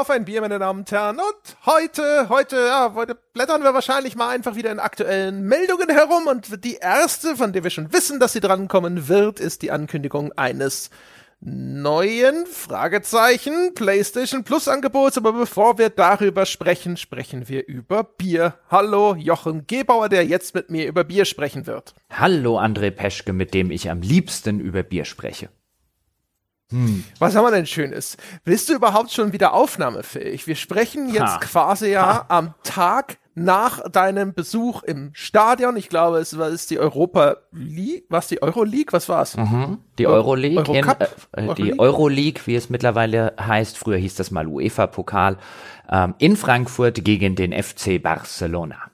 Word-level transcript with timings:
auf 0.00 0.08
ein 0.08 0.24
Bier, 0.24 0.40
meine 0.40 0.58
Damen 0.58 0.80
und 0.80 0.90
Herren. 0.90 1.18
Und 1.18 1.56
heute, 1.66 2.30
heute, 2.30 2.56
ja, 2.56 2.92
heute 2.94 3.14
blättern 3.34 3.62
wir 3.62 3.74
wahrscheinlich 3.74 4.16
mal 4.16 4.30
einfach 4.30 4.56
wieder 4.56 4.72
in 4.72 4.78
aktuellen 4.78 5.42
Meldungen 5.42 5.90
herum. 5.90 6.26
Und 6.26 6.64
die 6.64 6.76
erste, 6.76 7.36
von 7.36 7.52
der 7.52 7.64
wir 7.64 7.70
schon 7.70 7.92
wissen, 7.92 8.18
dass 8.18 8.32
sie 8.32 8.40
drankommen 8.40 9.08
wird, 9.08 9.40
ist 9.40 9.60
die 9.60 9.70
Ankündigung 9.70 10.32
eines 10.32 10.88
neuen 11.40 12.46
Fragezeichen 12.46 13.74
PlayStation 13.74 14.42
Plus 14.42 14.68
Angebots. 14.68 15.18
Aber 15.18 15.34
bevor 15.34 15.76
wir 15.76 15.90
darüber 15.90 16.46
sprechen, 16.46 16.96
sprechen 16.96 17.50
wir 17.50 17.68
über 17.68 18.02
Bier. 18.02 18.54
Hallo, 18.70 19.14
Jochen 19.16 19.66
Gebauer, 19.66 20.08
der 20.08 20.24
jetzt 20.24 20.54
mit 20.54 20.70
mir 20.70 20.86
über 20.88 21.04
Bier 21.04 21.26
sprechen 21.26 21.66
wird. 21.66 21.94
Hallo, 22.08 22.58
André 22.58 22.90
Peschke, 22.90 23.34
mit 23.34 23.52
dem 23.52 23.70
ich 23.70 23.90
am 23.90 24.00
liebsten 24.00 24.60
über 24.60 24.82
Bier 24.82 25.04
spreche. 25.04 25.50
Hm. 26.70 27.04
Was 27.18 27.34
haben 27.34 27.44
wir 27.44 27.50
denn 27.50 27.66
Schönes? 27.66 28.16
Bist 28.44 28.68
du 28.68 28.74
überhaupt 28.74 29.10
schon 29.10 29.32
wieder 29.32 29.54
aufnahmefähig? 29.54 30.46
Wir 30.46 30.56
sprechen 30.56 31.08
jetzt 31.08 31.20
ha. 31.20 31.38
quasi 31.38 31.90
ja 31.90 32.06
ha. 32.06 32.24
am 32.28 32.54
Tag 32.62 33.18
nach 33.34 33.80
deinem 33.88 34.34
Besuch 34.34 34.82
im 34.82 35.10
Stadion. 35.12 35.76
Ich 35.76 35.88
glaube, 35.88 36.18
es 36.18 36.36
war 36.38 36.48
ist 36.48 36.70
die 36.70 36.78
Europa 36.78 37.38
League, 37.52 38.04
was 38.08 38.28
die 38.28 38.42
Euro 38.42 38.64
League, 38.64 38.92
was 38.92 39.08
war's? 39.08 39.36
Mhm. 39.36 39.78
Die 39.98 40.06
Euro 40.06 40.34
League, 40.34 40.58
Euro 40.58 40.74
in, 40.74 40.88
äh, 41.32 41.54
die 41.54 41.78
Euro 41.78 42.08
League, 42.08 42.46
wie 42.46 42.54
es 42.54 42.70
mittlerweile 42.70 43.34
heißt. 43.40 43.78
Früher 43.78 43.98
hieß 43.98 44.14
das 44.16 44.30
mal 44.30 44.46
UEFA 44.46 44.86
Pokal 44.86 45.38
ähm, 45.90 46.14
in 46.18 46.36
Frankfurt 46.36 47.04
gegen 47.04 47.34
den 47.34 47.52
FC 47.52 48.02
Barcelona. 48.02 48.90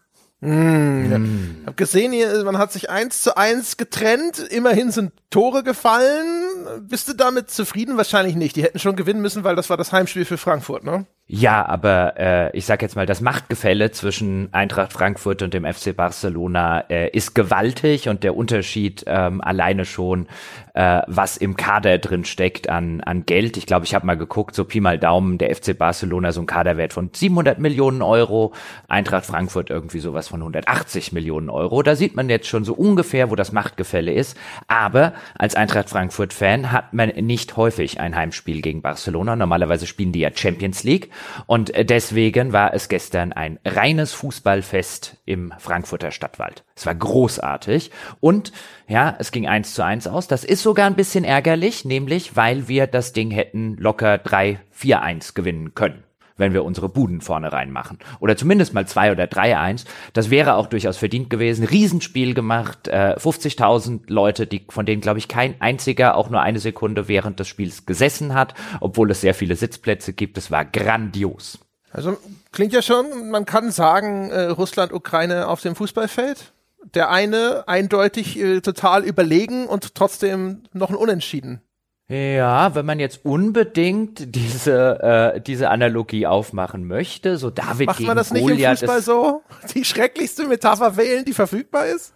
Mm, 0.46 1.08
mm. 1.08 1.56
Ich 1.60 1.66
habe 1.66 1.76
gesehen, 1.76 2.12
hier, 2.12 2.44
man 2.44 2.56
hat 2.56 2.72
sich 2.72 2.88
eins 2.88 3.22
zu 3.22 3.36
eins 3.36 3.76
getrennt. 3.76 4.38
Immerhin 4.38 4.92
sind 4.92 5.12
Tore 5.28 5.64
gefallen. 5.64 6.86
Bist 6.88 7.08
du 7.08 7.14
damit 7.14 7.50
zufrieden? 7.50 7.96
Wahrscheinlich 7.96 8.36
nicht. 8.36 8.54
Die 8.54 8.62
hätten 8.62 8.78
schon 8.78 8.94
gewinnen 8.94 9.20
müssen, 9.20 9.42
weil 9.42 9.56
das 9.56 9.70
war 9.70 9.76
das 9.76 9.92
Heimspiel 9.92 10.24
für 10.24 10.38
Frankfurt, 10.38 10.84
ne? 10.84 11.06
Ja, 11.28 11.66
aber 11.66 12.14
äh, 12.20 12.56
ich 12.56 12.66
sag 12.66 12.82
jetzt 12.82 12.94
mal, 12.94 13.04
das 13.04 13.20
Machtgefälle 13.20 13.90
zwischen 13.90 14.48
Eintracht 14.52 14.92
Frankfurt 14.92 15.42
und 15.42 15.54
dem 15.54 15.64
FC 15.64 15.96
Barcelona 15.96 16.84
äh, 16.88 17.10
ist 17.10 17.34
gewaltig 17.34 18.08
und 18.08 18.22
der 18.22 18.36
Unterschied 18.36 19.02
ähm, 19.08 19.40
alleine 19.40 19.86
schon, 19.86 20.28
äh, 20.74 21.02
was 21.08 21.36
im 21.36 21.56
Kader 21.56 21.98
drin 21.98 22.24
steckt 22.24 22.68
an, 22.68 23.00
an 23.00 23.26
Geld. 23.26 23.56
Ich 23.56 23.66
glaube, 23.66 23.86
ich 23.86 23.94
habe 23.96 24.06
mal 24.06 24.16
geguckt, 24.16 24.54
so 24.54 24.62
Pi 24.64 24.78
mal 24.78 25.00
Daumen, 25.00 25.36
der 25.38 25.52
FC 25.52 25.76
Barcelona 25.76 26.30
so 26.30 26.42
ein 26.42 26.46
Kaderwert 26.46 26.92
von 26.92 27.10
700 27.12 27.58
Millionen 27.58 28.02
Euro, 28.02 28.52
Eintracht 28.86 29.26
Frankfurt 29.26 29.68
irgendwie 29.68 29.98
sowas 29.98 30.28
von 30.28 30.42
180 30.42 31.10
Millionen 31.10 31.50
Euro. 31.50 31.82
Da 31.82 31.96
sieht 31.96 32.14
man 32.14 32.28
jetzt 32.28 32.46
schon 32.46 32.64
so 32.64 32.72
ungefähr, 32.74 33.32
wo 33.32 33.34
das 33.34 33.50
Machtgefälle 33.50 34.12
ist. 34.12 34.36
Aber 34.68 35.12
als 35.36 35.56
Eintracht 35.56 35.90
Frankfurt-Fan 35.90 36.70
hat 36.70 36.94
man 36.94 37.08
nicht 37.08 37.56
häufig 37.56 37.98
ein 37.98 38.14
Heimspiel 38.14 38.62
gegen 38.62 38.80
Barcelona. 38.80 39.34
Normalerweise 39.34 39.88
spielen 39.88 40.12
die 40.12 40.20
ja 40.20 40.30
Champions 40.32 40.84
League. 40.84 41.10
Und 41.46 41.72
deswegen 41.76 42.52
war 42.52 42.74
es 42.74 42.88
gestern 42.88 43.32
ein 43.32 43.58
reines 43.64 44.12
Fußballfest 44.12 45.16
im 45.24 45.52
Frankfurter 45.58 46.10
Stadtwald. 46.10 46.64
Es 46.74 46.86
war 46.86 46.94
großartig 46.94 47.90
und 48.20 48.52
ja, 48.88 49.16
es 49.18 49.32
ging 49.32 49.46
eins 49.46 49.74
zu 49.74 49.84
eins 49.84 50.06
aus. 50.06 50.28
Das 50.28 50.44
ist 50.44 50.62
sogar 50.62 50.86
ein 50.86 50.96
bisschen 50.96 51.24
ärgerlich, 51.24 51.84
nämlich 51.84 52.36
weil 52.36 52.68
wir 52.68 52.86
das 52.86 53.12
Ding 53.12 53.30
hätten 53.30 53.76
locker 53.76 54.14
3-4-1 54.16 55.34
gewinnen 55.34 55.74
können 55.74 56.05
wenn 56.36 56.52
wir 56.52 56.64
unsere 56.64 56.88
Buden 56.88 57.20
vorne 57.20 57.52
reinmachen. 57.52 57.98
Oder 58.20 58.36
zumindest 58.36 58.74
mal 58.74 58.86
2 58.86 59.12
oder 59.12 59.24
3-1. 59.24 59.84
Das 60.12 60.30
wäre 60.30 60.54
auch 60.54 60.66
durchaus 60.66 60.96
verdient 60.96 61.30
gewesen. 61.30 61.64
Riesenspiel 61.64 62.34
gemacht, 62.34 62.88
äh, 62.88 63.16
50.000 63.18 64.02
Leute, 64.08 64.46
die, 64.46 64.66
von 64.68 64.86
denen, 64.86 65.00
glaube 65.00 65.18
ich, 65.18 65.28
kein 65.28 65.60
einziger 65.60 66.16
auch 66.16 66.30
nur 66.30 66.40
eine 66.40 66.58
Sekunde 66.58 67.08
während 67.08 67.40
des 67.40 67.48
Spiels 67.48 67.86
gesessen 67.86 68.34
hat, 68.34 68.54
obwohl 68.80 69.10
es 69.10 69.20
sehr 69.20 69.34
viele 69.34 69.56
Sitzplätze 69.56 70.12
gibt. 70.12 70.38
Es 70.38 70.50
war 70.50 70.64
grandios. 70.64 71.58
Also 71.92 72.16
klingt 72.52 72.72
ja 72.72 72.82
schon, 72.82 73.30
man 73.30 73.46
kann 73.46 73.70
sagen, 73.70 74.30
äh, 74.30 74.44
Russland, 74.44 74.92
Ukraine 74.92 75.48
auf 75.48 75.62
dem 75.62 75.74
Fußballfeld. 75.74 76.52
Der 76.94 77.10
eine 77.10 77.64
eindeutig 77.66 78.38
äh, 78.38 78.60
total 78.60 79.02
überlegen 79.04 79.66
und 79.66 79.94
trotzdem 79.94 80.62
noch 80.72 80.90
ein 80.90 80.96
Unentschieden. 80.96 81.60
Ja, 82.08 82.74
wenn 82.76 82.86
man 82.86 83.00
jetzt 83.00 83.24
unbedingt 83.24 84.34
diese 84.36 85.34
äh, 85.34 85.40
diese 85.40 85.70
Analogie 85.70 86.26
aufmachen 86.26 86.86
möchte, 86.86 87.36
so 87.36 87.50
David 87.50 87.88
Macht 87.88 87.98
gegen 87.98 88.06
man 88.06 88.16
das 88.16 88.30
Goliath 88.30 88.50
nicht 88.50 88.82
im 88.82 88.88
Fußball 88.88 89.02
so? 89.02 89.42
Die 89.74 89.84
schrecklichste 89.84 90.46
Metapher 90.46 90.96
wählen, 90.96 91.24
die 91.24 91.32
verfügbar 91.32 91.86
ist? 91.86 92.14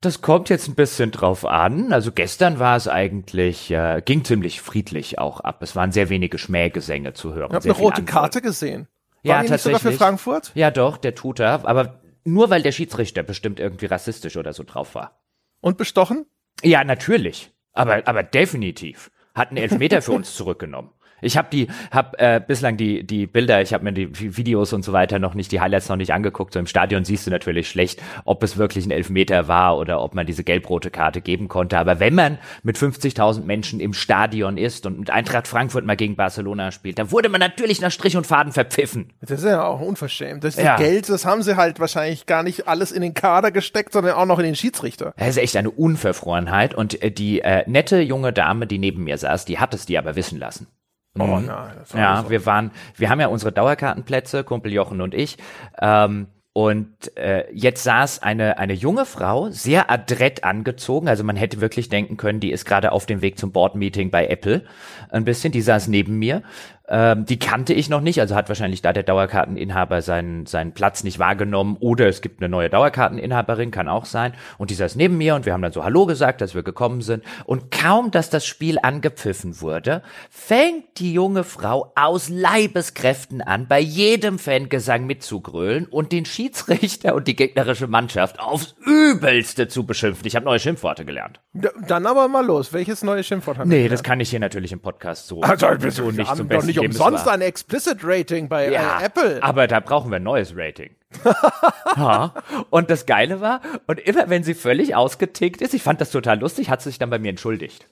Das 0.00 0.20
kommt 0.20 0.48
jetzt 0.48 0.66
ein 0.66 0.74
bisschen 0.74 1.12
drauf 1.12 1.44
an. 1.46 1.92
Also 1.92 2.10
gestern 2.10 2.58
war 2.58 2.76
es 2.76 2.88
eigentlich, 2.88 3.70
äh, 3.70 4.02
ging 4.04 4.24
ziemlich 4.24 4.60
friedlich 4.60 5.20
auch 5.20 5.38
ab. 5.38 5.62
Es 5.62 5.76
waren 5.76 5.92
sehr 5.92 6.08
wenige 6.08 6.38
Schmähgesänge 6.38 7.12
zu 7.12 7.32
hören. 7.34 7.50
Ich 7.50 7.54
habe 7.54 7.64
eine 7.66 7.74
rote 7.74 7.98
Antwort. 7.98 8.08
Karte 8.08 8.42
gesehen. 8.42 8.88
War 9.22 9.36
ja, 9.36 9.48
tatsächlich. 9.48 9.78
Sogar 9.78 9.92
für 9.92 9.92
Frankfurt? 9.92 10.50
Ja, 10.56 10.72
doch, 10.72 10.96
der 10.96 11.14
tut 11.14 11.38
er. 11.38 11.64
Aber 11.64 12.00
nur 12.24 12.50
weil 12.50 12.62
der 12.62 12.72
Schiedsrichter 12.72 13.22
bestimmt 13.22 13.60
irgendwie 13.60 13.86
rassistisch 13.86 14.36
oder 14.36 14.52
so 14.52 14.64
drauf 14.64 14.96
war. 14.96 15.22
Und 15.60 15.78
bestochen? 15.78 16.26
Ja, 16.64 16.82
natürlich. 16.82 17.52
Aber, 17.72 18.06
aber 18.06 18.22
definitiv. 18.22 19.10
Hat 19.34 19.48
einen 19.48 19.56
Elfmeter 19.56 20.02
für 20.02 20.12
uns 20.12 20.34
zurückgenommen. 20.36 20.90
Ich 21.22 21.36
habe 21.36 21.48
die, 21.50 21.68
habe 21.90 22.18
äh, 22.18 22.40
bislang 22.46 22.76
die 22.76 23.04
die 23.04 23.26
Bilder, 23.26 23.62
ich 23.62 23.72
habe 23.72 23.84
mir 23.84 23.92
die 23.92 24.36
Videos 24.36 24.72
und 24.72 24.84
so 24.84 24.92
weiter 24.92 25.18
noch 25.18 25.34
nicht, 25.34 25.52
die 25.52 25.60
Highlights 25.60 25.88
noch 25.88 25.96
nicht 25.96 26.12
angeguckt. 26.12 26.52
So 26.52 26.58
im 26.58 26.66
Stadion 26.66 27.04
siehst 27.04 27.26
du 27.26 27.30
natürlich 27.30 27.68
schlecht, 27.68 28.02
ob 28.24 28.42
es 28.42 28.56
wirklich 28.56 28.86
ein 28.86 28.90
Elfmeter 28.90 29.48
war 29.48 29.78
oder 29.78 30.02
ob 30.02 30.14
man 30.14 30.26
diese 30.26 30.44
gelb-rote 30.44 30.90
Karte 30.90 31.20
geben 31.20 31.48
konnte. 31.48 31.78
Aber 31.78 32.00
wenn 32.00 32.14
man 32.14 32.38
mit 32.62 32.76
50.000 32.76 33.44
Menschen 33.44 33.80
im 33.80 33.94
Stadion 33.94 34.56
ist 34.56 34.86
und 34.86 34.98
mit 34.98 35.10
Eintracht 35.10 35.48
Frankfurt 35.48 35.84
mal 35.84 35.96
gegen 35.96 36.16
Barcelona 36.16 36.72
spielt, 36.72 36.98
dann 36.98 37.10
wurde 37.10 37.28
man 37.28 37.40
natürlich 37.40 37.80
nach 37.80 37.90
Strich 37.90 38.16
und 38.16 38.26
Faden 38.26 38.52
verpfiffen. 38.52 39.12
Das 39.20 39.30
ist 39.40 39.44
ja 39.44 39.64
auch 39.64 39.80
unverschämt. 39.80 40.44
Das 40.44 40.56
ja. 40.56 40.76
Geld, 40.76 41.08
das 41.08 41.24
haben 41.24 41.42
sie 41.42 41.56
halt 41.56 41.80
wahrscheinlich 41.80 42.26
gar 42.26 42.42
nicht 42.42 42.68
alles 42.68 42.92
in 42.92 43.02
den 43.02 43.14
Kader 43.14 43.50
gesteckt, 43.50 43.92
sondern 43.92 44.14
auch 44.14 44.26
noch 44.26 44.38
in 44.38 44.44
den 44.44 44.56
Schiedsrichter. 44.56 45.14
Das 45.16 45.28
ist 45.28 45.38
echt 45.38 45.56
eine 45.56 45.70
Unverfrorenheit. 45.70 46.74
Und 46.74 47.02
äh, 47.02 47.10
die 47.10 47.40
äh, 47.40 47.68
nette 47.68 48.00
junge 48.00 48.32
Dame, 48.32 48.66
die 48.66 48.78
neben 48.78 49.04
mir 49.04 49.18
saß, 49.18 49.44
die 49.44 49.58
hat 49.58 49.74
es 49.74 49.86
dir 49.86 49.98
aber 49.98 50.16
wissen 50.16 50.38
lassen. 50.38 50.66
Oh 51.18 51.24
mhm. 51.24 51.46
nein. 51.46 51.76
ja, 51.94 52.30
wir 52.30 52.46
waren, 52.46 52.70
wir 52.96 53.10
haben 53.10 53.20
ja 53.20 53.26
unsere 53.26 53.52
Dauerkartenplätze, 53.52 54.44
Kumpel 54.44 54.72
Jochen 54.72 55.00
und 55.00 55.14
ich. 55.14 55.36
Ähm, 55.80 56.28
und 56.54 57.16
äh, 57.16 57.50
jetzt 57.52 57.82
saß 57.82 58.22
eine, 58.22 58.58
eine 58.58 58.74
junge 58.74 59.06
Frau, 59.06 59.48
sehr 59.48 59.90
adrett 59.90 60.44
angezogen, 60.44 61.08
also 61.08 61.24
man 61.24 61.36
hätte 61.36 61.62
wirklich 61.62 61.88
denken 61.88 62.18
können, 62.18 62.40
die 62.40 62.50
ist 62.50 62.66
gerade 62.66 62.92
auf 62.92 63.06
dem 63.06 63.22
Weg 63.22 63.38
zum 63.38 63.52
Board-Meeting 63.52 64.10
bei 64.10 64.26
Apple. 64.26 64.64
Ein 65.08 65.24
bisschen, 65.24 65.50
die 65.50 65.62
saß 65.62 65.88
neben 65.88 66.18
mir 66.18 66.42
ähm, 66.88 67.24
die 67.26 67.38
kannte 67.38 67.74
ich 67.74 67.88
noch 67.88 68.00
nicht, 68.00 68.20
also 68.20 68.34
hat 68.34 68.48
wahrscheinlich 68.48 68.82
da 68.82 68.92
der 68.92 69.02
Dauerkarteninhaber 69.02 70.02
seinen, 70.02 70.46
seinen 70.46 70.72
Platz 70.72 71.04
nicht 71.04 71.18
wahrgenommen 71.18 71.76
oder 71.78 72.08
es 72.08 72.20
gibt 72.22 72.40
eine 72.40 72.48
neue 72.48 72.70
Dauerkarteninhaberin, 72.70 73.70
kann 73.70 73.88
auch 73.88 74.04
sein. 74.04 74.34
Und 74.58 74.70
die 74.70 74.74
saß 74.74 74.96
neben 74.96 75.16
mir 75.16 75.34
und 75.34 75.46
wir 75.46 75.52
haben 75.52 75.62
dann 75.62 75.72
so 75.72 75.84
Hallo 75.84 76.06
gesagt, 76.06 76.40
dass 76.40 76.54
wir 76.54 76.62
gekommen 76.62 77.00
sind. 77.00 77.22
Und 77.44 77.70
kaum, 77.70 78.10
dass 78.10 78.30
das 78.30 78.44
Spiel 78.44 78.78
angepfiffen 78.82 79.60
wurde, 79.60 80.02
fängt 80.28 80.98
die 80.98 81.12
junge 81.12 81.44
Frau 81.44 81.92
aus 81.94 82.28
Leibeskräften 82.28 83.42
an, 83.42 83.68
bei 83.68 83.78
jedem 83.78 84.38
Fangesang 84.38 85.06
mitzugrölen 85.06 85.86
und 85.86 86.10
den 86.10 86.24
Schiedsrichter 86.24 87.14
und 87.14 87.28
die 87.28 87.36
gegnerische 87.36 87.86
Mannschaft 87.86 88.40
aufs 88.40 88.74
Übelste 88.84 89.68
zu 89.68 89.86
beschimpfen. 89.86 90.26
Ich 90.26 90.34
habe 90.34 90.46
neue 90.46 90.58
Schimpfworte 90.58 91.04
gelernt. 91.04 91.40
Dann 91.86 92.06
aber 92.06 92.26
mal 92.28 92.44
los. 92.44 92.72
Welches 92.72 93.02
neue 93.02 93.22
Schimpfwort 93.22 93.58
haben 93.58 93.68
Nee, 93.68 93.88
das 93.88 94.02
kann 94.02 94.18
ich 94.20 94.30
hier 94.30 94.40
natürlich 94.40 94.72
im 94.72 94.80
Podcast 94.80 95.28
so, 95.28 95.42
also, 95.42 95.68
so 95.90 96.10
nicht 96.10 96.34
zum 96.36 96.48
Besten 96.48 96.72
nicht 96.72 96.81
umsonst 96.86 97.28
ein 97.28 97.40
Explicit 97.40 97.98
Rating 98.02 98.48
bei 98.48 98.66
äh, 98.66 98.74
ja, 98.74 99.00
Apple. 99.02 99.42
Aber 99.42 99.66
da 99.66 99.80
brauchen 99.80 100.10
wir 100.10 100.16
ein 100.16 100.22
neues 100.22 100.54
Rating. 100.56 100.90
ja. 101.96 102.34
Und 102.70 102.90
das 102.90 103.06
Geile 103.06 103.40
war, 103.40 103.60
und 103.86 104.00
immer 104.00 104.28
wenn 104.28 104.44
sie 104.44 104.54
völlig 104.54 104.94
ausgetickt 104.94 105.60
ist, 105.60 105.74
ich 105.74 105.82
fand 105.82 106.00
das 106.00 106.10
total 106.10 106.40
lustig, 106.40 106.70
hat 106.70 106.82
sie 106.82 106.90
sich 106.90 106.98
dann 106.98 107.10
bei 107.10 107.18
mir 107.18 107.30
entschuldigt. 107.30 107.86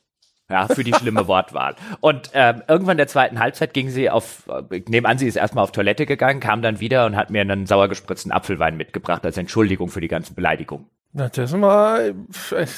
Ja, 0.50 0.66
für 0.66 0.84
die 0.84 0.92
schlimme 0.92 1.28
Wortwahl. 1.28 1.76
Und 2.00 2.30
ähm, 2.34 2.62
irgendwann 2.66 2.94
in 2.94 2.98
der 2.98 3.06
zweiten 3.06 3.38
Halbzeit 3.38 3.72
ging 3.72 3.88
sie 3.88 4.10
auf, 4.10 4.42
ich 4.70 4.88
nehme 4.88 5.08
an, 5.08 5.16
sie 5.16 5.28
ist 5.28 5.36
erstmal 5.36 5.64
auf 5.64 5.72
Toilette 5.72 6.06
gegangen, 6.06 6.40
kam 6.40 6.60
dann 6.60 6.80
wieder 6.80 7.06
und 7.06 7.16
hat 7.16 7.30
mir 7.30 7.40
einen 7.40 7.66
sauer 7.66 7.88
gespritzten 7.88 8.32
Apfelwein 8.32 8.76
mitgebracht 8.76 9.24
als 9.24 9.36
Entschuldigung 9.36 9.88
für 9.88 10.00
die 10.00 10.08
ganzen 10.08 10.34
Beleidigungen. 10.34 10.86
Na, 11.12 11.28
das 11.28 11.52
mal 11.52 12.14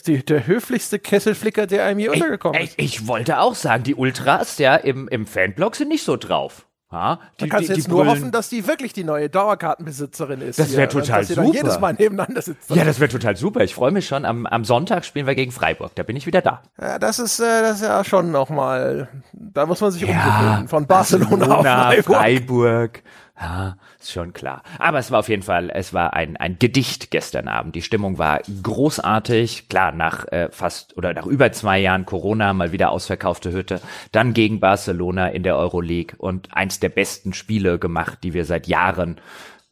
die, 0.06 0.24
der 0.24 0.46
höflichste 0.46 0.98
Kesselflicker, 0.98 1.66
der 1.66 1.84
einem 1.84 1.98
hier 1.98 2.12
untergekommen 2.12 2.60
ist. 2.62 2.74
Ich, 2.78 3.00
ich 3.00 3.08
wollte 3.08 3.40
auch 3.40 3.54
sagen, 3.54 3.84
die 3.84 3.94
Ultras 3.94 4.58
ja 4.58 4.74
im, 4.76 5.08
im 5.08 5.26
Fanblog 5.26 5.76
sind 5.76 5.88
nicht 5.88 6.04
so 6.04 6.16
drauf. 6.16 6.66
Ha? 6.92 7.20
Die, 7.40 7.48
da 7.48 7.56
kannst 7.56 7.70
du 7.70 7.74
jetzt 7.74 7.88
nur 7.88 8.06
hoffen, 8.06 8.30
dass 8.30 8.50
die 8.50 8.66
wirklich 8.66 8.92
die 8.92 9.02
neue 9.02 9.30
Dauerkartenbesitzerin 9.30 10.42
ist. 10.42 10.58
Das 10.58 10.76
wäre 10.76 10.88
total 10.88 11.20
dass 11.20 11.28
super. 11.28 11.42
Dass 11.44 11.54
jedes 11.54 11.80
Mal 11.80 11.94
nebeneinander 11.94 12.42
sitzt. 12.42 12.68
Ja, 12.68 12.84
das 12.84 13.00
wäre 13.00 13.10
total 13.10 13.34
super. 13.34 13.64
Ich 13.64 13.74
freue 13.74 13.92
mich 13.92 14.06
schon. 14.06 14.26
Am, 14.26 14.44
am 14.44 14.64
Sonntag 14.64 15.06
spielen 15.06 15.26
wir 15.26 15.34
gegen 15.34 15.52
Freiburg. 15.52 15.94
Da 15.94 16.02
bin 16.02 16.16
ich 16.16 16.26
wieder 16.26 16.42
da. 16.42 16.62
Ja, 16.78 16.98
das 16.98 17.18
ist, 17.18 17.40
äh, 17.40 17.62
das 17.62 17.76
ist 17.76 17.86
ja 17.86 18.04
schon 18.04 18.30
nochmal. 18.30 19.08
Da 19.32 19.64
muss 19.64 19.80
man 19.80 19.90
sich 19.90 20.02
ja, 20.02 20.08
umgewöhnen. 20.08 20.68
Von 20.68 20.86
Barcelona, 20.86 21.46
Barcelona 21.46 21.88
auf 21.88 22.04
Freiburg. 22.04 22.04
Freiburg. 22.04 23.02
Ja, 23.42 23.76
ist 23.98 24.12
schon 24.12 24.32
klar. 24.32 24.62
Aber 24.78 25.00
es 25.00 25.10
war 25.10 25.18
auf 25.18 25.28
jeden 25.28 25.42
Fall, 25.42 25.68
es 25.74 25.92
war 25.92 26.14
ein, 26.14 26.36
ein 26.36 26.60
Gedicht 26.60 27.10
gestern 27.10 27.48
Abend. 27.48 27.74
Die 27.74 27.82
Stimmung 27.82 28.16
war 28.16 28.40
großartig. 28.62 29.68
Klar, 29.68 29.90
nach 29.90 30.30
äh, 30.30 30.48
fast 30.52 30.96
oder 30.96 31.12
nach 31.12 31.26
über 31.26 31.50
zwei 31.50 31.80
Jahren 31.80 32.06
Corona 32.06 32.52
mal 32.52 32.70
wieder 32.70 32.92
ausverkaufte 32.92 33.50
Hütte. 33.50 33.80
Dann 34.12 34.32
gegen 34.32 34.60
Barcelona 34.60 35.26
in 35.28 35.42
der 35.42 35.56
Euroleague 35.56 36.16
und 36.18 36.54
eins 36.54 36.78
der 36.78 36.90
besten 36.90 37.32
Spiele 37.32 37.80
gemacht, 37.80 38.20
die 38.22 38.32
wir 38.32 38.44
seit 38.44 38.68
Jahren 38.68 39.20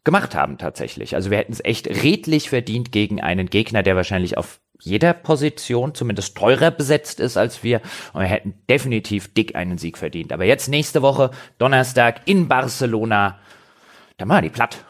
gemacht 0.03 0.35
haben 0.35 0.59
tatsächlich. 0.59 1.15
Also 1.15 1.31
wir 1.31 1.39
hätten 1.39 1.53
es 1.53 1.65
echt 1.65 1.87
redlich 1.87 2.49
verdient 2.49 2.91
gegen 2.91 3.21
einen 3.21 3.51
Gegner, 3.51 3.85
der 3.85 3.95
wahrscheinlich 3.95 4.37
auf 4.37 4.59
jeder 4.81 5.13
Position 5.13 5.95
zumindest 5.95 6.37
teurer 6.37 6.71
besetzt 6.71 7.21
ist 7.21 7.37
als 7.37 7.63
wir. 7.63 7.81
Und 8.13 8.23
wir 8.23 8.29
hätten 8.29 8.55
definitiv 8.69 9.33
dick 9.33 9.55
einen 9.55 9.79
Sieg 9.79 9.99
verdient. 9.99 10.33
Aber 10.33 10.45
jetzt 10.45 10.69
nächste 10.69 11.03
Woche, 11.03 11.31
Donnerstag 11.59 12.23
in 12.25 12.49
Barcelona, 12.49 13.39
da 14.21 14.27
machen 14.27 14.39
wir 14.45 14.49
die 14.51 14.55
platt. 14.55 14.85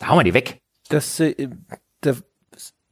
Da 0.00 0.08
hauen 0.08 0.18
wir 0.18 0.24
die 0.24 0.34
weg. 0.34 0.58
Das, 0.88 1.20
äh, 1.20 1.48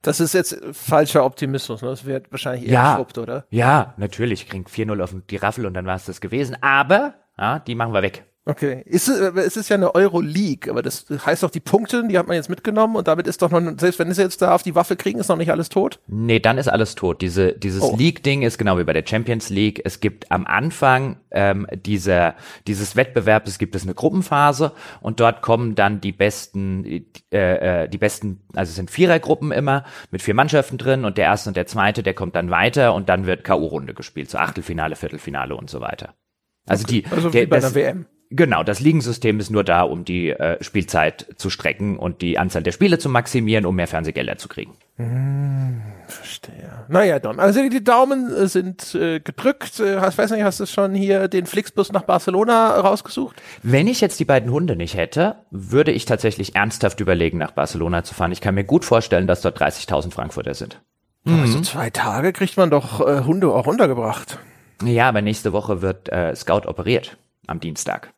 das 0.03 0.21
ist 0.21 0.33
jetzt 0.33 0.59
falscher 0.73 1.25
Optimismus. 1.25 1.83
Ne? 1.83 1.89
Das 1.89 2.05
wird 2.05 2.31
wahrscheinlich 2.31 2.67
eher 2.69 2.73
Ja. 2.75 2.93
geschrubbt, 2.93 3.19
oder? 3.19 3.45
Ja, 3.51 3.95
natürlich, 3.97 4.49
kriegen 4.49 4.65
4-0 4.67 5.03
auf 5.03 5.15
die 5.29 5.37
Raffel 5.37 5.67
und 5.67 5.75
dann 5.75 5.87
war 5.87 5.97
es 5.97 6.05
das 6.07 6.21
gewesen. 6.21 6.57
Aber, 6.63 7.15
ja, 7.37 7.59
die 7.59 7.75
machen 7.75 7.93
wir 7.93 8.03
weg. 8.03 8.25
Okay. 8.47 8.83
Ist, 8.87 9.07
es- 9.09 9.21
äh, 9.21 9.39
es 9.41 9.57
ist 9.59 9.69
ja 9.69 9.77
eine 9.77 9.95
Euro-League, 9.95 10.67
aber 10.69 10.81
das 10.83 11.05
heißt 11.11 11.43
doch, 11.43 11.51
die 11.51 11.61
Punkte, 11.61 12.03
die 12.09 12.17
hat 12.19 12.27
man 12.27 12.37
jetzt 12.37 12.49
mitgenommen 12.49 12.97
und 12.97 13.07
damit 13.07 13.27
ist 13.27 13.43
doch 13.43 13.51
noch, 13.51 13.61
selbst 13.79 13.99
wenn 13.99 14.11
sie 14.13 14.23
jetzt 14.23 14.41
da 14.41 14.55
auf 14.55 14.63
die 14.63 14.75
Waffe 14.75 14.97
kriegen, 14.97 15.19
ist 15.21 15.29
noch 15.29 15.37
nicht 15.37 15.51
alles 15.51 15.69
tot? 15.69 16.01
Nee, 16.07 16.41
dann 16.41 16.57
ist 16.57 16.67
alles 16.69 16.95
tot. 16.95 17.21
Diese, 17.21 17.53
dieses 17.53 17.83
Oh. 17.83 17.95
League-Ding 17.97 18.41
ist 18.43 18.57
genau 18.57 18.79
wie 18.79 18.85
bei 18.85 18.95
der 18.95 19.05
Champions 19.07 19.51
League. 19.51 19.83
Es 19.85 20.01
gibt 20.01 20.33
am 20.33 20.47
Anfang 20.47 21.21
ähm, 21.31 21.67
dieser, 21.85 22.35
dieses 22.67 22.97
Wettbewerbs 22.97 23.59
gibt 23.59 23.75
es 23.77 23.83
eine 23.83 23.95
Gruppenphase 23.95 24.73
und 25.03 25.21
dort 25.21 25.43
kommen 25.43 25.75
dann 25.75 26.01
die 26.01 26.13
besten, 26.13 26.85
äh, 27.31 27.83
äh, 27.85 27.89
die 27.89 27.99
besten, 27.99 28.41
also 28.57 28.71
es 28.71 28.77
sind 28.77 28.91
Vierergruppen 28.91 29.53
immer 29.53 29.85
mit 30.11 30.23
vier 30.23 30.35
Mannschaften 30.35 30.79
drin 30.79 31.05
und 31.05 31.19
der 31.19 31.27
erste 31.27 31.51
und 31.51 31.57
der 31.59 31.67
zweite, 31.67 32.03
der 32.03 32.15
kommt 32.15 32.35
dann 32.35 32.51
weiter 32.51 32.95
und 32.95 33.11
dann 33.11 33.27
wird 33.27 33.45
K.O.-Runde 33.45 33.93
gespielt, 33.93 34.31
so 34.31 34.39
Achtelfinale, 34.39 34.97
Viertelfinale 34.97 35.55
und 35.55 35.69
so 35.69 35.83
weiter. 35.83 36.15
Also 36.67 36.87
die, 36.87 37.05
Also 37.11 37.29
der, 37.29 37.47
bei 37.47 37.57
das, 37.61 37.67
einer 37.67 37.75
WM. 37.75 38.07
Genau, 38.33 38.63
das 38.63 38.79
Ligensystem 38.79 39.41
ist 39.41 39.51
nur 39.51 39.65
da, 39.65 39.83
um 39.83 40.05
die 40.05 40.31
äh, 40.31 40.63
Spielzeit 40.63 41.27
zu 41.37 41.51
strecken 41.51 41.99
und 41.99 42.23
die 42.23 42.39
Anzahl 42.39 42.63
der 42.63 42.71
Spiele 42.71 42.99
zu 42.99 43.09
maximieren, 43.09 43.67
um 43.67 43.75
mehr 43.75 43.89
Fernsehgelder 43.89 44.39
zu 44.39 44.47
kriegen. 44.47 44.73
Verstehe. 46.07 46.85
Naja, 46.89 47.19
dann. 47.19 47.41
Also 47.41 47.69
die 47.69 47.83
Daumen 47.83 48.33
äh, 48.33 48.47
sind 48.47 48.95
äh, 48.95 49.21
gedrückt. 49.21 49.81
Äh, 49.81 49.99
hast, 49.99 50.19
weiß 50.19 50.31
nicht, 50.31 50.43
hast 50.43 50.61
du 50.61 50.67
schon 50.67 50.95
hier 50.95 51.29
den 51.29 51.47
Flixbus 51.47 51.91
nach 51.91 52.03
Barcelona 52.03 52.79
rausgesucht? 52.81 53.41
Wenn 53.63 53.89
ich 53.89 54.01
jetzt 54.01 54.21
die 54.21 54.25
beiden 54.25 54.51
Hunde 54.51 54.77
nicht 54.77 54.95
hätte, 54.97 55.37
würde 55.51 55.91
ich 55.91 56.05
tatsächlich 56.05 56.55
ernsthaft 56.55 57.01
überlegen, 57.01 57.39
nach 57.39 57.53
Barcelona 57.53 58.05
zu 58.05 58.15
fahren. 58.15 58.33
Ich 58.33 58.41
kann 58.41 58.55
mir 58.55 58.65
gut 58.65 58.85
vorstellen, 58.85 59.27
dass 59.27 59.41
dort 59.41 59.61
30.000 59.61 60.13
Frankfurter 60.13 60.55
sind. 60.55 60.81
Aber 61.27 61.47
so 61.47 61.61
zwei 61.61 61.91
Tage 61.91 62.33
kriegt 62.33 62.57
man 62.57 62.71
doch 62.71 63.07
äh, 63.07 63.25
Hunde 63.25 63.49
auch 63.49 63.67
runtergebracht. 63.67 64.39
Ja, 64.85 65.09
aber 65.09 65.21
nächste 65.21 65.53
Woche 65.53 65.83
wird 65.83 66.11
äh, 66.11 66.35
Scout 66.35 66.67
operiert 66.67 67.19
am 67.47 67.61
Dienstag. 67.61 68.13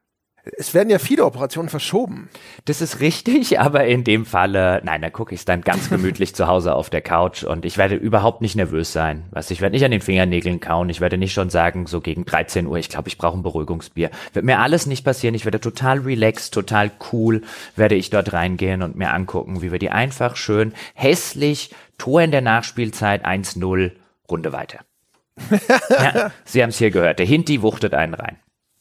Es 0.58 0.74
werden 0.74 0.90
ja 0.90 0.98
viele 0.98 1.24
Operationen 1.24 1.68
verschoben. 1.68 2.28
Das 2.64 2.80
ist 2.80 2.98
richtig, 2.98 3.60
aber 3.60 3.84
in 3.86 4.02
dem 4.02 4.26
Falle, 4.26 4.80
nein, 4.84 5.00
da 5.00 5.08
gucke 5.08 5.34
ich 5.34 5.44
dann 5.44 5.60
ganz 5.60 5.88
gemütlich 5.88 6.34
zu 6.34 6.48
Hause 6.48 6.74
auf 6.74 6.90
der 6.90 7.00
Couch 7.00 7.44
und 7.44 7.64
ich 7.64 7.78
werde 7.78 7.94
überhaupt 7.94 8.40
nicht 8.40 8.56
nervös 8.56 8.92
sein. 8.92 9.24
Was 9.30 9.52
ich 9.52 9.60
werde 9.60 9.74
nicht 9.74 9.84
an 9.84 9.92
den 9.92 10.00
Fingernägeln 10.00 10.58
kauen, 10.58 10.88
ich 10.90 11.00
werde 11.00 11.16
nicht 11.16 11.32
schon 11.32 11.48
sagen, 11.48 11.86
so 11.86 12.00
gegen 12.00 12.24
13 12.24 12.66
Uhr, 12.66 12.76
ich 12.76 12.88
glaube, 12.88 13.08
ich 13.08 13.18
brauche 13.18 13.38
ein 13.38 13.44
Beruhigungsbier. 13.44 14.10
Wird 14.32 14.44
mir 14.44 14.58
alles 14.58 14.86
nicht 14.86 15.04
passieren, 15.04 15.36
ich 15.36 15.44
werde 15.44 15.60
total 15.60 16.00
relaxed, 16.00 16.52
total 16.52 16.90
cool, 17.12 17.42
werde 17.76 17.94
ich 17.94 18.10
dort 18.10 18.32
reingehen 18.32 18.82
und 18.82 18.96
mir 18.96 19.12
angucken, 19.12 19.62
wie 19.62 19.70
wir 19.70 19.78
die 19.78 19.90
einfach 19.90 20.34
schön 20.34 20.72
hässlich, 20.94 21.72
Tor 21.98 22.20
in 22.20 22.32
der 22.32 22.40
Nachspielzeit 22.40 23.24
1-0, 23.24 23.92
Runde 24.28 24.52
weiter. 24.52 24.80
ja, 25.88 26.32
Sie 26.44 26.62
haben 26.62 26.70
es 26.70 26.78
hier 26.78 26.90
gehört, 26.90 27.20
der 27.20 27.26
Hinti 27.26 27.62
wuchtet 27.62 27.94
einen 27.94 28.14
rein. 28.14 28.38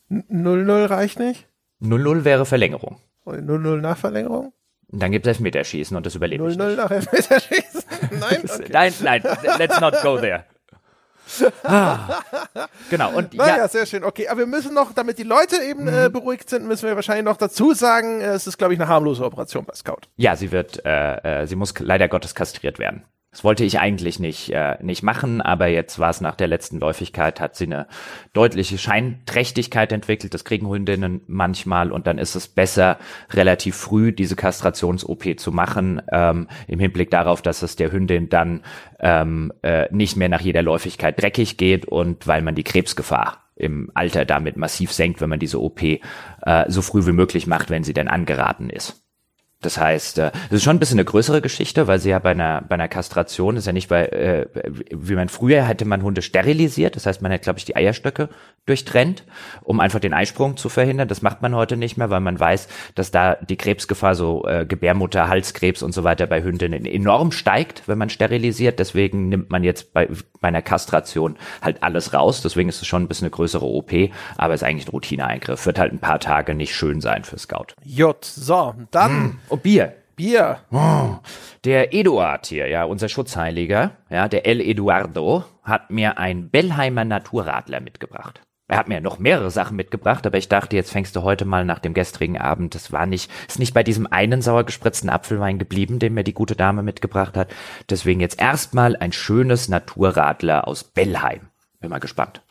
0-0 0.10 0.90
reicht 0.90 1.20
nicht? 1.20 1.48
0-0 1.82 2.24
wäre 2.24 2.46
Verlängerung. 2.46 2.98
0-0 3.26 3.78
nach 3.78 3.98
Verlängerung? 3.98 4.54
Und 4.92 5.02
dann 5.02 5.12
gibt 5.12 5.26
es 5.26 5.30
Elfmeterschießen 5.38 5.96
und 5.96 6.06
das 6.06 6.16
überlebe 6.16 6.50
ich. 6.52 6.58
0-0 6.58 6.76
nach 6.76 6.92
Elfmeterschießen? 6.92 7.84
Nein? 8.20 8.42
Okay. 8.44 8.70
Nein, 8.72 8.94
nein, 9.02 9.24
let's 9.58 9.80
not 9.80 9.96
go 10.02 10.18
there. 10.18 10.46
Ah, 11.64 12.22
genau, 12.90 13.14
und 13.14 13.34
Naja, 13.36 13.56
ja, 13.58 13.68
sehr 13.70 13.86
schön. 13.86 14.04
Okay, 14.04 14.28
aber 14.28 14.40
wir 14.40 14.48
müssen 14.48 14.74
noch, 14.74 14.92
damit 14.92 15.18
die 15.18 15.24
Leute 15.24 15.56
eben 15.64 15.88
äh, 15.88 16.10
beruhigt 16.12 16.50
sind, 16.50 16.68
müssen 16.68 16.90
wir 16.90 16.96
wahrscheinlich 16.96 17.24
noch 17.24 17.38
dazu 17.38 17.74
sagen, 17.74 18.20
äh, 18.20 18.34
es 18.34 18.48
ist, 18.48 18.58
glaube 18.58 18.74
ich, 18.74 18.80
eine 18.82 18.90
harmlose 18.90 19.24
Operation 19.24 19.64
bei 19.64 19.74
Scout. 19.74 20.02
ja, 20.18 20.36
sie 20.36 20.52
wird, 20.52 20.84
äh, 20.86 21.44
äh, 21.44 21.48
sie 21.48 21.56
muss 21.56 21.74
leider 21.80 22.10
Gottes 22.10 22.36
kastriert 22.36 22.80
werden. 22.80 23.06
Das 23.32 23.46
wollte 23.46 23.64
ich 23.64 23.80
eigentlich 23.80 24.20
nicht, 24.20 24.50
äh, 24.50 24.76
nicht 24.82 25.04
machen, 25.04 25.40
aber 25.40 25.68
jetzt 25.68 26.00
war 26.00 26.10
es 26.10 26.20
nach 26.20 26.36
der 26.36 26.48
letzten 26.48 26.80
Läufigkeit, 26.80 27.40
hat 27.40 27.56
sie 27.56 27.64
eine 27.64 27.88
deutliche 28.34 28.78
Scheinträchtigkeit 28.78 29.94
entwickelt. 29.94 30.34
Das 30.34 30.44
kriegen 30.44 30.68
Hundinnen 30.68 31.22
manchmal 31.28 31.94
und 31.94 32.08
dann 32.08 32.18
ist 32.18 32.36
es 32.36 32.50
besser, 32.50 32.98
relativ 33.30 33.78
früh 33.78 34.12
diese 34.12 34.36
Kastrations-OP 34.36 35.40
zu 35.40 35.54
machen, 35.54 36.02
ähm, 36.12 36.50
im 36.68 36.80
Hinblick 36.80 37.10
darauf, 37.10 37.42
dass 37.42 37.62
es 37.62 37.78
der 37.78 37.94
Hündin 37.94 38.28
dann 38.28 38.64
ähm, 39.00 39.54
äh, 39.62 39.88
nicht 39.96 40.18
mehr 40.18 40.28
nach 40.28 40.42
jeder 40.42 40.62
Läufigkeit 40.62 41.22
dreckig 41.22 41.56
geht 41.56 41.86
und 41.86 42.28
weil 42.28 42.42
man 42.42 42.56
die 42.56 42.66
Krebsgefahr 42.66 43.46
im 43.56 43.92
Alter 43.94 44.26
damit 44.26 44.58
massiv 44.58 44.92
senkt, 44.92 45.22
wenn 45.22 45.30
man 45.30 45.40
diese 45.40 45.62
OP 45.62 45.82
äh, 45.82 46.00
so 46.68 46.82
früh 46.82 47.06
wie 47.06 47.14
möglich 47.14 47.48
macht, 47.48 47.70
wenn 47.70 47.86
sie 47.86 47.94
denn 47.94 48.10
angeraten 48.10 48.70
ist. 48.70 49.01
Das 49.62 49.78
heißt, 49.78 50.18
äh, 50.18 50.32
es 50.48 50.58
ist 50.58 50.64
schon 50.64 50.76
ein 50.76 50.80
bisschen 50.80 50.98
eine 50.98 51.06
größere 51.06 51.42
Geschichte, 51.42 51.88
weil 51.88 52.00
sie 52.00 52.10
ja 52.10 52.20
bei 52.20 52.32
einer, 52.32 52.62
bei 52.68 52.74
einer 52.74 52.88
Kastration 52.88 53.58
ist 53.58 53.68
ja 53.68 53.74
nicht 53.74 53.90
bei, 53.90 54.06
äh, 54.08 54.48
wie 54.92 55.16
man 55.16 55.30
früher 55.30 55.64
hätte 55.64 55.86
man 55.86 56.02
Hunde 56.02 56.22
sterilisiert. 56.22 56.96
Das 56.96 57.06
heißt, 57.06 57.22
man 57.22 57.32
hat, 57.32 57.44
glaube 57.44 57.60
ich, 57.60 57.66
die 57.66 57.76
Eierstöcke 57.76 58.30
durchtrennt, 58.66 59.24
um 59.64 59.80
einfach 59.80 60.00
den 60.00 60.14
Eisprung 60.14 60.58
zu 60.58 60.70
verhindern. 60.70 61.08
Das 61.08 61.22
macht 61.22 61.42
man 61.42 61.56
heute 61.56 61.78
nicht 61.78 61.98
mehr, 61.98 62.10
weil 62.10 62.20
man 62.22 62.40
weiß, 62.40 62.68
dass 62.96 63.12
da 63.12 63.36
die 63.36 63.58
Krebsgefahr, 63.58 64.16
so 64.16 64.46
äh, 64.48 64.66
Gebärmutter, 64.66 65.28
Halskrebs 65.28 65.84
und 65.84 65.94
so 65.94 66.04
weiter 66.04 66.28
bei 66.28 66.44
Hündinnen 66.44 66.86
enorm 66.86 67.32
steigt, 67.32 67.84
wenn 67.88 67.98
man 67.98 68.10
sterilisiert. 68.10 68.80
Deswegen 68.80 69.30
nimmt 69.30 69.52
man 69.52 69.64
jetzt 69.64 69.94
bei, 69.94 70.08
bei 70.40 70.48
einer 70.48 70.62
Kastration 70.62 71.38
halt 71.62 71.84
alles 71.84 72.14
raus. 72.14 72.42
Deswegen 72.42 72.70
ist 72.70 72.82
es 72.82 72.88
schon 72.88 73.04
ein 73.04 73.08
bisschen 73.08 73.26
eine 73.26 73.32
größere 73.32 73.66
OP, 73.66 73.92
aber 74.38 74.54
ist 74.54 74.64
eigentlich 74.64 74.88
ein 74.88 74.92
Routineeingriff. 74.92 75.66
Wird 75.66 75.80
halt 75.80 75.94
ein 75.94 76.00
paar 76.00 76.20
Tage 76.20 76.56
nicht 76.56 76.76
schön 76.76 77.02
sein 77.02 77.24
für 77.24 77.38
Scout. 77.38 77.68
J. 77.84 78.24
So, 78.24 78.74
dann 78.90 79.40
Und 79.52 79.64
Bier. 79.64 79.98
Bier. 80.16 80.60
Der 81.66 81.94
Eduard 81.94 82.46
hier, 82.46 82.68
ja, 82.68 82.86
unser 82.86 83.10
Schutzheiliger, 83.10 83.92
ja, 84.10 84.30
der 84.30 84.46
El 84.46 84.62
Eduardo, 84.62 85.44
hat 85.62 85.92
mir 85.92 86.18
ein 86.18 86.50
Bellheimer 86.50 87.04
Naturradler 87.04 87.82
mitgebracht. 87.82 88.42
Er 88.70 88.78
hat 88.78 88.88
mir 88.88 89.02
noch 89.02 89.20
mehrere 89.20 89.52
Sachen 89.52 89.76
mitgebracht, 89.76 90.26
aber 90.26 90.38
ich 90.38 90.48
dachte, 90.48 90.78
jetzt 90.78 90.94
fängst 90.94 91.18
du 91.18 91.24
heute 91.24 91.44
mal 91.44 91.66
nach 91.66 91.80
dem 91.80 91.94
gestrigen 91.94 92.38
Abend. 92.38 92.76
Das 92.76 92.94
war 92.94 93.06
nicht, 93.06 93.30
ist 93.50 93.60
nicht 93.60 93.74
bei 93.74 93.84
diesem 93.84 94.08
einen 94.08 94.42
sauer 94.42 94.64
gespritzten 94.64 95.10
Apfelwein 95.10 95.60
geblieben, 95.60 96.00
den 96.00 96.14
mir 96.14 96.24
die 96.24 96.34
gute 96.34 96.56
Dame 96.56 96.82
mitgebracht 96.82 97.36
hat. 97.36 97.54
Deswegen 97.90 98.22
jetzt 98.22 98.40
erstmal 98.40 98.96
ein 98.96 99.12
schönes 99.12 99.68
Naturradler 99.68 100.66
aus 100.66 100.86
Bellheim. 100.86 101.50
Bin 101.82 101.90
mal 101.90 102.00
gespannt. 102.00 102.42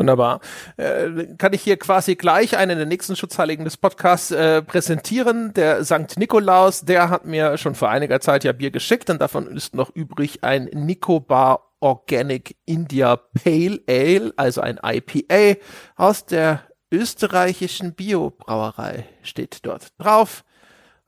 Wunderbar. 0.00 0.40
Äh, 0.78 1.26
kann 1.36 1.52
ich 1.52 1.60
hier 1.60 1.76
quasi 1.76 2.16
gleich 2.16 2.56
einen 2.56 2.78
der 2.78 2.86
nächsten 2.86 3.16
Schutzheiligen 3.16 3.66
des 3.66 3.76
Podcasts 3.76 4.30
äh, 4.30 4.62
präsentieren. 4.62 5.52
Der 5.52 5.84
Sankt 5.84 6.16
Nikolaus, 6.16 6.86
der 6.86 7.10
hat 7.10 7.26
mir 7.26 7.58
schon 7.58 7.74
vor 7.74 7.90
einiger 7.90 8.18
Zeit 8.18 8.42
ja 8.44 8.52
Bier 8.52 8.70
geschickt 8.70 9.10
und 9.10 9.20
davon 9.20 9.46
ist 9.54 9.74
noch 9.74 9.94
übrig 9.94 10.42
ein 10.42 10.70
Nicobar 10.72 11.74
Organic 11.80 12.56
India 12.64 13.16
Pale 13.16 13.80
Ale, 13.86 14.32
also 14.36 14.62
ein 14.62 14.80
IPA 14.82 15.60
aus 15.96 16.24
der 16.24 16.62
österreichischen 16.90 17.92
Biobrauerei 17.92 19.04
steht 19.20 19.66
dort 19.66 19.88
drauf. 19.98 20.44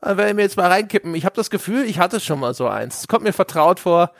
Dann 0.01 0.17
werde 0.17 0.29
ich 0.29 0.35
mir 0.35 0.43
jetzt 0.43 0.57
mal 0.57 0.69
reinkippen. 0.69 1.15
Ich 1.15 1.25
habe 1.25 1.35
das 1.35 1.49
Gefühl, 1.49 1.85
ich 1.85 1.97
hatte 1.97 2.19
schon 2.19 2.39
mal 2.39 2.53
so 2.53 2.67
eins. 2.67 2.99
Es 2.99 3.07
kommt 3.07 3.23
mir 3.23 3.33
vertraut 3.33 3.79
vor. 3.79 4.11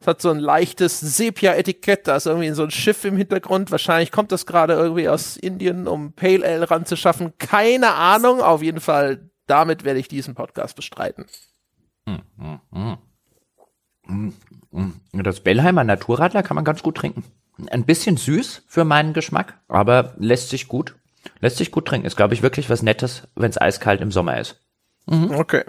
Es 0.00 0.06
hat 0.06 0.22
so 0.22 0.30
ein 0.30 0.38
leichtes 0.38 1.00
Sepia-Etikett, 1.00 2.06
da 2.06 2.16
ist 2.16 2.26
irgendwie 2.26 2.50
so 2.50 2.62
ein 2.62 2.70
Schiff 2.70 3.04
im 3.04 3.16
Hintergrund. 3.16 3.72
Wahrscheinlich 3.72 4.12
kommt 4.12 4.30
das 4.30 4.46
gerade 4.46 4.74
irgendwie 4.74 5.08
aus 5.08 5.36
Indien, 5.36 5.88
um 5.88 6.12
Pale 6.12 6.46
Ale 6.46 6.70
ranzuschaffen. 6.70 7.32
Keine 7.38 7.94
Ahnung. 7.94 8.40
Auf 8.40 8.62
jeden 8.62 8.80
Fall, 8.80 9.28
damit 9.46 9.82
werde 9.84 9.98
ich 9.98 10.06
diesen 10.06 10.36
Podcast 10.36 10.76
bestreiten. 10.76 11.26
Das 15.12 15.40
Bellheimer 15.40 15.84
Naturradler 15.84 16.44
kann 16.44 16.54
man 16.54 16.64
ganz 16.64 16.82
gut 16.82 16.96
trinken. 16.96 17.24
Ein 17.70 17.84
bisschen 17.84 18.16
süß 18.16 18.62
für 18.68 18.84
meinen 18.84 19.12
Geschmack, 19.12 19.58
aber 19.66 20.14
lässt 20.18 20.50
sich 20.50 20.68
gut, 20.68 20.94
lässt 21.40 21.56
sich 21.56 21.72
gut 21.72 21.86
trinken. 21.86 22.06
Ist, 22.06 22.16
glaube 22.16 22.34
ich, 22.34 22.42
wirklich 22.42 22.70
was 22.70 22.82
Nettes, 22.82 23.26
wenn 23.34 23.50
es 23.50 23.60
eiskalt 23.60 24.00
im 24.00 24.12
Sommer 24.12 24.38
ist. 24.38 24.60
Okay. 25.06 25.64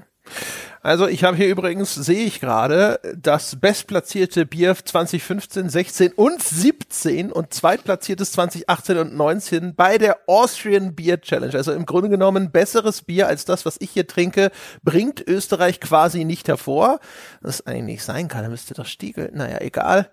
Also 0.81 1.07
ich 1.07 1.25
habe 1.25 1.35
hier 1.35 1.49
übrigens, 1.49 1.93
sehe 1.93 2.25
ich 2.25 2.39
gerade, 2.39 2.99
das 3.17 3.57
bestplatzierte 3.57 4.45
Bier 4.45 4.75
2015, 4.75 5.69
16 5.69 6.13
und 6.13 6.41
17 6.41 7.33
und 7.33 7.53
zweitplatziertes 7.53 8.31
2018 8.31 8.97
und 8.97 9.15
19 9.15 9.75
bei 9.75 9.97
der 9.97 10.17
Austrian 10.27 10.95
Beer 10.95 11.19
Challenge. 11.19 11.53
Also 11.53 11.73
im 11.73 11.85
Grunde 11.85 12.09
genommen 12.09 12.51
besseres 12.51 13.01
Bier 13.01 13.27
als 13.27 13.43
das, 13.43 13.65
was 13.65 13.75
ich 13.79 13.91
hier 13.91 14.07
trinke, 14.07 14.51
bringt 14.81 15.21
Österreich 15.27 15.81
quasi 15.81 16.23
nicht 16.23 16.47
hervor. 16.47 16.99
Das 17.41 17.65
eigentlich 17.67 17.83
nicht 17.83 18.03
sein 18.03 18.29
kann, 18.29 18.43
da 18.43 18.49
müsste 18.49 18.73
doch 18.73 18.85
Stiegel. 18.85 19.31
Naja, 19.33 19.59
egal. 19.59 20.09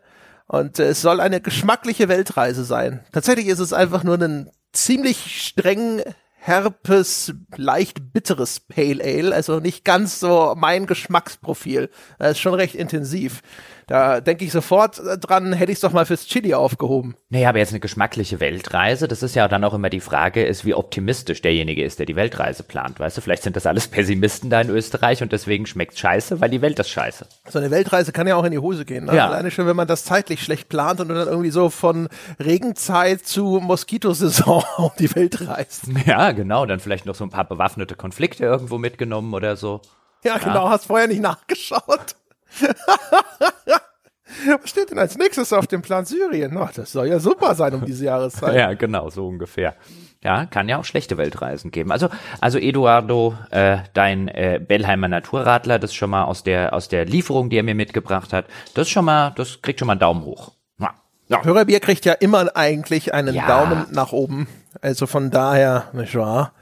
Und 0.48 0.80
äh, 0.80 0.88
es 0.88 1.00
soll 1.00 1.20
eine 1.20 1.40
geschmackliche 1.40 2.08
Weltreise 2.08 2.64
sein. 2.64 3.04
Tatsächlich 3.12 3.46
ist 3.46 3.60
es 3.60 3.72
einfach 3.72 4.02
nur 4.02 4.20
ein 4.20 4.50
ziemlich 4.72 5.46
streng 5.46 6.02
herpes, 6.46 7.34
leicht 7.56 8.12
bitteres 8.12 8.60
Pale 8.60 9.02
Ale, 9.02 9.34
also 9.34 9.58
nicht 9.58 9.84
ganz 9.84 10.20
so 10.20 10.54
mein 10.56 10.86
Geschmacksprofil. 10.86 11.90
Das 12.18 12.32
ist 12.32 12.40
schon 12.40 12.54
recht 12.54 12.74
intensiv. 12.74 13.42
Da 13.88 14.20
denke 14.20 14.44
ich 14.44 14.50
sofort 14.50 15.00
dran, 15.20 15.52
hätte 15.52 15.70
ich 15.70 15.76
es 15.76 15.80
doch 15.80 15.92
mal 15.92 16.06
fürs 16.06 16.26
Chili 16.26 16.54
aufgehoben. 16.54 17.14
Naja, 17.28 17.50
aber 17.50 17.58
jetzt 17.58 17.70
eine 17.70 17.78
geschmackliche 17.78 18.40
Weltreise, 18.40 19.06
das 19.06 19.22
ist 19.22 19.36
ja 19.36 19.46
dann 19.46 19.62
auch 19.62 19.74
immer 19.74 19.90
die 19.90 20.00
Frage, 20.00 20.44
ist, 20.44 20.64
wie 20.64 20.74
optimistisch 20.74 21.40
derjenige 21.40 21.84
ist, 21.84 22.00
der 22.00 22.06
die 22.06 22.16
Weltreise 22.16 22.64
plant. 22.64 22.98
Weißt 22.98 23.16
du, 23.16 23.20
vielleicht 23.20 23.44
sind 23.44 23.54
das 23.54 23.64
alles 23.64 23.86
Pessimisten 23.86 24.50
da 24.50 24.60
in 24.60 24.70
Österreich 24.70 25.22
und 25.22 25.30
deswegen 25.30 25.66
schmeckt 25.66 25.96
scheiße, 25.96 26.40
weil 26.40 26.50
die 26.50 26.62
Welt 26.62 26.80
ist 26.80 26.88
scheiße. 26.88 27.26
So 27.48 27.60
eine 27.60 27.70
Weltreise 27.70 28.10
kann 28.10 28.26
ja 28.26 28.34
auch 28.34 28.42
in 28.42 28.50
die 28.50 28.58
Hose 28.58 28.84
gehen. 28.84 29.04
Ne? 29.04 29.14
Ja. 29.14 29.28
Alleine 29.28 29.52
schon, 29.52 29.68
wenn 29.68 29.76
man 29.76 29.86
das 29.86 30.04
zeitlich 30.04 30.42
schlecht 30.42 30.68
plant 30.68 31.00
und 31.00 31.08
dann 31.08 31.28
irgendwie 31.28 31.50
so 31.50 31.70
von 31.70 32.08
Regenzeit 32.40 33.24
zu 33.24 33.60
Moskitosaison 33.62 34.64
um 34.78 34.90
die 34.98 35.14
Welt 35.14 35.46
reist. 35.46 35.84
Ja, 36.04 36.32
genau. 36.32 36.66
Dann 36.66 36.80
vielleicht 36.80 37.06
noch 37.06 37.14
so 37.14 37.22
ein 37.22 37.30
paar 37.30 37.46
bewaffnete 37.46 37.94
Konflikte 37.94 38.44
irgendwo 38.44 38.78
mitgenommen 38.78 39.32
oder 39.32 39.54
so. 39.54 39.80
Ja, 40.24 40.38
genau. 40.38 40.64
Ja. 40.64 40.70
Hast 40.70 40.86
vorher 40.86 41.06
nicht 41.06 41.22
nachgeschaut. 41.22 42.16
Was 44.62 44.70
steht 44.70 44.90
denn 44.90 44.98
als 44.98 45.16
nächstes 45.16 45.52
auf 45.52 45.66
dem 45.66 45.82
Plan 45.82 46.04
Syrien? 46.04 46.56
Oh, 46.56 46.68
das 46.74 46.92
soll 46.92 47.08
ja 47.08 47.20
super 47.20 47.54
sein 47.54 47.74
um 47.74 47.84
diese 47.84 48.06
Jahreszeit. 48.06 48.54
ja, 48.56 48.74
genau, 48.74 49.08
so 49.08 49.28
ungefähr. 49.28 49.74
Ja, 50.22 50.46
kann 50.46 50.68
ja 50.68 50.78
auch 50.78 50.84
schlechte 50.84 51.16
Weltreisen 51.16 51.70
geben. 51.70 51.92
Also, 51.92 52.08
also 52.40 52.58
Eduardo, 52.58 53.36
äh, 53.50 53.78
dein 53.94 54.26
äh, 54.28 54.60
Bellheimer 54.66 55.08
Naturradler, 55.08 55.78
das 55.78 55.90
ist 55.90 55.96
schon 55.96 56.10
mal 56.10 56.24
aus 56.24 56.42
der 56.42 56.72
aus 56.72 56.88
der 56.88 57.04
Lieferung, 57.04 57.50
die 57.50 57.58
er 57.58 57.62
mir 57.62 57.76
mitgebracht 57.76 58.32
hat, 58.32 58.46
das 58.74 58.88
schon 58.88 59.04
mal, 59.04 59.32
das 59.36 59.62
kriegt 59.62 59.78
schon 59.78 59.86
mal 59.86 59.92
einen 59.92 60.00
Daumen 60.00 60.24
hoch. 60.24 60.52
Ja. 60.80 60.94
ja. 61.28 61.44
Hörerbier 61.44 61.78
kriegt 61.80 62.04
ja 62.04 62.14
immer 62.14 62.56
eigentlich 62.56 63.14
einen 63.14 63.36
ja. 63.36 63.46
Daumen 63.46 63.86
nach 63.92 64.12
oben. 64.12 64.48
Also 64.80 65.06
von 65.06 65.30
daher, 65.30 65.90
nicht 65.92 66.16
wahr? 66.16 66.52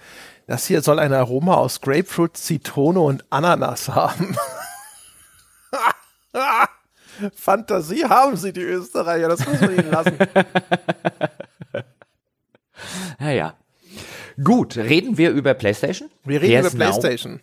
Das 0.47 0.67
hier 0.67 0.83
soll 0.83 0.99
ein 0.99 1.15
Aroma 1.15 1.55
aus 1.55 1.81
Grapefruit, 1.81 2.37
Zitrone 2.37 3.01
und 3.01 3.25
Ananas 3.31 3.89
haben. 3.89 4.37
Fantasie 7.35 8.04
haben 8.04 8.37
sie, 8.37 8.52
die 8.52 8.62
Österreicher, 8.62 9.28
das 9.28 9.47
muss 9.47 9.61
man 9.61 9.73
ihnen 9.78 9.90
lassen. 9.90 10.19
naja. 13.19 13.54
Gut, 14.43 14.76
reden 14.76 15.16
wir 15.16 15.31
über 15.31 15.54
PlayStation? 15.54 16.11
Wir 16.25 16.43
reden 16.43 16.52
Here's 16.52 16.75
über 16.75 16.85
PlayStation. 16.85 17.35
Now. 17.35 17.40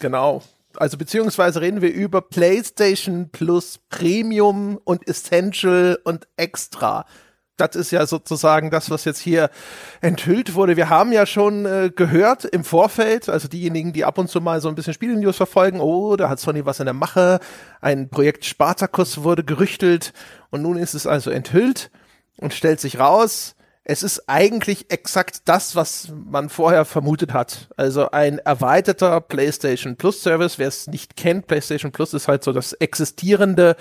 Genau. 0.00 0.42
Also 0.76 0.98
beziehungsweise 0.98 1.62
reden 1.62 1.80
wir 1.80 1.92
über 1.92 2.20
PlayStation 2.20 3.30
Plus 3.30 3.78
Premium 3.88 4.78
und 4.84 5.08
Essential 5.08 5.98
und 6.04 6.28
Extra 6.36 7.06
das 7.56 7.76
ist 7.76 7.90
ja 7.90 8.06
sozusagen 8.06 8.70
das, 8.70 8.90
was 8.90 9.04
jetzt 9.04 9.18
hier 9.18 9.50
enthüllt 10.00 10.54
wurde. 10.54 10.76
Wir 10.76 10.90
haben 10.90 11.12
ja 11.12 11.26
schon 11.26 11.66
äh, 11.66 11.90
gehört 11.94 12.44
im 12.44 12.64
Vorfeld, 12.64 13.28
also 13.28 13.48
diejenigen, 13.48 13.92
die 13.92 14.04
ab 14.04 14.18
und 14.18 14.28
zu 14.28 14.40
mal 14.40 14.60
so 14.60 14.68
ein 14.68 14.74
bisschen 14.74 14.94
Spiele-News 14.94 15.36
verfolgen, 15.36 15.80
oh, 15.80 16.16
da 16.16 16.28
hat 16.28 16.40
Sony 16.40 16.66
was 16.66 16.80
in 16.80 16.86
der 16.86 16.94
Mache, 16.94 17.40
ein 17.80 18.08
Projekt 18.08 18.44
Spartacus 18.44 19.22
wurde 19.22 19.44
gerüchtelt 19.44 20.12
und 20.50 20.62
nun 20.62 20.76
ist 20.76 20.94
es 20.94 21.06
also 21.06 21.30
enthüllt 21.30 21.90
und 22.38 22.52
stellt 22.52 22.80
sich 22.80 22.98
raus, 22.98 23.56
es 23.88 24.02
ist 24.02 24.28
eigentlich 24.28 24.90
exakt 24.90 25.42
das, 25.44 25.76
was 25.76 26.12
man 26.12 26.48
vorher 26.48 26.84
vermutet 26.84 27.32
hat. 27.32 27.68
Also 27.76 28.10
ein 28.10 28.40
erweiterter 28.40 29.20
PlayStation 29.20 29.94
Plus 29.94 30.24
Service. 30.24 30.58
Wer 30.58 30.66
es 30.66 30.88
nicht 30.88 31.16
kennt, 31.16 31.46
PlayStation 31.46 31.92
Plus 31.92 32.12
ist 32.12 32.26
halt 32.26 32.42
so 32.42 32.52
das 32.52 32.72
existierende 32.72 33.76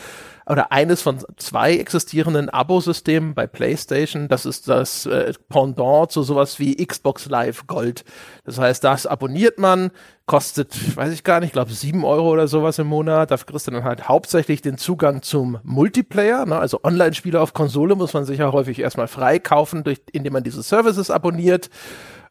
oder 0.48 0.72
eines 0.72 1.02
von 1.02 1.18
zwei 1.38 1.78
existierenden 1.78 2.50
Abo-Systemen 2.50 3.34
bei 3.34 3.48
PlayStation. 3.48 4.28
Das 4.28 4.46
ist 4.46 4.68
das 4.68 5.06
äh, 5.06 5.34
Pendant 5.50 6.12
zu 6.12 6.24
sowas 6.24 6.60
wie 6.60 6.76
Xbox 6.86 7.28
Live 7.28 7.66
Gold. 7.68 8.06
Das 8.44 8.60
heißt, 8.60 8.84
das 8.84 9.08
abonniert 9.08 9.58
man, 9.58 9.92
kostet, 10.28 10.96
weiß 10.96 11.14
ich 11.14 11.24
gar 11.24 11.40
nicht, 11.40 11.54
glaube 11.54 11.72
sieben 11.74 12.06
Euro 12.06 12.30
oder 12.30 12.48
sowas 12.48 12.78
im 12.80 12.88
Monat. 12.88 13.32
Dafür 13.32 13.48
kriegst 13.48 13.68
du 13.68 13.72
dann 13.72 13.84
halt 13.84 14.08
hauptsächlich 14.08 14.62
den 14.62 14.78
Zugang 14.78 15.24
zum 15.24 15.60
Multiplayer. 15.64 16.46
Ne? 16.46 16.58
Also 16.58 16.80
Online-Spiele 16.84 17.42
auf 17.42 17.54
Konsole 17.54 17.96
muss 17.96 18.14
man 18.14 18.26
sich 18.26 18.40
ja 18.40 18.52
häufig 18.52 18.80
erstmal 18.80 19.08
freikaufen, 19.08 19.84
durch, 19.84 20.02
indem 20.12 20.34
man 20.34 20.44
diese 20.44 20.62
Services 20.62 21.10
abonniert. 21.10 21.70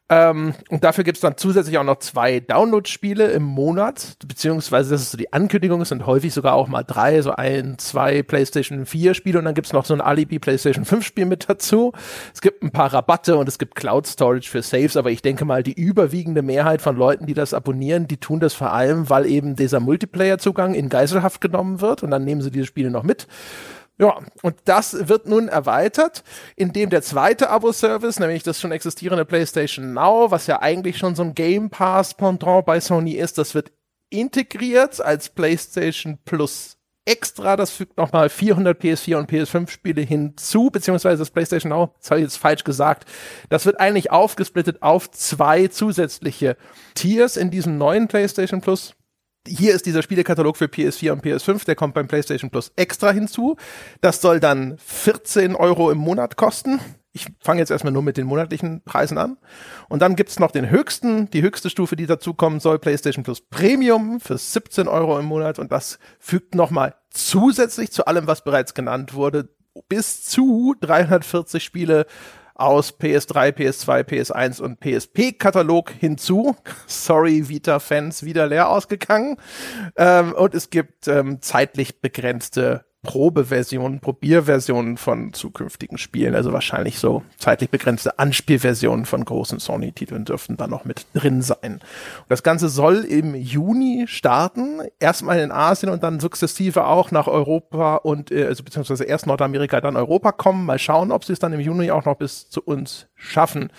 Ähm, 0.07 0.53
und 0.69 0.83
dafür 0.83 1.03
gibt's 1.03 1.21
dann 1.21 1.35
zusätzlich 1.35 1.79
auch 1.79 1.83
noch 1.83 1.97
zwei 1.97 2.39
Download-Spiele 2.39 3.25
im 3.31 3.41
Monat, 3.41 4.17
beziehungsweise 4.27 4.91
das 4.91 5.01
ist 5.01 5.11
so 5.11 5.17
die 5.17 5.33
Ankündigung, 5.33 5.81
es 5.81 5.89
sind 5.89 6.05
häufig 6.05 6.31
sogar 6.31 6.53
auch 6.53 6.67
mal 6.67 6.83
drei, 6.83 7.23
so 7.23 7.31
ein, 7.31 7.79
zwei 7.79 8.21
PlayStation 8.21 8.85
4 8.85 9.15
Spiele 9.15 9.39
und 9.39 9.45
dann 9.45 9.55
gibt's 9.55 9.73
noch 9.73 9.83
so 9.83 9.95
ein 9.95 10.01
Alibi 10.01 10.37
PlayStation 10.37 10.85
5 10.85 11.03
Spiel 11.03 11.25
mit 11.25 11.49
dazu. 11.49 11.91
Es 12.35 12.41
gibt 12.41 12.61
ein 12.61 12.69
paar 12.69 12.93
Rabatte 12.93 13.35
und 13.35 13.49
es 13.49 13.57
gibt 13.57 13.73
Cloud 13.73 14.05
Storage 14.05 14.47
für 14.47 14.61
Saves, 14.61 14.95
aber 14.95 15.09
ich 15.09 15.23
denke 15.23 15.43
mal, 15.43 15.63
die 15.63 15.73
überwiegende 15.73 16.43
Mehrheit 16.43 16.83
von 16.83 16.95
Leuten, 16.95 17.25
die 17.25 17.33
das 17.33 17.55
abonnieren, 17.55 18.05
die 18.05 18.17
tun 18.17 18.39
das 18.39 18.53
vor 18.53 18.73
allem, 18.73 19.09
weil 19.09 19.25
eben 19.25 19.55
dieser 19.55 19.79
Multiplayer-Zugang 19.79 20.75
in 20.75 20.89
Geiselhaft 20.89 21.41
genommen 21.41 21.81
wird 21.81 22.03
und 22.03 22.11
dann 22.11 22.23
nehmen 22.23 22.41
sie 22.41 22.51
diese 22.51 22.67
Spiele 22.67 22.91
noch 22.91 23.03
mit. 23.03 23.25
Ja, 23.97 24.19
und 24.41 24.55
das 24.65 25.07
wird 25.07 25.25
nun 25.25 25.47
erweitert, 25.47 26.23
indem 26.57 26.89
der 26.89 27.01
zweite 27.01 27.49
Abo-Service, 27.49 28.19
nämlich 28.19 28.43
das 28.43 28.59
schon 28.59 28.73
existierende 28.73 29.23
PlayStation 29.23 29.93
Now, 29.93 30.31
was 30.31 30.47
ja 30.47 30.61
eigentlich 30.61 30.97
schon 30.97 31.15
so 31.15 31.23
ein 31.23 31.33
Game 31.33 31.69
Pass 31.69 32.13
Pendant 32.13 32.65
bei 32.65 32.81
Sony 32.81 33.13
ist, 33.13 33.37
das 33.37 33.55
wird 33.55 33.71
integriert 34.09 34.99
als 34.99 35.29
PlayStation 35.29 36.17
Plus 36.25 36.77
extra. 37.05 37.55
Das 37.55 37.71
fügt 37.71 37.97
nochmal 37.97 38.29
400 38.29 38.81
PS4 38.81 39.17
und 39.17 39.31
PS5 39.31 39.69
Spiele 39.69 40.01
hinzu, 40.01 40.69
beziehungsweise 40.71 41.19
das 41.19 41.31
PlayStation 41.31 41.69
Now, 41.69 41.93
das 41.99 42.11
habe 42.11 42.19
ich 42.19 42.25
jetzt 42.25 42.37
falsch 42.37 42.63
gesagt. 42.63 43.07
Das 43.49 43.65
wird 43.65 43.79
eigentlich 43.79 44.11
aufgesplittet 44.11 44.81
auf 44.81 45.09
zwei 45.11 45.67
zusätzliche 45.67 46.57
Tiers 46.95 47.37
in 47.37 47.49
diesem 47.49 47.77
neuen 47.77 48.07
PlayStation 48.07 48.59
Plus 48.59 48.95
hier 49.47 49.73
ist 49.73 49.85
dieser 49.85 50.01
Spielekatalog 50.01 50.57
für 50.57 50.65
PS4 50.65 51.11
und 51.11 51.23
PS5, 51.23 51.65
der 51.65 51.75
kommt 51.75 51.93
beim 51.93 52.07
PlayStation 52.07 52.49
Plus 52.49 52.71
extra 52.75 53.11
hinzu. 53.11 53.57
Das 54.01 54.21
soll 54.21 54.39
dann 54.39 54.77
14 54.77 55.55
Euro 55.55 55.91
im 55.91 55.97
Monat 55.97 56.35
kosten. 56.37 56.79
Ich 57.11 57.27
fange 57.39 57.61
jetzt 57.61 57.69
erstmal 57.69 57.93
nur 57.93 58.01
mit 58.01 58.17
den 58.17 58.27
monatlichen 58.27 58.81
Preisen 58.83 59.17
an. 59.17 59.37
Und 59.87 60.01
dann 60.01 60.17
gibt's 60.17 60.39
noch 60.39 60.51
den 60.51 60.69
höchsten, 60.69 61.29
die 61.29 61.41
höchste 61.41 61.69
Stufe, 61.69 61.95
die 61.95 62.07
dazukommen 62.07 62.59
soll, 62.59 62.77
PlayStation 62.77 63.23
Plus 63.23 63.39
Premium 63.39 64.19
für 64.19 64.37
17 64.37 64.87
Euro 64.87 65.17
im 65.17 65.25
Monat. 65.25 65.57
Und 65.57 65.71
das 65.71 65.97
fügt 66.19 66.55
nochmal 66.55 66.95
zusätzlich 67.09 67.91
zu 67.91 68.05
allem, 68.05 68.27
was 68.27 68.43
bereits 68.43 68.73
genannt 68.73 69.13
wurde, 69.13 69.47
bis 69.87 70.23
zu 70.23 70.75
340 70.81 71.63
Spiele 71.63 72.05
aus 72.55 72.97
PS3, 72.97 73.51
PS2, 73.51 74.03
PS1 74.03 74.61
und 74.61 74.79
PSP-Katalog 74.79 75.91
hinzu. 75.91 76.55
Sorry, 76.87 77.47
Vita-Fans, 77.49 78.23
wieder 78.23 78.47
leer 78.47 78.69
ausgegangen. 78.69 79.37
Ähm, 79.97 80.33
und 80.33 80.55
es 80.55 80.69
gibt 80.69 81.07
ähm, 81.07 81.41
zeitlich 81.41 82.01
begrenzte 82.01 82.85
Probeversionen, 83.05 84.01
Probierversionen 84.01 84.97
von 84.97 85.31
zukünftigen 85.33 85.97
Spielen, 85.97 86.35
also 86.35 86.51
wahrscheinlich 86.51 86.99
so 86.99 87.23
zeitlich 87.37 87.69
begrenzte 87.69 88.19
Anspielversionen 88.19 89.05
von 89.05 89.23
großen 89.23 89.59
Sony-Titeln 89.59 90.25
dürften 90.25 90.57
da 90.57 90.67
noch 90.67 90.83
mit 90.83 91.05
drin 91.13 91.41
sein. 91.41 91.75
Und 91.75 92.29
das 92.29 92.43
Ganze 92.43 92.67
soll 92.67 93.05
im 93.05 93.35
Juni 93.35 94.05
starten, 94.07 94.81
erstmal 94.99 95.39
in 95.39 95.51
Asien 95.51 95.91
und 95.91 96.03
dann 96.03 96.19
sukzessive 96.19 96.85
auch 96.85 97.11
nach 97.11 97.27
Europa 97.27 97.95
und 97.95 98.31
äh, 98.31 98.45
also 98.45 98.63
beziehungsweise 98.63 99.05
erst 99.05 99.27
Nordamerika, 99.27 99.79
dann 99.79 99.95
Europa 99.95 100.31
kommen. 100.31 100.65
Mal 100.65 100.79
schauen, 100.79 101.11
ob 101.11 101.23
sie 101.23 101.33
es 101.33 101.39
dann 101.39 101.53
im 101.53 101.59
Juni 101.59 101.91
auch 101.91 102.05
noch 102.05 102.17
bis 102.17 102.49
zu 102.49 102.61
uns 102.61 103.07
schaffen. 103.15 103.69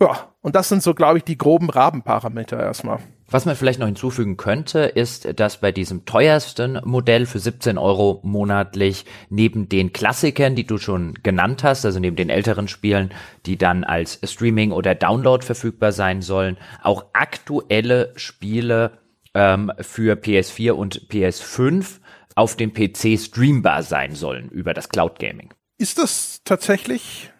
Ja, 0.00 0.32
und 0.40 0.56
das 0.56 0.68
sind 0.68 0.82
so, 0.82 0.94
glaube 0.94 1.18
ich, 1.18 1.24
die 1.24 1.38
groben 1.38 1.70
Rabenparameter 1.70 2.60
erstmal. 2.60 2.98
Was 3.34 3.46
man 3.46 3.56
vielleicht 3.56 3.80
noch 3.80 3.88
hinzufügen 3.88 4.36
könnte, 4.36 4.82
ist, 4.82 5.40
dass 5.40 5.56
bei 5.56 5.72
diesem 5.72 6.04
teuersten 6.04 6.80
Modell 6.84 7.26
für 7.26 7.40
17 7.40 7.78
Euro 7.78 8.20
monatlich 8.22 9.06
neben 9.28 9.68
den 9.68 9.92
Klassikern, 9.92 10.54
die 10.54 10.68
du 10.68 10.78
schon 10.78 11.14
genannt 11.24 11.64
hast, 11.64 11.84
also 11.84 11.98
neben 11.98 12.14
den 12.14 12.30
älteren 12.30 12.68
Spielen, 12.68 13.12
die 13.44 13.58
dann 13.58 13.82
als 13.82 14.20
Streaming 14.22 14.70
oder 14.70 14.94
Download 14.94 15.44
verfügbar 15.44 15.90
sein 15.90 16.22
sollen, 16.22 16.58
auch 16.80 17.06
aktuelle 17.12 18.12
Spiele 18.14 18.98
ähm, 19.34 19.72
für 19.80 20.14
PS4 20.14 20.70
und 20.70 21.08
PS5 21.08 21.98
auf 22.36 22.54
dem 22.54 22.72
PC 22.72 23.18
streambar 23.18 23.82
sein 23.82 24.14
sollen 24.14 24.48
über 24.48 24.74
das 24.74 24.90
Cloud 24.90 25.18
Gaming. 25.18 25.52
Ist 25.76 25.98
das 25.98 26.42
tatsächlich 26.44 27.32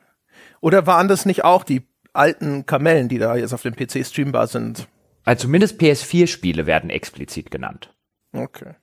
oder 0.61 0.89
waren 0.89 1.07
das 1.07 1.25
nicht 1.25 1.45
auch 1.45 1.63
die 1.63 1.87
alten 2.13 2.67
Kamellen, 2.67 3.09
die 3.09 3.19
da 3.19 3.37
jetzt 3.37 3.55
auf 3.55 3.63
dem 3.63 3.77
PC 3.77 4.05
streambar 4.05 4.49
sind? 4.49 4.89
Also 5.25 5.43
zumindest 5.43 5.81
PS4-Spiele 5.81 6.66
werden 6.66 6.90
explizit 6.90 7.50
genannt. 7.50 7.93
Okay. 8.33 8.75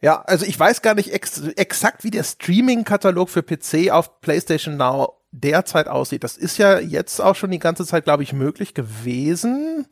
Ja, 0.00 0.22
also 0.22 0.44
ich 0.44 0.58
weiß 0.58 0.82
gar 0.82 0.94
nicht 0.94 1.12
ex 1.12 1.40
exakt, 1.56 2.04
wie 2.04 2.10
der 2.10 2.22
Streaming-Katalog 2.22 3.30
für 3.30 3.42
PC 3.42 3.90
auf 3.90 4.20
PlayStation 4.20 4.76
Now 4.76 5.14
derzeit 5.32 5.88
aussieht. 5.88 6.22
Das 6.22 6.36
ist 6.36 6.58
ja 6.58 6.78
jetzt 6.78 7.20
auch 7.20 7.34
schon 7.34 7.50
die 7.50 7.58
ganze 7.58 7.86
Zeit, 7.86 8.04
glaube 8.04 8.22
ich, 8.22 8.32
möglich 8.32 8.74
gewesen, 8.74 9.86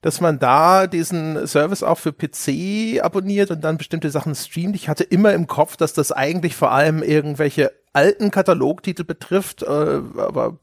dass 0.00 0.20
man 0.20 0.38
da 0.38 0.86
diesen 0.86 1.46
Service 1.46 1.82
auch 1.82 1.98
für 1.98 2.12
PC 2.12 3.02
abonniert 3.02 3.50
und 3.50 3.62
dann 3.62 3.78
bestimmte 3.78 4.10
Sachen 4.10 4.34
streamt. 4.34 4.76
Ich 4.76 4.88
hatte 4.88 5.04
immer 5.04 5.32
im 5.32 5.46
Kopf, 5.46 5.76
dass 5.76 5.92
das 5.92 6.12
eigentlich 6.12 6.56
vor 6.56 6.72
allem 6.72 7.02
irgendwelche 7.02 7.72
alten 7.92 8.30
Katalogtitel 8.30 9.04
betrifft, 9.04 9.62
äh, 9.62 9.66
aber 9.66 10.58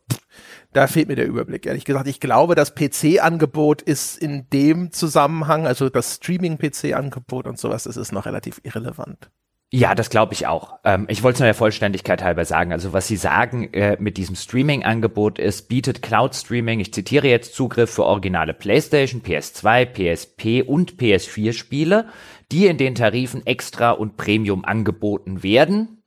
da 0.74 0.88
fehlt 0.88 1.08
mir 1.08 1.15
der 1.15 1.27
Überblick, 1.27 1.65
ehrlich 1.65 1.86
gesagt. 1.86 2.08
Ich 2.08 2.20
glaube, 2.20 2.56
das 2.56 2.75
PC-Angebot 2.75 3.82
ist 3.82 4.18
in 4.18 4.50
dem 4.51 4.92
Zusammenhang, 4.92 5.68
also 5.68 5.89
das 5.89 6.15
Streaming-PC-Angebot 6.15 7.48
und 7.48 7.60
sowas, 7.60 7.84
das 7.84 7.98
ist 7.98 8.12
noch 8.12 8.25
relativ 8.25 8.60
irrelevant. 8.63 9.30
Ja, 9.75 9.96
das 9.96 10.12
glaube 10.12 10.34
ich 10.34 10.46
auch. 10.46 10.77
Ähm, 10.84 11.08
ich 11.10 11.24
wollte 11.24 11.38
es 11.38 11.39
nur 11.39 11.48
der 11.48 11.56
Vollständigkeit 11.56 12.22
halber 12.24 12.46
sagen. 12.46 12.72
Also 12.72 12.94
was 12.94 13.08
Sie 13.08 13.15
sagen 13.15 13.74
äh, 13.74 13.98
mit 14.00 14.18
diesem 14.18 14.36
Streaming-Angebot 14.36 15.39
ist, 15.39 15.68
bietet 15.68 16.03
Cloud-Streaming, 16.03 16.80
ich 16.80 16.94
zitiere 16.94 17.27
jetzt, 17.27 17.56
Zugriff 17.56 17.89
für 17.89 18.03
originale 18.03 18.53
PlayStation, 18.53 19.24
PS2, 19.24 19.86
PSP 19.86 20.62
und 20.62 20.98
PS4-Spiele, 20.98 22.06
die 22.51 22.68
in 22.68 22.77
den 22.77 22.94
Tarifen 22.94 23.48
extra 23.48 23.89
und 23.89 24.15
Premium 24.15 24.63
angeboten 24.63 25.42
werden. 25.42 26.02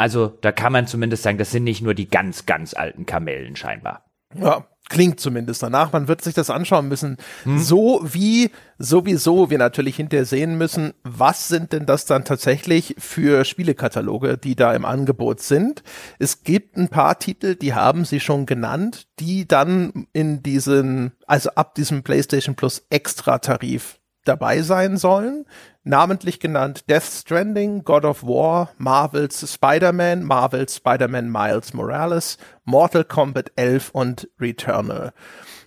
Also 0.00 0.28
da 0.40 0.50
kann 0.50 0.72
man 0.72 0.86
zumindest 0.86 1.24
sagen, 1.24 1.36
das 1.36 1.50
sind 1.50 1.64
nicht 1.64 1.82
nur 1.82 1.92
die 1.92 2.08
ganz, 2.08 2.46
ganz 2.46 2.72
alten 2.72 3.04
Kamellen 3.04 3.54
scheinbar. 3.54 4.06
Ja, 4.34 4.64
klingt 4.88 5.20
zumindest 5.20 5.62
danach. 5.62 5.92
Man 5.92 6.08
wird 6.08 6.22
sich 6.22 6.32
das 6.32 6.48
anschauen 6.48 6.88
müssen. 6.88 7.18
Hm. 7.42 7.58
So 7.58 8.00
wie 8.02 8.50
sowieso 8.78 9.50
wir 9.50 9.58
natürlich 9.58 9.96
hinterher 9.96 10.24
sehen 10.24 10.56
müssen, 10.56 10.94
was 11.02 11.48
sind 11.48 11.74
denn 11.74 11.84
das 11.84 12.06
dann 12.06 12.24
tatsächlich 12.24 12.94
für 12.96 13.44
Spielekataloge, 13.44 14.38
die 14.38 14.56
da 14.56 14.72
im 14.72 14.86
Angebot 14.86 15.40
sind. 15.40 15.82
Es 16.18 16.44
gibt 16.44 16.78
ein 16.78 16.88
paar 16.88 17.18
Titel, 17.18 17.54
die 17.54 17.74
haben 17.74 18.06
sie 18.06 18.20
schon 18.20 18.46
genannt, 18.46 19.06
die 19.18 19.46
dann 19.46 20.06
in 20.14 20.42
diesen, 20.42 21.12
also 21.26 21.50
ab 21.50 21.74
diesem 21.74 22.04
PlayStation 22.04 22.54
Plus 22.54 22.86
Extra 22.88 23.38
Tarif 23.38 23.99
dabei 24.30 24.62
sein 24.62 24.96
sollen. 24.96 25.44
Namentlich 25.82 26.38
genannt 26.38 26.88
Death 26.88 27.02
Stranding, 27.04 27.84
God 27.84 28.04
of 28.04 28.22
War, 28.22 28.70
Marvels 28.78 29.52
Spider-Man, 29.52 30.22
Marvels 30.22 30.76
Spider-Man 30.76 31.28
Miles 31.30 31.74
Morales, 31.74 32.38
Mortal 32.64 33.04
Kombat 33.04 33.52
11 33.56 33.90
und 33.90 34.28
Returnal. 34.40 35.12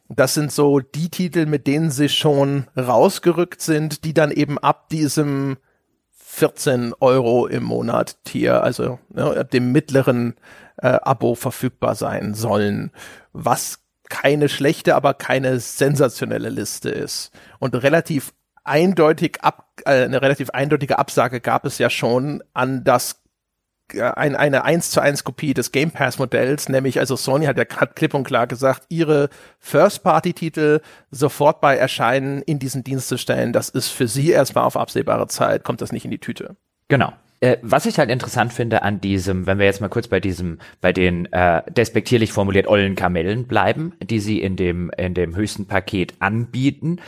Das 0.08 0.34
sind 0.34 0.52
so 0.52 0.80
die 0.80 1.10
Titel, 1.10 1.46
mit 1.46 1.68
denen 1.68 1.92
sie 1.92 2.10
schon 2.10 2.68
rausgerückt 2.78 3.62
sind, 3.62 4.06
die 4.06 4.14
dann 4.14 4.32
eben 4.32 4.58
ab 4.58 4.90
diesem 4.90 5.58
14 6.12 6.94
Euro 7.00 7.48
im 7.48 7.64
Monat 7.64 8.24
Tier, 8.24 8.64
also 8.64 9.00
ne, 9.10 9.46
dem 9.52 9.72
mittleren 9.72 10.36
äh, 10.78 10.88
Abo 11.02 11.36
verfügbar 11.36 11.96
sein 11.96 12.34
sollen, 12.34 12.92
was 13.34 13.80
keine 14.10 14.48
schlechte, 14.50 14.96
aber 14.96 15.16
keine 15.16 15.60
sensationelle 15.60 16.50
Liste 16.50 16.90
ist. 16.90 17.32
Und 17.60 17.76
relativ 17.76 18.34
eindeutig 18.64 19.42
ab, 19.42 19.68
äh, 19.86 20.04
eine 20.04 20.22
relativ 20.22 20.50
eindeutige 20.52 21.00
Absage 21.00 21.42
gab 21.42 21.66
es 21.66 21.78
ja 21.78 21.90
schon 21.90 22.44
an 22.54 22.84
das 22.84 23.22
äh, 23.94 24.02
ein, 24.02 24.36
eine 24.36 24.64
1 24.64 24.92
zu 24.92 25.02
1 25.02 25.24
Kopie 25.24 25.54
des 25.54 25.72
Game 25.72 25.92
Pass 25.92 26.20
Modells, 26.20 26.70
nämlich 26.70 27.00
also 27.00 27.16
Sony 27.16 27.46
hat 27.46 27.58
ja 27.58 27.66
hat 27.78 27.96
klipp 27.96 28.14
und 28.14 28.24
klar 28.24 28.48
gesagt, 28.48 28.86
ihre 28.90 29.30
First 29.60 30.04
Party 30.04 30.34
Titel 30.34 30.82
sofort 31.12 31.62
bei 31.62 31.76
Erscheinen 31.76 32.42
in 32.42 32.60
diesen 32.60 32.84
Dienst 32.84 33.10
zu 33.10 33.18
stellen, 33.18 33.54
das 33.54 33.70
ist 33.70 33.90
für 33.90 34.08
sie 34.08 34.32
erstmal 34.32 34.64
auf 34.64 34.78
absehbare 34.78 35.28
Zeit, 35.28 35.64
kommt 35.64 35.82
das 35.82 35.92
nicht 35.92 36.06
in 36.06 36.12
die 36.12 36.20
Tüte. 36.20 36.56
Genau 36.88 37.14
äh, 37.44 37.58
was 37.62 37.86
ich 37.86 38.00
halt 38.00 38.10
interessant 38.10 38.54
finde 38.54 38.84
an 38.84 39.02
diesem, 39.02 39.46
wenn 39.46 39.60
wir 39.60 39.66
jetzt 39.66 39.82
mal 39.82 39.90
kurz 39.90 40.08
bei 40.08 40.22
diesem, 40.22 40.60
bei 40.80 40.94
den 40.94 41.32
äh, 41.34 41.62
despektierlich 41.70 42.32
formuliert 42.32 42.68
ollen 42.68 42.96
Kamellen 42.96 43.48
bleiben, 43.48 43.94
die 44.02 44.22
sie 44.22 44.42
in 44.42 44.56
dem 44.56 44.90
in 44.98 45.14
dem 45.14 45.36
höchsten 45.36 45.68
Paket 45.68 46.14
anbieten, 46.20 47.02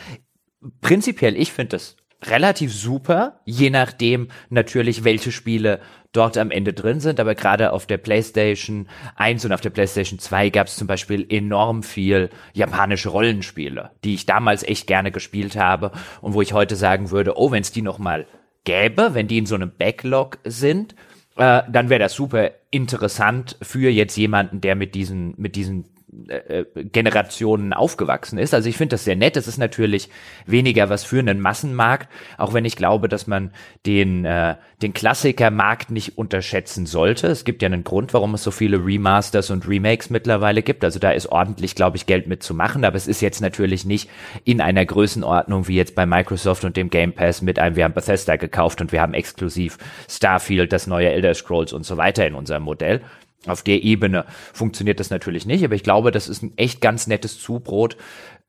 prinzipiell, 0.80 1.36
ich 1.36 1.52
finde 1.52 1.76
das 1.76 1.96
relativ 2.22 2.72
super, 2.72 3.40
je 3.44 3.70
nachdem 3.70 4.28
natürlich, 4.48 5.04
welche 5.04 5.32
Spiele 5.32 5.80
dort 6.12 6.38
am 6.38 6.50
Ende 6.50 6.72
drin 6.72 7.00
sind. 7.00 7.20
Aber 7.20 7.34
gerade 7.34 7.72
auf 7.72 7.86
der 7.86 7.98
PlayStation 7.98 8.88
1 9.16 9.44
und 9.44 9.52
auf 9.52 9.60
der 9.60 9.70
PlayStation 9.70 10.18
2 10.18 10.50
gab 10.50 10.66
es 10.66 10.76
zum 10.76 10.86
Beispiel 10.86 11.26
enorm 11.28 11.82
viel 11.82 12.30
japanische 12.54 13.10
Rollenspiele, 13.10 13.90
die 14.04 14.14
ich 14.14 14.26
damals 14.26 14.62
echt 14.62 14.86
gerne 14.86 15.12
gespielt 15.12 15.56
habe 15.56 15.92
und 16.20 16.34
wo 16.34 16.42
ich 16.42 16.52
heute 16.52 16.76
sagen 16.76 17.10
würde, 17.10 17.36
oh, 17.36 17.50
wenn 17.50 17.62
es 17.62 17.72
die 17.72 17.82
noch 17.82 17.98
mal 17.98 18.26
gäbe, 18.64 19.10
wenn 19.12 19.28
die 19.28 19.38
in 19.38 19.46
so 19.46 19.54
einem 19.54 19.70
Backlog 19.76 20.38
sind, 20.44 20.94
äh, 21.36 21.62
dann 21.70 21.90
wäre 21.90 22.00
das 22.00 22.14
super 22.14 22.50
interessant 22.70 23.56
für 23.62 23.90
jetzt 23.90 24.16
jemanden, 24.16 24.60
der 24.60 24.74
mit 24.74 24.94
diesen 24.94 25.34
mit 25.36 25.54
diesen 25.54 25.84
äh, 26.28 26.60
äh, 26.60 26.84
Generationen 26.84 27.72
aufgewachsen 27.72 28.38
ist. 28.38 28.54
Also 28.54 28.68
ich 28.68 28.76
finde 28.76 28.94
das 28.94 29.04
sehr 29.04 29.16
nett. 29.16 29.36
Es 29.36 29.46
ist 29.46 29.58
natürlich 29.58 30.08
weniger 30.46 30.88
was 30.88 31.04
für 31.04 31.18
einen 31.18 31.40
Massenmarkt, 31.40 32.08
auch 32.38 32.54
wenn 32.54 32.64
ich 32.64 32.76
glaube, 32.76 33.08
dass 33.08 33.26
man 33.26 33.52
den, 33.84 34.24
äh, 34.24 34.56
den 34.82 34.92
Klassikermarkt 34.92 35.90
nicht 35.90 36.16
unterschätzen 36.18 36.86
sollte. 36.86 37.26
Es 37.26 37.44
gibt 37.44 37.62
ja 37.62 37.66
einen 37.66 37.84
Grund, 37.84 38.14
warum 38.14 38.34
es 38.34 38.42
so 38.42 38.50
viele 38.50 38.84
Remasters 38.84 39.50
und 39.50 39.68
Remakes 39.68 40.10
mittlerweile 40.10 40.62
gibt. 40.62 40.84
Also 40.84 40.98
da 40.98 41.10
ist 41.10 41.26
ordentlich, 41.26 41.74
glaube 41.74 41.96
ich, 41.96 42.06
Geld 42.06 42.26
mitzumachen, 42.26 42.84
aber 42.84 42.96
es 42.96 43.06
ist 43.06 43.20
jetzt 43.20 43.40
natürlich 43.40 43.84
nicht 43.84 44.08
in 44.44 44.60
einer 44.60 44.84
Größenordnung 44.84 45.68
wie 45.68 45.76
jetzt 45.76 45.94
bei 45.94 46.06
Microsoft 46.06 46.64
und 46.64 46.76
dem 46.76 46.90
Game 46.90 47.12
Pass 47.12 47.42
mit 47.42 47.58
einem, 47.58 47.76
wir 47.76 47.84
haben 47.84 47.94
Bethesda 47.94 48.36
gekauft 48.36 48.80
und 48.80 48.92
wir 48.92 49.02
haben 49.02 49.14
exklusiv 49.14 49.78
Starfield, 50.08 50.72
das 50.72 50.86
neue 50.86 51.10
Elder 51.10 51.34
Scrolls 51.34 51.72
und 51.72 51.84
so 51.84 51.96
weiter 51.96 52.26
in 52.26 52.34
unserem 52.34 52.62
Modell. 52.62 53.02
Auf 53.46 53.62
der 53.62 53.82
Ebene 53.82 54.26
funktioniert 54.52 55.00
das 55.00 55.10
natürlich 55.10 55.46
nicht, 55.46 55.64
aber 55.64 55.74
ich 55.74 55.82
glaube, 55.82 56.10
das 56.10 56.28
ist 56.28 56.42
ein 56.42 56.56
echt 56.56 56.80
ganz 56.80 57.06
nettes 57.06 57.40
Zubrot 57.40 57.96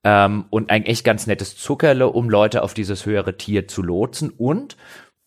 ähm, 0.04 0.46
und 0.50 0.70
ein 0.70 0.86
echt 0.86 1.04
ganz 1.04 1.28
nettes 1.28 1.58
Zuckerle, 1.58 2.10
um 2.10 2.30
Leute 2.30 2.64
auf 2.64 2.74
dieses 2.74 3.06
höhere 3.06 3.38
Tier 3.38 3.68
zu 3.68 3.82
lotsen. 3.82 4.30
Und, 4.30 4.78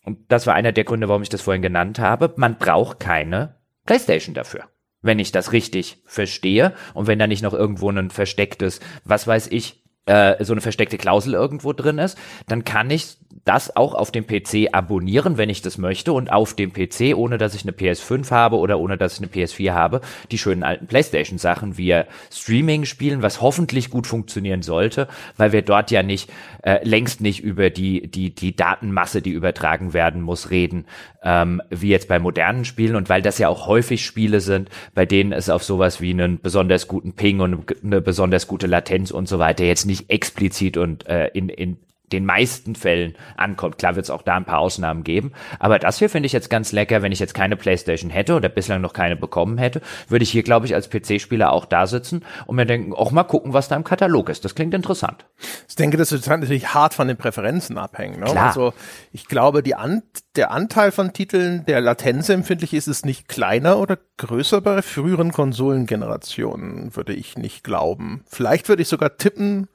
und 0.03 0.19
das 0.29 0.47
war 0.47 0.55
einer 0.55 0.71
der 0.71 0.83
Gründe, 0.83 1.07
warum 1.07 1.21
ich 1.21 1.29
das 1.29 1.41
vorhin 1.41 1.61
genannt 1.61 1.99
habe, 1.99 2.33
man 2.35 2.57
braucht 2.57 2.99
keine 2.99 3.55
PlayStation 3.85 4.33
dafür. 4.33 4.65
Wenn 5.01 5.19
ich 5.19 5.31
das 5.31 5.51
richtig 5.51 6.01
verstehe 6.05 6.73
und 6.93 7.07
wenn 7.07 7.17
da 7.17 7.25
nicht 7.25 7.41
noch 7.41 7.53
irgendwo 7.53 7.89
ein 7.89 8.11
verstecktes, 8.11 8.79
was 9.03 9.25
weiß 9.25 9.47
ich, 9.47 9.80
äh, 10.05 10.43
so 10.43 10.53
eine 10.53 10.61
versteckte 10.61 10.97
Klausel 10.97 11.33
irgendwo 11.33 11.73
drin 11.73 11.97
ist, 11.97 12.17
dann 12.47 12.63
kann 12.63 12.89
ich 12.89 13.17
das 13.45 13.75
auch 13.75 13.93
auf 13.93 14.11
dem 14.11 14.27
PC 14.27 14.69
abonnieren, 14.71 15.37
wenn 15.37 15.49
ich 15.49 15.61
das 15.61 15.77
möchte 15.77 16.13
und 16.13 16.31
auf 16.31 16.53
dem 16.53 16.73
PC, 16.73 17.15
ohne 17.15 17.37
dass 17.37 17.55
ich 17.55 17.63
eine 17.63 17.71
PS5 17.71 18.29
habe 18.31 18.57
oder 18.57 18.79
ohne 18.79 18.97
dass 18.97 19.13
ich 19.13 19.19
eine 19.19 19.27
PS4 19.27 19.73
habe, 19.73 20.01
die 20.31 20.37
schönen 20.37 20.63
alten 20.63 20.87
PlayStation 20.87 21.37
Sachen 21.37 21.77
via 21.77 22.05
Streaming 22.31 22.85
spielen, 22.85 23.21
was 23.21 23.41
hoffentlich 23.41 23.89
gut 23.89 24.05
funktionieren 24.05 24.61
sollte, 24.61 25.07
weil 25.37 25.51
wir 25.51 25.61
dort 25.61 25.91
ja 25.91 26.03
nicht 26.03 26.29
äh, 26.63 26.87
längst 26.87 27.21
nicht 27.21 27.41
über 27.41 27.69
die 27.69 28.07
die 28.07 28.33
die 28.33 28.55
Datenmasse, 28.55 29.21
die 29.21 29.31
übertragen 29.31 29.93
werden 29.93 30.21
muss, 30.21 30.51
reden, 30.51 30.85
ähm, 31.23 31.61
wie 31.69 31.89
jetzt 31.89 32.07
bei 32.07 32.19
modernen 32.19 32.65
Spielen 32.65 32.95
und 32.95 33.09
weil 33.09 33.21
das 33.21 33.37
ja 33.37 33.49
auch 33.49 33.67
häufig 33.67 34.05
Spiele 34.05 34.39
sind, 34.39 34.69
bei 34.93 35.05
denen 35.05 35.31
es 35.31 35.49
auf 35.49 35.63
sowas 35.63 36.01
wie 36.01 36.11
einen 36.11 36.39
besonders 36.39 36.87
guten 36.87 37.13
Ping 37.13 37.39
und 37.39 37.65
eine 37.83 38.01
besonders 38.01 38.47
gute 38.47 38.67
Latenz 38.67 39.11
und 39.11 39.27
so 39.27 39.39
weiter 39.39 39.63
jetzt 39.63 39.85
nicht 39.91 40.09
explizit 40.09 40.77
und 40.77 41.05
äh, 41.07 41.27
in 41.27 41.49
in 41.49 41.77
den 42.11 42.25
meisten 42.25 42.75
Fällen 42.75 43.15
ankommt. 43.37 43.77
Klar 43.77 43.95
wird 43.95 44.05
es 44.05 44.09
auch 44.09 44.21
da 44.21 44.35
ein 44.35 44.45
paar 44.45 44.59
Ausnahmen 44.59 45.03
geben, 45.03 45.31
aber 45.59 45.79
das 45.79 45.99
hier 45.99 46.09
finde 46.09 46.27
ich 46.27 46.33
jetzt 46.33 46.49
ganz 46.49 46.71
lecker. 46.71 47.01
Wenn 47.01 47.11
ich 47.11 47.19
jetzt 47.19 47.33
keine 47.33 47.55
PlayStation 47.55 48.09
hätte 48.09 48.35
oder 48.35 48.49
bislang 48.49 48.81
noch 48.81 48.93
keine 48.93 49.15
bekommen 49.15 49.57
hätte, 49.57 49.81
würde 50.07 50.23
ich 50.23 50.31
hier, 50.31 50.43
glaube 50.43 50.65
ich, 50.65 50.75
als 50.75 50.89
PC-Spieler 50.89 51.51
auch 51.51 51.65
da 51.65 51.87
sitzen 51.87 52.23
und 52.45 52.55
mir 52.55 52.65
denken, 52.65 52.93
auch 52.93 53.11
mal 53.11 53.23
gucken, 53.23 53.53
was 53.53 53.67
da 53.67 53.75
im 53.75 53.83
Katalog 53.83 54.29
ist. 54.29 54.45
Das 54.45 54.55
klingt 54.55 54.73
interessant. 54.73 55.25
Ich 55.67 55.75
denke, 55.75 55.97
das 55.97 56.11
wird 56.11 56.25
natürlich 56.27 56.73
hart 56.73 56.93
von 56.93 57.07
den 57.07 57.17
Präferenzen 57.17 57.77
abhängen. 57.77 58.19
Ne? 58.19 58.25
Klar. 58.25 58.47
Also 58.47 58.73
ich 59.11 59.27
glaube, 59.27 59.63
die 59.63 59.75
An 59.75 60.03
der 60.35 60.51
Anteil 60.51 60.91
von 60.91 61.13
Titeln, 61.13 61.65
der 61.65 61.81
latenzempfindlich 61.81 62.73
ist, 62.73 62.87
ist 62.87 63.05
nicht 63.05 63.27
kleiner 63.27 63.77
oder 63.77 63.97
größer 64.17 64.61
bei 64.61 64.81
früheren 64.81 65.31
Konsolengenerationen, 65.31 66.95
würde 66.95 67.13
ich 67.13 67.37
nicht 67.37 67.63
glauben. 67.63 68.23
Vielleicht 68.27 68.69
würde 68.69 68.81
ich 68.81 68.87
sogar 68.87 69.17
tippen, 69.17 69.67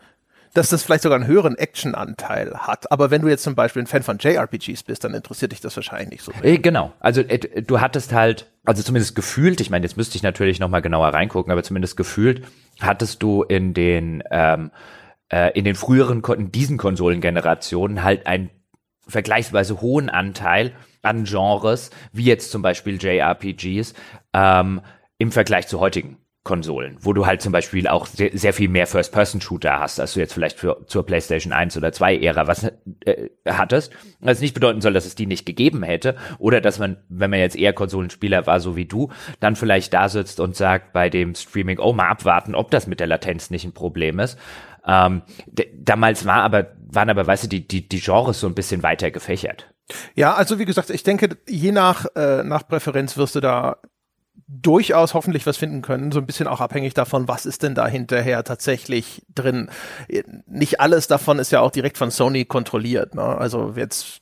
dass 0.57 0.71
das 0.71 0.83
vielleicht 0.83 1.03
sogar 1.03 1.17
einen 1.17 1.27
höheren 1.27 1.57
Action-Anteil 1.57 2.55
hat. 2.55 2.91
Aber 2.91 3.11
wenn 3.11 3.23
du 3.23 3.29
jetzt 3.29 3.43
zum 3.43 3.55
Beispiel 3.55 3.83
ein 3.83 3.87
Fan 3.87 4.03
von 4.03 4.19
JRPGs 4.19 4.83
bist, 4.85 5.05
dann 5.05 5.15
interessiert 5.15 5.53
dich 5.53 5.61
das 5.61 5.77
wahrscheinlich 5.77 6.11
nicht 6.11 6.23
so. 6.23 6.33
Äh, 6.43 6.59
genau. 6.59 6.93
Also 7.01 7.21
äh, 7.21 7.63
du 7.63 7.81
hattest 7.81 8.13
halt, 8.13 8.51
also 8.65 8.83
zumindest 8.83 9.15
gefühlt, 9.15 9.61
ich 9.61 9.71
meine, 9.71 9.85
jetzt 9.85 9.97
müsste 9.97 10.17
ich 10.17 10.23
natürlich 10.23 10.59
noch 10.61 10.69
mal 10.69 10.81
genauer 10.81 11.09
reingucken, 11.09 11.53
aber 11.53 11.63
zumindest 11.63 11.97
gefühlt 11.97 12.47
hattest 12.81 13.23
du 13.23 13.43
in 13.43 13.75
den 13.75 14.23
ähm, 14.31 14.71
äh, 15.29 15.51
in 15.59 15.65
den 15.65 15.75
früheren, 15.75 16.23
in 16.37 16.53
diesen 16.53 16.79
Konsolengenerationen 16.79 18.03
halt 18.03 18.27
einen 18.27 18.51
vergleichsweise 19.07 19.81
hohen 19.81 20.09
Anteil 20.09 20.73
an 21.03 21.25
Genres, 21.25 21.91
wie 22.13 22.25
jetzt 22.25 22.51
zum 22.51 22.63
Beispiel 22.63 23.03
JRPGs, 23.03 23.95
ähm, 24.33 24.81
im 25.19 25.33
Vergleich 25.33 25.69
zu 25.69 25.81
heutigen 25.81 26.19
Konsolen, 26.47 26.97
wo 27.01 27.13
du 27.13 27.27
halt 27.27 27.43
zum 27.43 27.53
Beispiel 27.53 27.89
auch 27.89 28.07
sehr, 28.07 28.31
sehr 28.33 28.53
viel 28.53 28.69
mehr 28.69 28.87
First-Person-Shooter 28.87 29.81
hast, 29.81 29.99
als 29.99 30.15
du 30.15 30.21
jetzt 30.21 30.33
vielleicht 30.33 30.59
für, 30.59 30.87
zur 30.87 31.05
PlayStation 31.05 31.53
1 31.53 31.77
oder 31.77 31.91
2 31.93 32.19
Ära 32.19 32.47
was 32.47 32.71
äh, 33.05 33.29
hattest. 33.47 33.93
Was 34.21 34.41
nicht 34.41 34.55
bedeuten 34.55 34.81
soll, 34.81 34.93
dass 34.93 35.07
es 35.07 35.17
die 35.17 35.27
nicht 35.27 35.45
gegeben 35.45 35.83
hätte 35.83 36.15
oder 36.39 36.61
dass 36.61 36.79
man, 36.79 36.99
wenn 37.09 37.31
man 37.31 37.41
jetzt 37.41 37.57
eher 37.57 37.73
Konsolenspieler 37.73 38.47
war, 38.47 38.61
so 38.61 38.77
wie 38.77 38.87
du, 38.87 39.11
dann 39.41 39.57
vielleicht 39.57 39.93
da 39.93 40.09
sitzt 40.09 40.39
und 40.39 40.55
sagt 40.55 40.93
bei 40.93 41.11
dem 41.11 41.35
Streaming, 41.35 41.81
oh, 41.81 41.93
mal 41.93 42.09
abwarten, 42.09 42.55
ob 42.55 42.71
das 42.71 42.87
mit 42.87 43.01
der 43.01 43.09
Latenz 43.09 43.51
nicht 43.51 43.65
ein 43.65 43.75
Problem 43.75 44.21
ist. 44.21 44.39
Ähm, 44.87 45.23
damals 45.77 46.27
war 46.27 46.45
aber, 46.45 46.69
waren 46.79 47.11
aber, 47.11 47.27
weißt 47.27 47.45
du, 47.45 47.49
die, 47.49 47.67
die, 47.67 47.89
die 47.89 48.01
Genres 48.01 48.39
so 48.39 48.47
ein 48.47 48.55
bisschen 48.55 48.85
weiter 48.85 49.11
gefächert. 49.11 49.75
Ja, 50.15 50.35
also 50.35 50.61
wie 50.61 50.65
gesagt, 50.65 50.91
ich 50.91 51.03
denke, 51.03 51.37
je 51.49 51.73
nach, 51.73 52.07
äh, 52.15 52.45
nach 52.45 52.69
Präferenz 52.69 53.17
wirst 53.17 53.35
du 53.35 53.41
da 53.41 53.79
durchaus 54.49 55.15
hoffentlich 55.15 55.45
was 55.47 55.57
finden 55.57 55.83
können, 55.83 56.13
so 56.13 56.21
ein 56.21 56.27
bisschen 56.27 56.47
auch 56.47 56.61
abhängig 56.61 56.95
davon, 56.95 57.27
was 57.27 57.47
ist 57.47 57.63
denn 57.63 57.75
da 57.75 57.89
hinterher 57.89 58.45
tatsächlich 58.45 59.23
drin. 59.35 59.71
Nicht 60.47 60.81
alles 60.81 61.09
davon 61.09 61.39
ist 61.41 61.51
ja 61.51 61.61
auch 61.61 61.73
direkt 61.73 61.99
von 61.99 62.13
Sony 62.13 62.45
kontrolliert. 62.45 63.17
Ne? 63.17 63.23
Also 63.23 63.73
jetzt, 63.75 64.21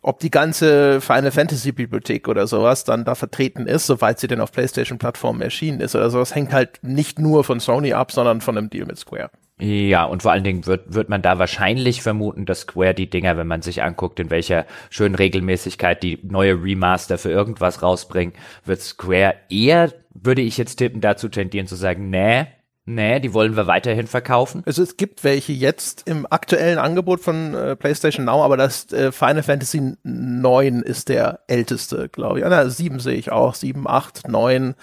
ob 0.00 0.18
die 0.18 0.30
ganze 0.30 1.00
Final 1.00 1.30
Fantasy 1.30 1.70
Bibliothek 1.70 2.26
oder 2.26 2.48
sowas 2.48 2.82
dann 2.82 3.04
da 3.04 3.14
vertreten 3.14 3.66
ist, 3.66 3.86
soweit 3.86 4.18
sie 4.18 4.26
denn 4.26 4.40
auf 4.40 4.50
PlayStation-Plattformen 4.50 5.42
erschienen 5.42 5.80
ist 5.80 5.94
oder 5.94 6.10
sowas, 6.10 6.34
hängt 6.34 6.52
halt 6.52 6.80
nicht 6.82 7.20
nur 7.20 7.44
von 7.44 7.60
Sony 7.60 7.92
ab, 7.92 8.10
sondern 8.10 8.40
von 8.40 8.58
einem 8.58 8.68
Deal 8.68 8.86
mit 8.86 8.98
Square. 8.98 9.30
Ja, 9.62 10.06
und 10.06 10.22
vor 10.22 10.32
allen 10.32 10.42
Dingen 10.42 10.66
wird, 10.66 10.92
wird 10.92 11.08
man 11.08 11.22
da 11.22 11.38
wahrscheinlich 11.38 12.02
vermuten, 12.02 12.46
dass 12.46 12.62
Square 12.62 12.94
die 12.94 13.08
Dinger, 13.08 13.36
wenn 13.36 13.46
man 13.46 13.62
sich 13.62 13.80
anguckt, 13.84 14.18
in 14.18 14.28
welcher 14.28 14.66
schönen 14.90 15.14
Regelmäßigkeit 15.14 16.02
die 16.02 16.18
neue 16.24 16.60
Remaster 16.60 17.16
für 17.16 17.30
irgendwas 17.30 17.80
rausbringen, 17.80 18.34
wird 18.64 18.80
Square 18.80 19.36
eher, 19.50 19.92
würde 20.14 20.42
ich 20.42 20.58
jetzt 20.58 20.76
tippen, 20.76 21.00
dazu 21.00 21.28
tendieren 21.28 21.68
zu 21.68 21.76
sagen, 21.76 22.10
nee, 22.10 22.46
Nee, 22.84 23.20
die 23.20 23.32
wollen 23.32 23.54
wir 23.54 23.68
weiterhin 23.68 24.08
verkaufen. 24.08 24.64
Also 24.66 24.82
es 24.82 24.96
gibt 24.96 25.22
welche 25.22 25.52
jetzt 25.52 26.08
im 26.08 26.26
aktuellen 26.28 26.78
Angebot 26.78 27.20
von 27.20 27.54
äh, 27.54 27.76
PlayStation 27.76 28.24
Now, 28.24 28.42
aber 28.42 28.56
das 28.56 28.92
äh, 28.92 29.12
Final 29.12 29.44
Fantasy 29.44 29.94
9 30.02 30.82
ist 30.82 31.08
der 31.08 31.38
älteste, 31.46 32.08
glaube 32.08 32.40
ich. 32.40 32.44
Ah, 32.44 32.48
na, 32.48 32.68
7 32.68 32.98
sehe 32.98 33.14
ich 33.14 33.30
auch. 33.30 33.54
7, 33.54 33.86
8, 33.86 34.26
9, 34.26 34.74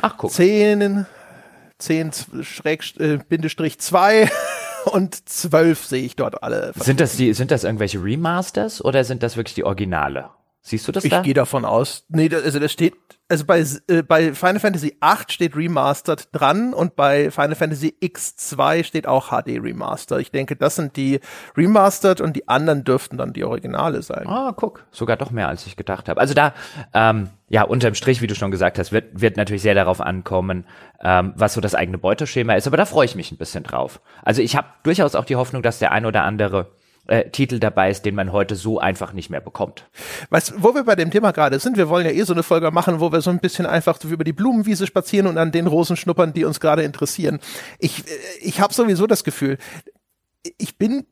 Ach, 0.00 0.14
guck. 0.16 0.30
10, 0.30 1.04
10 1.82 2.12
Schräg, 2.42 2.82
äh, 2.98 3.18
Bindestrich 3.28 3.78
2 3.78 4.30
und 4.92 5.28
12 5.28 5.84
sehe 5.84 6.02
ich 6.04 6.16
dort 6.16 6.42
alle. 6.42 6.72
Sind 6.76 7.00
das 7.00 7.16
die, 7.16 7.34
sind 7.34 7.50
das 7.50 7.64
irgendwelche 7.64 8.02
Remasters 8.02 8.84
oder 8.84 9.04
sind 9.04 9.22
das 9.22 9.36
wirklich 9.36 9.54
die 9.54 9.64
Originale? 9.64 10.30
Siehst 10.62 10.86
du 10.86 10.92
das 10.92 11.04
ich 11.04 11.10
da? 11.10 11.18
Ich 11.18 11.24
gehe 11.24 11.34
davon 11.34 11.64
aus. 11.64 12.04
Nee, 12.08 12.28
das, 12.28 12.44
also 12.44 12.60
das 12.60 12.72
steht, 12.72 12.94
also 13.32 13.46
bei, 13.46 13.64
äh, 13.88 14.02
bei 14.02 14.34
Final 14.34 14.60
Fantasy 14.60 14.94
8 15.00 15.32
steht 15.32 15.56
Remastered 15.56 16.28
dran 16.32 16.74
und 16.74 16.96
bei 16.96 17.30
Final 17.30 17.54
Fantasy 17.54 17.96
X2 18.02 18.84
steht 18.84 19.06
auch 19.06 19.30
HD 19.30 19.58
Remastered. 19.58 20.20
Ich 20.20 20.30
denke, 20.30 20.54
das 20.54 20.76
sind 20.76 20.96
die 20.96 21.18
Remastered 21.56 22.20
und 22.20 22.36
die 22.36 22.46
anderen 22.46 22.84
dürften 22.84 23.16
dann 23.16 23.32
die 23.32 23.44
Originale 23.44 24.02
sein. 24.02 24.26
Ah, 24.26 24.52
guck, 24.54 24.84
sogar 24.90 25.16
doch 25.16 25.30
mehr, 25.30 25.48
als 25.48 25.66
ich 25.66 25.76
gedacht 25.76 26.10
habe. 26.10 26.20
Also 26.20 26.34
da, 26.34 26.52
ähm, 26.92 27.30
ja, 27.48 27.62
unterm 27.62 27.94
Strich, 27.94 28.20
wie 28.20 28.26
du 28.26 28.34
schon 28.34 28.50
gesagt 28.50 28.78
hast, 28.78 28.92
wird, 28.92 29.18
wird 29.18 29.38
natürlich 29.38 29.62
sehr 29.62 29.74
darauf 29.74 30.02
ankommen, 30.02 30.66
ähm, 31.02 31.32
was 31.34 31.54
so 31.54 31.62
das 31.62 31.74
eigene 31.74 31.96
Beuteschema 31.96 32.52
ist, 32.52 32.66
aber 32.66 32.76
da 32.76 32.84
freue 32.84 33.06
ich 33.06 33.14
mich 33.14 33.32
ein 33.32 33.38
bisschen 33.38 33.64
drauf. 33.64 34.02
Also 34.22 34.42
ich 34.42 34.56
habe 34.56 34.66
durchaus 34.82 35.14
auch 35.14 35.24
die 35.24 35.36
Hoffnung, 35.36 35.62
dass 35.62 35.78
der 35.78 35.90
ein 35.92 36.04
oder 36.04 36.24
andere 36.24 36.72
äh, 37.06 37.28
Titel 37.30 37.58
dabei 37.58 37.90
ist, 37.90 38.04
den 38.04 38.14
man 38.14 38.32
heute 38.32 38.54
so 38.54 38.78
einfach 38.78 39.12
nicht 39.12 39.30
mehr 39.30 39.40
bekommt. 39.40 39.88
Weißt, 40.30 40.54
wo 40.58 40.74
wir 40.74 40.84
bei 40.84 40.94
dem 40.94 41.10
Thema 41.10 41.32
gerade 41.32 41.58
sind, 41.58 41.76
wir 41.76 41.88
wollen 41.88 42.06
ja 42.06 42.12
eh 42.12 42.22
so 42.22 42.32
eine 42.32 42.42
Folge 42.42 42.70
machen, 42.70 43.00
wo 43.00 43.10
wir 43.10 43.20
so 43.20 43.30
ein 43.30 43.40
bisschen 43.40 43.66
einfach 43.66 44.02
über 44.04 44.24
die 44.24 44.32
Blumenwiese 44.32 44.86
spazieren 44.86 45.26
und 45.26 45.38
an 45.38 45.52
den 45.52 45.66
Rosen 45.66 45.96
schnuppern, 45.96 46.32
die 46.32 46.44
uns 46.44 46.60
gerade 46.60 46.82
interessieren. 46.82 47.40
Ich, 47.78 48.00
äh, 48.00 48.10
ich 48.40 48.60
habe 48.60 48.72
sowieso 48.72 49.06
das 49.06 49.24
Gefühl, 49.24 49.58
ich 50.58 50.78
bin 50.78 51.04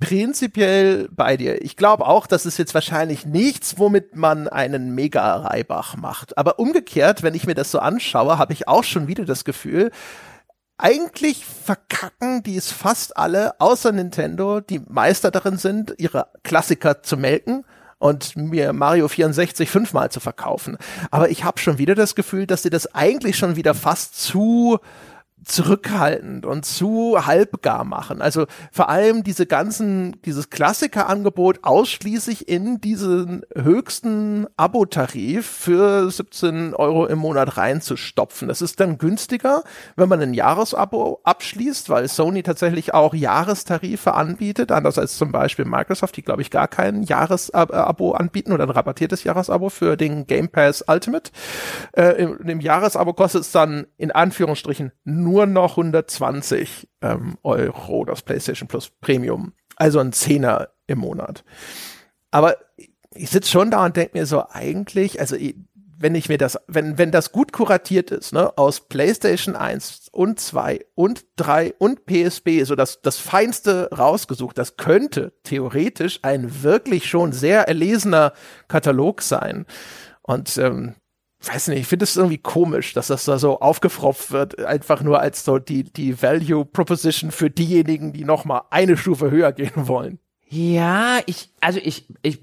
prinzipiell 0.00 1.08
bei 1.10 1.36
dir. 1.36 1.62
Ich 1.62 1.76
glaube 1.76 2.06
auch, 2.06 2.26
das 2.26 2.46
ist 2.46 2.58
jetzt 2.58 2.74
wahrscheinlich 2.74 3.26
nichts, 3.26 3.78
womit 3.78 4.14
man 4.14 4.48
einen 4.48 4.94
Mega-Reibach 4.94 5.96
macht. 5.96 6.38
Aber 6.38 6.58
umgekehrt, 6.58 7.22
wenn 7.22 7.34
ich 7.34 7.46
mir 7.46 7.54
das 7.54 7.70
so 7.70 7.80
anschaue, 7.80 8.38
habe 8.38 8.52
ich 8.52 8.68
auch 8.68 8.84
schon 8.84 9.08
wieder 9.08 9.24
das 9.24 9.44
Gefühl, 9.44 9.90
eigentlich 10.78 11.44
verkacken 11.44 12.42
die 12.42 12.56
es 12.56 12.72
fast 12.72 13.16
alle, 13.16 13.60
außer 13.60 13.92
Nintendo, 13.92 14.60
die 14.60 14.80
Meister 14.88 15.30
darin 15.30 15.58
sind, 15.58 15.94
ihre 15.98 16.28
Klassiker 16.44 17.02
zu 17.02 17.16
melken 17.16 17.64
und 17.98 18.36
mir 18.36 18.72
Mario 18.72 19.08
64 19.08 19.68
fünfmal 19.68 20.10
zu 20.10 20.20
verkaufen. 20.20 20.78
Aber 21.10 21.30
ich 21.30 21.44
habe 21.44 21.58
schon 21.58 21.78
wieder 21.78 21.94
das 21.94 22.14
Gefühl, 22.14 22.46
dass 22.46 22.62
sie 22.62 22.70
das 22.70 22.94
eigentlich 22.94 23.36
schon 23.36 23.56
wieder 23.56 23.74
fast 23.74 24.20
zu 24.20 24.78
zurückhaltend 25.44 26.44
und 26.44 26.64
zu 26.64 27.26
halbgar 27.26 27.84
machen. 27.84 28.20
Also 28.20 28.46
vor 28.72 28.88
allem 28.88 29.24
diese 29.24 29.46
ganzen, 29.46 30.20
dieses 30.22 30.50
Klassikerangebot 30.50 31.60
ausschließlich 31.62 32.48
in 32.48 32.80
diesen 32.80 33.42
höchsten 33.54 34.46
Abo-Tarif 34.56 35.46
für 35.46 36.10
17 36.10 36.74
Euro 36.74 37.06
im 37.06 37.18
Monat 37.18 37.56
reinzustopfen. 37.56 38.48
Das 38.48 38.62
ist 38.62 38.80
dann 38.80 38.98
günstiger, 38.98 39.62
wenn 39.96 40.08
man 40.08 40.20
ein 40.20 40.34
Jahresabo 40.34 41.20
abschließt, 41.24 41.88
weil 41.88 42.08
Sony 42.08 42.42
tatsächlich 42.42 42.94
auch 42.94 43.14
Jahrestarife 43.14 44.14
anbietet, 44.14 44.72
anders 44.72 44.98
als 44.98 45.16
zum 45.16 45.32
Beispiel 45.32 45.64
Microsoft, 45.64 46.16
die 46.16 46.22
glaube 46.22 46.42
ich 46.42 46.50
gar 46.50 46.68
kein 46.68 47.02
Jahresabo 47.02 48.12
anbieten 48.12 48.52
oder 48.52 48.64
ein 48.64 48.70
rabattiertes 48.70 49.24
Jahresabo 49.24 49.68
für 49.68 49.96
den 49.96 50.26
Game 50.26 50.48
Pass 50.48 50.84
Ultimate. 50.86 51.30
Äh, 51.92 52.22
im, 52.22 52.38
Im 52.40 52.60
Jahresabo 52.60 53.12
kostet 53.12 53.42
es 53.42 53.52
dann 53.52 53.86
in 53.96 54.10
Anführungsstrichen 54.10 54.92
nur 55.28 55.46
noch 55.46 55.72
120 55.72 56.88
ähm, 57.02 57.36
Euro, 57.42 58.04
das 58.04 58.22
PlayStation 58.22 58.68
Plus 58.68 58.90
Premium. 59.00 59.52
Also 59.76 60.00
ein 60.00 60.12
Zehner 60.12 60.70
im 60.86 60.98
Monat. 60.98 61.44
Aber 62.30 62.56
ich 63.14 63.30
sitze 63.30 63.50
schon 63.50 63.70
da 63.70 63.84
und 63.84 63.96
denke 63.96 64.18
mir 64.18 64.26
so, 64.26 64.44
eigentlich, 64.48 65.20
also 65.20 65.36
wenn 66.00 66.14
ich 66.14 66.28
mir 66.28 66.38
das, 66.38 66.58
wenn, 66.68 66.96
wenn 66.96 67.10
das 67.10 67.32
gut 67.32 67.52
kuratiert 67.52 68.10
ist, 68.10 68.32
ne, 68.32 68.56
aus 68.56 68.88
PlayStation 68.88 69.56
1 69.56 70.08
und 70.12 70.38
2 70.38 70.80
und 70.94 71.26
3 71.36 71.74
und 71.78 72.06
PSP, 72.06 72.64
so 72.64 72.76
das, 72.76 73.00
das 73.02 73.18
Feinste 73.18 73.90
rausgesucht, 73.90 74.56
das 74.56 74.76
könnte 74.76 75.32
theoretisch 75.42 76.20
ein 76.22 76.62
wirklich 76.62 77.08
schon 77.08 77.32
sehr 77.32 77.66
erlesener 77.66 78.32
Katalog 78.68 79.22
sein. 79.22 79.66
Und 80.22 80.56
ähm, 80.58 80.94
weiß 81.40 81.68
nicht, 81.68 81.80
ich 81.80 81.86
finde 81.86 82.04
es 82.04 82.16
irgendwie 82.16 82.38
komisch, 82.38 82.94
dass 82.94 83.08
das 83.08 83.24
da 83.24 83.38
so 83.38 83.60
aufgefropft 83.60 84.32
wird, 84.32 84.58
einfach 84.64 85.02
nur 85.02 85.20
als 85.20 85.44
so 85.44 85.58
die, 85.58 85.84
die 85.84 86.20
Value 86.20 86.64
Proposition 86.64 87.30
für 87.30 87.50
diejenigen, 87.50 88.12
die 88.12 88.24
noch 88.24 88.44
mal 88.44 88.62
eine 88.70 88.96
Stufe 88.96 89.30
höher 89.30 89.52
gehen 89.52 89.86
wollen. 89.88 90.18
Ja, 90.48 91.20
ich, 91.26 91.50
also 91.60 91.78
ich, 91.82 92.06
ich, 92.22 92.40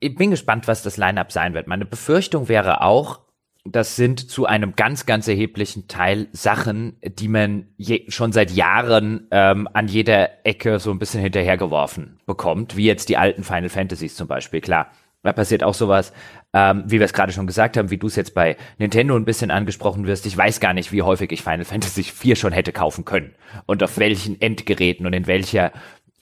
ich 0.00 0.14
bin 0.14 0.30
gespannt, 0.30 0.68
was 0.68 0.82
das 0.82 0.96
Line-Up 0.96 1.32
sein 1.32 1.54
wird. 1.54 1.66
Meine 1.66 1.84
Befürchtung 1.84 2.48
wäre 2.48 2.82
auch, 2.82 3.20
das 3.64 3.96
sind 3.96 4.30
zu 4.30 4.46
einem 4.46 4.76
ganz, 4.76 5.04
ganz 5.04 5.28
erheblichen 5.28 5.88
Teil 5.88 6.28
Sachen, 6.32 6.96
die 7.02 7.28
man 7.28 7.66
je, 7.76 8.04
schon 8.08 8.32
seit 8.32 8.50
Jahren 8.50 9.26
ähm, 9.30 9.68
an 9.72 9.88
jeder 9.88 10.46
Ecke 10.46 10.78
so 10.78 10.90
ein 10.90 10.98
bisschen 10.98 11.20
hinterhergeworfen 11.20 12.20
bekommt, 12.24 12.76
wie 12.76 12.86
jetzt 12.86 13.08
die 13.08 13.16
alten 13.16 13.44
Final 13.44 13.68
Fantasies 13.68 14.14
zum 14.14 14.28
Beispiel. 14.28 14.60
Klar, 14.60 14.90
da 15.22 15.32
passiert 15.32 15.64
auch 15.64 15.74
sowas, 15.74 16.12
ähm, 16.52 16.84
wie 16.86 16.98
wir 16.98 17.04
es 17.04 17.12
gerade 17.12 17.32
schon 17.32 17.46
gesagt 17.46 17.76
haben, 17.76 17.90
wie 17.90 17.98
du 17.98 18.06
es 18.06 18.16
jetzt 18.16 18.34
bei 18.34 18.56
Nintendo 18.78 19.16
ein 19.16 19.24
bisschen 19.24 19.50
angesprochen 19.50 20.06
wirst. 20.06 20.26
Ich 20.26 20.36
weiß 20.36 20.60
gar 20.60 20.72
nicht, 20.72 20.92
wie 20.92 21.02
häufig 21.02 21.32
ich 21.32 21.42
Final 21.42 21.64
Fantasy 21.64 22.00
IV 22.00 22.38
schon 22.38 22.52
hätte 22.52 22.72
kaufen 22.72 23.04
können 23.04 23.34
und 23.66 23.82
auf 23.82 23.98
welchen 23.98 24.40
Endgeräten 24.40 25.06
und 25.06 25.12
in 25.12 25.26
welcher 25.26 25.72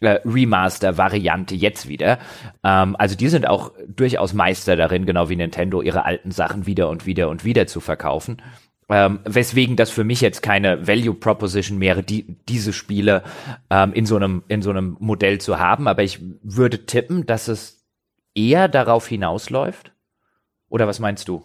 äh, 0.00 0.18
Remaster-Variante 0.24 1.54
jetzt 1.54 1.88
wieder. 1.88 2.18
Ähm, 2.64 2.96
also 2.98 3.16
die 3.16 3.28
sind 3.28 3.46
auch 3.46 3.72
durchaus 3.86 4.32
Meister 4.32 4.76
darin, 4.76 5.06
genau 5.06 5.28
wie 5.28 5.36
Nintendo, 5.36 5.82
ihre 5.82 6.04
alten 6.04 6.30
Sachen 6.30 6.66
wieder 6.66 6.88
und 6.88 7.06
wieder 7.06 7.28
und 7.28 7.44
wieder 7.44 7.66
zu 7.66 7.80
verkaufen. 7.80 8.42
Ähm, 8.88 9.20
weswegen 9.24 9.74
das 9.74 9.90
für 9.90 10.04
mich 10.04 10.20
jetzt 10.20 10.42
keine 10.42 10.86
Value 10.86 11.14
Proposition 11.14 11.80
wäre, 11.80 12.02
die, 12.02 12.36
diese 12.48 12.72
Spiele 12.72 13.24
ähm, 13.68 13.92
in 13.92 14.06
so 14.06 14.16
einem 14.16 14.44
in 14.46 14.62
so 14.62 14.70
einem 14.70 14.96
Modell 15.00 15.40
zu 15.40 15.58
haben. 15.58 15.88
Aber 15.88 16.02
ich 16.04 16.20
würde 16.42 16.86
tippen, 16.86 17.26
dass 17.26 17.48
es 17.48 17.85
eher 18.36 18.68
darauf 18.68 19.08
hinausläuft, 19.08 19.92
oder 20.68 20.86
was 20.86 20.98
meinst 20.98 21.28
du? 21.28 21.44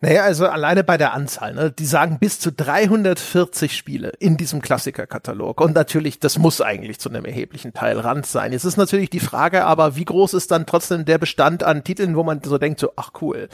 Naja, 0.00 0.22
also 0.22 0.46
alleine 0.46 0.84
bei 0.84 0.96
der 0.96 1.12
Anzahl, 1.12 1.54
ne? 1.54 1.72
die 1.72 1.86
sagen 1.86 2.18
bis 2.20 2.38
zu 2.38 2.52
340 2.52 3.76
Spiele 3.76 4.12
in 4.20 4.36
diesem 4.36 4.62
Klassikerkatalog. 4.62 5.60
Und 5.60 5.74
natürlich, 5.74 6.20
das 6.20 6.38
muss 6.38 6.60
eigentlich 6.60 7.00
zu 7.00 7.08
einem 7.08 7.24
erheblichen 7.24 7.72
Teil 7.72 7.98
Rand 7.98 8.26
sein. 8.26 8.52
Jetzt 8.52 8.64
ist 8.64 8.76
natürlich 8.76 9.10
die 9.10 9.20
Frage 9.20 9.64
aber, 9.64 9.96
wie 9.96 10.04
groß 10.04 10.34
ist 10.34 10.50
dann 10.50 10.66
trotzdem 10.66 11.04
der 11.04 11.18
Bestand 11.18 11.64
an 11.64 11.82
Titeln, 11.82 12.16
wo 12.16 12.22
man 12.22 12.42
so 12.42 12.58
denkt, 12.58 12.78
so, 12.78 12.92
ach 12.96 13.10
cool. 13.20 13.48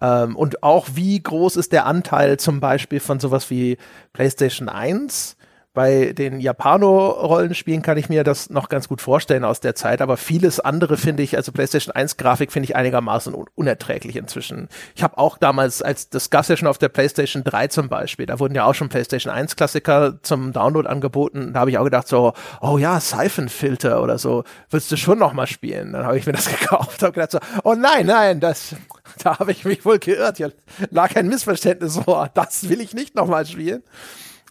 Ähm, 0.00 0.36
und 0.36 0.62
auch 0.62 0.88
wie 0.94 1.22
groß 1.22 1.56
ist 1.56 1.72
der 1.72 1.86
Anteil 1.86 2.38
zum 2.38 2.60
Beispiel 2.60 3.00
von 3.00 3.20
sowas 3.20 3.50
wie 3.50 3.78
PlayStation 4.12 4.68
1, 4.68 5.36
bei 5.76 6.14
den 6.14 6.40
Japano-Rollenspielen 6.40 7.82
kann 7.82 7.98
ich 7.98 8.08
mir 8.08 8.24
das 8.24 8.48
noch 8.48 8.70
ganz 8.70 8.88
gut 8.88 9.02
vorstellen 9.02 9.44
aus 9.44 9.60
der 9.60 9.74
Zeit, 9.74 10.00
aber 10.00 10.16
vieles 10.16 10.58
andere 10.58 10.96
finde 10.96 11.22
ich, 11.22 11.36
also 11.36 11.52
PlayStation 11.52 11.94
1 11.94 12.16
Grafik 12.16 12.50
finde 12.50 12.64
ich 12.64 12.74
einigermaßen 12.74 13.34
un 13.34 13.44
unerträglich 13.54 14.16
inzwischen. 14.16 14.70
Ich 14.94 15.02
habe 15.02 15.18
auch 15.18 15.36
damals, 15.36 15.82
als 15.82 16.08
das 16.08 16.30
gab's 16.30 16.48
ja 16.48 16.56
schon 16.56 16.66
auf 16.66 16.78
der 16.78 16.88
PlayStation 16.88 17.44
3 17.44 17.68
zum 17.68 17.90
Beispiel, 17.90 18.24
da 18.24 18.40
wurden 18.40 18.54
ja 18.54 18.64
auch 18.64 18.72
schon 18.72 18.88
PlayStation 18.88 19.30
1 19.30 19.54
Klassiker 19.56 20.18
zum 20.22 20.54
Download 20.54 20.88
angeboten. 20.88 21.52
Da 21.52 21.60
habe 21.60 21.70
ich 21.70 21.76
auch 21.76 21.84
gedacht 21.84 22.08
so, 22.08 22.32
oh 22.62 22.78
ja, 22.78 22.98
Siphon-Filter 22.98 24.02
oder 24.02 24.16
so, 24.16 24.44
willst 24.70 24.90
du 24.90 24.96
schon 24.96 25.18
noch 25.18 25.34
mal 25.34 25.46
spielen? 25.46 25.92
Dann 25.92 26.06
habe 26.06 26.16
ich 26.16 26.24
mir 26.24 26.32
das 26.32 26.48
gekauft, 26.58 27.02
habe 27.02 27.12
gedacht 27.12 27.32
so, 27.32 27.38
oh 27.64 27.74
nein, 27.74 28.06
nein, 28.06 28.40
das, 28.40 28.74
da 29.22 29.38
habe 29.38 29.52
ich 29.52 29.66
mich 29.66 29.84
wohl 29.84 29.98
geirrt. 29.98 30.38
Hier 30.38 30.52
lag 30.90 31.14
ein 31.16 31.28
Missverständnis 31.28 31.98
vor. 31.98 32.30
Das 32.32 32.70
will 32.70 32.80
ich 32.80 32.94
nicht 32.94 33.14
noch 33.14 33.26
mal 33.26 33.44
spielen. 33.44 33.82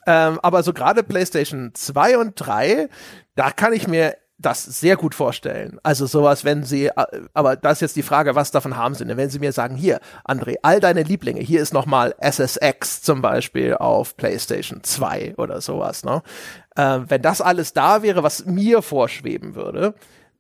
Ähm, 0.05 0.39
aber 0.41 0.63
so 0.63 0.73
gerade 0.73 1.03
PlayStation 1.03 1.71
2 1.73 2.17
und 2.17 2.33
3, 2.35 2.89
da 3.35 3.51
kann 3.51 3.73
ich 3.73 3.87
mir 3.87 4.15
das 4.37 4.63
sehr 4.63 4.97
gut 4.97 5.15
vorstellen. 5.15 5.79
Also 5.83 6.05
sowas, 6.05 6.43
wenn 6.43 6.63
sie, 6.63 6.87
äh, 6.87 7.05
aber 7.33 7.55
da 7.55 7.71
ist 7.71 7.81
jetzt 7.81 7.95
die 7.95 8.03
Frage, 8.03 8.35
was 8.35 8.51
davon 8.51 8.75
haben 8.75 8.93
sie 8.93 9.05
denn? 9.05 9.17
Wenn 9.17 9.29
sie 9.29 9.39
mir 9.39 9.53
sagen, 9.53 9.75
hier, 9.75 9.99
André, 10.27 10.55
all 10.61 10.79
deine 10.79 11.03
Lieblinge, 11.03 11.41
hier 11.41 11.61
ist 11.61 11.73
nochmal 11.73 12.15
SSX 12.19 13.01
zum 13.01 13.21
Beispiel 13.21 13.75
auf 13.75 14.17
PlayStation 14.17 14.83
2 14.83 15.35
oder 15.37 15.61
sowas, 15.61 16.03
ne? 16.03 16.21
Ähm, 16.77 17.05
wenn 17.07 17.21
das 17.21 17.39
alles 17.39 17.71
da 17.73 18.03
wäre, 18.03 18.23
was 18.23 18.45
mir 18.45 18.81
vorschweben 18.81 19.55
würde, 19.55 19.95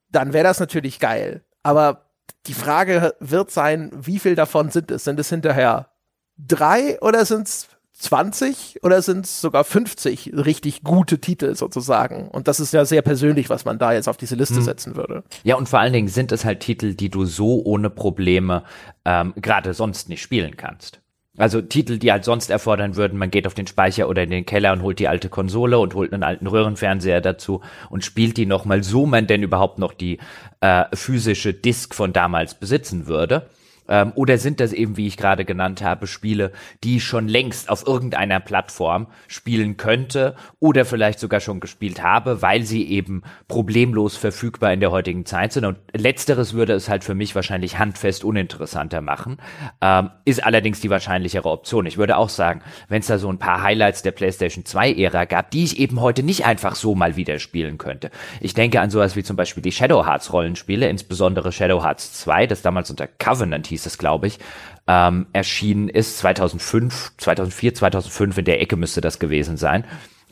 dann 0.09 0.33
wäre 0.33 0.43
das 0.43 0.59
natürlich 0.59 0.99
geil. 0.99 1.45
Aber 1.63 2.05
die 2.47 2.53
Frage 2.53 3.15
wird 3.19 3.51
sein, 3.51 3.91
wie 3.95 4.19
viel 4.19 4.35
davon 4.35 4.69
sind 4.69 4.91
es? 4.91 5.05
Sind 5.05 5.19
es 5.19 5.29
hinterher 5.29 5.89
drei 6.37 6.99
oder 7.01 7.23
sind 7.25 7.47
es 7.47 7.67
20 7.97 8.83
oder 8.83 9.01
sind 9.01 9.25
es 9.25 9.39
sogar 9.39 9.63
50 9.63 10.33
richtig 10.33 10.83
gute 10.83 11.19
Titel 11.19 11.55
sozusagen? 11.55 12.27
Und 12.27 12.47
das 12.47 12.59
ist 12.59 12.73
ja 12.73 12.83
sehr 12.83 13.01
persönlich, 13.01 13.49
was 13.49 13.63
man 13.63 13.79
da 13.79 13.93
jetzt 13.93 14.09
auf 14.09 14.17
diese 14.17 14.35
Liste 14.35 14.57
hm. 14.57 14.63
setzen 14.63 14.95
würde. 14.95 15.23
Ja, 15.43 15.55
und 15.55 15.69
vor 15.69 15.79
allen 15.79 15.93
Dingen 15.93 16.09
sind 16.09 16.31
es 16.33 16.43
halt 16.43 16.59
Titel, 16.59 16.93
die 16.93 17.09
du 17.09 17.25
so 17.25 17.63
ohne 17.63 17.89
Probleme 17.89 18.63
ähm, 19.05 19.33
gerade 19.37 19.73
sonst 19.73 20.09
nicht 20.09 20.21
spielen 20.21 20.57
kannst. 20.57 20.99
Also 21.37 21.61
Titel, 21.61 21.97
die 21.97 22.11
halt 22.11 22.23
sonst 22.23 22.49
erfordern 22.49 22.95
würden, 22.95 23.17
man 23.17 23.31
geht 23.31 23.45
auf 23.47 23.53
den 23.53 23.67
Speicher 23.67 24.07
oder 24.07 24.23
in 24.23 24.29
den 24.29 24.45
Keller 24.45 24.71
und 24.71 24.81
holt 24.81 24.99
die 24.99 25.07
alte 25.07 25.27
Konsole 25.27 25.79
und 25.79 25.93
holt 25.93 26.13
einen 26.13 26.23
alten 26.23 26.47
Röhrenfernseher 26.47 27.19
dazu 27.19 27.61
und 27.89 28.05
spielt 28.05 28.37
die 28.37 28.45
nochmal 28.45 28.83
so, 28.83 29.05
man 29.05 29.27
denn 29.27 29.43
überhaupt 29.43 29.77
noch 29.77 29.93
die 29.93 30.19
äh, 30.61 30.85
physische 30.93 31.53
Disk 31.53 31.93
von 31.93 32.13
damals 32.13 32.55
besitzen 32.55 33.07
würde. 33.07 33.49
Ähm, 33.87 34.11
oder 34.15 34.37
sind 34.37 34.59
das 34.59 34.73
eben, 34.73 34.97
wie 34.97 35.07
ich 35.07 35.17
gerade 35.17 35.45
genannt 35.45 35.81
habe, 35.81 36.07
Spiele, 36.07 36.51
die 36.83 36.97
ich 36.97 37.03
schon 37.03 37.27
längst 37.27 37.69
auf 37.69 37.85
irgendeiner 37.85 38.39
Plattform 38.39 39.07
spielen 39.27 39.77
könnte 39.77 40.35
oder 40.59 40.85
vielleicht 40.85 41.19
sogar 41.19 41.39
schon 41.39 41.59
gespielt 41.59 42.01
habe, 42.01 42.41
weil 42.41 42.63
sie 42.63 42.89
eben 42.89 43.23
problemlos 43.47 44.17
verfügbar 44.17 44.73
in 44.73 44.79
der 44.79 44.91
heutigen 44.91 45.25
Zeit 45.25 45.53
sind. 45.53 45.65
Und 45.65 45.77
letzteres 45.93 46.53
würde 46.53 46.73
es 46.73 46.89
halt 46.89 47.03
für 47.03 47.15
mich 47.15 47.35
wahrscheinlich 47.35 47.77
handfest 47.77 48.23
uninteressanter 48.23 49.01
machen. 49.01 49.37
Ähm, 49.81 50.09
ist 50.25 50.43
allerdings 50.43 50.79
die 50.81 50.89
wahrscheinlichere 50.89 51.49
Option. 51.49 51.85
Ich 51.85 51.97
würde 51.97 52.17
auch 52.17 52.29
sagen, 52.29 52.61
wenn 52.89 52.99
es 53.01 53.07
da 53.07 53.17
so 53.17 53.29
ein 53.29 53.39
paar 53.39 53.61
Highlights 53.61 54.01
der 54.01 54.11
PlayStation 54.11 54.63
2-Ära 54.63 55.25
gab, 55.25 55.51
die 55.51 55.63
ich 55.63 55.79
eben 55.79 56.01
heute 56.01 56.23
nicht 56.23 56.45
einfach 56.45 56.75
so 56.75 56.95
mal 56.95 57.15
wieder 57.15 57.39
spielen 57.39 57.77
könnte. 57.77 58.11
Ich 58.39 58.53
denke 58.53 58.81
an 58.81 58.89
sowas 58.89 59.15
wie 59.15 59.23
zum 59.23 59.35
Beispiel 59.35 59.63
die 59.63 59.71
Shadow 59.71 60.05
Hearts 60.05 60.33
Rollenspiele, 60.33 60.89
insbesondere 60.89 61.51
Shadow 61.51 61.83
Hearts 61.83 62.13
2, 62.13 62.47
das 62.47 62.61
damals 62.61 62.89
unter 62.89 63.07
Covenant 63.07 63.67
hieß 63.75 63.85
es, 63.85 63.97
glaube 63.97 64.27
ich, 64.27 64.39
ähm, 64.87 65.27
erschienen 65.33 65.89
ist, 65.89 66.17
2005, 66.19 67.13
2004, 67.17 67.75
2005, 67.75 68.37
in 68.37 68.45
der 68.45 68.61
Ecke 68.61 68.75
müsste 68.77 69.01
das 69.01 69.19
gewesen 69.19 69.57
sein. 69.57 69.85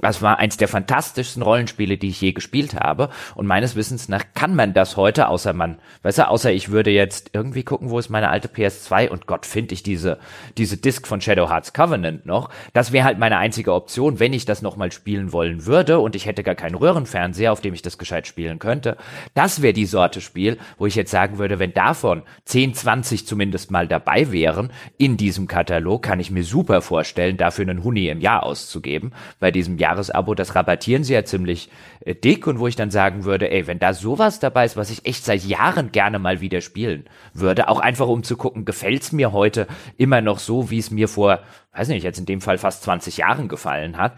Das 0.03 0.21
war 0.21 0.37
eins 0.37 0.57
der 0.57 0.67
fantastischsten 0.67 1.41
Rollenspiele, 1.41 1.97
die 1.97 2.09
ich 2.09 2.19
je 2.19 2.33
gespielt 2.33 2.75
habe. 2.75 3.09
Und 3.35 3.47
meines 3.47 3.77
Wissens 3.77 4.09
nach 4.09 4.25
kann 4.33 4.53
man 4.53 4.73
das 4.73 4.97
heute, 4.97 5.29
außer 5.29 5.53
man, 5.53 5.77
weißt 6.01 6.17
du, 6.17 6.27
außer 6.27 6.51
ich 6.51 6.71
würde 6.71 6.91
jetzt 6.91 7.29
irgendwie 7.31 7.63
gucken, 7.63 7.89
wo 7.89 7.97
ist 7.99 8.09
meine 8.09 8.29
alte 8.29 8.49
PS2 8.49 9.07
und 9.07 9.27
Gott 9.27 9.45
finde 9.45 9.73
ich 9.73 9.81
diese, 9.81 10.19
diese 10.57 10.75
Disc 10.75 11.07
von 11.07 11.21
Shadow 11.21 11.49
Hearts 11.49 11.71
Covenant 11.71 12.25
noch. 12.25 12.49
Das 12.73 12.91
wäre 12.91 13.05
halt 13.05 13.17
meine 13.17 13.37
einzige 13.37 13.73
Option, 13.73 14.19
wenn 14.19 14.33
ich 14.33 14.43
das 14.43 14.61
nochmal 14.61 14.91
spielen 14.91 15.31
wollen 15.31 15.65
würde 15.65 15.99
und 15.99 16.17
ich 16.17 16.25
hätte 16.25 16.43
gar 16.43 16.55
keinen 16.55 16.75
Röhrenfernseher, 16.75 17.53
auf 17.53 17.61
dem 17.61 17.73
ich 17.73 17.81
das 17.81 17.97
gescheit 17.97 18.27
spielen 18.27 18.59
könnte. 18.59 18.97
Das 19.35 19.61
wäre 19.61 19.71
die 19.71 19.85
Sorte 19.85 20.19
Spiel, 20.19 20.57
wo 20.77 20.85
ich 20.85 20.95
jetzt 20.95 21.11
sagen 21.11 21.37
würde, 21.37 21.59
wenn 21.59 21.73
davon 21.73 22.23
10, 22.43 22.73
20 22.73 23.25
zumindest 23.25 23.71
mal 23.71 23.87
dabei 23.87 24.33
wären 24.33 24.69
in 24.97 25.15
diesem 25.15 25.47
Katalog, 25.47 26.03
kann 26.03 26.19
ich 26.19 26.29
mir 26.29 26.43
super 26.43 26.81
vorstellen, 26.81 27.37
dafür 27.37 27.63
einen 27.63 27.85
Huni 27.85 28.09
im 28.09 28.19
Jahr 28.19 28.43
auszugeben. 28.43 29.13
Bei 29.39 29.49
diesem 29.49 29.77
Jahr 29.77 29.92
Jahresabo, 29.93 30.34
das 30.34 30.56
rabattieren 30.56 31.03
sie 31.03 31.13
ja 31.13 31.23
ziemlich 31.23 31.69
äh, 32.01 32.15
dick 32.15 32.47
und 32.47 32.60
wo 32.60 32.67
ich 32.67 32.75
dann 32.75 32.91
sagen 32.91 33.23
würde, 33.23 33.51
ey, 33.51 33.67
wenn 33.67 33.79
da 33.79 33.93
sowas 33.93 34.39
dabei 34.39 34.65
ist, 34.65 34.75
was 34.75 34.89
ich 34.89 35.06
echt 35.06 35.23
seit 35.23 35.43
Jahren 35.43 35.91
gerne 35.91 36.19
mal 36.19 36.41
wieder 36.41 36.62
spielen 36.62 37.06
würde, 37.34 37.69
auch 37.69 37.79
einfach 37.79 38.08
um 38.08 38.23
zu 38.23 38.36
gucken, 38.36 38.65
gefällt's 38.65 39.12
mir 39.12 39.32
heute 39.32 39.67
immer 39.97 40.21
noch 40.21 40.39
so, 40.39 40.69
wie 40.71 40.79
es 40.79 40.91
mir 40.91 41.08
vor, 41.08 41.39
weiß 41.73 41.88
nicht, 41.89 42.03
jetzt 42.03 42.19
in 42.19 42.25
dem 42.25 42.41
Fall 42.41 42.58
fast 42.58 42.84
20 42.84 43.17
Jahren 43.17 43.47
gefallen 43.47 43.97
hat, 43.97 44.13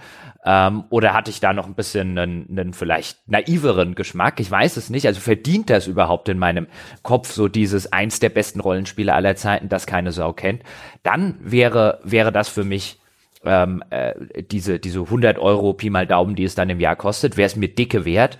ähm, 0.45 0.85
oder 0.89 1.13
hatte 1.13 1.31
ich 1.31 1.39
da 1.39 1.53
noch 1.53 1.65
ein 1.65 1.75
bisschen 1.75 2.17
einen, 2.17 2.47
einen 2.49 2.73
vielleicht 2.73 3.27
naiveren 3.27 3.95
Geschmack? 3.95 4.39
Ich 4.39 4.49
weiß 4.49 4.77
es 4.77 4.89
nicht. 4.89 5.07
Also 5.07 5.19
verdient 5.19 5.69
das 5.69 5.88
überhaupt 5.88 6.29
in 6.29 6.38
meinem 6.38 6.67
Kopf 7.01 7.31
so 7.31 7.47
dieses 7.47 7.91
eins 7.91 8.19
der 8.19 8.29
besten 8.29 8.59
Rollenspiele 8.59 9.13
aller 9.13 9.35
Zeiten, 9.35 9.69
das 9.69 9.88
keine 9.88 10.11
Sau 10.11 10.33
kennt? 10.33 10.61
Dann 11.01 11.35
wäre, 11.39 11.99
wäre 12.03 12.31
das 12.31 12.47
für 12.47 12.63
mich 12.63 12.99
ähm, 13.45 13.84
äh, 13.89 14.13
diese, 14.43 14.79
diese 14.79 15.01
100 15.01 15.38
Euro 15.39 15.73
Pi 15.73 15.89
mal 15.89 16.08
Daumen, 16.08 16.36
die 16.36 16.43
es 16.43 16.55
dann 16.55 16.69
im 16.69 16.79
Jahr 16.79 16.95
kostet, 16.95 17.38
wäre 17.38 17.47
es 17.47 17.55
mir 17.55 17.69
dicke 17.69 18.05
wert. 18.05 18.38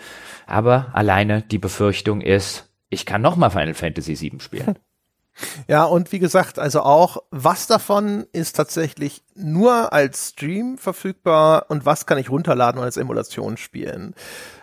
Aber 0.48 0.88
alleine 0.94 1.42
die 1.42 1.58
Befürchtung 1.58 2.22
ist, 2.22 2.70
ich 2.90 3.06
kann 3.06 3.22
noch 3.22 3.36
mal 3.36 3.50
Final 3.50 3.74
Fantasy 3.74 4.20
VII 4.20 4.40
spielen. 4.40 4.76
Ja, 5.68 5.84
und 5.84 6.14
wie 6.14 6.20
gesagt, 6.20 6.60
also 6.60 6.80
auch, 6.80 7.18
was 7.30 7.68
davon 7.68 8.26
ist 8.32 8.56
tatsächlich 8.56 9.22
nur 9.36 9.92
als 9.92 10.30
Stream 10.30 10.78
verfügbar 10.78 11.66
und 11.68 11.86
was 11.86 12.06
kann 12.06 12.18
ich 12.18 12.30
runterladen 12.30 12.80
und 12.80 12.86
als 12.86 12.96
Emulation 12.96 13.58
spielen. 13.58 14.16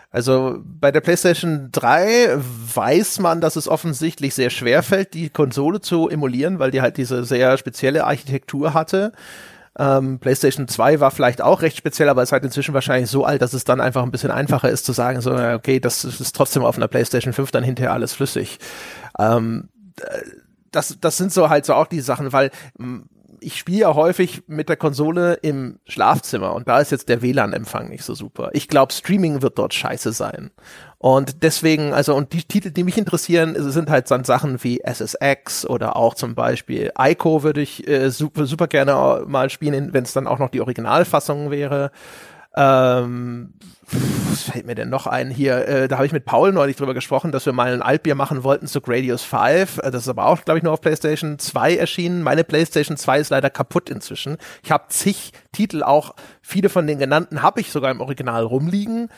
Also 0.09 0.59
bei 0.63 0.91
der 0.91 1.01
PlayStation 1.01 1.69
3 1.71 2.37
weiß 2.75 3.19
man, 3.19 3.41
dass 3.41 3.55
es 3.55 3.67
offensichtlich 3.67 4.35
sehr 4.35 4.51
schwer 4.51 4.83
fällt, 4.83 5.15
die 5.15 5.31
Konsole 5.31 5.81
zu 5.81 6.07
emulieren, 6.07 6.59
weil 6.59 6.69
die 6.69 6.81
halt 6.81 6.97
diese 6.97 7.23
sehr 7.23 7.57
spezielle 7.57 8.05
Architektur 8.05 8.75
hatte. 8.75 9.11
Ähm, 9.77 10.19
PlayStation 10.19 10.67
2 10.67 10.99
war 10.99 11.11
vielleicht 11.11 11.41
auch 11.41 11.61
recht 11.61 11.77
speziell, 11.77 12.09
aber 12.09 12.21
ist 12.21 12.31
halt 12.31 12.43
inzwischen 12.43 12.73
wahrscheinlich 12.73 13.09
so 13.09 13.25
alt, 13.25 13.41
dass 13.41 13.53
es 13.53 13.63
dann 13.63 13.81
einfach 13.81 14.03
ein 14.03 14.11
bisschen 14.11 14.31
einfacher 14.31 14.69
ist 14.69 14.85
zu 14.85 14.91
sagen, 14.91 15.21
so, 15.21 15.33
okay, 15.33 15.79
das 15.79 16.05
ist 16.05 16.35
trotzdem 16.35 16.63
auf 16.63 16.77
einer 16.77 16.87
PlayStation 16.87 17.33
5 17.33 17.51
dann 17.51 17.63
hinterher 17.63 17.93
alles 17.93 18.13
flüssig. 18.13 18.59
Ähm, 19.17 19.69
das, 20.71 20.97
das 20.99 21.17
sind 21.17 21.31
so 21.31 21.49
halt 21.49 21.65
so 21.65 21.73
auch 21.73 21.87
die 21.87 22.01
Sachen, 22.01 22.33
weil 22.33 22.51
ich 23.43 23.57
spiele 23.57 23.79
ja 23.79 23.95
häufig 23.95 24.43
mit 24.47 24.69
der 24.69 24.77
Konsole 24.77 25.35
im 25.35 25.79
Schlafzimmer 25.85 26.53
und 26.53 26.67
da 26.67 26.79
ist 26.79 26.91
jetzt 26.91 27.09
der 27.09 27.21
WLAN-Empfang 27.21 27.89
nicht 27.89 28.03
so 28.03 28.15
super. 28.15 28.49
Ich 28.53 28.67
glaube, 28.67 28.93
Streaming 28.93 29.41
wird 29.41 29.57
dort 29.57 29.73
scheiße 29.73 30.13
sein. 30.13 30.51
Und 30.97 31.43
deswegen, 31.43 31.93
also, 31.93 32.15
und 32.15 32.31
die 32.31 32.43
Titel, 32.43 32.71
die 32.71 32.85
mich 32.85 32.97
interessieren, 32.97 33.55
sind 33.57 33.89
halt 33.89 34.09
dann 34.09 34.23
Sachen 34.23 34.63
wie 34.63 34.79
SSX 34.79 35.65
oder 35.65 35.97
auch 35.97 36.13
zum 36.13 36.33
Beispiel 36.33 36.91
Ico 36.97 37.43
würde 37.43 37.61
ich 37.61 37.85
äh, 37.87 38.09
super, 38.09 38.45
super 38.45 38.67
gerne 38.67 39.23
mal 39.27 39.49
spielen, 39.49 39.93
wenn 39.93 40.05
es 40.05 40.13
dann 40.13 40.27
auch 40.27 40.39
noch 40.39 40.49
die 40.49 40.61
Originalfassung 40.61 41.51
wäre. 41.51 41.91
Ähm, 42.55 43.53
was 44.29 44.43
fällt 44.43 44.65
mir 44.65 44.75
denn 44.75 44.89
noch 44.89 45.07
ein 45.07 45.29
hier? 45.29 45.67
Äh, 45.67 45.87
da 45.87 45.97
habe 45.97 46.05
ich 46.05 46.11
mit 46.11 46.25
Paul 46.25 46.51
neulich 46.51 46.75
drüber 46.75 46.93
gesprochen, 46.93 47.31
dass 47.31 47.45
wir 47.45 47.53
mal 47.53 47.73
ein 47.73 47.81
Altbier 47.81 48.15
machen 48.15 48.43
wollten 48.43 48.67
zu 48.67 48.81
Gradius 48.81 49.23
5. 49.23 49.79
Äh, 49.79 49.91
das 49.91 50.03
ist 50.03 50.07
aber 50.07 50.27
auch, 50.27 50.43
glaube 50.43 50.57
ich, 50.57 50.63
nur 50.63 50.73
auf 50.73 50.81
PlayStation 50.81 51.39
2 51.39 51.75
erschienen. 51.75 52.23
Meine 52.23 52.43
PlayStation 52.43 52.97
2 52.97 53.19
ist 53.19 53.29
leider 53.29 53.49
kaputt 53.49 53.89
inzwischen. 53.89 54.37
Ich 54.63 54.71
habe 54.71 54.85
zig 54.89 55.31
Titel, 55.51 55.83
auch 55.83 56.15
viele 56.41 56.69
von 56.69 56.87
den 56.87 56.99
genannten 56.99 57.41
habe 57.41 57.59
ich 57.59 57.71
sogar 57.71 57.91
im 57.91 58.01
Original 58.01 58.43
rumliegen. 58.43 59.09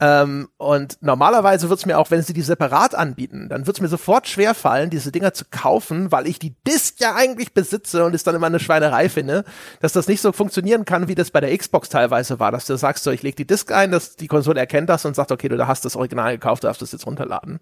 Ähm, 0.00 0.48
und 0.56 0.98
normalerweise 1.02 1.68
wird 1.68 1.78
es 1.78 1.86
mir 1.86 1.98
auch, 1.98 2.10
wenn 2.10 2.22
sie 2.22 2.32
die 2.32 2.42
separat 2.42 2.96
anbieten, 2.96 3.48
dann 3.48 3.66
wird 3.66 3.76
es 3.76 3.80
mir 3.80 3.88
sofort 3.88 4.26
schwer 4.26 4.52
fallen, 4.54 4.90
diese 4.90 5.12
Dinger 5.12 5.34
zu 5.34 5.44
kaufen, 5.50 6.10
weil 6.10 6.26
ich 6.26 6.40
die 6.40 6.56
Disc 6.66 7.00
ja 7.00 7.14
eigentlich 7.14 7.54
besitze 7.54 8.04
und 8.04 8.14
es 8.14 8.24
dann 8.24 8.34
immer 8.34 8.48
eine 8.48 8.58
Schweinerei 8.58 9.08
finde, 9.08 9.44
dass 9.80 9.92
das 9.92 10.08
nicht 10.08 10.20
so 10.20 10.32
funktionieren 10.32 10.84
kann, 10.84 11.06
wie 11.06 11.14
das 11.14 11.30
bei 11.30 11.40
der 11.40 11.56
Xbox 11.56 11.90
teilweise 11.90 12.40
war, 12.40 12.50
dass 12.50 12.66
du 12.66 12.76
sagst, 12.76 13.04
so, 13.04 13.12
ich 13.12 13.22
leg 13.22 13.36
die 13.36 13.46
Disc 13.46 13.70
ein, 13.70 13.92
dass 13.92 14.16
die 14.16 14.26
Konsole 14.26 14.58
erkennt 14.58 14.88
das 14.88 15.04
und 15.04 15.14
sagt, 15.14 15.30
okay, 15.30 15.48
du 15.48 15.64
hast 15.66 15.84
das 15.84 15.94
Original 15.94 16.32
gekauft, 16.32 16.64
du 16.64 16.66
darfst 16.66 16.82
das 16.82 16.90
jetzt 16.90 17.06
runterladen. 17.06 17.60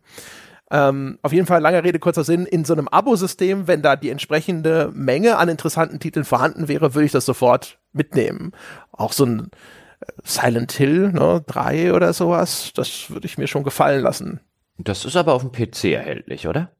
Ähm, 0.70 1.18
auf 1.20 1.34
jeden 1.34 1.46
Fall, 1.46 1.60
lange 1.60 1.84
Rede, 1.84 1.98
kurzer 1.98 2.24
Sinn, 2.24 2.46
in 2.46 2.64
so 2.64 2.72
einem 2.72 2.88
Abo-System, 2.88 3.66
wenn 3.66 3.82
da 3.82 3.94
die 3.94 4.08
entsprechende 4.08 4.90
Menge 4.94 5.36
an 5.36 5.50
interessanten 5.50 6.00
Titeln 6.00 6.24
vorhanden 6.24 6.66
wäre, 6.66 6.94
würde 6.94 7.04
ich 7.04 7.12
das 7.12 7.26
sofort 7.26 7.78
mitnehmen. 7.92 8.52
Auch 8.90 9.12
so 9.12 9.26
ein 9.26 9.50
Silent 10.24 10.72
Hill, 10.72 11.12
ne, 11.12 11.42
3 11.46 11.94
oder 11.94 12.12
sowas, 12.12 12.72
das 12.74 13.10
würde 13.10 13.26
ich 13.26 13.38
mir 13.38 13.46
schon 13.46 13.64
gefallen 13.64 14.02
lassen. 14.02 14.40
Das 14.78 15.04
ist 15.04 15.16
aber 15.16 15.34
auf 15.34 15.42
dem 15.42 15.52
PC 15.52 15.84
erhältlich, 15.92 16.48
oder? 16.48 16.70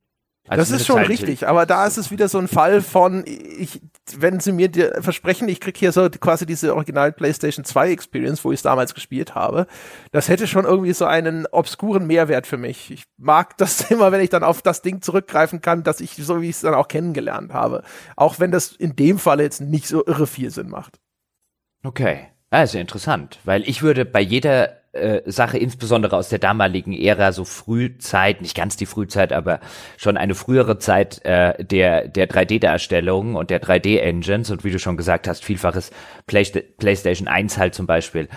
Also 0.48 0.60
das 0.60 0.80
ist 0.80 0.86
schon 0.86 0.96
Silent 0.96 1.10
richtig, 1.10 1.38
Hill. 1.40 1.48
aber 1.48 1.66
da 1.66 1.86
ist 1.86 1.98
es 1.98 2.10
wieder 2.10 2.28
so 2.28 2.38
ein 2.38 2.48
Fall 2.48 2.82
von, 2.82 3.22
ich, 3.26 3.80
wenn 4.16 4.40
sie 4.40 4.50
mir 4.50 4.70
versprechen, 5.00 5.48
ich 5.48 5.60
krieg 5.60 5.76
hier 5.76 5.92
so 5.92 6.10
quasi 6.10 6.46
diese 6.46 6.74
original 6.74 7.12
PlayStation 7.12 7.64
2 7.64 7.92
Experience, 7.92 8.44
wo 8.44 8.50
ich 8.50 8.58
es 8.58 8.62
damals 8.62 8.92
gespielt 8.92 9.36
habe, 9.36 9.68
das 10.10 10.28
hätte 10.28 10.48
schon 10.48 10.64
irgendwie 10.64 10.94
so 10.94 11.04
einen 11.04 11.46
obskuren 11.46 12.08
Mehrwert 12.08 12.48
für 12.48 12.56
mich. 12.56 12.90
Ich 12.90 13.04
mag 13.18 13.56
das 13.58 13.82
immer, 13.90 14.10
wenn 14.10 14.20
ich 14.20 14.30
dann 14.30 14.42
auf 14.42 14.62
das 14.62 14.82
Ding 14.82 15.00
zurückgreifen 15.00 15.60
kann, 15.60 15.84
dass 15.84 16.00
ich 16.00 16.16
so 16.16 16.40
wie 16.42 16.48
ich 16.48 16.56
es 16.56 16.62
dann 16.62 16.74
auch 16.74 16.88
kennengelernt 16.88 17.52
habe. 17.52 17.84
Auch 18.16 18.40
wenn 18.40 18.50
das 18.50 18.72
in 18.72 18.96
dem 18.96 19.20
Fall 19.20 19.40
jetzt 19.40 19.60
nicht 19.60 19.86
so 19.86 20.04
irre 20.04 20.26
viel 20.26 20.50
Sinn 20.50 20.68
macht. 20.68 20.98
Okay. 21.84 22.32
Also 22.52 22.78
interessant, 22.78 23.38
weil 23.44 23.66
ich 23.66 23.82
würde 23.82 24.04
bei 24.04 24.20
jeder 24.20 24.76
äh, 24.92 25.22
Sache, 25.24 25.56
insbesondere 25.56 26.14
aus 26.18 26.28
der 26.28 26.38
damaligen 26.38 26.92
Ära, 26.92 27.32
so 27.32 27.46
Frühzeit, 27.46 28.42
nicht 28.42 28.54
ganz 28.54 28.76
die 28.76 28.84
Frühzeit, 28.84 29.32
aber 29.32 29.58
schon 29.96 30.18
eine 30.18 30.34
frühere 30.34 30.76
Zeit 30.78 31.24
äh, 31.24 31.64
der, 31.64 32.08
der 32.08 32.28
3D-Darstellung 32.28 33.36
und 33.36 33.48
der 33.48 33.62
3D-Engines 33.62 34.50
und 34.50 34.64
wie 34.64 34.70
du 34.70 34.78
schon 34.78 34.98
gesagt 34.98 35.28
hast, 35.28 35.42
vielfaches 35.42 35.92
Play 36.26 36.44
PlayStation 36.76 37.26
1 37.26 37.56
halt 37.56 37.74
zum 37.74 37.86
Beispiel 37.86 38.28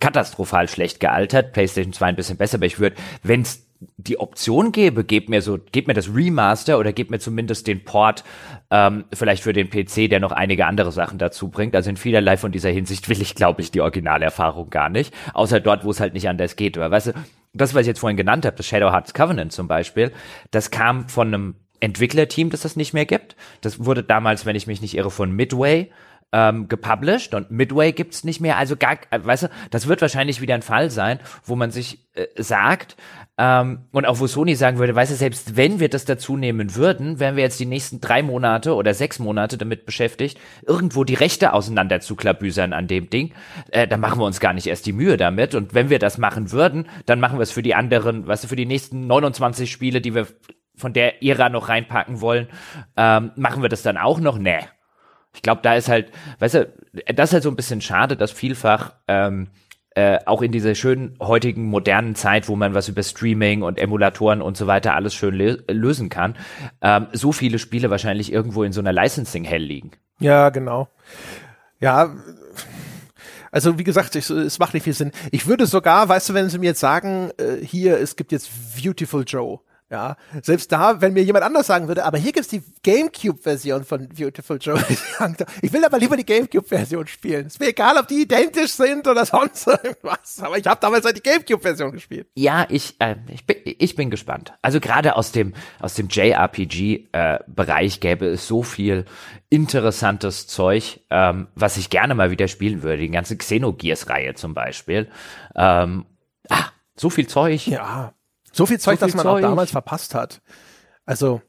katastrophal 0.00 0.68
schlecht 0.68 0.98
gealtert, 0.98 1.52
PlayStation 1.52 1.92
2 1.92 2.06
ein 2.06 2.16
bisschen 2.16 2.38
besser, 2.38 2.56
aber 2.56 2.66
ich 2.66 2.80
würde, 2.80 2.96
wenn 3.22 3.42
es 3.42 3.69
die 3.96 4.20
Option 4.20 4.72
gäbe, 4.72 5.04
gebt 5.04 5.28
mir 5.30 5.40
so, 5.40 5.58
gebt 5.72 5.88
mir 5.88 5.94
das 5.94 6.14
Remaster 6.14 6.78
oder 6.78 6.92
gebt 6.92 7.10
mir 7.10 7.18
zumindest 7.18 7.66
den 7.66 7.82
Port, 7.84 8.24
ähm, 8.70 9.04
vielleicht 9.12 9.42
für 9.42 9.54
den 9.54 9.70
PC, 9.70 10.10
der 10.10 10.20
noch 10.20 10.32
einige 10.32 10.66
andere 10.66 10.92
Sachen 10.92 11.18
dazu 11.18 11.48
bringt. 11.48 11.74
Also 11.74 11.88
in 11.88 11.96
vielerlei 11.96 12.36
von 12.36 12.52
dieser 12.52 12.68
Hinsicht 12.68 13.08
will 13.08 13.20
ich, 13.22 13.34
glaube 13.34 13.62
ich, 13.62 13.70
die 13.70 13.80
Originalerfahrung 13.80 14.68
gar 14.68 14.90
nicht. 14.90 15.14
Außer 15.32 15.60
dort, 15.60 15.84
wo 15.84 15.90
es 15.90 16.00
halt 16.00 16.12
nicht 16.12 16.28
anders 16.28 16.56
geht. 16.56 16.76
Aber 16.76 16.90
weißt 16.90 17.08
du, 17.08 17.12
das, 17.54 17.74
was 17.74 17.82
ich 17.82 17.86
jetzt 17.88 18.00
vorhin 18.00 18.18
genannt 18.18 18.44
habe, 18.44 18.56
das 18.56 18.66
Shadow 18.66 18.92
Hearts 18.92 19.14
Covenant 19.14 19.52
zum 19.52 19.66
Beispiel, 19.66 20.12
das 20.50 20.70
kam 20.70 21.08
von 21.08 21.28
einem 21.28 21.54
Entwicklerteam, 21.80 22.50
das 22.50 22.60
das 22.60 22.76
nicht 22.76 22.92
mehr 22.92 23.06
gibt. 23.06 23.34
Das 23.62 23.84
wurde 23.84 24.02
damals, 24.02 24.44
wenn 24.44 24.56
ich 24.56 24.66
mich 24.66 24.82
nicht 24.82 24.94
irre, 24.94 25.10
von 25.10 25.32
Midway 25.32 25.90
ähm, 26.32 26.68
gepublished 26.68 27.34
und 27.34 27.50
Midway 27.50 27.92
gibt's 27.92 28.24
nicht 28.24 28.40
mehr. 28.40 28.56
Also 28.56 28.76
gar, 28.76 28.98
äh, 29.10 29.20
weißt 29.22 29.44
du, 29.44 29.48
das 29.70 29.88
wird 29.88 30.00
wahrscheinlich 30.00 30.40
wieder 30.40 30.54
ein 30.54 30.62
Fall 30.62 30.90
sein, 30.90 31.18
wo 31.44 31.56
man 31.56 31.70
sich 31.70 32.06
äh, 32.14 32.26
sagt, 32.36 32.96
ähm, 33.42 33.86
und 33.90 34.04
auch 34.04 34.20
wo 34.20 34.26
Sony 34.26 34.54
sagen 34.54 34.78
würde, 34.78 34.94
weißt 34.94 35.12
du, 35.12 35.16
selbst 35.16 35.56
wenn 35.56 35.80
wir 35.80 35.88
das 35.88 36.04
dazu 36.04 36.36
nehmen 36.36 36.74
würden, 36.74 37.18
wären 37.20 37.36
wir 37.36 37.42
jetzt 37.42 37.58
die 37.58 37.64
nächsten 37.64 37.98
drei 37.98 38.22
Monate 38.22 38.74
oder 38.74 38.92
sechs 38.92 39.18
Monate 39.18 39.56
damit 39.56 39.86
beschäftigt, 39.86 40.38
irgendwo 40.66 41.04
die 41.04 41.14
Rechte 41.14 41.54
auseinander 41.54 42.00
zu 42.00 42.16
klabüsern 42.16 42.74
an 42.74 42.86
dem 42.86 43.08
Ding. 43.08 43.32
Äh, 43.70 43.88
dann 43.88 43.98
machen 43.98 44.20
wir 44.20 44.26
uns 44.26 44.40
gar 44.40 44.52
nicht 44.52 44.66
erst 44.66 44.84
die 44.84 44.92
Mühe 44.92 45.16
damit. 45.16 45.54
Und 45.54 45.72
wenn 45.72 45.88
wir 45.88 45.98
das 45.98 46.18
machen 46.18 46.52
würden, 46.52 46.86
dann 47.06 47.18
machen 47.18 47.38
wir 47.38 47.42
es 47.42 47.50
für 47.50 47.62
die 47.62 47.74
anderen, 47.74 48.26
weißt 48.26 48.44
du, 48.44 48.48
für 48.48 48.56
die 48.56 48.66
nächsten 48.66 49.06
29 49.06 49.72
Spiele, 49.72 50.02
die 50.02 50.14
wir 50.14 50.26
von 50.76 50.92
der 50.92 51.24
Ära 51.24 51.48
noch 51.48 51.70
reinpacken 51.70 52.20
wollen, 52.20 52.46
ähm, 52.98 53.30
machen 53.36 53.62
wir 53.62 53.70
das 53.70 53.80
dann 53.80 53.96
auch 53.96 54.20
noch? 54.20 54.36
Nee. 54.36 54.60
Ich 55.34 55.40
glaube, 55.40 55.62
da 55.62 55.76
ist 55.76 55.88
halt, 55.88 56.10
weißt 56.40 56.54
du, 56.56 56.74
das 57.14 57.30
ist 57.30 57.32
halt 57.34 57.42
so 57.44 57.50
ein 57.50 57.56
bisschen 57.56 57.80
schade, 57.80 58.16
dass 58.16 58.32
vielfach 58.32 58.92
ähm, 59.08 59.48
äh, 59.94 60.18
auch 60.26 60.42
in 60.42 60.52
dieser 60.52 60.74
schönen 60.74 61.16
heutigen 61.20 61.64
modernen 61.64 62.14
Zeit, 62.14 62.48
wo 62.48 62.56
man 62.56 62.74
was 62.74 62.88
über 62.88 63.02
Streaming 63.02 63.62
und 63.62 63.78
Emulatoren 63.78 64.40
und 64.40 64.56
so 64.56 64.66
weiter 64.66 64.94
alles 64.94 65.14
schön 65.14 65.34
lösen 65.34 66.08
kann, 66.08 66.36
ähm, 66.80 67.08
so 67.12 67.32
viele 67.32 67.58
Spiele 67.58 67.90
wahrscheinlich 67.90 68.32
irgendwo 68.32 68.62
in 68.62 68.72
so 68.72 68.80
einer 68.80 68.92
Licensing-Hell 68.92 69.62
liegen. 69.62 69.90
Ja, 70.20 70.50
genau. 70.50 70.88
Ja, 71.80 72.14
also 73.52 73.78
wie 73.78 73.84
gesagt, 73.84 74.14
ich, 74.14 74.30
es 74.30 74.58
macht 74.58 74.74
nicht 74.74 74.84
viel 74.84 74.92
Sinn. 74.92 75.10
Ich 75.32 75.46
würde 75.46 75.66
sogar, 75.66 76.08
weißt 76.08 76.28
du, 76.28 76.34
wenn 76.34 76.48
sie 76.48 76.58
mir 76.58 76.66
jetzt 76.66 76.80
sagen, 76.80 77.30
äh, 77.38 77.64
hier, 77.64 77.98
es 77.98 78.16
gibt 78.16 78.32
jetzt 78.32 78.50
Beautiful 78.80 79.24
Joe, 79.26 79.60
ja, 79.90 80.16
selbst 80.42 80.70
da, 80.70 81.00
wenn 81.00 81.14
mir 81.14 81.24
jemand 81.24 81.44
anders 81.44 81.66
sagen 81.66 81.88
würde, 81.88 82.04
aber 82.04 82.16
hier 82.16 82.30
gibt's 82.30 82.48
die 82.48 82.62
Gamecube-Version 82.84 83.82
von 83.82 84.08
Beautiful 84.08 84.56
Joe. 84.60 84.78
ich 85.62 85.72
will 85.72 85.84
aber 85.84 85.98
lieber 85.98 86.16
die 86.16 86.24
Gamecube-Version 86.24 87.08
spielen. 87.08 87.48
Ist 87.48 87.58
mir 87.58 87.70
egal, 87.70 87.96
ob 87.98 88.06
die 88.06 88.22
identisch 88.22 88.70
sind 88.70 89.08
oder 89.08 89.26
sonst 89.26 89.66
irgendwas. 89.66 90.40
Aber 90.42 90.58
ich 90.58 90.66
habe 90.68 90.80
damals 90.80 91.04
halt 91.04 91.16
die 91.16 91.22
Gamecube-Version 91.22 91.90
gespielt. 91.90 92.28
Ja, 92.36 92.66
ich, 92.68 93.00
äh, 93.00 93.16
ich, 93.32 93.44
bin, 93.44 93.56
ich 93.64 93.96
bin 93.96 94.10
gespannt. 94.10 94.52
Also 94.62 94.78
gerade 94.78 95.16
aus 95.16 95.32
dem, 95.32 95.54
aus 95.80 95.94
dem 95.94 96.06
JRPG-Bereich 96.06 97.96
äh, 97.96 97.98
gäbe 97.98 98.26
es 98.26 98.46
so 98.46 98.62
viel 98.62 99.06
interessantes 99.48 100.46
Zeug, 100.46 101.00
ähm, 101.10 101.48
was 101.56 101.76
ich 101.76 101.90
gerne 101.90 102.14
mal 102.14 102.30
wieder 102.30 102.46
spielen 102.46 102.84
würde. 102.84 103.02
Die 103.02 103.10
ganze 103.10 103.36
Xenogears-Reihe 103.36 104.34
zum 104.34 104.54
Beispiel. 104.54 105.10
Ähm, 105.56 106.06
ah, 106.48 106.66
so 106.94 107.10
viel 107.10 107.26
Zeug. 107.26 107.66
Ja. 107.66 108.14
So 108.52 108.66
viel 108.66 108.80
Zeug, 108.80 109.00
so 109.00 109.06
viel 109.06 109.14
dass 109.14 109.24
man 109.24 109.32
Zeug. 109.32 109.44
auch 109.44 109.48
damals 109.48 109.70
verpasst 109.70 110.14
hat. 110.14 110.40
Also 111.06 111.42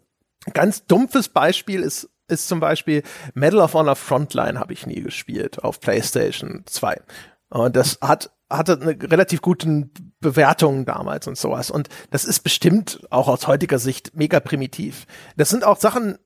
ganz 0.54 0.86
dumpfes 0.86 1.30
Beispiel 1.30 1.82
ist 1.82 2.10
ist 2.28 2.48
zum 2.48 2.62
Beispiel 2.62 3.04
Medal 3.34 3.60
of 3.60 3.74
Honor 3.74 3.98
Frontline 3.98 4.58
habe 4.58 4.72
ich 4.72 4.88
nie 4.88 5.02
gespielt 5.02 5.64
auf 5.66 5.82
PlayStation 5.82 6.64
2. 6.66 7.02
Und 7.50 7.76
das 7.76 8.00
hat 8.02 8.32
hatte 8.50 8.80
eine 8.82 8.98
relativ 9.10 9.42
guten 9.42 9.92
Bewertung 10.20 10.86
damals 10.86 11.28
und 11.28 11.38
sowas. 11.38 11.72
Und 11.72 11.90
das 12.10 12.26
ist 12.26 12.42
bestimmt 12.42 13.02
auch 13.10 13.28
aus 13.28 13.48
heutiger 13.48 13.80
Sicht 13.80 14.12
mega 14.14 14.40
primitiv. 14.40 15.08
Das 15.38 15.50
sind 15.50 15.64
auch 15.64 15.80
Sachen, 15.80 16.18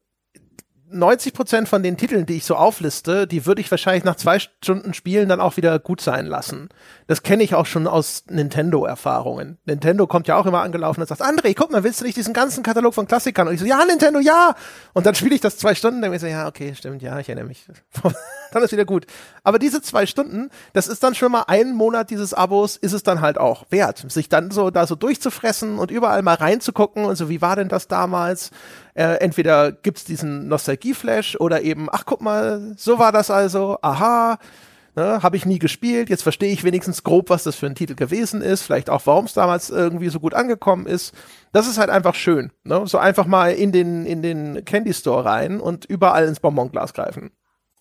90 0.88 1.34
Prozent 1.34 1.70
von 1.70 1.84
den 1.84 1.98
Titeln, 1.98 2.26
die 2.26 2.36
ich 2.36 2.46
so 2.46 2.56
aufliste, 2.56 3.28
die 3.28 3.46
würde 3.46 3.62
ich 3.62 3.72
wahrscheinlich 3.72 4.04
nach 4.04 4.16
zwei 4.16 4.40
Stunden 4.40 4.94
Spielen 4.94 5.30
dann 5.30 5.42
auch 5.42 5.58
wieder 5.58 5.78
gut 5.80 6.00
sein 6.00 6.26
lassen. 6.26 6.70
Das 7.08 7.22
kenne 7.22 7.44
ich 7.44 7.54
auch 7.54 7.68
schon 7.68 7.86
aus 7.86 8.24
Nintendo-Erfahrungen. 8.30 9.60
Nintendo 9.66 10.08
kommt 10.08 10.28
ja 10.28 10.38
auch 10.38 10.48
immer 10.48 10.62
angelaufen 10.62 11.02
und 11.02 11.08
sagt, 11.08 11.22
André, 11.22 11.54
guck 11.56 11.72
mal, 11.72 11.84
willst 11.84 12.02
du 12.02 12.06
nicht 12.06 12.18
diesen 12.18 12.34
ganzen 12.34 12.64
Katalog 12.64 12.96
von 12.96 13.08
Klassikern? 13.08 13.48
Und 13.48 13.54
ich 13.54 13.60
so, 13.60 13.66
ja, 13.66 13.86
Nintendo, 13.86 14.20
ja! 14.20 14.56
Und 14.94 15.06
dann 15.06 15.14
spiele 15.14 15.36
ich 15.36 15.42
das 15.42 15.58
zwei 15.58 15.76
Stunden, 15.76 16.02
dann 16.02 16.12
ich 16.14 16.22
so, 16.22 16.28
ja, 16.28 16.48
okay, 16.48 16.74
stimmt, 16.74 17.04
ja, 17.04 17.20
ich 17.20 17.30
erinnere 17.30 17.48
mich. 17.48 17.68
dann 18.52 18.64
ist 18.64 18.72
wieder 18.72 18.86
gut. 18.86 19.06
Aber 19.44 19.60
diese 19.60 19.84
zwei 19.84 20.08
Stunden, 20.08 20.50
das 20.74 20.88
ist 20.88 21.04
dann 21.04 21.14
schon 21.14 21.32
mal 21.32 21.44
einen 21.44 21.76
Monat 21.76 22.10
dieses 22.10 22.34
Abos, 22.34 22.76
ist 22.76 22.94
es 22.94 23.04
dann 23.04 23.22
halt 23.22 23.38
auch 23.38 23.66
wert, 23.70 24.04
sich 24.10 24.28
dann 24.28 24.50
so 24.50 24.72
da 24.72 24.88
so 24.88 24.96
durchzufressen 24.96 25.78
und 25.78 25.92
überall 25.92 26.24
mal 26.24 26.36
reinzugucken 26.36 27.06
und 27.06 27.16
so, 27.18 27.30
wie 27.30 27.42
war 27.42 27.56
denn 27.56 27.70
das 27.70 27.88
damals? 27.88 28.50
Äh, 28.96 29.20
entweder 29.20 29.72
gibt's 29.72 30.06
diesen 30.06 30.48
Nostalgie-Flash 30.48 31.36
oder 31.40 31.62
eben, 31.62 31.88
ach 31.92 32.06
guck 32.06 32.22
mal, 32.22 32.74
so 32.78 32.98
war 32.98 33.12
das 33.12 33.30
also, 33.30 33.78
aha, 33.82 34.40
ne, 34.96 35.22
habe 35.22 35.38
ich 35.38 35.46
nie 35.46 35.60
gespielt, 35.60 36.10
jetzt 36.10 36.24
verstehe 36.24 36.52
ich 36.52 36.64
wenigstens 36.64 37.04
grob, 37.04 37.30
was 37.30 37.44
das 37.44 37.56
für 37.56 37.66
ein 37.66 37.76
Titel 37.76 37.96
gewesen 37.96 38.42
ist, 38.42 38.64
vielleicht 38.64 38.90
auch, 38.90 39.02
warum 39.06 39.26
es 39.26 39.34
damals 39.34 39.70
irgendwie 39.70 40.10
so 40.10 40.20
gut 40.20 40.34
angekommen 40.34 40.86
ist. 40.86 41.14
Das 41.52 41.68
ist 41.68 41.78
halt 41.78 41.90
einfach 41.90 42.16
schön, 42.16 42.52
ne? 42.64 42.86
so 42.86 42.98
einfach 42.98 43.26
mal 43.26 43.52
in 43.54 43.72
den, 43.72 44.06
in 44.06 44.22
den 44.22 44.66
Candy 44.66 44.94
Store 44.94 45.26
rein 45.26 45.60
und 45.60 45.86
überall 45.86 46.28
ins 46.28 46.40
Bonbonglas 46.40 46.94
greifen. 46.94 47.32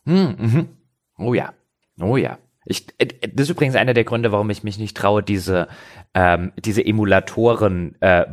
Hm, 0.04 0.36
mhm. 0.38 0.68
Oh 1.18 1.34
ja, 1.34 1.54
oh 2.00 2.16
ja. 2.16 2.38
Ich, 2.66 2.86
äh, 2.98 3.06
das 3.06 3.44
ist 3.44 3.50
übrigens 3.50 3.76
einer 3.76 3.94
der 3.94 4.04
Gründe, 4.04 4.32
warum 4.32 4.50
ich 4.50 4.64
mich 4.64 4.78
nicht 4.78 4.96
traue, 4.96 5.22
diese, 5.22 5.68
ähm, 6.14 6.52
diese 6.56 6.84
Emulatoren 6.84 7.94
äh, 8.00 8.24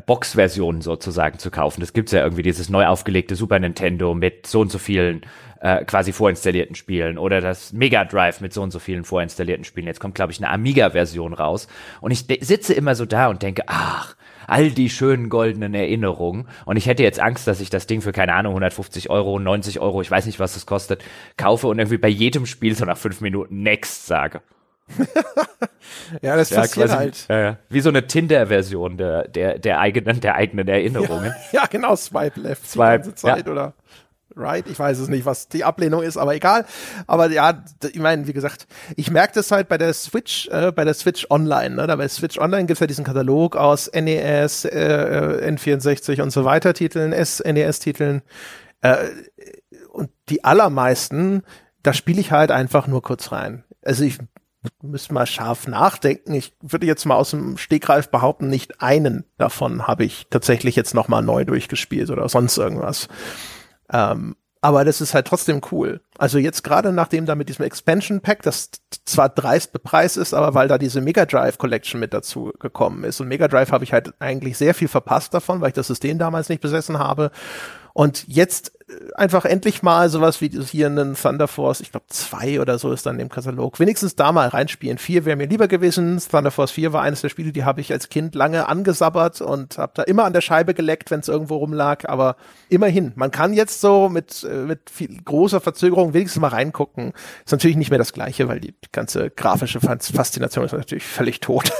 sozusagen 0.81 1.39
zu 1.39 1.51
kaufen. 1.51 1.81
Das 1.81 1.93
gibt's 1.93 2.11
ja 2.11 2.23
irgendwie, 2.23 2.43
dieses 2.43 2.69
neu 2.69 2.85
aufgelegte 2.85 3.35
Super 3.35 3.59
Nintendo 3.59 4.13
mit 4.13 4.47
so 4.47 4.61
und 4.61 4.71
so 4.71 4.77
vielen 4.77 5.21
äh, 5.61 5.85
quasi 5.85 6.11
vorinstallierten 6.11 6.75
Spielen 6.75 7.17
oder 7.17 7.39
das 7.41 7.71
Mega 7.73 8.03
Drive 8.05 8.41
mit 8.41 8.53
so 8.53 8.61
und 8.61 8.71
so 8.71 8.79
vielen 8.79 9.03
vorinstallierten 9.03 9.63
Spielen. 9.63 9.87
Jetzt 9.87 9.99
kommt, 9.99 10.15
glaube 10.15 10.31
ich, 10.31 10.39
eine 10.39 10.49
Amiga-Version 10.49 11.33
raus. 11.33 11.67
Und 12.01 12.11
ich 12.11 12.25
sitze 12.41 12.73
immer 12.73 12.95
so 12.95 13.05
da 13.05 13.27
und 13.27 13.43
denke, 13.43 13.63
ach, 13.67 14.15
all 14.51 14.69
die 14.69 14.89
schönen 14.89 15.29
goldenen 15.29 15.73
Erinnerungen. 15.73 16.47
Und 16.65 16.75
ich 16.75 16.85
hätte 16.85 17.03
jetzt 17.03 17.19
Angst, 17.19 17.47
dass 17.47 17.61
ich 17.61 17.69
das 17.69 17.87
Ding 17.87 18.01
für, 18.01 18.11
keine 18.11 18.33
Ahnung, 18.33 18.51
150 18.51 19.09
Euro, 19.09 19.39
90 19.39 19.79
Euro, 19.79 20.01
ich 20.01 20.11
weiß 20.11 20.25
nicht, 20.25 20.39
was 20.39 20.55
das 20.55 20.65
kostet, 20.65 21.03
kaufe 21.37 21.67
und 21.67 21.79
irgendwie 21.79 21.97
bei 21.97 22.09
jedem 22.09 22.45
Spiel 22.45 22.75
so 22.75 22.83
nach 22.83 22.97
fünf 22.97 23.21
Minuten 23.21 23.63
Next 23.63 24.07
sage. 24.07 24.41
ja, 26.21 26.35
das 26.35 26.49
ja, 26.49 26.61
passiert 26.61 26.89
quasi, 26.89 26.97
halt. 26.97 27.29
Äh, 27.29 27.55
wie 27.69 27.79
so 27.79 27.87
eine 27.87 28.05
Tinder-Version 28.07 28.97
der, 28.97 29.27
der, 29.29 29.57
der 29.57 29.79
eigenen, 29.79 30.19
der 30.19 30.35
eigenen 30.35 30.67
Erinnerungen. 30.67 31.33
Ja, 31.53 31.61
ja 31.61 31.65
genau, 31.67 31.95
Swipe 31.95 32.39
Left 32.41 32.69
Swipe, 32.69 32.99
die 32.99 33.03
ganze 33.03 33.15
Zeit, 33.15 33.45
ja. 33.45 33.51
oder? 33.51 33.73
Right? 34.35 34.65
Ich 34.67 34.77
weiß 34.77 34.99
es 34.99 35.07
nicht, 35.07 35.25
was 35.25 35.47
die 35.47 35.63
Ablehnung 35.63 36.03
ist, 36.03 36.17
aber 36.17 36.35
egal. 36.35 36.65
Aber 37.07 37.29
ja, 37.29 37.63
ich 37.91 37.99
meine, 37.99 38.27
wie 38.27 38.33
gesagt, 38.33 38.67
ich 38.95 39.11
merke 39.11 39.33
das 39.33 39.51
halt 39.51 39.67
bei 39.67 39.77
der 39.77 39.93
Switch, 39.93 40.47
äh, 40.49 40.71
bei 40.71 40.85
der 40.85 40.93
Switch 40.93 41.27
Online. 41.29 41.75
Ne? 41.75 41.87
Da 41.87 41.95
bei 41.95 42.07
Switch 42.07 42.37
Online 42.37 42.65
gibt's 42.65 42.79
ja 42.79 42.87
diesen 42.87 43.05
Katalog 43.05 43.55
aus 43.55 43.89
NES, 43.93 44.65
äh, 44.65 45.51
N64 45.51 46.21
und 46.21 46.31
so 46.31 46.45
weiter 46.45 46.73
Titeln, 46.73 47.13
SNES-Titeln. 47.13 48.21
Äh, 48.81 48.97
und 49.91 50.09
die 50.29 50.43
allermeisten, 50.43 51.43
da 51.83 51.93
spiele 51.93 52.21
ich 52.21 52.31
halt 52.31 52.51
einfach 52.51 52.87
nur 52.87 53.01
kurz 53.01 53.31
rein. 53.31 53.63
Also 53.83 54.03
ich 54.03 54.19
müsste 54.81 55.13
mal 55.13 55.25
scharf 55.25 55.67
nachdenken. 55.67 56.33
Ich 56.33 56.53
würde 56.61 56.85
jetzt 56.85 57.05
mal 57.05 57.15
aus 57.15 57.31
dem 57.31 57.57
Stegreif 57.57 58.09
behaupten, 58.09 58.47
nicht 58.47 58.81
einen 58.81 59.25
davon 59.37 59.87
habe 59.87 60.03
ich 60.03 60.27
tatsächlich 60.29 60.75
jetzt 60.75 60.93
noch 60.93 61.07
mal 61.07 61.21
neu 61.21 61.45
durchgespielt 61.45 62.09
oder 62.09 62.29
sonst 62.29 62.57
irgendwas. 62.57 63.07
Ähm, 63.91 64.35
aber 64.63 64.85
das 64.85 65.01
ist 65.01 65.15
halt 65.15 65.25
trotzdem 65.25 65.61
cool. 65.71 66.01
Also 66.19 66.37
jetzt 66.37 66.63
gerade 66.63 66.93
nachdem 66.93 67.25
da 67.25 67.33
mit 67.33 67.49
diesem 67.49 67.65
Expansion 67.65 68.21
Pack, 68.21 68.43
das 68.43 68.69
zwar 69.05 69.29
dreist 69.29 69.73
bepreist 69.73 70.17
ist, 70.17 70.35
aber 70.35 70.53
weil 70.53 70.67
da 70.67 70.77
diese 70.77 71.01
Mega 71.01 71.25
Drive 71.25 71.57
Collection 71.57 71.99
mit 71.99 72.13
dazu 72.13 72.53
gekommen 72.59 73.03
ist. 73.03 73.19
Und 73.19 73.27
Mega 73.27 73.47
Drive 73.47 73.71
habe 73.71 73.83
ich 73.83 73.91
halt 73.91 74.13
eigentlich 74.19 74.57
sehr 74.59 74.75
viel 74.75 74.87
verpasst 74.87 75.33
davon, 75.33 75.61
weil 75.61 75.69
ich 75.69 75.73
das 75.73 75.87
System 75.87 76.19
damals 76.19 76.47
nicht 76.47 76.61
besessen 76.61 76.99
habe. 76.99 77.31
Und 77.93 78.25
jetzt 78.27 78.73
einfach 79.15 79.45
endlich 79.45 79.83
mal 79.83 80.09
sowas 80.09 80.41
wie 80.41 80.49
hier 80.49 80.87
einen 80.87 81.15
Thunder 81.15 81.47
Force, 81.47 81.81
ich 81.81 81.91
glaube 81.91 82.05
zwei 82.09 82.59
oder 82.59 82.79
so 82.79 82.91
ist 82.91 83.05
dann 83.05 83.19
im 83.19 83.29
Katalog. 83.29 83.79
Wenigstens 83.79 84.15
da 84.15 84.31
mal 84.31 84.47
reinspielen. 84.47 84.97
Vier 84.97 85.25
wäre 85.25 85.35
mir 85.35 85.47
lieber 85.47 85.67
gewesen. 85.67 86.19
Thunder 86.19 86.51
Force 86.51 86.71
4 86.71 86.93
war 86.93 87.01
eines 87.01 87.21
der 87.21 87.29
Spiele, 87.29 87.51
die 87.51 87.63
habe 87.63 87.81
ich 87.81 87.91
als 87.91 88.09
Kind 88.09 88.35
lange 88.35 88.67
angesabbert 88.67 89.41
und 89.41 89.77
habe 89.77 89.93
da 89.95 90.03
immer 90.03 90.25
an 90.25 90.33
der 90.33 90.41
Scheibe 90.41 90.73
geleckt, 90.73 91.11
wenn 91.11 91.19
es 91.19 91.27
irgendwo 91.27 91.57
rumlag. 91.57 92.07
Aber 92.07 92.35
immerhin, 92.69 93.13
man 93.15 93.31
kann 93.31 93.53
jetzt 93.53 93.81
so 93.81 94.09
mit, 94.09 94.43
äh, 94.43 94.55
mit 94.65 94.89
viel 94.89 95.21
großer 95.21 95.61
Verzögerung 95.61 96.13
wenigstens 96.13 96.41
mal 96.41 96.49
reingucken. 96.49 97.13
Ist 97.45 97.51
natürlich 97.51 97.77
nicht 97.77 97.89
mehr 97.89 97.99
das 97.99 98.13
Gleiche, 98.13 98.47
weil 98.47 98.59
die 98.59 98.73
ganze 98.91 99.29
grafische 99.29 99.79
Faszination 99.79 100.65
ist 100.65 100.73
natürlich 100.73 101.03
völlig 101.03 101.39
tot. 101.39 101.71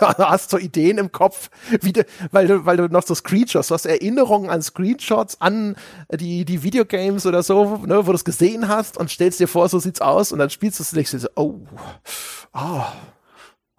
du 0.00 0.06
hast 0.18 0.50
so 0.50 0.58
Ideen 0.58 0.98
im 0.98 1.12
Kopf, 1.12 1.50
wie 1.80 1.92
de, 1.92 2.04
weil 2.30 2.46
du, 2.46 2.64
weil 2.64 2.76
du 2.76 2.88
noch 2.88 3.04
so 3.04 3.14
Screenshots, 3.14 3.68
du 3.68 3.74
hast 3.74 3.86
Erinnerungen 3.86 4.50
an 4.50 4.62
Screenshots, 4.62 5.40
an 5.40 5.76
die, 6.12 6.27
die 6.44 6.62
Videogames 6.62 7.26
oder 7.26 7.42
so, 7.42 7.82
ne, 7.86 8.06
wo 8.06 8.10
du 8.10 8.16
es 8.16 8.24
gesehen 8.24 8.68
hast 8.68 8.96
und 8.96 9.10
stellst 9.10 9.40
dir 9.40 9.48
vor, 9.48 9.68
so 9.68 9.78
sieht's 9.78 10.00
aus 10.00 10.32
und 10.32 10.38
dann 10.38 10.50
spielst 10.50 10.78
du 10.78 10.82
es 10.82 11.14
und 11.14 11.20
so, 11.20 11.28
oh, 11.36 11.54
oh. 12.54 12.82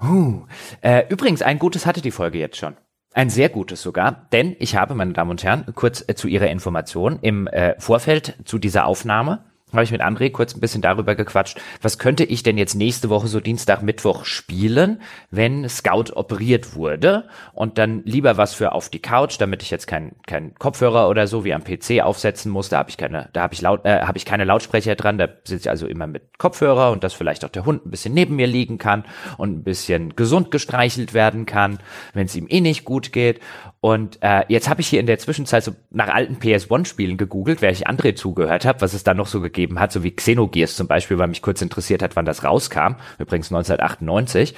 Uh. 0.02 0.46
Äh, 0.82 1.04
übrigens, 1.10 1.42
ein 1.42 1.60
gutes 1.60 1.86
hatte 1.86 2.02
die 2.02 2.12
Folge 2.12 2.40
jetzt 2.40 2.58
schon. 2.58 2.78
Ein 3.14 3.30
sehr 3.30 3.50
gutes 3.50 3.82
sogar, 3.82 4.28
denn 4.32 4.56
ich 4.60 4.76
habe, 4.76 4.96
meine 4.96 5.14
Damen 5.14 5.32
und 5.32 5.44
Herren, 5.44 5.66
kurz 5.76 6.04
äh, 6.08 6.16
zu 6.16 6.28
Ihrer 6.28 6.48
Information 6.48 7.20
im 7.22 7.48
äh, 7.48 7.76
Vorfeld 7.80 8.36
zu 8.46 8.60
dieser 8.60 8.86
Aufnahme 8.86 9.49
habe 9.74 9.84
ich 9.84 9.92
mit 9.92 10.02
André 10.02 10.32
kurz 10.32 10.56
ein 10.56 10.60
bisschen 10.60 10.82
darüber 10.82 11.16
gequatscht, 11.16 11.60
was 11.82 12.00
könnte 12.00 12.24
ich 12.24 12.44
denn 12.44 12.58
jetzt 12.58 12.76
nächste 12.76 13.10
Woche 13.10 13.28
so 13.28 13.40
Dienstag, 13.40 13.82
Mittwoch 13.82 14.26
spielen, 14.26 15.02
wenn 15.32 15.68
Scout 15.70 16.14
operiert 16.16 16.76
wurde? 16.76 17.28
Und 17.54 17.78
dann 17.78 18.02
lieber 18.06 18.38
was 18.38 18.54
für 18.54 18.72
auf 18.72 18.90
die 18.90 19.00
Couch, 19.00 19.36
damit 19.40 19.62
ich 19.62 19.72
jetzt 19.72 19.88
keinen 19.88 20.16
kein 20.26 20.56
Kopfhörer 20.56 21.10
oder 21.10 21.28
so 21.28 21.44
wie 21.46 21.54
am 21.54 21.64
PC 21.64 22.02
aufsetzen 22.02 22.52
muss, 22.52 22.70
da 22.70 22.80
habe 22.80 22.90
ich 22.90 22.98
keine, 22.98 23.30
da 23.34 23.42
habe 23.42 23.54
ich 23.54 23.62
laut, 23.62 23.86
äh, 23.86 24.02
habe 24.02 24.18
ich 24.18 24.26
keine 24.26 24.44
Lautsprecher 24.44 24.96
dran, 24.96 25.18
da 25.18 25.28
sitze 25.44 25.68
ich 25.68 25.70
also 25.70 25.88
immer 25.88 26.08
mit 26.08 26.38
Kopfhörer 26.38 26.92
und 26.92 27.04
dass 27.04 27.14
vielleicht 27.14 27.46
auch 27.46 27.50
der 27.50 27.66
Hund 27.66 27.86
ein 27.86 27.92
bisschen 27.92 28.14
neben 28.14 28.36
mir 28.36 28.48
liegen 28.48 28.78
kann 28.78 29.06
und 29.38 29.52
ein 29.52 29.64
bisschen 29.64 30.16
gesund 30.16 30.52
gestreichelt 30.52 31.14
werden 31.14 31.46
kann, 31.46 31.80
wenn 32.14 32.26
es 32.26 32.36
ihm 32.36 32.48
eh 32.50 32.62
nicht 32.62 32.86
gut 32.86 33.12
geht 33.12 33.40
und 33.82 34.18
äh, 34.22 34.44
jetzt 34.50 34.68
habe 34.68 34.82
ich 34.82 34.90
hier 34.90 35.00
in 35.00 35.06
der 35.06 35.20
Zwischenzeit 35.20 35.64
so 35.64 35.74
nach 35.90 36.10
alten 36.10 36.36
PS1-Spielen 36.36 37.18
gegoogelt, 37.18 37.62
wer 37.62 37.72
ich 37.72 37.88
André 37.88 38.14
zugehört 38.14 38.66
habe, 38.66 38.82
was 38.82 38.94
es 38.94 39.04
da 39.04 39.14
noch 39.14 39.28
so 39.28 39.40
gegeben 39.40 39.80
hat, 39.80 39.94
so 39.94 40.04
wie 40.04 40.12
Xenogears 40.12 40.76
zum 40.76 40.88
Beispiel, 40.88 41.18
weil 41.18 41.30
mich 41.30 41.42
kurz 41.42 41.62
interessiert 41.62 42.02
hat, 42.02 42.18
wann 42.18 42.26
das 42.26 42.44
rauskam, 42.44 42.96
übrigens 43.20 43.52
1998. 43.52 44.54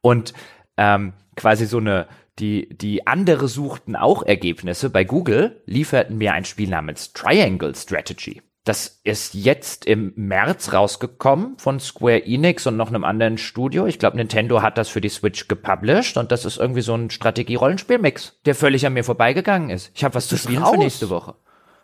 Und 0.00 0.34
ähm, 0.76 1.12
quasi 1.36 1.66
so 1.66 1.78
eine, 1.78 2.08
die, 2.40 2.68
die 2.76 3.06
andere 3.06 3.46
suchten 3.46 3.94
auch 3.94 4.24
Ergebnisse. 4.24 4.90
Bei 4.90 5.04
Google 5.04 5.62
lieferten 5.66 6.18
mir 6.18 6.32
ein 6.32 6.44
Spiel 6.44 6.68
namens 6.68 7.12
Triangle 7.12 7.76
Strategy. 7.76 8.42
Das 8.64 9.00
ist 9.04 9.34
jetzt 9.34 9.84
im 9.84 10.14
März 10.16 10.72
rausgekommen 10.72 11.58
von 11.58 11.80
Square 11.80 12.24
Enix 12.24 12.66
und 12.66 12.78
noch 12.78 12.88
einem 12.88 13.04
anderen 13.04 13.36
Studio. 13.36 13.86
Ich 13.86 13.98
glaube, 13.98 14.16
Nintendo 14.16 14.62
hat 14.62 14.78
das 14.78 14.88
für 14.88 15.02
die 15.02 15.10
Switch 15.10 15.48
gepublished 15.48 16.16
und 16.16 16.32
das 16.32 16.46
ist 16.46 16.56
irgendwie 16.56 16.80
so 16.80 16.94
ein 16.94 17.10
Strategie-Rollenspiel-Mix, 17.10 18.40
der 18.46 18.54
völlig 18.54 18.86
an 18.86 18.94
mir 18.94 19.04
vorbeigegangen 19.04 19.68
ist. 19.68 19.90
Ich 19.94 20.02
habe 20.02 20.14
was 20.14 20.28
zu 20.28 20.38
spielen 20.38 20.64
für 20.64 20.78
nächste 20.78 21.10
Woche. 21.10 21.34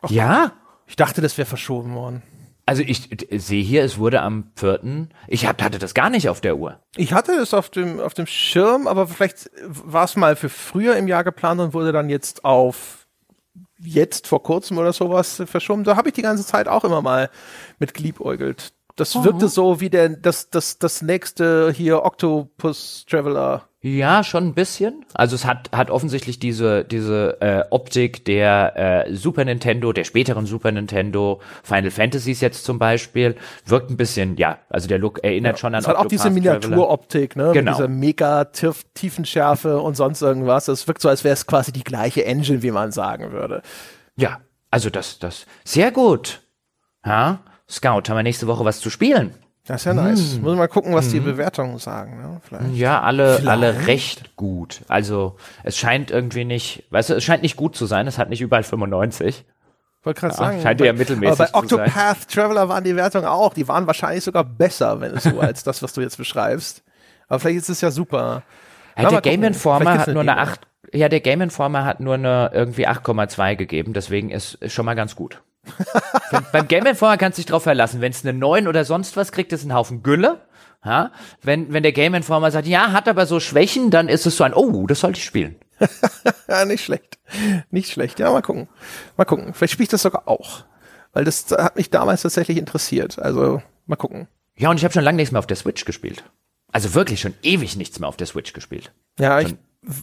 Ach, 0.01 0.11
ja? 0.11 0.53
Ich 0.87 0.97
dachte, 0.97 1.21
das 1.21 1.37
wäre 1.37 1.47
verschoben 1.47 1.95
worden. 1.95 2.23
Also 2.65 2.83
ich 2.83 3.11
sehe 3.31 3.63
hier, 3.63 3.85
es 3.85 3.99
wurde 3.99 4.23
am 4.23 4.53
4. 4.55 5.09
Ich 5.27 5.45
hab, 5.45 5.61
hatte 5.63 5.79
das 5.79 5.93
gar 5.93 6.09
nicht 6.09 6.29
auf 6.29 6.41
der 6.41 6.57
Uhr. 6.57 6.79
Ich 6.97 7.13
hatte 7.13 7.33
es 7.33 7.53
auf 7.53 7.69
dem, 7.69 8.01
auf 8.01 8.15
dem 8.15 8.27
Schirm, 8.27 8.87
aber 8.87 9.07
vielleicht 9.07 9.51
war 9.67 10.05
es 10.05 10.17
mal 10.17 10.35
für 10.37 10.49
früher 10.49 10.97
im 10.97 11.09
Jahr 11.09 11.25
geplant 11.25 11.61
und 11.61 11.75
wurde 11.75 11.93
dann 11.93 12.09
jetzt 12.09 12.45
auf 12.45 13.00
jetzt 13.83 14.27
vor 14.27 14.43
kurzem 14.43 14.79
oder 14.79 14.93
sowas 14.93 15.43
verschoben. 15.47 15.85
Da 15.85 15.97
habe 15.97 16.09
ich 16.09 16.15
die 16.15 16.23
ganze 16.23 16.45
Zeit 16.45 16.69
auch 16.69 16.85
immer 16.85 17.03
mal 17.03 17.31
mit 17.79 17.95
geliebäugelt. 17.95 18.73
Das 18.97 19.17
oh. 19.17 19.25
wirkte 19.25 19.49
so 19.49 19.81
wie 19.81 19.89
der, 19.89 20.11
das, 20.11 20.51
das, 20.51 20.79
das 20.79 21.03
nächste 21.03 21.73
hier 21.73 22.05
Octopus 22.05 23.07
Traveler 23.09 23.70
ja, 23.83 24.23
schon 24.25 24.49
ein 24.49 24.53
bisschen. 24.53 25.07
Also 25.15 25.35
es 25.35 25.47
hat, 25.47 25.71
hat 25.73 25.91
offensichtlich 25.91 26.39
diese, 26.39 26.85
diese 26.85 27.41
äh, 27.41 27.65
Optik 27.71 28.27
der 28.27 29.07
äh, 29.07 29.15
Super 29.15 29.47
Nintendo, 29.47 29.95
der 29.95 30.05
späteren 30.05 30.45
Super 30.45 30.71
Nintendo, 30.71 31.41
Final 31.63 31.91
Fantasies 31.91 32.43
jetzt 32.43 32.65
zum 32.65 32.79
Beispiel, 32.79 33.37
wirkt 33.65 33.91
ein 33.91 33.97
bisschen, 33.97 34.37
ja, 34.37 34.59
also 34.69 34.87
der 34.87 34.99
Look 34.99 35.25
erinnert 35.25 35.55
ja, 35.55 35.59
schon 35.59 35.75
an 35.75 35.81
Es 35.81 35.89
hat 35.89 35.97
auch 35.97 36.07
diese 36.07 36.29
Miniaturoptik, 36.29 37.37
ne? 37.37 37.53
Genau. 37.55 37.71
Mit 37.71 37.79
dieser 37.79 37.89
mega 37.89 38.45
Tiefenschärfe 38.45 39.81
und 39.81 39.97
sonst 39.97 40.21
irgendwas. 40.21 40.69
Es 40.69 40.87
wirkt 40.87 41.01
so, 41.01 41.09
als 41.09 41.25
wäre 41.25 41.33
es 41.33 41.47
quasi 41.47 41.73
die 41.73 41.85
gleiche 41.85 42.27
Engine, 42.27 42.63
wie 42.63 42.73
man 42.73 42.93
sagen 42.93 43.33
würde. 43.33 43.63
Ja, 44.17 44.41
also 44.71 44.91
das, 44.91 45.19
das, 45.21 45.47
sehr 45.65 45.91
gut. 45.91 46.43
Ja, 47.03 47.41
Scout, 47.67 48.11
haben 48.11 48.17
wir 48.17 48.23
nächste 48.25 48.47
Woche 48.47 48.67
was 48.67 48.81
zu 48.81 48.91
spielen. 48.91 49.35
Das 49.67 49.83
ist 49.83 49.85
ja 49.85 49.95
nice. 49.95 50.35
Hm. 50.35 50.43
Muss 50.43 50.57
mal 50.57 50.69
gucken, 50.69 50.95
was 50.95 51.07
hm. 51.07 51.13
die 51.13 51.21
Bewertungen 51.21 51.79
sagen. 51.79 52.21
Ne? 52.21 52.41
Vielleicht. 52.43 52.75
Ja, 52.75 53.03
alle, 53.03 53.37
Vielleicht. 53.37 53.49
alle 53.49 53.87
recht 53.87 54.37
gut. 54.37 54.81
Also 54.89 55.37
es 55.63 55.77
scheint 55.77 56.11
irgendwie 56.11 56.45
nicht, 56.45 56.85
weißt 56.91 57.11
du, 57.11 57.15
es 57.15 57.25
scheint 57.25 57.43
nicht 57.43 57.57
gut 57.57 57.77
zu 57.77 57.87
sein. 57.87 58.07
Es 58.07 58.19
hat 58.19 58.31
nicht 58.31 58.41
überall 58.41 58.63
95. 58.63 59.45
Wollte 60.03 60.21
gerade 60.21 60.35
ja, 60.35 60.39
sagen. 60.39 60.63
Scheint 60.63 60.81
ja 60.81 60.93
mittelmäßig 60.93 61.41
aber 61.41 61.53
bei 61.53 61.59
Octopath 61.59 62.29
Traveler 62.29 62.69
waren 62.69 62.85
die 62.85 62.97
Wertungen 62.97 63.27
auch. 63.27 63.53
Die 63.53 63.69
waren 63.69 63.87
wahrscheinlich 63.87 64.25
sogar 64.25 64.45
besser, 64.45 65.01
wenn 65.01 65.13
es 65.13 65.25
so 65.25 65.39
als 65.41 65.63
das, 65.63 65.83
was 65.83 65.93
du 65.93 66.01
jetzt 66.01 66.17
beschreibst. 66.17 66.83
Aber 67.29 67.39
vielleicht 67.39 67.59
ist 67.59 67.69
es 67.69 67.81
ja 67.81 67.91
super. 67.91 68.43
Ja, 68.99 69.09
der 69.09 69.21
Game 69.21 69.45
Informer 69.45 69.99
hat 69.99 70.09
nur 70.09 70.23
eine 70.23 70.39
8, 70.39 70.61
ja, 70.93 71.09
der 71.09 71.21
Game 71.21 71.41
Informer 71.43 71.85
hat 71.85 72.01
nur 72.01 72.15
eine 72.15 72.51
irgendwie 72.53 72.89
8,2 72.89 73.57
gegeben. 73.57 73.93
Deswegen 73.93 74.31
ist, 74.31 74.55
ist 74.55 74.73
schon 74.73 74.87
mal 74.87 74.95
ganz 74.95 75.15
gut. 75.15 75.43
Beim 76.53 76.69
Game 76.69 76.87
Informer 76.87 77.17
kannst 77.17 77.39
du 77.39 77.43
dich 77.43 77.51
drauf 77.51 77.63
verlassen. 77.63 78.01
Wenn 78.01 78.13
es 78.13 78.25
eine 78.25 78.39
9 78.39 78.69
oder 78.69 78.85
sonst 78.85 79.17
was 79.17 79.33
kriegt, 79.33 79.53
ist 79.53 79.65
ein 79.65 79.75
Haufen 79.75 80.03
Gülle. 80.03 80.41
Ja? 80.85 81.13
Wenn, 81.43 81.73
wenn 81.73 81.83
der 81.83 81.93
Game 81.93 82.15
Informer 82.15 82.51
sagt, 82.51 82.67
ja, 82.67 82.93
hat 82.93 83.09
aber 83.09 83.27
so 83.27 83.41
Schwächen, 83.41 83.91
dann 83.91 84.09
ist 84.09 84.27
es 84.27 84.37
so 84.37 84.45
ein, 84.45 84.55
oh, 84.55 84.87
das 84.87 85.01
sollte 85.01 85.19
ich 85.19 85.25
spielen. 85.25 85.57
ja, 86.49 86.65
nicht 86.65 86.85
schlecht. 86.85 87.19
Nicht 87.71 87.91
schlecht. 87.91 88.19
Ja, 88.19 88.31
mal 88.31 88.43
gucken. 88.43 88.69
Mal 89.17 89.25
gucken. 89.25 89.55
Vielleicht 89.55 89.73
spiele 89.73 89.85
ich 89.85 89.91
das 89.91 90.03
sogar 90.03 90.29
auch. 90.29 90.65
Weil 91.13 91.25
das 91.25 91.51
hat 91.51 91.77
mich 91.77 91.91
damals 91.91 92.23
tatsächlich 92.23 92.59
interessiert. 92.59 93.19
Also, 93.19 93.63
mal 93.87 93.97
gucken. 93.97 94.29
Ja, 94.57 94.71
und 94.71 94.77
ich 94.77 94.85
habe 94.85 94.93
schon 94.93 95.05
lange 95.05 95.17
nichts 95.17 95.33
mehr 95.33 95.39
auf 95.39 95.47
der 95.47 95.57
Switch 95.57 95.85
gespielt. 95.85 96.23
Also 96.73 96.95
wirklich 96.95 97.21
schon 97.21 97.35
ewig 97.43 97.77
nichts 97.77 97.99
mehr 97.99 98.09
auf 98.09 98.17
der 98.17 98.27
Switch 98.27 98.53
gespielt. 98.53 98.93
Ja, 99.19 99.41
ich 99.41 99.57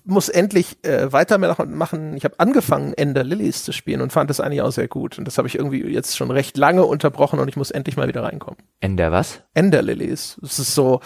muss 0.06 0.30
endlich 0.30 0.84
äh, 0.84 1.12
weitermachen. 1.14 2.18
Ich 2.18 2.24
habe 2.24 2.40
angefangen, 2.40 2.94
Ender 2.94 3.24
Lilies 3.24 3.64
zu 3.64 3.72
spielen 3.72 4.02
und 4.02 4.12
fand 4.12 4.30
das 4.30 4.40
eigentlich 4.40 4.62
auch 4.62 4.72
sehr 4.72 4.88
gut. 4.88 5.20
Und 5.20 5.26
das 5.26 5.38
habe 5.38 5.48
ich 5.48 5.56
irgendwie 5.56 5.86
jetzt 5.86 6.18
schon 6.18 6.32
recht 6.32 6.58
lange 6.58 6.84
unterbrochen 6.84 7.40
und 7.40 7.48
ich 7.48 7.58
muss 7.58 7.70
endlich 7.70 7.96
mal 7.96 8.08
wieder 8.08 8.24
reinkommen. 8.24 8.58
Ender 8.80 9.12
was? 9.12 9.44
Ender 9.54 9.84
Lilies. 9.84 10.40
Es 10.44 10.58
ist 10.58 10.74
so 10.74 11.02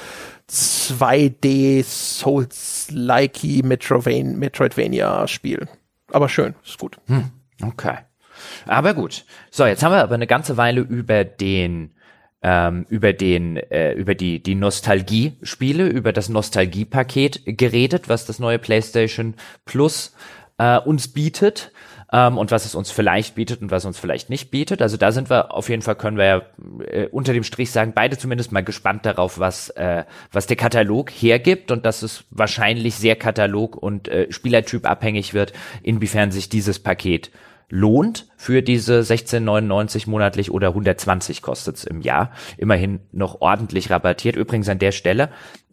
2D 0.50 1.84
Souls-likey 1.84 3.62
Metroidvania-Spiel. 3.64 5.68
Aber 6.12 6.30
schön, 6.30 6.56
ist 6.64 6.78
gut. 6.78 6.98
Hm, 7.08 7.32
okay. 7.64 7.98
Aber 8.68 8.94
gut. 8.94 9.26
So, 9.50 9.66
jetzt 9.66 9.84
haben 9.84 9.92
wir 9.92 10.02
aber 10.02 10.16
eine 10.16 10.28
ganze 10.28 10.56
Weile 10.58 10.82
über 10.82 11.26
den 11.26 11.94
ähm, 12.44 12.86
über 12.90 13.14
den 13.14 13.58
äh, 13.58 13.94
über 13.94 14.16
die 14.16 14.42
die 14.42 14.56
Nostalgie-Spiele, 14.56 15.88
über 15.88 16.14
das 16.14 16.30
Nostalgie-Paket 16.30 17.42
geredet, 17.46 18.10
was 18.10 18.26
das 18.26 18.40
neue 18.40 18.60
PlayStation 18.60 19.36
Plus 19.66 20.16
äh, 20.58 20.80
uns 20.80 21.08
bietet 21.08 21.72
ähm, 22.12 22.38
und 22.38 22.52
was 22.52 22.66
es 22.66 22.76
uns 22.76 22.92
vielleicht 22.92 23.36
bietet 23.36 23.62
und 23.62 23.72
was 23.72 23.86
uns 23.86 23.98
vielleicht 23.98 24.30
nicht 24.30 24.52
bietet. 24.52 24.82
Also 24.82 24.98
da 24.98 25.12
sind 25.12 25.30
wir 25.30 25.54
auf 25.54 25.70
jeden 25.70 25.82
Fall 25.82 25.96
können 25.96 26.18
wir 26.18 26.26
ja 26.26 26.42
äh, 26.86 27.08
unter 27.08 27.34
dem 27.34 27.44
Strich 27.44 27.72
sagen, 27.72 27.94
beide 27.96 28.18
zumindest 28.18 28.52
mal 28.52 28.64
gespannt 28.64 29.06
darauf, 29.06 29.40
was 29.40 29.70
äh, 29.72 30.04
was 30.32 30.48
der 30.48 30.58
Katalog 30.58 31.10
hergibt 31.10 31.72
und 31.72 31.86
dass 31.86 32.02
es 32.02 32.26
wahrscheinlich 32.32 32.96
sehr 32.96 33.16
Katalog 33.16 33.76
und 33.76 34.08
äh, 34.08 34.32
Spielertyp 34.32 34.86
abhängig 34.88 35.34
wird, 35.34 35.54
inwiefern 35.84 36.32
sich 36.32 36.50
dieses 36.50 36.80
Paket 36.80 37.32
lohnt 37.72 38.28
für 38.38 38.62
diese 38.62 39.00
16,99 39.00 40.08
monatlich 40.10 40.52
oder 40.52 40.68
120 40.70 41.42
kostet's 41.42 41.84
im 41.84 42.02
Jahr. 42.02 42.32
Immerhin 42.58 43.00
noch 43.12 43.42
ordentlich 43.42 43.90
rabattiert. 43.90 44.36
Übrigens 44.36 44.70
an 44.70 44.78
der 44.78 44.92
Stelle, 44.92 45.30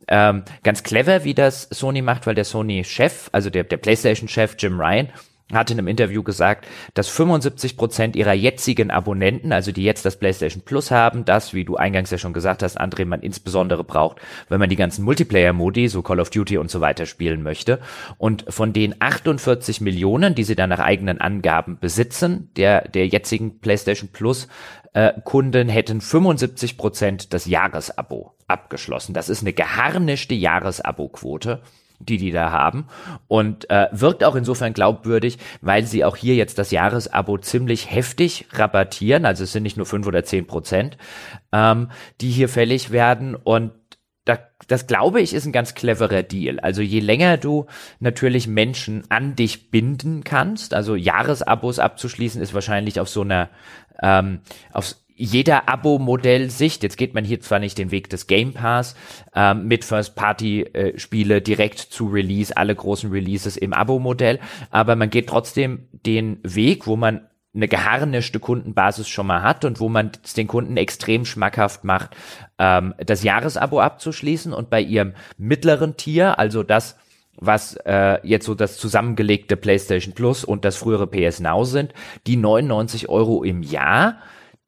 ähm, 0.06 0.44
ganz 0.62 0.82
clever, 0.82 1.24
wie 1.24 1.34
das 1.34 1.68
Sony 1.70 2.00
macht, 2.00 2.26
weil 2.26 2.34
der 2.34 2.44
Sony-Chef, 2.44 3.28
also 3.32 3.50
der, 3.50 3.64
der 3.64 3.76
PlayStation-Chef 3.76 4.56
Jim 4.58 4.80
Ryan, 4.80 5.08
hat 5.52 5.70
in 5.70 5.78
einem 5.78 5.88
Interview 5.88 6.22
gesagt, 6.22 6.66
dass 6.94 7.08
75 7.08 7.76
Prozent 7.76 8.16
ihrer 8.16 8.34
jetzigen 8.34 8.90
Abonnenten, 8.90 9.52
also 9.52 9.72
die 9.72 9.82
jetzt 9.82 10.04
das 10.04 10.16
PlayStation 10.16 10.62
Plus 10.62 10.90
haben, 10.90 11.24
das, 11.24 11.54
wie 11.54 11.64
du 11.64 11.76
eingangs 11.76 12.10
ja 12.10 12.18
schon 12.18 12.34
gesagt 12.34 12.62
hast, 12.62 12.78
André, 12.80 13.06
man 13.06 13.20
insbesondere 13.20 13.82
braucht, 13.84 14.18
wenn 14.48 14.60
man 14.60 14.68
die 14.68 14.76
ganzen 14.76 15.04
Multiplayer-Modi, 15.04 15.88
so 15.88 16.02
Call 16.02 16.20
of 16.20 16.30
Duty 16.30 16.58
und 16.58 16.70
so 16.70 16.80
weiter 16.80 17.06
spielen 17.06 17.42
möchte. 17.42 17.80
Und 18.18 18.44
von 18.48 18.72
den 18.72 18.96
48 18.98 19.80
Millionen, 19.80 20.34
die 20.34 20.44
sie 20.44 20.54
dann 20.54 20.70
nach 20.70 20.80
eigenen 20.80 21.20
Angaben 21.20 21.78
besitzen, 21.78 22.50
der, 22.56 22.86
der 22.88 23.06
jetzigen 23.06 23.60
PlayStation 23.60 24.10
Plus 24.12 24.48
äh, 24.92 25.12
Kunden 25.24 25.68
hätten 25.68 26.00
75 26.00 26.76
Prozent 26.76 27.32
das 27.32 27.46
Jahresabo 27.46 28.34
abgeschlossen. 28.46 29.14
Das 29.14 29.28
ist 29.28 29.42
eine 29.42 29.52
geharnischte 29.52 30.34
Jahresabo-Quote 30.34 31.62
die 31.98 32.16
die 32.16 32.30
da 32.30 32.50
haben. 32.50 32.86
Und 33.26 33.68
äh, 33.70 33.88
wirkt 33.92 34.24
auch 34.24 34.34
insofern 34.34 34.72
glaubwürdig, 34.72 35.38
weil 35.60 35.84
sie 35.84 36.04
auch 36.04 36.16
hier 36.16 36.34
jetzt 36.34 36.58
das 36.58 36.70
Jahresabo 36.70 37.38
ziemlich 37.38 37.90
heftig 37.90 38.46
rabattieren, 38.52 39.24
also 39.24 39.44
es 39.44 39.52
sind 39.52 39.62
nicht 39.62 39.76
nur 39.76 39.86
fünf 39.86 40.06
oder 40.06 40.24
zehn 40.24 40.46
Prozent, 40.46 40.96
ähm, 41.52 41.90
die 42.20 42.30
hier 42.30 42.48
fällig 42.48 42.90
werden. 42.90 43.34
Und 43.34 43.72
da, 44.24 44.38
das 44.66 44.86
glaube 44.86 45.20
ich 45.20 45.32
ist 45.32 45.46
ein 45.46 45.52
ganz 45.52 45.74
cleverer 45.74 46.22
Deal. 46.22 46.60
Also 46.60 46.82
je 46.82 47.00
länger 47.00 47.38
du 47.38 47.66
natürlich 47.98 48.46
Menschen 48.46 49.04
an 49.08 49.34
dich 49.36 49.70
binden 49.70 50.22
kannst, 50.22 50.74
also 50.74 50.94
Jahresabos 50.94 51.78
abzuschließen, 51.78 52.42
ist 52.42 52.54
wahrscheinlich 52.54 53.00
auf 53.00 53.08
so 53.08 53.22
einer 53.22 53.48
ähm, 54.02 54.40
auf 54.72 54.94
jeder 55.18 55.68
Abo-Modell-Sicht, 55.68 56.82
jetzt 56.84 56.96
geht 56.96 57.12
man 57.12 57.24
hier 57.24 57.40
zwar 57.40 57.58
nicht 57.58 57.76
den 57.76 57.90
Weg 57.90 58.08
des 58.08 58.28
Game 58.28 58.54
Pass, 58.54 58.94
ähm, 59.34 59.66
mit 59.66 59.84
First-Party-Spiele 59.84 61.36
äh, 61.36 61.42
direkt 61.42 61.80
zu 61.80 62.06
Release, 62.06 62.56
alle 62.56 62.74
großen 62.74 63.10
Releases 63.10 63.56
im 63.56 63.72
Abo-Modell, 63.72 64.38
aber 64.70 64.94
man 64.94 65.10
geht 65.10 65.28
trotzdem 65.28 65.88
den 65.92 66.38
Weg, 66.44 66.86
wo 66.86 66.96
man 66.96 67.26
eine 67.52 67.66
geharnischte 67.66 68.38
Kundenbasis 68.38 69.08
schon 69.08 69.26
mal 69.26 69.42
hat 69.42 69.64
und 69.64 69.80
wo 69.80 69.88
man 69.88 70.12
es 70.22 70.34
den 70.34 70.46
Kunden 70.46 70.76
extrem 70.76 71.24
schmackhaft 71.24 71.82
macht, 71.82 72.16
ähm, 72.58 72.94
das 73.04 73.24
Jahresabo 73.24 73.80
abzuschließen 73.80 74.52
und 74.52 74.70
bei 74.70 74.80
ihrem 74.80 75.14
mittleren 75.36 75.96
Tier, 75.96 76.38
also 76.38 76.62
das, 76.62 76.96
was 77.36 77.74
äh, 77.84 78.18
jetzt 78.22 78.46
so 78.46 78.54
das 78.54 78.76
zusammengelegte 78.76 79.56
PlayStation 79.56 80.14
Plus 80.14 80.44
und 80.44 80.64
das 80.64 80.76
frühere 80.76 81.08
PS 81.08 81.40
Now 81.40 81.64
sind, 81.64 81.92
die 82.28 82.36
99 82.36 83.08
Euro 83.08 83.42
im 83.42 83.62
Jahr 83.64 84.18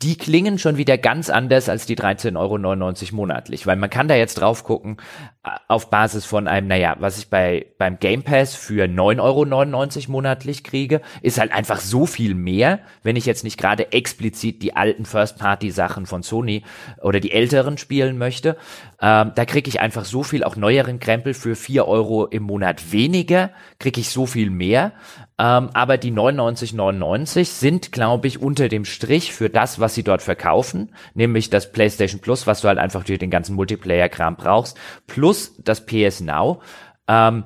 die 0.02 0.16
klingen 0.16 0.58
schon 0.58 0.78
wieder 0.78 0.96
ganz 0.96 1.28
anders 1.28 1.68
als 1.68 1.84
die 1.84 1.96
13,99 1.96 2.36
Euro 2.36 3.16
monatlich, 3.16 3.66
weil 3.66 3.76
man 3.76 3.90
kann 3.90 4.08
da 4.08 4.14
jetzt 4.14 4.34
drauf 4.36 4.64
gucken, 4.64 4.96
äh, 5.44 5.50
auf 5.68 5.90
Basis 5.90 6.24
von 6.24 6.48
einem, 6.48 6.68
naja, 6.68 6.96
was 7.00 7.18
ich 7.18 7.28
bei, 7.28 7.66
beim 7.76 7.98
Game 7.98 8.22
Pass 8.22 8.54
für 8.54 8.86
9,99 8.86 9.20
Euro 9.20 10.12
monatlich 10.12 10.64
kriege, 10.64 11.02
ist 11.20 11.38
halt 11.38 11.52
einfach 11.52 11.80
so 11.80 12.06
viel 12.06 12.34
mehr, 12.34 12.80
wenn 13.02 13.16
ich 13.16 13.26
jetzt 13.26 13.44
nicht 13.44 13.58
gerade 13.58 13.92
explizit 13.92 14.62
die 14.62 14.74
alten 14.74 15.04
First-Party-Sachen 15.04 16.06
von 16.06 16.22
Sony 16.22 16.62
oder 17.02 17.20
die 17.20 17.32
älteren 17.32 17.76
spielen 17.76 18.16
möchte. 18.16 18.56
Ähm, 19.02 19.32
da 19.34 19.44
kriege 19.44 19.68
ich 19.68 19.80
einfach 19.80 20.06
so 20.06 20.22
viel, 20.22 20.44
auch 20.44 20.56
neueren 20.56 20.98
Krempel 20.98 21.34
für 21.34 21.56
4 21.56 21.86
Euro 21.86 22.24
im 22.26 22.44
Monat 22.44 22.92
weniger, 22.92 23.50
kriege 23.78 24.00
ich 24.00 24.08
so 24.08 24.24
viel 24.24 24.48
mehr. 24.48 24.92
Ähm, 25.40 25.70
aber 25.72 25.96
die 25.96 26.12
99,99 26.12 27.46
sind, 27.46 27.92
glaube 27.92 28.28
ich, 28.28 28.42
unter 28.42 28.68
dem 28.68 28.84
Strich 28.84 29.32
für 29.32 29.48
das, 29.48 29.80
was 29.80 29.94
sie 29.94 30.02
dort 30.02 30.20
verkaufen, 30.20 30.92
nämlich 31.14 31.48
das 31.48 31.72
PlayStation 31.72 32.20
Plus, 32.20 32.46
was 32.46 32.60
du 32.60 32.68
halt 32.68 32.76
einfach 32.76 33.04
durch 33.04 33.18
den 33.18 33.30
ganzen 33.30 33.56
Multiplayer-Kram 33.56 34.36
brauchst, 34.36 34.78
plus 35.06 35.54
das 35.64 35.86
PS 35.86 36.20
Now, 36.20 36.60
ähm, 37.08 37.44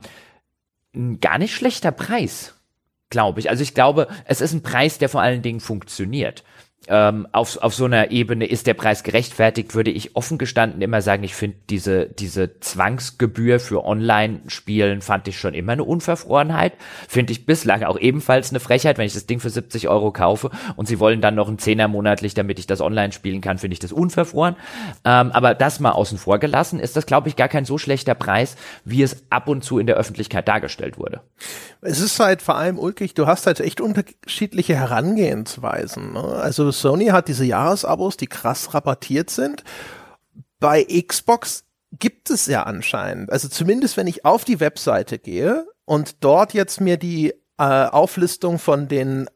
ein 0.92 1.20
gar 1.20 1.38
nicht 1.38 1.54
schlechter 1.54 1.92
Preis, 1.92 2.56
glaube 3.10 3.38
ich. 3.38 3.48
Also 3.48 3.62
ich 3.62 3.74
glaube, 3.74 4.08
es 4.24 4.40
ist 4.40 4.54
ein 4.54 4.64
Preis, 4.64 4.98
der 4.98 5.08
vor 5.08 5.20
allen 5.20 5.42
Dingen 5.42 5.60
funktioniert 5.60 6.42
ähm, 6.88 7.26
auf, 7.32 7.56
auf 7.58 7.74
so 7.74 7.84
einer 7.84 8.10
Ebene 8.10 8.46
ist 8.46 8.66
der 8.66 8.74
Preis 8.74 9.02
gerechtfertigt, 9.02 9.74
würde 9.74 9.90
ich 9.90 10.16
offen 10.16 10.38
gestanden 10.38 10.82
immer 10.82 11.02
sagen, 11.02 11.24
ich 11.24 11.34
finde 11.34 11.56
diese, 11.70 12.06
diese 12.06 12.60
Zwangsgebühr 12.60 13.60
für 13.60 13.84
Online-Spielen 13.84 15.00
fand 15.00 15.28
ich 15.28 15.38
schon 15.38 15.54
immer 15.54 15.72
eine 15.72 15.84
Unverfrorenheit. 15.84 16.74
Finde 17.08 17.32
ich 17.32 17.46
bislang 17.46 17.82
auch 17.84 17.98
ebenfalls 17.98 18.50
eine 18.50 18.60
Frechheit, 18.60 18.98
wenn 18.98 19.06
ich 19.06 19.14
das 19.14 19.26
Ding 19.26 19.40
für 19.40 19.50
70 19.50 19.88
Euro 19.88 20.12
kaufe 20.12 20.50
und 20.76 20.86
sie 20.86 21.00
wollen 21.00 21.20
dann 21.20 21.34
noch 21.34 21.48
einen 21.48 21.58
Zehner 21.58 21.88
monatlich, 21.88 22.34
damit 22.34 22.58
ich 22.58 22.66
das 22.66 22.80
online 22.80 23.12
spielen 23.12 23.40
kann, 23.40 23.58
finde 23.58 23.74
ich 23.74 23.80
das 23.80 23.92
unverfroren. 23.92 24.56
Ähm, 25.04 25.32
aber 25.32 25.54
das 25.54 25.80
mal 25.80 25.92
außen 25.92 26.18
vor 26.18 26.38
gelassen, 26.38 26.80
ist 26.80 26.96
das, 26.96 27.06
glaube 27.06 27.28
ich, 27.28 27.36
gar 27.36 27.48
kein 27.48 27.64
so 27.64 27.78
schlechter 27.78 28.14
Preis, 28.14 28.56
wie 28.84 29.02
es 29.02 29.24
ab 29.30 29.48
und 29.48 29.64
zu 29.64 29.78
in 29.78 29.86
der 29.86 29.96
Öffentlichkeit 29.96 30.48
dargestellt 30.48 30.98
wurde. 30.98 31.20
Es 31.80 32.00
ist 32.00 32.18
halt 32.20 32.42
vor 32.42 32.56
allem 32.56 32.78
ulkig, 32.78 33.14
du 33.14 33.26
hast 33.26 33.46
halt 33.46 33.60
echt 33.60 33.80
unterschiedliche 33.80 34.76
Herangehensweisen. 34.76 36.12
Ne? 36.12 36.22
Also 36.22 36.64
Sony 36.80 37.06
hat 37.06 37.28
diese 37.28 37.44
Jahresabos, 37.44 38.16
die 38.16 38.26
krass 38.26 38.74
rabattiert 38.74 39.30
sind. 39.30 39.64
Bei 40.60 40.84
Xbox 40.84 41.64
gibt 41.98 42.30
es 42.30 42.46
ja 42.46 42.64
anscheinend, 42.64 43.30
also 43.30 43.48
zumindest 43.48 43.96
wenn 43.96 44.06
ich 44.06 44.24
auf 44.24 44.44
die 44.44 44.60
Webseite 44.60 45.18
gehe 45.18 45.66
und 45.84 46.24
dort 46.24 46.54
jetzt 46.54 46.80
mir 46.80 46.96
die 46.96 47.34
äh, 47.58 47.86
Auflistung 47.86 48.58
von 48.58 48.88
den 48.88 49.28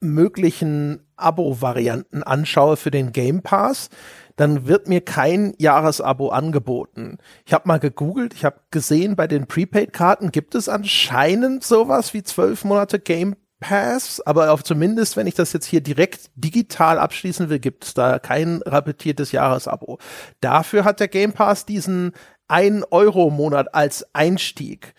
möglichen 0.00 1.00
Abo-Varianten 1.16 2.22
anschaue 2.22 2.76
für 2.76 2.90
den 2.90 3.12
Game 3.12 3.42
Pass, 3.42 3.90
dann 4.36 4.68
wird 4.68 4.88
mir 4.88 5.00
kein 5.00 5.54
Jahresabo 5.58 6.28
angeboten. 6.28 7.18
Ich 7.44 7.52
habe 7.52 7.66
mal 7.66 7.80
gegoogelt, 7.80 8.34
ich 8.34 8.44
habe 8.44 8.60
gesehen, 8.70 9.16
bei 9.16 9.26
den 9.26 9.48
Prepaid-Karten 9.48 10.30
gibt 10.30 10.54
es 10.54 10.68
anscheinend 10.68 11.64
sowas 11.64 12.14
wie 12.14 12.22
zwölf 12.22 12.64
Monate 12.64 13.00
Game 13.00 13.34
Pass, 13.60 14.20
aber 14.20 14.52
auch 14.52 14.62
zumindest, 14.62 15.16
wenn 15.16 15.26
ich 15.26 15.34
das 15.34 15.52
jetzt 15.52 15.66
hier 15.66 15.80
direkt 15.80 16.30
digital 16.36 16.98
abschließen 16.98 17.48
will, 17.48 17.58
gibt 17.58 17.84
es 17.84 17.94
da 17.94 18.18
kein 18.18 18.62
repetiertes 18.62 19.32
Jahresabo. 19.32 19.98
Dafür 20.40 20.84
hat 20.84 21.00
der 21.00 21.08
Game 21.08 21.32
Pass 21.32 21.66
diesen 21.66 22.12
1 22.46 22.84
Euro 22.90 23.30
Monat 23.30 23.74
als 23.74 24.06
Einstieg. 24.14 24.94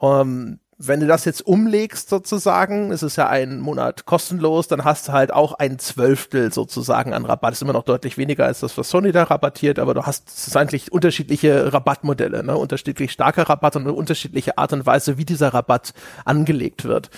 Ähm, 0.00 0.60
wenn 0.76 1.00
du 1.00 1.06
das 1.06 1.24
jetzt 1.24 1.46
umlegst 1.46 2.08
sozusagen, 2.08 2.90
es 2.90 3.02
ist 3.02 3.16
ja 3.16 3.28
ein 3.28 3.60
Monat 3.60 4.06
kostenlos, 4.06 4.66
dann 4.68 4.84
hast 4.84 5.08
du 5.08 5.12
halt 5.12 5.32
auch 5.32 5.52
ein 5.54 5.78
Zwölftel 5.78 6.52
sozusagen 6.52 7.14
an 7.14 7.24
Rabatt. 7.24 7.52
Das 7.52 7.58
ist 7.58 7.62
immer 7.62 7.72
noch 7.72 7.84
deutlich 7.84 8.18
weniger 8.18 8.44
als 8.44 8.60
das, 8.60 8.76
was 8.76 8.90
Sony 8.90 9.12
da 9.12 9.22
rabattiert, 9.22 9.78
aber 9.78 9.94
du 9.94 10.04
hast 10.04 10.28
es 10.28 10.56
eigentlich 10.56 10.92
unterschiedliche 10.92 11.72
Rabattmodelle, 11.72 12.42
ne? 12.42 12.56
unterschiedlich 12.56 13.12
starke 13.12 13.48
Rabatt 13.48 13.76
und 13.76 13.82
eine 13.82 13.92
unterschiedliche 13.92 14.58
Art 14.58 14.72
und 14.72 14.84
Weise, 14.84 15.16
wie 15.16 15.24
dieser 15.24 15.54
Rabatt 15.54 15.94
angelegt 16.24 16.84
wird. 16.84 17.10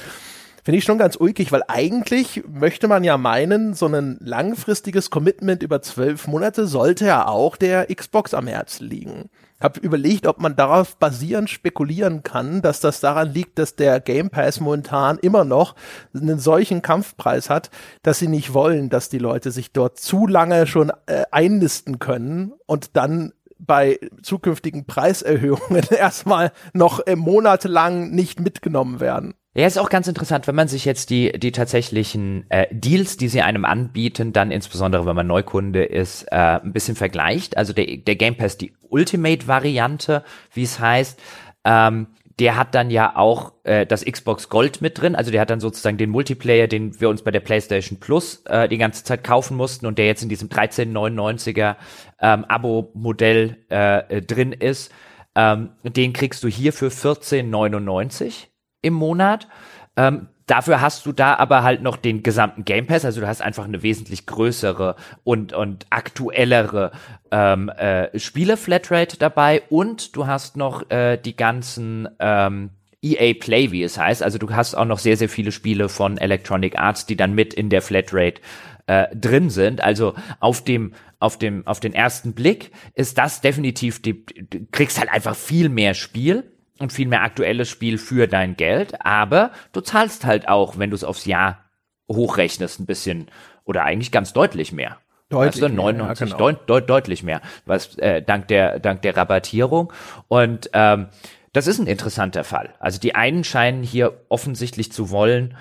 Finde 0.66 0.78
ich 0.78 0.84
schon 0.84 0.98
ganz 0.98 1.14
ulkig, 1.14 1.52
weil 1.52 1.62
eigentlich 1.68 2.42
möchte 2.48 2.88
man 2.88 3.04
ja 3.04 3.16
meinen, 3.16 3.74
so 3.74 3.86
ein 3.86 4.18
langfristiges 4.18 5.10
Commitment 5.10 5.62
über 5.62 5.80
zwölf 5.80 6.26
Monate 6.26 6.66
sollte 6.66 7.06
ja 7.06 7.28
auch 7.28 7.54
der 7.54 7.86
Xbox 7.86 8.34
am 8.34 8.48
Herzen 8.48 8.88
liegen. 8.88 9.30
Hab 9.60 9.78
überlegt, 9.78 10.26
ob 10.26 10.40
man 10.40 10.56
darauf 10.56 10.96
basierend 10.96 11.50
spekulieren 11.50 12.24
kann, 12.24 12.62
dass 12.62 12.80
das 12.80 12.98
daran 12.98 13.32
liegt, 13.32 13.60
dass 13.60 13.76
der 13.76 14.00
Game 14.00 14.28
Pass 14.28 14.58
momentan 14.58 15.18
immer 15.18 15.44
noch 15.44 15.76
einen 16.12 16.40
solchen 16.40 16.82
Kampfpreis 16.82 17.48
hat, 17.48 17.70
dass 18.02 18.18
sie 18.18 18.26
nicht 18.26 18.52
wollen, 18.52 18.88
dass 18.90 19.08
die 19.08 19.18
Leute 19.18 19.52
sich 19.52 19.70
dort 19.70 20.00
zu 20.00 20.26
lange 20.26 20.66
schon 20.66 20.90
äh, 21.06 21.26
einnisten 21.30 22.00
können 22.00 22.54
und 22.66 22.96
dann 22.96 23.34
bei 23.56 24.00
zukünftigen 24.20 24.84
Preiserhöhungen 24.84 25.84
erstmal 25.90 26.50
noch 26.72 27.06
äh, 27.06 27.14
monatelang 27.14 28.10
nicht 28.10 28.40
mitgenommen 28.40 28.98
werden. 28.98 29.34
Ja, 29.56 29.66
ist 29.66 29.78
auch 29.78 29.88
ganz 29.88 30.06
interessant, 30.06 30.46
wenn 30.46 30.54
man 30.54 30.68
sich 30.68 30.84
jetzt 30.84 31.08
die, 31.08 31.32
die 31.32 31.50
tatsächlichen 31.50 32.44
äh, 32.50 32.66
Deals, 32.70 33.16
die 33.16 33.28
sie 33.28 33.40
einem 33.40 33.64
anbieten, 33.64 34.34
dann 34.34 34.50
insbesondere, 34.50 35.06
wenn 35.06 35.16
man 35.16 35.26
Neukunde 35.26 35.82
ist, 35.82 36.24
äh, 36.24 36.60
ein 36.60 36.74
bisschen 36.74 36.94
vergleicht. 36.94 37.56
Also 37.56 37.72
der, 37.72 37.96
der 37.96 38.16
Game 38.16 38.36
Pass, 38.36 38.58
die 38.58 38.74
Ultimate-Variante, 38.90 40.24
wie 40.52 40.62
es 40.62 40.78
heißt, 40.78 41.18
ähm, 41.64 42.08
der 42.38 42.56
hat 42.56 42.74
dann 42.74 42.90
ja 42.90 43.16
auch 43.16 43.54
äh, 43.64 43.86
das 43.86 44.04
Xbox 44.04 44.50
Gold 44.50 44.82
mit 44.82 45.00
drin. 45.00 45.14
Also 45.14 45.30
der 45.30 45.40
hat 45.40 45.48
dann 45.48 45.60
sozusagen 45.60 45.96
den 45.96 46.10
Multiplayer, 46.10 46.66
den 46.66 47.00
wir 47.00 47.08
uns 47.08 47.22
bei 47.22 47.30
der 47.30 47.40
PlayStation 47.40 47.98
Plus 47.98 48.42
äh, 48.44 48.68
die 48.68 48.76
ganze 48.76 49.04
Zeit 49.04 49.24
kaufen 49.24 49.56
mussten 49.56 49.86
und 49.86 49.96
der 49.96 50.04
jetzt 50.04 50.22
in 50.22 50.28
diesem 50.28 50.50
1399er 50.50 51.76
ähm, 52.20 52.44
Abo-Modell 52.44 53.56
äh, 53.70 54.20
drin 54.20 54.52
ist. 54.52 54.92
Ähm, 55.34 55.70
den 55.82 56.12
kriegst 56.12 56.44
du 56.44 56.48
hier 56.48 56.74
für 56.74 56.90
1499 56.90 58.50
im 58.86 58.94
Monat. 58.94 59.48
Ähm, 59.96 60.28
dafür 60.46 60.80
hast 60.80 61.06
du 61.06 61.12
da 61.12 61.34
aber 61.34 61.62
halt 61.62 61.82
noch 61.82 61.96
den 61.96 62.22
gesamten 62.22 62.64
Game 62.64 62.86
Pass, 62.86 63.04
also 63.04 63.20
du 63.20 63.26
hast 63.26 63.42
einfach 63.42 63.64
eine 63.64 63.82
wesentlich 63.82 64.26
größere 64.26 64.96
und, 65.24 65.52
und 65.52 65.86
aktuellere 65.90 66.92
ähm, 67.30 67.68
äh, 67.68 68.18
Spiele-Flatrate 68.18 69.18
dabei 69.18 69.62
und 69.68 70.16
du 70.16 70.26
hast 70.26 70.56
noch 70.56 70.88
äh, 70.90 71.16
die 71.16 71.36
ganzen 71.36 72.08
ähm, 72.20 72.70
EA 73.02 73.34
Play, 73.34 73.70
wie 73.72 73.82
es 73.82 73.98
heißt. 73.98 74.22
Also 74.22 74.38
du 74.38 74.50
hast 74.50 74.74
auch 74.74 74.84
noch 74.84 74.98
sehr, 74.98 75.16
sehr 75.16 75.28
viele 75.28 75.52
Spiele 75.52 75.88
von 75.88 76.18
Electronic 76.18 76.78
Arts, 76.78 77.06
die 77.06 77.16
dann 77.16 77.34
mit 77.34 77.54
in 77.54 77.68
der 77.68 77.82
Flatrate 77.82 78.40
äh, 78.86 79.06
drin 79.14 79.50
sind. 79.50 79.80
Also 79.80 80.14
auf 80.40 80.62
dem 80.64 80.92
auf 81.18 81.38
dem 81.38 81.66
auf 81.66 81.80
den 81.80 81.94
ersten 81.94 82.34
Blick 82.34 82.72
ist 82.94 83.16
das 83.16 83.40
definitiv 83.40 84.02
die 84.02 84.26
du 84.26 84.66
kriegst 84.70 84.98
halt 84.98 85.10
einfach 85.10 85.34
viel 85.34 85.70
mehr 85.70 85.94
Spiel 85.94 86.44
und 86.78 86.92
viel 86.92 87.08
mehr 87.08 87.22
aktuelles 87.22 87.68
Spiel 87.68 87.98
für 87.98 88.26
dein 88.26 88.56
Geld, 88.56 89.04
aber 89.04 89.50
du 89.72 89.80
zahlst 89.80 90.24
halt 90.24 90.48
auch, 90.48 90.78
wenn 90.78 90.90
du 90.90 90.96
es 90.96 91.04
aufs 91.04 91.24
Jahr 91.24 91.64
hochrechnest, 92.10 92.80
ein 92.80 92.86
bisschen 92.86 93.28
oder 93.64 93.84
eigentlich 93.84 94.12
ganz 94.12 94.32
deutlich 94.32 94.72
mehr. 94.72 94.98
Deutlich 95.28 95.60
du, 95.60 95.68
99, 95.68 96.20
mehr, 96.20 96.38
ja, 96.38 96.46
genau. 96.46 96.64
deut, 96.66 96.88
deutlich 96.88 97.22
mehr, 97.24 97.40
was 97.64 97.98
äh, 97.98 98.22
dank 98.22 98.46
der 98.46 98.78
dank 98.78 99.02
der 99.02 99.16
Rabattierung 99.16 99.92
und 100.28 100.70
ähm, 100.72 101.08
das 101.52 101.66
ist 101.66 101.78
ein 101.78 101.86
interessanter 101.86 102.44
Fall. 102.44 102.74
Also 102.80 103.00
die 103.00 103.14
einen 103.14 103.42
scheinen 103.42 103.82
hier 103.82 104.20
offensichtlich 104.28 104.92
zu 104.92 105.10
wollen, 105.10 105.56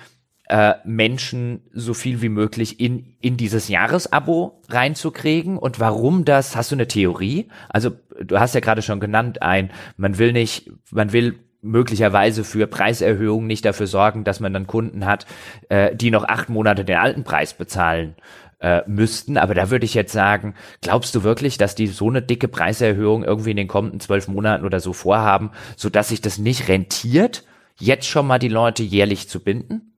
äh, 0.48 0.74
Menschen 0.84 1.62
so 1.72 1.94
viel 1.94 2.22
wie 2.22 2.28
möglich 2.28 2.80
in, 2.80 3.16
in 3.20 3.36
dieses 3.36 3.68
Jahresabo 3.68 4.60
reinzukriegen. 4.68 5.58
Und 5.58 5.80
warum 5.80 6.24
das? 6.24 6.56
Hast 6.56 6.70
du 6.70 6.76
eine 6.76 6.88
Theorie? 6.88 7.48
Also 7.68 7.90
du 8.22 8.38
hast 8.38 8.54
ja 8.54 8.60
gerade 8.60 8.82
schon 8.82 9.00
genannt, 9.00 9.42
ein, 9.42 9.70
man 9.96 10.18
will 10.18 10.32
nicht, 10.32 10.70
man 10.90 11.12
will 11.12 11.38
möglicherweise 11.62 12.44
für 12.44 12.66
Preiserhöhungen 12.66 13.46
nicht 13.46 13.64
dafür 13.64 13.86
sorgen, 13.86 14.24
dass 14.24 14.40
man 14.40 14.52
dann 14.52 14.66
Kunden 14.66 15.04
hat, 15.04 15.26
äh, 15.68 15.94
die 15.94 16.10
noch 16.10 16.24
acht 16.24 16.48
Monate 16.48 16.84
den 16.84 16.96
alten 16.96 17.24
Preis 17.24 17.54
bezahlen 17.54 18.14
äh, 18.60 18.82
müssten. 18.86 19.36
Aber 19.36 19.54
da 19.54 19.70
würde 19.70 19.84
ich 19.84 19.94
jetzt 19.94 20.12
sagen, 20.12 20.54
glaubst 20.80 21.14
du 21.14 21.24
wirklich, 21.24 21.58
dass 21.58 21.74
die 21.74 21.88
so 21.88 22.08
eine 22.08 22.22
dicke 22.22 22.48
Preiserhöhung 22.48 23.24
irgendwie 23.24 23.50
in 23.50 23.56
den 23.56 23.68
kommenden 23.68 24.00
zwölf 24.00 24.28
Monaten 24.28 24.64
oder 24.64 24.80
so 24.80 24.92
vorhaben, 24.92 25.50
so 25.76 25.90
dass 25.90 26.08
sich 26.08 26.20
das 26.20 26.38
nicht 26.38 26.68
rentiert, 26.68 27.44
jetzt 27.78 28.06
schon 28.06 28.26
mal 28.26 28.38
die 28.38 28.48
Leute 28.48 28.82
jährlich 28.82 29.28
zu 29.28 29.40
binden? 29.40 29.95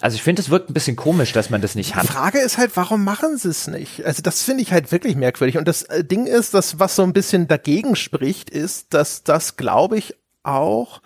Also 0.00 0.16
ich 0.16 0.22
finde, 0.22 0.42
es 0.42 0.50
wirkt 0.50 0.68
ein 0.68 0.74
bisschen 0.74 0.96
komisch, 0.96 1.32
dass 1.32 1.48
man 1.48 1.62
das 1.62 1.74
nicht 1.74 1.94
hat. 1.94 2.04
Die 2.04 2.08
Frage 2.08 2.38
ist 2.38 2.58
halt, 2.58 2.76
warum 2.76 3.02
machen 3.02 3.38
sie 3.38 3.48
es 3.48 3.66
nicht? 3.66 4.04
Also 4.04 4.20
das 4.20 4.42
finde 4.42 4.62
ich 4.62 4.72
halt 4.72 4.92
wirklich 4.92 5.16
merkwürdig. 5.16 5.56
Und 5.56 5.66
das 5.66 5.84
äh, 5.84 6.04
Ding 6.04 6.26
ist, 6.26 6.52
dass 6.52 6.78
was 6.78 6.96
so 6.96 7.02
ein 7.02 7.14
bisschen 7.14 7.48
dagegen 7.48 7.96
spricht, 7.96 8.50
ist, 8.50 8.92
dass 8.92 9.24
das, 9.24 9.56
glaube 9.56 9.96
ich, 9.96 10.14
auch 10.42 11.00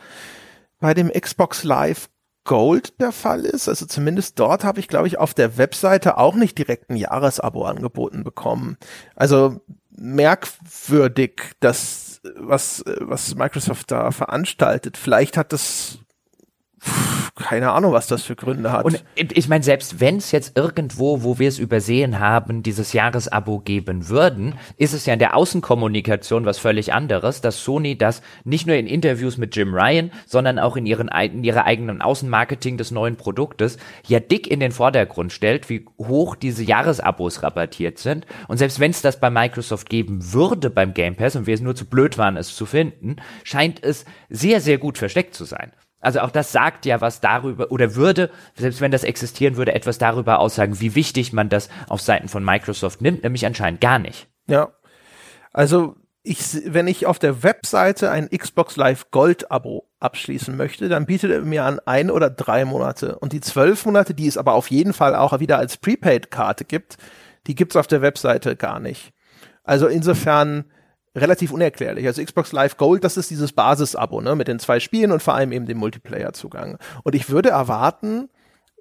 bei 0.81 0.93
dem 0.95 1.11
Xbox 1.11 1.63
Live 1.63 2.09
Gold 2.45 3.01
der 3.01 3.13
Fall 3.13 3.45
ist. 3.45 3.69
Also 3.69 3.87
zumindest 3.87 4.39
dort 4.41 4.65
habe 4.65 4.81
ich, 4.81 4.89
glaube 4.89 5.07
ich, 5.07 5.19
auf 5.19 5.35
der 5.35 5.57
Webseite 5.57 6.19
auch 6.19 6.35
nicht 6.35 6.59
direkt 6.59 6.91
ein 6.91 6.97
Jahresabo 6.97 7.65
angeboten 7.65 8.25
bekommen. 8.25 8.77
Also 9.15 9.61
merkwürdig, 9.91 11.53
dass 11.61 12.21
was, 12.37 12.83
was 12.99 13.35
Microsoft 13.35 13.91
da 13.91 14.11
veranstaltet. 14.11 14.97
Vielleicht 14.97 15.37
hat 15.37 15.53
das 15.53 15.99
keine 17.37 17.73
Ahnung, 17.73 17.93
was 17.93 18.07
das 18.07 18.23
für 18.23 18.37
Gründe 18.37 18.71
hat. 18.71 18.85
Und 18.85 19.03
ich 19.17 19.49
meine, 19.49 19.65
selbst 19.65 20.01
wenn 20.01 20.17
es 20.17 20.31
jetzt 20.31 20.57
irgendwo, 20.57 21.23
wo 21.23 21.39
wir 21.39 21.49
es 21.49 21.59
übersehen 21.59 22.21
haben, 22.21 22.63
dieses 22.63 22.93
Jahresabo 22.93 23.61
geben 23.61 24.09
würden, 24.09 24.55
ist 24.77 24.95
es 24.95 25.07
ja 25.07 25.15
in 25.15 25.19
der 25.19 25.37
Außenkommunikation 25.37 26.45
was 26.45 26.59
völlig 26.59 26.93
anderes, 26.93 27.41
dass 27.41 27.63
Sony 27.65 27.97
das 27.97 28.23
nicht 28.45 28.67
nur 28.67 28.77
in 28.77 28.87
Interviews 28.87 29.37
mit 29.37 29.57
Jim 29.57 29.75
Ryan, 29.75 30.11
sondern 30.27 30.59
auch 30.59 30.77
in, 30.77 30.87
ihren, 30.87 31.09
in 31.09 31.45
ihrer 31.45 31.65
eigenen 31.65 32.03
Außenmarketing 32.03 32.77
des 32.77 32.91
neuen 32.91 33.17
Produktes 33.17 33.79
ja 34.07 34.21
dick 34.21 34.47
in 34.47 34.61
den 34.61 34.73
Vordergrund 34.73 35.33
stellt, 35.33 35.69
wie 35.69 35.87
hoch 35.99 36.37
diese 36.37 36.63
Jahresabos 36.63 37.43
rabattiert 37.43 37.99
sind. 37.99 38.27
Und 38.49 38.59
selbst 38.59 38.81
wenn 38.81 38.91
es 38.91 39.03
das 39.03 39.19
bei 39.19 39.31
Microsoft 39.31 39.89
geben 39.89 40.33
würde 40.33 40.71
beim 40.71 40.95
Game 40.95 41.17
Pass 41.17 41.37
und 41.37 41.47
wir 41.47 41.55
es 41.55 41.61
nur 41.61 41.75
zu 41.75 41.87
blöd 41.87 42.19
waren, 42.19 42.37
es 42.37 42.55
zu 42.55 42.67
finden, 42.67 43.17
scheint 43.45 43.83
es 43.83 44.05
sehr, 44.29 44.61
sehr 44.61 44.79
gut 44.79 44.99
versteckt 44.99 45.35
zu 45.35 45.45
sein. 45.45 45.73
Also 46.01 46.21
auch 46.21 46.31
das 46.31 46.53
sagt 46.53 46.87
ja 46.87 47.01
was 47.01 47.21
darüber 47.21 47.71
oder 47.71 47.95
würde, 47.95 48.31
selbst 48.55 48.81
wenn 48.81 48.91
das 48.91 49.05
existieren 49.05 49.57
würde, 49.57 49.75
etwas 49.75 49.99
darüber 49.99 50.39
aussagen, 50.39 50.81
wie 50.81 50.95
wichtig 50.95 51.33
man 51.33 51.49
das 51.49 51.69
auf 51.89 52.01
Seiten 52.01 52.29
von 52.29 52.45
Microsoft 52.45 53.03
nimmt, 53.03 53.23
nämlich 53.23 53.45
anscheinend 53.45 53.81
gar 53.81 53.99
nicht. 53.99 54.27
Ja. 54.47 54.71
Also 55.53 55.97
ich, 56.23 56.39
wenn 56.67 56.87
ich 56.87 57.07
auf 57.07 57.19
der 57.19 57.43
Webseite 57.43 58.11
ein 58.11 58.29
Xbox 58.29 58.77
Live 58.77 59.11
Gold 59.11 59.51
Abo 59.51 59.89
abschließen 60.01 60.57
möchte, 60.57 60.89
dann 60.89 61.07
bietet 61.07 61.31
er 61.31 61.43
mir 61.43 61.65
an 61.65 61.81
ein 61.85 62.11
oder 62.11 62.31
drei 62.31 62.65
Monate. 62.65 63.19
Und 63.19 63.33
die 63.33 63.41
zwölf 63.41 63.87
Monate, 63.87 64.15
die 64.15 64.27
es 64.27 64.37
aber 64.37 64.55
auf 64.55 64.71
jeden 64.71 64.93
Fall 64.93 65.15
auch 65.15 65.39
wieder 65.41 65.59
als 65.59 65.77
Prepaid-Karte 65.77 66.65
gibt, 66.65 66.97
die 67.47 67.55
gibt's 67.55 67.77
auf 67.77 67.87
der 67.87 68.03
Webseite 68.03 68.57
gar 68.57 68.81
nicht. 68.81 69.13
Also 69.65 69.87
insofern 69.87 70.65
relativ 71.15 71.53
unerklärlich. 71.53 72.07
Also 72.07 72.23
Xbox 72.23 72.53
Live 72.53 72.77
Gold, 72.77 73.05
das 73.05 73.17
ist 73.17 73.31
dieses 73.31 73.53
Basis-Abo, 73.53 74.21
ne, 74.21 74.37
mit 74.37 74.49
den 74.49 74.59
zwei 74.59 74.81
Spielen 74.81 75.13
und 75.13 75.23
vor 75.23 75.35
allem 75.35 75.53
eben 75.53 75.67
dem 75.67 75.79
Multiplayer-Zugang. 75.79 76.79
Und 77.03 77.15
ich 77.15 77.31
würde 77.31 77.51
erwarten, 77.51 78.29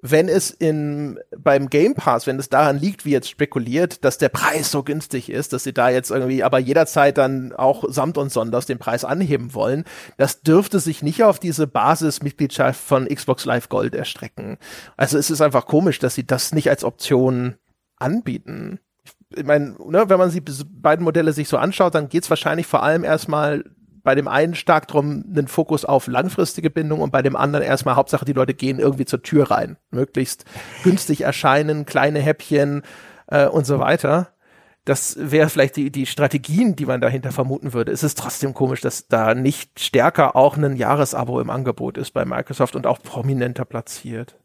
wenn 0.02 0.28
es 0.28 0.50
in, 0.50 1.18
beim 1.36 1.68
Game 1.68 1.94
Pass, 1.94 2.26
wenn 2.26 2.38
es 2.38 2.48
daran 2.48 2.78
liegt, 2.78 3.04
wie 3.04 3.10
jetzt 3.10 3.28
spekuliert, 3.28 4.04
dass 4.04 4.16
der 4.16 4.30
Preis 4.30 4.70
so 4.70 4.82
günstig 4.82 5.30
ist, 5.30 5.52
dass 5.52 5.64
sie 5.64 5.74
da 5.74 5.90
jetzt 5.90 6.10
irgendwie 6.10 6.42
aber 6.42 6.58
jederzeit 6.58 7.18
dann 7.18 7.52
auch 7.52 7.84
samt 7.88 8.16
und 8.16 8.32
sonders 8.32 8.64
den 8.64 8.78
Preis 8.78 9.04
anheben 9.04 9.52
wollen, 9.52 9.84
das 10.16 10.40
dürfte 10.40 10.80
sich 10.80 11.02
nicht 11.02 11.22
auf 11.22 11.38
diese 11.38 11.66
Basismitgliedschaft 11.66 12.80
von 12.80 13.08
Xbox 13.08 13.44
Live 13.44 13.68
Gold 13.68 13.94
erstrecken. 13.94 14.56
Also 14.96 15.18
es 15.18 15.30
ist 15.30 15.42
einfach 15.42 15.66
komisch, 15.66 15.98
dass 15.98 16.14
sie 16.14 16.26
das 16.26 16.52
nicht 16.52 16.70
als 16.70 16.84
Option 16.84 17.56
anbieten 17.96 18.80
ich 19.34 19.44
meine, 19.44 19.76
ne, 19.86 20.08
wenn 20.08 20.18
man 20.18 20.30
die 20.30 20.42
beiden 20.64 21.04
Modelle 21.04 21.32
sich 21.32 21.48
so 21.48 21.56
anschaut, 21.56 21.94
dann 21.94 22.08
geht 22.08 22.24
es 22.24 22.30
wahrscheinlich 22.30 22.66
vor 22.66 22.82
allem 22.82 23.04
erstmal 23.04 23.64
bei 24.02 24.14
dem 24.14 24.28
einen 24.28 24.54
stark 24.54 24.88
drum 24.88 25.24
einen 25.28 25.48
Fokus 25.48 25.84
auf 25.84 26.06
langfristige 26.06 26.70
Bindung 26.70 27.00
und 27.00 27.10
bei 27.10 27.22
dem 27.22 27.36
anderen 27.36 27.64
erstmal 27.64 27.96
Hauptsache 27.96 28.24
die 28.24 28.32
Leute 28.32 28.54
gehen 28.54 28.78
irgendwie 28.78 29.04
zur 29.04 29.22
Tür 29.22 29.50
rein, 29.50 29.76
möglichst 29.90 30.44
günstig 30.82 31.20
erscheinen, 31.22 31.86
kleine 31.86 32.20
Häppchen 32.20 32.82
äh, 33.26 33.46
und 33.46 33.66
so 33.66 33.78
weiter. 33.78 34.32
Das 34.86 35.16
wäre 35.18 35.50
vielleicht 35.50 35.76
die, 35.76 35.92
die 35.92 36.06
Strategien, 36.06 36.74
die 36.74 36.86
man 36.86 37.02
dahinter 37.02 37.32
vermuten 37.32 37.74
würde. 37.74 37.92
Es 37.92 38.02
ist 38.02 38.18
trotzdem 38.18 38.54
komisch, 38.54 38.80
dass 38.80 39.08
da 39.08 39.34
nicht 39.34 39.78
stärker 39.78 40.34
auch 40.34 40.56
ein 40.56 40.76
Jahresabo 40.76 41.38
im 41.40 41.50
Angebot 41.50 41.98
ist 41.98 42.12
bei 42.12 42.24
Microsoft 42.24 42.76
und 42.76 42.86
auch 42.86 43.02
prominenter 43.02 43.66
platziert. 43.66 44.38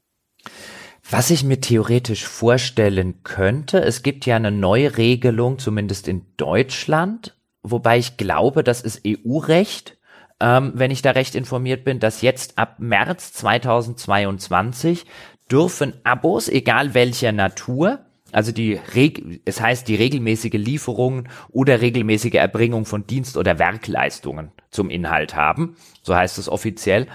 Was 1.07 1.29
ich 1.29 1.43
mir 1.43 1.61
theoretisch 1.61 2.25
vorstellen 2.25 3.21
könnte, 3.23 3.79
es 3.79 4.01
gibt 4.01 4.25
ja 4.25 4.37
eine 4.37 4.49
neue 4.49 4.97
Regelung, 4.97 5.59
zumindest 5.59 6.07
in 6.07 6.25
Deutschland, 6.35 7.35
wobei 7.61 7.99
ich 7.99 8.17
glaube, 8.17 8.63
das 8.63 8.81
ist 8.81 9.03
EU-Recht, 9.05 9.97
ähm, 10.39 10.71
wenn 10.73 10.89
ich 10.89 11.03
da 11.03 11.11
recht 11.11 11.35
informiert 11.35 11.83
bin, 11.83 11.99
dass 11.99 12.23
jetzt 12.23 12.57
ab 12.57 12.77
März 12.79 13.33
2022 13.33 15.05
dürfen 15.51 15.93
Abos, 16.03 16.49
egal 16.49 16.95
welcher 16.95 17.31
Natur, 17.31 17.99
also 18.31 18.51
die 18.51 18.79
Reg 18.95 19.41
es 19.45 19.61
heißt 19.61 19.87
die 19.87 19.95
regelmäßige 19.95 20.53
Lieferung 20.53 21.29
oder 21.51 21.81
regelmäßige 21.81 22.33
Erbringung 22.33 22.85
von 22.85 23.05
Dienst- 23.05 23.37
oder 23.37 23.59
Werkleistungen 23.59 24.51
zum 24.71 24.89
Inhalt 24.89 25.35
haben, 25.35 25.77
so 26.01 26.15
heißt 26.15 26.39
es 26.39 26.49
offiziell, 26.49 27.07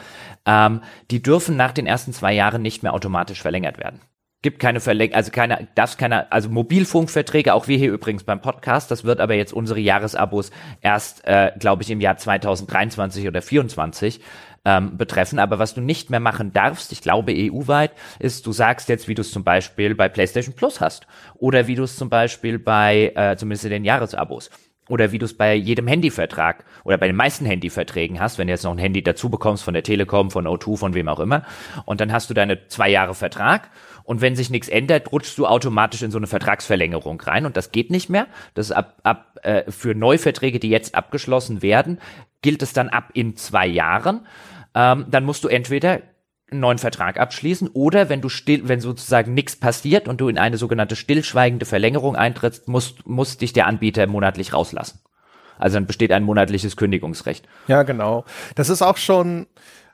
ähm, 0.51 0.81
die 1.13 1.23
dürfen 1.23 1.57
nach 1.57 1.73
den 1.73 1.87
ersten 1.87 2.13
zwei 2.13 2.33
Jahren 2.33 2.61
nicht 2.61 2.83
mehr 2.83 2.93
automatisch 2.93 3.41
verlängert 3.41 3.79
werden. 3.79 4.01
Gibt 4.43 4.59
keine 4.59 4.81
Verlängerung, 4.81 5.17
also 5.17 5.31
keine, 5.31 5.69
darf 5.75 5.97
keine, 5.97 6.33
also 6.33 6.49
Mobilfunkverträge, 6.49 7.55
auch 7.55 7.69
wir 7.69 7.77
hier 7.77 7.93
übrigens 7.93 8.25
beim 8.25 8.41
Podcast, 8.41 8.91
das 8.91 9.05
wird 9.05 9.21
aber 9.21 9.35
jetzt 9.35 9.53
unsere 9.53 9.79
Jahresabos 9.79 10.51
erst, 10.81 11.25
äh, 11.27 11.53
glaube 11.59 11.83
ich, 11.83 11.91
im 11.91 12.01
Jahr 12.01 12.17
2023 12.17 13.29
oder 13.29 13.43
2024 13.43 14.21
ähm, 14.65 14.97
betreffen. 14.97 15.39
Aber 15.39 15.59
was 15.59 15.75
du 15.75 15.83
nicht 15.83 16.11
mehr 16.11 16.21
machen 16.21 16.53
darfst, 16.53 16.91
ich 16.91 17.03
glaube 17.03 17.33
EU-weit, 17.37 17.93
ist, 18.19 18.47
du 18.47 18.53
sagst 18.53 18.89
jetzt, 18.89 19.09
wie 19.09 19.15
du 19.15 19.21
es 19.21 19.31
zum 19.31 19.45
Beispiel 19.45 19.95
bei 19.95 20.09
PlayStation 20.09 20.57
Plus 20.57 20.81
hast 20.81 21.07
oder 21.35 21.67
wie 21.67 21.77
du 21.77 21.85
es 21.85 21.97
zum 21.97 22.09
Beispiel 22.09 22.59
bei, 22.59 23.13
äh, 23.15 23.37
zumindest 23.37 23.67
in 23.67 23.71
den 23.71 23.85
Jahresabos 23.85 24.51
oder 24.91 25.13
wie 25.13 25.19
du 25.19 25.25
es 25.25 25.37
bei 25.37 25.55
jedem 25.55 25.87
Handyvertrag 25.87 26.65
oder 26.85 26.99
bei 26.99 27.07
den 27.07 27.17
meisten 27.17 27.47
Handyverträgen 27.47 28.21
hast, 28.21 28.39
wenn 28.39 28.49
du 28.49 28.53
jetzt 28.53 28.65
noch 28.65 28.73
ein 28.73 28.79
Handy 28.79 29.03
dazu 29.03 29.31
bekommst 29.31 29.65
von 29.65 29.75
der 29.75 29.83
Telekom, 29.83 30.31
von 30.31 30.47
O2, 30.47 30.77
von 30.77 30.95
wem 30.95 31.09
auch 31.09 31.21
immer, 31.21 31.45
und 31.87 32.01
dann 32.01 32.13
hast 32.13 32.29
du 32.31 32.35
deine 32.35 32.67
zwei 32.69 32.91
Jahre 32.91 33.15
Vertrag 33.15 33.71
und 34.05 34.21
wenn 34.21 34.37
sich 34.37 34.51
nichts 34.51 34.69
ändert, 34.69 35.13
rutschst 35.13 35.39
du 35.39 35.47
automatisch 35.47 36.03
in 36.03 36.11
so 36.11 36.19
eine 36.19 36.27
Vertragsverlängerung 36.27 37.21
rein 37.21 37.47
und 37.47 37.57
das 37.57 37.73
geht 37.73 37.91
nicht 37.91 38.11
mehr. 38.11 38.27
Das 38.55 38.67
ist 38.67 38.73
ab, 38.73 38.99
ab 39.05 39.39
äh, 39.43 39.71
für 39.71 39.95
Neuverträge, 39.95 40.59
die 40.59 40.69
jetzt 40.69 40.95
abgeschlossen 40.95 41.63
werden, 41.63 41.99
gilt 42.43 42.63
es 42.63 42.73
dann 42.73 42.89
ab 42.89 43.11
in 43.15 43.37
zwei 43.37 43.67
Jahren. 43.67 44.27
Ähm, 44.75 45.07
dann 45.09 45.25
musst 45.25 45.45
du 45.45 45.49
entweder 45.49 46.01
einen 46.51 46.61
neuen 46.61 46.79
Vertrag 46.79 47.19
abschließen 47.19 47.69
oder 47.73 48.09
wenn 48.09 48.21
du 48.21 48.29
still, 48.29 48.69
wenn 48.69 48.81
sozusagen 48.81 49.35
nichts 49.35 49.57
passiert 49.57 50.09
und 50.09 50.21
du 50.21 50.29
in 50.29 50.39
eine 50.39 50.57
sogenannte 50.57 50.97
stillschweigende 50.97 51.67
Verlängerung 51.67 52.17
eintrittst, 52.17 52.69
muss, 52.69 52.95
muss 53.05 53.37
dich 53.37 53.53
der 53.53 53.67
Anbieter 53.67 54.07
monatlich 54.07 54.53
rauslassen. 54.53 55.01
Also 55.59 55.75
dann 55.75 55.87
besteht 55.87 56.11
ein 56.13 56.25
monatliches 56.25 56.77
Kündigungsrecht. 56.77 57.47
Ja, 57.69 57.83
genau. 57.83 58.25
Das 58.55 58.71
ist 58.71 58.83
auch 58.83 58.97
schon, 58.97 59.47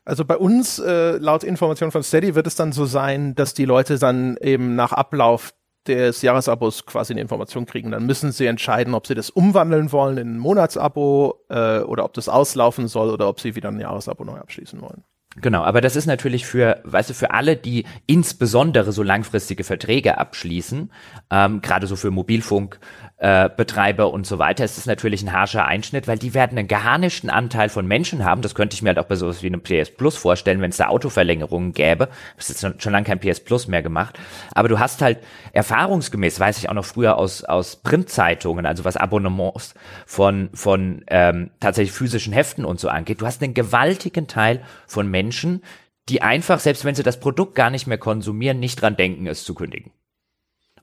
also 0.04 0.24
bei 0.24 0.36
uns, 0.36 0.78
äh, 0.78 1.16
laut 1.16 1.42
Informationen 1.42 1.90
von 1.90 2.02
Steady, 2.02 2.34
wird 2.34 2.46
es 2.46 2.54
dann 2.54 2.72
so 2.72 2.86
sein, 2.86 3.34
dass 3.34 3.54
die 3.54 3.64
Leute 3.64 3.98
dann 3.98 4.36
eben 4.40 4.76
nach 4.76 4.92
Ablauf 4.92 5.54
des 5.86 6.22
Jahresabos 6.22 6.86
quasi 6.86 7.12
eine 7.12 7.20
Information 7.20 7.66
kriegen. 7.66 7.90
Dann 7.90 8.06
müssen 8.06 8.32
sie 8.32 8.46
entscheiden, 8.46 8.94
ob 8.94 9.06
sie 9.06 9.14
das 9.14 9.30
umwandeln 9.30 9.92
wollen 9.92 10.18
in 10.18 10.34
ein 10.34 10.38
Monatsabo 10.38 11.44
äh, 11.48 11.80
oder 11.80 12.04
ob 12.04 12.14
das 12.14 12.28
auslaufen 12.28 12.88
soll 12.88 13.10
oder 13.10 13.28
ob 13.28 13.40
sie 13.40 13.56
wieder 13.56 13.68
ein 13.68 13.80
Jahresabo 13.80 14.24
neu 14.24 14.38
abschließen 14.38 14.80
wollen. 14.80 15.04
Genau, 15.42 15.62
aber 15.64 15.82
das 15.82 15.96
ist 15.96 16.06
natürlich 16.06 16.46
für, 16.46 16.80
weißt 16.84 17.10
du, 17.10 17.14
für 17.14 17.32
alle, 17.32 17.56
die 17.56 17.84
insbesondere 18.06 18.92
so 18.92 19.02
langfristige 19.02 19.64
Verträge 19.64 20.16
abschließen, 20.16 20.90
ähm, 21.30 21.60
gerade 21.60 21.86
so 21.86 21.94
für 21.94 22.10
Mobilfunk, 22.10 22.78
äh, 23.18 23.48
Betreiber 23.48 24.12
und 24.12 24.26
so 24.26 24.38
weiter, 24.38 24.64
ist 24.64 24.76
es 24.76 24.84
natürlich 24.84 25.22
ein 25.22 25.32
harscher 25.32 25.64
Einschnitt, 25.64 26.06
weil 26.06 26.18
die 26.18 26.34
werden 26.34 26.58
einen 26.58 26.68
geharnischten 26.68 27.30
Anteil 27.30 27.70
von 27.70 27.86
Menschen 27.86 28.24
haben. 28.24 28.42
Das 28.42 28.54
könnte 28.54 28.74
ich 28.74 28.82
mir 28.82 28.90
halt 28.90 28.98
auch 28.98 29.06
bei 29.06 29.16
sowas 29.16 29.42
wie 29.42 29.46
einem 29.46 29.62
PS 29.62 29.90
Plus 29.96 30.16
vorstellen, 30.16 30.60
wenn 30.60 30.70
es 30.70 30.76
da 30.76 30.88
Autoverlängerungen 30.88 31.72
gäbe. 31.72 32.08
Das 32.36 32.50
ist 32.50 32.62
jetzt 32.62 32.82
schon 32.82 32.92
lange 32.92 33.06
kein 33.06 33.18
PS 33.18 33.40
Plus 33.40 33.68
mehr 33.68 33.82
gemacht. 33.82 34.18
Aber 34.54 34.68
du 34.68 34.78
hast 34.78 35.00
halt 35.00 35.18
erfahrungsgemäß, 35.52 36.38
weiß 36.38 36.58
ich 36.58 36.68
auch 36.68 36.74
noch 36.74 36.84
früher 36.84 37.16
aus, 37.16 37.42
aus 37.42 37.76
Printzeitungen, 37.76 38.66
also 38.66 38.84
was 38.84 38.98
Abonnements 38.98 39.74
von, 40.04 40.50
von 40.52 41.02
ähm, 41.06 41.50
tatsächlich 41.58 41.92
physischen 41.92 42.34
Heften 42.34 42.66
und 42.66 42.78
so 42.78 42.88
angeht, 42.88 43.22
du 43.22 43.26
hast 43.26 43.42
einen 43.42 43.54
gewaltigen 43.54 44.28
Teil 44.28 44.62
von 44.86 45.10
Menschen, 45.10 45.62
die 46.10 46.20
einfach, 46.20 46.60
selbst 46.60 46.84
wenn 46.84 46.94
sie 46.94 47.02
das 47.02 47.18
Produkt 47.18 47.54
gar 47.54 47.70
nicht 47.70 47.86
mehr 47.86 47.98
konsumieren, 47.98 48.60
nicht 48.60 48.80
dran 48.80 48.96
denken, 48.96 49.26
es 49.26 49.44
zu 49.44 49.54
kündigen. 49.54 49.90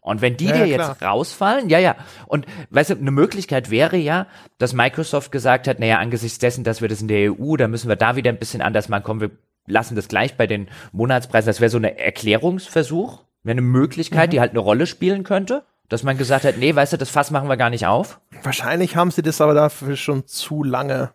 Und 0.04 0.22
wenn 0.22 0.36
die 0.36 0.46
ja, 0.46 0.54
dir 0.54 0.66
ja, 0.66 0.78
jetzt 0.78 1.02
rausfallen, 1.02 1.70
ja, 1.70 1.80
ja. 1.80 1.96
Und 2.28 2.46
weißt 2.72 2.92
du, 2.92 2.96
eine 2.96 3.12
Möglichkeit 3.12 3.72
wäre 3.72 3.98
ja, 3.98 4.28
dass 4.58 4.74
Microsoft 4.74 5.32
gesagt 5.32 5.68
hat, 5.68 5.80
naja, 5.80 5.98
angesichts 5.98 6.40
dessen, 6.40 6.64
dass 6.64 6.82
wir 6.82 6.90
das 6.90 7.02
in 7.02 7.08
der 7.08 7.32
EU, 7.32 7.56
da 7.56 7.68
müssen 7.70 7.88
wir 7.88 7.96
da 7.96 8.16
wieder 8.18 8.30
ein 8.30 8.38
bisschen 8.38 8.62
anders 8.62 8.90
machen, 8.90 9.04
kommen 9.04 9.22
wir 9.22 9.32
lassen 9.66 9.96
das 9.96 10.08
gleich 10.08 10.36
bei 10.36 10.48
den 10.48 10.68
Monatspreisen. 10.92 11.48
Das 11.48 11.62
wäre 11.62 11.70
so 11.70 11.78
eine 11.78 11.98
Erklärungsversuch, 12.00 13.24
wäre 13.44 13.54
eine 13.54 13.62
Möglichkeit, 13.62 14.30
mhm. 14.30 14.32
die 14.32 14.40
halt 14.40 14.52
eine 14.52 14.60
Rolle 14.60 14.88
spielen 14.88 15.24
könnte. 15.24 15.64
Dass 15.90 16.04
man 16.04 16.18
gesagt 16.18 16.46
hat, 16.46 16.58
nee, 16.58 16.74
weißt 16.74 16.94
du, 16.94 16.98
das 16.98 17.10
Fass 17.10 17.30
machen 17.30 17.50
wir 17.50 17.58
gar 17.58 17.70
nicht 17.70 17.86
auf. 17.86 18.20
Wahrscheinlich 18.42 18.96
haben 18.96 19.12
sie 19.12 19.22
das 19.22 19.42
aber 19.42 19.54
dafür 19.54 19.96
schon 19.96 20.26
zu 20.26 20.64
lange. 20.64 21.12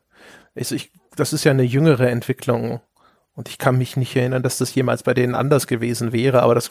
Also 0.55 0.74
ich, 0.74 0.93
das 1.16 1.32
ist 1.32 1.45
ja 1.45 1.53
eine 1.53 1.62
jüngere 1.62 2.09
Entwicklung. 2.11 2.80
Und 3.34 3.49
ich 3.49 3.59
kann 3.59 3.78
mich 3.78 3.97
nicht 3.97 4.14
erinnern, 4.14 4.43
dass 4.43 4.59
das 4.59 4.74
jemals 4.74 5.03
bei 5.03 5.14
denen 5.14 5.34
anders 5.34 5.66
gewesen 5.66 6.12
wäre, 6.12 6.43
aber 6.43 6.55
das 6.55 6.70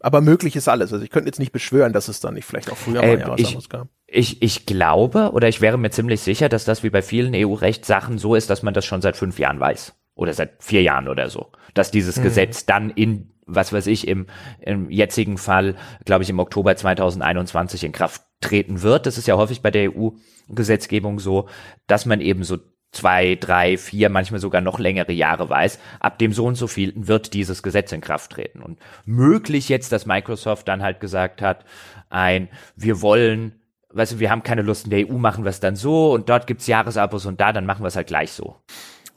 aber 0.00 0.20
möglich 0.20 0.56
ist 0.56 0.68
alles. 0.68 0.92
Also 0.92 1.04
ich 1.04 1.10
könnte 1.10 1.28
jetzt 1.28 1.38
nicht 1.38 1.52
beschwören, 1.52 1.92
dass 1.92 2.08
es 2.08 2.20
dann 2.20 2.34
nicht 2.34 2.44
vielleicht 2.44 2.70
auch 2.70 2.76
früher 2.76 3.02
äh, 3.02 3.16
mal 3.16 3.20
Jahresabos 3.20 3.68
gab. 3.68 3.88
Ich, 4.06 4.42
ich 4.42 4.66
glaube 4.66 5.30
oder 5.32 5.48
ich 5.48 5.60
wäre 5.60 5.78
mir 5.78 5.90
ziemlich 5.90 6.20
sicher, 6.20 6.48
dass 6.48 6.64
das 6.64 6.82
wie 6.82 6.90
bei 6.90 7.02
vielen 7.02 7.32
EU-Rechtssachen 7.34 8.18
so 8.18 8.34
ist, 8.34 8.50
dass 8.50 8.62
man 8.62 8.74
das 8.74 8.84
schon 8.84 9.00
seit 9.02 9.16
fünf 9.16 9.38
Jahren 9.38 9.60
weiß. 9.60 9.94
Oder 10.14 10.34
seit 10.34 10.62
vier 10.62 10.82
Jahren 10.82 11.08
oder 11.08 11.30
so. 11.30 11.50
Dass 11.72 11.90
dieses 11.90 12.16
hm. 12.16 12.24
Gesetz 12.24 12.66
dann 12.66 12.90
in, 12.90 13.32
was 13.46 13.72
weiß 13.72 13.86
ich, 13.86 14.06
im, 14.06 14.26
im 14.60 14.90
jetzigen 14.90 15.38
Fall, 15.38 15.76
glaube 16.04 16.24
ich, 16.24 16.30
im 16.30 16.40
Oktober 16.40 16.76
2021 16.76 17.84
in 17.84 17.92
Kraft 17.92 18.22
treten 18.40 18.82
wird. 18.82 19.06
Das 19.06 19.16
ist 19.16 19.28
ja 19.28 19.36
häufig 19.36 19.62
bei 19.62 19.70
der 19.70 19.92
EU-Gesetzgebung 19.94 21.20
so, 21.20 21.48
dass 21.86 22.04
man 22.06 22.20
eben 22.20 22.44
so 22.44 22.58
zwei, 22.92 23.36
drei, 23.36 23.76
vier, 23.76 24.08
manchmal 24.08 24.40
sogar 24.40 24.60
noch 24.60 24.78
längere 24.78 25.12
Jahre 25.12 25.48
weiß, 25.48 25.78
ab 26.00 26.18
dem 26.18 26.32
so 26.32 26.46
und 26.46 26.56
so 26.56 26.66
vielten 26.66 27.06
wird 27.08 27.34
dieses 27.34 27.62
Gesetz 27.62 27.92
in 27.92 28.00
Kraft 28.00 28.32
treten. 28.32 28.60
Und 28.62 28.78
möglich 29.04 29.68
jetzt, 29.68 29.92
dass 29.92 30.06
Microsoft 30.06 30.66
dann 30.68 30.82
halt 30.82 31.00
gesagt 31.00 31.42
hat, 31.42 31.64
ein, 32.08 32.48
wir 32.76 33.00
wollen, 33.00 33.60
weißt 33.92 34.12
du, 34.12 34.18
wir 34.18 34.30
haben 34.30 34.42
keine 34.42 34.62
Lust 34.62 34.84
in 34.84 34.90
der 34.90 35.08
EU, 35.08 35.18
machen 35.18 35.44
wir 35.44 35.50
es 35.50 35.60
dann 35.60 35.76
so 35.76 36.12
und 36.12 36.28
dort 36.28 36.46
gibt's 36.46 36.66
Jahresabos 36.66 37.26
und 37.26 37.40
da, 37.40 37.52
dann 37.52 37.66
machen 37.66 37.82
wir 37.82 37.88
es 37.88 37.96
halt 37.96 38.08
gleich 38.08 38.32
so. 38.32 38.56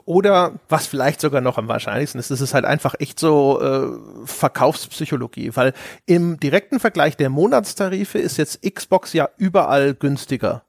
Oder 0.05 0.59
was 0.67 0.85
vielleicht 0.85 1.21
sogar 1.21 1.39
noch 1.39 1.57
am 1.57 1.69
wahrscheinlichsten 1.69 2.19
ist, 2.19 2.29
ist 2.29 2.41
es 2.41 2.53
halt 2.53 2.65
einfach 2.65 2.95
echt 2.99 3.19
so 3.19 3.61
äh, 3.61 4.25
Verkaufspsychologie, 4.25 5.51
weil 5.53 5.73
im 6.05 6.39
direkten 6.39 6.81
Vergleich 6.81 7.15
der 7.15 7.29
Monatstarife 7.29 8.19
ist 8.19 8.37
jetzt 8.37 8.61
Xbox 8.61 9.13
ja 9.13 9.29
überall 9.37 9.93
günstiger 9.93 10.65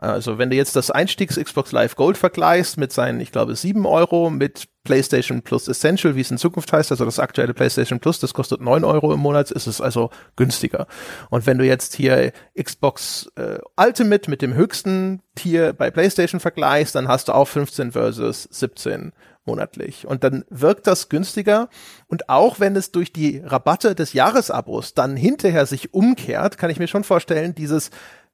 also 0.00 0.38
wenn 0.38 0.48
du 0.48 0.56
jetzt 0.56 0.76
das 0.76 0.90
Einstiegs 0.90 1.36
Xbox 1.36 1.72
Live 1.72 1.94
Gold 1.94 2.16
vergleichst 2.16 2.78
mit 2.78 2.90
seinen, 2.90 3.20
ich 3.20 3.32
glaube, 3.32 3.54
sieben 3.54 3.84
Euro 3.84 4.30
mit 4.30 4.68
PlayStation 4.82 5.42
Plus 5.42 5.68
Essential, 5.68 6.16
wie 6.16 6.22
es 6.22 6.30
in 6.30 6.38
Zukunft 6.38 6.72
heißt, 6.72 6.90
also 6.90 7.04
das 7.04 7.18
aktuelle 7.18 7.52
PlayStation 7.52 8.00
Plus, 8.00 8.18
das 8.18 8.32
kostet 8.32 8.62
neun 8.62 8.84
Euro 8.84 9.12
im 9.12 9.20
Monat, 9.20 9.50
ist 9.50 9.66
es 9.66 9.82
also 9.82 10.08
günstiger. 10.36 10.86
Und 11.28 11.46
wenn 11.46 11.58
du 11.58 11.66
jetzt 11.66 11.94
hier 11.94 12.32
Xbox 12.58 13.30
äh, 13.36 13.58
Ultimate 13.76 14.30
mit 14.30 14.40
dem 14.40 14.54
höchsten 14.54 15.20
Tier 15.34 15.74
bei 15.74 15.90
PlayStation 15.90 16.40
vergleichst, 16.40 16.94
dann 16.94 17.06
hast 17.06 17.28
du 17.28 17.34
auch 17.34 17.48
15 17.48 17.92
versus 17.92 18.44
17 18.44 19.12
monatlich. 19.44 20.06
Und 20.06 20.24
dann 20.24 20.44
wirkt 20.48 20.86
das 20.86 21.08
günstiger. 21.10 21.68
Und 22.06 22.28
auch 22.28 22.60
wenn 22.60 22.76
es 22.76 22.90
durch 22.90 23.12
die 23.12 23.42
Rabatte 23.44 23.94
des 23.94 24.12
Jahresabos 24.12 24.94
dann 24.94 25.16
hinterher 25.16 25.66
sich 25.66 25.92
umkehrt, 25.92 26.56
kann 26.56 26.70
ich 26.70 26.78
mir 26.78 26.88
schon 26.88 27.04
vorstellen, 27.04 27.54
dieses 27.54 27.90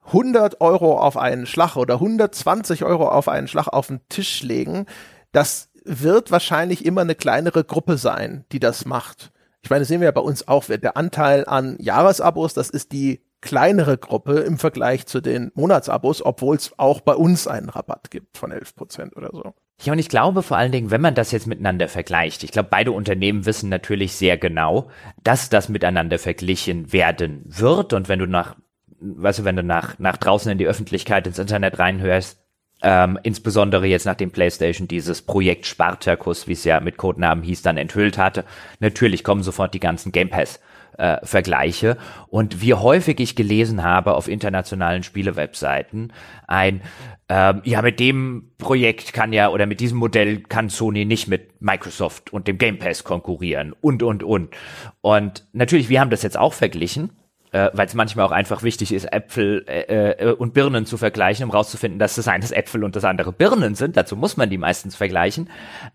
100 0.06 0.60
Euro 0.60 0.98
auf 0.98 1.16
einen 1.16 1.46
Schlag 1.46 1.76
oder 1.76 1.94
120 1.94 2.84
Euro 2.84 3.08
auf 3.08 3.28
einen 3.28 3.48
Schlag 3.48 3.68
auf 3.68 3.88
den 3.88 4.00
Tisch 4.08 4.42
legen, 4.42 4.86
das 5.32 5.70
wird 5.84 6.30
wahrscheinlich 6.30 6.84
immer 6.84 7.02
eine 7.02 7.14
kleinere 7.14 7.64
Gruppe 7.64 7.96
sein, 7.98 8.44
die 8.52 8.60
das 8.60 8.84
macht. 8.84 9.32
Ich 9.62 9.70
meine, 9.70 9.84
sehen 9.84 10.00
wir 10.00 10.06
ja 10.06 10.12
bei 10.12 10.20
uns 10.20 10.46
auch, 10.46 10.64
der 10.64 10.96
Anteil 10.96 11.44
an 11.46 11.76
Jahresabos, 11.80 12.54
das 12.54 12.70
ist 12.70 12.92
die 12.92 13.20
kleinere 13.40 13.98
Gruppe 13.98 14.40
im 14.40 14.58
Vergleich 14.58 15.06
zu 15.06 15.20
den 15.20 15.50
Monatsabos, 15.54 16.24
obwohl 16.24 16.56
es 16.56 16.72
auch 16.78 17.00
bei 17.00 17.14
uns 17.14 17.46
einen 17.46 17.68
Rabatt 17.68 18.10
gibt 18.10 18.38
von 18.38 18.50
11 18.50 18.74
Prozent 18.74 19.16
oder 19.16 19.30
so. 19.32 19.54
Ja, 19.82 19.92
und 19.92 19.98
ich 19.98 20.08
glaube 20.08 20.42
vor 20.42 20.56
allen 20.56 20.72
Dingen, 20.72 20.90
wenn 20.90 21.00
man 21.00 21.14
das 21.14 21.32
jetzt 21.32 21.46
miteinander 21.46 21.88
vergleicht, 21.88 22.44
ich 22.44 22.50
glaube, 22.50 22.68
beide 22.70 22.92
Unternehmen 22.92 23.44
wissen 23.44 23.68
natürlich 23.68 24.14
sehr 24.14 24.38
genau, 24.38 24.88
dass 25.22 25.50
das 25.50 25.68
miteinander 25.68 26.18
verglichen 26.18 26.92
werden 26.92 27.42
wird. 27.44 27.92
Und 27.92 28.08
wenn 28.08 28.18
du 28.18 28.26
nach 28.26 28.56
weißt 29.00 29.40
du, 29.40 29.44
wenn 29.44 29.56
du 29.56 29.62
nach, 29.62 29.98
nach 29.98 30.16
draußen 30.16 30.50
in 30.50 30.58
die 30.58 30.66
Öffentlichkeit, 30.66 31.26
ins 31.26 31.38
Internet 31.38 31.78
reinhörst, 31.78 32.40
ähm, 32.82 33.18
insbesondere 33.22 33.86
jetzt 33.86 34.04
nachdem 34.04 34.30
PlayStation 34.30 34.86
dieses 34.86 35.22
Projekt 35.22 35.66
Spartacus, 35.66 36.46
wie 36.46 36.52
es 36.52 36.64
ja 36.64 36.80
mit 36.80 36.98
Codenamen 36.98 37.42
hieß, 37.42 37.62
dann 37.62 37.78
enthüllt 37.78 38.18
hatte, 38.18 38.44
natürlich 38.80 39.24
kommen 39.24 39.42
sofort 39.42 39.72
die 39.72 39.80
ganzen 39.80 40.12
Game 40.12 40.28
Pass 40.28 40.60
äh, 40.98 41.18
Vergleiche. 41.22 41.96
Und 42.28 42.60
wie 42.60 42.74
häufig 42.74 43.20
ich 43.20 43.36
gelesen 43.36 43.82
habe 43.82 44.14
auf 44.14 44.28
internationalen 44.28 45.02
Spielewebseiten, 45.02 46.12
ein, 46.46 46.82
ähm, 47.28 47.62
ja, 47.64 47.82
mit 47.82 47.98
dem 47.98 48.52
Projekt 48.58 49.12
kann 49.12 49.32
ja, 49.32 49.48
oder 49.48 49.66
mit 49.66 49.80
diesem 49.80 49.98
Modell 49.98 50.40
kann 50.40 50.68
Sony 50.68 51.04
nicht 51.04 51.28
mit 51.28 51.60
Microsoft 51.60 52.32
und 52.32 52.46
dem 52.46 52.58
Game 52.58 52.78
Pass 52.78 53.04
konkurrieren 53.04 53.74
und, 53.80 54.02
und, 54.02 54.22
und. 54.22 54.54
Und 55.00 55.46
natürlich, 55.52 55.88
wir 55.88 56.00
haben 56.00 56.10
das 56.10 56.22
jetzt 56.22 56.38
auch 56.38 56.52
verglichen 56.52 57.10
äh, 57.56 57.70
weil 57.72 57.86
es 57.86 57.94
manchmal 57.94 58.26
auch 58.26 58.32
einfach 58.32 58.62
wichtig 58.62 58.92
ist, 58.92 59.10
Äpfel 59.10 59.64
äh, 59.66 60.10
äh, 60.10 60.32
und 60.32 60.52
Birnen 60.52 60.84
zu 60.84 60.98
vergleichen, 60.98 61.44
um 61.44 61.50
rauszufinden, 61.50 61.98
dass 61.98 62.16
das 62.16 62.28
eine 62.28 62.44
Äpfel 62.44 62.84
und 62.84 62.96
das 62.96 63.04
andere 63.04 63.32
Birnen 63.32 63.74
sind. 63.74 63.96
Dazu 63.96 64.14
muss 64.14 64.36
man 64.36 64.50
die 64.50 64.58
meistens 64.58 64.94
vergleichen. 64.94 65.48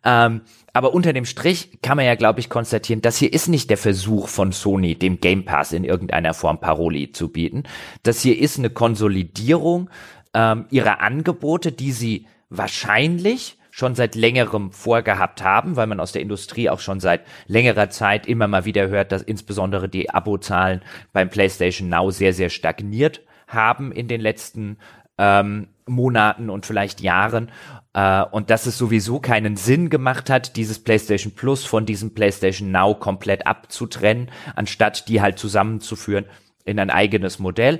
Ähm, 0.03 0.41
aber 0.73 0.93
unter 0.95 1.13
dem 1.13 1.25
Strich 1.25 1.79
kann 1.83 1.97
man 1.97 2.07
ja, 2.07 2.15
glaube 2.15 2.39
ich, 2.39 2.49
konstatieren, 2.49 3.01
das 3.01 3.17
hier 3.17 3.31
ist 3.31 3.47
nicht 3.47 3.69
der 3.69 3.77
Versuch 3.77 4.27
von 4.27 4.51
Sony, 4.51 4.95
dem 4.95 5.19
Game 5.21 5.45
Pass 5.45 5.71
in 5.71 5.83
irgendeiner 5.83 6.33
Form 6.33 6.59
Paroli 6.59 7.11
zu 7.11 7.29
bieten. 7.29 7.63
Das 8.01 8.21
hier 8.21 8.39
ist 8.39 8.57
eine 8.57 8.71
Konsolidierung 8.71 9.89
ähm, 10.33 10.65
ihrer 10.71 11.01
Angebote, 11.01 11.71
die 11.71 11.91
sie 11.91 12.25
wahrscheinlich 12.49 13.59
schon 13.81 13.95
seit 13.95 14.13
längerem 14.13 14.71
vorgehabt 14.71 15.41
haben, 15.41 15.75
weil 15.75 15.87
man 15.87 15.99
aus 15.99 16.11
der 16.11 16.21
Industrie 16.21 16.69
auch 16.69 16.79
schon 16.79 16.99
seit 16.99 17.21
längerer 17.47 17.89
Zeit 17.89 18.27
immer 18.27 18.47
mal 18.47 18.63
wieder 18.63 18.89
hört, 18.89 19.11
dass 19.11 19.23
insbesondere 19.23 19.89
die 19.89 20.11
Abozahlen 20.11 20.81
beim 21.13 21.31
PlayStation 21.31 21.89
Now 21.89 22.11
sehr, 22.11 22.31
sehr 22.31 22.49
stagniert 22.49 23.21
haben 23.47 23.91
in 23.91 24.07
den 24.07 24.21
letzten 24.21 24.77
ähm, 25.17 25.69
Monaten 25.87 26.51
und 26.51 26.67
vielleicht 26.67 27.01
Jahren. 27.01 27.49
Äh, 27.95 28.21
und 28.21 28.51
dass 28.51 28.67
es 28.67 28.77
sowieso 28.77 29.19
keinen 29.19 29.55
Sinn 29.55 29.89
gemacht 29.89 30.29
hat, 30.29 30.57
dieses 30.57 30.77
PlayStation 30.77 31.33
Plus 31.33 31.65
von 31.65 31.87
diesem 31.87 32.13
PlayStation 32.13 32.69
Now 32.69 32.93
komplett 32.93 33.47
abzutrennen, 33.47 34.29
anstatt 34.55 35.07
die 35.07 35.21
halt 35.21 35.39
zusammenzuführen 35.39 36.25
in 36.65 36.79
ein 36.79 36.89
eigenes 36.89 37.39
Modell. 37.39 37.79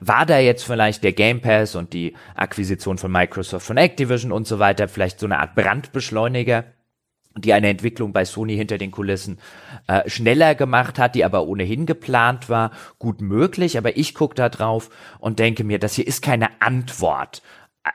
War 0.00 0.26
da 0.26 0.38
jetzt 0.38 0.64
vielleicht 0.64 1.04
der 1.04 1.12
Game 1.12 1.40
Pass 1.40 1.74
und 1.74 1.92
die 1.92 2.14
Akquisition 2.34 2.98
von 2.98 3.12
Microsoft 3.12 3.66
von 3.66 3.76
Activision 3.76 4.32
und 4.32 4.46
so 4.46 4.58
weiter 4.58 4.88
vielleicht 4.88 5.20
so 5.20 5.26
eine 5.26 5.38
Art 5.38 5.54
Brandbeschleuniger, 5.54 6.64
die 7.36 7.52
eine 7.52 7.68
Entwicklung 7.68 8.12
bei 8.12 8.24
Sony 8.24 8.56
hinter 8.56 8.78
den 8.78 8.90
Kulissen 8.90 9.38
äh, 9.86 10.08
schneller 10.08 10.54
gemacht 10.54 10.98
hat, 10.98 11.14
die 11.14 11.24
aber 11.24 11.46
ohnehin 11.46 11.86
geplant 11.86 12.48
war, 12.48 12.72
gut 12.98 13.20
möglich. 13.20 13.78
Aber 13.78 13.96
ich 13.96 14.14
gucke 14.14 14.34
da 14.34 14.48
drauf 14.48 14.90
und 15.18 15.38
denke 15.38 15.62
mir, 15.62 15.78
das 15.78 15.94
hier 15.94 16.06
ist 16.06 16.22
keine 16.22 16.48
Antwort 16.60 17.42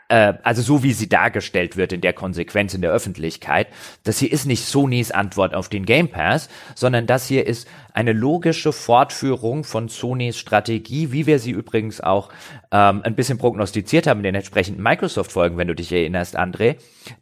äh, 0.10 0.34
also 0.44 0.62
so 0.62 0.84
wie 0.84 0.94
sie 0.94 1.10
dargestellt 1.10 1.78
wird 1.78 1.94
in 1.94 2.02
der 2.02 2.14
Konsequenz 2.14 2.74
in 2.74 2.82
der 2.82 2.92
Öffentlichkeit, 2.92 3.68
das 4.04 4.18
hier 4.18 4.32
ist 4.32 4.46
nicht 4.46 4.66
Sonys 4.66 5.12
Antwort 5.12 5.54
auf 5.54 5.70
den 5.70 5.86
Game 5.86 6.10
Pass, 6.10 6.50
sondern 6.74 7.06
das 7.06 7.28
hier 7.28 7.46
ist 7.46 7.68
eine 7.94 8.14
logische 8.14 8.74
Fortführung 8.74 9.64
von 9.64 9.88
Sonys 9.88 10.38
Strategie, 10.38 11.12
wie 11.12 11.28
wir 11.28 11.40
sie 11.40 11.52
übrigens 11.52 12.02
auch 12.02 12.30
ähm, 12.72 13.02
ein 13.04 13.16
bisschen 13.16 13.38
prognostiziert 13.38 14.08
haben 14.08 14.20
in 14.20 14.26
den 14.26 14.36
entsprechenden 14.36 14.82
Microsoft-Folgen, 14.82 15.58
wenn 15.58 15.68
du 15.68 15.76
dich 15.76 15.92
erinnerst, 15.92 16.38
André. 16.38 16.78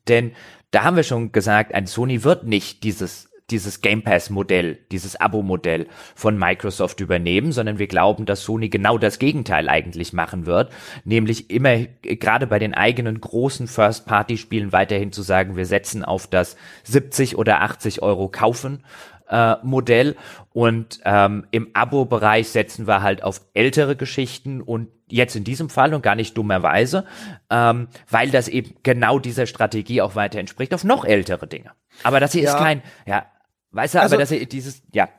Denn 0.08 0.32
da 0.72 0.84
haben 0.84 0.96
wir 0.96 1.04
schon 1.04 1.32
gesagt, 1.32 1.74
ein 1.74 1.86
Sony 1.86 2.24
wird 2.24 2.46
nicht 2.46 2.84
dieses 2.84 3.30
dieses 3.50 3.82
Game 3.82 4.04
Pass 4.04 4.30
Modell, 4.30 4.80
dieses 4.92 5.16
Abo 5.20 5.42
Modell 5.42 5.88
von 6.16 6.38
Microsoft 6.38 7.00
übernehmen, 7.00 7.52
sondern 7.52 7.80
wir 7.80 7.88
glauben, 7.88 8.26
dass 8.26 8.44
Sony 8.44 8.70
genau 8.70 8.98
das 8.98 9.20
Gegenteil 9.20 9.70
eigentlich 9.70 10.14
machen 10.14 10.46
wird, 10.46 10.72
nämlich 11.04 11.50
immer 11.50 11.80
gerade 12.02 12.48
bei 12.48 12.60
den 12.60 12.74
eigenen 12.74 13.20
großen 13.20 13.68
First 13.68 14.06
Party 14.06 14.38
Spielen 14.38 14.72
weiterhin 14.72 15.12
zu 15.12 15.22
sagen, 15.22 15.56
wir 15.56 15.66
setzen 15.66 16.04
auf 16.04 16.28
das 16.28 16.56
70 16.84 17.38
oder 17.38 17.62
80 17.62 18.02
Euro 18.02 18.30
kaufen 18.30 18.84
äh, 19.30 19.56
Modell 19.64 20.16
und 20.52 21.00
ähm, 21.06 21.46
im 21.52 21.70
Abo-Bereich 21.74 22.50
setzen 22.50 22.88
wir 22.88 23.02
halt 23.02 23.24
auf 23.24 23.42
ältere 23.54 23.96
Geschichten 23.96 24.62
und 24.62 24.90
jetzt 25.10 25.36
in 25.36 25.44
diesem 25.44 25.70
Fall 25.70 25.94
und 25.94 26.02
gar 26.02 26.16
nicht 26.16 26.38
dummerweise, 26.38 27.06
ähm, 27.50 27.88
weil 28.10 28.30
das 28.30 28.48
eben 28.48 28.76
genau 28.84 29.20
dieser 29.20 29.46
Strategie 29.46 30.02
auch 30.02 30.16
weiter 30.16 30.40
entspricht, 30.40 30.74
auf 30.74 30.84
noch 30.84 31.06
ältere 31.06 31.48
Dinge. 31.48 31.72
Aber 32.04 32.20
das 32.20 32.32
hier 32.32 32.44
ja. 32.44 32.52
ist 32.52 32.58
kein, 32.58 32.82
ja, 33.06 33.26
Weißt 33.74 33.96
du, 33.96 34.02
also, 34.02 34.16
aber 34.16 34.22
dass 34.24 34.32
er 34.32 34.46
dieses, 34.46 34.82
ja. 34.94 35.10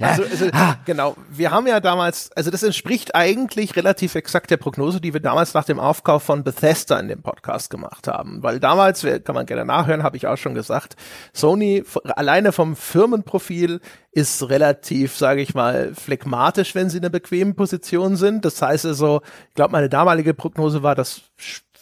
also, 0.00 0.22
also 0.22 0.46
genau, 0.86 1.16
wir 1.28 1.50
haben 1.50 1.66
ja 1.66 1.80
damals, 1.80 2.30
also 2.34 2.50
das 2.50 2.62
entspricht 2.62 3.14
eigentlich 3.14 3.76
relativ 3.76 4.14
exakt 4.14 4.50
der 4.50 4.56
Prognose, 4.56 5.00
die 5.00 5.12
wir 5.12 5.20
damals 5.20 5.52
nach 5.52 5.64
dem 5.64 5.80
Aufkauf 5.80 6.22
von 6.22 6.44
Bethesda 6.44 6.98
in 6.98 7.08
dem 7.08 7.20
Podcast 7.20 7.68
gemacht 7.68 8.06
haben. 8.06 8.42
Weil 8.42 8.60
damals, 8.60 9.04
kann 9.24 9.34
man 9.34 9.44
gerne 9.44 9.66
nachhören, 9.66 10.04
habe 10.04 10.16
ich 10.16 10.26
auch 10.28 10.38
schon 10.38 10.54
gesagt, 10.54 10.96
Sony 11.34 11.84
alleine 12.04 12.52
vom 12.52 12.76
Firmenprofil 12.76 13.80
ist 14.12 14.48
relativ, 14.48 15.16
sage 15.16 15.42
ich 15.42 15.52
mal, 15.52 15.92
phlegmatisch, 15.94 16.74
wenn 16.74 16.88
sie 16.88 16.98
in 16.98 17.04
einer 17.04 17.10
bequemen 17.10 17.54
Position 17.54 18.16
sind. 18.16 18.44
Das 18.44 18.62
heißt 18.62 18.86
also, 18.86 19.20
ich 19.48 19.54
glaube, 19.54 19.72
meine 19.72 19.88
damalige 19.88 20.32
Prognose 20.32 20.82
war, 20.82 20.94
dass 20.94 21.22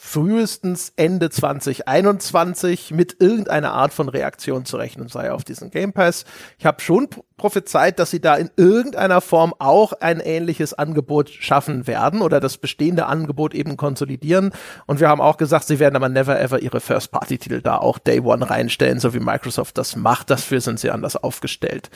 frühestens 0.07 0.93
Ende 0.95 1.31
2021 1.31 2.93
mit 2.93 3.21
irgendeiner 3.21 3.73
Art 3.73 3.93
von 3.93 4.09
Reaktion 4.09 4.65
zu 4.65 4.77
rechnen 4.77 5.09
sei 5.09 5.33
auf 5.33 5.43
diesen 5.43 5.71
Game 5.71 5.93
Pass. 5.93 6.25
Ich 6.59 6.65
habe 6.65 6.81
schon 6.81 7.09
prophezeit, 7.37 7.99
dass 7.99 8.13
sie 8.13 8.21
da 8.21 8.37
in 8.37 8.51
irgendeiner 8.57 9.21
Form 9.21 9.53
auch 9.59 9.93
ein 9.95 10.21
ähnliches 10.21 10.75
Angebot 10.75 11.31
schaffen 11.31 11.89
werden 11.89 12.23
oder 12.23 12.39
das 12.39 12.57
bestehende 12.57 13.07
Angebot 13.07 13.53
eben 13.53 13.77
konsolidieren. 13.77 14.53
Und 14.87 15.01
wir 15.01 15.09
haben 15.09 15.21
auch 15.21 15.39
gesagt, 15.39 15.67
sie 15.67 15.81
werden 15.81 15.97
aber 15.97 16.09
never 16.09 16.41
ever 16.41 16.61
ihre 16.61 16.81
First-Party-Titel 16.81 17.61
da 17.61 17.79
auch 17.79 17.99
Day 17.99 18.21
One 18.21 18.49
reinstellen, 18.49 19.01
so 19.01 19.13
wie 19.13 19.21
Microsoft 19.21 19.77
das 19.77 19.97
macht. 19.97 20.31
Dafür 20.31 20.61
sind 20.61 20.79
sie 20.79 20.93
anders 20.93 21.17
aufgestellt. 21.17 21.91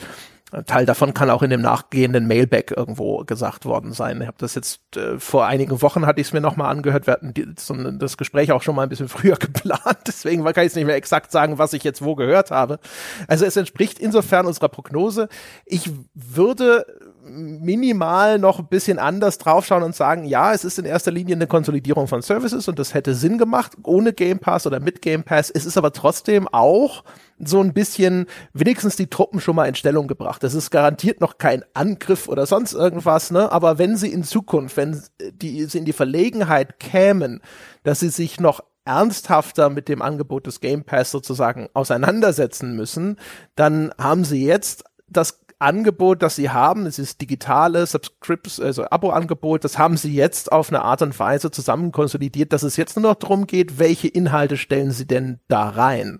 Teil 0.65 0.85
davon 0.85 1.13
kann 1.13 1.29
auch 1.29 1.43
in 1.43 1.49
dem 1.49 1.61
nachgehenden 1.61 2.27
Mailback 2.27 2.73
irgendwo 2.75 3.23
gesagt 3.23 3.65
worden 3.65 3.93
sein. 3.93 4.19
Ich 4.21 4.27
habe 4.27 4.37
das 4.37 4.55
jetzt 4.55 4.81
äh, 4.97 5.17
vor 5.17 5.45
einigen 5.45 5.81
Wochen 5.81 6.05
hatte 6.05 6.19
ich 6.19 6.27
es 6.27 6.33
mir 6.33 6.41
nochmal 6.41 6.69
angehört. 6.69 7.07
Wir 7.07 7.13
hatten 7.13 7.33
die, 7.33 7.47
so, 7.57 7.73
das 7.73 8.17
Gespräch 8.17 8.51
auch 8.51 8.61
schon 8.61 8.75
mal 8.75 8.83
ein 8.83 8.89
bisschen 8.89 9.07
früher 9.09 9.37
geplant. 9.37 9.99
Deswegen 10.05 10.43
kann 10.43 10.65
ich 10.65 10.71
es 10.71 10.75
nicht 10.75 10.85
mehr 10.85 10.95
exakt 10.95 11.31
sagen, 11.31 11.57
was 11.57 11.71
ich 11.73 11.83
jetzt 11.83 12.03
wo 12.03 12.15
gehört 12.15 12.51
habe. 12.51 12.79
Also 13.27 13.45
es 13.45 13.55
entspricht 13.55 13.99
insofern 13.99 14.45
unserer 14.45 14.67
Prognose. 14.67 15.29
Ich 15.65 15.89
würde 16.13 16.85
minimal 17.23 18.39
noch 18.39 18.59
ein 18.59 18.67
bisschen 18.67 18.99
anders 18.99 19.37
draufschauen 19.37 19.83
und 19.83 19.95
sagen, 19.95 20.25
ja, 20.25 20.53
es 20.53 20.63
ist 20.63 20.79
in 20.79 20.85
erster 20.85 21.11
Linie 21.11 21.35
eine 21.35 21.47
Konsolidierung 21.47 22.07
von 22.07 22.21
Services 22.21 22.67
und 22.67 22.79
das 22.79 22.93
hätte 22.93 23.13
Sinn 23.13 23.37
gemacht, 23.37 23.73
ohne 23.83 24.13
Game 24.13 24.39
Pass 24.39 24.65
oder 24.65 24.79
mit 24.79 25.01
Game 25.01 25.23
Pass. 25.23 25.49
Es 25.49 25.65
ist 25.65 25.77
aber 25.77 25.93
trotzdem 25.93 26.47
auch 26.47 27.03
so 27.39 27.59
ein 27.59 27.73
bisschen 27.73 28.25
wenigstens 28.53 28.95
die 28.95 29.07
Truppen 29.07 29.39
schon 29.39 29.55
mal 29.55 29.65
in 29.65 29.75
Stellung 29.75 30.07
gebracht. 30.07 30.43
Das 30.43 30.53
ist 30.53 30.71
garantiert 30.71 31.21
noch 31.21 31.37
kein 31.37 31.63
Angriff 31.73 32.27
oder 32.27 32.45
sonst 32.45 32.73
irgendwas, 32.73 33.31
ne? 33.31 33.51
Aber 33.51 33.77
wenn 33.77 33.97
sie 33.97 34.11
in 34.11 34.23
Zukunft, 34.23 34.77
wenn 34.77 35.01
die 35.19 35.65
sie 35.65 35.79
in 35.79 35.85
die 35.85 35.93
Verlegenheit 35.93 36.79
kämen, 36.79 37.41
dass 37.83 37.99
sie 37.99 38.09
sich 38.09 38.39
noch 38.39 38.61
ernsthafter 38.83 39.69
mit 39.69 39.87
dem 39.89 40.01
Angebot 40.01 40.47
des 40.47 40.59
Game 40.59 40.83
Pass 40.83 41.11
sozusagen 41.11 41.69
auseinandersetzen 41.73 42.75
müssen, 42.75 43.17
dann 43.55 43.93
haben 43.99 44.23
sie 44.23 44.43
jetzt 44.45 44.83
das 45.07 45.41
Angebot, 45.61 46.21
das 46.21 46.35
sie 46.35 46.49
haben, 46.49 46.85
es 46.85 46.99
ist 46.99 47.21
digitale 47.21 47.85
Subscripts, 47.85 48.59
also 48.59 48.85
Abo-Angebot, 48.89 49.63
das 49.63 49.77
haben 49.77 49.97
sie 49.97 50.13
jetzt 50.13 50.51
auf 50.51 50.69
eine 50.69 50.81
Art 50.81 51.01
und 51.01 51.17
Weise 51.19 51.51
zusammen 51.51 51.91
konsolidiert, 51.91 52.51
dass 52.53 52.63
es 52.63 52.77
jetzt 52.77 52.95
nur 52.95 53.03
noch 53.03 53.19
darum 53.19 53.47
geht, 53.47 53.79
welche 53.79 54.07
Inhalte 54.07 54.57
stellen 54.57 54.91
sie 54.91 55.05
denn 55.05 55.39
da 55.47 55.69
rein. 55.69 56.19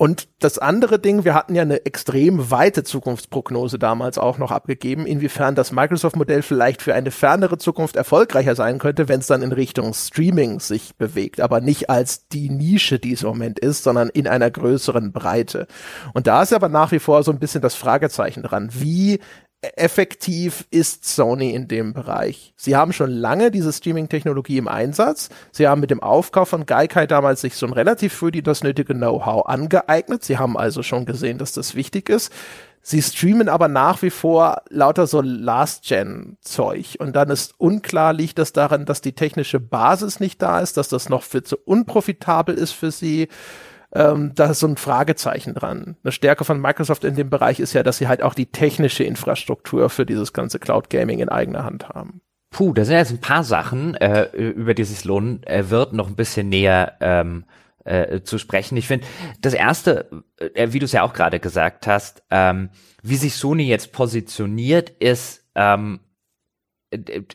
Und 0.00 0.28
das 0.38 0.56
andere 0.56 0.98
Ding, 0.98 1.26
wir 1.26 1.34
hatten 1.34 1.54
ja 1.54 1.60
eine 1.60 1.84
extrem 1.84 2.50
weite 2.50 2.84
Zukunftsprognose 2.84 3.78
damals 3.78 4.16
auch 4.16 4.38
noch 4.38 4.50
abgegeben, 4.50 5.04
inwiefern 5.04 5.54
das 5.54 5.72
Microsoft-Modell 5.72 6.40
vielleicht 6.40 6.80
für 6.80 6.94
eine 6.94 7.10
fernere 7.10 7.58
Zukunft 7.58 7.96
erfolgreicher 7.96 8.54
sein 8.54 8.78
könnte, 8.78 9.10
wenn 9.10 9.20
es 9.20 9.26
dann 9.26 9.42
in 9.42 9.52
Richtung 9.52 9.92
Streaming 9.92 10.58
sich 10.58 10.96
bewegt, 10.96 11.42
aber 11.42 11.60
nicht 11.60 11.90
als 11.90 12.28
die 12.28 12.48
Nische, 12.48 12.98
die 12.98 13.12
es 13.12 13.24
im 13.24 13.28
Moment 13.28 13.58
ist, 13.58 13.82
sondern 13.82 14.08
in 14.08 14.26
einer 14.26 14.50
größeren 14.50 15.12
Breite. 15.12 15.66
Und 16.14 16.26
da 16.26 16.44
ist 16.44 16.54
aber 16.54 16.70
nach 16.70 16.92
wie 16.92 16.98
vor 16.98 17.22
so 17.22 17.30
ein 17.30 17.38
bisschen 17.38 17.60
das 17.60 17.74
Fragezeichen 17.74 18.42
dran. 18.42 18.70
Wie 18.72 19.20
effektiv 19.62 20.66
ist 20.70 21.04
Sony 21.04 21.50
in 21.50 21.68
dem 21.68 21.92
Bereich. 21.92 22.54
Sie 22.56 22.76
haben 22.76 22.92
schon 22.94 23.10
lange 23.10 23.50
diese 23.50 23.72
Streaming-Technologie 23.72 24.56
im 24.56 24.68
Einsatz. 24.68 25.28
Sie 25.52 25.68
haben 25.68 25.82
mit 25.82 25.90
dem 25.90 26.02
Aufkauf 26.02 26.48
von 26.48 26.64
Gaikai 26.64 27.06
damals 27.06 27.42
sich 27.42 27.56
schon 27.56 27.72
relativ 27.72 28.14
früh 28.14 28.30
die 28.30 28.42
das 28.42 28.62
nötige 28.62 28.94
Know-how 28.94 29.46
angeeignet. 29.46 30.24
Sie 30.24 30.38
haben 30.38 30.56
also 30.56 30.82
schon 30.82 31.04
gesehen, 31.04 31.36
dass 31.36 31.52
das 31.52 31.74
wichtig 31.74 32.08
ist. 32.08 32.32
Sie 32.82 33.02
streamen 33.02 33.50
aber 33.50 33.68
nach 33.68 34.00
wie 34.00 34.08
vor 34.08 34.62
lauter 34.70 35.06
so 35.06 35.20
Last-Gen-Zeug. 35.20 36.96
Und 36.98 37.14
dann 37.14 37.28
ist 37.28 37.54
unklar, 37.58 38.14
liegt 38.14 38.38
das 38.38 38.54
daran, 38.54 38.86
dass 38.86 39.02
die 39.02 39.12
technische 39.12 39.60
Basis 39.60 40.20
nicht 40.20 40.40
da 40.40 40.60
ist, 40.60 40.78
dass 40.78 40.88
das 40.88 41.10
noch 41.10 41.22
viel 41.22 41.42
zu 41.42 41.58
unprofitabel 41.58 42.54
ist 42.54 42.72
für 42.72 42.90
sie 42.90 43.28
ähm, 43.92 44.32
da 44.34 44.46
ist 44.46 44.60
so 44.60 44.68
ein 44.68 44.76
Fragezeichen 44.76 45.54
dran. 45.54 45.96
Eine 46.02 46.12
Stärke 46.12 46.44
von 46.44 46.60
Microsoft 46.60 47.04
in 47.04 47.16
dem 47.16 47.30
Bereich 47.30 47.60
ist 47.60 47.72
ja, 47.72 47.82
dass 47.82 47.98
sie 47.98 48.08
halt 48.08 48.22
auch 48.22 48.34
die 48.34 48.46
technische 48.46 49.04
Infrastruktur 49.04 49.90
für 49.90 50.06
dieses 50.06 50.32
ganze 50.32 50.58
Cloud 50.58 50.90
Gaming 50.90 51.18
in 51.18 51.28
eigener 51.28 51.64
Hand 51.64 51.88
haben. 51.88 52.20
Puh, 52.50 52.72
da 52.72 52.84
sind 52.84 52.96
jetzt 52.96 53.12
ein 53.12 53.20
paar 53.20 53.44
Sachen, 53.44 53.94
äh, 53.94 54.24
über 54.34 54.74
die 54.74 54.82
es 54.82 55.04
lohnen 55.04 55.42
äh, 55.44 55.70
wird, 55.70 55.92
noch 55.92 56.08
ein 56.08 56.16
bisschen 56.16 56.48
näher 56.48 56.96
ähm, 57.00 57.44
äh, 57.84 58.22
zu 58.22 58.38
sprechen. 58.38 58.76
Ich 58.76 58.86
finde, 58.86 59.06
das 59.40 59.54
erste, 59.54 60.24
äh, 60.54 60.68
wie 60.72 60.78
du 60.78 60.84
es 60.84 60.92
ja 60.92 61.02
auch 61.02 61.12
gerade 61.12 61.40
gesagt 61.40 61.86
hast, 61.86 62.22
ähm, 62.30 62.70
wie 63.02 63.16
sich 63.16 63.34
Sony 63.34 63.64
jetzt 63.64 63.92
positioniert, 63.92 64.90
ist 64.90 65.44
ähm, 65.54 66.00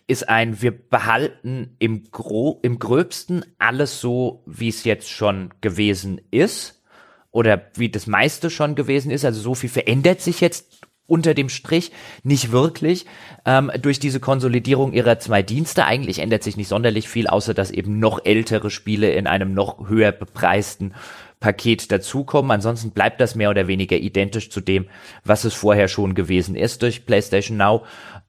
ist 0.08 0.28
ein, 0.28 0.62
wir 0.62 0.72
behalten 0.72 1.76
im, 1.80 2.12
Gro 2.12 2.60
im 2.62 2.78
gröbsten 2.80 3.46
alles 3.58 4.02
so, 4.02 4.44
wie 4.46 4.68
es 4.68 4.84
jetzt 4.84 5.10
schon 5.10 5.54
gewesen 5.62 6.20
ist 6.32 6.84
oder 7.32 7.62
wie 7.76 7.90
das 7.90 8.08
meiste 8.08 8.50
schon 8.50 8.76
gewesen 8.76 9.12
ist. 9.12 9.24
Also 9.24 9.40
so 9.40 9.56
viel 9.56 9.70
verändert 9.70 10.22
sich 10.22 10.42
jetzt 10.42 10.82
unter 11.08 11.34
dem 11.34 11.50
Strich 11.50 11.92
nicht 12.24 12.52
wirklich 12.52 13.06
ähm, 13.46 13.72
durch 13.80 14.00
diese 14.00 14.20
Konsolidierung 14.20 14.94
ihrer 14.94 15.20
zwei 15.20 15.44
Dienste. 15.44 15.86
Eigentlich 15.86 16.20
ändert 16.20 16.44
sich 16.44 16.58
nicht 16.58 16.68
sonderlich 16.68 17.08
viel, 17.08 17.28
außer 17.28 17.54
dass 17.54 17.72
eben 17.72 18.00
noch 18.00 18.26
ältere 18.26 18.70
Spiele 18.70 19.14
in 19.14 19.28
einem 19.28 19.54
noch 19.54 19.88
höher 19.88 20.12
bepreisten 20.12 20.94
Paket 21.40 21.92
dazukommen. 21.92 22.50
Ansonsten 22.50 22.92
bleibt 22.92 23.22
das 23.22 23.36
mehr 23.36 23.52
oder 23.52 23.68
weniger 23.68 23.98
identisch 23.98 24.50
zu 24.50 24.62
dem, 24.62 24.88
was 25.24 25.44
es 25.44 25.54
vorher 25.54 25.88
schon 25.88 26.16
gewesen 26.16 26.56
ist 26.56 26.82
durch 26.82 27.06
PlayStation 27.06 27.58
Now 27.58 27.84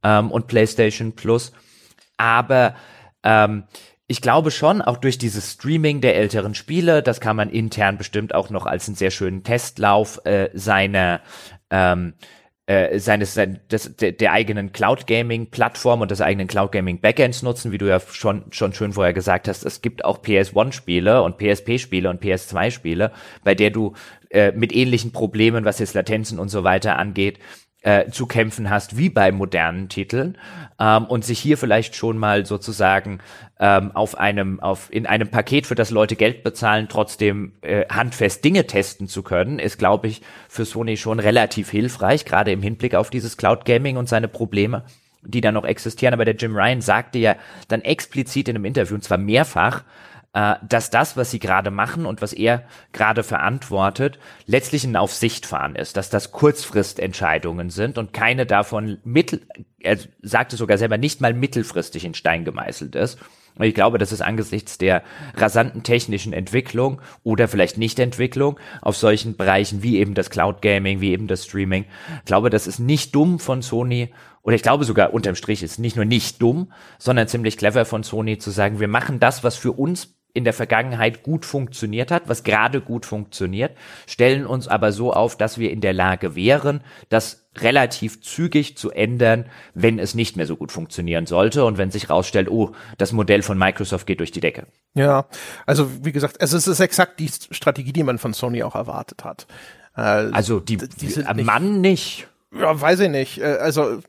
ähm, 0.06 0.30
und 0.30 0.46
PlayStation 0.46 1.12
Plus. 1.12 1.52
Aber 2.16 2.76
ähm, 3.24 3.64
ich 4.06 4.22
glaube 4.22 4.52
schon, 4.52 4.80
auch 4.80 4.98
durch 4.98 5.18
dieses 5.18 5.52
Streaming 5.52 6.00
der 6.00 6.14
älteren 6.14 6.54
Spiele, 6.54 7.02
das 7.02 7.20
kann 7.20 7.34
man 7.34 7.50
intern 7.50 7.98
bestimmt 7.98 8.34
auch 8.34 8.50
noch 8.50 8.64
als 8.64 8.86
einen 8.86 8.94
sehr 8.94 9.10
schönen 9.10 9.42
Testlauf 9.42 10.24
äh, 10.24 10.48
seiner 10.54 11.20
ähm, 11.70 12.14
äh, 12.66 12.98
seines 12.98 13.34
sein, 13.34 13.60
des, 13.70 13.96
der, 13.96 14.12
der 14.12 14.32
eigenen 14.32 14.72
Cloud 14.72 15.06
Gaming 15.06 15.50
Plattform 15.50 16.00
und 16.00 16.10
des 16.10 16.20
eigenen 16.20 16.46
Cloud 16.46 16.72
Gaming 16.72 17.00
Backends 17.00 17.42
nutzen, 17.42 17.72
wie 17.72 17.78
du 17.78 17.88
ja 17.88 17.98
schon 17.98 18.44
schon 18.50 18.72
schön 18.72 18.92
vorher 18.92 19.12
gesagt 19.12 19.48
hast. 19.48 19.64
Es 19.64 19.82
gibt 19.82 20.04
auch 20.04 20.22
PS1 20.22 20.72
Spiele 20.72 21.22
und 21.22 21.38
PSP 21.38 21.78
Spiele 21.78 22.08
und 22.10 22.22
PS2 22.22 22.70
Spiele, 22.70 23.12
bei 23.42 23.56
der 23.56 23.70
du 23.70 23.94
äh, 24.30 24.52
mit 24.52 24.74
ähnlichen 24.74 25.12
Problemen, 25.12 25.64
was 25.64 25.80
jetzt 25.80 25.94
Latenzen 25.94 26.38
und 26.38 26.48
so 26.48 26.62
weiter 26.62 26.96
angeht, 26.98 27.38
äh, 27.86 28.10
zu 28.10 28.26
kämpfen 28.26 28.68
hast 28.68 28.96
wie 28.96 29.08
bei 29.08 29.30
modernen 29.30 29.88
Titeln 29.88 30.36
ähm, 30.80 31.04
und 31.04 31.24
sich 31.24 31.38
hier 31.38 31.56
vielleicht 31.56 31.94
schon 31.94 32.18
mal 32.18 32.44
sozusagen 32.44 33.20
ähm, 33.60 33.92
auf 33.94 34.18
einem 34.18 34.58
auf 34.58 34.88
in 34.92 35.06
einem 35.06 35.28
Paket, 35.28 35.68
für 35.68 35.76
das 35.76 35.90
Leute 35.90 36.16
Geld 36.16 36.42
bezahlen, 36.42 36.88
trotzdem 36.88 37.52
äh, 37.62 37.86
handfest 37.88 38.44
Dinge 38.44 38.66
testen 38.66 39.06
zu 39.06 39.22
können, 39.22 39.60
ist 39.60 39.78
glaube 39.78 40.08
ich 40.08 40.22
für 40.48 40.64
Sony 40.64 40.96
schon 40.96 41.20
relativ 41.20 41.70
hilfreich, 41.70 42.24
gerade 42.24 42.50
im 42.50 42.60
Hinblick 42.60 42.96
auf 42.96 43.08
dieses 43.08 43.36
Cloud 43.36 43.64
Gaming 43.64 43.96
und 43.96 44.08
seine 44.08 44.26
Probleme 44.26 44.82
die 45.28 45.40
da 45.40 45.50
noch 45.50 45.64
existieren. 45.64 46.14
Aber 46.14 46.24
der 46.24 46.36
Jim 46.36 46.54
Ryan 46.54 46.80
sagte 46.80 47.18
ja 47.18 47.34
dann 47.66 47.80
explizit 47.80 48.48
in 48.48 48.54
einem 48.54 48.64
Interview, 48.64 48.94
und 48.94 49.02
zwar 49.02 49.18
mehrfach, 49.18 49.82
dass 50.68 50.90
das, 50.90 51.16
was 51.16 51.30
sie 51.30 51.38
gerade 51.38 51.70
machen 51.70 52.04
und 52.04 52.20
was 52.20 52.34
er 52.34 52.64
gerade 52.92 53.22
verantwortet, 53.22 54.18
letztlich 54.44 54.84
ein 54.84 54.96
auf 54.96 55.14
Sicht 55.14 55.46
fahren 55.46 55.76
ist, 55.76 55.96
dass 55.96 56.10
das 56.10 56.30
Kurzfristentscheidungen 56.30 57.70
sind 57.70 57.96
und 57.96 58.12
keine 58.12 58.44
davon 58.44 58.98
mittel, 59.02 59.46
er 59.80 59.96
sagte 60.20 60.56
sogar 60.56 60.76
selber 60.76 60.98
nicht 60.98 61.22
mal 61.22 61.32
mittelfristig 61.32 62.04
in 62.04 62.12
Stein 62.12 62.44
gemeißelt 62.44 62.96
ist. 62.96 63.18
Und 63.58 63.64
ich 63.64 63.74
glaube, 63.74 63.96
das 63.96 64.12
ist 64.12 64.20
angesichts 64.20 64.76
der 64.76 65.02
rasanten 65.34 65.82
technischen 65.82 66.34
Entwicklung 66.34 67.00
oder 67.22 67.48
vielleicht 67.48 67.78
Nichtentwicklung 67.78 68.60
auf 68.82 68.98
solchen 68.98 69.38
Bereichen 69.38 69.82
wie 69.82 69.96
eben 69.96 70.12
das 70.12 70.28
Cloud 70.28 70.60
Gaming, 70.60 71.00
wie 71.00 71.12
eben 71.12 71.26
das 71.28 71.46
Streaming. 71.46 71.86
Ich 72.18 72.26
glaube, 72.26 72.50
das 72.50 72.66
ist 72.66 72.78
nicht 72.78 73.14
dumm 73.14 73.38
von 73.38 73.62
Sony 73.62 74.12
oder 74.42 74.54
ich 74.54 74.62
glaube 74.62 74.84
sogar 74.84 75.14
unterm 75.14 75.34
Strich 75.34 75.62
ist 75.62 75.78
nicht 75.78 75.96
nur 75.96 76.04
nicht 76.04 76.42
dumm, 76.42 76.70
sondern 76.98 77.28
ziemlich 77.28 77.56
clever 77.56 77.86
von 77.86 78.02
Sony 78.02 78.36
zu 78.36 78.50
sagen, 78.50 78.78
wir 78.78 78.88
machen 78.88 79.18
das, 79.18 79.42
was 79.42 79.56
für 79.56 79.72
uns 79.72 80.14
in 80.36 80.44
der 80.44 80.52
Vergangenheit 80.52 81.22
gut 81.22 81.44
funktioniert 81.44 82.10
hat, 82.10 82.28
was 82.28 82.44
gerade 82.44 82.80
gut 82.80 83.06
funktioniert, 83.06 83.72
stellen 84.06 84.46
uns 84.46 84.68
aber 84.68 84.92
so 84.92 85.12
auf, 85.12 85.36
dass 85.36 85.58
wir 85.58 85.70
in 85.70 85.80
der 85.80 85.92
Lage 85.92 86.36
wären, 86.36 86.82
das 87.08 87.48
relativ 87.56 88.20
zügig 88.20 88.76
zu 88.76 88.90
ändern, 88.90 89.46
wenn 89.74 89.98
es 89.98 90.14
nicht 90.14 90.36
mehr 90.36 90.46
so 90.46 90.56
gut 90.56 90.70
funktionieren 90.70 91.26
sollte 91.26 91.64
und 91.64 91.78
wenn 91.78 91.90
sich 91.90 92.10
rausstellt, 92.10 92.50
oh, 92.50 92.72
das 92.98 93.12
Modell 93.12 93.42
von 93.42 93.58
Microsoft 93.58 94.06
geht 94.06 94.20
durch 94.20 94.30
die 94.30 94.40
Decke. 94.40 94.66
Ja, 94.94 95.26
also 95.64 95.90
wie 96.04 96.12
gesagt, 96.12 96.36
es 96.38 96.52
ist 96.52 96.80
exakt 96.80 97.18
die 97.18 97.30
Strategie, 97.50 97.92
die 97.92 98.02
man 98.02 98.18
von 98.18 98.34
Sony 98.34 98.62
auch 98.62 98.74
erwartet 98.74 99.24
hat. 99.24 99.46
Äh, 99.96 100.00
also 100.00 100.60
die, 100.60 100.76
die, 100.76 101.08
die 101.08 101.42
Mann 101.42 101.80
nicht. 101.80 102.28
Ja, 102.58 102.80
weiß 102.80 103.00
ich 103.00 103.10
nicht. 103.10 103.38
Äh, 103.38 103.58
also 103.60 104.00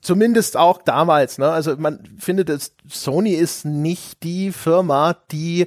zumindest 0.00 0.56
auch 0.56 0.82
damals. 0.82 1.38
Ne? 1.38 1.50
Also 1.50 1.76
man 1.76 2.00
findet, 2.18 2.50
es, 2.50 2.74
Sony 2.88 3.32
ist 3.32 3.64
nicht 3.64 4.22
die 4.22 4.52
Firma, 4.52 5.16
die 5.30 5.66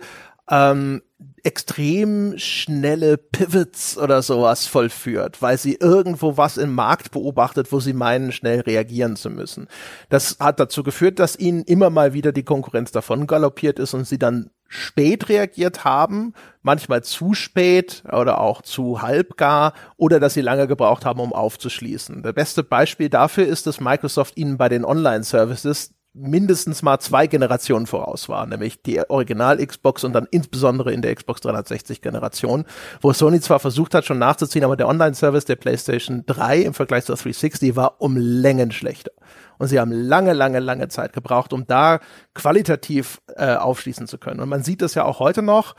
ähm, 0.50 1.02
extrem 1.44 2.38
schnelle 2.38 3.18
Pivots 3.18 3.98
oder 3.98 4.22
sowas 4.22 4.68
vollführt, 4.68 5.42
weil 5.42 5.58
sie 5.58 5.76
irgendwo 5.76 6.38
was 6.38 6.58
im 6.58 6.74
Markt 6.74 7.12
beobachtet, 7.12 7.72
wo 7.72 7.80
sie 7.80 7.94
meinen, 7.94 8.32
schnell 8.32 8.62
reagieren 8.62 9.16
zu 9.16 9.30
müssen. 9.30 9.68
Das 10.10 10.38
hat 10.40 10.60
dazu 10.60 10.84
geführt, 10.84 11.20
dass 11.20 11.38
ihnen 11.38 11.64
immer 11.64 11.90
mal 11.90 12.14
wieder 12.14 12.32
die 12.32 12.44
Konkurrenz 12.44 12.92
davon 12.92 13.28
galoppiert 13.28 13.80
ist 13.80 13.94
und 13.94 14.06
sie 14.06 14.20
dann 14.20 14.50
spät 14.70 15.28
reagiert 15.28 15.84
haben, 15.84 16.34
manchmal 16.62 17.04
zu 17.04 17.34
spät 17.34 18.04
oder 18.10 18.40
auch 18.40 18.62
zu 18.62 19.02
halbgar 19.02 19.74
oder 19.98 20.20
dass 20.20 20.36
sie 20.36 20.42
lange 20.42 20.68
gebraucht 20.68 21.04
haben, 21.04 21.20
um 21.20 21.34
aufzuschließen. 21.34 22.22
Das 22.22 22.34
beste 22.34 22.64
Beispiel 22.64 23.10
dafür 23.10 23.46
ist, 23.46 23.68
dass 23.68 23.82
Microsoft 23.82 24.38
ihnen 24.38 24.58
bei 24.58 24.70
den 24.70 24.86
Online-Services 24.86 25.94
mindestens 26.14 26.82
mal 26.82 27.00
zwei 27.00 27.28
Generationen 27.28 27.86
voraus 27.86 28.30
war, 28.30 28.46
nämlich 28.46 28.82
die 28.82 29.00
Original-Xbox 29.08 30.04
und 30.04 30.14
dann 30.14 30.28
insbesondere 30.32 30.92
in 30.92 31.02
der 31.02 31.14
Xbox 31.16 31.42
360-Generation, 31.42 32.66
wo 33.02 33.14
Sony 33.14 33.40
zwar 33.40 33.60
versucht 33.60 33.94
hat, 33.94 34.06
schon 34.06 34.18
nachzuziehen, 34.18 34.64
aber 34.64 34.76
der 34.76 34.88
Online-Service 34.88 35.46
der 35.46 35.56
PlayStation 35.56 36.24
3 36.26 36.60
im 36.60 36.74
Vergleich 36.74 37.06
zur 37.06 37.16
360 37.16 37.76
war 37.76 38.02
um 38.02 38.18
Längen 38.18 38.72
schlechter. 38.72 39.12
Und 39.60 39.68
sie 39.68 39.80
haben 39.80 39.92
lange, 39.92 40.34
lange, 40.34 40.60
lange 40.60 40.88
Zeit 40.88 41.14
gebraucht, 41.14 41.54
um 41.54 41.68
da 41.68 42.00
qualitativ 42.34 43.22
äh, 43.36 43.56
aufschließen 43.56 44.08
zu 44.08 44.18
können. 44.18 44.40
Und 44.40 44.50
man 44.50 44.64
sieht 44.64 44.82
das 44.82 44.96
ja 44.96 45.04
auch 45.04 45.20
heute 45.20 45.42
noch 45.42 45.76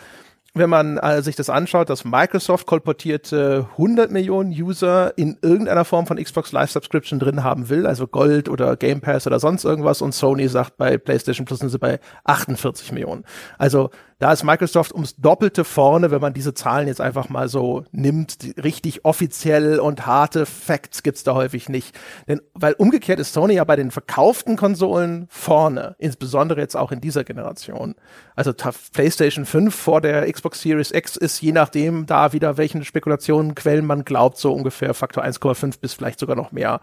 wenn 0.55 0.71
man 0.71 0.99
äh, 0.99 1.23
sich 1.23 1.37
das 1.37 1.49
anschaut, 1.49 1.91
dass 1.91 2.05
Microsoft 2.05 2.67
kolportierte 2.67 3.69
100 3.73 4.11
Millionen 4.11 4.51
User 4.51 5.17
in 5.17 5.39
irgendeiner 5.43 5.85
Form 5.85 6.07
von 6.07 6.17
Xbox 6.23 6.53
Live 6.53 6.71
Subscription 6.71 7.21
drin 7.21 7.45
haben 7.45 7.69
will, 7.69 7.87
also 7.87 8.07
Gold 8.07 8.49
oder 8.49 8.77
Game 8.77 9.01
Pass 9.01 9.27
oder 9.27 9.39
sonst 9.39 9.65
irgendwas 9.65 10.03
und 10.03 10.13
Sony 10.13 10.49
sagt 10.49 10.77
bei 10.77 10.99
PlayStation 10.99 11.47
Plus 11.47 11.61
sind 11.61 11.69
sie 11.69 11.79
bei 11.79 12.01
48 12.25 12.93
Millionen. 12.93 13.25
Also 13.59 13.91
da 14.21 14.33
ist 14.33 14.45
Microsoft 14.45 14.93
ums 14.93 15.17
Doppelte 15.17 15.65
vorne, 15.65 16.11
wenn 16.11 16.21
man 16.21 16.35
diese 16.35 16.53
Zahlen 16.53 16.89
jetzt 16.89 17.01
einfach 17.01 17.31
mal 17.31 17.49
so 17.49 17.85
nimmt. 17.91 18.37
richtig 18.63 19.07
offiziell 19.07 19.81
und 19.81 20.05
harte 20.05 20.45
Facts 20.45 21.03
gibt's 21.03 21.25
da 21.25 21.35
häufig 21.35 21.71
nicht. 21.71 21.99
Denn, 22.29 22.43
weil 22.53 22.75
umgekehrt 22.75 23.19
ist 23.19 23.33
Sony 23.33 23.55
ja 23.55 23.65
bei 23.65 23.77
den 23.77 23.91
verkauften 23.91 24.57
Konsolen 24.57 25.27
vorne, 25.31 25.97
insbesondere 25.99 26.61
jetzt 26.61 26.77
auch 26.77 26.93
in 26.93 27.01
dieser 27.01 27.25
Generation. 27.25 27.95
Also 28.37 28.53
PlayStation 28.93 29.47
5 29.47 29.75
vor 29.75 30.03
der 30.03 30.31
Xbox 30.31 30.40
Series 30.53 30.91
X 30.91 31.17
ist 31.17 31.41
je 31.41 31.53
nachdem 31.53 32.07
da 32.07 32.33
wieder 32.33 32.57
welchen 32.57 32.85
Spekulationenquellen 32.85 33.87
man 33.87 34.05
glaubt, 34.05 34.39
so 34.39 34.53
ungefähr 34.53 34.95
Faktor 34.95 35.25
1,5 35.25 35.81
bis 35.81 35.95
vielleicht 35.95 36.19
sogar 36.19 36.37
noch 36.37 36.53
mehr 36.53 36.81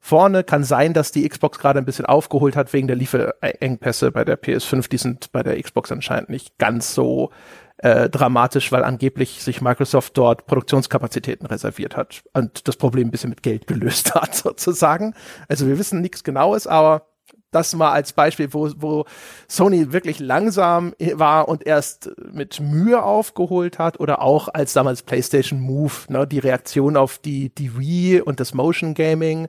vorne. 0.00 0.44
Kann 0.44 0.64
sein, 0.64 0.94
dass 0.94 1.12
die 1.12 1.28
Xbox 1.28 1.58
gerade 1.58 1.78
ein 1.78 1.84
bisschen 1.84 2.06
aufgeholt 2.06 2.56
hat 2.56 2.72
wegen 2.72 2.86
der 2.86 2.96
Lieferengpässe 2.96 4.10
bei 4.10 4.24
der 4.24 4.40
PS5. 4.40 4.88
Die 4.88 4.98
sind 4.98 5.32
bei 5.32 5.42
der 5.42 5.60
Xbox 5.62 5.92
anscheinend 5.92 6.30
nicht 6.30 6.58
ganz 6.58 6.94
so 6.94 7.30
äh, 7.78 8.10
dramatisch, 8.10 8.72
weil 8.72 8.84
angeblich 8.84 9.42
sich 9.42 9.60
Microsoft 9.60 10.16
dort 10.16 10.46
Produktionskapazitäten 10.46 11.46
reserviert 11.46 11.96
hat 11.96 12.22
und 12.34 12.68
das 12.68 12.76
Problem 12.76 13.08
ein 13.08 13.10
bisschen 13.10 13.30
mit 13.30 13.42
Geld 13.42 13.66
gelöst 13.66 14.14
hat, 14.14 14.34
sozusagen. 14.34 15.14
Also 15.48 15.66
wir 15.66 15.78
wissen 15.78 16.00
nichts 16.00 16.24
Genaues, 16.24 16.66
aber 16.66 17.09
das 17.50 17.74
mal 17.74 17.92
als 17.92 18.12
Beispiel, 18.12 18.52
wo, 18.52 18.70
wo 18.76 19.04
Sony 19.48 19.92
wirklich 19.92 20.20
langsam 20.20 20.94
war 21.14 21.48
und 21.48 21.66
erst 21.66 22.10
mit 22.32 22.60
Mühe 22.60 23.02
aufgeholt 23.02 23.78
hat 23.78 23.98
oder 24.00 24.22
auch 24.22 24.48
als 24.48 24.72
damals 24.72 25.02
PlayStation 25.02 25.60
Move, 25.60 25.92
ne, 26.08 26.26
die 26.26 26.38
Reaktion 26.38 26.96
auf 26.96 27.18
die, 27.18 27.54
die 27.54 27.78
Wii 27.78 28.20
und 28.20 28.40
das 28.40 28.54
Motion 28.54 28.94
Gaming 28.94 29.48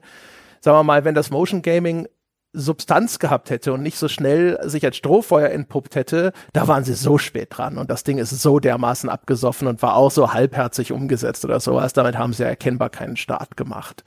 sagen 0.62 0.78
wir 0.78 0.84
mal, 0.84 1.04
wenn 1.04 1.14
das 1.14 1.30
Motion 1.30 1.60
Gaming 1.60 2.08
Substanz 2.54 3.18
gehabt 3.18 3.50
hätte 3.50 3.72
und 3.72 3.82
nicht 3.82 3.96
so 3.96 4.08
schnell 4.08 4.58
sich 4.68 4.84
als 4.84 4.96
Strohfeuer 4.98 5.48
entpuppt 5.50 5.96
hätte, 5.96 6.32
da 6.52 6.68
waren 6.68 6.84
sie 6.84 6.94
so 6.94 7.16
spät 7.16 7.48
dran 7.50 7.78
und 7.78 7.90
das 7.90 8.04
Ding 8.04 8.18
ist 8.18 8.30
so 8.30 8.60
dermaßen 8.60 9.08
abgesoffen 9.08 9.68
und 9.68 9.82
war 9.82 9.96
auch 9.96 10.10
so 10.10 10.32
halbherzig 10.32 10.92
umgesetzt 10.92 11.44
oder 11.44 11.60
sowas. 11.60 11.94
Damit 11.94 12.18
haben 12.18 12.34
sie 12.34 12.44
erkennbar 12.44 12.90
keinen 12.90 13.16
Start 13.16 13.56
gemacht. 13.56 14.04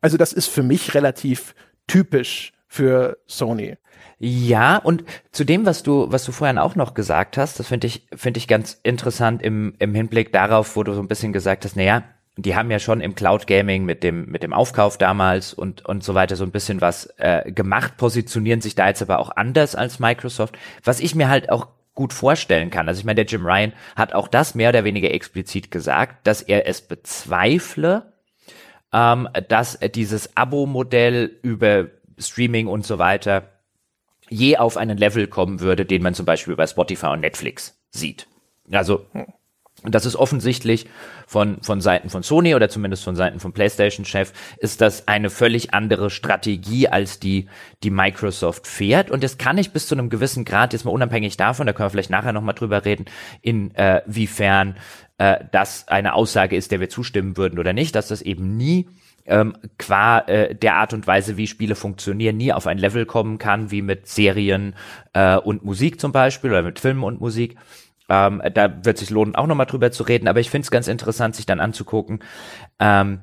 Also 0.00 0.16
das 0.16 0.32
ist 0.32 0.48
für 0.48 0.64
mich 0.64 0.94
relativ 0.94 1.54
typisch 1.86 2.52
für 2.76 3.18
Sony. 3.26 3.76
Ja, 4.18 4.78
und 4.78 5.04
zu 5.32 5.44
dem, 5.44 5.66
was 5.66 5.82
du, 5.82 6.10
was 6.10 6.24
du 6.24 6.32
vorhin 6.32 6.58
auch 6.58 6.74
noch 6.74 6.94
gesagt 6.94 7.36
hast, 7.36 7.58
das 7.58 7.68
finde 7.68 7.86
ich, 7.86 8.06
finde 8.14 8.38
ich 8.38 8.48
ganz 8.48 8.80
interessant 8.82 9.42
im, 9.42 9.74
im 9.78 9.94
Hinblick 9.94 10.32
darauf, 10.32 10.76
wo 10.76 10.82
du 10.82 10.94
so 10.94 11.00
ein 11.00 11.08
bisschen 11.08 11.32
gesagt 11.32 11.64
hast, 11.64 11.76
naja, 11.76 12.04
die 12.38 12.54
haben 12.54 12.70
ja 12.70 12.78
schon 12.78 13.00
im 13.00 13.14
Cloud 13.14 13.46
Gaming 13.46 13.84
mit 13.84 14.02
dem 14.02 14.26
mit 14.26 14.42
dem 14.42 14.52
Aufkauf 14.52 14.98
damals 14.98 15.54
und 15.54 15.86
und 15.86 16.04
so 16.04 16.14
weiter 16.14 16.36
so 16.36 16.44
ein 16.44 16.50
bisschen 16.50 16.82
was 16.82 17.06
äh, 17.16 17.50
gemacht, 17.50 17.96
positionieren 17.96 18.60
sich 18.60 18.74
da 18.74 18.88
jetzt 18.88 19.00
aber 19.00 19.18
auch 19.18 19.30
anders 19.34 19.74
als 19.74 19.98
Microsoft. 19.98 20.58
Was 20.84 21.00
ich 21.00 21.14
mir 21.14 21.28
halt 21.28 21.50
auch 21.50 21.68
gut 21.94 22.12
vorstellen 22.12 22.70
kann. 22.70 22.88
Also 22.88 23.00
ich 23.00 23.06
meine, 23.06 23.16
der 23.16 23.24
Jim 23.24 23.44
Ryan 23.44 23.72
hat 23.96 24.12
auch 24.12 24.28
das 24.28 24.54
mehr 24.54 24.68
oder 24.68 24.84
weniger 24.84 25.10
explizit 25.12 25.70
gesagt, 25.70 26.26
dass 26.26 26.42
er 26.42 26.68
es 26.68 26.82
bezweifle, 26.82 28.12
ähm, 28.92 29.28
dass 29.48 29.78
dieses 29.94 30.36
Abo-Modell 30.36 31.38
über 31.42 31.86
Streaming 32.18 32.66
und 32.66 32.86
so 32.86 32.98
weiter 32.98 33.52
je 34.28 34.56
auf 34.56 34.76
einen 34.76 34.98
Level 34.98 35.26
kommen 35.26 35.60
würde, 35.60 35.86
den 35.86 36.02
man 36.02 36.14
zum 36.14 36.26
Beispiel 36.26 36.56
bei 36.56 36.66
Spotify 36.66 37.06
und 37.06 37.20
Netflix 37.20 37.78
sieht. 37.90 38.26
Also 38.70 39.06
das 39.82 40.06
ist 40.06 40.16
offensichtlich 40.16 40.86
von, 41.26 41.62
von 41.62 41.80
Seiten 41.80 42.08
von 42.08 42.22
Sony 42.22 42.54
oder 42.54 42.68
zumindest 42.68 43.04
von 43.04 43.14
Seiten 43.14 43.40
von 43.40 43.52
PlayStation-Chef, 43.52 44.32
ist 44.58 44.80
das 44.80 45.06
eine 45.06 45.30
völlig 45.30 45.74
andere 45.74 46.10
Strategie, 46.10 46.88
als 46.88 47.20
die, 47.20 47.48
die 47.82 47.90
Microsoft 47.90 48.66
fährt. 48.66 49.10
Und 49.10 49.22
das 49.22 49.38
kann 49.38 49.58
ich 49.58 49.72
bis 49.72 49.86
zu 49.86 49.94
einem 49.94 50.08
gewissen 50.08 50.44
Grad, 50.44 50.72
jetzt 50.72 50.84
mal 50.84 50.92
unabhängig 50.92 51.36
davon, 51.36 51.66
da 51.66 51.72
können 51.72 51.86
wir 51.86 51.90
vielleicht 51.90 52.10
nachher 52.10 52.32
nochmal 52.32 52.54
drüber 52.54 52.84
reden, 52.84 53.04
inwiefern 53.42 54.76
äh, 55.18 55.34
äh, 55.34 55.44
das 55.52 55.86
eine 55.88 56.14
Aussage 56.14 56.56
ist, 56.56 56.72
der 56.72 56.80
wir 56.80 56.88
zustimmen 56.88 57.36
würden 57.36 57.58
oder 57.58 57.72
nicht, 57.72 57.94
dass 57.94 58.08
das 58.08 58.22
eben 58.22 58.56
nie 58.56 58.88
ähm, 59.26 59.56
qua 59.78 60.20
äh, 60.20 60.54
der 60.54 60.76
Art 60.76 60.92
und 60.92 61.06
Weise, 61.06 61.36
wie 61.36 61.46
Spiele 61.46 61.74
funktionieren, 61.74 62.36
nie 62.36 62.52
auf 62.52 62.66
ein 62.66 62.78
Level 62.78 63.06
kommen 63.06 63.38
kann, 63.38 63.70
wie 63.70 63.82
mit 63.82 64.06
Serien 64.06 64.74
äh, 65.12 65.36
und 65.36 65.64
Musik 65.64 66.00
zum 66.00 66.12
Beispiel 66.12 66.50
oder 66.50 66.62
mit 66.62 66.78
Filmen 66.78 67.02
und 67.02 67.20
Musik. 67.20 67.56
Ähm, 68.08 68.40
da 68.54 68.84
wird 68.84 68.98
sich 68.98 69.10
lohnen, 69.10 69.34
auch 69.34 69.46
nochmal 69.46 69.66
drüber 69.66 69.90
zu 69.90 70.04
reden, 70.04 70.28
aber 70.28 70.40
ich 70.40 70.50
finde 70.50 70.64
es 70.64 70.70
ganz 70.70 70.86
interessant, 70.88 71.34
sich 71.34 71.46
dann 71.46 71.60
anzugucken, 71.60 72.20
ähm, 72.78 73.20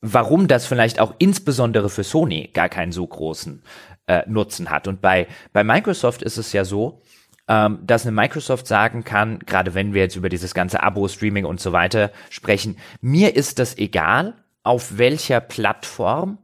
warum 0.00 0.48
das 0.48 0.66
vielleicht 0.66 1.00
auch 1.00 1.14
insbesondere 1.18 1.90
für 1.90 2.04
Sony 2.04 2.50
gar 2.54 2.68
keinen 2.68 2.92
so 2.92 3.06
großen 3.06 3.62
äh, 4.06 4.22
Nutzen 4.26 4.70
hat. 4.70 4.88
Und 4.88 5.00
bei, 5.00 5.26
bei 5.52 5.64
Microsoft 5.64 6.22
ist 6.22 6.38
es 6.38 6.52
ja 6.52 6.64
so, 6.64 7.02
ähm, 7.48 7.80
dass 7.82 8.06
eine 8.06 8.12
Microsoft 8.12 8.66
sagen 8.66 9.04
kann, 9.04 9.40
gerade 9.40 9.74
wenn 9.74 9.94
wir 9.94 10.02
jetzt 10.02 10.16
über 10.16 10.28
dieses 10.28 10.54
ganze 10.54 10.82
Abo-Streaming 10.82 11.44
und 11.44 11.60
so 11.60 11.72
weiter 11.72 12.12
sprechen, 12.30 12.76
mir 13.00 13.36
ist 13.36 13.58
das 13.58 13.76
egal, 13.76 14.34
auf 14.62 14.98
welcher 14.98 15.40
Plattform 15.40 16.38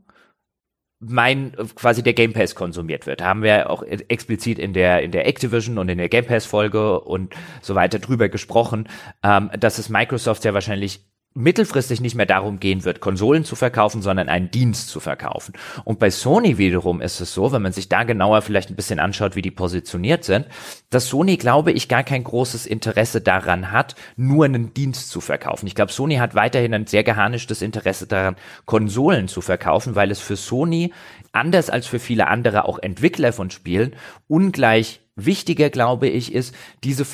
mein 1.01 1.53
quasi 1.75 2.03
der 2.03 2.15
Game 2.15 2.33
Pass 2.33 2.55
konsumiert 2.55 3.07
wird. 3.07 3.21
Da 3.21 3.27
haben 3.27 3.43
wir 3.43 3.69
auch 3.71 3.83
explizit 3.83 4.59
in 4.59 4.73
der 4.73 5.03
in 5.03 5.11
der 5.11 5.27
Activision 5.27 5.79
und 5.79 5.89
in 5.89 5.99
der 5.99 6.09
Game 6.09 6.25
Pass 6.25 6.47
Folge 6.47 7.01
und 7.01 7.35
so 7.61 7.75
weiter 7.75 7.99
drüber 7.99 8.29
gesprochen, 8.29 8.89
ähm, 9.23 9.51
dass 9.59 9.79
es 9.79 9.89
Microsoft 9.89 10.45
ja 10.45 10.55
wahrscheinlich 10.55 11.05
mittelfristig 11.35 12.01
nicht 12.01 12.15
mehr 12.15 12.27
darum 12.27 12.61
gehen 12.61 12.85
wird, 12.85 13.01
Konsolen 13.01 13.45
zu 13.45 13.57
verkaufen, 13.57 14.03
sondern 14.03 14.29
einen 14.29 14.53
Dienst 14.53 14.89
zu 14.89 15.01
verkaufen. 15.01 15.55
Und 15.83 15.99
bei 15.99 16.09
Sony 16.11 16.59
wiederum 16.59 17.01
ist 17.01 17.21
es 17.21 17.35
so, 17.35 17.51
wenn 17.51 17.63
man 17.63 17.73
sich 17.73 17.89
da 17.89 18.05
genauer 18.05 18.41
vielleicht 18.41 18.71
ein 18.71 18.77
bisschen 18.77 19.01
anschaut, 19.01 19.35
wie 19.35 19.43
die 19.43 19.51
positioniert 19.51 20.23
sind, 20.23 20.47
dass 20.91 21.09
Sony, 21.09 21.37
glaube 21.37 21.73
ich, 21.73 21.89
gar 21.89 22.05
kein 22.05 22.23
großes 22.23 22.67
Interesse 22.67 23.21
daran 23.21 23.73
hat, 23.73 23.97
nur 24.17 24.45
einen 24.45 24.75
Dienst 24.75 25.11
zu 25.11 25.21
verkaufen. 25.21 25.67
Ich 25.67 25.75
glaube, 25.75 25.93
Sony 25.93 26.17
hat 26.17 26.37
weiterhin 26.37 26.73
ein 26.73 26.87
sehr 26.87 27.03
geharnischtes 27.03 27.63
Interesse 27.63 28.07
daran, 28.07 28.37
Konsolen 28.65 29.27
zu 29.27 29.41
verkaufen, 29.41 29.97
weil 29.97 30.13
es 30.13 30.21
für 30.21 30.37
Sony, 30.37 30.93
anders 31.33 31.69
als 31.69 31.89
für 31.89 31.99
viele 31.99 32.29
andere 32.29 32.65
auch 32.67 32.79
Entwickler 32.79 33.33
von 33.33 33.51
Spielen, 33.51 33.97
ungleich 34.29 35.01
wichtiger, 35.17 35.71
glaube 35.71 36.09
ich, 36.09 36.33
ist, 36.33 36.55
diese 36.83 37.05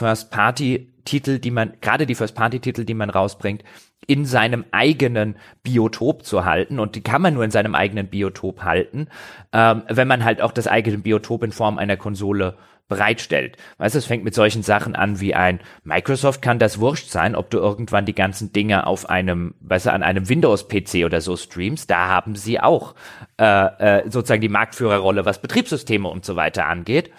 First-Party-Titel, 1.00 1.38
die 1.38 1.50
man, 1.50 1.72
gerade 1.80 2.06
die 2.06 2.14
First-Party-Titel, 2.14 2.84
die 2.84 2.94
man 2.94 3.10
rausbringt, 3.10 3.64
in 4.06 4.24
seinem 4.24 4.64
eigenen 4.70 5.36
Biotop 5.62 6.24
zu 6.24 6.44
halten. 6.44 6.78
Und 6.78 6.96
die 6.96 7.02
kann 7.02 7.22
man 7.22 7.34
nur 7.34 7.44
in 7.44 7.50
seinem 7.50 7.74
eigenen 7.74 8.08
Biotop 8.08 8.62
halten, 8.62 9.08
ähm, 9.52 9.82
wenn 9.88 10.08
man 10.08 10.24
halt 10.24 10.40
auch 10.40 10.52
das 10.52 10.66
eigene 10.66 10.98
Biotop 10.98 11.42
in 11.42 11.52
Form 11.52 11.78
einer 11.78 11.96
Konsole 11.96 12.56
bereitstellt. 12.88 13.56
Weißt 13.78 13.94
du, 13.94 14.00
es 14.00 14.06
fängt 14.06 14.24
mit 14.24 14.34
solchen 14.34 14.64
Sachen 14.64 14.96
an 14.96 15.20
wie 15.20 15.32
ein 15.32 15.60
Microsoft 15.84 16.42
kann 16.42 16.58
das 16.58 16.80
wurscht 16.80 17.08
sein, 17.08 17.36
ob 17.36 17.48
du 17.48 17.58
irgendwann 17.58 18.04
die 18.04 18.16
ganzen 18.16 18.52
Dinge 18.52 18.84
auf 18.84 19.08
einem, 19.08 19.54
weißt 19.60 19.86
du, 19.86 19.92
an 19.92 20.02
einem 20.02 20.28
Windows-PC 20.28 21.04
oder 21.04 21.20
so 21.20 21.36
streamst. 21.36 21.88
Da 21.88 22.08
haben 22.08 22.34
sie 22.34 22.58
auch 22.58 22.96
äh, 23.38 23.44
äh, 23.44 24.10
sozusagen 24.10 24.40
die 24.40 24.48
Marktführerrolle, 24.48 25.24
was 25.24 25.40
Betriebssysteme 25.40 26.08
und 26.08 26.24
so 26.24 26.34
weiter 26.34 26.66
angeht. 26.66 27.12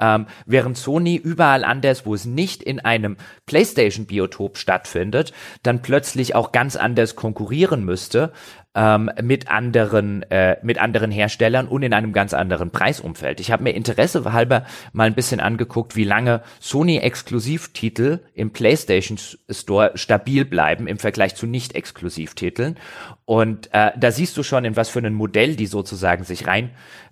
Ähm, 0.00 0.26
während 0.46 0.76
Sony 0.76 1.16
überall 1.16 1.64
anders, 1.64 2.06
wo 2.06 2.14
es 2.14 2.24
nicht 2.24 2.62
in 2.62 2.80
einem 2.80 3.16
PlayStation-Biotop 3.46 4.56
stattfindet, 4.56 5.32
dann 5.62 5.82
plötzlich 5.82 6.34
auch 6.34 6.52
ganz 6.52 6.76
anders 6.76 7.16
konkurrieren 7.16 7.84
müsste 7.84 8.32
ähm, 8.78 9.10
mit 9.20 9.50
anderen 9.50 10.22
äh, 10.30 10.56
mit 10.62 10.78
anderen 10.78 11.10
Herstellern 11.10 11.66
und 11.66 11.82
in 11.82 11.92
einem 11.92 12.12
ganz 12.12 12.32
anderen 12.32 12.70
Preisumfeld. 12.70 13.40
Ich 13.40 13.50
habe 13.50 13.64
mir 13.64 13.72
Interesse 13.72 14.32
halber 14.32 14.64
mal 14.92 15.08
ein 15.08 15.14
bisschen 15.14 15.40
angeguckt, 15.40 15.96
wie 15.96 16.04
lange 16.04 16.42
Sony 16.60 16.98
Exklusivtitel 16.98 18.20
im 18.34 18.52
PlayStation 18.52 19.18
Store 19.50 19.92
stabil 19.96 20.44
bleiben 20.44 20.86
im 20.86 20.98
Vergleich 20.98 21.34
zu 21.34 21.46
nicht 21.46 21.74
Exklusivtiteln 21.74 22.76
und 23.24 23.68
äh, 23.72 23.90
da 23.98 24.12
siehst 24.12 24.36
du 24.36 24.44
schon 24.44 24.64
in 24.64 24.76
was 24.76 24.90
für 24.90 25.00
ein 25.00 25.14
Modell 25.14 25.56
die 25.56 25.66
sozusagen 25.66 26.22
sich 26.22 26.46
rein 26.46 26.70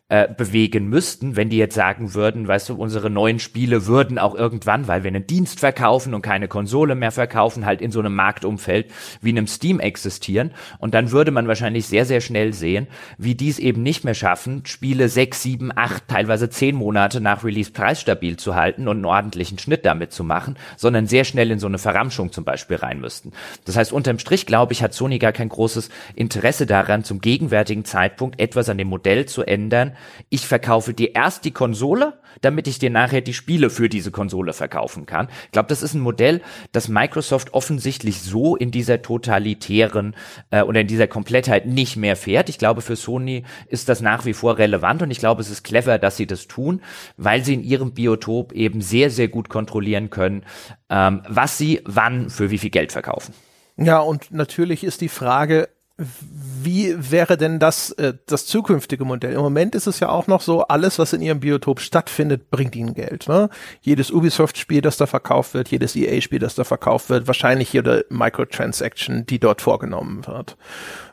äh, 0.09 0.29
bewegen 0.33 0.89
müssten, 0.89 1.35
wenn 1.35 1.49
die 1.49 1.57
jetzt 1.57 1.75
sagen 1.75 2.15
würden, 2.15 2.47
weißt 2.47 2.69
du, 2.69 2.77
unsere 2.77 3.11
neuen 3.11 3.41
Spiele 3.41 3.87
würden 3.87 4.21
auch 4.21 4.37
irgendwann, 4.37 4.87
weil 4.87 5.03
wir 5.03 5.09
einen 5.09 5.27
Dienst 5.27 5.59
verkaufen 5.59 6.15
und 6.15 6.23
keine 6.23 6.47
Konsole 6.47 6.95
mehr 6.95 7.11
verkaufen, 7.11 7.67
halt 7.67 7.81
in 7.81 7.91
so 7.91 7.99
einem 7.99 8.15
Marktumfeld 8.15 8.89
wie 9.21 9.31
einem 9.31 9.49
Steam 9.49 9.81
existieren. 9.81 10.53
Und 10.79 10.95
dann 10.95 11.11
würde 11.11 11.33
man 11.33 11.49
wahrscheinlich 11.49 11.87
sehr, 11.87 12.05
sehr 12.05 12.21
schnell 12.21 12.53
sehen, 12.53 12.87
wie 13.19 13.35
die 13.35 13.49
es 13.49 13.59
eben 13.59 13.83
nicht 13.83 14.05
mehr 14.05 14.15
schaffen, 14.15 14.65
Spiele 14.65 15.09
sechs, 15.09 15.43
sieben, 15.43 15.73
acht, 15.75 16.07
teilweise 16.07 16.51
zehn 16.51 16.77
Monate 16.77 17.21
nach 17.21 17.43
Release 17.43 17.73
preisstabil 17.73 18.37
zu 18.37 18.55
halten 18.55 18.87
und 18.87 18.99
einen 18.99 19.07
ordentlichen 19.07 19.59
Schnitt 19.59 19.85
damit 19.85 20.13
zu 20.13 20.23
machen, 20.23 20.57
sondern 20.77 21.09
sehr 21.09 21.25
schnell 21.25 21.51
in 21.51 21.59
so 21.59 21.67
eine 21.67 21.79
Verramschung 21.79 22.31
zum 22.31 22.45
Beispiel 22.45 22.77
rein 22.77 23.01
müssten. 23.01 23.33
Das 23.65 23.77
heißt, 23.77 23.93
unterm 23.93 24.21
Strich, 24.21 24.47
glaube 24.47 24.73
ich, 24.73 24.85
hat 24.85 24.95
Sony 24.95 25.19
gar 25.19 25.33
kein 25.33 25.49
großes 25.49 25.89
Interesse 26.15 26.65
daran, 26.65 27.03
zum 27.03 27.21
gegenwärtigen 27.21 27.85
Zeitpunkt 27.85 28.39
etwas 28.39 28.69
an 28.69 28.79
dem 28.79 28.87
Modell 28.87 29.27
zu 29.27 29.43
ändern, 29.43 29.96
ich 30.29 30.47
verkaufe 30.47 30.95
dir 30.95 31.15
erst 31.15 31.45
die 31.45 31.51
Konsole, 31.51 32.15
damit 32.41 32.69
ich 32.69 32.79
dir 32.79 32.91
nachher 32.91 33.21
die 33.21 33.35
Spiele 33.35 33.71
für 33.71 33.89
diese 33.89 34.11
Konsole 34.11 34.53
verkaufen 34.53 35.07
kann. 35.07 35.29
Ich 35.47 35.53
glaube, 35.53 35.69
das 35.69 35.83
ist 35.83 35.95
ein 35.95 36.01
Modell, 36.01 36.43
das 36.73 36.89
Microsoft 36.89 37.55
offensichtlich 37.55 38.21
so 38.21 38.57
in 38.57 38.71
dieser 38.71 39.03
totalitären 39.03 40.15
äh, 40.51 40.63
oder 40.63 40.81
in 40.81 40.87
dieser 40.87 41.07
Komplettheit 41.07 41.67
nicht 41.67 41.97
mehr 41.97 42.17
fährt. 42.17 42.49
Ich 42.49 42.59
glaube, 42.59 42.83
für 42.83 42.97
Sony 42.97 43.45
ist 43.69 43.89
das 43.89 44.01
nach 44.01 44.25
wie 44.25 44.35
vor 44.35 44.59
relevant 44.59 45.03
und 45.03 45.11
ich 45.11 45.19
glaube, 45.19 45.41
es 45.41 45.51
ist 45.51 45.65
clever, 45.65 45.99
dass 45.99 46.17
sie 46.17 46.27
das 46.27 46.47
tun, 46.47 46.83
weil 47.17 47.45
sie 47.45 47.55
in 47.55 47.65
ihrem 47.65 47.93
Biotop 47.93 48.53
eben 48.53 48.81
sehr, 48.81 49.11
sehr 49.11 49.29
gut 49.29 49.49
kontrollieren 49.49 50.11
können, 50.11 50.45
ähm, 50.91 51.23
was 51.29 51.59
sie 51.59 51.81
wann 51.85 52.31
für 52.31 52.51
wie 52.51 52.59
viel 52.59 52.71
Geld 52.71 52.93
verkaufen. 52.93 53.35
Ja, 53.77 54.01
und 54.01 54.33
natürlich 54.33 54.85
ist 54.85 55.03
die 55.03 55.09
Frage, 55.09 55.69
wie 55.99 56.95
wäre 57.11 57.39
denn 57.39 57.59
das, 57.59 57.91
äh, 57.93 58.15
das 58.27 58.47
zukünftige 58.47 59.05
Modell? 59.07 59.33
Im 59.33 59.41
Moment 59.41 59.75
ist 59.75 59.87
es 59.87 59.99
ja 59.99 60.11
auch 60.11 60.27
noch 60.27 60.43
so, 60.43 60.63
alles, 60.63 60.99
was 60.99 61.15
in 61.15 61.23
ihrem 61.23 61.41
Biotop 61.41 61.81
stattfindet, 61.81 62.51
bringt 62.51 62.77
ihnen 62.77 62.93
Geld. 62.93 63.29
Ne? 63.29 63.49
Jedes 63.81 64.11
Ubisoft-Spiel, 64.11 64.83
das 64.83 64.99
da 64.99 65.07
verkauft 65.07 65.55
wird, 65.55 65.69
jedes 65.69 65.97
EA-Spiel, 65.97 66.39
das 66.39 66.55
da 66.55 66.65
verkauft 66.65 67.09
wird, 67.09 67.27
wahrscheinlich 67.27 67.73
jede 67.73 68.05
Microtransaction, 68.11 69.25
die 69.25 69.39
dort 69.39 69.63
vorgenommen 69.63 70.27
wird. 70.27 70.59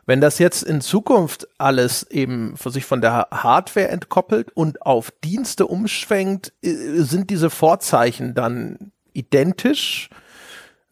Wenn 0.06 0.20
das 0.20 0.38
jetzt 0.38 0.64
in 0.64 0.82
Zukunft 0.82 1.48
alles 1.58 2.04
eben 2.12 2.58
für 2.58 2.70
sich 2.70 2.84
von 2.84 3.00
der 3.00 3.30
Hardware 3.32 3.88
entkoppelt 3.88 4.52
und 4.52 4.82
auf 4.82 5.14
Dienste 5.24 5.66
umschwenkt, 5.66 6.52
äh, 6.62 6.74
sind 6.98 7.30
diese 7.30 7.50
Vorzeichen 7.50 8.34
dann 8.36 8.92
identisch? 9.14 10.10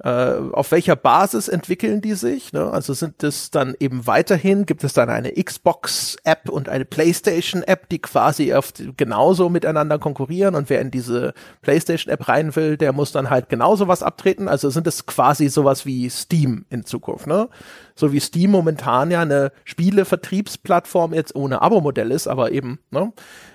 Äh, 0.03 0.33
auf 0.53 0.71
welcher 0.71 0.95
Basis 0.95 1.47
entwickeln 1.47 2.01
die 2.01 2.13
sich? 2.13 2.53
Ne? 2.53 2.71
Also 2.71 2.93
sind 2.93 3.21
es 3.23 3.51
dann 3.51 3.75
eben 3.79 4.07
weiterhin, 4.07 4.65
gibt 4.65 4.83
es 4.83 4.93
dann 4.93 5.09
eine 5.09 5.31
Xbox-App 5.31 6.49
und 6.49 6.69
eine 6.69 6.85
PlayStation-App, 6.85 7.87
die 7.89 7.99
quasi 7.99 8.53
auf 8.53 8.73
genauso 8.97 9.49
miteinander 9.49 9.99
konkurrieren 9.99 10.55
und 10.55 10.69
wer 10.69 10.81
in 10.81 10.89
diese 10.89 11.33
PlayStation-App 11.61 12.27
rein 12.27 12.55
will, 12.55 12.77
der 12.77 12.93
muss 12.93 13.11
dann 13.11 13.29
halt 13.29 13.49
genauso 13.49 13.87
was 13.87 14.01
abtreten. 14.01 14.47
Also 14.47 14.69
sind 14.71 14.87
es 14.87 15.05
quasi 15.05 15.49
sowas 15.49 15.85
wie 15.85 16.09
Steam 16.09 16.65
in 16.69 16.83
Zukunft, 16.83 17.27
ne? 17.27 17.49
So 17.93 18.11
wie 18.11 18.19
Steam 18.19 18.51
momentan 18.51 19.11
ja 19.11 19.21
eine 19.21 19.51
Spielevertriebsplattform 19.65 21.13
jetzt 21.13 21.35
ohne 21.35 21.61
Abo-Modell 21.61 22.09
ist, 22.09 22.27
aber 22.27 22.51
eben, 22.51 22.79
ne? 22.89 23.13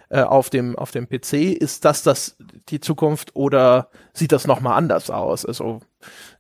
Äh, 0.09 0.21
auf 0.23 0.51
dem 0.51 0.77
auf 0.77 0.93
dem 0.93 1.09
PC 1.09 1.33
ist 1.59 1.85
das 1.85 2.05
das 2.05 2.37
die 2.69 2.79
Zukunft 2.79 3.35
oder 3.35 3.91
sieht 4.13 4.31
das 4.31 4.47
noch 4.47 4.61
mal 4.61 4.77
anders 4.77 5.11
aus? 5.11 5.45
Also 5.45 5.81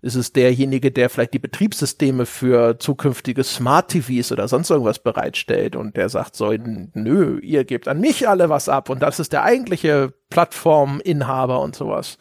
ist 0.03 0.15
es 0.15 0.33
derjenige, 0.33 0.93
der 0.93 1.11
vielleicht 1.11 1.35
die 1.35 1.41
Betriebssysteme 1.41 2.27
für 2.27 2.79
zukünftige 2.79 3.43
Smart 3.43 3.91
TVs 3.91 4.31
oder 4.31 4.47
sonst 4.47 4.71
irgendwas 4.71 5.01
bereitstellt 5.01 5.75
und 5.75 5.97
der 5.97 6.09
sagt 6.09 6.37
so, 6.37 6.53
nö, 6.53 7.41
ihr 7.41 7.65
gebt 7.65 7.89
an 7.89 8.01
mich 8.01 8.29
alle 8.29 8.49
was 8.49 8.69
ab 8.69 8.89
und 8.89 9.03
das 9.03 9.19
ist 9.19 9.33
der 9.33 9.43
eigentliche 9.43 10.13
Plattforminhaber 10.31 11.61
und 11.61 11.75
sowas. 11.75 12.19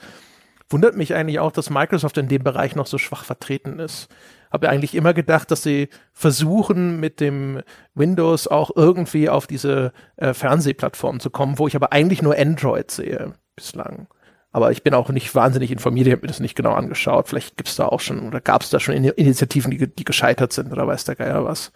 Wundert 0.70 0.98
mich 0.98 1.14
eigentlich 1.14 1.38
auch, 1.38 1.52
dass 1.52 1.70
Microsoft 1.70 2.18
in 2.18 2.28
dem 2.28 2.44
Bereich 2.44 2.76
noch 2.76 2.88
so 2.88 2.98
schwach 2.98 3.24
vertreten 3.24 3.78
ist 3.78 4.10
habe 4.52 4.70
eigentlich 4.70 4.96
immer 4.96 5.14
gedacht, 5.14 5.52
dass 5.52 5.64
sie 5.64 5.90
versuchen, 6.14 7.00
mit 7.00 7.20
dem 7.20 7.62
Windows 7.94 8.48
auch 8.48 8.72
irgendwie 8.76 9.30
auf 9.30 9.48
diese 9.48 9.92
äh, 10.18 10.34
Fernsehplattform 10.34 11.20
zu 11.20 11.30
kommen, 11.30 11.60
wo 11.60 11.68
ich 11.68 11.76
aber 11.76 11.92
eigentlich 11.92 12.22
nur 12.22 12.38
Android 12.38 12.92
sehe 12.92 13.34
bislang. 13.56 14.08
Aber 14.52 14.72
ich 14.72 14.84
bin 14.84 14.94
auch 14.94 15.10
nicht 15.10 15.36
wahnsinnig 15.36 15.70
informiert, 15.70 16.08
ich 16.08 16.14
habe 16.14 16.22
mir 16.22 16.30
das 16.30 16.40
nicht 16.40 16.56
genau 16.56 16.72
angeschaut. 16.72 17.28
Vielleicht 17.28 17.58
gibt 17.58 17.68
es 17.68 17.76
da 17.76 17.88
auch 17.88 18.00
schon 18.00 18.26
oder 18.26 18.40
gab 18.40 18.62
es 18.62 18.70
da 18.70 18.80
schon 18.80 18.96
Initiativen, 18.96 19.70
die, 19.70 19.94
die 19.94 20.06
gescheitert 20.06 20.54
sind 20.54 20.72
oder 20.72 20.88
weiß 20.88 21.04
der 21.04 21.16
Geier 21.16 21.44
was. 21.44 21.74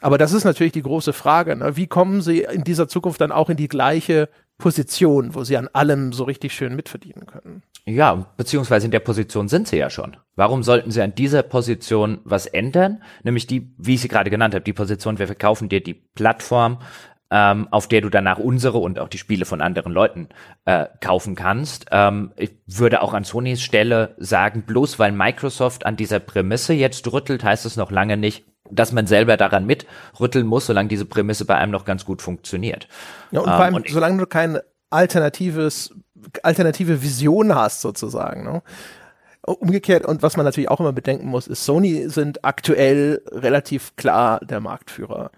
Aber 0.00 0.16
das 0.16 0.32
ist 0.32 0.44
natürlich 0.44 0.72
die 0.72 0.82
große 0.82 1.12
Frage. 1.12 1.56
Ne? 1.56 1.76
Wie 1.76 1.86
kommen 1.86 2.22
sie 2.22 2.40
in 2.40 2.64
dieser 2.64 2.88
Zukunft 2.88 3.20
dann 3.20 3.32
auch 3.32 3.50
in 3.50 3.56
die 3.56 3.68
gleiche 3.68 4.30
Position, 4.58 5.34
wo 5.34 5.44
sie 5.44 5.56
an 5.56 5.68
allem 5.72 6.12
so 6.12 6.24
richtig 6.24 6.52
schön 6.52 6.74
mitverdienen 6.74 7.26
können? 7.26 7.62
Ja, 7.84 8.26
beziehungsweise 8.36 8.86
in 8.86 8.90
der 8.90 9.00
Position 9.00 9.48
sind 9.48 9.68
sie 9.68 9.76
ja 9.76 9.90
schon. 9.90 10.16
Warum 10.34 10.62
sollten 10.62 10.90
sie 10.90 11.02
an 11.02 11.14
dieser 11.14 11.42
Position 11.42 12.18
was 12.24 12.46
ändern? 12.46 13.02
Nämlich 13.22 13.46
die, 13.46 13.70
wie 13.78 13.94
ich 13.94 14.00
sie 14.00 14.08
gerade 14.08 14.30
genannt 14.30 14.54
habe, 14.54 14.64
die 14.64 14.72
Position, 14.72 15.18
wir 15.18 15.26
verkaufen 15.26 15.68
dir 15.68 15.82
die 15.82 15.94
Plattform, 15.94 16.78
ähm, 17.30 17.68
auf 17.70 17.88
der 17.88 18.00
du 18.00 18.08
danach 18.08 18.38
unsere 18.38 18.78
und 18.78 18.98
auch 18.98 19.08
die 19.08 19.18
Spiele 19.18 19.44
von 19.44 19.60
anderen 19.60 19.92
Leuten 19.92 20.28
äh, 20.64 20.86
kaufen 21.00 21.34
kannst. 21.34 21.86
Ähm, 21.90 22.32
ich 22.36 22.52
würde 22.66 23.02
auch 23.02 23.14
an 23.14 23.24
Sonys 23.24 23.62
Stelle 23.62 24.14
sagen, 24.18 24.62
bloß 24.62 24.98
weil 24.98 25.12
Microsoft 25.12 25.86
an 25.86 25.96
dieser 25.96 26.20
Prämisse 26.20 26.72
jetzt 26.72 27.10
rüttelt, 27.12 27.44
heißt 27.44 27.66
es 27.66 27.76
noch 27.76 27.90
lange 27.90 28.16
nicht, 28.16 28.44
dass 28.70 28.92
man 28.92 29.06
selber 29.06 29.36
daran 29.36 29.66
mitrütteln 29.66 30.46
muss, 30.46 30.66
solange 30.66 30.88
diese 30.88 31.04
Prämisse 31.04 31.44
bei 31.44 31.56
einem 31.56 31.72
noch 31.72 31.84
ganz 31.84 32.04
gut 32.04 32.22
funktioniert. 32.22 32.88
Ja, 33.30 33.40
und 33.40 33.46
vor 33.46 33.54
allem, 33.54 33.74
ähm, 33.74 33.82
und 33.82 33.88
solange 33.90 34.18
du 34.18 34.26
kein 34.26 34.58
alternatives 34.90 35.92
alternative 36.42 37.02
Vision 37.02 37.54
hast 37.54 37.80
sozusagen. 37.80 38.44
Ne? 38.44 38.62
Umgekehrt, 39.42 40.04
und 40.04 40.22
was 40.22 40.36
man 40.36 40.44
natürlich 40.44 40.70
auch 40.70 40.80
immer 40.80 40.92
bedenken 40.92 41.26
muss, 41.26 41.46
ist, 41.46 41.64
Sony 41.64 42.08
sind 42.08 42.44
aktuell 42.44 43.22
relativ 43.30 43.94
klar 43.96 44.40
der 44.40 44.60
Marktführer. 44.60 45.30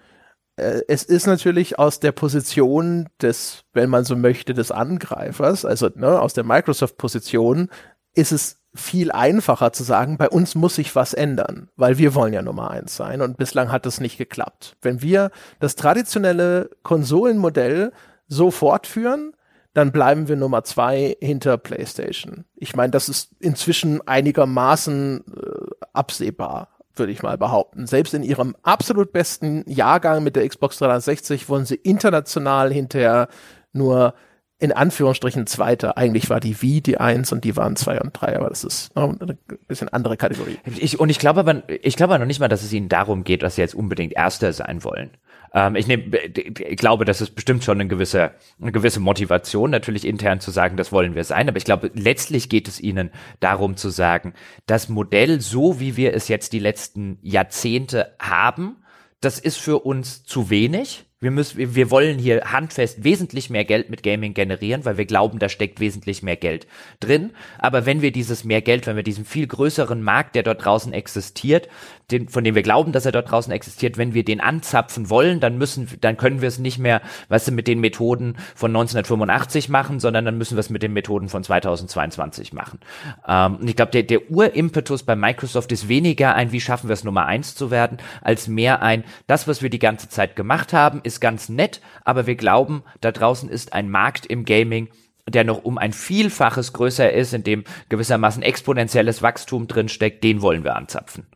Äh, 0.56 0.82
es 0.88 1.02
ist 1.02 1.26
natürlich 1.26 1.78
aus 1.78 2.00
der 2.00 2.12
Position 2.12 3.08
des, 3.20 3.64
wenn 3.74 3.90
man 3.90 4.04
so 4.04 4.16
möchte, 4.16 4.54
des 4.54 4.70
Angreifers, 4.70 5.64
also 5.64 5.90
ne, 5.94 6.20
aus 6.20 6.34
der 6.34 6.44
Microsoft-Position, 6.44 7.68
ist 8.14 8.32
es 8.32 8.57
viel 8.74 9.10
einfacher 9.10 9.72
zu 9.72 9.82
sagen, 9.82 10.18
bei 10.18 10.28
uns 10.28 10.54
muss 10.54 10.76
sich 10.76 10.94
was 10.94 11.14
ändern, 11.14 11.68
weil 11.76 11.98
wir 11.98 12.14
wollen 12.14 12.32
ja 12.32 12.42
Nummer 12.42 12.70
eins 12.70 12.96
sein 12.96 13.22
und 13.22 13.36
bislang 13.36 13.72
hat 13.72 13.86
das 13.86 14.00
nicht 14.00 14.18
geklappt. 14.18 14.76
Wenn 14.82 15.02
wir 15.02 15.30
das 15.58 15.74
traditionelle 15.74 16.70
Konsolenmodell 16.82 17.92
so 18.28 18.50
fortführen, 18.50 19.32
dann 19.74 19.92
bleiben 19.92 20.28
wir 20.28 20.36
Nummer 20.36 20.64
zwei 20.64 21.16
hinter 21.20 21.56
PlayStation. 21.56 22.44
Ich 22.56 22.74
meine, 22.74 22.90
das 22.90 23.08
ist 23.08 23.30
inzwischen 23.38 24.06
einigermaßen 24.06 25.24
äh, 25.26 25.86
absehbar, 25.92 26.68
würde 26.94 27.12
ich 27.12 27.22
mal 27.22 27.38
behaupten. 27.38 27.86
Selbst 27.86 28.12
in 28.12 28.22
ihrem 28.22 28.56
absolut 28.62 29.12
besten 29.12 29.64
Jahrgang 29.66 30.24
mit 30.24 30.36
der 30.36 30.48
Xbox 30.48 30.78
360 30.78 31.48
wurden 31.48 31.64
sie 31.64 31.76
international 31.76 32.72
hinterher 32.72 33.28
nur 33.72 34.14
in 34.60 34.72
Anführungsstrichen 34.72 35.46
Zweiter. 35.46 35.96
Eigentlich 35.96 36.30
war 36.30 36.40
die 36.40 36.60
Wii 36.60 36.80
die 36.80 36.98
Eins 36.98 37.32
und 37.32 37.44
die 37.44 37.56
waren 37.56 37.76
zwei 37.76 38.00
und 38.00 38.10
drei, 38.12 38.36
aber 38.36 38.48
das 38.48 38.64
ist 38.64 38.94
noch 38.96 39.18
eine 39.20 39.38
bisschen 39.68 39.88
andere 39.88 40.16
Kategorie. 40.16 40.58
Ich, 40.76 40.98
und 40.98 41.10
ich 41.10 41.18
glaube 41.18 41.40
aber, 41.40 41.62
ich 41.68 41.96
glaube 41.96 42.18
noch 42.18 42.26
nicht 42.26 42.40
mal, 42.40 42.48
dass 42.48 42.64
es 42.64 42.72
ihnen 42.72 42.88
darum 42.88 43.22
geht, 43.22 43.42
dass 43.42 43.54
sie 43.54 43.60
jetzt 43.60 43.74
unbedingt 43.74 44.14
Erster 44.14 44.52
sein 44.52 44.82
wollen. 44.82 45.10
Ähm, 45.54 45.76
ich, 45.76 45.86
nehm, 45.86 46.12
ich 46.34 46.76
glaube, 46.76 47.04
das 47.04 47.20
ist 47.20 47.36
bestimmt 47.36 47.62
schon 47.62 47.80
eine 47.80 47.88
gewisse, 47.88 48.32
eine 48.60 48.72
gewisse 48.72 49.00
Motivation, 49.00 49.70
natürlich 49.70 50.04
intern 50.04 50.40
zu 50.40 50.50
sagen, 50.50 50.76
das 50.76 50.90
wollen 50.90 51.14
wir 51.14 51.24
sein. 51.24 51.48
Aber 51.48 51.56
ich 51.56 51.64
glaube, 51.64 51.90
letztlich 51.94 52.48
geht 52.48 52.66
es 52.66 52.80
ihnen 52.80 53.10
darum 53.38 53.76
zu 53.76 53.90
sagen, 53.90 54.34
das 54.66 54.88
Modell, 54.88 55.40
so 55.40 55.78
wie 55.78 55.96
wir 55.96 56.14
es 56.14 56.26
jetzt 56.28 56.52
die 56.52 56.58
letzten 56.58 57.18
Jahrzehnte 57.22 58.16
haben, 58.20 58.76
das 59.20 59.38
ist 59.38 59.56
für 59.56 59.80
uns 59.80 60.24
zu 60.24 60.50
wenig 60.50 61.07
Wir 61.20 61.32
müssen, 61.32 61.74
wir, 61.74 61.90
wollen 61.90 62.16
hier 62.16 62.52
handfest 62.52 63.02
wesentlich 63.02 63.50
mehr 63.50 63.64
Geld 63.64 63.90
mit 63.90 64.04
Gaming 64.04 64.34
generieren, 64.34 64.84
weil 64.84 64.98
wir 64.98 65.04
glauben, 65.04 65.40
da 65.40 65.48
steckt 65.48 65.80
wesentlich 65.80 66.22
mehr 66.22 66.36
Geld 66.36 66.68
drin. 67.00 67.32
Aber 67.58 67.86
wenn 67.86 68.02
wir 68.02 68.12
dieses 68.12 68.44
mehr 68.44 68.62
Geld, 68.62 68.86
wenn 68.86 68.94
wir 68.94 69.02
diesen 69.02 69.24
viel 69.24 69.48
größeren 69.48 70.00
Markt, 70.00 70.36
der 70.36 70.44
dort 70.44 70.64
draußen 70.64 70.92
existiert, 70.92 71.68
den, 72.10 72.28
von 72.28 72.42
dem 72.42 72.54
wir 72.54 72.62
glauben, 72.62 72.92
dass 72.92 73.04
er 73.04 73.12
dort 73.12 73.30
draußen 73.30 73.52
existiert, 73.52 73.98
wenn 73.98 74.14
wir 74.14 74.24
den 74.24 74.40
anzapfen 74.40 75.10
wollen, 75.10 75.40
dann 75.40 75.58
müssen, 75.58 75.88
dann 76.00 76.16
können 76.16 76.40
wir 76.40 76.48
es 76.48 76.58
nicht 76.58 76.78
mehr, 76.78 77.02
weißt 77.28 77.48
du, 77.48 77.52
mit 77.52 77.68
den 77.68 77.80
Methoden 77.80 78.36
von 78.54 78.70
1985 78.70 79.68
machen, 79.68 80.00
sondern 80.00 80.24
dann 80.24 80.38
müssen 80.38 80.56
wir 80.56 80.60
es 80.60 80.70
mit 80.70 80.82
den 80.82 80.94
Methoden 80.94 81.28
von 81.28 81.44
2022 81.44 82.52
machen. 82.52 82.80
Ähm, 83.26 83.56
und 83.56 83.68
ich 83.68 83.76
glaube, 83.76 83.92
der, 83.92 84.04
der 84.04 84.30
Urimpetus 84.30 85.02
bei 85.02 85.16
Microsoft 85.16 85.70
ist 85.72 85.88
weniger 85.88 86.34
ein, 86.34 86.52
wie 86.52 86.60
schaffen 86.60 86.88
wir 86.88 86.94
es 86.94 87.04
Nummer 87.04 87.26
eins 87.26 87.54
zu 87.54 87.70
werden, 87.70 87.98
als 88.22 88.48
mehr 88.48 88.82
ein, 88.82 89.04
das, 89.26 89.46
was 89.46 89.60
wir 89.60 89.70
die 89.70 89.78
ganze 89.78 90.08
Zeit 90.08 90.34
gemacht 90.34 90.72
haben, 90.72 91.00
ist 91.02 91.20
ganz 91.20 91.48
nett, 91.48 91.82
aber 92.04 92.26
wir 92.26 92.36
glauben, 92.36 92.84
da 93.02 93.12
draußen 93.12 93.50
ist 93.50 93.74
ein 93.74 93.90
Markt 93.90 94.24
im 94.24 94.44
Gaming, 94.46 94.88
der 95.28 95.44
noch 95.44 95.64
um 95.64 95.76
ein 95.76 95.92
Vielfaches 95.92 96.72
größer 96.72 97.12
ist, 97.12 97.34
in 97.34 97.44
dem 97.44 97.64
gewissermaßen 97.90 98.42
exponentielles 98.42 99.22
Wachstum 99.22 99.66
drinsteckt, 99.66 100.24
den 100.24 100.40
wollen 100.40 100.64
wir 100.64 100.74
anzapfen. 100.74 101.26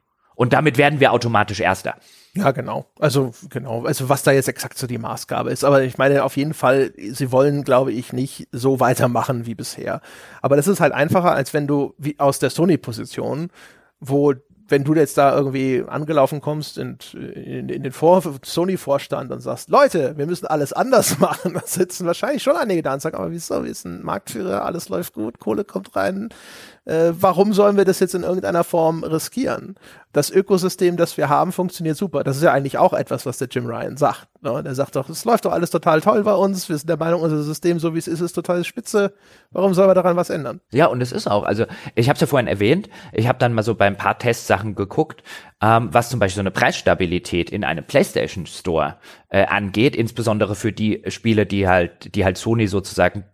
Und 0.42 0.52
damit 0.52 0.76
werden 0.76 0.98
wir 0.98 1.12
automatisch 1.12 1.60
Erster. 1.60 1.94
Ja, 2.34 2.50
genau. 2.50 2.86
Also, 2.98 3.32
genau. 3.48 3.84
Also, 3.84 4.08
was 4.08 4.24
da 4.24 4.32
jetzt 4.32 4.48
exakt 4.48 4.76
so 4.76 4.88
die 4.88 4.98
Maßgabe 4.98 5.52
ist. 5.52 5.62
Aber 5.62 5.84
ich 5.84 5.98
meine, 5.98 6.24
auf 6.24 6.36
jeden 6.36 6.52
Fall, 6.52 6.92
sie 6.96 7.30
wollen, 7.30 7.62
glaube 7.62 7.92
ich, 7.92 8.12
nicht 8.12 8.48
so 8.50 8.80
weitermachen 8.80 9.46
wie 9.46 9.54
bisher. 9.54 10.00
Aber 10.40 10.56
das 10.56 10.66
ist 10.66 10.80
halt 10.80 10.94
einfacher, 10.94 11.30
als 11.30 11.54
wenn 11.54 11.68
du 11.68 11.94
wie 11.96 12.18
aus 12.18 12.40
der 12.40 12.50
Sony-Position, 12.50 13.50
wo 14.00 14.34
wenn 14.72 14.84
du 14.84 14.94
jetzt 14.94 15.18
da 15.18 15.36
irgendwie 15.36 15.84
angelaufen 15.86 16.40
kommst 16.40 16.78
in, 16.78 16.96
in, 17.12 17.68
in 17.68 17.82
den 17.82 17.92
Vor 17.92 18.22
Sony-Vorstand 18.42 19.30
und 19.30 19.40
sagst, 19.40 19.68
Leute, 19.68 20.16
wir 20.16 20.26
müssen 20.26 20.46
alles 20.46 20.72
anders 20.72 21.18
machen, 21.20 21.54
da 21.54 21.60
sitzen 21.64 22.06
wahrscheinlich 22.06 22.42
schon 22.42 22.56
einige 22.56 22.82
da 22.82 22.94
und 22.94 23.02
sagen, 23.02 23.16
aber 23.16 23.30
wieso, 23.30 23.64
wir 23.64 23.74
sind 23.74 24.02
Marktführer, 24.02 24.64
alles 24.64 24.88
läuft 24.88 25.12
gut, 25.12 25.38
Kohle 25.38 25.64
kommt 25.64 25.94
rein, 25.94 26.30
äh, 26.84 27.12
warum 27.12 27.52
sollen 27.52 27.76
wir 27.76 27.84
das 27.84 28.00
jetzt 28.00 28.14
in 28.14 28.24
irgendeiner 28.24 28.64
Form 28.64 29.04
riskieren? 29.04 29.76
Das 30.12 30.30
Ökosystem, 30.30 30.96
das 30.96 31.16
wir 31.16 31.28
haben, 31.28 31.52
funktioniert 31.52 31.96
super. 31.96 32.24
Das 32.24 32.36
ist 32.36 32.42
ja 32.42 32.52
eigentlich 32.52 32.76
auch 32.76 32.92
etwas, 32.92 33.24
was 33.24 33.38
der 33.38 33.48
Jim 33.48 33.66
Ryan 33.66 33.96
sagt. 33.96 34.26
Ne? 34.42 34.62
Der 34.62 34.74
sagt 34.74 34.96
doch, 34.96 35.08
es 35.08 35.24
läuft 35.24 35.44
doch 35.44 35.52
alles 35.52 35.70
total 35.70 36.00
toll 36.00 36.24
bei 36.24 36.34
uns. 36.34 36.68
Wir 36.68 36.76
sind 36.76 36.88
der 36.88 36.96
Meinung, 36.96 37.22
unser 37.22 37.42
System, 37.42 37.78
so 37.78 37.94
wie 37.94 37.98
es 37.98 38.08
ist, 38.08 38.20
ist 38.20 38.32
total 38.32 38.64
spitze. 38.64 39.14
Warum 39.52 39.74
sollen 39.74 39.88
wir 39.88 39.94
daran 39.94 40.16
was 40.16 40.28
ändern? 40.28 40.60
Ja, 40.72 40.86
und 40.86 41.00
es 41.00 41.12
ist 41.12 41.28
auch. 41.28 41.44
Also 41.44 41.66
ich 41.94 42.08
habe 42.08 42.16
es 42.16 42.20
ja 42.20 42.26
vorhin 42.26 42.48
erwähnt. 42.48 42.90
Ich 43.12 43.28
habe 43.28 43.38
dann 43.38 43.54
mal 43.54 43.62
so 43.62 43.76
bei 43.76 43.86
ein 43.86 43.96
paar 43.96 44.18
Testsachen 44.18 44.74
geguckt, 44.74 45.22
ähm, 45.62 45.88
was 45.92 46.10
zum 46.10 46.18
Beispiel 46.18 46.36
so 46.36 46.40
eine 46.40 46.50
Preisstabilität 46.50 47.50
in 47.50 47.62
einem 47.62 47.84
PlayStation 47.84 48.44
Store 48.46 48.96
äh, 49.28 49.46
angeht, 49.46 49.94
insbesondere 49.94 50.56
für 50.56 50.72
die 50.72 51.04
Spiele, 51.06 51.46
die 51.46 51.68
halt, 51.68 52.14
die 52.16 52.24
halt 52.24 52.38
Sony 52.38 52.66
sozusagen 52.66 53.24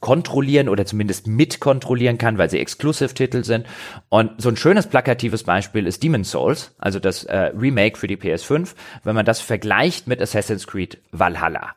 kontrollieren 0.00 0.68
oder 0.68 0.86
zumindest 0.86 1.26
mitkontrollieren 1.26 2.18
kann, 2.18 2.38
weil 2.38 2.50
sie 2.50 2.60
Exclusive-Titel 2.60 3.44
sind. 3.44 3.66
Und 4.08 4.40
so 4.40 4.48
ein 4.48 4.56
schönes 4.56 4.86
plakatives 4.86 5.42
Beispiel 5.42 5.86
ist 5.86 6.02
Demon's 6.02 6.30
Souls, 6.30 6.74
also 6.78 6.98
das 7.00 7.24
äh, 7.24 7.52
Remake 7.56 7.98
für 7.98 8.06
die 8.06 8.16
PS5, 8.16 8.74
wenn 9.04 9.14
man 9.14 9.26
das 9.26 9.40
vergleicht 9.40 10.06
mit 10.06 10.22
Assassin's 10.22 10.66
Creed 10.66 10.98
Valhalla. 11.10 11.74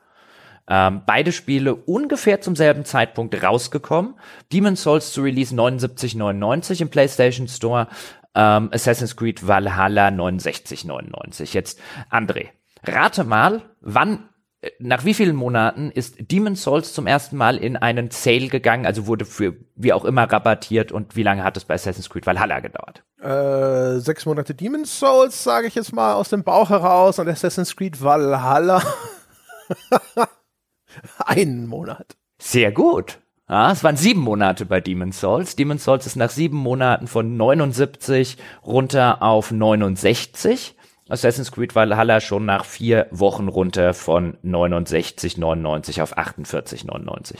Ähm, 0.68 1.02
beide 1.04 1.32
Spiele 1.32 1.74
ungefähr 1.74 2.40
zum 2.40 2.54
selben 2.54 2.84
Zeitpunkt 2.84 3.42
rausgekommen. 3.42 4.14
Demon's 4.52 4.82
Souls 4.82 5.12
zu 5.12 5.22
Release 5.22 5.52
79,99 5.54 6.82
im 6.82 6.88
PlayStation 6.88 7.48
Store, 7.48 7.88
ähm, 8.34 8.70
Assassin's 8.72 9.16
Creed 9.16 9.46
Valhalla 9.46 10.08
69,99. 10.08 11.52
Jetzt 11.52 11.80
André, 12.10 12.50
rate 12.84 13.24
mal, 13.24 13.62
wann 13.80 14.28
nach 14.78 15.04
wie 15.04 15.14
vielen 15.14 15.34
Monaten 15.34 15.90
ist 15.90 16.30
Demon's 16.30 16.62
Souls 16.62 16.92
zum 16.92 17.06
ersten 17.06 17.36
Mal 17.36 17.56
in 17.56 17.76
einen 17.76 18.10
Sale 18.10 18.48
gegangen, 18.48 18.86
also 18.86 19.06
wurde 19.06 19.24
für 19.24 19.56
wie 19.74 19.92
auch 19.92 20.04
immer 20.04 20.30
rabattiert 20.30 20.92
und 20.92 21.16
wie 21.16 21.24
lange 21.24 21.42
hat 21.42 21.56
es 21.56 21.64
bei 21.64 21.74
Assassin's 21.74 22.08
Creed 22.08 22.26
Valhalla 22.26 22.60
gedauert? 22.60 23.02
Äh, 23.20 23.98
sechs 24.00 24.24
Monate 24.24 24.54
Demon's 24.54 24.98
Souls, 24.98 25.42
sage 25.42 25.66
ich 25.66 25.74
jetzt 25.74 25.92
mal 25.92 26.14
aus 26.14 26.28
dem 26.28 26.44
Bauch 26.44 26.70
heraus 26.70 27.18
und 27.18 27.28
Assassin's 27.28 27.74
Creed 27.74 28.02
Valhalla 28.02 28.82
einen 31.18 31.66
Monat. 31.66 32.16
Sehr 32.38 32.70
gut. 32.70 33.18
Ja, 33.48 33.72
es 33.72 33.82
waren 33.82 33.96
sieben 33.96 34.20
Monate 34.20 34.64
bei 34.64 34.80
Demon's 34.80 35.20
Souls. 35.20 35.56
Demon's 35.56 35.84
Souls 35.84 36.06
ist 36.06 36.16
nach 36.16 36.30
sieben 36.30 36.56
Monaten 36.56 37.08
von 37.08 37.36
79 37.36 38.38
runter 38.64 39.22
auf 39.22 39.50
69. 39.50 40.76
Assassin's 41.08 41.52
Creed 41.52 41.74
Valhalla 41.74 42.20
schon 42.20 42.44
nach 42.44 42.64
vier 42.64 43.06
Wochen 43.10 43.48
runter 43.48 43.94
von 43.94 44.36
69,99 44.44 46.02
auf 46.02 46.16
48,99. 46.16 47.36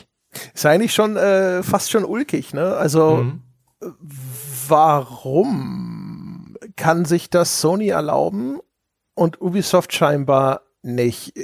Ist 0.54 0.66
eigentlich 0.66 0.94
schon 0.94 1.16
äh, 1.16 1.62
fast 1.62 1.90
schon 1.90 2.04
ulkig, 2.04 2.54
ne? 2.54 2.76
Also 2.76 3.16
mhm. 3.16 3.42
warum 4.68 6.56
kann 6.76 7.04
sich 7.04 7.30
das 7.30 7.60
Sony 7.60 7.88
erlauben 7.88 8.60
und 9.14 9.40
Ubisoft 9.40 9.92
scheinbar 9.92 10.62
nicht? 10.82 11.34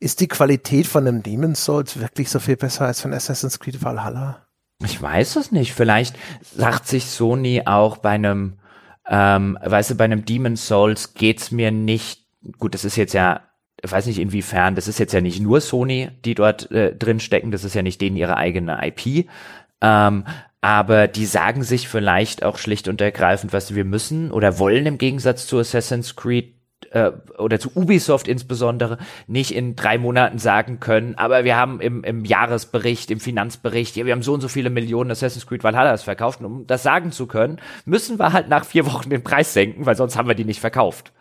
Ist 0.00 0.20
die 0.20 0.28
Qualität 0.28 0.86
von 0.86 1.06
einem 1.06 1.22
Demon's 1.22 1.64
Souls 1.64 1.98
wirklich 2.00 2.30
so 2.30 2.38
viel 2.38 2.56
besser 2.56 2.86
als 2.86 3.00
von 3.00 3.12
Assassin's 3.12 3.58
Creed 3.58 3.82
Valhalla? 3.82 4.46
Ich 4.84 5.00
weiß 5.02 5.36
es 5.36 5.50
nicht. 5.50 5.74
Vielleicht 5.74 6.16
sagt 6.54 6.86
sich 6.86 7.06
Sony 7.06 7.62
auch 7.64 7.96
bei 7.96 8.10
einem 8.10 8.57
ähm, 9.08 9.58
weißt 9.62 9.90
du, 9.90 9.94
bei 9.94 10.04
einem 10.04 10.24
Demon's 10.24 10.66
Souls 10.66 11.14
geht's 11.14 11.50
mir 11.50 11.70
nicht, 11.70 12.24
gut, 12.58 12.74
das 12.74 12.84
ist 12.84 12.96
jetzt 12.96 13.14
ja, 13.14 13.40
ich 13.82 13.90
weiß 13.90 14.06
nicht 14.06 14.18
inwiefern, 14.18 14.74
das 14.74 14.88
ist 14.88 14.98
jetzt 14.98 15.12
ja 15.12 15.20
nicht 15.20 15.40
nur 15.40 15.60
Sony, 15.60 16.10
die 16.24 16.34
dort 16.34 16.70
äh, 16.70 16.94
drin 16.94 17.20
stecken, 17.20 17.50
das 17.50 17.64
ist 17.64 17.74
ja 17.74 17.82
nicht 17.82 18.00
denen 18.00 18.16
ihre 18.16 18.36
eigene 18.36 18.78
IP. 18.86 19.28
Ähm, 19.80 20.24
aber 20.60 21.06
die 21.06 21.26
sagen 21.26 21.62
sich 21.62 21.88
vielleicht 21.88 22.42
auch 22.42 22.58
schlicht 22.58 22.88
und 22.88 23.00
ergreifend, 23.00 23.52
was 23.52 23.74
wir 23.74 23.84
müssen 23.84 24.32
oder 24.32 24.58
wollen 24.58 24.86
im 24.86 24.98
Gegensatz 24.98 25.46
zu 25.46 25.58
Assassin's 25.58 26.16
Creed 26.16 26.54
äh, 26.90 27.12
oder 27.38 27.58
zu 27.58 27.70
Ubisoft 27.74 28.28
insbesondere 28.28 28.98
nicht 29.26 29.54
in 29.54 29.76
drei 29.76 29.98
Monaten 29.98 30.38
sagen 30.38 30.80
können, 30.80 31.14
aber 31.16 31.44
wir 31.44 31.56
haben 31.56 31.80
im, 31.80 32.04
im 32.04 32.24
Jahresbericht, 32.24 33.10
im 33.10 33.20
Finanzbericht, 33.20 33.96
ja, 33.96 34.06
wir 34.06 34.12
haben 34.12 34.22
so 34.22 34.34
und 34.34 34.40
so 34.40 34.48
viele 34.48 34.70
Millionen 34.70 35.10
Assassin's 35.10 35.46
Creed 35.46 35.64
Valhalla 35.64 35.96
verkauft. 35.96 36.40
Und 36.40 36.46
um 36.46 36.66
das 36.66 36.82
sagen 36.82 37.12
zu 37.12 37.26
können, 37.26 37.60
müssen 37.84 38.18
wir 38.18 38.32
halt 38.32 38.48
nach 38.48 38.64
vier 38.64 38.86
Wochen 38.86 39.10
den 39.10 39.22
Preis 39.22 39.52
senken, 39.52 39.86
weil 39.86 39.96
sonst 39.96 40.16
haben 40.16 40.28
wir 40.28 40.34
die 40.34 40.44
nicht 40.44 40.60
verkauft. 40.60 41.12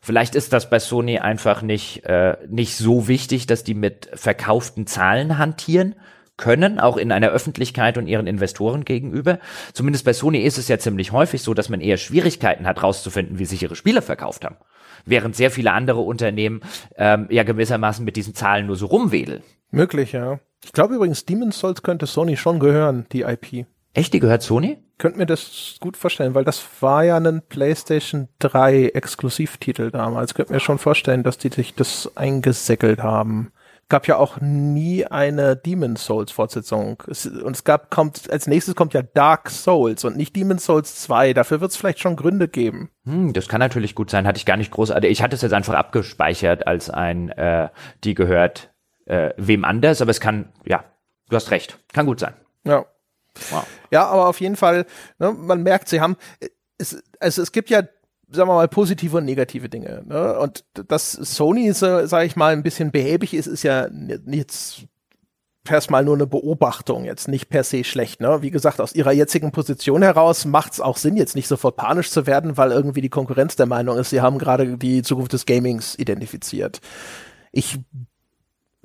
Vielleicht 0.00 0.34
ist 0.34 0.52
das 0.52 0.68
bei 0.68 0.78
Sony 0.78 1.18
einfach 1.18 1.62
nicht, 1.62 2.04
äh, 2.04 2.36
nicht 2.48 2.76
so 2.76 3.08
wichtig, 3.08 3.46
dass 3.46 3.64
die 3.64 3.74
mit 3.74 4.10
verkauften 4.14 4.86
Zahlen 4.86 5.38
hantieren 5.38 5.94
können, 6.36 6.80
auch 6.80 6.96
in 6.96 7.12
einer 7.12 7.28
Öffentlichkeit 7.28 7.96
und 7.96 8.06
ihren 8.06 8.26
Investoren 8.26 8.84
gegenüber. 8.84 9.38
Zumindest 9.72 10.04
bei 10.04 10.12
Sony 10.12 10.40
ist 10.40 10.58
es 10.58 10.68
ja 10.68 10.78
ziemlich 10.78 11.12
häufig 11.12 11.42
so, 11.42 11.54
dass 11.54 11.68
man 11.68 11.80
eher 11.80 11.96
Schwierigkeiten 11.96 12.66
hat, 12.66 12.82
rauszufinden, 12.82 13.38
wie 13.38 13.44
sich 13.46 13.62
ihre 13.62 13.76
Spiele 13.76 14.02
verkauft 14.02 14.44
haben 14.44 14.56
während 15.04 15.36
sehr 15.36 15.50
viele 15.50 15.72
andere 15.72 16.00
Unternehmen 16.00 16.62
ähm, 16.96 17.26
ja 17.30 17.42
gewissermaßen 17.42 18.04
mit 18.04 18.16
diesen 18.16 18.34
Zahlen 18.34 18.66
nur 18.66 18.76
so 18.76 18.86
rumwedeln. 18.86 19.42
Möglich, 19.70 20.12
ja. 20.12 20.40
Ich 20.64 20.72
glaube 20.72 20.94
übrigens, 20.94 21.24
Demon's 21.24 21.58
Souls 21.58 21.82
könnte 21.82 22.06
Sony 22.06 22.36
schon 22.36 22.58
gehören, 22.58 23.06
die 23.12 23.22
IP. 23.22 23.66
Echt, 23.92 24.12
die 24.14 24.20
gehört 24.20 24.42
Sony? 24.42 24.78
Könnte 24.98 25.18
mir 25.18 25.26
das 25.26 25.76
gut 25.80 25.96
vorstellen, 25.96 26.34
weil 26.34 26.44
das 26.44 26.64
war 26.80 27.04
ja 27.04 27.16
ein 27.16 27.42
PlayStation 27.48 28.28
3 28.38 28.90
Exklusivtitel 28.90 29.90
damals. 29.90 30.34
Könnte 30.34 30.52
mir 30.52 30.60
schon 30.60 30.78
vorstellen, 30.78 31.22
dass 31.22 31.36
die 31.36 31.48
sich 31.48 31.74
das 31.74 32.16
eingesäckelt 32.16 33.02
haben 33.02 33.52
gab 33.88 34.06
ja 34.06 34.16
auch 34.16 34.40
nie 34.40 35.06
eine 35.06 35.56
Demon's 35.56 36.04
Souls 36.04 36.32
Fortsetzung. 36.32 37.02
Es, 37.08 37.26
und 37.26 37.56
es 37.56 37.64
gab, 37.64 37.90
kommt, 37.90 38.30
als 38.30 38.46
nächstes 38.46 38.74
kommt 38.74 38.94
ja 38.94 39.02
Dark 39.02 39.50
Souls 39.50 40.04
und 40.04 40.16
nicht 40.16 40.34
Demon's 40.36 40.64
Souls 40.64 41.02
2. 41.02 41.34
Dafür 41.34 41.60
wird 41.60 41.70
es 41.70 41.76
vielleicht 41.76 42.00
schon 42.00 42.16
Gründe 42.16 42.48
geben. 42.48 42.90
Hm, 43.04 43.32
das 43.32 43.48
kann 43.48 43.60
natürlich 43.60 43.94
gut 43.94 44.10
sein. 44.10 44.26
Hatte 44.26 44.38
ich 44.38 44.46
gar 44.46 44.56
nicht 44.56 44.70
großartig. 44.70 45.10
Ich 45.10 45.22
hatte 45.22 45.36
es 45.36 45.42
jetzt 45.42 45.52
einfach 45.52 45.74
abgespeichert 45.74 46.66
als 46.66 46.90
ein, 46.90 47.28
äh, 47.30 47.68
die 48.04 48.14
gehört 48.14 48.74
äh, 49.06 49.30
wem 49.36 49.64
anders, 49.64 50.00
aber 50.00 50.10
es 50.10 50.20
kann, 50.20 50.52
ja, 50.64 50.84
du 51.28 51.36
hast 51.36 51.50
recht. 51.50 51.78
Kann 51.92 52.06
gut 52.06 52.20
sein. 52.20 52.34
Ja. 52.64 52.86
Wow. 53.50 53.66
Ja, 53.90 54.06
aber 54.06 54.28
auf 54.28 54.40
jeden 54.40 54.56
Fall, 54.56 54.86
ne, 55.18 55.32
man 55.32 55.62
merkt, 55.62 55.88
sie 55.88 56.00
haben, 56.00 56.16
es, 56.78 57.02
also 57.20 57.42
es 57.42 57.52
gibt 57.52 57.68
ja 57.70 57.82
sagen 58.30 58.48
wir 58.48 58.54
mal, 58.54 58.68
positive 58.68 59.18
und 59.18 59.24
negative 59.24 59.68
Dinge. 59.68 60.02
Ne? 60.06 60.38
Und 60.38 60.64
dass 60.88 61.12
Sony, 61.12 61.72
so, 61.72 62.06
sage 62.06 62.26
ich 62.26 62.36
mal, 62.36 62.52
ein 62.52 62.62
bisschen 62.62 62.90
behäbig 62.90 63.34
ist, 63.34 63.46
ist 63.46 63.62
ja 63.62 63.88
jetzt 64.26 64.86
erstmal 65.68 66.04
nur 66.04 66.14
eine 66.14 66.26
Beobachtung, 66.26 67.04
jetzt 67.04 67.28
nicht 67.28 67.48
per 67.48 67.64
se 67.64 67.84
schlecht. 67.84 68.20
Ne? 68.20 68.42
Wie 68.42 68.50
gesagt, 68.50 68.80
aus 68.80 68.94
ihrer 68.94 69.12
jetzigen 69.12 69.52
Position 69.52 70.02
heraus 70.02 70.44
macht 70.44 70.74
es 70.74 70.80
auch 70.80 70.96
Sinn, 70.96 71.16
jetzt 71.16 71.34
nicht 71.36 71.48
sofort 71.48 71.76
panisch 71.76 72.10
zu 72.10 72.26
werden, 72.26 72.56
weil 72.56 72.70
irgendwie 72.70 73.00
die 73.00 73.08
Konkurrenz 73.08 73.56
der 73.56 73.66
Meinung 73.66 73.98
ist, 73.98 74.10
sie 74.10 74.20
haben 74.20 74.38
gerade 74.38 74.76
die 74.76 75.02
Zukunft 75.02 75.32
des 75.32 75.46
Gamings 75.46 75.98
identifiziert. 75.98 76.80
Ich 77.52 77.78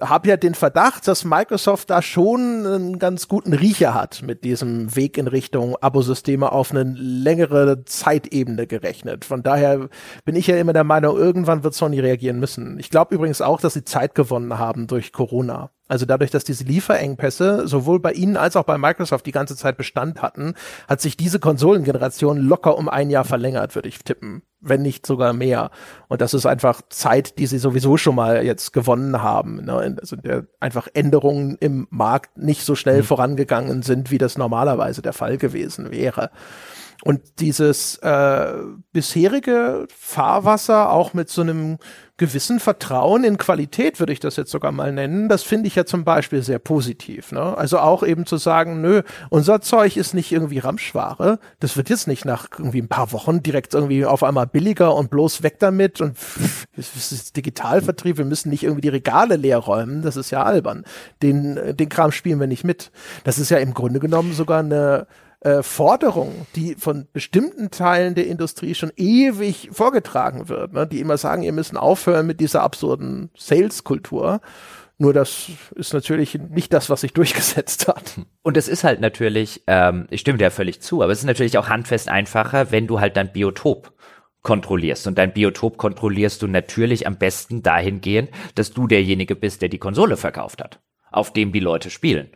habe 0.01 0.29
ja 0.29 0.37
den 0.37 0.55
Verdacht, 0.55 1.07
dass 1.07 1.25
Microsoft 1.25 1.89
da 1.89 2.01
schon 2.01 2.65
einen 2.65 2.99
ganz 2.99 3.27
guten 3.27 3.53
Riecher 3.53 3.93
hat 3.93 4.21
mit 4.21 4.43
diesem 4.43 4.95
Weg 4.95 5.17
in 5.17 5.27
Richtung 5.27 5.75
Abosysteme 5.77 6.51
auf 6.51 6.71
eine 6.71 6.83
längere 6.83 7.85
Zeitebene 7.85 8.67
gerechnet. 8.67 9.25
Von 9.25 9.43
daher 9.43 9.89
bin 10.25 10.35
ich 10.35 10.47
ja 10.47 10.57
immer 10.57 10.73
der 10.73 10.83
Meinung, 10.83 11.17
irgendwann 11.17 11.63
wird 11.63 11.73
Sony 11.73 11.99
reagieren 11.99 12.39
müssen. 12.39 12.79
Ich 12.79 12.89
glaube 12.89 13.15
übrigens 13.15 13.41
auch, 13.41 13.61
dass 13.61 13.73
sie 13.73 13.83
Zeit 13.83 14.15
gewonnen 14.15 14.57
haben 14.57 14.87
durch 14.87 15.11
Corona. 15.11 15.71
Also 15.87 16.05
dadurch, 16.05 16.29
dass 16.29 16.43
diese 16.43 16.63
Lieferengpässe 16.63 17.67
sowohl 17.67 17.99
bei 17.99 18.13
Ihnen 18.13 18.37
als 18.37 18.55
auch 18.55 18.63
bei 18.63 18.77
Microsoft 18.77 19.25
die 19.25 19.31
ganze 19.31 19.55
Zeit 19.55 19.75
Bestand 19.75 20.21
hatten, 20.21 20.53
hat 20.87 21.01
sich 21.01 21.17
diese 21.17 21.39
Konsolengeneration 21.39 22.37
locker 22.37 22.77
um 22.77 22.87
ein 22.87 23.09
Jahr 23.09 23.25
verlängert, 23.25 23.73
würde 23.73 23.89
ich 23.89 23.99
tippen. 23.99 24.43
Wenn 24.61 24.81
nicht 24.81 25.05
sogar 25.05 25.33
mehr. 25.33 25.71
Und 26.07 26.21
das 26.21 26.33
ist 26.33 26.45
einfach 26.45 26.81
Zeit, 26.89 27.37
die 27.39 27.47
sie 27.47 27.59
sowieso 27.59 27.97
schon 27.97 28.15
mal 28.15 28.43
jetzt 28.43 28.73
gewonnen 28.73 29.21
haben. 29.21 29.63
Ne? 29.65 29.95
Also 30.01 30.15
der 30.15 30.47
einfach 30.59 30.87
Änderungen 30.93 31.57
im 31.59 31.87
Markt 31.89 32.37
nicht 32.37 32.65
so 32.65 32.75
schnell 32.75 32.99
mhm. 32.99 33.05
vorangegangen 33.05 33.83
sind, 33.83 34.11
wie 34.11 34.17
das 34.17 34.37
normalerweise 34.37 35.01
der 35.01 35.13
Fall 35.13 35.37
gewesen 35.37 35.91
wäre. 35.91 36.31
Und 37.03 37.39
dieses 37.39 37.95
äh, 37.97 38.53
bisherige 38.91 39.87
Fahrwasser 39.95 40.91
auch 40.91 41.13
mit 41.13 41.29
so 41.29 41.41
einem 41.41 41.77
gewissen 42.17 42.59
Vertrauen 42.59 43.23
in 43.23 43.37
Qualität, 43.37 43.99
würde 43.99 44.11
ich 44.11 44.19
das 44.19 44.35
jetzt 44.35 44.51
sogar 44.51 44.73
mal 44.73 44.91
nennen, 44.91 45.29
das 45.29 45.41
finde 45.41 45.67
ich 45.67 45.75
ja 45.75 45.85
zum 45.85 46.03
Beispiel 46.03 46.43
sehr 46.43 46.59
positiv. 46.59 47.31
Ne? 47.31 47.57
Also 47.57 47.79
auch 47.79 48.03
eben 48.03 48.25
zu 48.25 48.35
sagen, 48.35 48.81
nö, 48.81 49.01
unser 49.29 49.61
Zeug 49.61 49.95
ist 49.95 50.13
nicht 50.13 50.31
irgendwie 50.33 50.59
Ramschware, 50.59 51.39
das 51.61 51.77
wird 51.77 51.89
jetzt 51.89 52.07
nicht 52.07 52.25
nach 52.25 52.49
irgendwie 52.57 52.81
ein 52.81 52.89
paar 52.89 53.13
Wochen 53.13 53.41
direkt 53.41 53.73
irgendwie 53.73 54.05
auf 54.05 54.21
einmal 54.21 54.47
billiger 54.47 54.93
und 54.95 55.09
bloß 55.09 55.41
weg 55.43 55.59
damit 55.59 56.01
und 56.01 56.17
pff, 56.17 56.65
es 56.75 57.13
ist 57.13 57.37
Digitalvertrieb, 57.37 58.17
wir 58.17 58.25
müssen 58.25 58.49
nicht 58.49 58.63
irgendwie 58.63 58.81
die 58.81 58.89
Regale 58.89 59.37
leer 59.37 59.59
räumen, 59.59 60.01
das 60.01 60.17
ist 60.17 60.29
ja 60.29 60.43
albern. 60.43 60.83
Den, 61.23 61.77
den 61.77 61.87
Kram 61.89 62.11
spielen 62.11 62.41
wir 62.41 62.47
nicht 62.47 62.65
mit. 62.65 62.91
Das 63.23 63.39
ist 63.39 63.49
ja 63.49 63.57
im 63.59 63.73
Grunde 63.73 64.01
genommen 64.01 64.33
sogar 64.33 64.59
eine 64.59 65.07
äh, 65.41 65.63
Forderung, 65.63 66.47
die 66.55 66.75
von 66.75 67.07
bestimmten 67.13 67.71
Teilen 67.71 68.15
der 68.15 68.27
Industrie 68.27 68.75
schon 68.75 68.91
ewig 68.97 69.69
vorgetragen 69.71 70.49
wird, 70.49 70.73
ne? 70.73 70.85
die 70.85 70.99
immer 70.99 71.17
sagen, 71.17 71.43
ihr 71.43 71.53
müssen 71.53 71.77
aufhören 71.77 72.27
mit 72.27 72.39
dieser 72.39 72.61
absurden 72.61 73.29
Sales-Kultur. 73.37 74.41
Nur 74.97 75.13
das 75.13 75.49
ist 75.75 75.93
natürlich 75.93 76.37
nicht 76.37 76.73
das, 76.73 76.89
was 76.89 77.01
sich 77.01 77.13
durchgesetzt 77.13 77.87
hat. 77.87 78.19
Und 78.41 78.57
es 78.57 78.67
ist 78.67 78.83
halt 78.83 78.99
natürlich, 78.99 79.63
ähm, 79.67 80.07
ich 80.09 80.21
stimme 80.21 80.37
dir 80.37 80.51
völlig 80.51 80.81
zu, 80.81 81.01
aber 81.01 81.13
es 81.13 81.19
ist 81.19 81.25
natürlich 81.25 81.57
auch 81.57 81.69
handfest 81.69 82.09
einfacher, 82.09 82.71
wenn 82.71 82.85
du 82.85 82.99
halt 82.99 83.15
dein 83.15 83.31
Biotop 83.31 83.93
kontrollierst. 84.41 85.07
Und 85.07 85.17
dein 85.17 85.33
Biotop 85.33 85.77
kontrollierst 85.77 86.41
du 86.41 86.47
natürlich 86.47 87.07
am 87.07 87.17
besten 87.17 87.63
dahingehend, 87.63 88.29
dass 88.55 88.71
du 88.71 88.87
derjenige 88.87 89.35
bist, 89.35 89.61
der 89.61 89.69
die 89.69 89.77
Konsole 89.77 90.17
verkauft 90.17 90.61
hat, 90.61 90.79
auf 91.11 91.31
dem 91.31 91.53
die 91.53 91.59
Leute 91.61 91.89
spielen. 91.89 92.29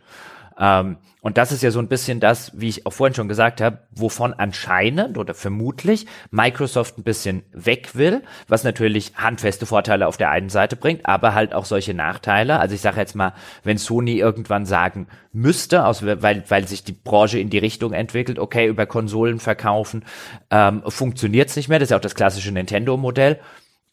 Ähm, 0.58 0.96
und 1.20 1.38
das 1.38 1.52
ist 1.52 1.62
ja 1.62 1.70
so 1.70 1.78
ein 1.78 1.88
bisschen 1.88 2.20
das, 2.20 2.52
wie 2.54 2.68
ich 2.68 2.84
auch 2.84 2.92
vorhin 2.92 3.14
schon 3.14 3.28
gesagt 3.28 3.62
habe, 3.62 3.78
wovon 3.90 4.34
anscheinend 4.34 5.16
oder 5.16 5.32
vermutlich 5.32 6.06
Microsoft 6.30 6.98
ein 6.98 7.02
bisschen 7.02 7.44
weg 7.52 7.94
will, 7.94 8.22
was 8.46 8.62
natürlich 8.62 9.12
handfeste 9.16 9.64
Vorteile 9.64 10.06
auf 10.06 10.18
der 10.18 10.30
einen 10.30 10.50
Seite 10.50 10.76
bringt, 10.76 11.06
aber 11.06 11.34
halt 11.34 11.54
auch 11.54 11.64
solche 11.64 11.94
Nachteile. 11.94 12.60
Also 12.60 12.74
ich 12.74 12.82
sage 12.82 13.00
jetzt 13.00 13.16
mal, 13.16 13.32
wenn 13.62 13.78
Sony 13.78 14.18
irgendwann 14.18 14.66
sagen 14.66 15.06
müsste, 15.32 15.86
aus, 15.86 16.04
weil, 16.04 16.44
weil 16.48 16.68
sich 16.68 16.84
die 16.84 16.92
Branche 16.92 17.38
in 17.38 17.48
die 17.48 17.58
Richtung 17.58 17.94
entwickelt, 17.94 18.38
okay, 18.38 18.66
über 18.66 18.84
Konsolen 18.84 19.40
verkaufen, 19.40 20.04
ähm, 20.50 20.82
funktioniert 20.86 21.48
es 21.48 21.56
nicht 21.56 21.70
mehr. 21.70 21.78
Das 21.78 21.86
ist 21.86 21.90
ja 21.90 21.96
auch 21.96 22.02
das 22.02 22.14
klassische 22.14 22.52
Nintendo-Modell 22.52 23.40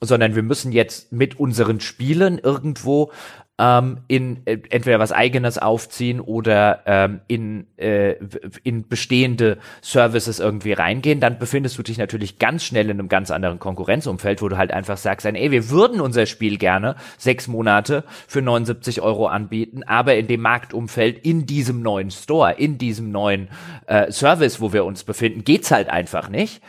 sondern 0.04 0.34
wir 0.34 0.42
müssen 0.42 0.72
jetzt 0.72 1.12
mit 1.12 1.40
unseren 1.40 1.80
Spielen 1.80 2.40
irgendwo 2.40 3.12
ähm, 3.62 4.00
in 4.08 4.42
äh, 4.46 4.58
entweder 4.72 4.98
was 4.98 5.12
eigenes 5.12 5.60
aufziehen 5.60 6.20
oder 6.20 6.82
ähm, 6.88 7.22
in, 7.28 7.68
äh, 7.78 8.16
in 8.64 8.88
bestehende 8.88 9.60
Services 9.82 10.40
irgendwie 10.40 10.74
reingehen, 10.74 11.20
dann 11.20 11.38
befindest 11.38 11.78
du 11.78 11.84
dich 11.84 12.00
natürlich 12.00 12.40
ganz 12.40 12.64
schnell 12.64 12.90
in 12.90 13.00
einem 13.00 13.08
ganz 13.08 13.30
anderen 13.30 13.60
Konkurrenzumfeld, 13.60 14.42
wo 14.42 14.50
du 14.50 14.58
halt 14.58 14.72
einfach 14.72 14.98
sagst, 14.98 15.28
ey, 15.28 15.52
wir 15.52 15.70
würden 15.70 16.02
unser 16.02 16.26
Spiel 16.26 16.58
gerne 16.58 16.96
sechs 17.20 17.48
Monate 17.48 18.04
für 18.28 18.42
79 18.42 19.02
Euro 19.02 19.28
anbieten, 19.28 19.84
aber 19.84 20.16
in 20.16 20.26
dem 20.26 20.42
Marktumfeld, 20.42 21.24
in 21.24 21.46
diesem 21.46 21.84
neuen 21.84 22.10
Store, 22.10 22.54
in 22.54 22.80
diesem 22.80 23.12
neuen 23.12 23.50
äh, 23.86 24.12
Service, 24.12 24.60
wo 24.60 24.74
wir 24.74 24.86
uns 24.86 25.04
befinden, 25.04 25.44
geht's 25.44 25.70
halt 25.70 25.88
einfach 25.88 26.30
nicht. 26.30 26.64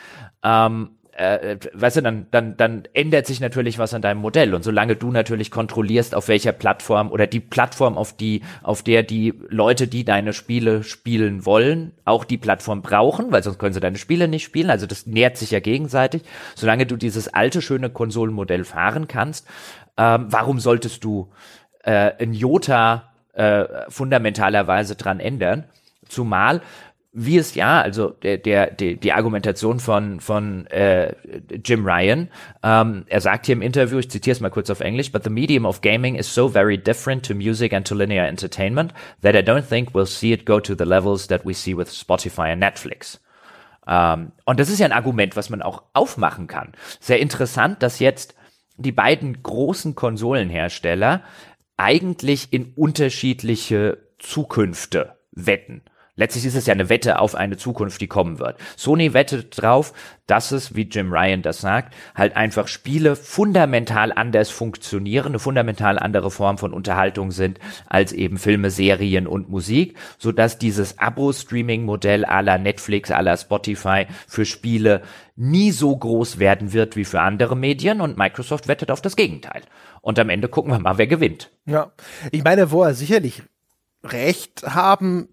Ähm, 0.44 0.90
äh, 1.12 1.58
weißt 1.74 1.98
du, 1.98 2.02
dann, 2.02 2.26
dann, 2.30 2.56
dann 2.56 2.84
ändert 2.94 3.26
sich 3.26 3.40
natürlich 3.40 3.78
was 3.78 3.92
an 3.92 4.02
deinem 4.02 4.20
Modell. 4.20 4.54
Und 4.54 4.64
solange 4.64 4.96
du 4.96 5.10
natürlich 5.10 5.50
kontrollierst, 5.50 6.14
auf 6.14 6.28
welcher 6.28 6.52
Plattform 6.52 7.10
oder 7.10 7.26
die 7.26 7.40
Plattform, 7.40 7.98
auf 7.98 8.16
die, 8.16 8.42
auf 8.62 8.82
der 8.82 9.02
die 9.02 9.34
Leute, 9.48 9.88
die 9.88 10.04
deine 10.04 10.32
Spiele 10.32 10.82
spielen 10.82 11.44
wollen, 11.44 11.92
auch 12.04 12.24
die 12.24 12.38
Plattform 12.38 12.82
brauchen, 12.82 13.30
weil 13.30 13.42
sonst 13.42 13.58
können 13.58 13.74
sie 13.74 13.80
deine 13.80 13.98
Spiele 13.98 14.26
nicht 14.26 14.44
spielen. 14.44 14.70
Also 14.70 14.86
das 14.86 15.06
nährt 15.06 15.36
sich 15.36 15.50
ja 15.50 15.60
gegenseitig. 15.60 16.22
Solange 16.54 16.86
du 16.86 16.96
dieses 16.96 17.28
alte, 17.28 17.60
schöne 17.60 17.90
Konsolenmodell 17.90 18.64
fahren 18.64 19.06
kannst, 19.06 19.46
ähm, 19.98 20.26
warum 20.28 20.60
solltest 20.60 21.04
du 21.04 21.30
äh, 21.84 22.12
ein 22.18 22.32
Jota 22.32 23.12
äh, 23.34 23.64
fundamentalerweise 23.88 24.96
dran 24.96 25.20
ändern? 25.20 25.64
Zumal 26.08 26.62
wie 27.14 27.36
es 27.36 27.54
ja, 27.54 27.80
also 27.80 28.08
der, 28.08 28.38
der, 28.38 28.70
die, 28.70 28.96
die 28.96 29.12
Argumentation 29.12 29.80
von, 29.80 30.20
von 30.20 30.66
äh, 30.68 31.14
Jim 31.62 31.84
Ryan, 31.84 32.28
ähm, 32.62 33.04
er 33.06 33.20
sagt 33.20 33.46
hier 33.46 33.52
im 33.52 33.60
Interview, 33.60 33.98
ich 33.98 34.10
zitiere 34.10 34.32
es 34.32 34.40
mal 34.40 34.50
kurz 34.50 34.70
auf 34.70 34.80
Englisch, 34.80 35.12
but 35.12 35.22
the 35.22 35.30
medium 35.30 35.66
of 35.66 35.82
gaming 35.82 36.14
is 36.14 36.32
so 36.32 36.48
very 36.48 36.78
different 36.78 37.26
to 37.26 37.34
music 37.34 37.74
and 37.74 37.86
to 37.86 37.94
linear 37.94 38.26
entertainment 38.26 38.94
that 39.20 39.34
I 39.34 39.40
don't 39.40 39.68
think 39.68 39.94
we'll 39.94 40.06
see 40.06 40.32
it 40.32 40.46
go 40.46 40.58
to 40.58 40.74
the 40.74 40.84
levels 40.84 41.26
that 41.26 41.44
we 41.44 41.52
see 41.52 41.76
with 41.76 41.90
Spotify 41.90 42.52
and 42.52 42.60
Netflix. 42.60 43.20
Ähm, 43.86 44.32
und 44.46 44.58
das 44.58 44.70
ist 44.70 44.78
ja 44.78 44.86
ein 44.86 44.92
Argument, 44.92 45.36
was 45.36 45.50
man 45.50 45.60
auch 45.60 45.82
aufmachen 45.92 46.46
kann. 46.46 46.72
Sehr 46.98 47.20
interessant, 47.20 47.82
dass 47.82 47.98
jetzt 47.98 48.34
die 48.78 48.92
beiden 48.92 49.42
großen 49.42 49.94
Konsolenhersteller 49.94 51.22
eigentlich 51.76 52.54
in 52.54 52.72
unterschiedliche 52.74 53.98
Zukünfte 54.18 55.16
wetten. 55.32 55.82
Letztlich 56.22 56.46
ist 56.46 56.54
es 56.54 56.66
ja 56.66 56.74
eine 56.74 56.88
Wette 56.88 57.18
auf 57.18 57.34
eine 57.34 57.56
Zukunft, 57.56 58.00
die 58.00 58.06
kommen 58.06 58.38
wird. 58.38 58.56
Sony 58.76 59.12
wettet 59.12 59.60
drauf, 59.60 59.92
dass 60.28 60.52
es, 60.52 60.76
wie 60.76 60.82
Jim 60.82 61.12
Ryan 61.12 61.42
das 61.42 61.60
sagt, 61.60 61.94
halt 62.14 62.36
einfach 62.36 62.68
Spiele 62.68 63.16
fundamental 63.16 64.12
anders 64.12 64.48
funktionieren, 64.48 65.26
eine 65.26 65.40
fundamental 65.40 65.98
andere 65.98 66.30
Form 66.30 66.58
von 66.58 66.72
Unterhaltung 66.72 67.32
sind 67.32 67.58
als 67.88 68.12
eben 68.12 68.38
Filme, 68.38 68.70
Serien 68.70 69.26
und 69.26 69.48
Musik, 69.48 69.98
so 70.16 70.30
dass 70.30 70.58
dieses 70.58 70.96
Abo-Streaming-Modell 71.00 72.20
la 72.20 72.56
Netflix, 72.56 73.08
la 73.08 73.36
Spotify 73.36 74.06
für 74.28 74.44
Spiele 74.44 75.02
nie 75.34 75.72
so 75.72 75.96
groß 75.96 76.38
werden 76.38 76.72
wird 76.72 76.94
wie 76.94 77.04
für 77.04 77.20
andere 77.20 77.56
Medien 77.56 78.00
und 78.00 78.16
Microsoft 78.16 78.68
wettet 78.68 78.92
auf 78.92 79.02
das 79.02 79.16
Gegenteil. 79.16 79.62
Und 80.02 80.20
am 80.20 80.28
Ende 80.28 80.46
gucken 80.46 80.70
wir 80.70 80.78
mal, 80.78 80.98
wer 80.98 81.08
gewinnt. 81.08 81.50
Ja, 81.66 81.90
ich 82.30 82.44
meine, 82.44 82.70
wo 82.70 82.84
er 82.84 82.94
sicherlich 82.94 83.42
recht 84.04 84.62
haben 84.64 85.28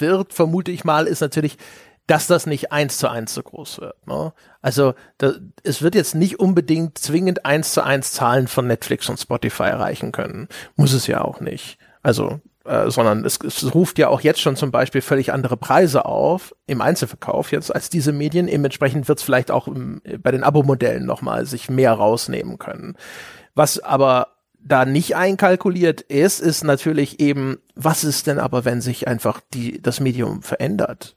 wird, 0.00 0.32
vermute 0.32 0.70
ich 0.70 0.84
mal, 0.84 1.06
ist 1.06 1.20
natürlich, 1.20 1.58
dass 2.06 2.26
das 2.26 2.46
nicht 2.46 2.72
eins 2.72 2.98
zu 2.98 3.08
eins 3.08 3.34
so 3.34 3.42
groß 3.42 3.80
wird. 3.80 4.06
Ne? 4.06 4.32
Also 4.62 4.94
da, 5.18 5.32
es 5.64 5.82
wird 5.82 5.94
jetzt 5.94 6.14
nicht 6.14 6.38
unbedingt 6.38 6.98
zwingend 6.98 7.44
eins 7.44 7.72
zu 7.72 7.82
eins 7.82 8.12
Zahlen 8.12 8.46
von 8.46 8.66
Netflix 8.66 9.08
und 9.08 9.18
Spotify 9.18 9.64
erreichen 9.64 10.12
können. 10.12 10.48
Muss 10.76 10.92
es 10.92 11.06
ja 11.06 11.22
auch 11.22 11.40
nicht. 11.40 11.78
Also 12.02 12.40
äh, 12.66 12.90
sondern 12.90 13.24
es, 13.24 13.38
es 13.44 13.74
ruft 13.74 13.98
ja 13.98 14.08
auch 14.08 14.20
jetzt 14.20 14.40
schon 14.40 14.56
zum 14.56 14.72
Beispiel 14.72 15.00
völlig 15.00 15.32
andere 15.32 15.56
Preise 15.56 16.04
auf 16.04 16.54
im 16.66 16.80
Einzelverkauf 16.80 17.52
jetzt 17.52 17.72
als 17.72 17.90
diese 17.90 18.12
Medien. 18.12 18.48
Dementsprechend 18.48 19.06
wird 19.06 19.18
es 19.18 19.24
vielleicht 19.24 19.52
auch 19.52 19.68
im, 19.68 20.02
bei 20.18 20.32
den 20.32 20.42
Abo-Modellen 20.42 21.06
nochmal 21.06 21.46
sich 21.46 21.70
mehr 21.70 21.92
rausnehmen 21.92 22.58
können. 22.58 22.96
Was 23.54 23.78
aber 23.78 24.35
da 24.66 24.84
nicht 24.84 25.16
einkalkuliert 25.16 26.00
ist, 26.00 26.40
ist 26.40 26.64
natürlich 26.64 27.20
eben, 27.20 27.58
was 27.74 28.04
ist 28.04 28.26
denn 28.26 28.38
aber, 28.38 28.64
wenn 28.64 28.80
sich 28.80 29.06
einfach 29.06 29.40
die, 29.54 29.80
das 29.80 30.00
Medium 30.00 30.42
verändert? 30.42 31.16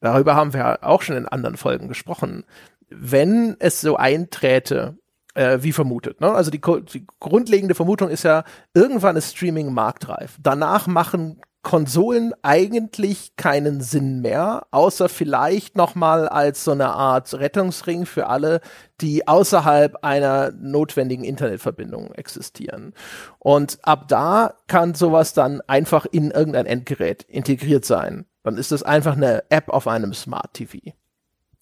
Darüber 0.00 0.34
haben 0.34 0.54
wir 0.54 0.82
auch 0.82 1.02
schon 1.02 1.16
in 1.16 1.28
anderen 1.28 1.58
Folgen 1.58 1.88
gesprochen. 1.88 2.44
Wenn 2.88 3.56
es 3.58 3.82
so 3.82 3.96
einträte, 3.96 4.96
äh, 5.34 5.58
wie 5.60 5.72
vermutet. 5.72 6.20
Ne? 6.20 6.32
Also 6.32 6.50
die, 6.50 6.60
die 6.92 7.06
grundlegende 7.20 7.74
Vermutung 7.74 8.08
ist 8.08 8.22
ja, 8.22 8.44
irgendwann 8.72 9.16
ist 9.16 9.36
Streaming 9.36 9.72
marktreif. 9.72 10.38
Danach 10.42 10.86
machen 10.86 11.40
Konsolen 11.62 12.32
eigentlich 12.42 13.36
keinen 13.36 13.82
Sinn 13.82 14.20
mehr, 14.22 14.66
außer 14.70 15.10
vielleicht 15.10 15.76
nochmal 15.76 16.28
als 16.28 16.64
so 16.64 16.72
eine 16.72 16.88
Art 16.90 17.34
Rettungsring 17.34 18.06
für 18.06 18.28
alle, 18.28 18.60
die 19.00 19.28
außerhalb 19.28 20.02
einer 20.02 20.52
notwendigen 20.52 21.24
Internetverbindung 21.24 22.12
existieren. 22.12 22.94
Und 23.38 23.78
ab 23.82 24.08
da 24.08 24.54
kann 24.68 24.94
sowas 24.94 25.34
dann 25.34 25.60
einfach 25.66 26.06
in 26.06 26.30
irgendein 26.30 26.66
Endgerät 26.66 27.24
integriert 27.24 27.84
sein. 27.84 28.24
Dann 28.42 28.56
ist 28.56 28.72
es 28.72 28.82
einfach 28.82 29.16
eine 29.16 29.44
App 29.50 29.68
auf 29.68 29.86
einem 29.86 30.14
Smart 30.14 30.54
TV. 30.54 30.78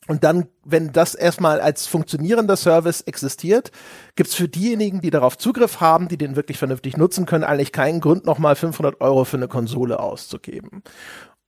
Und 0.08 0.24
dann, 0.24 0.48
wenn 0.64 0.90
das 0.92 1.14
erstmal 1.14 1.60
als 1.60 1.86
funktionierender 1.86 2.56
Service 2.56 3.02
existiert, 3.02 3.70
gibt's 4.16 4.34
für 4.34 4.48
diejenigen, 4.48 5.00
die 5.02 5.10
darauf 5.10 5.36
Zugriff 5.36 5.80
haben, 5.80 6.08
die 6.08 6.16
den 6.16 6.34
wirklich 6.34 6.58
vernünftig 6.58 6.96
nutzen 6.96 7.26
können, 7.26 7.44
eigentlich 7.44 7.72
keinen 7.72 8.00
Grund, 8.00 8.24
nochmal 8.24 8.56
500 8.56 9.00
Euro 9.02 9.24
für 9.24 9.36
eine 9.36 9.48
Konsole 9.48 10.00
auszugeben. 10.00 10.82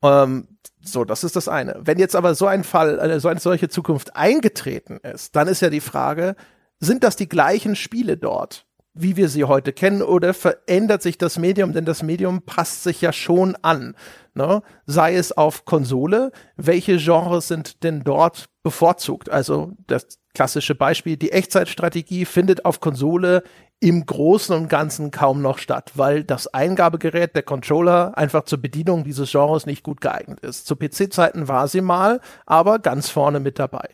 Ähm, 0.02 0.46
so, 0.82 1.04
das 1.04 1.24
ist 1.24 1.36
das 1.36 1.48
eine. 1.48 1.80
Wenn 1.80 1.98
jetzt 1.98 2.14
aber 2.14 2.34
so 2.34 2.46
ein 2.46 2.62
Fall, 2.62 2.98
äh, 2.98 3.18
so 3.18 3.28
eine 3.28 3.40
solche 3.40 3.70
Zukunft 3.70 4.14
eingetreten 4.14 4.98
ist, 4.98 5.34
dann 5.36 5.48
ist 5.48 5.62
ja 5.62 5.70
die 5.70 5.80
Frage, 5.80 6.36
sind 6.78 7.02
das 7.02 7.16
die 7.16 7.28
gleichen 7.28 7.76
Spiele 7.76 8.18
dort, 8.18 8.66
wie 9.02 9.16
wir 9.16 9.28
sie 9.28 9.44
heute 9.44 9.72
kennen, 9.72 10.02
oder 10.02 10.34
verändert 10.34 11.02
sich 11.02 11.18
das 11.18 11.38
Medium? 11.38 11.72
Denn 11.72 11.84
das 11.84 12.02
Medium 12.02 12.42
passt 12.42 12.82
sich 12.82 13.00
ja 13.00 13.12
schon 13.12 13.56
an. 13.62 13.94
Ne? 14.34 14.62
Sei 14.86 15.14
es 15.14 15.32
auf 15.32 15.64
Konsole, 15.64 16.32
welche 16.56 16.96
Genres 16.96 17.48
sind 17.48 17.82
denn 17.82 18.04
dort 18.04 18.48
bevorzugt? 18.62 19.30
Also 19.30 19.72
das 19.86 20.18
klassische 20.34 20.74
Beispiel, 20.74 21.16
die 21.16 21.32
Echtzeitstrategie 21.32 22.24
findet 22.24 22.64
auf 22.64 22.80
Konsole 22.80 23.42
im 23.80 24.04
Großen 24.04 24.54
und 24.54 24.68
Ganzen 24.68 25.10
kaum 25.10 25.40
noch 25.40 25.58
statt, 25.58 25.92
weil 25.94 26.22
das 26.22 26.46
Eingabegerät, 26.46 27.34
der 27.34 27.42
Controller, 27.42 28.16
einfach 28.16 28.44
zur 28.44 28.60
Bedienung 28.60 29.04
dieses 29.04 29.30
Genres 29.30 29.64
nicht 29.64 29.82
gut 29.82 30.02
geeignet 30.02 30.40
ist. 30.40 30.66
Zu 30.66 30.76
PC-Zeiten 30.76 31.48
war 31.48 31.66
sie 31.66 31.80
mal, 31.80 32.20
aber 32.44 32.78
ganz 32.78 33.08
vorne 33.08 33.40
mit 33.40 33.58
dabei. 33.58 33.88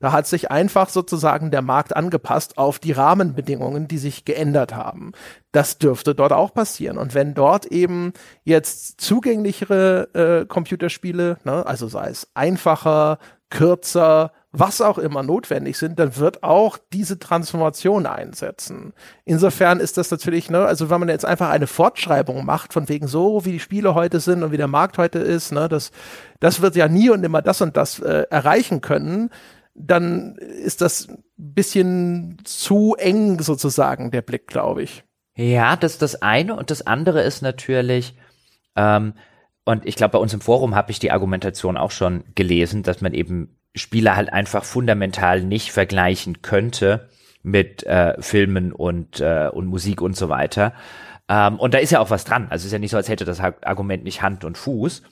Da 0.00 0.12
hat 0.12 0.26
sich 0.26 0.50
einfach 0.50 0.88
sozusagen 0.88 1.50
der 1.50 1.62
Markt 1.62 1.96
angepasst 1.96 2.56
auf 2.56 2.78
die 2.78 2.92
Rahmenbedingungen, 2.92 3.88
die 3.88 3.98
sich 3.98 4.24
geändert 4.24 4.74
haben. 4.74 5.12
Das 5.50 5.78
dürfte 5.78 6.14
dort 6.14 6.32
auch 6.32 6.54
passieren. 6.54 6.98
Und 6.98 7.14
wenn 7.14 7.34
dort 7.34 7.66
eben 7.66 8.12
jetzt 8.44 9.00
zugänglichere 9.00 10.42
äh, 10.42 10.46
Computerspiele, 10.46 11.38
ne, 11.44 11.66
also 11.66 11.88
sei 11.88 12.10
es 12.10 12.28
einfacher, 12.34 13.18
kürzer, 13.50 14.32
was 14.52 14.80
auch 14.80 14.98
immer 14.98 15.22
notwendig 15.22 15.76
sind, 15.78 15.98
dann 15.98 16.16
wird 16.16 16.42
auch 16.42 16.78
diese 16.92 17.18
Transformation 17.18 18.06
einsetzen. 18.06 18.92
Insofern 19.24 19.78
ist 19.80 19.96
das 19.96 20.10
natürlich, 20.10 20.50
ne, 20.50 20.64
also 20.64 20.90
wenn 20.90 21.00
man 21.00 21.08
jetzt 21.08 21.24
einfach 21.24 21.50
eine 21.50 21.66
Fortschreibung 21.66 22.44
macht, 22.44 22.72
von 22.72 22.88
wegen 22.88 23.08
so, 23.08 23.44
wie 23.44 23.52
die 23.52 23.60
Spiele 23.60 23.94
heute 23.94 24.20
sind 24.20 24.42
und 24.42 24.52
wie 24.52 24.56
der 24.56 24.68
Markt 24.68 24.96
heute 24.96 25.18
ist, 25.18 25.52
ne, 25.52 25.68
das, 25.68 25.90
das 26.40 26.62
wird 26.62 26.76
ja 26.76 26.88
nie 26.88 27.10
und 27.10 27.24
immer 27.24 27.42
das 27.42 27.60
und 27.60 27.76
das 27.76 28.00
äh, 28.00 28.24
erreichen 28.30 28.80
können 28.80 29.30
dann 29.78 30.36
ist 30.36 30.80
das 30.80 31.08
ein 31.08 31.22
bisschen 31.36 32.38
zu 32.44 32.96
eng 32.98 33.40
sozusagen 33.40 34.10
der 34.10 34.22
Blick, 34.22 34.46
glaube 34.46 34.82
ich. 34.82 35.04
Ja, 35.36 35.76
das 35.76 35.92
ist 35.92 36.02
das 36.02 36.22
eine 36.22 36.56
und 36.56 36.70
das 36.70 36.86
andere 36.86 37.22
ist 37.22 37.42
natürlich, 37.42 38.16
ähm, 38.74 39.14
und 39.64 39.86
ich 39.86 39.96
glaube, 39.96 40.12
bei 40.12 40.18
uns 40.18 40.34
im 40.34 40.40
Forum 40.40 40.74
habe 40.74 40.90
ich 40.90 40.98
die 40.98 41.12
Argumentation 41.12 41.76
auch 41.76 41.90
schon 41.90 42.24
gelesen, 42.34 42.82
dass 42.82 43.00
man 43.00 43.14
eben 43.14 43.56
Spiele 43.74 44.16
halt 44.16 44.32
einfach 44.32 44.64
fundamental 44.64 45.42
nicht 45.42 45.72
vergleichen 45.72 46.42
könnte 46.42 47.08
mit 47.42 47.84
äh, 47.84 48.20
Filmen 48.20 48.72
und, 48.72 49.20
äh, 49.20 49.48
und 49.52 49.66
Musik 49.66 50.00
und 50.00 50.16
so 50.16 50.28
weiter. 50.28 50.72
Ähm, 51.28 51.60
und 51.60 51.74
da 51.74 51.78
ist 51.78 51.92
ja 51.92 52.00
auch 52.00 52.10
was 52.10 52.24
dran. 52.24 52.48
Also 52.50 52.62
es 52.62 52.66
ist 52.66 52.72
ja 52.72 52.78
nicht 52.78 52.90
so, 52.90 52.96
als 52.96 53.08
hätte 53.08 53.24
das 53.24 53.40
Argument 53.40 54.04
nicht 54.04 54.22
Hand 54.22 54.44
und 54.44 54.58
Fuß. 54.58 55.02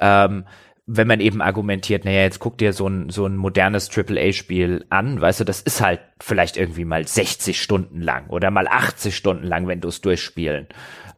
Ähm, 0.00 0.44
wenn 0.90 1.06
man 1.06 1.20
eben 1.20 1.42
argumentiert, 1.42 2.06
naja, 2.06 2.22
jetzt 2.22 2.38
guck 2.38 2.56
dir 2.56 2.72
so 2.72 2.88
ein, 2.88 3.10
so 3.10 3.26
ein 3.26 3.36
modernes 3.36 3.90
AAA-Spiel 3.94 4.86
an, 4.88 5.20
weißt 5.20 5.40
du, 5.40 5.44
das 5.44 5.60
ist 5.60 5.82
halt 5.82 6.00
vielleicht 6.18 6.56
irgendwie 6.56 6.86
mal 6.86 7.06
60 7.06 7.60
Stunden 7.60 8.00
lang 8.00 8.28
oder 8.28 8.50
mal 8.50 8.66
80 8.66 9.14
Stunden 9.14 9.44
lang, 9.44 9.68
wenn 9.68 9.82
du 9.82 9.88
es 9.88 10.00
durchspielen 10.00 10.66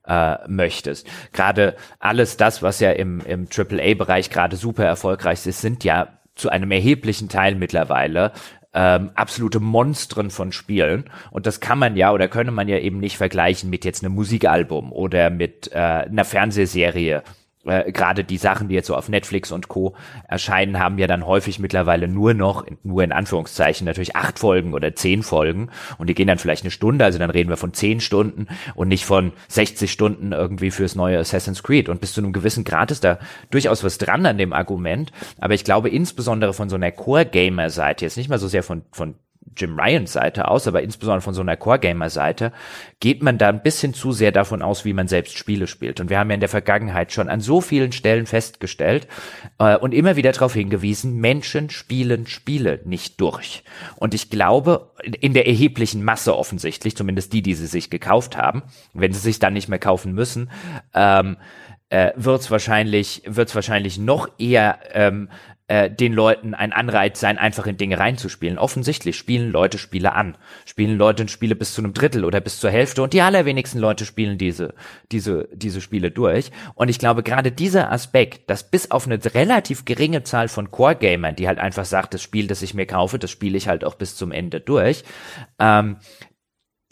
äh, 0.08 0.36
möchtest. 0.48 1.06
Gerade 1.32 1.76
alles 2.00 2.36
das, 2.36 2.64
was 2.64 2.80
ja 2.80 2.90
im, 2.90 3.20
im 3.20 3.46
AAA-Bereich 3.46 4.30
gerade 4.30 4.56
super 4.56 4.84
erfolgreich 4.84 5.46
ist, 5.46 5.60
sind 5.60 5.84
ja 5.84 6.18
zu 6.34 6.48
einem 6.48 6.72
erheblichen 6.72 7.28
Teil 7.28 7.54
mittlerweile 7.54 8.32
ähm, 8.74 9.10
absolute 9.14 9.60
Monstren 9.60 10.30
von 10.30 10.50
Spielen. 10.50 11.04
Und 11.30 11.46
das 11.46 11.60
kann 11.60 11.78
man 11.78 11.96
ja 11.96 12.12
oder 12.12 12.26
könne 12.26 12.50
man 12.50 12.66
ja 12.66 12.78
eben 12.78 12.98
nicht 12.98 13.16
vergleichen 13.16 13.70
mit 13.70 13.84
jetzt 13.84 14.04
einem 14.04 14.14
Musikalbum 14.14 14.92
oder 14.92 15.30
mit 15.30 15.70
äh, 15.72 15.76
einer 15.76 16.24
Fernsehserie 16.24 17.22
äh, 17.64 17.92
gerade 17.92 18.24
die 18.24 18.38
Sachen, 18.38 18.68
die 18.68 18.74
jetzt 18.74 18.86
so 18.86 18.96
auf 18.96 19.08
Netflix 19.08 19.52
und 19.52 19.68
Co. 19.68 19.94
erscheinen, 20.26 20.78
haben 20.78 20.98
ja 20.98 21.06
dann 21.06 21.26
häufig 21.26 21.58
mittlerweile 21.58 22.08
nur 22.08 22.32
noch, 22.32 22.64
nur 22.82 23.04
in 23.04 23.12
Anführungszeichen, 23.12 23.84
natürlich 23.84 24.16
acht 24.16 24.38
Folgen 24.38 24.72
oder 24.72 24.94
zehn 24.94 25.22
Folgen 25.22 25.70
und 25.98 26.08
die 26.08 26.14
gehen 26.14 26.26
dann 26.26 26.38
vielleicht 26.38 26.64
eine 26.64 26.70
Stunde, 26.70 27.04
also 27.04 27.18
dann 27.18 27.30
reden 27.30 27.50
wir 27.50 27.56
von 27.56 27.74
zehn 27.74 28.00
Stunden 28.00 28.46
und 28.74 28.88
nicht 28.88 29.04
von 29.04 29.32
60 29.48 29.92
Stunden 29.92 30.32
irgendwie 30.32 30.70
fürs 30.70 30.94
neue 30.94 31.18
Assassin's 31.18 31.62
Creed. 31.62 31.88
Und 31.88 32.00
bis 32.00 32.12
zu 32.12 32.20
einem 32.20 32.32
gewissen 32.32 32.64
Grad 32.64 32.90
ist 32.90 33.04
da 33.04 33.18
durchaus 33.50 33.84
was 33.84 33.98
dran 33.98 34.24
an 34.24 34.38
dem 34.38 34.52
Argument, 34.52 35.12
aber 35.38 35.54
ich 35.54 35.64
glaube 35.64 35.90
insbesondere 35.90 36.54
von 36.54 36.68
so 36.68 36.76
einer 36.76 36.92
Core-Gamer-Seite, 36.92 38.04
jetzt 38.04 38.16
nicht 38.16 38.30
mal 38.30 38.38
so 38.38 38.48
sehr 38.48 38.62
von, 38.62 38.82
von 38.90 39.16
Jim 39.56 39.78
Ryans 39.78 40.12
Seite 40.12 40.48
aus, 40.48 40.66
aber 40.66 40.82
insbesondere 40.82 41.22
von 41.22 41.34
so 41.34 41.40
einer 41.40 41.56
Core-Gamer-Seite, 41.56 42.52
geht 43.00 43.22
man 43.22 43.38
da 43.38 43.48
ein 43.48 43.62
bisschen 43.62 43.94
zu 43.94 44.12
sehr 44.12 44.32
davon 44.32 44.62
aus, 44.62 44.84
wie 44.84 44.92
man 44.92 45.08
selbst 45.08 45.36
Spiele 45.36 45.66
spielt. 45.66 46.00
Und 46.00 46.08
wir 46.10 46.18
haben 46.18 46.30
ja 46.30 46.34
in 46.34 46.40
der 46.40 46.48
Vergangenheit 46.48 47.12
schon 47.12 47.28
an 47.28 47.40
so 47.40 47.60
vielen 47.60 47.92
Stellen 47.92 48.26
festgestellt 48.26 49.08
äh, 49.58 49.76
und 49.76 49.92
immer 49.92 50.16
wieder 50.16 50.32
darauf 50.32 50.54
hingewiesen, 50.54 51.16
Menschen 51.16 51.70
spielen 51.70 52.26
Spiele 52.26 52.80
nicht 52.84 53.20
durch. 53.20 53.64
Und 53.96 54.14
ich 54.14 54.30
glaube, 54.30 54.90
in 55.02 55.34
der 55.34 55.46
erheblichen 55.46 56.04
Masse 56.04 56.36
offensichtlich, 56.36 56.96
zumindest 56.96 57.32
die, 57.32 57.42
die 57.42 57.54
sie 57.54 57.66
sich 57.66 57.90
gekauft 57.90 58.36
haben, 58.36 58.62
wenn 58.94 59.12
sie 59.12 59.20
sich 59.20 59.38
dann 59.38 59.54
nicht 59.54 59.68
mehr 59.68 59.78
kaufen 59.78 60.12
müssen, 60.12 60.50
ähm, 60.94 61.36
äh, 61.90 62.12
wird 62.14 62.40
es 62.40 62.50
wahrscheinlich, 62.50 63.22
wird's 63.26 63.54
wahrscheinlich 63.54 63.98
noch 63.98 64.28
eher 64.38 64.78
ähm, 64.92 65.28
äh, 65.70 65.88
den 65.88 66.12
Leuten 66.12 66.52
ein 66.52 66.72
Anreiz 66.72 67.20
sein, 67.20 67.38
einfach 67.38 67.64
in 67.64 67.76
Dinge 67.76 67.96
reinzuspielen. 67.96 68.58
Offensichtlich 68.58 69.16
spielen 69.16 69.52
Leute 69.52 69.78
Spiele 69.78 70.14
an. 70.14 70.36
Spielen 70.66 70.98
Leute 70.98 71.28
Spiele 71.28 71.54
bis 71.54 71.74
zu 71.74 71.80
einem 71.80 71.94
Drittel 71.94 72.24
oder 72.24 72.40
bis 72.40 72.58
zur 72.58 72.70
Hälfte 72.70 73.04
und 73.04 73.12
die 73.12 73.20
allerwenigsten 73.20 73.78
Leute 73.78 74.04
spielen 74.04 74.36
diese, 74.36 74.74
diese, 75.12 75.48
diese 75.52 75.80
Spiele 75.80 76.10
durch. 76.10 76.50
Und 76.74 76.88
ich 76.88 76.98
glaube, 76.98 77.22
gerade 77.22 77.52
dieser 77.52 77.92
Aspekt, 77.92 78.50
dass 78.50 78.68
bis 78.68 78.90
auf 78.90 79.06
eine 79.06 79.20
relativ 79.24 79.84
geringe 79.84 80.24
Zahl 80.24 80.48
von 80.48 80.72
Core-Gamern, 80.72 81.36
die 81.36 81.46
halt 81.46 81.60
einfach 81.60 81.84
sagt, 81.84 82.14
das 82.14 82.22
Spiel, 82.22 82.48
das 82.48 82.62
ich 82.62 82.74
mir 82.74 82.86
kaufe, 82.86 83.20
das 83.20 83.30
spiele 83.30 83.56
ich 83.56 83.68
halt 83.68 83.84
auch 83.84 83.94
bis 83.94 84.16
zum 84.16 84.32
Ende 84.32 84.60
durch, 84.60 85.04
ähm, 85.60 85.98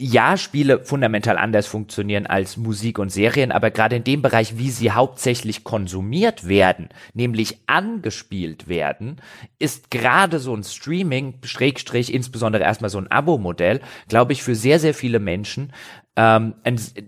ja, 0.00 0.36
Spiele 0.36 0.84
fundamental 0.84 1.36
anders 1.36 1.66
funktionieren 1.66 2.26
als 2.26 2.56
Musik 2.56 3.00
und 3.00 3.10
Serien, 3.10 3.50
aber 3.50 3.72
gerade 3.72 3.96
in 3.96 4.04
dem 4.04 4.22
Bereich, 4.22 4.56
wie 4.56 4.70
sie 4.70 4.92
hauptsächlich 4.92 5.64
konsumiert 5.64 6.46
werden, 6.46 6.88
nämlich 7.14 7.58
angespielt 7.66 8.68
werden, 8.68 9.16
ist 9.58 9.90
gerade 9.90 10.38
so 10.38 10.54
ein 10.54 10.62
Streaming, 10.62 11.34
Schrägstrich, 11.42 12.14
insbesondere 12.14 12.62
erstmal 12.62 12.90
so 12.90 12.98
ein 12.98 13.10
Abo-Modell, 13.10 13.80
glaube 14.08 14.32
ich, 14.32 14.44
für 14.44 14.54
sehr, 14.54 14.78
sehr 14.78 14.94
viele 14.94 15.18
Menschen 15.18 15.72
ähm, 16.18 16.54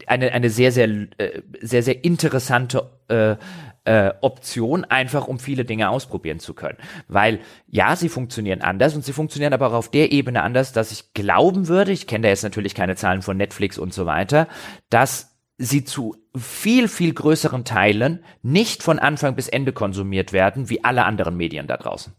eine, 0.06 0.32
eine 0.32 0.50
sehr, 0.50 0.70
sehr, 0.70 0.88
äh, 0.88 1.42
sehr, 1.60 1.82
sehr 1.82 2.04
interessante 2.04 2.90
äh, 3.08 3.36
äh, 3.84 4.12
Option, 4.20 4.84
einfach 4.84 5.26
um 5.26 5.38
viele 5.38 5.64
Dinge 5.64 5.90
ausprobieren 5.90 6.38
zu 6.38 6.54
können. 6.54 6.78
Weil 7.08 7.40
ja, 7.66 7.96
sie 7.96 8.08
funktionieren 8.08 8.60
anders 8.60 8.94
und 8.94 9.04
sie 9.04 9.12
funktionieren 9.12 9.52
aber 9.52 9.68
auch 9.68 9.74
auf 9.74 9.90
der 9.90 10.12
Ebene 10.12 10.42
anders, 10.42 10.72
dass 10.72 10.92
ich 10.92 11.14
glauben 11.14 11.68
würde, 11.68 11.92
ich 11.92 12.06
kenne 12.06 12.24
da 12.24 12.28
jetzt 12.28 12.44
natürlich 12.44 12.74
keine 12.74 12.96
Zahlen 12.96 13.22
von 13.22 13.36
Netflix 13.36 13.78
und 13.78 13.94
so 13.94 14.06
weiter, 14.06 14.48
dass 14.90 15.36
sie 15.56 15.84
zu 15.84 16.16
viel, 16.36 16.88
viel 16.88 17.12
größeren 17.12 17.64
Teilen 17.64 18.24
nicht 18.42 18.82
von 18.82 18.98
Anfang 18.98 19.36
bis 19.36 19.48
Ende 19.48 19.72
konsumiert 19.72 20.32
werden, 20.32 20.70
wie 20.70 20.84
alle 20.84 21.04
anderen 21.04 21.36
Medien 21.36 21.66
da 21.66 21.76
draußen. 21.76 22.14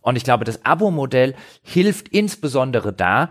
Und 0.00 0.16
ich 0.16 0.24
glaube, 0.24 0.44
das 0.44 0.64
Abo-Modell 0.64 1.34
hilft 1.62 2.08
insbesondere 2.08 2.92
da, 2.92 3.30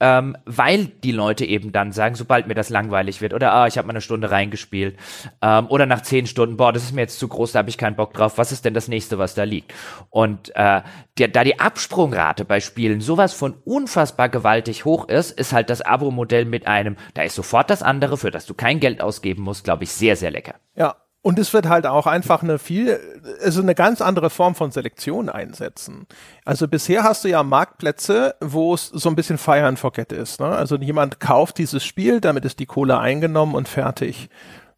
ähm, 0.00 0.36
weil 0.44 0.86
die 0.86 1.12
Leute 1.12 1.44
eben 1.44 1.72
dann 1.72 1.92
sagen, 1.92 2.14
sobald 2.14 2.46
mir 2.46 2.54
das 2.54 2.70
langweilig 2.70 3.20
wird 3.20 3.34
oder 3.34 3.52
ah, 3.52 3.66
ich 3.66 3.78
habe 3.78 3.86
mal 3.86 3.92
eine 3.92 4.00
Stunde 4.00 4.30
reingespielt 4.30 4.96
ähm, 5.42 5.66
oder 5.68 5.86
nach 5.86 6.02
zehn 6.02 6.26
Stunden, 6.26 6.56
boah, 6.56 6.72
das 6.72 6.84
ist 6.84 6.92
mir 6.92 7.02
jetzt 7.02 7.18
zu 7.18 7.28
groß, 7.28 7.52
da 7.52 7.60
habe 7.60 7.68
ich 7.68 7.78
keinen 7.78 7.96
Bock 7.96 8.12
drauf, 8.12 8.38
was 8.38 8.52
ist 8.52 8.64
denn 8.64 8.74
das 8.74 8.88
nächste, 8.88 9.18
was 9.18 9.34
da 9.34 9.44
liegt? 9.44 9.72
Und 10.10 10.54
äh, 10.54 10.82
der, 11.18 11.28
da 11.28 11.44
die 11.44 11.58
Absprungrate 11.58 12.44
bei 12.44 12.60
Spielen 12.60 13.00
sowas 13.00 13.32
von 13.32 13.54
unfassbar 13.64 14.28
gewaltig 14.28 14.84
hoch 14.84 15.08
ist, 15.08 15.30
ist 15.30 15.52
halt 15.52 15.70
das 15.70 15.82
Abo-Modell 15.82 16.44
mit 16.44 16.66
einem, 16.66 16.96
da 17.14 17.22
ist 17.22 17.34
sofort 17.34 17.70
das 17.70 17.82
andere, 17.82 18.16
für 18.16 18.30
das 18.30 18.46
du 18.46 18.54
kein 18.54 18.80
Geld 18.80 19.00
ausgeben 19.00 19.42
musst, 19.42 19.64
glaube 19.64 19.84
ich, 19.84 19.92
sehr, 19.92 20.16
sehr 20.16 20.30
lecker. 20.30 20.54
Ja, 20.74 20.96
und 21.26 21.40
es 21.40 21.52
wird 21.52 21.68
halt 21.68 21.86
auch 21.88 22.06
einfach 22.06 22.44
eine 22.44 22.56
viel, 22.56 23.00
also 23.42 23.60
eine 23.60 23.74
ganz 23.74 24.00
andere 24.00 24.30
Form 24.30 24.54
von 24.54 24.70
Selektion 24.70 25.28
einsetzen. 25.28 26.06
Also 26.44 26.68
bisher 26.68 27.02
hast 27.02 27.24
du 27.24 27.28
ja 27.28 27.42
Marktplätze, 27.42 28.36
wo 28.40 28.74
es 28.74 28.86
so 28.86 29.08
ein 29.08 29.16
bisschen 29.16 29.36
Fire 29.36 29.66
and 29.66 29.76
Forget 29.76 30.12
ist. 30.12 30.38
Ne? 30.38 30.46
Also 30.46 30.76
jemand 30.76 31.18
kauft 31.18 31.58
dieses 31.58 31.84
Spiel, 31.84 32.20
damit 32.20 32.44
ist 32.44 32.60
die 32.60 32.66
Kohle 32.66 33.00
eingenommen 33.00 33.56
und 33.56 33.66
fertig. 33.68 34.28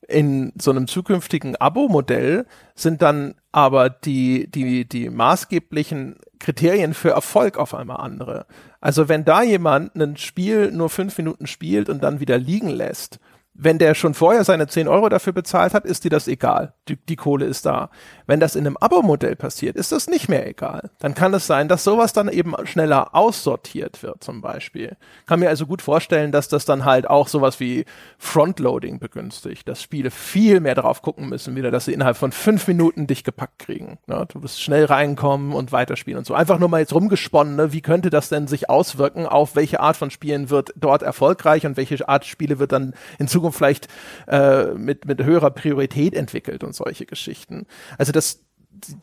In 0.09 0.55
so 0.59 0.71
einem 0.71 0.87
zukünftigen 0.87 1.55
Abo-Modell 1.57 2.47
sind 2.75 3.03
dann 3.03 3.35
aber 3.53 3.91
die, 3.91 4.51
die, 4.51 4.89
die 4.89 5.11
maßgeblichen 5.11 6.17
Kriterien 6.39 6.95
für 6.95 7.11
Erfolg 7.11 7.59
auf 7.59 7.75
einmal 7.75 7.99
andere. 7.99 8.47
Also 8.81 9.11
wenn 9.11 9.27
da 9.27 9.43
jemand 9.43 9.95
ein 9.97 10.17
Spiel 10.17 10.73
nur 10.73 10.89
fünf 10.89 11.19
Minuten 11.19 11.47
spielt 11.47 11.91
und 11.91 12.03
dann 12.03 12.21
wieder 12.21 12.39
liegen 12.39 12.71
lässt, 12.71 13.21
wenn 13.61 13.79
der 13.79 13.95
schon 13.95 14.15
vorher 14.15 14.45
seine 14.45 14.69
10 14.69 14.87
Euro 14.87 15.09
dafür 15.09 15.33
bezahlt 15.33 15.75
hat, 15.75 15.85
ist 15.85 16.05
dir 16.05 16.11
das 16.11 16.29
egal. 16.29 16.75
Die, 16.89 16.97
die 16.97 17.17
Kohle 17.17 17.45
ist 17.45 17.67
da. 17.67 17.91
Wenn 18.29 18.39
das 18.39 18.55
in 18.55 18.65
einem 18.65 18.77
Abo-Modell 18.77 19.35
passiert, 19.35 19.75
ist 19.75 19.91
das 19.91 20.07
nicht 20.07 20.29
mehr 20.29 20.47
egal. 20.47 20.91
Dann 21.01 21.15
kann 21.15 21.35
es 21.35 21.49
sein, 21.49 21.67
dass 21.67 21.83
sowas 21.83 22.13
dann 22.13 22.29
eben 22.29 22.55
schneller 22.65 23.15
aussortiert 23.15 24.05
wird, 24.05 24.23
zum 24.23 24.41
Beispiel. 24.41 24.97
Kann 25.27 25.41
mir 25.41 25.49
also 25.49 25.67
gut 25.67 25.83
vorstellen, 25.83 26.31
dass 26.31 26.49
das 26.49 26.65
dann 26.65 26.85
halt 26.85 27.11
auch 27.11 27.27
sowas 27.27 27.59
wie 27.59 27.85
Frontloading 28.19 29.01
begünstigt, 29.01 29.67
dass 29.67 29.83
Spiele 29.83 30.13
viel 30.13 30.61
mehr 30.61 30.77
darauf 30.77 31.03
gucken 31.03 31.29
müssen, 31.29 31.57
wieder, 31.57 31.73
dass 31.73 31.87
sie 31.87 31.93
innerhalb 31.93 32.17
von 32.17 32.31
fünf 32.31 32.69
Minuten 32.69 33.09
dich 33.09 33.25
gepackt 33.25 33.59
kriegen. 33.59 33.99
Ne? 34.07 34.25
Du 34.33 34.43
wirst 34.45 34.63
schnell 34.63 34.85
reinkommen 34.85 35.53
und 35.53 35.73
weiterspielen 35.73 36.19
und 36.19 36.27
so. 36.27 36.35
Einfach 36.35 36.61
nur 36.61 36.69
mal 36.69 36.81
jetzt 36.81 36.95
rumgesponnen, 36.95 37.57
ne? 37.57 37.73
wie 37.73 37.81
könnte 37.81 38.11
das 38.11 38.29
denn 38.29 38.47
sich 38.47 38.71
auswirken, 38.71 39.27
auf 39.27 39.57
welche 39.57 39.81
Art 39.81 39.97
von 39.97 40.11
Spielen 40.11 40.49
wird 40.49 40.73
dort 40.77 41.03
erfolgreich 41.03 41.67
und 41.67 41.77
welche 41.77 42.09
Art 42.09 42.25
Spiele 42.25 42.61
wird 42.61 42.71
dann 42.71 42.95
in 43.19 43.27
Zukunft 43.27 43.39
Zukunft 43.39 43.59
vielleicht 43.59 43.89
äh, 44.27 44.75
mit, 44.75 45.07
mit 45.07 45.23
höherer 45.23 45.51
Priorität 45.51 46.15
entwickelt 46.15 46.65
und 46.65 46.75
solche 46.75 47.07
Geschichten. 47.07 47.67
Also 47.97 48.13
das, 48.19 48.41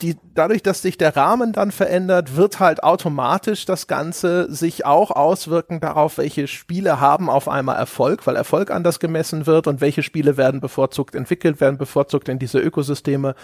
die, 0.01 0.17
dadurch, 0.33 0.61
dass 0.61 0.81
sich 0.81 0.97
der 0.97 1.15
Rahmen 1.15 1.53
dann 1.53 1.71
verändert, 1.71 2.35
wird 2.35 2.59
halt 2.59 2.83
automatisch 2.83 3.65
das 3.65 3.87
Ganze 3.87 4.51
sich 4.53 4.85
auch 4.85 5.11
auswirken 5.11 5.79
darauf, 5.79 6.17
welche 6.17 6.47
Spiele 6.47 6.99
haben 6.99 7.29
auf 7.29 7.47
einmal 7.47 7.77
Erfolg, 7.77 8.27
weil 8.27 8.35
Erfolg 8.35 8.71
anders 8.71 8.99
gemessen 8.99 9.45
wird 9.45 9.67
und 9.67 9.81
welche 9.81 10.03
Spiele 10.03 10.37
werden 10.37 10.59
bevorzugt 10.59 11.15
entwickelt, 11.15 11.61
werden 11.61 11.77
bevorzugt 11.77 12.29
in 12.29 12.39
diese 12.39 12.59
Ökosysteme 12.59 13.35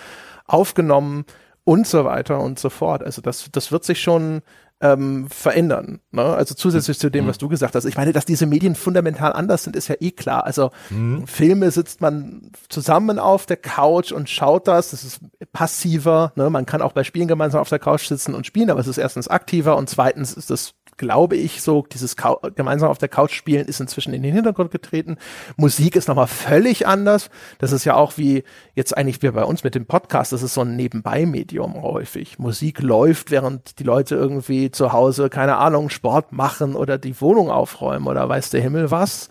aufgenommen 0.45 1.25
und 1.63 1.87
so 1.87 2.03
weiter 2.05 2.39
und 2.39 2.59
so 2.59 2.69
fort. 2.69 3.03
Also 3.03 3.21
das, 3.21 3.49
das 3.51 3.71
wird 3.71 3.85
sich 3.85 4.01
schon 4.01 4.41
ähm, 4.81 5.27
verändern. 5.29 5.99
Ne? 6.11 6.23
Also 6.23 6.55
zusätzlich 6.55 6.99
zu 6.99 7.09
dem, 7.09 7.25
mhm. 7.25 7.29
was 7.29 7.37
du 7.37 7.47
gesagt 7.47 7.75
hast. 7.75 7.85
Ich 7.85 7.97
meine, 7.97 8.13
dass 8.13 8.25
diese 8.25 8.45
Medien 8.45 8.75
fundamental 8.75 9.33
anders 9.33 9.63
sind, 9.63 9.75
ist 9.75 9.87
ja 9.87 9.95
eh 9.99 10.11
klar. 10.11 10.45
Also 10.45 10.71
mhm. 10.89 11.27
Filme 11.27 11.71
sitzt 11.71 12.01
man 12.01 12.51
zusammen 12.69 13.19
auf 13.19 13.45
der 13.45 13.57
Couch 13.57 14.11
und 14.11 14.29
schaut 14.29 14.67
das. 14.67 14.91
Das 14.91 15.03
ist 15.03 15.19
passiver. 15.53 16.33
Ne? 16.35 16.49
Man 16.49 16.65
kann 16.65 16.81
auch 16.81 16.93
bei 16.93 17.03
Spielen 17.03 17.27
gemeinsam 17.27 17.61
auf 17.61 17.69
der 17.69 17.79
Couch 17.79 18.07
sitzen 18.07 18.33
und 18.33 18.45
spielen, 18.45 18.69
aber 18.69 18.79
es 18.79 18.87
ist 18.87 18.97
erstens 18.97 19.27
aktiver 19.27 19.77
und 19.77 19.89
zweitens 19.89 20.33
ist 20.33 20.49
das 20.49 20.73
glaube 20.97 21.35
ich, 21.35 21.61
so 21.61 21.85
dieses 21.91 22.15
Kau 22.15 22.39
gemeinsam 22.55 22.89
auf 22.89 22.97
der 22.97 23.09
Couch 23.09 23.33
spielen 23.33 23.67
ist 23.67 23.79
inzwischen 23.79 24.13
in 24.13 24.23
den 24.23 24.33
Hintergrund 24.33 24.71
getreten. 24.71 25.17
Musik 25.57 25.95
ist 25.95 26.07
nochmal 26.07 26.27
völlig 26.27 26.87
anders. 26.87 27.29
Das 27.59 27.71
ist 27.71 27.85
ja 27.85 27.95
auch 27.95 28.17
wie 28.17 28.43
jetzt 28.75 28.95
eigentlich 28.95 29.21
wie 29.21 29.31
bei 29.31 29.43
uns 29.43 29.63
mit 29.63 29.75
dem 29.75 29.85
Podcast, 29.85 30.31
das 30.31 30.43
ist 30.43 30.53
so 30.53 30.61
ein 30.61 30.75
Nebenbei-Medium 30.75 31.81
häufig. 31.81 32.39
Musik 32.39 32.81
läuft, 32.81 33.31
während 33.31 33.79
die 33.79 33.83
Leute 33.83 34.15
irgendwie 34.15 34.71
zu 34.71 34.93
Hause, 34.93 35.29
keine 35.29 35.57
Ahnung, 35.57 35.89
Sport 35.89 36.31
machen 36.31 36.75
oder 36.75 36.97
die 36.97 37.19
Wohnung 37.21 37.49
aufräumen 37.49 38.07
oder 38.07 38.27
weiß 38.27 38.49
der 38.49 38.61
Himmel 38.61 38.91
was. 38.91 39.29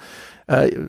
Äh, 0.50 0.88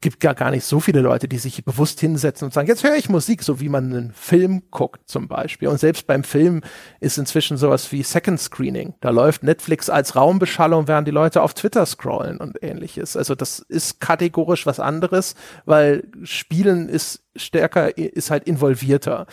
gibt 0.00 0.20
gar, 0.20 0.36
gar 0.36 0.52
nicht 0.52 0.64
so 0.64 0.78
viele 0.78 1.00
Leute, 1.00 1.26
die 1.26 1.38
sich 1.38 1.64
bewusst 1.64 1.98
hinsetzen 1.98 2.46
und 2.46 2.54
sagen, 2.54 2.68
jetzt 2.68 2.84
höre 2.84 2.94
ich 2.94 3.08
Musik, 3.08 3.42
so 3.42 3.58
wie 3.58 3.68
man 3.68 3.92
einen 3.92 4.12
Film 4.12 4.62
guckt 4.70 5.00
zum 5.10 5.26
Beispiel. 5.26 5.66
Und 5.66 5.80
selbst 5.80 6.06
beim 6.06 6.22
Film 6.22 6.60
ist 7.00 7.18
inzwischen 7.18 7.56
sowas 7.56 7.90
wie 7.90 8.04
Second 8.04 8.38
Screening. 8.38 8.94
Da 9.00 9.10
läuft 9.10 9.42
Netflix 9.42 9.90
als 9.90 10.14
Raumbeschallung, 10.14 10.86
während 10.86 11.08
die 11.08 11.12
Leute 11.12 11.42
auf 11.42 11.52
Twitter 11.52 11.84
scrollen 11.84 12.36
und 12.36 12.62
ähnliches. 12.62 13.16
Also 13.16 13.34
das 13.34 13.58
ist 13.58 13.98
kategorisch 13.98 14.66
was 14.66 14.78
anderes, 14.78 15.34
weil 15.64 16.04
Spielen 16.22 16.88
ist 16.88 17.24
stärker, 17.34 17.98
ist 17.98 18.30
halt 18.30 18.44
involvierter. 18.44 19.26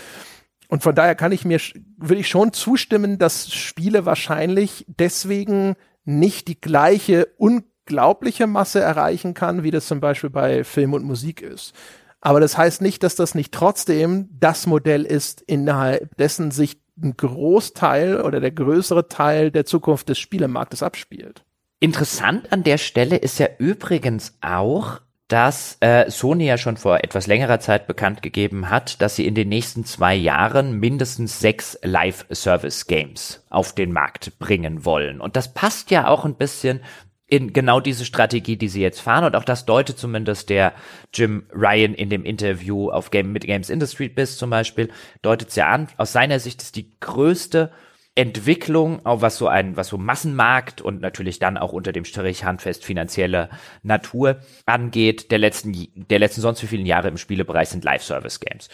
Und 0.68 0.82
von 0.82 0.96
daher 0.96 1.14
kann 1.14 1.32
ich 1.32 1.46
mir, 1.46 1.60
will 1.98 2.18
ich 2.18 2.28
schon 2.28 2.54
zustimmen, 2.54 3.20
dass 3.20 3.54
Spiele 3.54 4.08
wahrscheinlich 4.08 4.84
deswegen 4.88 5.76
nicht 6.06 6.48
die 6.48 6.60
gleiche 6.60 7.28
un 7.38 7.66
unglaubliche 7.90 8.46
Masse 8.46 8.82
erreichen 8.82 9.34
kann, 9.34 9.64
wie 9.64 9.72
das 9.72 9.88
zum 9.88 10.00
Beispiel 10.00 10.30
bei 10.30 10.64
Film 10.64 10.94
und 10.94 11.04
Musik 11.04 11.42
ist. 11.42 11.74
Aber 12.22 12.40
das 12.40 12.58
heißt 12.58 12.82
nicht, 12.82 13.02
dass 13.02 13.16
das 13.16 13.34
nicht 13.34 13.52
trotzdem 13.54 14.30
das 14.40 14.68
Modell 14.68 15.06
ist, 15.06 15.42
innerhalb 15.42 16.16
dessen 16.18 16.52
sich 16.52 16.80
ein 17.02 17.16
Großteil 17.18 18.22
oder 18.22 18.42
der 18.42 18.52
größere 18.52 19.08
Teil 19.08 19.52
der 19.52 19.66
Zukunft 19.66 20.10
des 20.10 20.20
Spielemarktes 20.20 20.84
abspielt. 20.84 21.44
Interessant 21.80 22.52
an 22.52 22.64
der 22.64 22.78
Stelle 22.78 23.16
ist 23.16 23.40
ja 23.40 23.48
übrigens 23.58 24.38
auch, 24.42 25.00
dass 25.30 25.78
äh, 25.80 26.10
Sony 26.10 26.46
ja 26.46 26.58
schon 26.58 26.76
vor 26.76 27.04
etwas 27.04 27.28
längerer 27.28 27.60
Zeit 27.60 27.88
bekannt 27.88 28.22
gegeben 28.22 28.70
hat, 28.70 29.02
dass 29.02 29.16
sie 29.16 29.26
in 29.26 29.36
den 29.36 29.48
nächsten 29.48 29.86
zwei 29.86 30.14
Jahren 30.14 30.74
mindestens 30.80 31.40
sechs 31.40 31.80
Live-Service-Games 31.84 33.46
auf 33.50 33.74
den 33.74 33.94
Markt 33.94 34.38
bringen 34.40 34.84
wollen. 34.84 35.22
Und 35.22 35.36
das 35.36 35.54
passt 35.54 35.92
ja 35.92 36.08
auch 36.08 36.26
ein 36.26 36.36
bisschen 36.36 36.82
in 37.30 37.54
genau 37.54 37.80
diese 37.80 38.06
Strategie, 38.06 38.58
die 38.58 38.68
sie 38.68 38.82
jetzt 38.82 39.02
fahren. 39.02 39.24
Und 39.24 39.36
auch 39.36 39.44
das 39.44 39.66
deutet 39.66 40.00
zumindest 40.00 40.50
der 40.50 40.74
Jim 41.14 41.44
Ryan 41.54 41.94
in 41.94 42.10
dem 42.10 42.26
Interview 42.26 42.90
auf 42.90 43.12
Game 43.12 43.32
mit 43.32 43.46
Games 43.46 43.70
Industry 43.70 44.10
Biz 44.10 44.38
zum 44.38 44.50
Beispiel, 44.50 44.90
deutet 45.22 45.50
es 45.50 45.56
ja 45.56 45.68
an. 45.70 45.88
Aus 45.98 46.12
seiner 46.12 46.40
Sicht 46.40 46.62
ist 46.62 46.76
die 46.76 46.90
größte 47.00 47.72
Entwicklung, 48.20 49.06
auch 49.06 49.22
was 49.22 49.38
so 49.38 49.48
ein, 49.48 49.78
was 49.78 49.88
so 49.88 49.98
Massenmarkt 49.98 50.82
und 50.82 51.00
natürlich 51.00 51.40
dann 51.40 51.58
auch 51.58 51.72
unter 51.72 51.94
dem 51.94 52.04
Strich 52.04 52.44
handfest 52.44 52.84
finanzielle 52.84 53.48
Natur 53.82 54.42
angeht, 54.66 55.32
der 55.32 55.38
letzten, 55.38 55.88
der 55.96 56.20
letzten 56.20 56.42
sonst 56.42 56.62
wie 56.62 56.68
vielen 56.68 56.86
Jahre 56.86 57.08
im 57.08 57.16
Spielebereich 57.16 57.70
sind 57.70 57.86
Live-Service-Games. 57.86 58.68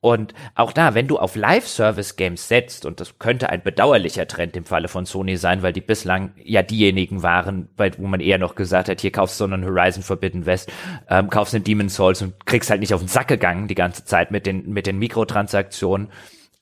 Und 0.00 0.32
auch 0.54 0.72
da, 0.72 0.94
wenn 0.94 1.08
du 1.08 1.18
auf 1.18 1.36
Live-Service-Games 1.36 2.48
setzt, 2.48 2.86
und 2.86 2.98
das 3.00 3.18
könnte 3.18 3.50
ein 3.50 3.62
bedauerlicher 3.62 4.26
Trend 4.26 4.56
im 4.56 4.64
Falle 4.64 4.88
von 4.88 5.04
Sony 5.04 5.36
sein, 5.36 5.62
weil 5.62 5.74
die 5.74 5.82
bislang 5.82 6.32
ja 6.42 6.62
diejenigen 6.62 7.22
waren, 7.22 7.68
bei, 7.76 7.90
wo 7.98 8.06
man 8.06 8.20
eher 8.20 8.38
noch 8.38 8.54
gesagt 8.54 8.88
hat, 8.88 9.02
hier 9.02 9.12
kaufst 9.12 9.38
du 9.38 9.44
so 9.46 9.52
einen 9.52 9.66
Horizon 9.66 10.04
Forbidden 10.04 10.46
West, 10.46 10.72
ähm, 11.10 11.28
kaufst 11.28 11.54
einen 11.54 11.64
Demon's 11.64 11.96
Souls 11.96 12.22
und 12.22 12.46
kriegst 12.46 12.70
halt 12.70 12.80
nicht 12.80 12.94
auf 12.94 13.02
den 13.02 13.08
Sack 13.08 13.28
gegangen 13.28 13.68
die 13.68 13.74
ganze 13.74 14.06
Zeit 14.06 14.30
mit 14.30 14.46
den, 14.46 14.72
mit 14.72 14.86
den 14.86 14.98
Mikrotransaktionen 14.98 16.08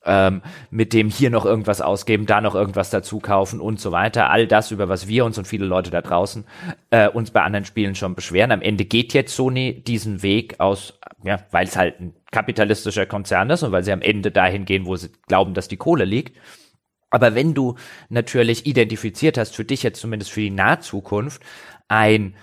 ähm, 0.07 0.43
mit 0.71 0.93
dem 0.93 1.09
hier 1.09 1.31
noch 1.31 1.45
irgendwas 1.45 1.81
ausgeben, 1.81 2.27
da 2.27 2.41
noch 2.41 2.55
irgendwas 2.55 2.91
dazu 2.91 3.19
kaufen 3.21 3.61
und 3.61 3.81
so 3.81 3.93
weiter. 3.93 4.31
All 4.31 4.47
das, 4.47 4.71
über 4.71 4.89
was 4.89 5.09
wir 5.09 5.25
uns 5.25 5.39
und 5.39 5.47
viele 5.47 5.67
Leute 5.67 5.91
da 5.91 6.03
draußen 6.03 6.45
äh, 6.91 7.09
uns 7.09 7.31
bei 7.31 7.43
anderen 7.43 7.65
Spielen 7.65 7.95
schon 7.95 8.15
beschweren. 8.15 8.53
Am 8.53 8.63
Ende 8.63 8.85
geht 8.85 9.15
jetzt 9.15 9.35
Sony 9.35 9.83
diesen 9.83 10.23
Weg 10.23 10.61
aus, 10.61 10.99
ja, 11.23 11.41
weil 11.51 11.67
es 11.67 11.77
halt 11.77 12.01
ein 12.01 12.15
kapitalistischer 12.31 13.07
Konzern 13.07 13.51
ist 13.51 13.63
und 13.63 13.73
weil 13.73 13.85
sie 13.85 13.93
am 13.93 14.03
Ende 14.03 14.31
dahin 14.31 14.65
gehen, 14.65 14.87
wo 14.87 14.97
sie 14.97 15.11
glauben, 15.27 15.55
dass 15.55 15.69
die 15.69 15.77
Kohle 15.77 16.05
liegt. 16.05 16.37
Aber 17.11 17.37
wenn 17.37 17.55
du 17.55 17.77
natürlich 18.09 18.67
identifiziert 18.67 19.39
hast, 19.39 19.55
für 19.55 19.65
dich 19.65 19.85
jetzt 19.85 20.01
zumindest 20.01 20.33
für 20.33 20.41
die 20.41 20.51
Nahzukunft, 20.51 21.41
ein 21.87 22.35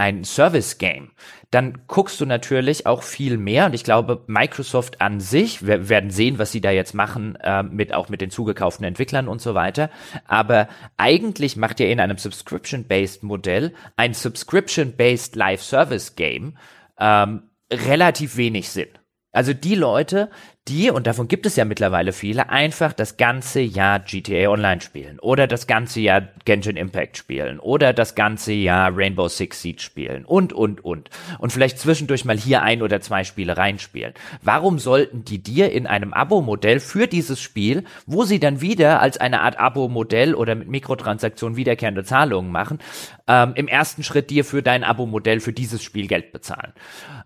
ein 0.00 0.24
Service-Game, 0.24 1.10
dann 1.50 1.82
guckst 1.86 2.18
du 2.22 2.24
natürlich 2.24 2.86
auch 2.86 3.02
viel 3.02 3.36
mehr. 3.36 3.66
Und 3.66 3.74
ich 3.74 3.84
glaube, 3.84 4.24
Microsoft 4.28 5.02
an 5.02 5.20
sich, 5.20 5.66
wir 5.66 5.90
werden 5.90 6.10
sehen, 6.10 6.38
was 6.38 6.52
sie 6.52 6.62
da 6.62 6.70
jetzt 6.70 6.94
machen, 6.94 7.36
äh, 7.36 7.62
mit 7.62 7.92
auch 7.92 8.08
mit 8.08 8.22
den 8.22 8.30
zugekauften 8.30 8.86
Entwicklern 8.86 9.28
und 9.28 9.42
so 9.42 9.54
weiter. 9.54 9.90
Aber 10.26 10.68
eigentlich 10.96 11.56
macht 11.56 11.80
ihr 11.80 11.90
in 11.90 12.00
einem 12.00 12.16
Subscription-based 12.16 13.22
Modell 13.24 13.74
ein 13.96 14.14
Subscription-based 14.14 15.36
Live-Service-Game 15.36 16.56
ähm, 16.98 17.42
relativ 17.70 18.38
wenig 18.38 18.70
Sinn. 18.70 18.88
Also 19.32 19.52
die 19.52 19.74
Leute, 19.74 20.30
die, 20.68 20.90
und 20.90 21.06
davon 21.06 21.26
gibt 21.26 21.46
es 21.46 21.56
ja 21.56 21.64
mittlerweile 21.64 22.12
viele, 22.12 22.50
einfach 22.50 22.92
das 22.92 23.16
ganze 23.16 23.60
Jahr 23.60 23.98
GTA 23.98 24.50
Online 24.50 24.80
spielen 24.82 25.18
oder 25.18 25.46
das 25.46 25.66
ganze 25.66 26.00
Jahr 26.00 26.28
Genshin 26.44 26.76
Impact 26.76 27.16
spielen 27.16 27.58
oder 27.58 27.92
das 27.94 28.14
ganze 28.14 28.52
Jahr 28.52 28.94
Rainbow 28.94 29.26
Six 29.28 29.62
Siege 29.62 29.80
spielen 29.80 30.24
und, 30.26 30.52
und, 30.52 30.84
und. 30.84 31.08
Und 31.38 31.52
vielleicht 31.52 31.78
zwischendurch 31.78 32.26
mal 32.26 32.36
hier 32.36 32.62
ein 32.62 32.82
oder 32.82 33.00
zwei 33.00 33.24
Spiele 33.24 33.56
reinspielen. 33.56 34.12
Warum 34.42 34.78
sollten 34.78 35.24
die 35.24 35.42
dir 35.42 35.72
in 35.72 35.86
einem 35.86 36.12
Abo-Modell 36.12 36.78
für 36.78 37.08
dieses 37.08 37.40
Spiel, 37.40 37.84
wo 38.06 38.24
sie 38.24 38.38
dann 38.38 38.60
wieder 38.60 39.00
als 39.00 39.16
eine 39.16 39.40
Art 39.40 39.58
Abo-Modell 39.58 40.34
oder 40.34 40.54
mit 40.54 40.68
Mikrotransaktionen 40.68 41.56
wiederkehrende 41.56 42.04
Zahlungen 42.04 42.52
machen, 42.52 42.78
ähm, 43.26 43.54
im 43.56 43.66
ersten 43.66 44.02
Schritt 44.02 44.28
dir 44.28 44.44
für 44.44 44.62
dein 44.62 44.84
Abo-Modell 44.84 45.40
für 45.40 45.54
dieses 45.54 45.82
Spiel 45.82 46.06
Geld 46.06 46.32
bezahlen? 46.32 46.74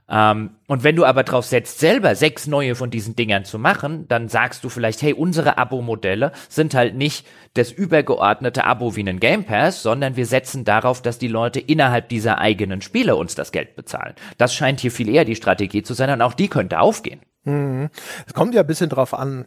Ähm, 0.08 0.50
und 0.66 0.84
wenn 0.84 0.96
du 0.96 1.04
aber 1.04 1.24
drauf 1.24 1.46
setzt, 1.46 1.78
selber 1.78 2.14
sechs 2.14 2.46
neue 2.46 2.74
von 2.74 2.90
diesen 2.90 3.16
Dingern 3.24 3.46
zu 3.46 3.58
machen, 3.58 4.06
dann 4.06 4.28
sagst 4.28 4.64
du 4.64 4.68
vielleicht, 4.68 5.00
hey, 5.00 5.14
unsere 5.14 5.56
Abo-Modelle 5.56 6.32
sind 6.50 6.74
halt 6.74 6.94
nicht 6.94 7.26
das 7.54 7.72
übergeordnete 7.72 8.64
Abo 8.64 8.96
wie 8.96 9.00
einen 9.00 9.18
Game 9.18 9.44
Pass, 9.44 9.82
sondern 9.82 10.16
wir 10.16 10.26
setzen 10.26 10.64
darauf, 10.64 11.00
dass 11.00 11.18
die 11.18 11.28
Leute 11.28 11.58
innerhalb 11.58 12.10
dieser 12.10 12.38
eigenen 12.38 12.82
Spiele 12.82 13.16
uns 13.16 13.34
das 13.34 13.50
Geld 13.50 13.76
bezahlen. 13.76 14.14
Das 14.36 14.54
scheint 14.54 14.80
hier 14.80 14.90
viel 14.90 15.08
eher 15.08 15.24
die 15.24 15.36
Strategie 15.36 15.82
zu 15.82 15.94
sein 15.94 16.10
und 16.10 16.20
auch 16.20 16.34
die 16.34 16.48
könnte 16.48 16.80
aufgehen. 16.80 17.20
Mhm. 17.44 17.88
Es 18.26 18.34
kommt 18.34 18.54
ja 18.54 18.60
ein 18.60 18.66
bisschen 18.66 18.90
drauf 18.90 19.14
an, 19.14 19.46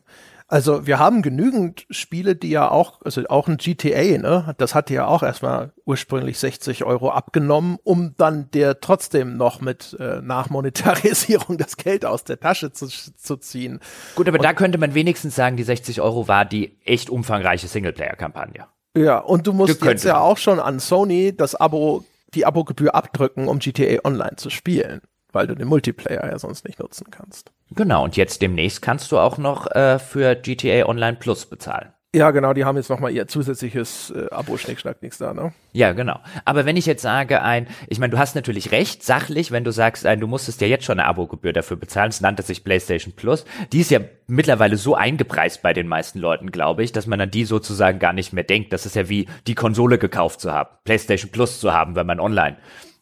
also 0.49 0.87
wir 0.87 0.97
haben 0.97 1.21
genügend 1.21 1.85
Spiele, 1.89 2.35
die 2.35 2.49
ja 2.49 2.71
auch, 2.71 3.01
also 3.03 3.21
auch 3.27 3.49
ein 3.49 3.57
GTA, 3.57 4.17
ne, 4.17 4.55
das 4.57 4.75
hat 4.75 4.89
ja 4.89 5.05
auch 5.05 5.21
erstmal 5.21 5.73
ursprünglich 5.85 6.39
60 6.39 6.85
Euro 6.85 7.11
abgenommen, 7.11 7.77
um 7.83 8.15
dann 8.17 8.49
der 8.51 8.79
trotzdem 8.79 9.35
noch 9.35 9.59
mit 9.59 9.97
äh, 9.99 10.21
Nachmonetarisierung 10.21 11.57
das 11.57 11.75
Geld 11.75 12.05
aus 12.05 12.23
der 12.23 12.39
Tasche 12.39 12.71
zu, 12.71 12.87
zu 12.87 13.35
ziehen. 13.37 13.79
Gut, 14.15 14.29
aber 14.29 14.37
und, 14.37 14.45
da 14.45 14.53
könnte 14.53 14.77
man 14.77 14.93
wenigstens 14.93 15.35
sagen, 15.35 15.57
die 15.57 15.63
60 15.63 15.99
Euro 15.99 16.29
war 16.29 16.45
die 16.45 16.77
echt 16.85 17.09
umfangreiche 17.09 17.67
Singleplayer-Kampagne. 17.67 18.67
Ja, 18.95 19.19
und 19.19 19.47
du 19.47 19.53
musst 19.53 19.83
jetzt 19.83 20.05
ja 20.05 20.19
auch 20.19 20.37
schon 20.37 20.59
an 20.59 20.79
Sony 20.79 21.35
das 21.35 21.55
Abo, 21.55 22.05
die 22.33 22.45
Abogebühr 22.45 22.95
abdrücken, 22.95 23.49
um 23.49 23.59
GTA 23.59 23.99
Online 24.05 24.37
zu 24.37 24.49
spielen 24.49 25.01
weil 25.37 25.45
du 25.45 25.53
den 25.53 25.67
Multiplayer 25.67 26.31
ja 26.31 26.39
sonst 26.39 26.65
nicht 26.65 26.79
nutzen 26.79 27.11
kannst. 27.11 27.51
Genau, 27.69 28.03
und 28.03 28.17
jetzt 28.17 28.41
demnächst 28.41 28.81
kannst 28.81 29.11
du 29.11 29.19
auch 29.19 29.37
noch 29.37 29.69
äh, 29.69 29.99
für 29.99 30.35
GTA 30.35 30.87
Online 30.87 31.17
Plus 31.17 31.45
bezahlen. 31.45 31.93
Ja, 32.15 32.31
genau, 32.31 32.53
die 32.53 32.65
haben 32.65 32.75
jetzt 32.75 32.89
nochmal 32.89 33.11
ihr 33.11 33.27
zusätzliches 33.27 34.09
äh, 34.15 34.33
Abo, 34.33 34.57
Schnickschnack, 34.57 35.03
nix 35.03 35.19
da, 35.19 35.35
ne? 35.35 35.53
Ja, 35.73 35.91
genau. 35.91 36.19
Aber 36.43 36.65
wenn 36.65 36.75
ich 36.75 36.87
jetzt 36.87 37.03
sage, 37.03 37.43
ein, 37.43 37.67
ich 37.87 37.99
meine, 37.99 38.09
du 38.09 38.17
hast 38.17 38.33
natürlich 38.33 38.71
recht, 38.71 39.03
sachlich, 39.03 39.51
wenn 39.51 39.63
du 39.63 39.71
sagst, 39.71 40.07
ein, 40.07 40.19
du 40.19 40.25
musstest 40.25 40.59
ja 40.61 40.65
jetzt 40.65 40.85
schon 40.85 40.99
eine 40.99 41.07
Abogebühr 41.07 41.53
dafür 41.53 41.77
bezahlen, 41.77 42.09
es 42.09 42.19
nannte 42.19 42.41
sich 42.41 42.63
PlayStation 42.63 43.13
Plus. 43.13 43.45
Die 43.71 43.81
ist 43.81 43.91
ja 43.91 43.99
mittlerweile 44.25 44.77
so 44.77 44.95
eingepreist 44.95 45.61
bei 45.61 45.73
den 45.73 45.87
meisten 45.87 46.17
Leuten, 46.17 46.49
glaube 46.49 46.83
ich, 46.83 46.91
dass 46.91 47.05
man 47.05 47.21
an 47.21 47.29
die 47.29 47.45
sozusagen 47.45 47.99
gar 47.99 48.13
nicht 48.13 48.33
mehr 48.33 48.43
denkt. 48.43 48.73
Das 48.73 48.87
ist 48.87 48.95
ja 48.95 49.07
wie 49.09 49.27
die 49.45 49.55
Konsole 49.55 49.99
gekauft 49.99 50.41
zu 50.41 50.51
haben, 50.51 50.69
PlayStation 50.85 51.29
Plus 51.29 51.59
zu 51.59 51.71
haben, 51.71 51.95
wenn 51.95 52.07
man 52.07 52.19
online 52.19 52.57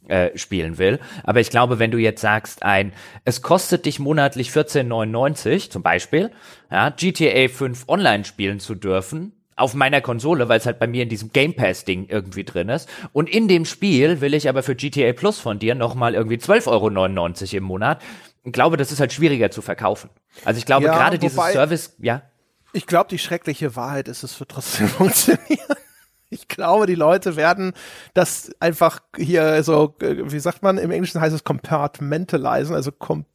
äh, 0.07 0.37
spielen 0.37 0.77
will. 0.77 0.99
Aber 1.23 1.39
ich 1.39 1.49
glaube, 1.49 1.79
wenn 1.79 1.91
du 1.91 1.97
jetzt 1.97 2.21
sagst, 2.21 2.63
ein, 2.63 2.93
es 3.23 3.41
kostet 3.41 3.85
dich 3.85 3.99
monatlich 3.99 4.49
14,99 4.49 5.69
zum 5.69 5.83
Beispiel, 5.83 6.31
ja, 6.71 6.89
GTA 6.89 7.47
5 7.47 7.85
online 7.87 8.25
spielen 8.25 8.59
zu 8.59 8.75
dürfen, 8.75 9.33
auf 9.55 9.73
meiner 9.73 10.01
Konsole, 10.01 10.49
weil 10.49 10.59
es 10.59 10.65
halt 10.65 10.79
bei 10.79 10.87
mir 10.87 11.03
in 11.03 11.09
diesem 11.09 11.31
Game 11.31 11.55
Pass 11.55 11.85
Ding 11.85 12.07
irgendwie 12.09 12.43
drin 12.43 12.69
ist. 12.69 12.89
Und 13.13 13.29
in 13.29 13.47
dem 13.47 13.65
Spiel 13.65 14.19
will 14.21 14.33
ich 14.33 14.49
aber 14.49 14.63
für 14.63 14.75
GTA 14.75 15.13
Plus 15.13 15.39
von 15.39 15.59
dir 15.59 15.75
nochmal 15.75 16.13
irgendwie 16.13 16.35
12,99 16.35 16.67
Euro 16.67 17.57
im 17.57 17.63
Monat. 17.63 18.01
Ich 18.43 18.51
glaube, 18.51 18.77
das 18.77 18.91
ist 18.91 18.99
halt 18.99 19.13
schwieriger 19.13 19.51
zu 19.51 19.61
verkaufen. 19.61 20.09
Also 20.43 20.57
ich 20.57 20.65
glaube, 20.65 20.85
ja, 20.87 20.93
gerade 20.93 21.17
dieses 21.17 21.37
Service, 21.37 21.95
ja. 21.99 22.21
Ich 22.73 22.85
glaube, 22.85 23.09
die 23.09 23.17
schreckliche 23.17 23.75
Wahrheit 23.77 24.09
ist, 24.09 24.23
es 24.23 24.39
wird 24.39 24.51
trotzdem 24.51 24.87
funktionieren. 24.89 25.77
Ich 26.29 26.47
glaube, 26.47 26.85
die 26.87 26.95
Leute 26.95 27.35
werden 27.35 27.73
das 28.13 28.51
einfach 28.59 28.99
hier 29.15 29.63
so, 29.63 29.95
äh, 30.01 30.31
wie 30.31 30.39
sagt 30.39 30.63
man, 30.63 30.77
im 30.77 30.91
Englischen 30.91 31.21
heißt 31.21 31.35
es 31.35 31.43
compartmentalisen, 31.43 32.75
also 32.75 32.91
kom 32.91 33.25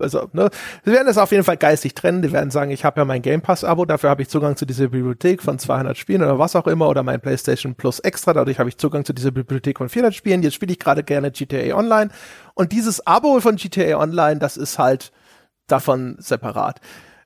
also, 0.00 0.28
ne, 0.32 0.50
sie 0.84 0.92
werden 0.92 1.08
es 1.08 1.18
auf 1.18 1.30
jeden 1.30 1.44
Fall 1.44 1.56
geistig 1.56 1.94
trennen. 1.94 2.22
Die 2.22 2.32
werden 2.32 2.50
sagen, 2.50 2.70
ich 2.70 2.84
habe 2.84 3.00
ja 3.00 3.04
mein 3.04 3.22
Game 3.22 3.42
Pass-Abo, 3.42 3.84
dafür 3.84 4.10
habe 4.10 4.22
ich 4.22 4.28
Zugang 4.28 4.56
zu 4.56 4.64
dieser 4.64 4.88
Bibliothek 4.88 5.42
von 5.42 5.58
200 5.58 5.96
Spielen 5.96 6.22
oder 6.22 6.38
was 6.38 6.56
auch 6.56 6.66
immer, 6.66 6.88
oder 6.88 7.02
mein 7.02 7.20
PlayStation 7.20 7.74
Plus 7.74 8.00
Extra, 8.00 8.32
dadurch 8.32 8.58
habe 8.58 8.68
ich 8.68 8.78
Zugang 8.78 9.04
zu 9.04 9.12
dieser 9.12 9.30
Bibliothek 9.30 9.78
von 9.78 9.88
400 9.88 10.14
Spielen. 10.14 10.42
Jetzt 10.42 10.54
spiele 10.54 10.72
ich 10.72 10.78
gerade 10.78 11.02
gerne 11.02 11.30
GTA 11.30 11.76
Online. 11.76 12.10
Und 12.54 12.72
dieses 12.72 13.06
Abo 13.06 13.40
von 13.40 13.56
GTA 13.56 13.98
Online, 13.98 14.38
das 14.38 14.56
ist 14.56 14.78
halt 14.78 15.12
davon 15.66 16.16
separat. 16.18 16.80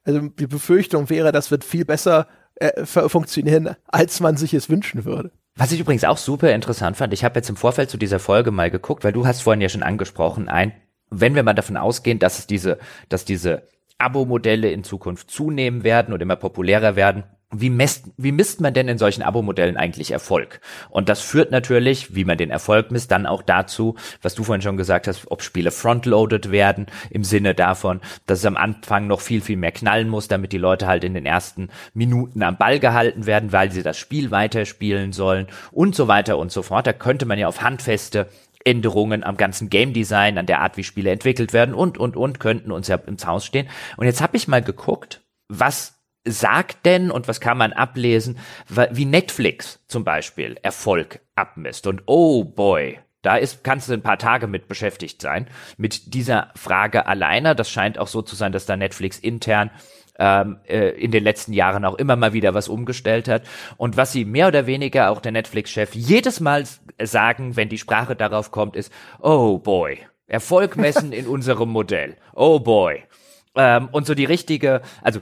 Also 0.04 0.20
die 0.20 0.46
Befürchtung 0.46 1.08
wäre, 1.08 1.32
das 1.32 1.50
wird 1.50 1.64
viel 1.64 1.84
besser 1.84 2.26
äh, 2.56 2.84
funktionieren, 2.84 3.76
als 3.86 4.20
man 4.20 4.36
sich 4.36 4.54
es 4.54 4.68
wünschen 4.68 5.04
würde. 5.04 5.30
Was 5.56 5.72
ich 5.72 5.80
übrigens 5.80 6.04
auch 6.04 6.18
super 6.18 6.52
interessant 6.52 6.96
fand, 6.96 7.12
ich 7.12 7.24
habe 7.24 7.36
jetzt 7.36 7.48
im 7.48 7.56
Vorfeld 7.56 7.88
zu 7.88 7.96
dieser 7.96 8.18
Folge 8.18 8.50
mal 8.50 8.70
geguckt, 8.70 9.04
weil 9.04 9.12
du 9.12 9.26
hast 9.26 9.42
vorhin 9.42 9.60
ja 9.60 9.68
schon 9.68 9.84
angesprochen, 9.84 10.48
ein, 10.48 10.72
wenn 11.10 11.34
wir 11.34 11.44
mal 11.44 11.54
davon 11.54 11.76
ausgehen, 11.76 12.18
dass 12.18 12.40
es 12.40 12.46
diese, 12.46 12.78
dass 13.08 13.24
diese 13.24 13.68
Abo-Modelle 13.98 14.70
in 14.70 14.82
Zukunft 14.82 15.30
zunehmen 15.30 15.84
werden 15.84 16.12
und 16.12 16.20
immer 16.20 16.36
populärer 16.36 16.96
werden, 16.96 17.24
wie 17.60 17.70
misst, 17.70 18.10
wie 18.16 18.32
misst 18.32 18.60
man 18.60 18.74
denn 18.74 18.88
in 18.88 18.98
solchen 18.98 19.22
Abo-Modellen 19.22 19.76
eigentlich 19.76 20.10
Erfolg? 20.10 20.60
Und 20.90 21.08
das 21.08 21.20
führt 21.20 21.50
natürlich, 21.50 22.14
wie 22.14 22.24
man 22.24 22.38
den 22.38 22.50
Erfolg 22.50 22.90
misst, 22.90 23.10
dann 23.10 23.26
auch 23.26 23.42
dazu, 23.42 23.96
was 24.22 24.34
du 24.34 24.44
vorhin 24.44 24.62
schon 24.62 24.76
gesagt 24.76 25.06
hast, 25.08 25.30
ob 25.30 25.42
Spiele 25.42 25.70
frontloaded 25.70 26.50
werden, 26.50 26.86
im 27.10 27.24
Sinne 27.24 27.54
davon, 27.54 28.00
dass 28.26 28.40
es 28.40 28.46
am 28.46 28.56
Anfang 28.56 29.06
noch 29.06 29.20
viel, 29.20 29.40
viel 29.40 29.56
mehr 29.56 29.72
knallen 29.72 30.08
muss, 30.08 30.28
damit 30.28 30.52
die 30.52 30.58
Leute 30.58 30.86
halt 30.86 31.04
in 31.04 31.14
den 31.14 31.26
ersten 31.26 31.68
Minuten 31.92 32.42
am 32.42 32.56
Ball 32.56 32.80
gehalten 32.80 33.26
werden, 33.26 33.52
weil 33.52 33.70
sie 33.70 33.82
das 33.82 33.96
Spiel 33.96 34.30
weiterspielen 34.30 35.12
sollen 35.12 35.46
und 35.72 35.94
so 35.94 36.08
weiter 36.08 36.38
und 36.38 36.52
so 36.52 36.62
fort. 36.62 36.86
Da 36.86 36.92
könnte 36.92 37.26
man 37.26 37.38
ja 37.38 37.48
auf 37.48 37.62
handfeste 37.62 38.28
Änderungen 38.64 39.22
am 39.22 39.36
ganzen 39.36 39.68
Game 39.68 39.92
Design, 39.92 40.38
an 40.38 40.46
der 40.46 40.60
Art, 40.60 40.76
wie 40.76 40.84
Spiele 40.84 41.10
entwickelt 41.10 41.52
werden 41.52 41.74
und, 41.74 41.98
und, 41.98 42.16
und, 42.16 42.40
könnten 42.40 42.72
uns 42.72 42.88
ja 42.88 42.96
ins 42.96 43.26
Haus 43.26 43.44
stehen. 43.44 43.68
Und 43.96 44.06
jetzt 44.06 44.22
habe 44.22 44.36
ich 44.36 44.48
mal 44.48 44.62
geguckt, 44.62 45.20
was 45.48 45.93
sagt 46.24 46.86
denn 46.86 47.10
und 47.10 47.28
was 47.28 47.40
kann 47.40 47.58
man 47.58 47.72
ablesen, 47.72 48.38
wie 48.68 49.04
Netflix 49.04 49.80
zum 49.86 50.04
Beispiel 50.04 50.56
Erfolg 50.62 51.20
abmisst. 51.34 51.86
Und 51.86 52.02
oh 52.06 52.44
boy, 52.44 52.98
da 53.22 53.36
ist, 53.36 53.64
kannst 53.64 53.88
du 53.88 53.94
ein 53.94 54.02
paar 54.02 54.18
Tage 54.18 54.46
mit 54.46 54.68
beschäftigt 54.68 55.22
sein, 55.22 55.48
mit 55.76 56.14
dieser 56.14 56.50
Frage 56.56 57.06
alleine. 57.06 57.54
Das 57.54 57.70
scheint 57.70 57.98
auch 57.98 58.08
so 58.08 58.22
zu 58.22 58.36
sein, 58.36 58.52
dass 58.52 58.66
da 58.66 58.76
Netflix 58.76 59.18
intern 59.18 59.70
ähm, 60.18 60.58
äh, 60.66 60.90
in 60.90 61.10
den 61.10 61.24
letzten 61.24 61.52
Jahren 61.52 61.84
auch 61.84 61.94
immer 61.94 62.16
mal 62.16 62.32
wieder 62.32 62.54
was 62.54 62.68
umgestellt 62.68 63.28
hat. 63.28 63.42
Und 63.76 63.96
was 63.96 64.12
sie 64.12 64.24
mehr 64.24 64.48
oder 64.48 64.66
weniger 64.66 65.10
auch 65.10 65.20
der 65.20 65.32
Netflix-Chef 65.32 65.94
jedes 65.94 66.40
Mal 66.40 66.64
sagen, 67.02 67.56
wenn 67.56 67.68
die 67.68 67.78
Sprache 67.78 68.14
darauf 68.14 68.50
kommt, 68.50 68.76
ist, 68.76 68.92
oh 69.20 69.58
boy, 69.58 69.98
Erfolg 70.26 70.76
messen 70.76 71.12
in 71.12 71.26
unserem 71.26 71.70
Modell. 71.70 72.16
Oh 72.34 72.60
boy. 72.60 73.02
Ähm, 73.56 73.88
und 73.92 74.06
so 74.06 74.14
die 74.14 74.24
richtige, 74.24 74.82
also 75.02 75.20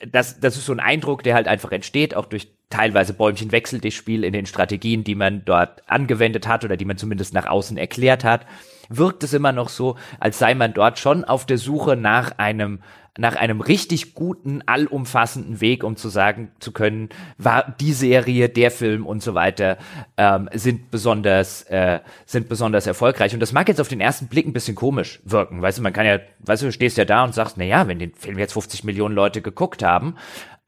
das, 0.00 0.40
das 0.40 0.56
ist 0.56 0.66
so 0.66 0.72
ein 0.72 0.80
Eindruck, 0.80 1.22
der 1.22 1.34
halt 1.34 1.48
einfach 1.48 1.72
entsteht, 1.72 2.14
auch 2.14 2.26
durch 2.26 2.48
teilweise 2.68 3.14
Bäumchen 3.14 3.52
wechselt 3.52 3.84
das 3.84 3.94
Spiel 3.94 4.24
in 4.24 4.32
den 4.32 4.46
Strategien, 4.46 5.04
die 5.04 5.14
man 5.14 5.44
dort 5.44 5.82
angewendet 5.88 6.46
hat 6.46 6.64
oder 6.64 6.76
die 6.76 6.84
man 6.84 6.98
zumindest 6.98 7.32
nach 7.32 7.46
außen 7.46 7.76
erklärt 7.76 8.24
hat, 8.24 8.46
wirkt 8.88 9.22
es 9.22 9.32
immer 9.32 9.52
noch 9.52 9.68
so, 9.68 9.96
als 10.20 10.38
sei 10.38 10.54
man 10.54 10.74
dort 10.74 10.98
schon 10.98 11.24
auf 11.24 11.46
der 11.46 11.58
Suche 11.58 11.96
nach 11.96 12.38
einem 12.38 12.80
nach 13.18 13.36
einem 13.36 13.60
richtig 13.60 14.14
guten, 14.14 14.62
allumfassenden 14.66 15.60
Weg, 15.60 15.84
um 15.84 15.96
zu 15.96 16.08
sagen 16.08 16.50
zu 16.58 16.72
können, 16.72 17.08
war 17.38 17.74
die 17.80 17.92
Serie, 17.92 18.48
der 18.48 18.70
Film 18.70 19.06
und 19.06 19.22
so 19.22 19.34
weiter 19.34 19.78
ähm, 20.16 20.48
sind 20.52 20.90
besonders 20.90 21.62
äh, 21.62 22.00
sind 22.26 22.48
besonders 22.48 22.86
erfolgreich. 22.86 23.32
Und 23.34 23.40
das 23.40 23.52
mag 23.52 23.68
jetzt 23.68 23.80
auf 23.80 23.88
den 23.88 24.00
ersten 24.00 24.28
Blick 24.28 24.46
ein 24.46 24.52
bisschen 24.52 24.74
komisch 24.74 25.20
wirken. 25.24 25.62
Weißt 25.62 25.78
du, 25.78 25.82
man 25.82 25.92
kann 25.92 26.06
ja, 26.06 26.18
weißt 26.40 26.62
du, 26.62 26.66
du 26.66 26.72
stehst 26.72 26.98
ja 26.98 27.04
da 27.04 27.24
und 27.24 27.34
sagst, 27.34 27.56
na 27.56 27.64
ja, 27.64 27.88
wenn 27.88 27.98
den 27.98 28.12
Film 28.14 28.38
jetzt 28.38 28.52
50 28.52 28.84
Millionen 28.84 29.14
Leute 29.14 29.40
geguckt 29.40 29.82
haben, 29.82 30.16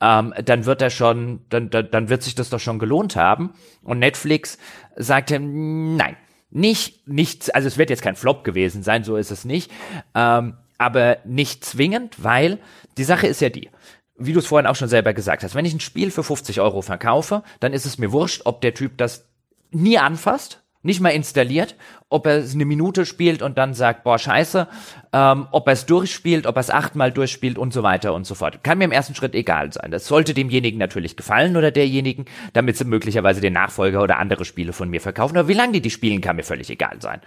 ähm, 0.01 0.33
dann 0.45 0.65
wird 0.65 0.81
er 0.81 0.91
schon, 0.91 1.41
dann, 1.51 1.71
dann, 1.71 1.91
dann 1.91 2.09
wird 2.09 2.23
sich 2.23 2.35
das 2.35 2.51
doch 2.51 2.61
schon 2.61 2.79
gelohnt 2.79 3.17
haben. 3.17 3.53
Und 3.83 3.99
Netflix 3.99 4.59
sagte, 4.97 5.39
nein, 5.39 6.17
nicht, 6.51 7.07
nicht, 7.07 7.55
also 7.55 7.69
es 7.69 7.79
wird 7.79 7.91
jetzt 7.91 8.03
kein 8.03 8.17
Flop 8.17 8.45
gewesen 8.45 8.83
sein, 8.83 9.05
so 9.05 9.17
ist 9.17 9.31
es 9.31 9.45
nicht. 9.45 9.71
Ähm, 10.15 10.55
aber 10.79 11.19
nicht 11.25 11.65
zwingend, 11.65 12.23
weil 12.23 12.59
die 12.97 13.05
Sache 13.05 13.27
ist 13.27 13.41
ja 13.41 13.49
die, 13.49 13.69
wie 14.17 14.33
du 14.33 14.39
es 14.39 14.47
vorhin 14.47 14.67
auch 14.67 14.77
schon 14.77 14.89
selber 14.89 15.13
gesagt 15.13 15.43
hast, 15.43 15.55
wenn 15.55 15.65
ich 15.65 15.75
ein 15.75 15.81
Spiel 15.81 16.11
für 16.11 16.23
50 16.23 16.61
Euro 16.61 16.83
verkaufe, 16.83 17.43
dann 17.61 17.73
ist 17.73 17.85
es 17.85 17.99
mir 17.99 18.13
wurscht, 18.13 18.43
ob 18.45 18.61
der 18.61 18.75
Typ 18.75 18.97
das 18.97 19.27
nie 19.71 19.99
anfasst, 19.99 20.63
nicht 20.83 21.01
mal 21.01 21.11
installiert, 21.11 21.77
ob 22.09 22.27
er 22.27 22.39
es 22.39 22.55
eine 22.55 22.65
Minute 22.65 23.05
spielt 23.05 23.43
und 23.43 23.59
dann 23.59 23.75
sagt, 23.75 24.05
boah, 24.05 24.19
scheiße, 24.19 24.69
ähm, 25.13 25.49
ob 25.51 25.67
er 25.67 25.73
es 25.73 25.87
durchspielt, 25.87 26.47
ob 26.47 26.57
er 26.57 26.61
es 26.61 26.71
achtmal 26.71 27.11
durchspielt 27.11 27.59
und 27.59 27.73
so 27.73 27.83
weiter 27.83 28.15
und 28.15 28.27
so 28.27 28.35
fort. 28.35 28.63
Kann 28.63 28.79
mir 28.79 28.85
im 28.85 28.93
ersten 28.93 29.15
Schritt 29.15 29.35
egal 29.35 29.73
sein. 29.73 29.91
Das 29.91 30.07
sollte 30.07 30.35
demjenigen 30.35 30.79
natürlich 30.79 31.17
gefallen 31.17 31.57
oder 31.57 31.71
derjenigen, 31.71 32.27
damit 32.53 32.77
sie 32.77 32.85
möglicherweise 32.85 33.41
den 33.41 33.53
Nachfolger 33.53 34.03
oder 34.03 34.19
andere 34.19 34.45
Spiele 34.45 34.73
von 34.73 34.89
mir 34.89 35.01
verkaufen. 35.01 35.37
Aber 35.37 35.49
wie 35.49 35.55
lange 35.55 35.73
die 35.73 35.83
die 35.83 35.91
spielen, 35.91 36.21
kann 36.21 36.37
mir 36.37 36.45
völlig 36.45 36.71
egal 36.71 37.01
sein. 37.01 37.21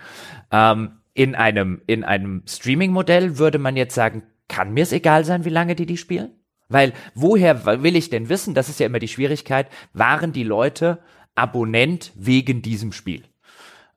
Ähm, 0.52 0.92
in 1.14 1.36
einem, 1.36 1.82
in 1.88 2.04
einem 2.04 2.44
Streaming-Modell 2.48 3.38
würde 3.38 3.60
man 3.60 3.76
jetzt 3.76 3.96
sagen, 3.96 4.24
kann 4.48 4.74
mir 4.74 4.84
es 4.84 4.94
egal 4.94 5.26
sein, 5.26 5.46
wie 5.46 5.50
lange 5.50 5.76
die 5.76 5.86
die 5.86 5.98
spielen? 5.98 6.32
Weil 6.70 6.94
woher 7.16 7.84
will 7.84 7.98
ich 7.98 8.10
denn 8.10 8.30
wissen, 8.30 8.54
das 8.54 8.70
ist 8.70 8.80
ja 8.80 8.86
immer 8.86 9.00
die 9.00 9.10
Schwierigkeit, 9.10 9.68
waren 9.94 10.32
die 10.32 10.44
Leute 10.44 11.00
Abonnent 11.36 12.14
wegen 12.16 12.62
diesem 12.62 12.94
Spiel? 12.94 13.24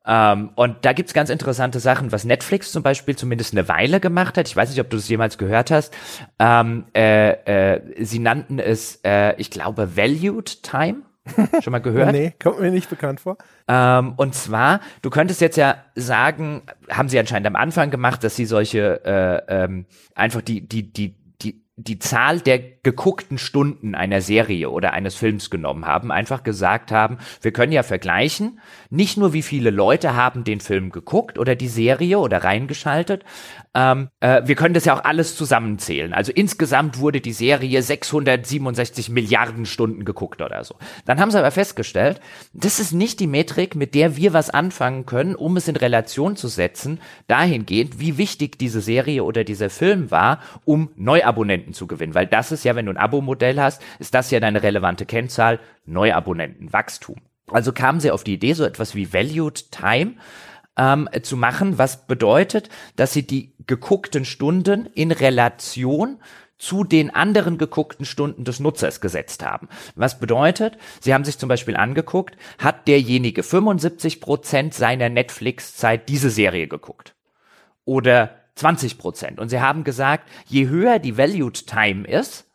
Ähm, 0.06 0.51
und 0.55 0.76
da 0.82 0.93
gibt's 0.93 1.14
ganz 1.14 1.31
interessante 1.31 1.81
Sachen, 1.81 2.12
was 2.12 2.24
Netflix 2.24 2.72
zum 2.72 2.82
Beispiel 2.82 3.16
zumindest 3.16 3.52
eine 3.52 3.68
Weile 3.68 4.01
gemacht 4.01 4.36
hat. 4.36 4.47
Ich 4.48 4.56
weiß 4.56 4.70
nicht, 4.70 4.81
ob 4.81 4.90
du 4.90 4.97
das 4.97 5.09
jemals 5.09 5.39
gehört 5.39 5.70
hast. 5.70 5.94
Ähm, 6.39 6.85
äh, 6.94 7.31
äh, 7.74 8.05
sie 8.05 8.18
nannten 8.18 8.59
es, 8.59 9.01
äh, 9.05 9.35
ich 9.36 9.51
glaube, 9.51 9.97
Valued 9.97 10.62
Time. 10.62 11.02
Schon 11.62 11.70
mal 11.70 11.78
gehört? 11.78 12.12
nee, 12.12 12.35
kommt 12.43 12.60
mir 12.60 12.70
nicht 12.70 12.90
bekannt 12.90 13.20
vor. 13.20 13.39
Ähm, 13.66 14.12
und 14.16 14.35
zwar, 14.35 14.81
du 15.01 15.09
könntest 15.09 15.40
jetzt 15.40 15.56
ja 15.56 15.76
sagen, 15.94 16.62
haben 16.90 17.09
sie 17.09 17.18
anscheinend 17.18 17.47
am 17.47 17.56
Anfang 17.56 17.90
gemacht, 17.90 18.22
dass 18.24 18.36
sie 18.36 18.44
solche 18.44 19.02
äh, 19.06 19.64
ähm, 19.64 19.86
einfach 20.14 20.43
die, 20.43 20.60
die, 20.68 20.93
die, 20.93 21.14
die, 21.76 21.98
Zahl 21.98 22.40
der 22.40 22.59
geguckten 22.59 23.38
Stunden 23.38 23.94
einer 23.94 24.20
Serie 24.20 24.70
oder 24.70 24.92
eines 24.92 25.16
Films 25.16 25.51
genommen 25.51 25.86
haben, 25.86 26.12
einfach 26.12 26.42
gesagt 26.42 26.92
haben, 26.92 27.18
wir 27.42 27.52
können 27.52 27.72
ja 27.72 27.82
vergleichen, 27.82 28.60
nicht 28.90 29.16
nur 29.16 29.32
wie 29.32 29.42
viele 29.42 29.70
Leute 29.70 30.14
haben 30.14 30.44
den 30.44 30.60
Film 30.60 30.90
geguckt 30.90 31.38
oder 31.38 31.56
die 31.56 31.68
Serie 31.68 32.18
oder 32.18 32.44
reingeschaltet, 32.44 33.24
ähm, 33.74 34.09
äh, 34.20 34.42
wir 34.44 34.55
können 34.55 34.74
das 34.74 34.84
ja 34.84 34.94
auch 34.94 35.05
alles 35.05 35.36
zusammenzählen. 35.36 36.14
Also 36.14 36.30
insgesamt 36.32 37.01
wurde 37.01 37.20
die 37.20 37.32
Serie 37.32 37.82
667 37.82 39.09
Milliarden 39.10 39.66
Stunden 39.66 40.05
geguckt 40.05 40.40
oder 40.42 40.62
so. 40.62 40.76
Dann 41.06 41.18
haben 41.18 41.32
sie 41.32 41.38
aber 41.38 41.51
festgestellt, 41.51 42.20
das 42.52 42.78
ist 42.78 42.92
nicht 42.92 43.18
die 43.18 43.26
Metrik, 43.26 43.74
mit 43.74 43.96
der 43.96 44.16
wir 44.16 44.32
was 44.32 44.51
anfangen 44.51 45.06
können, 45.06 45.34
um 45.34 45.56
es 45.56 45.66
in 45.66 45.74
Relation 45.74 46.36
zu 46.36 46.46
setzen, 46.46 47.01
dahingehend, 47.26 47.98
wie 47.98 48.16
wichtig 48.16 48.59
diese 48.59 48.80
Serie 48.80 49.24
oder 49.24 49.42
dieser 49.42 49.70
Film 49.70 50.12
war, 50.12 50.38
um 50.64 50.90
Neuabonnenten 50.94 51.63
zu 51.72 51.86
gewinnen. 51.86 52.14
Weil 52.14 52.26
das 52.26 52.52
ist 52.52 52.64
ja, 52.64 52.76
wenn 52.76 52.86
du 52.86 52.92
ein 52.92 52.98
Abo-Modell 52.98 53.60
hast, 53.60 53.82
ist 53.98 54.14
das 54.14 54.30
ja 54.30 54.40
deine 54.40 54.62
relevante 54.62 55.06
Kennzahl, 55.06 55.60
Neuabonnenten, 55.86 56.72
Wachstum. 56.72 57.16
Also 57.50 57.72
kamen 57.72 58.00
sie 58.00 58.10
auf 58.10 58.24
die 58.24 58.34
Idee, 58.34 58.54
so 58.54 58.64
etwas 58.64 58.94
wie 58.94 59.12
Valued 59.12 59.70
Time 59.70 60.14
ähm, 60.76 61.08
zu 61.22 61.36
machen, 61.36 61.78
was 61.78 62.06
bedeutet, 62.06 62.68
dass 62.96 63.12
sie 63.12 63.26
die 63.26 63.54
geguckten 63.66 64.24
Stunden 64.24 64.86
in 64.86 65.12
Relation 65.12 66.18
zu 66.56 66.84
den 66.84 67.14
anderen 67.14 67.58
geguckten 67.58 68.06
Stunden 68.06 68.44
des 68.44 68.60
Nutzers 68.60 69.00
gesetzt 69.00 69.44
haben. 69.44 69.68
Was 69.96 70.20
bedeutet, 70.20 70.78
Sie 71.00 71.12
haben 71.12 71.24
sich 71.24 71.38
zum 71.38 71.48
Beispiel 71.48 71.76
angeguckt, 71.76 72.36
hat 72.58 72.88
derjenige 72.88 73.42
75 73.42 74.20
Prozent 74.20 74.72
seiner 74.72 75.08
Netflix-Zeit 75.08 76.08
diese 76.08 76.30
Serie 76.30 76.68
geguckt? 76.68 77.14
Oder 77.84 78.43
20 78.56 78.98
Prozent? 78.98 79.40
Und 79.40 79.48
Sie 79.48 79.60
haben 79.60 79.85
gesagt, 79.85 80.28
je 80.47 80.68
höher 80.68 80.98
die 80.98 81.16
Valued 81.18 81.66
Time 81.66 82.06
ist, 82.06 82.51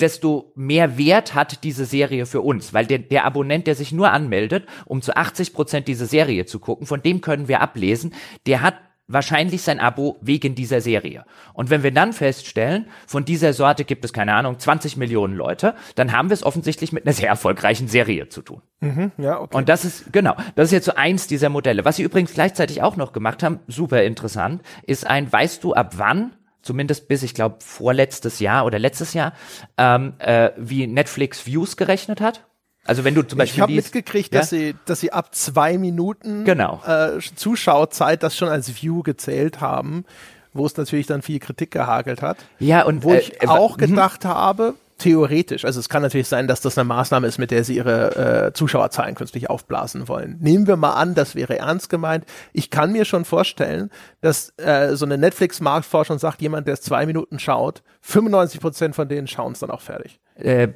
desto 0.00 0.52
mehr 0.56 0.98
Wert 0.98 1.34
hat 1.34 1.64
diese 1.64 1.84
Serie 1.84 2.26
für 2.26 2.40
uns, 2.40 2.74
weil 2.74 2.86
der, 2.86 2.98
der 2.98 3.24
Abonnent, 3.24 3.66
der 3.66 3.74
sich 3.74 3.92
nur 3.92 4.10
anmeldet, 4.10 4.66
um 4.84 5.00
zu 5.00 5.16
80 5.16 5.52
Prozent 5.52 5.88
diese 5.88 6.06
Serie 6.06 6.44
zu 6.44 6.58
gucken, 6.58 6.86
von 6.86 7.02
dem 7.02 7.20
können 7.20 7.48
wir 7.48 7.60
ablesen, 7.60 8.12
der 8.46 8.62
hat 8.62 8.74
wahrscheinlich 9.08 9.62
sein 9.62 9.80
Abo 9.80 10.18
wegen 10.20 10.54
dieser 10.54 10.80
Serie. 10.80 11.24
Und 11.52 11.70
wenn 11.70 11.82
wir 11.82 11.92
dann 11.92 12.12
feststellen, 12.12 12.86
von 13.06 13.24
dieser 13.24 13.52
Sorte 13.52 13.84
gibt 13.84 14.04
es, 14.04 14.12
keine 14.12 14.34
Ahnung, 14.34 14.58
20 14.58 14.96
Millionen 14.96 15.34
Leute, 15.34 15.74
dann 15.94 16.12
haben 16.12 16.30
wir 16.30 16.34
es 16.34 16.44
offensichtlich 16.44 16.92
mit 16.92 17.04
einer 17.04 17.12
sehr 17.12 17.28
erfolgreichen 17.28 17.88
Serie 17.88 18.28
zu 18.28 18.42
tun. 18.42 18.62
Mhm, 18.80 19.12
ja, 19.18 19.40
okay. 19.40 19.56
Und 19.56 19.68
das 19.68 19.84
ist, 19.84 20.12
genau, 20.12 20.34
das 20.54 20.66
ist 20.66 20.72
jetzt 20.72 20.86
so 20.86 20.94
eins 20.94 21.26
dieser 21.26 21.48
Modelle. 21.48 21.84
Was 21.84 21.96
sie 21.96 22.02
übrigens 22.02 22.32
gleichzeitig 22.32 22.82
auch 22.82 22.96
noch 22.96 23.12
gemacht 23.12 23.42
haben, 23.42 23.60
super 23.66 24.02
interessant, 24.02 24.62
ist 24.84 25.06
ein, 25.06 25.30
weißt 25.30 25.62
du, 25.62 25.74
ab 25.74 25.94
wann 25.96 26.32
zumindest 26.62 27.08
bis 27.08 27.22
ich 27.22 27.34
glaube 27.34 27.56
vorletztes 27.58 28.38
Jahr 28.38 28.64
oder 28.64 28.78
letztes 28.78 29.14
Jahr, 29.14 29.32
ähm, 29.76 30.14
äh, 30.18 30.50
wie 30.56 30.86
Netflix 30.86 31.44
Views 31.44 31.76
gerechnet 31.76 32.20
hat. 32.20 32.46
Also 32.84 33.04
wenn 33.04 33.14
du 33.14 33.22
zum 33.22 33.38
Beispiel 33.38 33.58
ich 33.58 33.60
habe 33.60 33.72
mitgekriegt, 33.72 34.34
ja? 34.34 34.40
dass 34.40 34.50
sie, 34.50 34.74
dass 34.86 35.00
sie 35.00 35.12
ab 35.12 35.34
zwei 35.34 35.78
Minuten 35.78 36.44
genau. 36.44 36.82
äh, 36.86 37.20
Zuschauerzeit 37.34 38.22
das 38.22 38.36
schon 38.36 38.48
als 38.48 38.82
View 38.82 39.02
gezählt 39.02 39.60
haben, 39.60 40.04
wo 40.52 40.66
es 40.66 40.76
natürlich 40.76 41.06
dann 41.06 41.22
viel 41.22 41.38
Kritik 41.38 41.70
gehagelt 41.70 42.22
hat. 42.22 42.38
Ja 42.58 42.84
und 42.84 43.04
wo 43.04 43.12
äh, 43.12 43.20
ich 43.20 43.48
auch 43.48 43.78
äh, 43.78 43.86
gedacht 43.86 44.24
habe, 44.24 44.74
theoretisch, 45.02 45.64
also 45.64 45.80
es 45.80 45.88
kann 45.88 46.02
natürlich 46.02 46.28
sein, 46.28 46.46
dass 46.46 46.60
das 46.60 46.78
eine 46.78 46.84
Maßnahme 46.84 47.26
ist, 47.26 47.38
mit 47.38 47.50
der 47.50 47.64
sie 47.64 47.76
ihre 47.76 48.46
äh, 48.46 48.52
Zuschauerzahlen 48.52 49.16
künstlich 49.16 49.50
aufblasen 49.50 50.06
wollen. 50.06 50.38
Nehmen 50.40 50.66
wir 50.68 50.76
mal 50.76 50.92
an, 50.92 51.14
das 51.14 51.34
wäre 51.34 51.58
ernst 51.58 51.90
gemeint. 51.90 52.24
Ich 52.52 52.70
kann 52.70 52.92
mir 52.92 53.04
schon 53.04 53.24
vorstellen, 53.24 53.90
dass 54.20 54.52
äh, 54.58 54.94
so 54.94 55.04
eine 55.04 55.18
Netflix-Marktforschung 55.18 56.18
sagt, 56.18 56.40
jemand, 56.40 56.68
der 56.68 56.74
es 56.74 56.82
zwei 56.82 57.04
Minuten 57.04 57.40
schaut, 57.40 57.82
95 58.02 58.60
Prozent 58.60 58.94
von 58.94 59.08
denen 59.08 59.26
schauen 59.26 59.52
es 59.52 59.58
dann 59.58 59.70
auch 59.70 59.80
fertig. 59.80 60.20
Äh, 60.36 60.68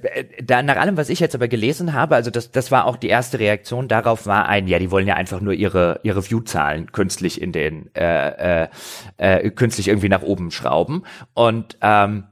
da, 0.43 0.63
nach 0.63 0.77
allem, 0.77 0.97
was 0.97 1.09
ich 1.09 1.21
jetzt 1.21 1.35
aber 1.35 1.49
gelesen 1.49 1.93
habe, 1.93 2.17
also 2.17 2.31
das, 2.31 2.51
das 2.51 2.71
war 2.71 2.85
auch 2.85 2.97
die 2.97 3.09
erste 3.09 3.39
Reaktion 3.39 3.89
darauf, 3.89 4.27
war 4.27 4.49
ein, 4.49 4.67
ja, 4.67 4.79
die 4.79 4.91
wollen 4.91 5.07
ja 5.07 5.15
einfach 5.15 5.41
nur 5.41 5.55
ihre 5.55 6.01
ihre 6.03 6.29
View-Zahlen 6.29 6.93
künstlich 6.93 7.41
in 7.41 7.53
den 7.53 7.95
äh, 7.95 8.65
äh, 8.65 8.69
äh, 9.17 9.51
künstlich 9.51 9.89
irgendwie 9.89 10.09
nach 10.09 10.23
oben 10.23 10.51
schrauben 10.51 11.05
und 11.35 11.79
ähm, 11.81 12.25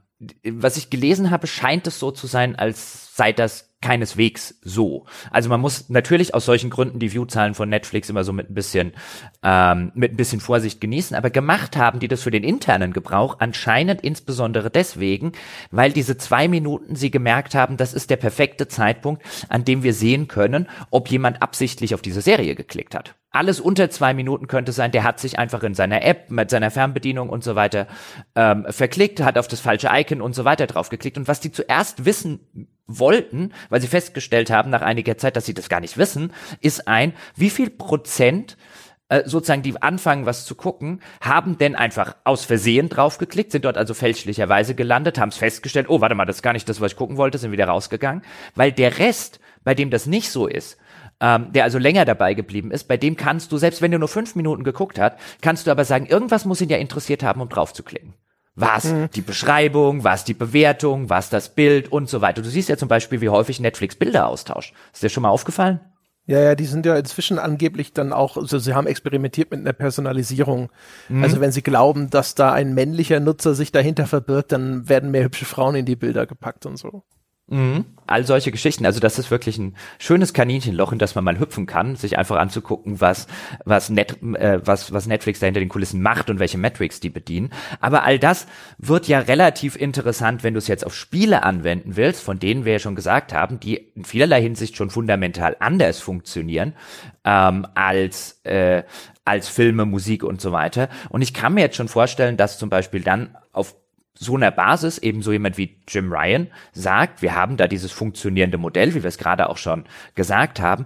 was 0.43 0.77
ich 0.77 0.89
gelesen 0.89 1.31
habe, 1.31 1.47
scheint 1.47 1.87
es 1.87 1.99
so 1.99 2.11
zu 2.11 2.27
sein, 2.27 2.55
als 2.55 3.15
sei 3.15 3.33
das 3.33 3.74
keineswegs 3.85 4.55
so. 4.63 5.05
Also 5.29 5.47
man 5.47 5.61
muss 5.61 5.91
natürlich 5.91 6.33
aus 6.33 6.45
solchen 6.45 6.71
Gründen 6.71 6.97
die 6.97 7.11
Viewzahlen 7.11 7.53
von 7.53 7.69
Netflix 7.69 8.09
immer 8.09 8.23
so 8.23 8.33
mit 8.33 8.49
ein 8.49 8.55
bisschen 8.55 8.93
ähm, 9.43 9.91
mit 9.93 10.13
ein 10.13 10.17
bisschen 10.17 10.39
Vorsicht 10.39 10.81
genießen, 10.81 11.15
aber 11.15 11.29
gemacht 11.29 11.77
haben 11.77 11.99
die 11.99 12.07
das 12.07 12.23
für 12.23 12.31
den 12.31 12.43
internen 12.43 12.93
Gebrauch 12.93 13.35
anscheinend 13.37 14.01
insbesondere 14.01 14.71
deswegen, 14.71 15.33
weil 15.69 15.91
diese 15.91 16.17
zwei 16.17 16.47
Minuten 16.47 16.95
sie 16.95 17.11
gemerkt 17.11 17.53
haben, 17.53 17.77
das 17.77 17.93
ist 17.93 18.09
der 18.09 18.17
perfekte 18.17 18.67
Zeitpunkt, 18.67 19.21
an 19.49 19.65
dem 19.65 19.83
wir 19.83 19.93
sehen 19.93 20.27
können, 20.27 20.67
ob 20.89 21.11
jemand 21.11 21.43
absichtlich 21.43 21.93
auf 21.93 22.01
diese 22.01 22.21
Serie 22.21 22.55
geklickt 22.55 22.95
hat 22.95 23.13
alles 23.35 23.59
unter 23.59 23.89
zwei 23.89 24.13
Minuten 24.13 24.47
könnte 24.47 24.71
sein, 24.71 24.91
der 24.91 25.03
hat 25.03 25.19
sich 25.19 25.37
einfach 25.37 25.61
in 25.63 25.73
seiner 25.73 26.03
App 26.03 26.31
mit 26.31 26.49
seiner 26.49 26.71
Fernbedienung 26.71 27.27
und 27.27 27.43
so 27.43 27.55
weiter 27.55 27.87
ähm, 28.33 28.65
verklickt, 28.69 29.19
hat 29.19 29.37
auf 29.37 29.49
das 29.49 29.59
falsche 29.59 29.89
Icon 29.91 30.21
und 30.21 30.33
so 30.33 30.45
weiter 30.45 30.67
draufgeklickt. 30.67 31.17
Und 31.17 31.27
was 31.27 31.41
die 31.41 31.51
zuerst 31.51 32.05
wissen 32.05 32.39
wollten, 32.87 33.51
weil 33.69 33.81
sie 33.81 33.87
festgestellt 33.87 34.49
haben 34.49 34.69
nach 34.69 34.81
einiger 34.81 35.17
Zeit, 35.17 35.35
dass 35.35 35.45
sie 35.45 35.53
das 35.53 35.69
gar 35.69 35.79
nicht 35.79 35.97
wissen, 35.97 36.31
ist 36.61 36.87
ein, 36.87 37.13
wie 37.35 37.49
viel 37.49 37.69
Prozent 37.69 38.57
äh, 39.09 39.23
sozusagen 39.25 39.61
die 39.61 39.81
anfangen, 39.81 40.25
was 40.25 40.45
zu 40.45 40.55
gucken, 40.55 40.99
haben 41.21 41.57
denn 41.57 41.75
einfach 41.75 42.15
aus 42.23 42.43
Versehen 42.45 42.89
draufgeklickt, 42.89 43.51
sind 43.51 43.65
dort 43.65 43.77
also 43.77 43.93
fälschlicherweise 43.93 44.75
gelandet, 44.75 45.19
haben 45.19 45.29
es 45.29 45.37
festgestellt, 45.37 45.89
oh, 45.89 46.01
warte 46.01 46.15
mal, 46.15 46.25
das 46.25 46.37
ist 46.37 46.41
gar 46.41 46.53
nicht 46.53 46.67
das, 46.67 46.81
was 46.81 46.93
ich 46.93 46.97
gucken 46.97 47.17
wollte, 47.17 47.37
sind 47.37 47.51
wieder 47.51 47.67
rausgegangen, 47.67 48.23
weil 48.55 48.71
der 48.71 48.97
Rest, 48.97 49.39
bei 49.63 49.75
dem 49.75 49.91
das 49.91 50.07
nicht 50.07 50.31
so 50.31 50.47
ist, 50.47 50.77
ähm, 51.19 51.51
der 51.53 51.63
also 51.63 51.77
länger 51.77 52.05
dabei 52.05 52.33
geblieben 52.33 52.71
ist, 52.71 52.85
bei 52.85 52.97
dem 52.97 53.15
kannst 53.15 53.51
du, 53.51 53.57
selbst 53.57 53.81
wenn 53.81 53.91
du 53.91 53.99
nur 53.99 54.07
fünf 54.07 54.35
Minuten 54.35 54.63
geguckt 54.63 54.99
hast, 54.99 55.17
kannst 55.41 55.67
du 55.67 55.71
aber 55.71 55.85
sagen, 55.85 56.07
irgendwas 56.07 56.45
muss 56.45 56.61
ihn 56.61 56.69
ja 56.69 56.77
interessiert 56.77 57.23
haben, 57.23 57.41
um 57.41 57.49
drauf 57.49 57.73
Was 58.55 58.85
mhm. 58.85 59.09
die 59.13 59.21
Beschreibung, 59.21 60.03
was 60.03 60.23
die 60.23 60.33
Bewertung, 60.33 61.09
was 61.09 61.29
das 61.29 61.49
Bild 61.49 61.91
und 61.91 62.09
so 62.09 62.21
weiter. 62.21 62.41
Du 62.41 62.49
siehst 62.49 62.69
ja 62.69 62.77
zum 62.77 62.87
Beispiel, 62.87 63.19
wie 63.19 63.29
häufig 63.29 63.59
Netflix 63.59 63.95
Bilder 63.95 64.27
austauscht. 64.27 64.73
Ist 64.93 65.03
dir 65.03 65.09
schon 65.09 65.23
mal 65.23 65.29
aufgefallen? 65.29 65.81
Ja, 66.27 66.39
ja, 66.39 66.55
die 66.55 66.65
sind 66.65 66.85
ja 66.87 66.95
inzwischen 66.97 67.37
angeblich 67.37 67.93
dann 67.93 68.11
auch, 68.11 68.35
also 68.35 68.57
sie 68.57 68.73
haben 68.73 68.87
experimentiert 68.87 69.51
mit 69.51 69.59
einer 69.59 69.73
Personalisierung. 69.73 70.71
Mhm. 71.07 71.23
Also 71.23 71.39
wenn 71.39 71.51
sie 71.51 71.61
glauben, 71.61 72.09
dass 72.09 72.33
da 72.33 72.51
ein 72.51 72.73
männlicher 72.73 73.19
Nutzer 73.19 73.53
sich 73.53 73.71
dahinter 73.71 74.07
verbirgt, 74.07 74.51
dann 74.51 74.89
werden 74.89 75.11
mehr 75.11 75.23
hübsche 75.23 75.45
Frauen 75.45 75.75
in 75.75 75.85
die 75.85 75.95
Bilder 75.95 76.25
gepackt 76.25 76.65
und 76.65 76.77
so. 76.77 77.03
Mhm. 77.47 77.85
All 78.07 78.25
solche 78.25 78.51
Geschichten. 78.51 78.87
Also 78.87 78.99
das 78.99 79.19
ist 79.19 79.29
wirklich 79.29 79.59
ein 79.59 79.75
schönes 79.99 80.33
Kaninchenloch, 80.33 80.91
in 80.91 80.97
das 80.97 81.13
man 81.13 81.23
mal 81.23 81.39
hüpfen 81.39 81.67
kann, 81.67 81.95
sich 81.95 82.17
einfach 82.17 82.37
anzugucken, 82.37 83.01
was 83.01 83.27
was, 83.65 83.89
Net, 83.89 84.17
äh, 84.21 84.59
was 84.65 84.91
was 84.91 85.05
Netflix 85.05 85.39
da 85.39 85.45
hinter 85.45 85.59
den 85.59 85.69
Kulissen 85.69 86.01
macht 86.01 86.31
und 86.31 86.39
welche 86.39 86.57
Metrics 86.57 86.99
die 86.99 87.09
bedienen. 87.09 87.51
Aber 87.81 88.03
all 88.03 88.17
das 88.17 88.47
wird 88.79 89.07
ja 89.07 89.19
relativ 89.19 89.75
interessant, 89.75 90.43
wenn 90.43 90.55
du 90.55 90.57
es 90.57 90.67
jetzt 90.67 90.85
auf 90.85 90.95
Spiele 90.95 91.43
anwenden 91.43 91.95
willst, 91.95 92.23
von 92.23 92.39
denen 92.39 92.65
wir 92.65 92.73
ja 92.73 92.79
schon 92.79 92.95
gesagt 92.95 93.31
haben, 93.31 93.59
die 93.59 93.75
in 93.75 94.05
vielerlei 94.05 94.41
Hinsicht 94.41 94.75
schon 94.75 94.89
fundamental 94.89 95.55
anders 95.59 95.99
funktionieren 95.99 96.73
ähm, 97.25 97.67
als 97.75 98.39
äh, 98.43 98.83
als 99.23 99.49
Filme, 99.49 99.85
Musik 99.85 100.23
und 100.23 100.41
so 100.41 100.51
weiter. 100.51 100.89
Und 101.09 101.21
ich 101.21 101.33
kann 101.33 101.53
mir 101.53 101.61
jetzt 101.61 101.75
schon 101.75 101.87
vorstellen, 101.87 102.37
dass 102.37 102.57
zum 102.57 102.69
Beispiel 102.69 103.01
dann 103.01 103.35
auf 103.51 103.75
so 104.17 104.35
einer 104.35 104.51
Basis 104.51 104.97
eben 104.97 105.21
so 105.21 105.31
jemand 105.31 105.57
wie 105.57 105.77
Jim 105.87 106.11
Ryan 106.11 106.47
sagt, 106.73 107.21
wir 107.21 107.35
haben 107.35 107.57
da 107.57 107.67
dieses 107.67 107.91
funktionierende 107.91 108.57
Modell, 108.57 108.93
wie 108.95 109.03
wir 109.03 109.09
es 109.09 109.17
gerade 109.17 109.49
auch 109.49 109.57
schon 109.57 109.85
gesagt 110.15 110.59
haben. 110.59 110.85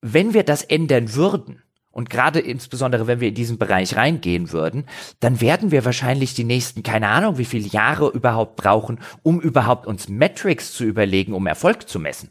Wenn 0.00 0.34
wir 0.34 0.44
das 0.44 0.62
ändern 0.62 1.14
würden, 1.14 1.62
und 1.90 2.10
gerade 2.10 2.38
insbesondere, 2.38 3.08
wenn 3.08 3.18
wir 3.18 3.30
in 3.30 3.34
diesen 3.34 3.58
Bereich 3.58 3.96
reingehen 3.96 4.52
würden, 4.52 4.84
dann 5.18 5.40
werden 5.40 5.72
wir 5.72 5.84
wahrscheinlich 5.84 6.32
die 6.32 6.44
nächsten, 6.44 6.84
keine 6.84 7.08
Ahnung, 7.08 7.38
wie 7.38 7.44
viele 7.44 7.66
Jahre 7.66 8.10
überhaupt 8.10 8.54
brauchen, 8.54 9.00
um 9.24 9.40
überhaupt 9.40 9.84
uns 9.84 10.08
Metrics 10.08 10.72
zu 10.74 10.84
überlegen, 10.84 11.32
um 11.32 11.48
Erfolg 11.48 11.88
zu 11.88 11.98
messen. 11.98 12.30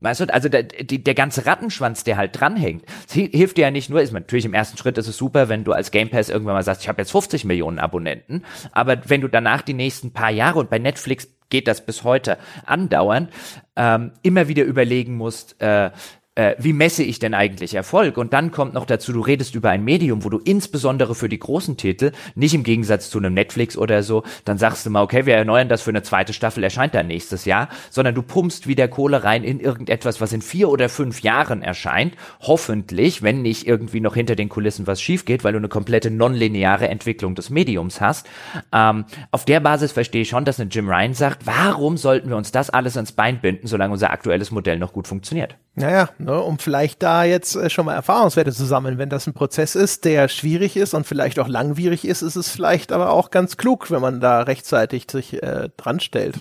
Weißt 0.00 0.20
du, 0.20 0.32
also 0.32 0.48
der, 0.48 0.62
die, 0.62 1.02
der 1.02 1.14
ganze 1.14 1.44
Rattenschwanz, 1.44 2.04
der 2.04 2.16
halt 2.16 2.38
dranhängt, 2.38 2.84
hilft 3.10 3.56
dir 3.56 3.62
ja 3.62 3.70
nicht 3.72 3.90
nur, 3.90 4.00
ist 4.00 4.12
natürlich 4.12 4.44
im 4.44 4.54
ersten 4.54 4.78
Schritt 4.78 4.96
ist 4.96 5.08
es 5.08 5.16
super, 5.16 5.48
wenn 5.48 5.64
du 5.64 5.72
als 5.72 5.90
Game 5.90 6.08
Pass 6.08 6.28
irgendwann 6.28 6.54
mal 6.54 6.62
sagst, 6.62 6.82
ich 6.82 6.88
habe 6.88 7.02
jetzt 7.02 7.10
50 7.10 7.44
Millionen 7.44 7.80
Abonnenten, 7.80 8.44
aber 8.70 9.08
wenn 9.08 9.20
du 9.20 9.28
danach 9.28 9.62
die 9.62 9.74
nächsten 9.74 10.12
paar 10.12 10.30
Jahre 10.30 10.60
und 10.60 10.70
bei 10.70 10.78
Netflix 10.78 11.28
geht 11.50 11.66
das 11.66 11.84
bis 11.84 12.04
heute 12.04 12.38
andauern, 12.64 13.28
ähm, 13.74 14.12
immer 14.22 14.48
wieder 14.48 14.64
überlegen 14.64 15.16
musst, 15.16 15.60
äh, 15.60 15.90
äh, 16.38 16.54
wie 16.58 16.72
messe 16.72 17.02
ich 17.02 17.18
denn 17.18 17.34
eigentlich 17.34 17.74
Erfolg? 17.74 18.16
Und 18.16 18.32
dann 18.32 18.52
kommt 18.52 18.72
noch 18.72 18.86
dazu, 18.86 19.12
du 19.12 19.20
redest 19.20 19.56
über 19.56 19.70
ein 19.70 19.82
Medium, 19.82 20.22
wo 20.22 20.28
du 20.28 20.38
insbesondere 20.38 21.16
für 21.16 21.28
die 21.28 21.40
großen 21.40 21.76
Titel, 21.76 22.12
nicht 22.36 22.54
im 22.54 22.62
Gegensatz 22.62 23.10
zu 23.10 23.18
einem 23.18 23.34
Netflix 23.34 23.76
oder 23.76 24.04
so, 24.04 24.22
dann 24.44 24.56
sagst 24.56 24.86
du 24.86 24.90
mal, 24.90 25.02
okay, 25.02 25.26
wir 25.26 25.34
erneuern 25.34 25.68
das 25.68 25.82
für 25.82 25.90
eine 25.90 26.04
zweite 26.04 26.32
Staffel, 26.32 26.62
erscheint 26.62 26.94
dann 26.94 27.08
nächstes 27.08 27.44
Jahr, 27.44 27.68
sondern 27.90 28.14
du 28.14 28.22
pumpst 28.22 28.68
wieder 28.68 28.86
Kohle 28.86 29.24
rein 29.24 29.42
in 29.42 29.58
irgendetwas, 29.58 30.20
was 30.20 30.32
in 30.32 30.40
vier 30.40 30.68
oder 30.68 30.88
fünf 30.88 31.22
Jahren 31.22 31.62
erscheint, 31.62 32.14
hoffentlich, 32.40 33.20
wenn 33.22 33.42
nicht 33.42 33.66
irgendwie 33.66 34.00
noch 34.00 34.14
hinter 34.14 34.36
den 34.36 34.48
Kulissen 34.48 34.86
was 34.86 35.02
schief 35.02 35.24
geht, 35.24 35.42
weil 35.42 35.54
du 35.54 35.58
eine 35.58 35.68
komplette 35.68 36.12
nonlineare 36.12 36.86
Entwicklung 36.86 37.34
des 37.34 37.50
Mediums 37.50 38.00
hast. 38.00 38.28
Ähm, 38.72 39.06
auf 39.32 39.44
der 39.44 39.58
Basis 39.58 39.90
verstehe 39.90 40.22
ich 40.22 40.28
schon, 40.28 40.44
dass 40.44 40.60
eine 40.60 40.70
Jim 40.70 40.88
Ryan 40.88 41.14
sagt, 41.14 41.46
warum 41.46 41.96
sollten 41.96 42.28
wir 42.28 42.36
uns 42.36 42.52
das 42.52 42.70
alles 42.70 42.96
ans 42.96 43.10
Bein 43.10 43.40
binden, 43.40 43.66
solange 43.66 43.92
unser 43.92 44.12
aktuelles 44.12 44.52
Modell 44.52 44.78
noch 44.78 44.92
gut 44.92 45.08
funktioniert? 45.08 45.56
Naja, 45.78 46.08
ne, 46.18 46.40
um 46.40 46.58
vielleicht 46.58 47.02
da 47.02 47.24
jetzt 47.24 47.54
äh, 47.54 47.70
schon 47.70 47.86
mal 47.86 47.94
Erfahrungswerte 47.94 48.52
zu 48.52 48.64
sammeln. 48.64 48.98
Wenn 48.98 49.08
das 49.08 49.26
ein 49.26 49.34
Prozess 49.34 49.74
ist, 49.74 50.04
der 50.04 50.28
schwierig 50.28 50.76
ist 50.76 50.94
und 50.94 51.06
vielleicht 51.06 51.38
auch 51.38 51.48
langwierig 51.48 52.04
ist, 52.04 52.22
ist 52.22 52.36
es 52.36 52.48
vielleicht 52.48 52.92
aber 52.92 53.12
auch 53.12 53.30
ganz 53.30 53.56
klug, 53.56 53.90
wenn 53.90 54.00
man 54.00 54.20
da 54.20 54.42
rechtzeitig 54.42 55.06
sich 55.10 55.42
äh, 55.42 55.68
dran 55.76 56.00
stellt. 56.00 56.40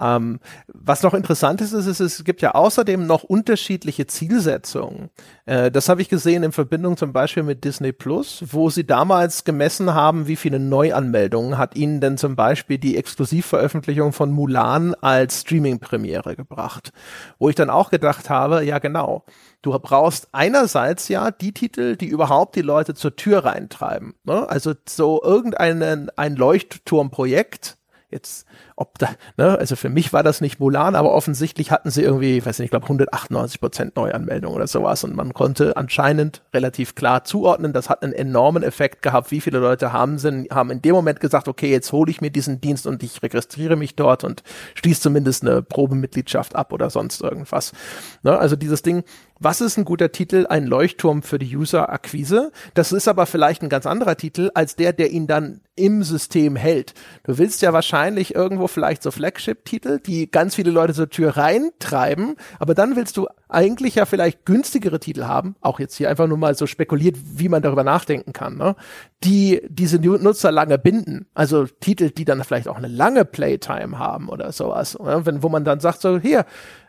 Ähm, 0.00 0.40
was 0.68 1.02
noch 1.02 1.14
interessant 1.14 1.60
ist, 1.60 1.72
ist, 1.72 1.86
ist, 1.86 2.00
es 2.00 2.24
gibt 2.24 2.42
ja 2.42 2.54
außerdem 2.54 3.06
noch 3.06 3.24
unterschiedliche 3.24 4.06
Zielsetzungen. 4.06 5.10
Äh, 5.46 5.70
das 5.70 5.88
habe 5.88 6.02
ich 6.02 6.08
gesehen 6.08 6.42
in 6.42 6.52
Verbindung 6.52 6.96
zum 6.96 7.12
Beispiel 7.12 7.42
mit 7.42 7.64
Disney 7.64 7.92
Plus, 7.92 8.44
wo 8.50 8.70
sie 8.70 8.86
damals 8.86 9.44
gemessen 9.44 9.94
haben, 9.94 10.26
wie 10.26 10.36
viele 10.36 10.58
Neuanmeldungen 10.58 11.58
hat 11.58 11.76
ihnen 11.76 12.00
denn 12.00 12.18
zum 12.18 12.36
Beispiel 12.36 12.78
die 12.78 12.96
Exklusivveröffentlichung 12.96 14.12
von 14.12 14.30
Mulan 14.30 14.94
als 14.94 15.40
Streaming-Premiere 15.40 16.36
gebracht. 16.36 16.92
Wo 17.38 17.48
ich 17.48 17.54
dann 17.54 17.70
auch 17.70 17.90
gedacht 17.90 18.30
habe, 18.30 18.64
ja 18.64 18.78
genau, 18.78 19.24
du 19.62 19.78
brauchst 19.78 20.28
einerseits 20.32 21.08
ja 21.08 21.30
die 21.30 21.52
Titel, 21.52 21.96
die 21.96 22.08
überhaupt 22.08 22.56
die 22.56 22.62
Leute 22.62 22.94
zur 22.94 23.16
Tür 23.16 23.44
reintreiben. 23.44 24.14
Ne? 24.24 24.48
Also 24.48 24.74
so 24.88 25.22
irgendein 25.22 26.10
ein 26.16 26.36
Leuchtturmprojekt, 26.36 27.77
jetzt 28.10 28.46
ob 28.76 28.98
da, 28.98 29.08
ne, 29.36 29.58
also 29.58 29.76
für 29.76 29.88
mich 29.88 30.12
war 30.12 30.22
das 30.22 30.40
nicht 30.40 30.60
Mulan, 30.60 30.94
aber 30.94 31.12
offensichtlich 31.12 31.70
hatten 31.70 31.90
sie 31.90 32.02
irgendwie, 32.02 32.38
ich 32.38 32.46
weiß 32.46 32.58
nicht, 32.58 32.66
ich 32.66 32.70
glaube 32.70 32.84
198 32.84 33.60
Prozent 33.60 33.96
Neuanmeldungen 33.96 34.56
oder 34.56 34.66
sowas 34.66 35.04
und 35.04 35.14
man 35.16 35.34
konnte 35.34 35.76
anscheinend 35.76 36.42
relativ 36.54 36.94
klar 36.94 37.24
zuordnen, 37.24 37.72
das 37.72 37.90
hat 37.90 38.02
einen 38.02 38.12
enormen 38.12 38.62
Effekt 38.62 39.02
gehabt, 39.02 39.30
wie 39.30 39.40
viele 39.40 39.58
Leute 39.58 39.92
haben 39.92 40.18
sind, 40.18 40.50
haben 40.50 40.70
in 40.70 40.80
dem 40.80 40.94
Moment 40.94 41.20
gesagt, 41.20 41.48
okay, 41.48 41.70
jetzt 41.70 41.92
hole 41.92 42.10
ich 42.10 42.20
mir 42.20 42.30
diesen 42.30 42.60
Dienst 42.60 42.86
und 42.86 43.02
ich 43.02 43.22
registriere 43.22 43.76
mich 43.76 43.96
dort 43.96 44.24
und 44.24 44.42
schließe 44.74 45.02
zumindest 45.02 45.42
eine 45.42 45.62
Probemitgliedschaft 45.62 46.54
ab 46.54 46.72
oder 46.72 46.90
sonst 46.90 47.20
irgendwas. 47.20 47.72
Ne, 48.22 48.38
also 48.38 48.56
dieses 48.56 48.82
Ding, 48.82 49.02
was 49.40 49.60
ist 49.60 49.76
ein 49.76 49.84
guter 49.84 50.12
Titel? 50.12 50.46
Ein 50.48 50.66
Leuchtturm 50.66 51.22
für 51.22 51.38
die 51.38 51.56
User-Akquise. 51.56 52.52
Das 52.74 52.92
ist 52.92 53.08
aber 53.08 53.26
vielleicht 53.26 53.62
ein 53.62 53.68
ganz 53.68 53.86
anderer 53.86 54.16
Titel 54.16 54.50
als 54.54 54.76
der, 54.76 54.92
der 54.92 55.10
ihn 55.10 55.26
dann 55.26 55.60
im 55.78 56.02
System 56.02 56.56
hält. 56.56 56.94
Du 57.22 57.38
willst 57.38 57.62
ja 57.62 57.72
wahrscheinlich 57.72 58.34
irgendwo 58.34 58.66
vielleicht 58.66 59.02
so 59.02 59.10
Flagship-Titel, 59.10 60.00
die 60.00 60.30
ganz 60.30 60.56
viele 60.56 60.70
Leute 60.70 60.92
zur 60.92 61.08
Tür 61.08 61.36
reintreiben, 61.36 62.36
aber 62.58 62.74
dann 62.74 62.96
willst 62.96 63.16
du 63.16 63.28
eigentlich 63.48 63.94
ja 63.94 64.04
vielleicht 64.04 64.44
günstigere 64.44 65.00
Titel 65.00 65.24
haben, 65.24 65.56
auch 65.60 65.80
jetzt 65.80 65.96
hier 65.96 66.10
einfach 66.10 66.26
nur 66.26 66.36
mal 66.36 66.54
so 66.54 66.66
spekuliert, 66.66 67.16
wie 67.34 67.48
man 67.48 67.62
darüber 67.62 67.84
nachdenken 67.84 68.32
kann, 68.32 68.56
ne? 68.56 68.76
die 69.24 69.62
diese 69.68 69.98
Nutzer 69.98 70.52
lange 70.52 70.78
binden. 70.78 71.26
Also 71.34 71.66
Titel, 71.66 72.10
die 72.10 72.24
dann 72.24 72.44
vielleicht 72.44 72.68
auch 72.68 72.76
eine 72.76 72.88
lange 72.88 73.24
Playtime 73.24 73.98
haben 73.98 74.28
oder 74.28 74.52
sowas. 74.52 74.98
Ne? 74.98 75.24
Wenn, 75.24 75.42
wo 75.42 75.48
man 75.48 75.64
dann 75.64 75.80
sagt, 75.80 76.00
so 76.00 76.18
hier, 76.18 76.44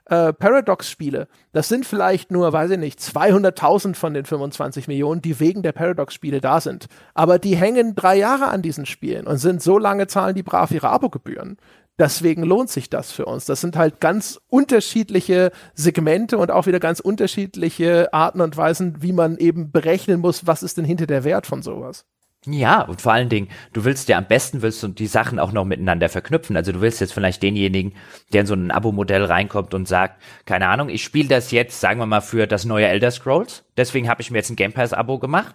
äh, 0.10 0.34
Paradox-Spiele, 0.34 1.28
das 1.52 1.70
sind 1.70 1.86
vielleicht 1.86 2.32
nur, 2.32 2.52
weiß 2.52 2.72
ich 2.72 2.78
nicht, 2.78 3.00
200.000 3.00 3.96
von 3.96 4.14
den 4.14 4.26
25 4.26 4.88
Millionen, 4.88 5.22
die 5.22 5.40
wegen 5.40 5.64
der 5.64 5.72
Paradox-Spiele 5.72 6.42
da 6.42 6.60
sind. 6.62 6.88
Aber 7.14 7.40
die 7.40 7.56
hängen 7.56 7.96
drei 7.96 8.18
Jahre 8.18 8.48
an 8.48 8.62
diesen 8.62 8.86
Spielen 8.86 9.28
und 9.28 9.38
sind 9.38 9.62
so 9.62 9.78
lange 9.78 10.08
zahlen 10.08 10.36
die 10.36 10.44
brav 10.44 10.72
ihre 10.72 10.90
Abogebühren. 10.90 11.58
Deswegen 12.00 12.44
lohnt 12.44 12.70
sich 12.70 12.90
das 12.90 13.12
für 13.12 13.26
uns. 13.26 13.46
Das 13.46 13.60
sind 13.60 13.76
halt 13.76 14.00
ganz 14.00 14.40
unterschiedliche 14.48 15.52
Segmente 15.74 16.38
und 16.38 16.50
auch 16.50 16.66
wieder 16.66 16.80
ganz 16.80 17.02
unterschiedliche 17.02 18.14
Arten 18.14 18.40
und 18.40 18.56
Weisen, 18.56 19.02
wie 19.02 19.12
man 19.12 19.38
eben 19.38 19.72
berechnen 19.72 20.22
muss, 20.22 20.48
was 20.48 20.64
ist 20.64 20.78
denn 20.78 20.86
hinter 20.86 21.08
der 21.08 21.26
Wert 21.26 21.46
von 21.46 21.62
sowas. 21.62 22.06
Ja, 22.46 22.84
und 22.84 23.02
vor 23.02 23.12
allen 23.12 23.28
Dingen, 23.28 23.50
du 23.74 23.84
willst 23.84 24.08
ja 24.08 24.18
am 24.18 24.26
besten 24.28 24.62
willst 24.62 24.82
du 24.82 24.88
die 24.88 25.08
Sachen 25.08 25.40
auch 25.40 25.52
noch 25.52 25.66
miteinander 25.66 26.08
verknüpfen. 26.08 26.56
Also 26.56 26.72
du 26.72 26.80
willst 26.80 27.02
jetzt 27.02 27.14
vielleicht 27.14 27.44
denjenigen, 27.44 27.94
der 28.32 28.42
in 28.42 28.48
so 28.48 28.54
ein 28.54 28.72
Abo-Modell 28.72 29.26
reinkommt 29.26 29.74
und 29.74 29.90
sagt, 29.90 30.22
keine 30.46 30.70
Ahnung, 30.70 30.88
ich 30.88 31.04
spiele 31.04 31.28
das 31.28 31.52
jetzt, 31.52 31.82
sagen 31.82 32.00
wir 32.00 32.06
mal, 32.06 32.22
für 32.22 32.48
das 32.48 32.64
neue 32.64 32.88
Elder 32.88 33.12
Scrolls. 33.12 33.66
Deswegen 33.76 34.08
habe 34.08 34.22
ich 34.22 34.32
mir 34.32 34.38
jetzt 34.38 34.50
ein 34.50 34.56
Game 34.56 34.72
Pass-Abo 34.72 35.20
gemacht. 35.20 35.54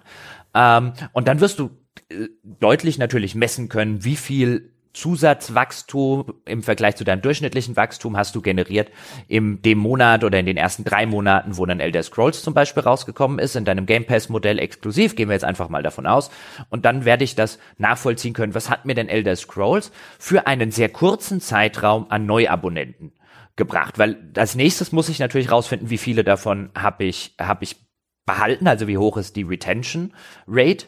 Ähm, 0.55 0.93
und 1.13 1.27
dann 1.27 1.41
wirst 1.41 1.59
du 1.59 1.71
äh, 2.11 2.29
deutlich 2.45 2.99
natürlich 2.99 3.35
messen 3.35 3.71
können, 3.71 4.05
wie 4.05 4.17
viel 4.17 4.74
Zusatzwachstum 4.95 6.35
im 6.45 6.63
Vergleich 6.63 6.95
zu 6.97 7.05
deinem 7.05 7.21
durchschnittlichen 7.21 7.77
Wachstum 7.77 8.17
hast 8.17 8.35
du 8.37 8.41
generiert 8.41 8.91
in 9.27 9.61
dem 9.61 9.79
Monat 9.79 10.23
oder 10.23 10.39
in 10.39 10.47
den 10.47 10.57
ersten 10.57 10.85
drei 10.85 11.05
Monaten, 11.05 11.57
wo 11.59 11.67
dann 11.67 11.81
Elder 11.81 12.03
Scrolls 12.03 12.43
zum 12.43 12.55
Beispiel 12.55 12.85
rausgekommen 12.85 13.41
ist, 13.41 13.57
in 13.57 13.65
deinem 13.65 13.87
Game 13.87 14.07
Pass 14.07 14.29
Modell 14.29 14.61
exklusiv, 14.61 15.17
gehen 15.17 15.29
wir 15.29 15.35
jetzt 15.35 15.45
einfach 15.45 15.69
mal 15.69 15.83
davon 15.83 16.07
aus. 16.07 16.31
Und 16.71 16.85
dann 16.85 17.05
werde 17.05 17.25
ich 17.25 17.35
das 17.35 17.59
nachvollziehen 17.77 18.35
können. 18.35 18.55
Was 18.55 18.71
hat 18.71 18.85
mir 18.85 18.95
denn 18.95 19.09
Elder 19.09 19.35
Scrolls 19.35 19.91
für 20.19 20.47
einen 20.47 20.71
sehr 20.71 20.89
kurzen 20.89 21.41
Zeitraum 21.41 22.07
an 22.09 22.25
Neuabonnenten 22.25 23.13
gebracht? 23.57 23.99
Weil 23.99 24.31
als 24.37 24.55
nächstes 24.55 24.93
muss 24.93 25.09
ich 25.09 25.19
natürlich 25.19 25.51
rausfinden, 25.51 25.91
wie 25.91 25.99
viele 25.99 26.23
davon 26.23 26.71
habe 26.77 27.03
ich, 27.05 27.35
habe 27.41 27.65
ich 27.65 27.85
behalten, 28.27 28.69
also 28.69 28.87
wie 28.87 28.99
hoch 28.99 29.17
ist 29.17 29.35
die 29.35 29.43
Retention 29.43 30.15
Rate, 30.47 30.87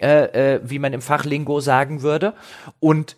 äh, 0.00 0.54
äh, 0.54 0.60
wie 0.62 0.78
man 0.78 0.92
im 0.92 1.02
Fachlingo 1.02 1.60
sagen 1.60 2.02
würde. 2.02 2.34
Und 2.78 3.16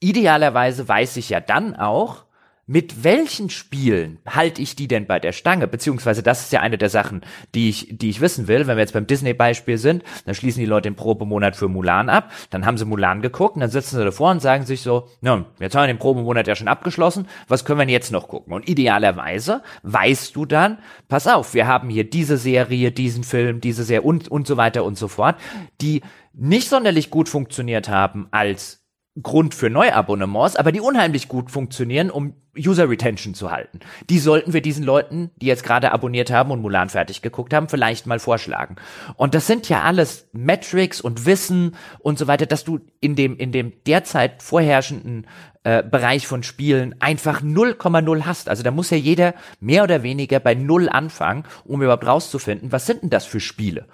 idealerweise 0.00 0.88
weiß 0.88 1.16
ich 1.16 1.30
ja 1.30 1.40
dann 1.40 1.74
auch, 1.76 2.24
mit 2.68 3.02
welchen 3.02 3.48
Spielen 3.48 4.18
halte 4.28 4.60
ich 4.60 4.76
die 4.76 4.88
denn 4.88 5.06
bei 5.06 5.18
der 5.18 5.32
Stange? 5.32 5.66
Beziehungsweise 5.66 6.22
das 6.22 6.42
ist 6.42 6.52
ja 6.52 6.60
eine 6.60 6.76
der 6.76 6.90
Sachen, 6.90 7.22
die 7.54 7.70
ich, 7.70 7.88
die 7.96 8.10
ich 8.10 8.20
wissen 8.20 8.46
will. 8.46 8.66
Wenn 8.66 8.76
wir 8.76 8.82
jetzt 8.82 8.92
beim 8.92 9.06
Disney-Beispiel 9.06 9.78
sind, 9.78 10.04
dann 10.26 10.34
schließen 10.34 10.60
die 10.60 10.66
Leute 10.66 10.90
den 10.90 10.94
Probemonat 10.94 11.56
für 11.56 11.68
Mulan 11.68 12.10
ab, 12.10 12.30
dann 12.50 12.66
haben 12.66 12.76
sie 12.76 12.84
Mulan 12.84 13.22
geguckt 13.22 13.54
und 13.54 13.62
dann 13.62 13.70
sitzen 13.70 13.96
sie 13.96 14.04
davor 14.04 14.30
und 14.30 14.40
sagen 14.40 14.66
sich 14.66 14.82
so, 14.82 15.08
ja, 15.22 15.46
jetzt 15.58 15.74
haben 15.74 15.84
wir 15.84 15.94
den 15.94 15.98
Probemonat 15.98 16.46
ja 16.46 16.54
schon 16.54 16.68
abgeschlossen, 16.68 17.26
was 17.48 17.64
können 17.64 17.78
wir 17.78 17.86
denn 17.86 17.92
jetzt 17.92 18.12
noch 18.12 18.28
gucken? 18.28 18.52
Und 18.52 18.68
idealerweise 18.68 19.62
weißt 19.82 20.36
du 20.36 20.44
dann, 20.44 20.76
pass 21.08 21.26
auf, 21.26 21.54
wir 21.54 21.66
haben 21.66 21.88
hier 21.88 22.04
diese 22.04 22.36
Serie, 22.36 22.92
diesen 22.92 23.24
Film, 23.24 23.62
diese 23.62 23.82
Serie 23.82 24.02
und, 24.02 24.28
und 24.28 24.46
so 24.46 24.58
weiter 24.58 24.84
und 24.84 24.98
so 24.98 25.08
fort, 25.08 25.36
die 25.80 26.02
nicht 26.34 26.68
sonderlich 26.68 27.08
gut 27.08 27.30
funktioniert 27.30 27.88
haben 27.88 28.28
als 28.30 28.77
Grund 29.22 29.54
für 29.54 29.70
Neuabonnements, 29.70 30.56
aber 30.56 30.72
die 30.72 30.80
unheimlich 30.80 31.28
gut 31.28 31.50
funktionieren, 31.50 32.10
um 32.10 32.34
User 32.56 32.88
Retention 32.88 33.34
zu 33.34 33.50
halten. 33.50 33.80
Die 34.10 34.18
sollten 34.18 34.52
wir 34.52 34.60
diesen 34.60 34.84
Leuten, 34.84 35.30
die 35.36 35.46
jetzt 35.46 35.62
gerade 35.64 35.92
abonniert 35.92 36.30
haben 36.30 36.50
und 36.50 36.60
Mulan 36.60 36.88
fertig 36.88 37.22
geguckt 37.22 37.54
haben, 37.54 37.68
vielleicht 37.68 38.06
mal 38.06 38.18
vorschlagen. 38.18 38.76
Und 39.16 39.34
das 39.34 39.46
sind 39.46 39.68
ja 39.68 39.82
alles 39.82 40.28
Metrics 40.32 41.00
und 41.00 41.26
Wissen 41.26 41.76
und 42.00 42.18
so 42.18 42.26
weiter, 42.26 42.46
dass 42.46 42.64
du 42.64 42.80
in 43.00 43.16
dem, 43.16 43.36
in 43.36 43.52
dem 43.52 43.72
derzeit 43.86 44.42
vorherrschenden 44.42 45.26
äh, 45.64 45.82
Bereich 45.82 46.26
von 46.26 46.42
Spielen 46.42 46.94
einfach 47.00 47.42
0,0 47.42 48.22
hast. 48.22 48.48
Also 48.48 48.62
da 48.62 48.70
muss 48.70 48.90
ja 48.90 48.96
jeder 48.96 49.34
mehr 49.60 49.84
oder 49.84 50.02
weniger 50.02 50.40
bei 50.40 50.54
Null 50.54 50.88
anfangen, 50.88 51.44
um 51.64 51.82
überhaupt 51.82 52.06
rauszufinden, 52.06 52.72
was 52.72 52.86
sind 52.86 53.02
denn 53.02 53.10
das 53.10 53.24
für 53.24 53.40
Spiele? 53.40 53.86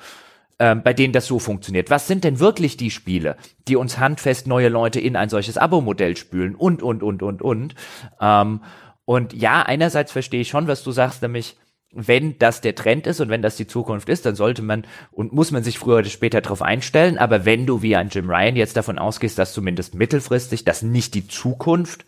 Ähm, 0.58 0.82
bei 0.82 0.92
denen 0.92 1.12
das 1.12 1.26
so 1.26 1.38
funktioniert. 1.38 1.90
Was 1.90 2.06
sind 2.06 2.24
denn 2.24 2.38
wirklich 2.38 2.76
die 2.76 2.90
Spiele, 2.90 3.36
die 3.68 3.76
uns 3.76 3.98
handfest 3.98 4.46
neue 4.46 4.68
Leute 4.68 5.00
in 5.00 5.16
ein 5.16 5.28
solches 5.28 5.58
Abo-Modell 5.58 6.16
spülen 6.16 6.54
und, 6.54 6.82
und, 6.82 7.02
und, 7.02 7.22
und, 7.22 7.42
und. 7.42 7.74
Ähm, 8.20 8.60
und 9.04 9.32
ja, 9.34 9.62
einerseits 9.62 10.12
verstehe 10.12 10.40
ich 10.40 10.48
schon, 10.48 10.66
was 10.66 10.82
du 10.82 10.90
sagst, 10.92 11.22
nämlich, 11.22 11.56
wenn 11.96 12.38
das 12.38 12.60
der 12.60 12.74
Trend 12.74 13.06
ist 13.06 13.20
und 13.20 13.28
wenn 13.28 13.42
das 13.42 13.56
die 13.56 13.68
Zukunft 13.68 14.08
ist, 14.08 14.26
dann 14.26 14.34
sollte 14.34 14.62
man 14.62 14.84
und 15.12 15.32
muss 15.32 15.52
man 15.52 15.62
sich 15.62 15.78
früher 15.78 15.98
oder 15.98 16.08
später 16.08 16.40
darauf 16.40 16.60
einstellen. 16.60 17.18
Aber 17.18 17.44
wenn 17.44 17.66
du 17.66 17.82
wie 17.82 17.94
ein 17.94 18.08
Jim 18.08 18.28
Ryan 18.28 18.56
jetzt 18.56 18.76
davon 18.76 18.98
ausgehst, 18.98 19.38
dass 19.38 19.52
zumindest 19.52 19.94
mittelfristig 19.94 20.64
das 20.64 20.82
nicht 20.82 21.14
die 21.14 21.28
Zukunft 21.28 22.04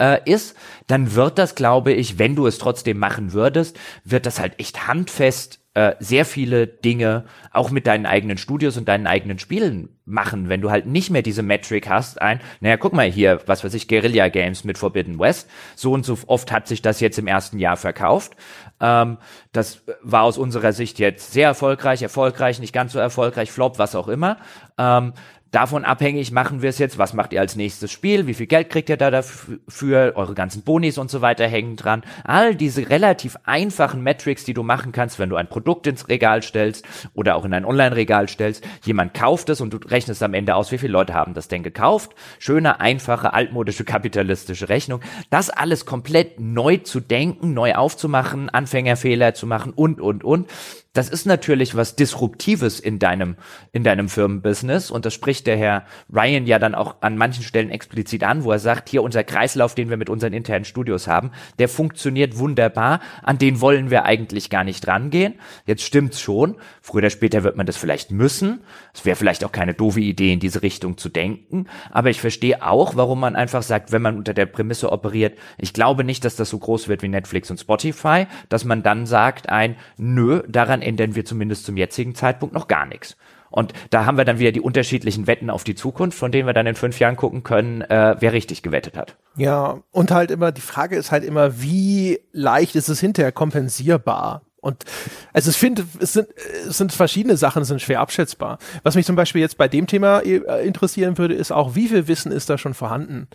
äh, 0.00 0.18
ist, 0.28 0.56
dann 0.88 1.14
wird 1.14 1.38
das, 1.38 1.54
glaube 1.54 1.92
ich, 1.92 2.18
wenn 2.18 2.34
du 2.34 2.46
es 2.46 2.58
trotzdem 2.58 2.98
machen 2.98 3.32
würdest, 3.32 3.78
wird 4.04 4.26
das 4.26 4.40
halt 4.40 4.58
echt 4.58 4.88
handfest 4.88 5.60
äh, 5.78 5.94
sehr 6.00 6.24
viele 6.24 6.66
Dinge 6.66 7.24
auch 7.52 7.70
mit 7.70 7.86
deinen 7.86 8.04
eigenen 8.04 8.36
Studios 8.36 8.76
und 8.76 8.88
deinen 8.88 9.06
eigenen 9.06 9.38
Spielen 9.38 9.90
machen, 10.06 10.48
wenn 10.48 10.60
du 10.60 10.72
halt 10.72 10.86
nicht 10.86 11.10
mehr 11.10 11.22
diese 11.22 11.44
Metric 11.44 11.88
hast, 11.88 12.20
ein, 12.20 12.40
naja, 12.58 12.76
guck 12.76 12.94
mal 12.94 13.08
hier, 13.08 13.40
was 13.46 13.62
weiß 13.62 13.74
ich, 13.74 13.86
Guerilla 13.86 14.26
Games 14.26 14.64
mit 14.64 14.76
Forbidden 14.76 15.20
West, 15.20 15.48
so 15.76 15.92
und 15.92 16.04
so 16.04 16.18
oft 16.26 16.50
hat 16.50 16.66
sich 16.66 16.82
das 16.82 16.98
jetzt 16.98 17.16
im 17.20 17.28
ersten 17.28 17.60
Jahr 17.60 17.76
verkauft. 17.76 18.32
Ähm, 18.80 19.18
das 19.52 19.84
war 20.02 20.24
aus 20.24 20.36
unserer 20.36 20.72
Sicht 20.72 20.98
jetzt 20.98 21.32
sehr 21.32 21.46
erfolgreich, 21.46 22.02
erfolgreich, 22.02 22.58
nicht 22.58 22.72
ganz 22.72 22.92
so 22.92 22.98
erfolgreich, 22.98 23.52
Flop, 23.52 23.78
was 23.78 23.94
auch 23.94 24.08
immer. 24.08 24.38
Ähm, 24.78 25.12
Davon 25.50 25.84
abhängig 25.84 26.30
machen 26.30 26.60
wir 26.60 26.68
es 26.68 26.78
jetzt. 26.78 26.98
Was 26.98 27.14
macht 27.14 27.32
ihr 27.32 27.40
als 27.40 27.56
nächstes 27.56 27.90
Spiel? 27.90 28.26
Wie 28.26 28.34
viel 28.34 28.46
Geld 28.46 28.68
kriegt 28.68 28.90
ihr 28.90 28.98
da 28.98 29.10
dafür? 29.10 30.12
Eure 30.14 30.34
ganzen 30.34 30.62
Bonis 30.62 30.98
und 30.98 31.10
so 31.10 31.22
weiter 31.22 31.48
hängen 31.48 31.76
dran. 31.76 32.02
All 32.24 32.54
diese 32.54 32.90
relativ 32.90 33.36
einfachen 33.44 34.02
Metrics, 34.02 34.44
die 34.44 34.52
du 34.52 34.62
machen 34.62 34.92
kannst, 34.92 35.18
wenn 35.18 35.30
du 35.30 35.36
ein 35.36 35.48
Produkt 35.48 35.86
ins 35.86 36.08
Regal 36.08 36.42
stellst 36.42 36.84
oder 37.14 37.36
auch 37.36 37.46
in 37.46 37.54
ein 37.54 37.64
Online-Regal 37.64 38.28
stellst. 38.28 38.62
Jemand 38.84 39.14
kauft 39.14 39.48
es 39.48 39.62
und 39.62 39.72
du 39.72 39.78
rechnest 39.78 40.22
am 40.22 40.34
Ende 40.34 40.54
aus, 40.54 40.70
wie 40.70 40.78
viele 40.78 40.92
Leute 40.92 41.14
haben 41.14 41.32
das 41.32 41.48
denn 41.48 41.62
gekauft. 41.62 42.14
Schöne, 42.38 42.80
einfache, 42.80 43.32
altmodische, 43.32 43.84
kapitalistische 43.84 44.68
Rechnung. 44.68 45.00
Das 45.30 45.48
alles 45.48 45.86
komplett 45.86 46.40
neu 46.40 46.76
zu 46.76 47.00
denken, 47.00 47.54
neu 47.54 47.74
aufzumachen, 47.74 48.50
Anfängerfehler 48.50 49.32
zu 49.32 49.46
machen 49.46 49.72
und, 49.72 49.98
und, 49.98 50.24
und 50.24 50.48
das 50.94 51.08
ist 51.08 51.26
natürlich 51.26 51.76
was 51.76 51.96
Disruptives 51.96 52.80
in 52.80 52.98
deinem, 52.98 53.36
in 53.72 53.84
deinem 53.84 54.08
Firmenbusiness. 54.08 54.90
Und 54.90 55.04
das 55.04 55.14
spricht 55.14 55.46
der 55.46 55.56
Herr 55.56 55.84
Ryan 56.12 56.46
ja 56.46 56.58
dann 56.58 56.74
auch 56.74 56.96
an 57.02 57.16
manchen 57.16 57.44
Stellen 57.44 57.70
explizit 57.70 58.24
an, 58.24 58.42
wo 58.42 58.50
er 58.50 58.58
sagt, 58.58 58.88
hier 58.88 59.02
unser 59.02 59.22
Kreislauf, 59.22 59.74
den 59.74 59.90
wir 59.90 59.96
mit 59.96 60.08
unseren 60.10 60.32
internen 60.32 60.64
Studios 60.64 61.06
haben, 61.06 61.30
der 61.58 61.68
funktioniert 61.68 62.38
wunderbar. 62.38 63.00
An 63.22 63.38
den 63.38 63.60
wollen 63.60 63.90
wir 63.90 64.06
eigentlich 64.06 64.50
gar 64.50 64.64
nicht 64.64 64.88
rangehen. 64.88 65.34
Jetzt 65.66 65.82
stimmt's 65.82 66.20
schon. 66.20 66.56
Früher 66.80 66.98
oder 66.98 67.10
später 67.10 67.44
wird 67.44 67.56
man 67.56 67.66
das 67.66 67.76
vielleicht 67.76 68.10
müssen. 68.10 68.60
Es 68.94 69.04
wäre 69.04 69.14
vielleicht 69.14 69.44
auch 69.44 69.52
keine 69.52 69.74
doofe 69.74 70.00
Idee, 70.00 70.32
in 70.32 70.40
diese 70.40 70.62
Richtung 70.62 70.96
zu 70.96 71.10
denken. 71.10 71.66
Aber 71.90 72.10
ich 72.10 72.20
verstehe 72.20 72.66
auch, 72.66 72.96
warum 72.96 73.20
man 73.20 73.36
einfach 73.36 73.62
sagt, 73.62 73.92
wenn 73.92 74.02
man 74.02 74.16
unter 74.16 74.34
der 74.34 74.46
Prämisse 74.46 74.90
operiert, 74.90 75.38
ich 75.58 75.72
glaube 75.72 76.02
nicht, 76.02 76.24
dass 76.24 76.34
das 76.34 76.50
so 76.50 76.58
groß 76.58 76.88
wird 76.88 77.02
wie 77.02 77.08
Netflix 77.08 77.50
und 77.50 77.60
Spotify, 77.60 78.26
dass 78.48 78.64
man 78.64 78.82
dann 78.82 79.06
sagt 79.06 79.48
ein, 79.48 79.76
nö, 79.96 80.42
daran 80.48 80.77
ändern 80.82 81.14
wir 81.14 81.24
zumindest 81.24 81.64
zum 81.64 81.76
jetzigen 81.76 82.14
Zeitpunkt 82.14 82.54
noch 82.54 82.68
gar 82.68 82.86
nichts. 82.86 83.16
Und 83.50 83.72
da 83.90 84.04
haben 84.04 84.18
wir 84.18 84.24
dann 84.24 84.38
wieder 84.38 84.52
die 84.52 84.60
unterschiedlichen 84.60 85.26
Wetten 85.26 85.50
auf 85.50 85.64
die 85.64 85.74
Zukunft, 85.74 86.18
von 86.18 86.30
denen 86.30 86.46
wir 86.46 86.52
dann 86.52 86.66
in 86.66 86.74
fünf 86.74 86.98
Jahren 86.98 87.16
gucken 87.16 87.42
können, 87.42 87.80
äh, 87.80 88.16
wer 88.18 88.32
richtig 88.32 88.62
gewettet 88.62 88.96
hat. 88.96 89.16
Ja, 89.36 89.78
und 89.90 90.10
halt 90.10 90.30
immer, 90.30 90.52
die 90.52 90.60
Frage 90.60 90.96
ist 90.96 91.12
halt 91.12 91.24
immer, 91.24 91.60
wie 91.62 92.20
leicht 92.32 92.76
ist 92.76 92.88
es 92.88 93.00
hinterher 93.00 93.32
kompensierbar? 93.32 94.42
Und 94.60 94.84
also 95.32 95.50
ich 95.50 95.56
finde, 95.56 95.84
es 96.00 96.14
sind, 96.14 96.28
es 96.68 96.78
sind 96.78 96.92
verschiedene 96.92 97.36
Sachen, 97.36 97.64
sind 97.64 97.80
schwer 97.80 98.00
abschätzbar. 98.00 98.58
Was 98.82 98.96
mich 98.96 99.06
zum 99.06 99.14
Beispiel 99.14 99.40
jetzt 99.40 99.56
bei 99.56 99.68
dem 99.68 99.86
Thema 99.86 100.20
äh, 100.20 100.66
interessieren 100.66 101.16
würde, 101.16 101.34
ist 101.34 101.52
auch, 101.52 101.74
wie 101.76 101.88
viel 101.88 102.08
Wissen 102.08 102.32
ist 102.32 102.50
da 102.50 102.58
schon 102.58 102.74
vorhanden? 102.74 103.28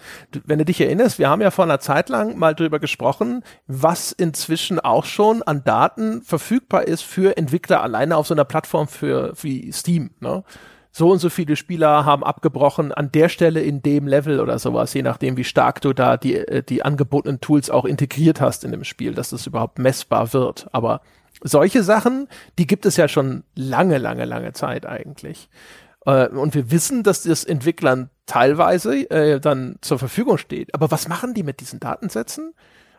Wenn 0.46 0.60
du 0.60 0.66
dich 0.66 0.82
erinnerst, 0.82 1.20
wir 1.20 1.30
haben 1.30 1.42
ja 1.42 1.52
vor 1.52 1.64
einer 1.64 1.80
Zeit 1.80 2.10
lang 2.10 2.38
mal 2.38 2.54
drüber 2.54 2.80
gesprochen, 2.80 3.44
was 3.68 4.12
inzwischen 4.12 4.80
auch 4.80 5.06
schon 5.06 5.44
an 5.44 5.64
Daten 5.64 6.22
verfügbar 6.24 6.88
ist 6.88 7.04
für 7.04 7.38
Entwickler 7.38 7.82
alleine 7.82 8.18
auf 8.18 8.28
so 8.28 8.34
einer 8.34 8.46
Plattform 8.46 8.88
für 8.88 9.34
wie 9.42 9.72
Steam. 9.72 10.12
Ne? 10.20 10.44
So 10.96 11.10
und 11.10 11.18
so 11.18 11.30
viele 11.30 11.56
Spieler 11.56 12.06
haben 12.06 12.24
abgebrochen 12.24 12.92
an 12.92 13.12
der 13.12 13.28
Stelle 13.28 13.62
in 13.62 13.82
dem 13.82 14.08
Level 14.08 14.40
oder 14.40 14.60
sowas, 14.60 14.94
je 14.94 15.02
nachdem, 15.02 15.38
wie 15.38 15.44
stark 15.44 15.82
du 15.82 15.92
da 15.92 16.18
die, 16.18 16.36
äh, 16.36 16.62
die 16.62 16.86
angebotenen 16.86 17.42
Tools 17.42 17.72
auch 17.72 17.86
integriert 17.86 18.40
hast 18.40 18.64
in 18.64 18.72
dem 18.72 18.84
Spiel, 18.84 19.16
dass 19.16 19.32
das 19.32 19.48
überhaupt 19.48 19.80
messbar 19.80 20.34
wird. 20.34 20.68
Aber 20.72 21.02
solche 21.42 21.82
Sachen, 21.82 22.28
die 22.60 22.68
gibt 22.68 22.86
es 22.86 22.96
ja 22.96 23.08
schon 23.08 23.44
lange, 23.56 23.98
lange, 23.98 24.26
lange 24.26 24.54
Zeit 24.54 24.86
eigentlich. 24.86 25.50
Äh, 26.06 26.28
und 26.28 26.54
wir 26.54 26.70
wissen, 26.70 27.02
dass 27.02 27.24
das 27.24 27.44
Entwicklern 27.44 28.12
teilweise 28.28 29.10
äh, 29.10 29.40
dann 29.40 29.78
zur 29.82 29.98
Verfügung 29.98 30.38
steht. 30.38 30.76
Aber 30.76 30.92
was 30.92 31.08
machen 31.08 31.34
die 31.34 31.44
mit 31.44 31.60
diesen 31.60 31.80
Datensätzen? 31.80 32.54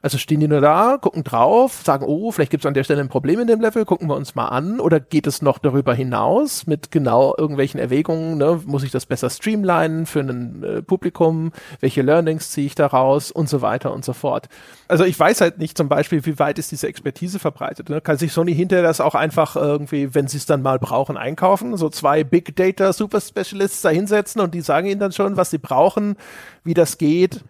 Also 0.05 0.19
stehen 0.19 0.39
die 0.39 0.49
nur 0.49 0.61
da, 0.61 0.99
gucken 1.01 1.25
drauf, 1.25 1.81
sagen, 1.83 2.05
oh, 2.07 2.31
vielleicht 2.31 2.51
gibt 2.51 2.63
es 2.63 2.69
an 2.69 2.75
der 2.75 2.85
Stelle 2.85 3.01
ein 3.01 3.09
Problem 3.09 3.41
in 3.41 3.47
dem 3.47 3.63
Level, 3.63 3.87
gucken 3.87 4.07
wir 4.07 4.17
uns 4.17 4.35
mal 4.35 4.49
an. 4.49 4.79
Oder 4.79 5.01
geht 5.01 5.27
es 5.27 5.41
noch 5.41 5.59
darüber 5.59 5.95
hinaus 5.95 6.67
mit 6.67 6.91
genau 6.91 7.35
irgendwelchen 7.39 7.81
Erwägungen? 7.81 8.37
Ne? 8.37 8.61
Muss 8.67 8.83
ich 8.83 8.91
das 8.91 9.07
besser 9.07 9.31
streamlinen 9.31 10.05
für 10.05 10.21
ein 10.21 10.63
äh, 10.63 10.83
Publikum? 10.83 11.53
Welche 11.81 12.03
Learnings 12.03 12.51
ziehe 12.51 12.67
ich 12.67 12.75
daraus? 12.75 13.31
Und 13.31 13.49
so 13.49 13.63
weiter 13.63 13.95
und 13.95 14.05
so 14.05 14.13
fort. 14.13 14.51
Also 14.89 15.05
ich 15.05 15.19
weiß 15.19 15.41
halt 15.41 15.57
nicht 15.57 15.79
zum 15.79 15.89
Beispiel, 15.89 16.27
wie 16.27 16.39
weit 16.39 16.59
ist 16.59 16.71
diese 16.71 16.87
Expertise 16.87 17.39
verbreitet. 17.39 17.89
Ne? 17.89 18.03
Kann 18.03 18.19
sich 18.19 18.31
Sony 18.31 18.55
hinterher 18.55 18.85
das 18.85 19.01
auch 19.01 19.15
einfach 19.15 19.57
irgendwie, 19.57 20.15
wenn 20.15 20.29
sie 20.29 20.37
es 20.37 20.45
dann 20.45 20.61
mal 20.61 20.79
brauchen, 20.79 21.17
einkaufen? 21.17 21.79
So 21.79 21.89
zwei 21.89 22.25
Big 22.25 22.55
Data 22.57 22.93
Super 22.93 23.23
Specialists 23.23 23.81
da 23.81 23.89
hinsetzen 23.89 24.43
und 24.43 24.53
die 24.53 24.61
sagen 24.61 24.87
ihnen 24.87 25.01
dann 25.01 25.13
schon, 25.13 25.39
was 25.39 25.49
sie 25.49 25.57
brauchen, 25.57 26.17
wie 26.63 26.75
das 26.75 26.99
geht 26.99 27.43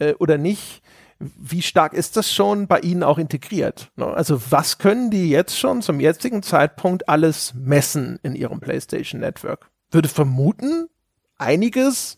äh, 0.00 0.14
oder 0.14 0.38
nicht 0.38 0.82
wie 1.20 1.62
stark 1.62 1.92
ist 1.92 2.16
das 2.16 2.32
schon 2.32 2.66
bei 2.66 2.80
Ihnen 2.80 3.02
auch 3.02 3.18
integriert? 3.18 3.90
Ne? 3.96 4.06
Also 4.06 4.40
was 4.50 4.78
können 4.78 5.10
die 5.10 5.30
jetzt 5.30 5.58
schon 5.58 5.82
zum 5.82 6.00
jetzigen 6.00 6.42
Zeitpunkt 6.42 7.08
alles 7.08 7.52
messen 7.54 8.18
in 8.22 8.34
Ihrem 8.34 8.60
PlayStation 8.60 9.20
Network? 9.20 9.70
Würde 9.90 10.08
vermuten, 10.08 10.88
einiges, 11.36 12.16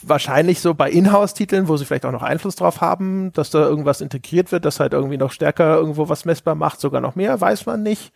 wahrscheinlich 0.00 0.60
so 0.60 0.74
bei 0.74 0.90
Inhouse-Titeln, 0.90 1.66
wo 1.66 1.76
sie 1.76 1.84
vielleicht 1.84 2.06
auch 2.06 2.12
noch 2.12 2.22
Einfluss 2.22 2.54
drauf 2.54 2.80
haben, 2.80 3.32
dass 3.32 3.50
da 3.50 3.60
irgendwas 3.60 4.00
integriert 4.00 4.52
wird, 4.52 4.64
das 4.64 4.78
halt 4.78 4.92
irgendwie 4.92 5.16
noch 5.16 5.32
stärker 5.32 5.76
irgendwo 5.76 6.08
was 6.08 6.24
messbar 6.24 6.54
macht, 6.54 6.80
sogar 6.80 7.00
noch 7.00 7.16
mehr, 7.16 7.40
weiß 7.40 7.66
man 7.66 7.82
nicht 7.82 8.12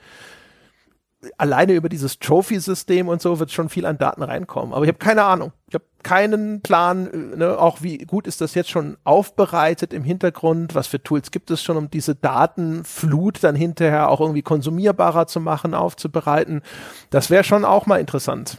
alleine 1.38 1.74
über 1.74 1.88
dieses 1.88 2.18
Trophy-System 2.18 3.08
und 3.08 3.22
so 3.22 3.38
wird 3.38 3.50
schon 3.50 3.68
viel 3.68 3.86
an 3.86 3.98
Daten 3.98 4.22
reinkommen. 4.22 4.74
Aber 4.74 4.84
ich 4.84 4.88
habe 4.88 4.98
keine 4.98 5.24
Ahnung. 5.24 5.52
Ich 5.68 5.74
habe 5.74 5.84
keinen 6.02 6.62
Plan, 6.62 7.06
äh, 7.06 7.36
ne, 7.36 7.58
auch 7.58 7.82
wie 7.82 7.98
gut 7.98 8.26
ist 8.26 8.40
das 8.40 8.54
jetzt 8.54 8.70
schon 8.70 8.96
aufbereitet 9.04 9.92
im 9.92 10.02
Hintergrund, 10.02 10.74
was 10.74 10.86
für 10.86 11.02
Tools 11.02 11.30
gibt 11.30 11.50
es 11.50 11.62
schon, 11.62 11.76
um 11.76 11.90
diese 11.90 12.14
Datenflut 12.14 13.42
dann 13.44 13.54
hinterher 13.54 14.08
auch 14.08 14.20
irgendwie 14.20 14.42
konsumierbarer 14.42 15.26
zu 15.26 15.40
machen, 15.40 15.74
aufzubereiten. 15.74 16.62
Das 17.10 17.30
wäre 17.30 17.44
schon 17.44 17.64
auch 17.64 17.86
mal 17.86 18.00
interessant. 18.00 18.58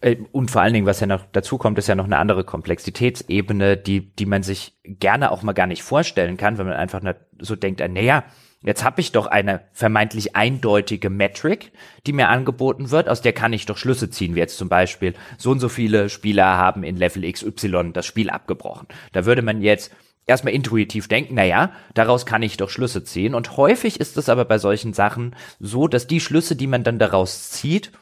Äh, 0.00 0.18
und 0.32 0.50
vor 0.50 0.62
allen 0.62 0.74
Dingen, 0.74 0.86
was 0.86 1.00
ja 1.00 1.06
noch 1.06 1.24
dazu 1.32 1.58
kommt, 1.58 1.78
ist 1.78 1.88
ja 1.88 1.94
noch 1.94 2.04
eine 2.04 2.18
andere 2.18 2.44
Komplexitätsebene, 2.44 3.76
die, 3.76 4.14
die 4.14 4.26
man 4.26 4.42
sich 4.42 4.78
gerne 4.84 5.32
auch 5.32 5.42
mal 5.42 5.52
gar 5.52 5.66
nicht 5.66 5.82
vorstellen 5.82 6.36
kann, 6.36 6.58
wenn 6.58 6.66
man 6.66 6.76
einfach 6.76 7.02
so 7.40 7.56
denkt, 7.56 7.80
äh, 7.80 7.88
naja, 7.88 8.24
Jetzt 8.64 8.82
habe 8.82 9.02
ich 9.02 9.12
doch 9.12 9.26
eine 9.26 9.60
vermeintlich 9.72 10.34
eindeutige 10.34 11.10
Metric, 11.10 11.70
die 12.06 12.14
mir 12.14 12.28
angeboten 12.28 12.90
wird, 12.90 13.10
aus 13.10 13.20
der 13.20 13.34
kann 13.34 13.52
ich 13.52 13.66
doch 13.66 13.76
Schlüsse 13.76 14.08
ziehen, 14.08 14.34
wie 14.34 14.38
jetzt 14.38 14.56
zum 14.56 14.70
Beispiel 14.70 15.12
so 15.36 15.50
und 15.50 15.60
so 15.60 15.68
viele 15.68 16.08
Spieler 16.08 16.56
haben 16.56 16.82
in 16.82 16.96
Level 16.96 17.30
XY 17.30 17.90
das 17.92 18.06
Spiel 18.06 18.30
abgebrochen. 18.30 18.88
Da 19.12 19.26
würde 19.26 19.42
man 19.42 19.60
jetzt 19.60 19.92
erstmal 20.26 20.54
intuitiv 20.54 21.08
denken, 21.08 21.34
naja, 21.34 21.72
daraus 21.92 22.24
kann 22.24 22.42
ich 22.42 22.56
doch 22.56 22.70
Schlüsse 22.70 23.04
ziehen. 23.04 23.34
Und 23.34 23.58
häufig 23.58 24.00
ist 24.00 24.16
es 24.16 24.30
aber 24.30 24.46
bei 24.46 24.56
solchen 24.56 24.94
Sachen 24.94 25.36
so, 25.60 25.86
dass 25.86 26.06
die 26.06 26.20
Schlüsse, 26.20 26.56
die 26.56 26.66
man 26.66 26.84
dann 26.84 26.98
daraus 26.98 27.50
zieht, 27.50 27.92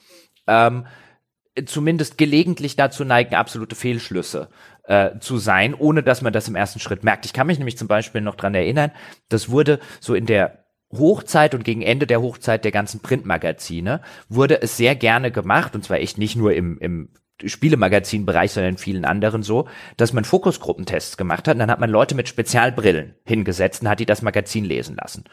ähm, 0.46 0.86
zumindest 1.66 2.16
gelegentlich 2.18 2.76
dazu 2.76 3.04
neigen, 3.04 3.34
absolute 3.34 3.74
Fehlschlüsse 3.74 4.48
äh, 4.92 5.18
zu 5.20 5.38
sein, 5.38 5.72
ohne 5.72 6.02
dass 6.02 6.20
man 6.20 6.34
das 6.34 6.48
im 6.48 6.54
ersten 6.54 6.78
Schritt 6.78 7.02
merkt. 7.02 7.24
Ich 7.24 7.32
kann 7.32 7.46
mich 7.46 7.56
nämlich 7.56 7.78
zum 7.78 7.88
Beispiel 7.88 8.20
noch 8.20 8.34
dran 8.34 8.54
erinnern, 8.54 8.92
das 9.30 9.48
wurde 9.48 9.80
so 10.00 10.14
in 10.14 10.26
der 10.26 10.66
Hochzeit 10.92 11.54
und 11.54 11.64
gegen 11.64 11.80
Ende 11.80 12.06
der 12.06 12.20
Hochzeit 12.20 12.62
der 12.64 12.72
ganzen 12.72 13.00
Printmagazine 13.00 14.02
wurde 14.28 14.60
es 14.60 14.76
sehr 14.76 14.94
gerne 14.94 15.30
gemacht, 15.30 15.74
und 15.74 15.82
zwar 15.82 16.00
echt 16.00 16.18
nicht 16.18 16.36
nur 16.36 16.52
im, 16.52 16.76
im 16.78 17.08
Spielemagazinbereich, 17.42 18.52
sondern 18.52 18.72
in 18.72 18.78
vielen 18.78 19.06
anderen 19.06 19.42
so, 19.42 19.66
dass 19.96 20.12
man 20.12 20.24
Fokusgruppentests 20.24 21.16
gemacht 21.16 21.48
hat 21.48 21.54
und 21.54 21.60
dann 21.60 21.70
hat 21.70 21.80
man 21.80 21.88
Leute 21.88 22.14
mit 22.14 22.28
Spezialbrillen 22.28 23.14
hingesetzt 23.24 23.80
und 23.80 23.88
hat 23.88 23.98
die 24.00 24.06
das 24.06 24.20
Magazin 24.20 24.66
lesen 24.66 24.96
lassen. 24.96 25.24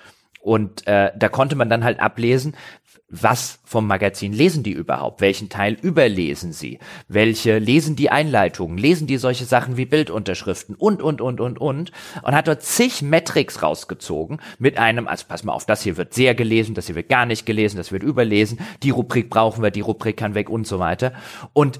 Und 0.42 0.88
äh, 0.88 1.12
da 1.18 1.28
konnte 1.28 1.58
man 1.58 1.70
dann 1.70 1.84
halt 1.84 2.00
ablesen, 2.00 2.56
was 3.10 3.60
vom 3.64 3.88
Magazin 3.88 4.34
lesen 4.34 4.62
die 4.62 4.72
überhaupt? 4.72 5.22
Welchen 5.22 5.50
Teil 5.50 5.78
überlesen 5.82 6.54
sie? 6.54 6.80
Welche 7.08 7.58
lesen 7.58 7.96
die 7.96 8.12
Einleitungen? 8.12 8.78
Lesen 8.78 9.08
die 9.08 9.18
solche 9.18 9.46
Sachen 9.46 9.78
wie 9.78 9.86
Bildunterschriften? 9.86 10.76
Und, 10.76 11.02
und, 11.02 11.20
und, 11.20 11.42
und, 11.42 11.60
und. 11.60 11.92
Und 12.22 12.36
hat 12.36 12.48
dort 12.48 12.62
zig 12.62 13.02
Metrics 13.02 13.64
rausgezogen 13.64 14.40
mit 14.60 14.78
einem, 14.78 15.08
also 15.08 15.26
pass 15.28 15.44
mal 15.44 15.54
auf, 15.54 15.66
das 15.66 15.82
hier 15.82 15.98
wird 15.98 16.14
sehr 16.14 16.36
gelesen, 16.36 16.76
das 16.76 16.86
hier 16.86 16.96
wird 16.96 17.10
gar 17.10 17.26
nicht 17.26 17.46
gelesen, 17.46 17.78
das 17.78 17.92
wird 17.92 18.04
überlesen, 18.04 18.60
die 18.84 18.92
Rubrik 18.92 19.30
brauchen 19.30 19.64
wir, 19.64 19.72
die 19.72 19.82
Rubrik 19.82 20.18
kann 20.18 20.36
weg 20.36 20.50
und 20.50 20.68
so 20.68 20.78
weiter. 20.78 21.14
Und 21.54 21.80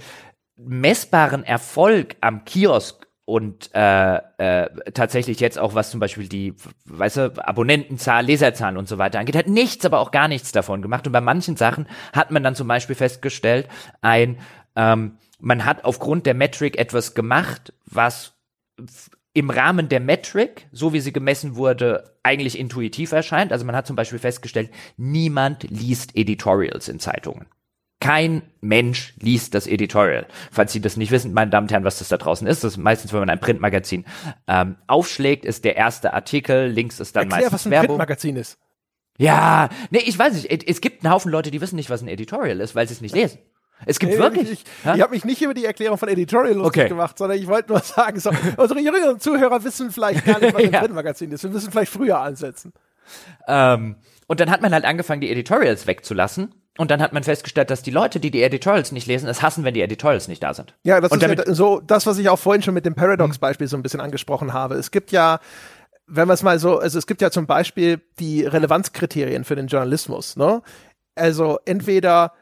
messbaren 0.58 1.44
Erfolg 1.44 2.16
am 2.22 2.44
Kiosk 2.44 3.09
und 3.30 3.70
äh, 3.76 4.16
äh, 4.38 4.92
tatsächlich 4.92 5.40
jetzt 5.40 5.60
auch 5.60 5.76
was 5.76 5.92
zum 5.92 6.00
Beispiel 6.00 6.28
die, 6.28 6.56
weißt 6.86 7.18
du, 7.18 7.48
Abonnentenzahl, 7.48 8.26
Leserzahl 8.26 8.76
und 8.76 8.88
so 8.88 8.98
weiter 8.98 9.20
angeht, 9.20 9.36
hat 9.36 9.48
nichts, 9.48 9.86
aber 9.86 10.00
auch 10.00 10.10
gar 10.10 10.28
nichts 10.28 10.52
davon 10.52 10.82
gemacht. 10.82 11.06
Und 11.06 11.14
bei 11.14 11.22
manchen 11.22 11.56
Sachen 11.56 11.88
hat 12.12 12.32
man 12.32 12.42
dann 12.42 12.56
zum 12.56 12.68
Beispiel 12.68 12.96
festgestellt, 12.96 13.68
ein, 14.02 14.40
ähm, 14.76 15.20
man 15.40 15.64
hat 15.64 15.86
aufgrund 15.86 16.26
der 16.26 16.34
Metric 16.34 16.80
etwas 16.80 17.14
gemacht, 17.14 17.72
was 17.86 18.34
im 19.34 19.52
Rahmen 19.52 19.90
der 19.90 20.00
Metric, 20.00 20.68
so 20.72 20.92
wie 20.94 21.00
sie 21.00 21.14
gemessen 21.14 21.56
wurde, 21.56 22.16
eigentlich 22.24 22.58
intuitiv 22.58 23.12
erscheint. 23.12 23.52
Also 23.52 23.64
man 23.64 23.76
hat 23.76 23.86
zum 23.86 23.96
Beispiel 23.96 24.18
festgestellt, 24.18 24.72
niemand 24.98 25.70
liest 25.70 26.16
Editorials 26.16 26.88
in 26.88 27.00
Zeitungen. 27.00 27.46
Kein 28.02 28.44
Mensch 28.62 29.14
liest 29.20 29.54
das 29.56 29.68
Editorial. 29.68 30.26
Falls 30.52 30.72
Sie 30.72 30.80
das 30.80 30.96
nicht 30.96 31.12
wissen, 31.12 31.34
meine 31.34 31.52
Damen 31.52 31.66
und 31.66 31.72
Herren, 31.72 31.84
was 31.84 32.00
das 32.00 32.08
da 32.08 32.18
draußen 32.18 32.48
ist, 32.48 32.64
das 32.64 32.74
ist 32.74 32.78
meistens, 32.78 33.12
wenn 33.12 33.20
man 33.20 33.30
ein 33.30 33.40
Printmagazin 33.42 34.06
ähm, 34.48 34.78
aufschlägt, 34.88 35.44
ist 35.44 35.66
der 35.66 35.76
erste 35.76 36.14
Artikel, 36.14 36.68
links 36.68 37.00
ist 37.02 37.16
dann 37.16 37.24
Erklär, 37.24 37.38
meistens 37.42 37.54
was 37.54 37.66
ein 37.66 37.72
Werbung. 37.72 37.88
Printmagazin 37.98 38.36
ist. 38.38 38.58
Ja, 39.18 39.68
nee, 39.90 40.00
ich 40.06 40.18
weiß 40.18 40.34
nicht. 40.34 40.70
Es 40.70 40.80
gibt 40.80 41.04
einen 41.04 41.14
Haufen 41.14 41.30
Leute, 41.30 41.52
die 41.52 41.60
wissen 41.60 41.76
nicht, 41.76 41.90
was 41.90 42.02
ein 42.02 42.08
Editorial 42.08 42.62
ist, 42.62 42.74
weil 42.74 42.88
sie 42.88 42.94
es 42.94 43.02
nicht 43.02 43.14
lesen. 43.14 43.40
Es 43.86 44.00
gibt 44.00 44.14
Nee, 44.14 44.20
wirklich. 44.20 44.50
Ich, 44.52 44.64
ich, 44.64 44.94
ich 44.96 45.02
habe 45.02 45.12
mich 45.12 45.26
nicht 45.26 45.42
über 45.42 45.54
die 45.54 45.66
Erklärung 45.66 45.98
von 45.98 46.08
Editorial 46.10 46.56
lustig 46.56 46.84
Okay. 46.84 46.90
gemacht, 46.90 47.18
sondern 47.18 47.38
ich 47.38 47.48
wollte 47.48 47.72
nur 47.74 47.80
sagen, 47.84 48.18
so, 48.20 48.30
unsere 48.58 48.80
jüngeren 48.80 49.20
Zuhörer 49.20 49.62
wissen 49.64 49.92
vielleicht 49.92 50.26
gar 50.26 50.40
nicht, 50.40 50.54
was 50.54 50.64
ein 50.64 50.72
Ja. 50.72 50.80
Printmagazin 50.80 51.32
ist. 51.34 51.44
Wir 51.44 51.50
müssen 51.50 51.70
vielleicht 51.72 51.92
früher 51.92 52.20
ansetzen. 52.20 52.72
Ähm, 53.48 53.96
und 54.28 54.40
dann 54.40 54.52
hat 54.52 54.62
man 54.62 54.74
halt 54.74 54.86
angefangen, 54.86 55.22
die 55.22 55.32
Editorials 55.32 55.88
wegzulassen. 55.88 56.54
Und 56.80 56.92
dann 56.92 57.02
hat 57.02 57.12
man 57.12 57.24
festgestellt, 57.24 57.70
dass 57.70 57.84
die 57.84 57.92
Leute, 57.92 58.20
die 58.20 58.32
die 58.32 58.42
Editorials 58.42 58.92
nicht 58.92 59.06
lesen, 59.06 59.28
es 59.28 59.42
hassen, 59.42 59.66
wenn 59.66 59.74
die 59.74 59.82
Editorials 59.82 60.28
nicht 60.30 60.42
da 60.42 60.54
sind. 60.54 60.76
Ja, 60.84 61.02
das 61.02 61.12
Und 61.12 61.22
ist 61.22 61.48
ja 61.48 61.54
so 61.54 61.82
das, 61.82 62.08
was 62.08 62.18
ich 62.18 62.30
auch 62.30 62.40
vorhin 62.40 62.64
schon 62.64 62.74
mit 62.74 62.86
dem 62.86 62.96
Paradox-Beispiel 62.96 63.68
so 63.68 63.76
ein 63.76 63.84
bisschen 63.84 64.00
angesprochen 64.00 64.54
habe. 64.54 64.76
Es 64.76 64.90
gibt 64.90 65.12
ja, 65.12 65.40
wenn 66.08 66.28
man 66.28 66.36
es 66.36 66.44
mal 66.44 66.58
so, 66.58 66.80
also 66.80 66.98
es 66.98 67.06
gibt 67.06 67.22
ja 67.22 67.32
zum 67.32 67.48
Beispiel 67.48 68.02
die 68.20 68.46
Relevanzkriterien 68.46 69.44
für 69.44 69.58
den 69.58 69.68
Journalismus. 69.68 70.38
Ne? 70.38 70.62
also 71.20 71.60
entweder 71.66 72.34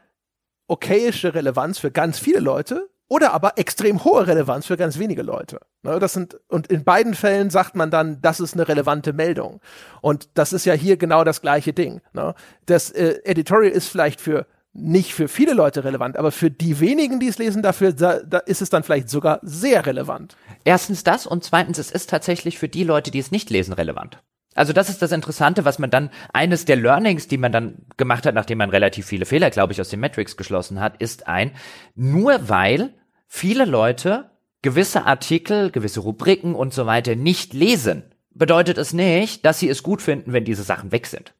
okayische 0.67 1.33
Relevanz 1.33 1.79
für 1.79 1.91
ganz 1.91 2.19
viele 2.19 2.39
Leute 2.39 2.89
oder 3.09 3.33
aber 3.33 3.57
extrem 3.57 4.03
hohe 4.03 4.27
Relevanz 4.27 4.65
für 4.65 4.77
ganz 4.77 4.99
wenige 4.99 5.23
Leute. 5.23 5.61
Ne, 5.87 5.99
das 5.99 6.11
sind, 6.11 6.37
und 6.49 6.67
in 6.67 6.83
beiden 6.83 7.15
Fällen 7.15 7.49
sagt 7.49 7.75
man 7.77 7.89
dann, 7.89 8.21
das 8.21 8.41
ist 8.41 8.55
eine 8.55 8.67
relevante 8.67 9.13
Meldung. 9.13 9.61
Und 10.01 10.27
das 10.33 10.51
ist 10.51 10.65
ja 10.65 10.73
hier 10.73 10.97
genau 10.97 11.23
das 11.23 11.41
gleiche 11.41 11.71
Ding. 11.71 12.01
Ne? 12.11 12.35
Das 12.65 12.91
äh, 12.91 13.21
Editorial 13.23 13.71
ist 13.71 13.87
vielleicht 13.87 14.19
für 14.19 14.45
nicht 14.73 15.13
für 15.13 15.29
viele 15.29 15.53
Leute 15.53 15.85
relevant, 15.85 16.17
aber 16.17 16.33
für 16.33 16.51
die 16.51 16.81
wenigen, 16.81 17.21
die 17.21 17.29
es 17.29 17.37
lesen, 17.37 17.63
dafür 17.63 17.93
da, 17.93 18.19
da 18.19 18.39
ist 18.39 18.61
es 18.61 18.69
dann 18.69 18.83
vielleicht 18.83 19.09
sogar 19.09 19.39
sehr 19.43 19.85
relevant. 19.85 20.35
Erstens 20.65 21.05
das 21.05 21.25
und 21.25 21.45
zweitens, 21.45 21.77
es 21.77 21.89
ist 21.89 22.09
tatsächlich 22.09 22.59
für 22.59 22.67
die 22.67 22.83
Leute, 22.83 23.09
die 23.09 23.19
es 23.19 23.31
nicht 23.31 23.49
lesen, 23.49 23.73
relevant. 23.73 24.21
Also 24.55 24.73
das 24.73 24.89
ist 24.89 25.01
das 25.01 25.13
Interessante, 25.13 25.63
was 25.63 25.79
man 25.79 25.89
dann, 25.89 26.09
eines 26.33 26.65
der 26.65 26.75
Learnings, 26.75 27.29
die 27.29 27.37
man 27.37 27.53
dann 27.53 27.85
gemacht 27.95 28.25
hat, 28.25 28.35
nachdem 28.35 28.57
man 28.57 28.71
relativ 28.71 29.05
viele 29.05 29.25
Fehler, 29.25 29.51
glaube 29.51 29.71
ich, 29.71 29.79
aus 29.79 29.89
den 29.89 30.01
Metrics 30.01 30.35
geschlossen 30.35 30.81
hat, 30.81 30.97
ist 30.97 31.27
ein, 31.27 31.51
nur 31.95 32.49
weil 32.49 32.93
viele 33.25 33.63
Leute 33.63 34.29
gewisse 34.67 35.05
Artikel, 35.05 35.71
gewisse 35.71 36.01
Rubriken 36.01 36.53
und 36.53 36.73
so 36.73 36.85
weiter 36.85 37.15
nicht 37.15 37.53
lesen, 37.53 38.03
bedeutet 38.31 38.77
es 38.77 38.91
nicht, 38.91 39.45
dass 39.45 39.59
sie 39.59 39.69
es 39.69 39.81
gut 39.81 40.01
finden, 40.01 40.33
wenn 40.33 40.43
diese 40.43 40.63
Sachen 40.63 40.91
weg 40.91 41.07
sind. 41.07 41.33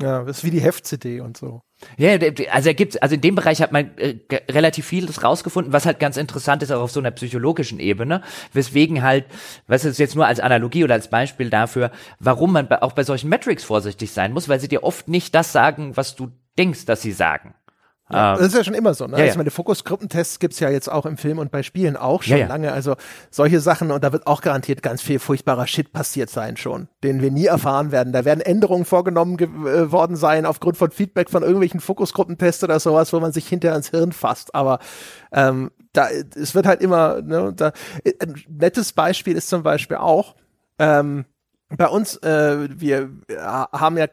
Ja, 0.00 0.24
das 0.24 0.38
ist 0.38 0.44
wie 0.44 0.50
die 0.50 0.62
Heft-CD 0.62 1.20
und 1.20 1.36
so. 1.36 1.60
Ja, 1.98 2.12
also 2.50 2.70
er 2.70 2.74
gibt, 2.74 3.02
also 3.02 3.16
in 3.16 3.20
dem 3.20 3.34
Bereich 3.34 3.60
hat 3.60 3.70
man 3.70 3.98
äh, 3.98 4.16
relativ 4.50 4.86
vieles 4.86 5.22
rausgefunden, 5.22 5.74
was 5.74 5.84
halt 5.84 6.00
ganz 6.00 6.16
interessant 6.16 6.62
ist, 6.62 6.72
auch 6.72 6.80
auf 6.80 6.90
so 6.90 7.00
einer 7.00 7.10
psychologischen 7.10 7.80
Ebene, 7.80 8.22
weswegen 8.54 9.02
halt, 9.02 9.26
was 9.66 9.84
ist 9.84 9.98
jetzt 9.98 10.16
nur 10.16 10.26
als 10.26 10.40
Analogie 10.40 10.84
oder 10.84 10.94
als 10.94 11.10
Beispiel 11.10 11.50
dafür, 11.50 11.90
warum 12.18 12.52
man 12.52 12.66
auch 12.72 12.92
bei 12.92 13.04
solchen 13.04 13.28
Metrics 13.28 13.62
vorsichtig 13.62 14.12
sein 14.12 14.32
muss, 14.32 14.48
weil 14.48 14.58
sie 14.58 14.68
dir 14.68 14.84
oft 14.84 15.06
nicht 15.06 15.34
das 15.34 15.52
sagen, 15.52 15.98
was 15.98 16.16
du 16.16 16.30
denkst, 16.56 16.86
dass 16.86 17.02
sie 17.02 17.12
sagen. 17.12 17.54
Ja, 18.12 18.32
ähm, 18.32 18.38
das 18.38 18.48
ist 18.48 18.54
ja 18.54 18.64
schon 18.64 18.74
immer 18.74 18.94
so. 18.94 19.06
Ne? 19.06 19.18
Ja, 19.18 19.24
ja. 19.24 19.30
Ich 19.30 19.36
meine, 19.36 19.50
Fokusgruppentests 19.50 20.38
gibt's 20.38 20.60
ja 20.60 20.70
jetzt 20.70 20.90
auch 20.90 21.06
im 21.06 21.16
Film 21.16 21.38
und 21.38 21.50
bei 21.50 21.62
Spielen 21.62 21.96
auch 21.96 22.22
schon 22.22 22.38
ja, 22.38 22.46
lange. 22.46 22.72
Also 22.72 22.96
solche 23.30 23.60
Sachen 23.60 23.90
und 23.90 24.02
da 24.02 24.12
wird 24.12 24.26
auch 24.26 24.40
garantiert 24.40 24.82
ganz 24.82 25.02
viel 25.02 25.18
furchtbarer 25.18 25.66
Shit 25.66 25.92
passiert 25.92 26.30
sein 26.30 26.56
schon, 26.56 26.88
den 27.02 27.22
wir 27.22 27.30
nie 27.30 27.46
erfahren 27.46 27.92
werden. 27.92 28.12
Da 28.12 28.24
werden 28.24 28.40
Änderungen 28.40 28.84
vorgenommen 28.84 29.38
äh, 29.38 29.92
worden 29.92 30.16
sein 30.16 30.46
aufgrund 30.46 30.76
von 30.76 30.90
Feedback 30.90 31.30
von 31.30 31.42
irgendwelchen 31.42 31.80
Fokusgruppentests 31.80 32.64
oder 32.64 32.80
sowas, 32.80 33.12
wo 33.12 33.20
man 33.20 33.32
sich 33.32 33.46
hinterher 33.46 33.76
ins 33.76 33.90
Hirn 33.90 34.12
fasst. 34.12 34.54
Aber 34.54 34.78
ähm, 35.32 35.70
da 35.92 36.08
es 36.10 36.54
wird 36.54 36.66
halt 36.66 36.80
immer. 36.80 37.20
Ne, 37.22 37.52
da, 37.54 37.72
äh, 38.04 38.12
ein 38.20 38.34
nettes 38.48 38.92
Beispiel 38.92 39.36
ist 39.36 39.48
zum 39.48 39.62
Beispiel 39.62 39.96
auch. 39.98 40.34
Ähm, 40.78 41.24
bei 41.76 41.86
uns, 41.86 42.16
äh, 42.16 42.68
wir 42.80 43.10
äh, 43.28 43.36
haben 43.36 43.96
ja 43.96 44.06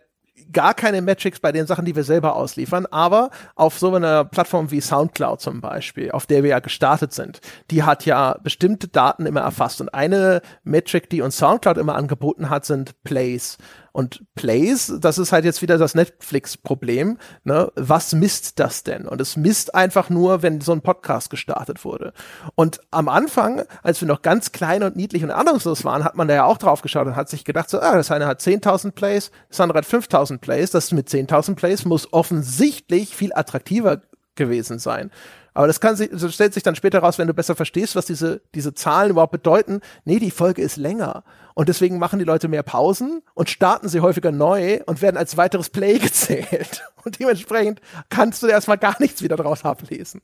gar 0.52 0.74
keine 0.74 1.02
Metrics 1.02 1.40
bei 1.40 1.52
den 1.52 1.68
Sachen, 1.68 1.86
die 1.86 1.96
wir 1.96 2.04
selber 2.04 2.36
ausliefern, 2.36 2.86
aber 2.88 3.30
auf 3.56 3.78
so 3.80 3.94
einer 3.94 4.26
Plattform 4.26 4.72
wie 4.72 4.82
SoundCloud 4.82 5.42
zum 5.42 5.62
Beispiel, 5.62 6.12
auf 6.12 6.26
der 6.26 6.44
wir 6.44 6.52
ja 6.52 6.60
gestartet 6.60 7.14
sind, 7.14 7.42
die 7.72 7.84
hat 7.84 8.06
ja 8.06 8.38
bestimmte 8.44 8.88
Daten 8.88 9.26
immer 9.26 9.42
erfasst 9.42 9.82
und 9.82 9.94
eine 9.94 10.42
Metric, 10.64 11.10
die 11.10 11.22
uns 11.22 11.38
SoundCloud 11.38 11.78
immer 11.78 11.96
angeboten 11.96 12.50
hat, 12.50 12.66
sind 12.66 13.02
Plays. 13.04 13.58
Und 13.98 14.24
Plays, 14.36 14.94
das 15.00 15.18
ist 15.18 15.32
halt 15.32 15.44
jetzt 15.44 15.64
wieder 15.64 15.80
das 15.80 15.96
Netflix-Problem. 15.96 17.18
Ne? 17.46 17.72
Was 17.74 18.14
misst 18.14 18.60
das 18.60 18.84
denn? 18.84 19.08
Und 19.08 19.20
es 19.20 19.38
misst 19.38 19.74
einfach 19.74 20.12
nur, 20.12 20.44
wenn 20.44 20.62
so 20.62 20.72
ein 20.72 20.82
Podcast 20.82 21.32
gestartet 21.32 21.84
wurde. 21.84 22.14
Und 22.54 22.80
am 22.92 23.10
Anfang, 23.10 23.64
als 23.82 24.00
wir 24.00 24.08
noch 24.08 24.22
ganz 24.22 24.52
klein 24.52 24.84
und 24.84 24.96
niedlich 24.96 25.24
und 25.24 25.32
ahnungslos 25.32 25.84
waren, 25.84 26.04
hat 26.04 26.16
man 26.16 26.28
da 26.28 26.36
ja 26.36 26.44
auch 26.44 26.60
drauf 26.60 26.84
geschaut 26.84 27.08
und 27.08 27.16
hat 27.16 27.28
sich 27.28 27.44
gedacht, 27.44 27.72
so, 27.72 27.80
ah, 27.80 27.96
das 27.96 28.12
eine 28.12 28.28
hat 28.28 28.40
10.000 28.40 28.92
Plays, 28.92 29.32
das 29.50 29.62
andere 29.62 29.80
hat 29.80 29.86
5.000 29.88 30.38
Plays. 30.38 30.70
Das 30.70 30.92
mit 30.92 31.10
10.000 31.10 31.56
Plays 31.56 31.84
muss 31.84 32.14
offensichtlich 32.14 33.16
viel 33.16 33.34
attraktiver 33.34 34.04
gewesen 34.36 34.78
sein. 34.78 35.10
Aber 35.58 35.66
das 35.66 35.80
kann 35.80 35.96
sich, 35.96 36.12
das 36.12 36.36
stellt 36.36 36.54
sich 36.54 36.62
dann 36.62 36.76
später 36.76 37.00
raus, 37.00 37.18
wenn 37.18 37.28
du 37.28 37.34
besser 37.34 37.56
verstehst, 37.56 37.96
was 37.96 38.06
diese, 38.06 38.42
diese 38.54 38.76
Zahlen 38.76 39.10
überhaupt 39.10 39.32
bedeuten. 39.32 39.80
Nee, 40.06 40.20
die 40.20 40.30
Folge 40.30 40.62
ist 40.62 40.78
länger. 40.78 41.24
Und 41.56 41.68
deswegen 41.68 41.98
machen 41.98 42.20
die 42.20 42.26
Leute 42.26 42.48
mehr 42.48 42.62
Pausen 42.62 43.24
und 43.34 43.50
starten 43.50 43.90
sie 43.90 44.02
häufiger 44.02 44.32
neu 44.32 44.82
und 44.86 45.02
werden 45.02 45.18
als 45.18 45.36
weiteres 45.36 45.72
Play 45.72 45.98
gezählt. 45.98 46.84
Und 47.04 47.20
dementsprechend 47.20 47.82
kannst 48.10 48.44
du 48.44 48.48
erstmal 48.48 48.78
gar 48.78 48.98
nichts 49.00 49.24
wieder 49.24 49.36
draus 49.36 49.66
ablesen. 49.66 50.22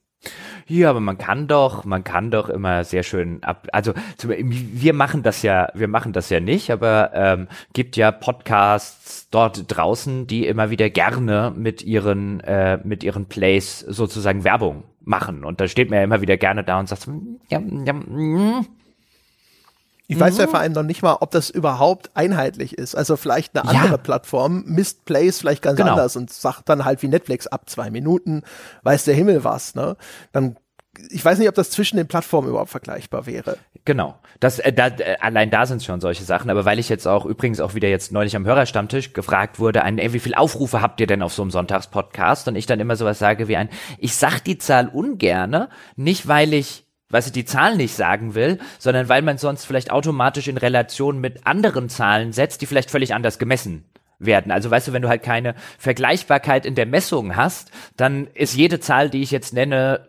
Ja, 0.68 0.92
aber 0.92 1.00
man 1.00 1.18
kann 1.18 1.48
doch, 1.48 1.84
man 1.84 2.04
kann 2.04 2.30
doch 2.30 2.48
immer 2.48 2.84
sehr 2.84 3.02
schön 3.02 3.44
ab, 3.44 3.68
also 3.74 3.94
wir 4.20 4.94
machen 4.94 5.22
das 5.22 5.42
ja, 5.42 5.70
wir 5.74 5.90
machen 5.90 6.14
das 6.14 6.30
ja 6.30 6.40
nicht, 6.40 6.70
aber 6.70 7.12
ähm, 7.14 7.48
gibt 7.74 7.98
ja 7.98 8.12
Podcasts 8.12 9.28
dort 9.32 9.66
draußen, 9.68 10.28
die 10.28 10.48
immer 10.48 10.70
wieder 10.70 10.90
gerne 10.90 11.52
mit 11.54 11.82
ihren 11.82 12.40
äh, 12.40 12.78
mit 12.84 13.04
ihren 13.04 13.26
Plays 13.26 13.80
sozusagen 13.80 14.46
Werbung 14.46 14.84
machen 15.04 15.44
und 15.44 15.60
da 15.62 15.68
steht 15.68 15.90
man 15.90 15.98
ja 15.98 16.04
immer 16.04 16.22
wieder 16.22 16.38
gerne 16.38 16.64
da 16.64 16.80
und 16.80 16.90
sagt, 16.90 17.08
ja, 17.50 17.60
ja, 17.60 17.94
mm, 17.94 18.66
ich 20.08 20.20
weiß 20.20 20.38
ja 20.38 20.46
mhm. 20.46 20.50
vor 20.50 20.60
allem 20.60 20.74
noch 20.74 20.84
nicht 20.84 21.02
mal, 21.02 21.18
ob 21.20 21.32
das 21.32 21.50
überhaupt 21.50 22.12
einheitlich 22.14 22.78
ist. 22.78 22.94
Also 22.94 23.16
vielleicht 23.16 23.58
eine 23.58 23.68
andere 23.68 23.92
ja. 23.92 23.98
Plattform 23.98 24.64
misst 24.66 25.06
Plays 25.06 25.40
vielleicht 25.40 25.62
ganz 25.62 25.78
genau. 25.78 25.92
anders 25.92 26.16
und 26.16 26.32
sagt 26.32 26.68
dann 26.70 26.86
halt 26.86 27.02
wie 27.02 27.08
Netflix 27.08 27.48
ab 27.48 27.70
zwei 27.70 27.90
Minuten, 27.90 28.44
weiß 28.84 29.06
der 29.06 29.16
Himmel 29.16 29.44
was, 29.44 29.76
ne? 29.76 29.96
Dann 30.32 30.58
ich 31.10 31.26
weiß 31.26 31.40
nicht, 31.40 31.49
ob 31.49 31.56
das 31.56 31.72
zwischen 31.72 31.98
den 31.98 32.07
Plattformen 32.07 32.49
überhaupt 32.49 32.70
vergleichbar 32.70 33.26
wäre. 33.26 33.57
Genau. 33.86 34.15
Das, 34.40 34.60
äh, 34.60 34.72
da, 34.72 34.88
äh, 34.88 35.18
allein 35.20 35.49
da 35.49 35.65
sind 35.65 35.84
schon 35.84 36.02
solche 36.02 36.24
Sachen. 36.24 36.49
Aber 36.49 36.65
weil 36.65 36.80
ich 36.80 36.90
jetzt 36.90 37.07
auch 37.07 37.26
übrigens 37.26 37.60
auch 37.60 37.74
wieder 37.74 37.90
jetzt 37.90 38.11
neulich 38.11 38.36
am 38.36 38.45
Hörerstammtisch 38.45 39.14
gefragt 39.14 39.60
wurde, 39.60 39.84
ein, 39.84 39.98
ey, 39.98 40.14
wie 40.14 40.20
viel 40.20 40.36
Aufrufe 40.36 40.82
habt 40.82 40.99
ihr 40.99 41.07
denn 41.07 41.24
auf 41.24 41.34
so 41.34 41.41
einem 41.41 41.52
Sonntagspodcast? 41.52 42.48
Und 42.48 42.56
ich 42.56 42.65
dann 42.65 42.80
immer 42.80 42.95
sowas 42.95 43.20
sage 43.20 43.48
wie 43.48 43.57
ein, 43.57 43.70
ich 43.98 44.15
sag 44.15 44.40
die 44.41 44.57
Zahl 44.57 44.88
ungerne, 44.88 45.70
nicht 45.95 46.28
weil 46.28 46.53
ich 46.53 46.84
weißt 47.10 47.28
du, 47.28 47.32
die 47.32 47.45
Zahl 47.45 47.76
nicht 47.76 47.94
sagen 47.94 48.34
will, 48.34 48.57
sondern 48.80 49.07
weil 49.07 49.22
man 49.22 49.38
sonst 49.38 49.65
vielleicht 49.65 49.91
automatisch 49.91 50.48
in 50.48 50.57
Relation 50.57 51.22
mit 51.22 51.45
anderen 51.45 51.88
Zahlen 51.88 52.34
setzt, 52.34 52.61
die 52.61 52.65
vielleicht 52.65 52.90
völlig 52.90 53.14
anders 53.14 53.38
gemessen 53.38 53.86
werden. 54.18 54.52
Also 54.52 54.72
weißt 54.72 54.88
du, 54.88 54.94
wenn 54.94 55.03
du 55.03 55.10
halt 55.10 55.22
keine 55.22 55.53
Vergleichbarkeit 55.78 56.65
in 56.65 56.74
der 56.74 56.88
Messung 56.88 57.36
hast, 57.36 57.72
dann 57.98 58.28
ist 58.34 58.56
jede 58.56 58.80
Zahl, 58.80 59.11
die 59.11 59.22
ich 59.22 59.30
jetzt 59.30 59.53
nenne, 59.53 60.07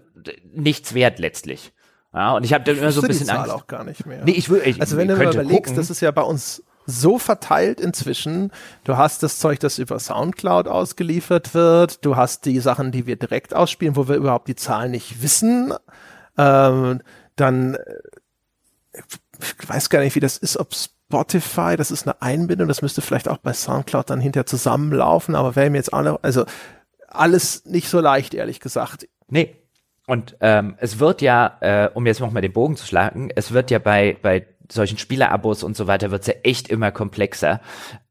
nichts 0.53 0.95
wert 0.95 1.19
letztlich. 1.19 1.73
Ja, 2.13 2.37
und 2.37 2.45
ich 2.45 2.53
habe 2.53 2.65
dann 2.65 2.79
immer 2.79 2.93
so 2.93 3.03
ein 3.03 3.09
bisschen 3.09 3.27
die 3.27 3.33
Zahl 3.33 3.51
Angst. 3.51 3.55
auch 3.55 3.67
gar 3.67 3.85
nicht 3.85 4.07
mehr. 4.07 4.25
Nee, 4.25 4.33
ich 4.33 4.49
will, 4.49 4.63
ich, 4.65 4.81
also 4.81 4.97
wenn 4.97 5.09
du 5.09 5.17
mal 5.17 5.33
überlegst, 5.33 5.65
gucken. 5.65 5.77
das 5.77 5.91
ist 5.91 6.01
ja 6.01 6.11
bei 6.13 6.23
uns 6.23 6.63
so 6.87 7.19
verteilt 7.19 7.81
inzwischen. 7.81 8.53
Du 8.85 8.97
hast 8.97 9.23
das 9.23 9.39
Zeug, 9.39 9.59
das 9.61 9.79
über 9.79 9.99
Soundcloud 9.99 10.69
ausgeliefert 10.69 11.55
wird. 11.55 12.05
Du 12.05 12.17
hast 12.17 12.45
die 12.45 12.61
Sachen, 12.61 12.93
die 12.93 13.07
wir 13.07 13.17
direkt 13.17 13.55
ausspielen, 13.55 13.97
wo 13.97 14.07
wir 14.07 14.17
überhaupt 14.17 14.49
die 14.49 14.55
Zahlen 14.55 14.93
nicht 14.93 15.23
wissen. 15.23 15.73
Ähm, 16.37 17.01
dann, 17.37 17.75
äh, 17.75 19.01
ich 19.61 19.69
weiß 19.69 19.91
gar 19.91 20.01
nicht, 20.01 20.15
wie 20.15 20.21
das 20.21 20.37
ist, 20.37 20.57
ob 20.57 20.73
Spotify, 20.75 21.77
das 21.77 21.91
ist 21.91 22.07
eine 22.07 22.21
Einbindung, 22.23 22.69
das 22.69 22.83
müsste 22.83 23.03
vielleicht 23.03 23.29
auch 23.29 23.39
bei 23.39 23.53
Soundcloud 23.53 24.11
dann 24.11 24.21
hinterher 24.21 24.47
zusammenlaufen, 24.47 25.35
aber 25.35 25.57
wäre 25.57 25.71
mir 25.71 25.79
jetzt 25.79 25.93
auch 25.93 26.03
noch, 26.03 26.23
also 26.23 26.45
alles 27.09 27.65
nicht 27.65 27.89
so 27.89 28.01
leicht, 28.01 28.35
ehrlich 28.35 28.61
gesagt. 28.61 29.09
Nee. 29.29 29.57
Und 30.07 30.37
ähm, 30.41 30.75
es 30.79 30.99
wird 30.99 31.23
ja, 31.23 31.57
äh, 31.61 31.89
um 31.93 32.07
jetzt 32.07 32.21
nochmal 32.21 32.43
den 32.43 32.53
Bogen 32.53 32.77
zu 32.77 32.87
schlagen, 32.87 33.31
es 33.35 33.53
wird 33.53 33.71
ja 33.71 33.79
bei, 33.79 34.17
bei 34.21 34.47
solchen 34.71 34.99
Spielerabos 34.99 35.63
und 35.63 35.77
so 35.77 35.87
weiter, 35.87 36.11
wird 36.11 36.23
es 36.23 36.29
ja 36.29 36.35
echt 36.43 36.69
immer 36.69 36.91
komplexer. 36.91 37.61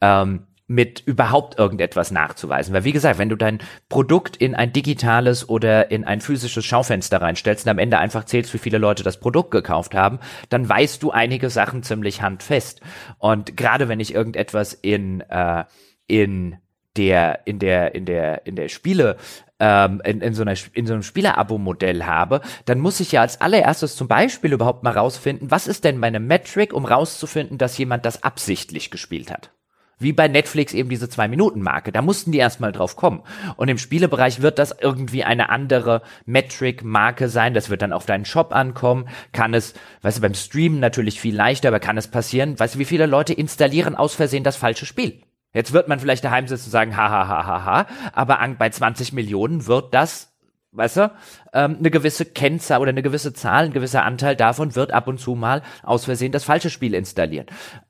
Ähm, 0.02 0.48
mit 0.66 1.02
überhaupt 1.06 1.60
irgendetwas 1.60 2.12
nachzuweisen. 2.12 2.74
Weil 2.74 2.86
wie 2.86 2.94
gesagt, 2.94 3.20
wenn 3.20 3.30
du 3.30 3.36
dein 3.36 3.60
Produkt 3.90 4.38
in 4.38 4.56
ein 4.56 4.72
digitales 4.72 5.48
oder 5.48 5.92
in 5.92 6.06
ein 6.06 6.22
physisches 6.22 6.66
Schaufenster 6.66 7.22
reinstellst 7.22 7.66
und 7.66 7.72
am 7.72 7.80
Ende 7.80 7.98
einfach 8.00 8.24
zählst, 8.24 8.54
wie 8.54 8.60
viele 8.60 8.78
Leute 8.78 9.04
das 9.04 9.20
Produkt 9.20 9.52
gekauft 9.52 9.94
haben, 9.94 10.20
dann 10.50 10.68
weißt 10.68 11.04
du 11.04 11.12
einige 11.12 11.50
Sachen 11.50 11.84
ziemlich 11.84 12.22
handfest. 12.22 12.82
Und 13.18 13.58
gerade 13.58 13.90
wenn 13.90 14.00
ich 14.00 14.16
irgendetwas 14.16 14.74
in, 14.74 15.22
äh, 15.30 15.66
in 16.08 16.58
der, 16.96 17.46
in 17.46 17.60
der, 17.60 17.94
in 17.94 18.06
der, 18.06 18.46
in 18.46 18.56
der 18.56 18.70
Spiele 18.70 19.18
ähm, 19.64 20.02
in, 20.04 20.20
in, 20.20 20.34
so 20.34 20.42
einer, 20.42 20.56
in 20.74 20.86
so 20.86 20.94
einem 20.94 21.04
Spieler-Abo-Modell 21.04 22.04
habe, 22.04 22.42
dann 22.66 22.82
muss 22.82 23.00
ich 23.00 23.14
ja 23.14 23.22
als 23.22 23.40
allererstes 23.40 23.96
zum 23.96 24.10
Beispiel 24.10 24.52
überhaupt 24.52 24.84
mal 24.84 24.92
rausfinden, 24.92 25.52
was 25.52 25.68
ist 25.68 25.86
denn 25.86 25.98
meine 25.98 26.20
Metric, 26.20 26.74
um 26.74 26.84
rauszufinden, 26.84 27.58
dass 27.58 27.78
jemand 27.78 28.06
das 28.06 28.24
absichtlich 28.24 28.92
gespielt 28.92 29.32
hat. 29.32 29.52
Wie 30.00 30.12
bei 30.12 30.28
Netflix 30.28 30.74
eben 30.74 30.90
diese 30.90 31.08
Zwei-Minuten-Marke. 31.08 31.94
Da 31.94 32.02
mussten 32.02 32.34
die 32.34 32.40
erstmal 32.40 32.74
drauf 32.74 32.98
kommen. 32.98 33.22
Und 33.56 33.70
im 33.70 33.78
Spielebereich 33.78 34.42
wird 34.42 34.60
das 34.60 34.76
irgendwie 34.78 35.24
eine 35.24 35.50
andere 35.50 36.02
Metric-Marke 36.26 37.30
sein. 37.30 37.54
Das 37.54 37.70
wird 37.70 37.84
dann 37.84 37.94
auf 37.94 38.06
deinen 38.06 38.26
Shop 38.26 38.54
ankommen. 38.54 39.08
Kann 39.32 39.54
es, 39.54 39.76
weißt 40.02 40.18
du, 40.18 40.22
beim 40.24 40.34
Streamen 40.34 40.82
natürlich 40.82 41.22
viel 41.22 41.36
leichter, 41.36 41.70
aber 41.70 41.80
kann 41.80 41.98
es 41.98 42.10
passieren, 42.10 42.60
weißt 42.60 42.76
du, 42.76 42.80
wie 42.80 42.86
viele 42.86 43.06
Leute 43.06 43.32
installieren 43.32 43.96
aus 43.96 44.14
Versehen 44.14 44.44
das 44.44 44.58
falsche 44.58 44.86
Spiel? 44.86 45.22
Jetzt 45.54 45.74
wird 45.74 45.88
man 45.88 46.00
vielleicht 46.00 46.24
daheim 46.24 46.48
sitzen 46.48 46.66
und 46.66 46.72
sagen, 46.72 46.98
ha, 46.98 47.10
ha, 47.10 47.28
ha, 47.28 47.46
ha, 47.46 47.66
ha, 47.66 47.86
aber 48.14 48.40
bei 48.58 48.70
20 48.70 49.14
Millionen 49.14 49.68
wird 49.68 49.94
das 49.94 50.34
weißt 50.74 50.98
du, 50.98 51.12
ähm, 51.54 51.78
eine 51.80 51.92
gewisse 51.92 52.26
Kennzahl 52.26 52.82
oder 52.82 52.90
eine 52.90 53.04
gewisse 53.04 53.34
Zahl, 53.34 53.66
ein 53.66 53.74
gewisser 53.74 54.04
Anteil 54.04 54.36
davon 54.36 54.76
wird 54.76 54.92
ab 54.92 55.08
und 55.08 55.20
zu 55.20 55.36
mal 55.36 55.62
aus 55.84 56.06
Versehen 56.06 56.32
das 56.32 56.44
falsche 56.44 56.70
Spiel 56.70 56.94
installieren 56.94 57.46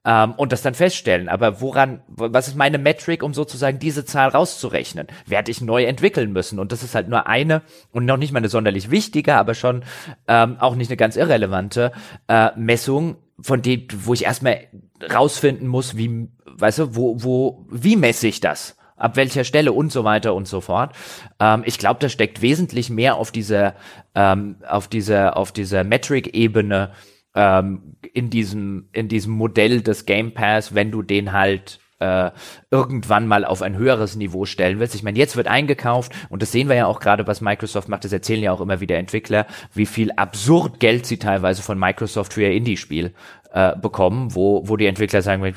ähm, 0.06 0.34
und 0.34 0.52
das 0.52 0.62
dann 0.62 0.74
feststellen. 0.74 1.30
Aber 1.30 1.62
woran, 1.62 2.02
was 2.08 2.50
ist 2.50 2.58
meine 2.58 2.78
Metric, 2.78 3.24
um 3.24 3.34
sozusagen 3.34 3.80
diese 3.80 4.06
Zahl 4.06 4.30
rauszurechnen? 4.30 5.08
Werde 5.26 5.52
ich 5.52 5.62
neu 5.62 5.86
entwickeln 5.86 6.34
müssen? 6.34 6.60
Und 6.60 6.72
das 6.72 6.84
ist 6.84 6.96
halt 6.96 7.08
nur 7.08 7.28
eine 7.28 7.62
und 7.92 8.06
noch 8.06 8.18
nicht 8.18 8.34
mal 8.34 8.40
eine 8.40 8.50
sonderlich 8.50 8.92
wichtige, 8.92 9.36
aber 9.36 9.56
schon 9.56 9.84
ähm, 10.28 10.58
auch 10.60 10.76
nicht 10.76 10.90
eine 10.90 10.98
ganz 10.98 11.16
irrelevante 11.16 11.92
äh, 12.28 12.50
Messung, 12.58 13.18
von 13.40 13.62
dem, 13.62 13.88
wo 13.92 14.14
ich 14.14 14.26
erstmal 14.26 14.68
rausfinden 15.12 15.68
muss, 15.68 15.98
wie, 15.98 16.30
weißt 16.46 16.80
du, 16.80 16.96
wo, 16.96 17.24
wo, 17.24 17.66
wie 17.72 17.96
messe 17.96 18.28
ich 18.28 18.40
das? 18.40 18.78
ab 18.96 19.18
welcher 19.18 19.44
Stelle 19.44 19.74
und 19.74 19.92
so 19.92 20.04
weiter 20.04 20.34
und 20.34 20.48
so 20.48 20.62
fort. 20.62 20.96
Ähm, 21.40 21.64
ich 21.66 21.78
glaube, 21.78 22.00
da 22.00 22.10
steckt 22.10 22.42
wesentlich 22.42 22.90
mehr 22.90 23.16
auf 23.16 23.32
dieser, 23.32 23.76
ähm, 24.16 24.56
auf 24.68 24.88
dieser, 24.88 25.36
auf 25.36 25.52
dieser 25.52 25.84
Metric-Ebene 25.84 26.92
ähm, 27.36 27.98
in 28.14 28.30
diesem, 28.30 28.88
in 28.94 29.10
diesem 29.10 29.34
Modell 29.34 29.82
des 29.82 30.06
Game 30.06 30.34
Pass, 30.34 30.74
wenn 30.74 30.92
du 30.92 31.02
den 31.02 31.34
halt 31.34 31.80
äh, 32.00 32.32
irgendwann 32.70 33.28
mal 33.28 33.46
auf 33.46 33.62
ein 33.62 33.78
höheres 33.78 34.16
Niveau 34.16 34.46
stellen 34.46 34.80
willst. 34.80 34.96
Ich 34.96 35.04
meine, 35.04 35.18
jetzt 35.18 35.38
wird 35.38 35.48
eingekauft 35.48 36.12
und 36.30 36.42
das 36.42 36.52
sehen 36.52 36.68
wir 36.68 36.76
ja 36.76 36.86
auch 36.86 37.00
gerade, 37.00 37.28
was 37.28 37.42
Microsoft 37.42 37.88
macht. 37.88 38.04
Das 38.04 38.12
erzählen 38.12 38.44
ja 38.44 38.52
auch 38.52 38.62
immer 38.62 38.82
wieder 38.82 38.98
Entwickler, 38.98 39.48
wie 39.74 39.86
viel 39.86 40.12
absurd 40.12 40.80
Geld 40.80 41.06
sie 41.06 41.18
teilweise 41.18 41.62
von 41.62 41.80
Microsoft 41.80 42.34
für 42.34 42.44
ihr 42.44 42.52
Indie-Spiel 42.52 43.14
äh, 43.54 43.76
bekommen, 43.78 44.36
wo, 44.36 44.68
wo 44.68 44.78
die 44.78 44.88
Entwickler 44.88 45.22
sagen, 45.22 45.54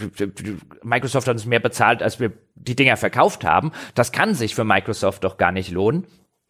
Microsoft 0.83 1.27
hat 1.27 1.35
uns 1.35 1.47
mehr 1.47 1.61
bezahlt, 1.61 2.03
als 2.03 2.21
wir 2.21 2.33
die 2.55 2.77
Dinger 2.77 2.97
verkauft 2.97 3.45
haben. 3.45 3.73
Das 3.95 4.13
kann 4.13 4.35
sich 4.35 4.55
für 4.55 4.65
Microsoft 4.65 5.25
doch 5.25 5.39
gar 5.39 5.51
nicht 5.51 5.71
lohnen. 5.71 6.07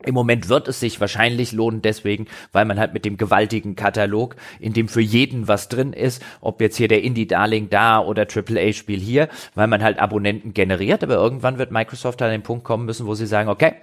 Im 0.06 0.14
Moment 0.14 0.48
wird 0.48 0.68
es 0.68 0.80
sich 0.80 1.00
wahrscheinlich 1.00 1.52
lohnen, 1.52 1.82
deswegen, 1.82 2.26
weil 2.52 2.64
man 2.64 2.78
halt 2.78 2.94
mit 2.94 3.04
dem 3.04 3.16
gewaltigen 3.16 3.76
Katalog, 3.76 4.36
in 4.60 4.72
dem 4.72 4.88
für 4.88 5.00
jeden 5.00 5.48
was 5.48 5.68
drin 5.68 5.92
ist, 5.92 6.22
ob 6.40 6.60
jetzt 6.60 6.76
hier 6.76 6.88
der 6.88 7.02
Indie-Darling 7.02 7.68
da 7.70 8.00
oder 8.00 8.22
AAA-Spiel 8.22 9.00
hier, 9.00 9.28
weil 9.54 9.66
man 9.66 9.82
halt 9.82 9.98
Abonnenten 9.98 10.54
generiert, 10.54 11.02
aber 11.02 11.14
irgendwann 11.14 11.58
wird 11.58 11.72
Microsoft 11.72 12.22
an 12.22 12.30
den 12.30 12.42
Punkt 12.42 12.64
kommen 12.64 12.86
müssen, 12.86 13.06
wo 13.06 13.14
sie 13.14 13.26
sagen, 13.26 13.48
okay, 13.48 13.74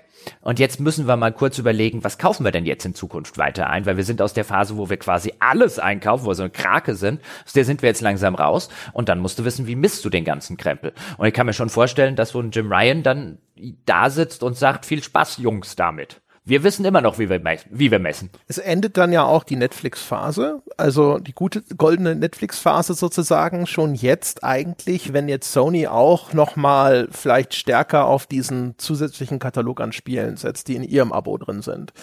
und 0.42 0.60
jetzt 0.60 0.80
müssen 0.80 1.08
wir 1.08 1.18
mal 1.18 1.32
kurz 1.32 1.58
überlegen, 1.58 2.04
was 2.04 2.18
kaufen 2.18 2.46
wir 2.46 2.52
denn 2.52 2.66
jetzt 2.66 2.86
in 2.86 2.96
Zukunft 2.96 3.38
weiter 3.38 3.70
ein? 3.70 3.86
Weil 3.86 3.98
wir 3.98 4.04
sind 4.04 4.22
aus 4.22 4.34
der 4.34 4.46
Phase, 4.46 4.78
wo 4.78 4.90
wir 4.90 4.98
quasi 4.98 5.34
alles 5.40 5.80
einkaufen, 5.80 6.26
wo 6.26 6.30
wir 6.30 6.36
so 6.36 6.44
eine 6.44 6.52
Krake 6.52 6.96
sind. 6.96 7.22
Aus 7.46 7.54
der 7.54 7.66
sind 7.66 7.82
wir 7.82 7.90
jetzt 7.90 8.02
langsam 8.02 8.36
raus. 8.36 8.70
Und 8.94 9.10
dann 9.10 9.20
musst 9.20 9.40
du 9.40 9.46
wissen, 9.46 9.68
wie 9.68 9.76
misst 9.76 10.04
du 10.06 10.10
den 10.10 10.24
ganzen 10.24 10.58
Krempel? 10.58 10.94
Und 11.18 11.28
ich 11.28 11.34
kann 11.34 11.46
mir 11.46 11.54
schon 11.54 11.70
vorstellen, 11.70 12.16
dass 12.16 12.30
so 12.30 12.40
ein 12.40 12.52
Jim 12.52 12.72
Ryan 12.72 13.04
dann 13.04 13.38
da 13.86 14.10
sitzt 14.10 14.44
und 14.44 14.58
sagt, 14.58 14.86
viel 14.86 15.04
Spaß, 15.04 15.38
Jungs, 15.38 15.76
damit. 15.76 16.22
Wir 16.46 16.62
wissen 16.66 16.84
immer 16.84 17.00
noch, 17.00 17.20
wie 17.20 17.30
wir, 17.30 17.42
wie 17.70 17.90
wir 17.90 18.00
messen. 18.00 18.30
Es 18.50 18.58
endet 18.58 18.98
dann 18.98 19.14
ja 19.14 19.24
auch 19.24 19.46
die 19.46 19.56
Netflix-Phase, 19.56 20.62
also 20.76 21.18
die 21.20 21.32
gute 21.32 21.62
goldene 21.78 22.16
Netflix-Phase 22.16 22.96
sozusagen 22.96 23.66
schon 23.66 23.96
jetzt 23.96 24.44
eigentlich, 24.44 25.14
wenn 25.14 25.30
jetzt 25.30 25.54
Sony 25.54 25.88
auch 25.88 26.34
noch 26.34 26.58
mal 26.58 27.08
vielleicht 27.12 27.54
stärker 27.54 28.08
auf 28.08 28.26
diesen 28.26 28.78
zusätzlichen 28.78 29.40
Katalog 29.40 29.80
an 29.80 29.94
Spielen 29.94 30.36
setzt, 30.36 30.68
die 30.68 30.76
in 30.76 30.84
ihrem 30.84 31.14
Abo 31.14 31.38
drin 31.38 31.62
sind. 31.62 31.94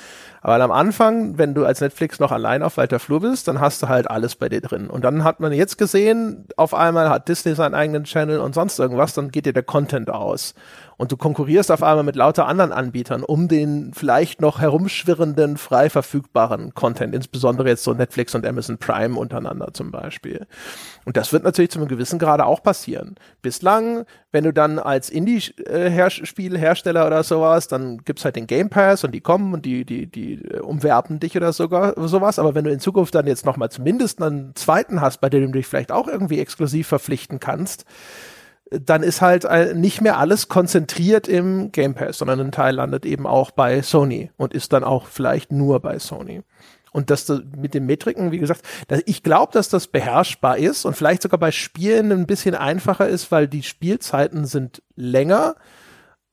Aber 0.40 0.58
am 0.64 0.72
Anfang, 0.72 1.36
wenn 1.36 1.52
du 1.52 1.66
als 1.66 1.82
Netflix 1.82 2.18
noch 2.18 2.32
allein 2.32 2.62
auf 2.62 2.78
weiter 2.78 2.98
Flur 2.98 3.20
bist, 3.20 3.46
dann 3.46 3.60
hast 3.60 3.82
du 3.82 3.88
halt 3.88 4.10
alles 4.10 4.36
bei 4.36 4.48
dir 4.48 4.62
drin. 4.62 4.88
Und 4.88 5.04
dann 5.04 5.22
hat 5.22 5.40
man 5.40 5.52
jetzt 5.52 5.76
gesehen, 5.76 6.46
auf 6.56 6.72
einmal 6.72 7.10
hat 7.10 7.28
Disney 7.28 7.54
seinen 7.54 7.74
eigenen 7.74 8.04
Channel 8.04 8.40
und 8.40 8.54
sonst 8.54 8.78
irgendwas, 8.78 9.12
dann 9.12 9.30
geht 9.30 9.44
dir 9.44 9.52
der 9.52 9.64
Content 9.64 10.08
aus 10.08 10.54
und 11.00 11.10
du 11.10 11.16
konkurrierst 11.16 11.70
auf 11.70 11.82
einmal 11.82 12.04
mit 12.04 12.14
lauter 12.14 12.46
anderen 12.46 12.72
Anbietern 12.72 13.22
um 13.22 13.48
den 13.48 13.94
vielleicht 13.94 14.42
noch 14.42 14.60
herumschwirrenden, 14.60 15.56
frei 15.56 15.88
verfügbaren 15.88 16.74
Content, 16.74 17.14
insbesondere 17.14 17.70
jetzt 17.70 17.84
so 17.84 17.94
Netflix 17.94 18.34
und 18.34 18.44
Amazon 18.44 18.76
Prime 18.76 19.18
untereinander 19.18 19.72
zum 19.72 19.90
Beispiel. 19.92 20.46
Und 21.06 21.16
das 21.16 21.32
wird 21.32 21.42
natürlich 21.42 21.70
zu 21.70 21.78
einem 21.78 21.88
gewissen 21.88 22.18
Grade 22.18 22.44
auch 22.44 22.62
passieren. 22.62 23.14
Bislang, 23.40 24.04
wenn 24.30 24.44
du 24.44 24.52
dann 24.52 24.78
als 24.78 25.08
Indie-Spielhersteller 25.08 27.06
oder 27.06 27.22
sowas, 27.22 27.66
dann 27.66 28.04
gibt's 28.04 28.26
halt 28.26 28.36
den 28.36 28.46
Game 28.46 28.68
Pass 28.68 29.02
und 29.02 29.12
die 29.12 29.22
kommen 29.22 29.54
und 29.54 29.64
die, 29.64 29.86
die, 29.86 30.06
die 30.06 30.34
äh, 30.34 30.58
umwerben 30.58 31.18
dich 31.18 31.34
oder 31.34 31.54
sogar 31.54 31.94
sowas. 32.08 32.38
Aber 32.38 32.54
wenn 32.54 32.64
du 32.64 32.70
in 32.70 32.78
Zukunft 32.78 33.14
dann 33.14 33.26
jetzt 33.26 33.46
nochmal 33.46 33.70
zumindest 33.70 34.20
einen 34.20 34.54
zweiten 34.54 35.00
hast, 35.00 35.22
bei 35.22 35.30
dem 35.30 35.46
du 35.46 35.52
dich 35.52 35.66
vielleicht 35.66 35.92
auch 35.92 36.08
irgendwie 36.08 36.40
exklusiv 36.40 36.88
verpflichten 36.88 37.40
kannst, 37.40 37.86
dann 38.70 39.02
ist 39.02 39.20
halt 39.20 39.46
nicht 39.76 40.00
mehr 40.00 40.18
alles 40.18 40.48
konzentriert 40.48 41.26
im 41.26 41.72
Game 41.72 41.94
Pass, 41.94 42.18
sondern 42.18 42.40
ein 42.40 42.52
Teil 42.52 42.76
landet 42.76 43.04
eben 43.04 43.26
auch 43.26 43.50
bei 43.50 43.82
Sony 43.82 44.30
und 44.36 44.54
ist 44.54 44.72
dann 44.72 44.84
auch 44.84 45.06
vielleicht 45.06 45.50
nur 45.50 45.80
bei 45.80 45.98
Sony. 45.98 46.42
Und 46.92 47.10
dass 47.10 47.24
das 47.24 47.42
mit 47.56 47.74
den 47.74 47.86
Metriken, 47.86 48.32
wie 48.32 48.38
gesagt, 48.38 48.62
ich 49.06 49.22
glaube, 49.22 49.52
dass 49.52 49.68
das 49.68 49.86
beherrschbar 49.86 50.58
ist 50.58 50.84
und 50.84 50.96
vielleicht 50.96 51.22
sogar 51.22 51.38
bei 51.38 51.52
Spielen 51.52 52.10
ein 52.12 52.26
bisschen 52.26 52.54
einfacher 52.54 53.08
ist, 53.08 53.30
weil 53.30 53.46
die 53.48 53.62
Spielzeiten 53.62 54.44
sind 54.44 54.82
länger. 54.96 55.54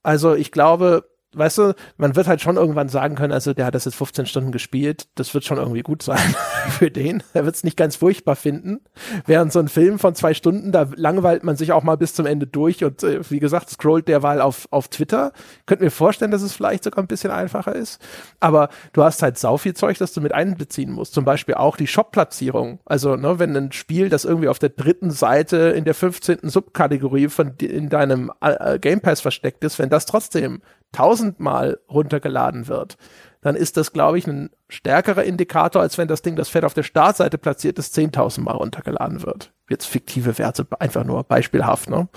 Also 0.04 0.34
ich 0.36 0.52
glaube, 0.52 1.06
weißt 1.34 1.58
du, 1.58 1.76
man 1.98 2.16
wird 2.16 2.28
halt 2.28 2.42
schon 2.42 2.56
irgendwann 2.56 2.90
sagen 2.90 3.16
können, 3.16 3.34
also 3.34 3.54
der 3.54 3.66
hat 3.66 3.76
das 3.76 3.86
jetzt 3.86 3.96
15 3.96 4.26
Stunden 4.26 4.52
gespielt, 4.52 5.08
das 5.16 5.34
wird 5.34 5.44
schon 5.44 5.58
irgendwie 5.58 5.82
gut 5.82 6.02
sein 6.02 6.36
für 6.70 6.90
den. 6.90 7.24
Er 7.34 7.46
wird 7.46 7.56
es 7.56 7.64
nicht 7.64 7.78
ganz 7.78 7.98
furchtbar 7.98 8.36
finden. 8.36 8.80
Während 9.26 9.52
so 9.52 9.60
ein 9.60 9.68
Film 9.68 10.00
von 10.00 10.16
zwei 10.16 10.34
Stunden, 10.34 10.72
da 10.72 10.88
langweilt 10.96 11.44
man 11.44 11.56
sich 11.58 11.72
auch 11.72 11.84
mal 11.84 11.98
bis 11.98 12.14
zum 12.14 12.26
Ende 12.26 12.48
durch 12.48 12.84
und 12.84 13.04
äh, 13.04 13.20
wie 13.30 13.40
gesagt, 13.40 13.70
scrollt 13.70 14.08
derweil 14.08 14.42
auf, 14.42 14.68
auf 14.72 14.88
Twitter. 14.88 15.34
Könnt 15.66 15.82
mir 15.82 15.92
vorstellen, 15.92 16.32
dass 16.32 16.42
es 16.42 16.54
vielleicht 16.54 16.84
sogar 16.84 17.04
ein 17.04 17.08
bisschen 17.08 17.32
einfacher 17.32 17.76
ist. 17.76 18.02
Aber 18.40 18.70
du 18.94 19.04
hast 19.04 19.22
halt 19.22 19.38
sau 19.38 19.58
viel 19.58 19.74
Zeug, 19.74 19.98
das 19.98 20.14
du 20.14 20.22
mit 20.22 20.34
einbeziehen 20.34 20.92
musst. 20.92 21.14
Zum 21.14 21.26
Beispiel 21.26 21.56
auch 21.56 21.78
die 21.78 21.88
Shop-Platzierung. 21.88 22.80
Also, 22.86 23.16
ne, 23.16 23.40
wenn 23.40 23.56
ein 23.56 23.72
Spiel, 23.72 24.10
das 24.10 24.26
irgendwie 24.26 24.48
auf 24.48 24.60
der 24.60 24.70
dritten 24.70 25.12
Seite 25.12 25.58
in 25.58 25.84
der 25.84 25.94
15. 25.94 26.40
Subkategorie 26.44 27.28
von 27.28 27.54
in 27.60 27.90
deinem 27.90 28.32
äh, 28.42 28.80
Game 28.80 29.02
Pass 29.02 29.22
versteckt 29.22 29.64
ist, 29.64 29.80
wenn 29.80 29.90
das 29.90 30.06
trotzdem 30.06 30.62
tausendmal 30.92 31.80
runtergeladen 31.90 32.68
wird, 32.68 32.98
dann 33.42 33.56
ist 33.56 33.78
das, 33.78 33.94
glaube 33.94 34.18
ich, 34.18 34.28
ein 34.28 34.50
stärkerer 34.68 35.24
Indikator, 35.24 35.82
als 35.82 35.98
wenn 35.98 36.08
das 36.08 36.22
Ding, 36.22 36.36
das 36.36 36.50
fett 36.50 36.66
auf 36.66 36.74
der 36.74 36.84
Startseite 36.84 37.38
platziert 37.38 37.80
ist, 37.80 37.94
zehntausendmal 37.94 38.56
runtergeladen 38.56 39.24
wird. 39.24 39.54
Jetzt 39.70 39.86
fiktive 39.86 40.38
Werte, 40.38 40.68
einfach 40.80 41.04
nur 41.04 41.24
beispielhaft, 41.24 41.90
ne? 41.90 42.08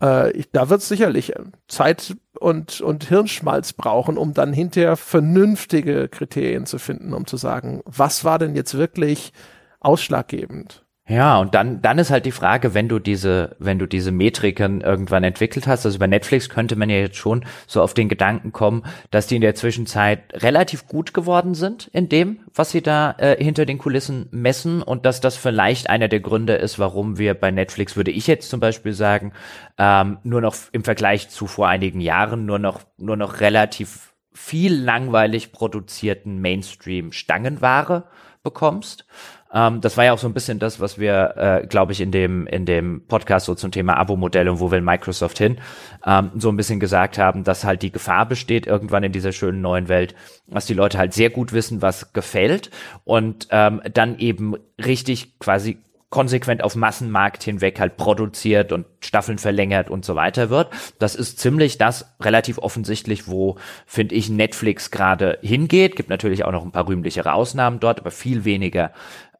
Äh, 0.00 0.32
ich, 0.32 0.50
da 0.50 0.70
wird 0.70 0.80
es 0.80 0.88
sicherlich 0.88 1.32
Zeit 1.68 2.16
und, 2.38 2.80
und 2.80 3.04
Hirnschmalz 3.04 3.72
brauchen, 3.72 4.18
um 4.18 4.34
dann 4.34 4.52
hinterher 4.52 4.96
vernünftige 4.96 6.08
Kriterien 6.08 6.66
zu 6.66 6.78
finden, 6.78 7.14
um 7.14 7.26
zu 7.26 7.36
sagen, 7.36 7.82
was 7.84 8.24
war 8.24 8.38
denn 8.38 8.54
jetzt 8.54 8.76
wirklich 8.76 9.32
ausschlaggebend? 9.80 10.84
Ja, 11.06 11.38
und 11.38 11.54
dann, 11.54 11.82
dann 11.82 11.98
ist 11.98 12.10
halt 12.10 12.24
die 12.24 12.32
Frage, 12.32 12.72
wenn 12.72 12.88
du 12.88 12.98
diese, 12.98 13.56
wenn 13.58 13.78
du 13.78 13.86
diese 13.86 14.10
Metriken 14.10 14.80
irgendwann 14.80 15.22
entwickelt 15.22 15.66
hast, 15.66 15.84
also 15.84 15.98
bei 15.98 16.06
Netflix 16.06 16.48
könnte 16.48 16.76
man 16.76 16.88
ja 16.88 16.96
jetzt 16.96 17.18
schon 17.18 17.44
so 17.66 17.82
auf 17.82 17.92
den 17.92 18.08
Gedanken 18.08 18.52
kommen, 18.52 18.84
dass 19.10 19.26
die 19.26 19.36
in 19.36 19.42
der 19.42 19.54
Zwischenzeit 19.54 20.20
relativ 20.42 20.86
gut 20.88 21.12
geworden 21.12 21.54
sind 21.54 21.88
in 21.88 22.08
dem, 22.08 22.40
was 22.54 22.70
sie 22.70 22.80
da 22.80 23.14
äh, 23.18 23.36
hinter 23.36 23.66
den 23.66 23.76
Kulissen 23.76 24.28
messen 24.30 24.80
und 24.82 25.04
dass 25.04 25.20
das 25.20 25.36
vielleicht 25.36 25.90
einer 25.90 26.08
der 26.08 26.20
Gründe 26.20 26.54
ist, 26.54 26.78
warum 26.78 27.18
wir 27.18 27.34
bei 27.34 27.50
Netflix, 27.50 27.96
würde 27.96 28.10
ich 28.10 28.26
jetzt 28.26 28.48
zum 28.48 28.60
Beispiel 28.60 28.94
sagen, 28.94 29.34
ähm, 29.76 30.16
nur 30.22 30.40
noch 30.40 30.56
im 30.72 30.84
Vergleich 30.84 31.28
zu 31.28 31.46
vor 31.46 31.68
einigen 31.68 32.00
Jahren 32.00 32.46
nur 32.46 32.58
noch, 32.58 32.80
nur 32.96 33.18
noch 33.18 33.40
relativ 33.40 34.14
viel 34.32 34.74
langweilig 34.74 35.52
produzierten 35.52 36.40
Mainstream-Stangenware 36.40 38.04
bekommst. 38.42 39.06
Ähm, 39.54 39.80
das 39.80 39.96
war 39.96 40.04
ja 40.04 40.12
auch 40.12 40.18
so 40.18 40.26
ein 40.26 40.34
bisschen 40.34 40.58
das, 40.58 40.80
was 40.80 40.98
wir, 40.98 41.34
äh, 41.36 41.66
glaube 41.66 41.92
ich, 41.92 42.00
in 42.00 42.10
dem, 42.10 42.46
in 42.46 42.66
dem 42.66 43.06
Podcast 43.06 43.46
so 43.46 43.54
zum 43.54 43.70
Thema 43.70 43.96
Abo-Modell 43.96 44.48
und 44.48 44.60
wo 44.60 44.70
will 44.70 44.80
Microsoft 44.80 45.38
hin, 45.38 45.58
ähm, 46.04 46.32
so 46.36 46.48
ein 46.48 46.56
bisschen 46.56 46.80
gesagt 46.80 47.16
haben, 47.16 47.44
dass 47.44 47.64
halt 47.64 47.82
die 47.82 47.92
Gefahr 47.92 48.26
besteht 48.26 48.66
irgendwann 48.66 49.04
in 49.04 49.12
dieser 49.12 49.32
schönen 49.32 49.60
neuen 49.60 49.88
Welt, 49.88 50.14
dass 50.48 50.66
die 50.66 50.74
Leute 50.74 50.98
halt 50.98 51.14
sehr 51.14 51.30
gut 51.30 51.52
wissen, 51.52 51.80
was 51.80 52.12
gefällt 52.12 52.70
und 53.04 53.46
ähm, 53.50 53.80
dann 53.92 54.18
eben 54.18 54.56
richtig 54.84 55.38
quasi 55.38 55.78
konsequent 56.14 56.62
auf 56.62 56.76
Massenmarkt 56.76 57.42
hinweg 57.42 57.80
halt 57.80 57.96
produziert 57.96 58.70
und 58.70 58.86
Staffeln 59.00 59.38
verlängert 59.38 59.90
und 59.90 60.04
so 60.04 60.14
weiter 60.14 60.48
wird. 60.48 60.68
Das 61.00 61.16
ist 61.16 61.40
ziemlich 61.40 61.76
das 61.76 62.14
relativ 62.20 62.58
offensichtlich, 62.58 63.26
wo, 63.26 63.56
finde 63.84 64.14
ich, 64.14 64.30
Netflix 64.30 64.92
gerade 64.92 65.40
hingeht. 65.42 65.96
Gibt 65.96 66.10
natürlich 66.10 66.44
auch 66.44 66.52
noch 66.52 66.64
ein 66.64 66.70
paar 66.70 66.86
rühmlichere 66.86 67.32
Ausnahmen 67.32 67.80
dort, 67.80 67.98
aber 67.98 68.12
viel 68.12 68.44
weniger 68.44 68.92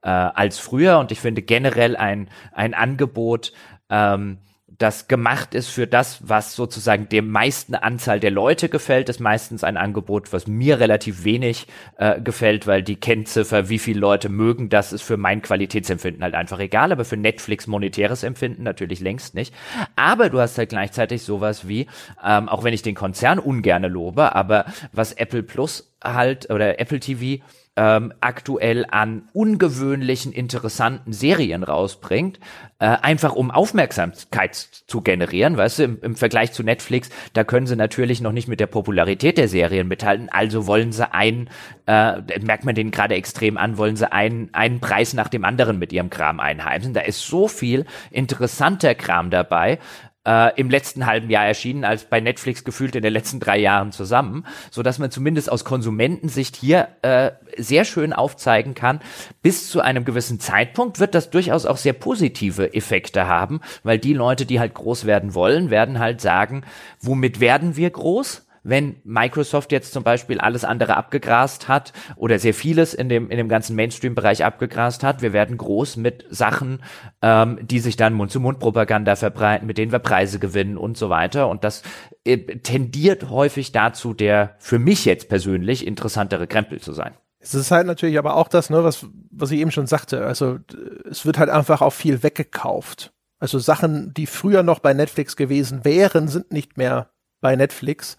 äh, 0.05 0.09
als 0.09 0.59
früher. 0.59 0.99
Und 0.99 1.11
ich 1.11 1.21
finde 1.21 1.43
generell 1.43 1.97
ein, 1.97 2.29
ein 2.53 2.75
Angebot, 2.75 3.53
ähm, 3.91 4.39
das 4.79 5.09
gemacht 5.09 5.55
ist 5.55 5.69
für 5.69 5.87
das, 5.87 6.29
was 6.29 6.57
sozusagen 6.57 7.09
der 7.09 7.23
meisten 7.23 7.75
Anzahl 7.75 8.19
der 8.19 8.33
Leute 8.33 8.69
gefällt, 8.69 9.09
ist 9.09 9.21
meistens 9.21 9.63
ein 9.63 9.77
Angebot, 9.77 10.33
was 10.33 10.47
mir 10.47 10.81
relativ 10.81 11.25
wenig 11.25 11.67
äh, 11.97 12.21
gefällt, 12.21 12.67
weil 12.67 12.83
die 12.83 12.97
Kennziffer, 12.97 13.69
wie 13.69 13.79
viele 13.79 14.01
Leute 14.01 14.29
mögen, 14.29 14.69
das 14.69 14.93
ist 14.93 15.03
für 15.03 15.17
mein 15.17 15.43
Qualitätsempfinden 15.43 16.23
halt 16.23 16.35
einfach 16.35 16.59
egal, 16.59 16.91
aber 16.91 17.05
für 17.05 17.17
Netflix 17.17 17.67
monetäres 17.67 18.25
Empfinden 18.25 18.65
natürlich 18.65 19.01
längst 19.01 19.35
nicht. 19.35 19.55
Aber 19.97 20.29
du 20.29 20.41
hast 20.41 20.59
halt 20.59 20.71
gleichzeitig 20.71 21.23
sowas 21.23 21.69
wie, 21.69 21.87
ähm, 22.25 22.49
auch 22.49 22.65
wenn 22.65 22.75
ich 22.75 22.83
den 22.83 22.97
Konzern 22.97 23.39
ungerne 23.39 23.89
lobe, 23.89 24.35
aber 24.35 24.67
was 24.93 25.13
Apple 25.13 25.45
Plus 25.45 25.95
halt 26.03 26.51
oder 26.51 26.81
Apple 26.81 27.01
TV 27.01 27.43
ähm, 27.77 28.13
aktuell 28.21 28.87
an 28.91 29.29
ungewöhnlichen, 29.33 30.33
interessanten 30.33 31.13
Serien 31.13 31.65
rausbringt, 31.65 32.39
äh, 32.79 32.87
einfach 32.87 33.35
um 33.35 33.51
Aufmerksamkeit 33.51 34.55
zu 34.55 35.01
generieren, 35.01 35.57
weißt 35.57 35.81
du, 35.81 35.85
im, 35.85 35.99
im 36.03 36.17
Vergleich 36.17 36.53
zu 36.53 36.63
Netflix, 36.63 37.11
da 37.33 37.43
können 37.43 37.67
sie 37.67 37.75
natürlich 37.77 38.21
noch 38.21 38.33
nicht 38.33 38.47
mit 38.47 38.61
der 38.61 38.69
Popularität 38.69 39.39
der 39.39 39.49
Serien 39.49 39.89
mithalten, 39.89 40.29
also 40.29 40.67
wollen 40.67 40.93
sie 40.93 41.13
einen, 41.13 41.51
äh, 41.87 42.21
merkt 42.41 42.65
man 42.65 42.77
den 42.77 42.93
gerade 42.93 43.17
extrem 43.17 43.57
an, 43.57 43.77
wollen 43.77 43.97
sie 43.97 44.11
einen, 44.11 44.51
einen 44.53 44.79
Preis 44.81 45.13
nach 45.15 45.29
dem 45.29 45.45
anderen 45.45 45.79
mit 45.79 45.93
ihrem 45.93 46.11
Kram 46.11 46.39
einheimsen. 46.39 46.95
Da 46.95 47.01
ist 47.01 47.27
so 47.27 47.49
viel 47.49 47.87
interessanter 48.11 48.95
Kram 48.95 49.31
dabei, 49.31 49.79
äh, 50.27 50.59
im 50.59 50.71
letzten 50.71 51.07
halben 51.07 51.31
Jahr 51.31 51.47
erschienen 51.47 51.85
als 51.85 52.05
bei 52.05 52.21
Netflix 52.21 52.65
gefühlt 52.65 52.97
in 52.97 53.03
den 53.03 53.13
letzten 53.13 53.41
drei 53.41 53.59
Jahren 53.59 53.93
zusammen, 53.93 54.47
so 54.71 54.83
dass 54.83 54.99
man 54.99 55.11
zumindest 55.11 55.51
aus 55.51 55.65
Konsumentensicht 55.65 56.57
hier 56.57 56.89
äh, 57.03 57.33
sehr 57.57 57.85
schön 57.85 58.13
aufzeigen 58.13 58.75
kann, 58.75 59.01
bis 59.43 59.69
zu 59.69 59.81
einem 59.81 60.05
gewissen 60.05 60.41
Zeitpunkt 60.41 61.01
wird 61.01 61.15
das 61.15 61.31
durchaus 61.31 61.67
auch 61.67 61.77
sehr 61.77 61.93
positive 61.93 62.75
Effekte 62.75 63.27
haben, 63.27 63.61
weil 63.83 63.99
die 63.99 64.15
Leute, 64.15 64.47
die 64.47 64.61
halt 64.61 64.75
groß 64.75 65.05
werden 65.05 65.35
wollen, 65.35 65.71
werden 65.71 65.99
halt 65.99 66.21
sagen, 66.21 66.65
womit 67.01 67.41
werden 67.41 67.77
wir 67.77 67.91
groß? 67.91 68.47
Wenn 68.65 68.97
Microsoft 69.05 69.71
jetzt 69.71 69.93
zum 69.93 70.03
Beispiel 70.03 70.41
alles 70.41 70.65
andere 70.65 70.97
abgegrast 70.97 71.69
hat 71.69 71.93
oder 72.17 72.39
sehr 72.39 72.55
vieles 72.55 72.95
in 72.95 73.09
dem, 73.09 73.31
in 73.31 73.37
dem 73.37 73.49
ganzen 73.49 73.77
Mainstream-Bereich 73.77 74.45
abgegrast 74.45 75.05
hat. 75.05 75.23
Wir 75.23 75.33
werden 75.33 75.59
groß 75.59 75.97
mit 75.97 76.25
Sachen, 76.31 76.83
ähm, 77.23 77.59
die 77.63 77.79
sich 77.79 77.97
dann 77.97 78.15
Mund-zu-Mund-Propaganda 78.15 79.17
verbreiten, 79.17 79.67
mit 79.67 79.79
denen 79.79 79.93
wir 79.93 79.99
Preise 79.99 80.39
gewinnen 80.39 80.79
und 80.79 80.97
so 80.97 81.11
weiter. 81.11 81.49
Und 81.49 81.63
das 81.63 81.83
äh, 82.25 82.39
tendiert 82.39 83.29
häufig 83.31 83.71
dazu, 83.73 84.15
der 84.15 84.57
für 84.59 84.79
mich 84.79 85.05
jetzt 85.05 85.29
persönlich 85.29 85.87
interessantere 85.87 86.47
Krempel 86.47 86.81
zu 86.81 86.93
sein. 86.93 87.13
Es 87.39 87.55
ist 87.55 87.71
halt 87.71 87.87
natürlich 87.87 88.19
aber 88.19 88.37
auch 88.37 88.49
das, 88.49 88.71
ne, 88.71 88.83
was, 88.83 89.07
was 89.31 89.51
ich 89.51 89.61
eben 89.61 89.71
schon 89.71 89.87
sagte. 89.87 90.25
Also 90.25 90.59
es 91.11 91.27
wird 91.27 91.39
halt 91.39 91.51
einfach 91.51 91.83
auch 91.83 91.93
viel 91.93 92.23
weggekauft. 92.23 93.13
Also 93.39 93.59
Sachen, 93.59 94.15
die 94.15 94.27
früher 94.27 94.63
noch 94.63 94.79
bei 94.79 94.95
Netflix 94.95 95.37
gewesen 95.37 95.85
wären, 95.85 96.29
sind 96.29 96.51
nicht 96.51 96.79
mehr 96.79 97.11
bei 97.43 97.57
Netflix. 97.57 98.17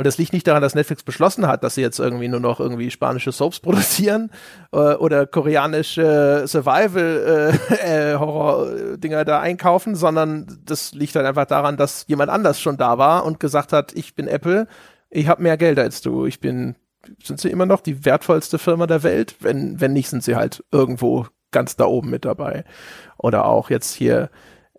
Und 0.00 0.06
das 0.06 0.16
liegt 0.16 0.32
nicht 0.32 0.46
daran, 0.46 0.62
dass 0.62 0.74
Netflix 0.74 1.02
beschlossen 1.02 1.46
hat, 1.46 1.62
dass 1.62 1.74
sie 1.74 1.82
jetzt 1.82 1.98
irgendwie 1.98 2.28
nur 2.28 2.40
noch 2.40 2.58
irgendwie 2.58 2.90
spanische 2.90 3.32
Soaps 3.32 3.60
produzieren 3.60 4.30
äh, 4.72 4.94
oder 4.94 5.26
koreanische 5.26 6.44
Survival-Horror-Dinger 6.46 9.18
äh, 9.18 9.20
äh, 9.20 9.24
da 9.26 9.40
einkaufen, 9.40 9.94
sondern 9.94 10.58
das 10.64 10.94
liegt 10.94 11.16
halt 11.16 11.26
einfach 11.26 11.44
daran, 11.44 11.76
dass 11.76 12.06
jemand 12.08 12.30
anders 12.30 12.58
schon 12.58 12.78
da 12.78 12.96
war 12.96 13.26
und 13.26 13.40
gesagt 13.40 13.74
hat, 13.74 13.94
ich 13.94 14.14
bin 14.14 14.26
Apple, 14.26 14.68
ich 15.10 15.28
habe 15.28 15.42
mehr 15.42 15.58
Geld 15.58 15.78
als 15.78 16.00
du, 16.00 16.24
ich 16.24 16.40
bin, 16.40 16.76
sind 17.22 17.38
sie 17.38 17.50
immer 17.50 17.66
noch 17.66 17.82
die 17.82 18.06
wertvollste 18.06 18.58
Firma 18.58 18.86
der 18.86 19.02
Welt? 19.02 19.36
Wenn, 19.40 19.82
wenn 19.82 19.92
nicht, 19.92 20.08
sind 20.08 20.24
sie 20.24 20.34
halt 20.34 20.64
irgendwo 20.72 21.26
ganz 21.50 21.76
da 21.76 21.84
oben 21.84 22.08
mit 22.08 22.24
dabei. 22.24 22.64
Oder 23.18 23.44
auch 23.44 23.68
jetzt 23.68 23.92
hier 23.92 24.30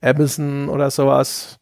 Amazon 0.02 0.68
oder 0.68 0.90
sowas 0.90 1.60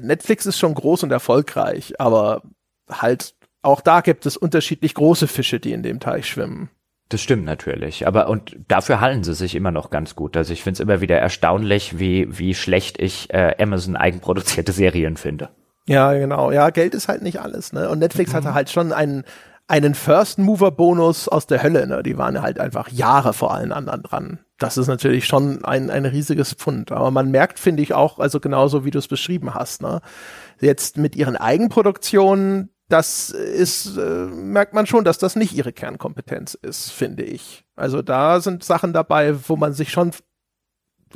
Netflix 0.00 0.46
ist 0.46 0.58
schon 0.58 0.74
groß 0.74 1.02
und 1.04 1.12
erfolgreich, 1.12 2.00
aber 2.00 2.42
halt 2.90 3.34
auch 3.62 3.80
da 3.80 4.00
gibt 4.00 4.26
es 4.26 4.36
unterschiedlich 4.36 4.94
große 4.94 5.28
Fische, 5.28 5.60
die 5.60 5.72
in 5.72 5.82
dem 5.82 6.00
Teich 6.00 6.26
schwimmen. 6.26 6.70
Das 7.08 7.20
stimmt 7.20 7.44
natürlich, 7.44 8.06
aber 8.06 8.28
und 8.28 8.56
dafür 8.68 9.00
halten 9.00 9.22
sie 9.22 9.34
sich 9.34 9.54
immer 9.54 9.70
noch 9.70 9.90
ganz 9.90 10.16
gut. 10.16 10.36
Also 10.36 10.52
ich 10.52 10.62
finde 10.62 10.76
es 10.76 10.80
immer 10.80 11.00
wieder 11.00 11.18
erstaunlich, 11.18 11.98
wie 11.98 12.26
wie 12.38 12.54
schlecht 12.54 13.00
ich 13.00 13.32
äh, 13.32 13.54
Amazon 13.58 13.96
eigenproduzierte 13.96 14.72
Serien 14.72 15.16
finde. 15.16 15.50
Ja, 15.86 16.12
genau. 16.14 16.52
Ja, 16.52 16.70
Geld 16.70 16.94
ist 16.94 17.08
halt 17.08 17.22
nicht 17.22 17.40
alles, 17.40 17.72
ne? 17.72 17.90
Und 17.90 17.98
Netflix 17.98 18.32
mhm. 18.32 18.36
hatte 18.36 18.54
halt 18.54 18.70
schon 18.70 18.92
einen 18.92 19.24
einen 19.68 19.94
First 19.94 20.38
Mover 20.38 20.70
Bonus 20.70 21.28
aus 21.28 21.46
der 21.46 21.62
Hölle, 21.62 21.86
ne? 21.86 22.02
Die 22.02 22.16
waren 22.16 22.40
halt 22.40 22.58
einfach 22.58 22.88
Jahre 22.88 23.34
vor 23.34 23.52
allen 23.52 23.72
anderen 23.72 24.02
dran 24.02 24.38
das 24.62 24.76
ist 24.76 24.86
natürlich 24.86 25.26
schon 25.26 25.64
ein, 25.64 25.90
ein 25.90 26.06
riesiges 26.06 26.54
Pfund. 26.54 26.92
Aber 26.92 27.10
man 27.10 27.30
merkt, 27.30 27.58
finde 27.58 27.82
ich 27.82 27.94
auch, 27.94 28.18
also 28.18 28.38
genauso 28.38 28.84
wie 28.84 28.90
du 28.90 28.98
es 28.98 29.08
beschrieben 29.08 29.54
hast, 29.54 29.82
ne? 29.82 30.00
Jetzt 30.60 30.96
mit 30.96 31.16
ihren 31.16 31.36
Eigenproduktionen, 31.36 32.70
das 32.88 33.30
ist, 33.30 33.96
äh, 33.96 34.26
merkt 34.26 34.74
man 34.74 34.86
schon, 34.86 35.04
dass 35.04 35.18
das 35.18 35.34
nicht 35.34 35.54
ihre 35.54 35.72
Kernkompetenz 35.72 36.54
ist, 36.54 36.90
finde 36.90 37.24
ich. 37.24 37.64
Also 37.74 38.02
da 38.02 38.40
sind 38.40 38.62
Sachen 38.62 38.92
dabei, 38.92 39.34
wo 39.48 39.56
man 39.56 39.72
sich 39.72 39.90
schon 39.90 40.12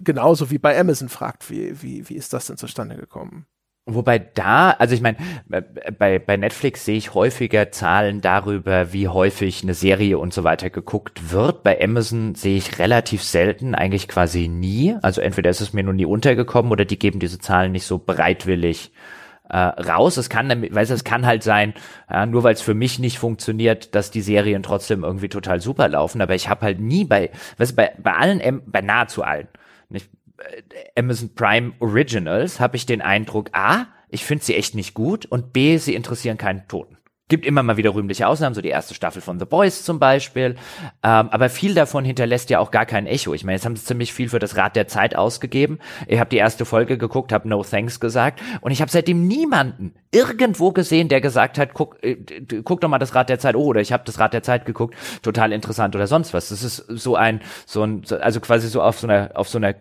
genauso 0.02 0.50
wie 0.50 0.58
bei 0.58 0.78
Amazon 0.78 1.08
fragt, 1.08 1.48
wie, 1.48 1.80
wie, 1.82 2.08
wie 2.08 2.14
ist 2.14 2.32
das 2.32 2.46
denn 2.46 2.56
zustande 2.56 2.96
gekommen? 2.96 3.46
Wobei 3.88 4.18
da, 4.18 4.72
also 4.72 4.96
ich 4.96 5.00
meine, 5.00 5.16
bei, 5.48 6.18
bei 6.18 6.36
Netflix 6.36 6.84
sehe 6.84 6.96
ich 6.96 7.14
häufiger 7.14 7.70
Zahlen 7.70 8.20
darüber, 8.20 8.92
wie 8.92 9.06
häufig 9.06 9.62
eine 9.62 9.74
Serie 9.74 10.18
und 10.18 10.34
so 10.34 10.42
weiter 10.42 10.70
geguckt 10.70 11.30
wird. 11.30 11.62
Bei 11.62 11.80
Amazon 11.80 12.34
sehe 12.34 12.56
ich 12.56 12.80
relativ 12.80 13.22
selten, 13.22 13.76
eigentlich 13.76 14.08
quasi 14.08 14.48
nie. 14.48 14.96
Also 15.02 15.20
entweder 15.20 15.50
ist 15.50 15.60
es 15.60 15.72
mir 15.72 15.84
noch 15.84 15.92
nie 15.92 16.04
untergekommen 16.04 16.72
oder 16.72 16.84
die 16.84 16.98
geben 16.98 17.20
diese 17.20 17.38
Zahlen 17.38 17.70
nicht 17.70 17.86
so 17.86 17.98
bereitwillig 17.98 18.90
äh, 19.48 19.56
raus. 19.56 20.16
Es 20.16 20.28
kann, 20.28 20.48
weißt 20.48 20.90
du, 20.90 20.94
es 20.94 21.04
kann 21.04 21.24
halt 21.24 21.44
sein, 21.44 21.72
ja, 22.10 22.26
nur 22.26 22.42
weil 22.42 22.54
es 22.54 22.62
für 22.62 22.74
mich 22.74 22.98
nicht 22.98 23.20
funktioniert, 23.20 23.94
dass 23.94 24.10
die 24.10 24.22
Serien 24.22 24.64
trotzdem 24.64 25.04
irgendwie 25.04 25.28
total 25.28 25.60
super 25.60 25.88
laufen. 25.88 26.20
Aber 26.20 26.34
ich 26.34 26.48
habe 26.48 26.62
halt 26.62 26.80
nie 26.80 27.04
bei, 27.04 27.30
weißt 27.58 27.70
du, 27.70 27.76
bei, 27.76 27.92
bei 28.02 28.14
allen, 28.14 28.62
bei 28.66 28.80
nahezu 28.80 29.22
allen, 29.22 29.46
nicht, 29.88 30.06
äh, 30.06 30.15
Amazon 30.96 31.34
Prime 31.34 31.72
Originals 31.80 32.60
habe 32.60 32.76
ich 32.76 32.86
den 32.86 33.02
Eindruck, 33.02 33.50
A, 33.52 33.86
ich 34.08 34.24
finde 34.24 34.44
sie 34.44 34.54
echt 34.54 34.74
nicht 34.74 34.94
gut 34.94 35.26
und 35.26 35.52
B, 35.52 35.78
sie 35.78 35.94
interessieren 35.94 36.38
keinen 36.38 36.68
Toten. 36.68 36.96
Gibt 37.28 37.44
immer 37.44 37.64
mal 37.64 37.76
wieder 37.76 37.92
rühmliche 37.92 38.28
Ausnahmen, 38.28 38.54
so 38.54 38.60
die 38.60 38.68
erste 38.68 38.94
Staffel 38.94 39.20
von 39.20 39.40
The 39.40 39.46
Boys 39.46 39.82
zum 39.82 39.98
Beispiel. 39.98 40.54
Ähm, 41.02 41.28
aber 41.28 41.48
viel 41.48 41.74
davon 41.74 42.04
hinterlässt 42.04 42.50
ja 42.50 42.60
auch 42.60 42.70
gar 42.70 42.86
kein 42.86 43.08
Echo. 43.08 43.34
Ich 43.34 43.42
meine, 43.42 43.56
jetzt 43.56 43.64
haben 43.64 43.74
sie 43.74 43.84
ziemlich 43.84 44.12
viel 44.12 44.28
für 44.28 44.38
das 44.38 44.56
Rad 44.56 44.76
der 44.76 44.86
Zeit 44.86 45.16
ausgegeben. 45.16 45.80
Ich 46.06 46.20
habe 46.20 46.30
die 46.30 46.36
erste 46.36 46.64
Folge 46.64 46.96
geguckt, 46.98 47.32
habe 47.32 47.48
No 47.48 47.64
Thanks 47.64 47.98
gesagt 47.98 48.40
und 48.60 48.70
ich 48.70 48.80
habe 48.80 48.92
seitdem 48.92 49.26
niemanden 49.26 49.96
irgendwo 50.12 50.70
gesehen, 50.70 51.08
der 51.08 51.20
gesagt 51.20 51.58
hat, 51.58 51.74
guck, 51.74 52.00
äh, 52.04 52.16
guck 52.62 52.80
doch 52.80 52.88
mal 52.88 53.00
das 53.00 53.16
Rad 53.16 53.28
der 53.28 53.40
Zeit. 53.40 53.56
Oh, 53.56 53.64
oder 53.64 53.80
ich 53.80 53.92
habe 53.92 54.04
das 54.06 54.20
Rad 54.20 54.32
der 54.32 54.44
Zeit 54.44 54.64
geguckt, 54.64 54.94
total 55.22 55.50
interessant 55.50 55.96
oder 55.96 56.06
sonst 56.06 56.32
was. 56.32 56.50
Das 56.50 56.62
ist 56.62 56.76
so 56.76 57.16
ein, 57.16 57.40
so 57.66 57.82
ein, 57.82 58.04
also 58.20 58.38
quasi 58.38 58.68
so 58.68 58.82
auf 58.82 59.00
so 59.00 59.08
einer, 59.08 59.32
auf 59.34 59.48
so 59.48 59.58
einer 59.58 59.74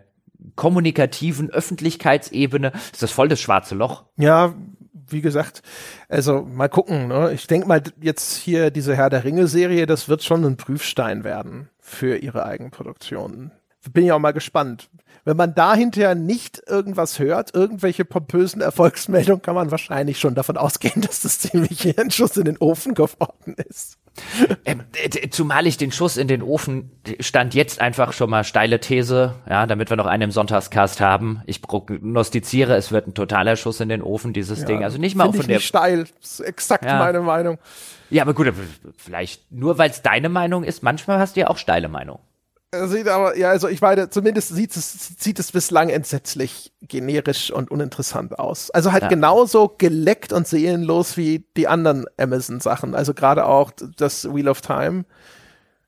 kommunikativen 0.54 1.50
Öffentlichkeitsebene 1.50 2.72
ist 2.92 3.02
das 3.02 3.10
voll 3.10 3.28
das 3.28 3.40
schwarze 3.40 3.74
Loch. 3.74 4.04
Ja, 4.16 4.54
wie 5.08 5.20
gesagt, 5.20 5.62
also 6.08 6.42
mal 6.42 6.68
gucken. 6.68 7.08
Ne? 7.08 7.32
Ich 7.32 7.46
denke 7.46 7.68
mal, 7.68 7.82
jetzt 8.00 8.36
hier 8.36 8.70
diese 8.70 8.96
Herr 8.96 9.10
der 9.10 9.24
Ringe-Serie, 9.24 9.86
das 9.86 10.08
wird 10.08 10.22
schon 10.22 10.44
ein 10.44 10.56
Prüfstein 10.56 11.24
werden 11.24 11.68
für 11.78 12.16
ihre 12.16 12.44
Eigenproduktionen. 12.44 13.52
Bin 13.92 14.04
ich 14.04 14.12
auch 14.12 14.18
mal 14.18 14.32
gespannt. 14.32 14.90
Wenn 15.24 15.36
man 15.36 15.54
da 15.54 15.74
hinterher 15.74 16.14
nicht 16.14 16.62
irgendwas 16.66 17.18
hört, 17.18 17.54
irgendwelche 17.54 18.04
pompösen 18.04 18.60
Erfolgsmeldungen, 18.60 19.42
kann 19.42 19.54
man 19.54 19.70
wahrscheinlich 19.70 20.18
schon 20.18 20.34
davon 20.34 20.56
ausgehen, 20.56 21.00
dass 21.02 21.20
das 21.20 21.38
ziemlich 21.38 21.98
ein 21.98 22.10
Schuss 22.10 22.36
in 22.36 22.44
den 22.44 22.58
Ofen 22.58 22.94
geworden 22.94 23.54
ist. 23.68 23.98
Ähm, 24.64 24.82
zumal 25.30 25.66
ich 25.66 25.76
den 25.76 25.92
Schuss 25.92 26.16
in 26.16 26.28
den 26.28 26.42
Ofen 26.42 26.90
stand 27.20 27.54
jetzt 27.54 27.80
einfach 27.80 28.12
schon 28.12 28.30
mal 28.30 28.44
steile 28.44 28.80
These, 28.80 29.34
ja, 29.48 29.66
damit 29.66 29.90
wir 29.90 29.96
noch 29.96 30.06
einen 30.06 30.22
im 30.22 30.30
Sonntagscast 30.30 31.00
haben. 31.00 31.42
Ich 31.46 31.62
prognostiziere, 31.62 32.76
es 32.76 32.92
wird 32.92 33.06
ein 33.06 33.14
totaler 33.14 33.56
Schuss 33.56 33.80
in 33.80 33.88
den 33.88 34.02
Ofen, 34.02 34.32
dieses 34.32 34.60
ja, 34.60 34.66
Ding. 34.66 34.84
Also 34.84 34.98
nicht 34.98 35.14
mal 35.14 35.32
von 35.32 35.46
der. 35.46 35.60
steil, 35.60 36.06
das 36.20 36.40
ist 36.40 36.40
exakt 36.40 36.84
ja. 36.84 36.98
meine 36.98 37.20
Meinung. 37.20 37.58
Ja, 38.10 38.22
aber 38.22 38.34
gut, 38.34 38.52
vielleicht 38.96 39.50
nur 39.50 39.78
weil 39.78 39.90
es 39.90 40.02
deine 40.02 40.28
Meinung 40.28 40.64
ist. 40.64 40.82
Manchmal 40.82 41.18
hast 41.18 41.36
du 41.36 41.40
ja 41.40 41.48
auch 41.48 41.58
steile 41.58 41.88
Meinung. 41.88 42.20
Sieht 42.88 43.08
aber, 43.08 43.36
ja, 43.36 43.50
also 43.50 43.68
ich 43.68 43.80
meine, 43.80 44.10
zumindest 44.10 44.48
sieht 44.54 44.76
es, 44.76 45.16
sieht 45.18 45.38
es 45.38 45.52
bislang 45.52 45.88
entsetzlich 45.88 46.72
generisch 46.80 47.50
und 47.50 47.70
uninteressant 47.70 48.38
aus. 48.38 48.70
Also 48.70 48.92
halt 48.92 49.04
ja. 49.04 49.08
genauso 49.08 49.74
geleckt 49.76 50.32
und 50.32 50.46
seelenlos 50.46 51.16
wie 51.16 51.46
die 51.56 51.68
anderen 51.68 52.06
Amazon-Sachen. 52.16 52.94
Also 52.94 53.14
gerade 53.14 53.46
auch 53.46 53.72
das 53.96 54.32
Wheel 54.32 54.48
of 54.48 54.60
Time. 54.60 55.04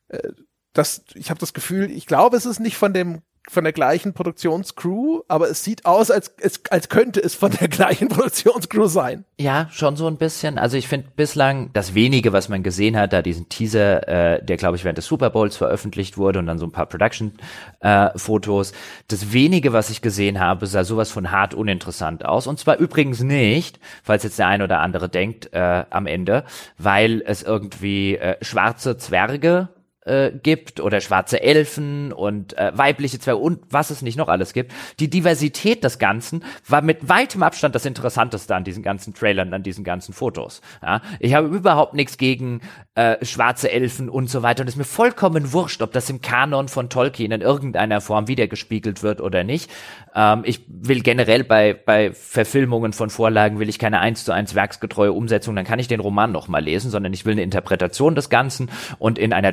Äh, 0.08 0.28
das, 0.72 1.02
ich 1.14 1.30
habe 1.30 1.40
das 1.40 1.54
Gefühl, 1.54 1.90
ich 1.90 2.06
glaube, 2.06 2.36
es 2.36 2.46
ist 2.46 2.60
nicht 2.60 2.76
von 2.76 2.92
dem 2.92 3.22
von 3.50 3.64
der 3.64 3.72
gleichen 3.72 4.12
Produktionscrew, 4.12 5.22
aber 5.28 5.48
es 5.50 5.64
sieht 5.64 5.84
aus, 5.84 6.10
als, 6.10 6.32
als, 6.42 6.60
als 6.70 6.88
könnte 6.88 7.20
es 7.20 7.34
von 7.34 7.50
der 7.50 7.68
gleichen 7.68 8.08
Produktionscrew 8.08 8.86
sein. 8.86 9.24
Ja, 9.38 9.68
schon 9.70 9.96
so 9.96 10.06
ein 10.06 10.16
bisschen. 10.16 10.58
Also 10.58 10.76
ich 10.76 10.88
finde 10.88 11.08
bislang 11.16 11.70
das 11.72 11.94
wenige, 11.94 12.32
was 12.32 12.48
man 12.48 12.62
gesehen 12.62 12.96
hat, 12.96 13.12
da 13.12 13.22
diesen 13.22 13.48
Teaser, 13.48 14.08
äh, 14.08 14.44
der 14.44 14.56
glaube 14.56 14.76
ich 14.76 14.84
während 14.84 14.98
des 14.98 15.06
Super 15.06 15.30
Bowls 15.30 15.56
veröffentlicht 15.56 16.18
wurde 16.18 16.38
und 16.38 16.46
dann 16.46 16.58
so 16.58 16.66
ein 16.66 16.72
paar 16.72 16.86
Production-Fotos. 16.86 18.70
Äh, 18.70 18.74
das 19.08 19.32
wenige, 19.32 19.72
was 19.72 19.90
ich 19.90 20.02
gesehen 20.02 20.40
habe, 20.40 20.66
sah 20.66 20.84
sowas 20.84 21.10
von 21.10 21.30
hart 21.30 21.54
uninteressant 21.54 22.24
aus. 22.24 22.46
Und 22.46 22.58
zwar 22.58 22.78
übrigens 22.78 23.20
nicht, 23.20 23.78
falls 24.02 24.22
jetzt 24.22 24.38
der 24.38 24.48
ein 24.48 24.62
oder 24.62 24.80
andere 24.80 25.08
denkt, 25.08 25.52
äh, 25.52 25.84
am 25.90 26.06
Ende, 26.06 26.44
weil 26.76 27.22
es 27.24 27.42
irgendwie 27.42 28.16
äh, 28.16 28.36
schwarze 28.42 28.96
Zwerge 28.96 29.68
äh, 30.08 30.32
gibt 30.42 30.80
oder 30.80 31.00
schwarze 31.00 31.42
Elfen 31.42 32.12
und 32.12 32.56
äh, 32.56 32.72
weibliche 32.74 33.18
Zwerge 33.18 33.40
und 33.40 33.60
was 33.70 33.90
es 33.90 34.02
nicht 34.02 34.16
noch 34.16 34.28
alles 34.28 34.52
gibt. 34.52 34.72
Die 34.98 35.10
Diversität 35.10 35.84
des 35.84 35.98
Ganzen 35.98 36.44
war 36.66 36.82
mit 36.82 37.08
weitem 37.08 37.42
Abstand 37.42 37.74
das 37.74 37.84
Interessanteste 37.84 38.54
an 38.54 38.64
diesen 38.64 38.82
ganzen 38.82 39.14
Trailern, 39.14 39.52
an 39.52 39.62
diesen 39.62 39.84
ganzen 39.84 40.12
Fotos. 40.12 40.60
Ja? 40.82 41.02
Ich 41.20 41.34
habe 41.34 41.48
überhaupt 41.48 41.94
nichts 41.94 42.18
gegen 42.18 42.60
äh, 42.94 43.24
schwarze 43.24 43.70
Elfen 43.70 44.08
und 44.08 44.30
so 44.30 44.42
weiter 44.42 44.62
und 44.62 44.68
es 44.68 44.74
ist 44.74 44.78
mir 44.78 44.84
vollkommen 44.84 45.52
wurscht, 45.52 45.82
ob 45.82 45.92
das 45.92 46.08
im 46.10 46.20
Kanon 46.20 46.68
von 46.68 46.88
Tolkien 46.88 47.30
in 47.32 47.40
irgendeiner 47.40 48.00
Form 48.00 48.28
wiedergespiegelt 48.28 49.02
wird 49.02 49.20
oder 49.20 49.44
nicht. 49.44 49.70
Ähm, 50.14 50.42
ich 50.44 50.62
will 50.68 51.00
generell 51.00 51.44
bei, 51.44 51.74
bei 51.74 52.12
Verfilmungen 52.12 52.92
von 52.92 53.10
Vorlagen 53.10 53.58
will 53.58 53.68
ich 53.68 53.78
keine 53.78 54.00
eins 54.00 54.24
zu 54.24 54.32
eins 54.32 54.54
werksgetreue 54.54 55.12
Umsetzung, 55.12 55.54
dann 55.54 55.64
kann 55.64 55.78
ich 55.78 55.88
den 55.88 56.00
Roman 56.00 56.32
noch 56.32 56.48
mal 56.48 56.62
lesen, 56.62 56.90
sondern 56.90 57.12
ich 57.12 57.26
will 57.26 57.32
eine 57.32 57.42
Interpretation 57.42 58.14
des 58.14 58.30
Ganzen 58.30 58.70
und 58.98 59.18
in 59.18 59.32
einer 59.32 59.52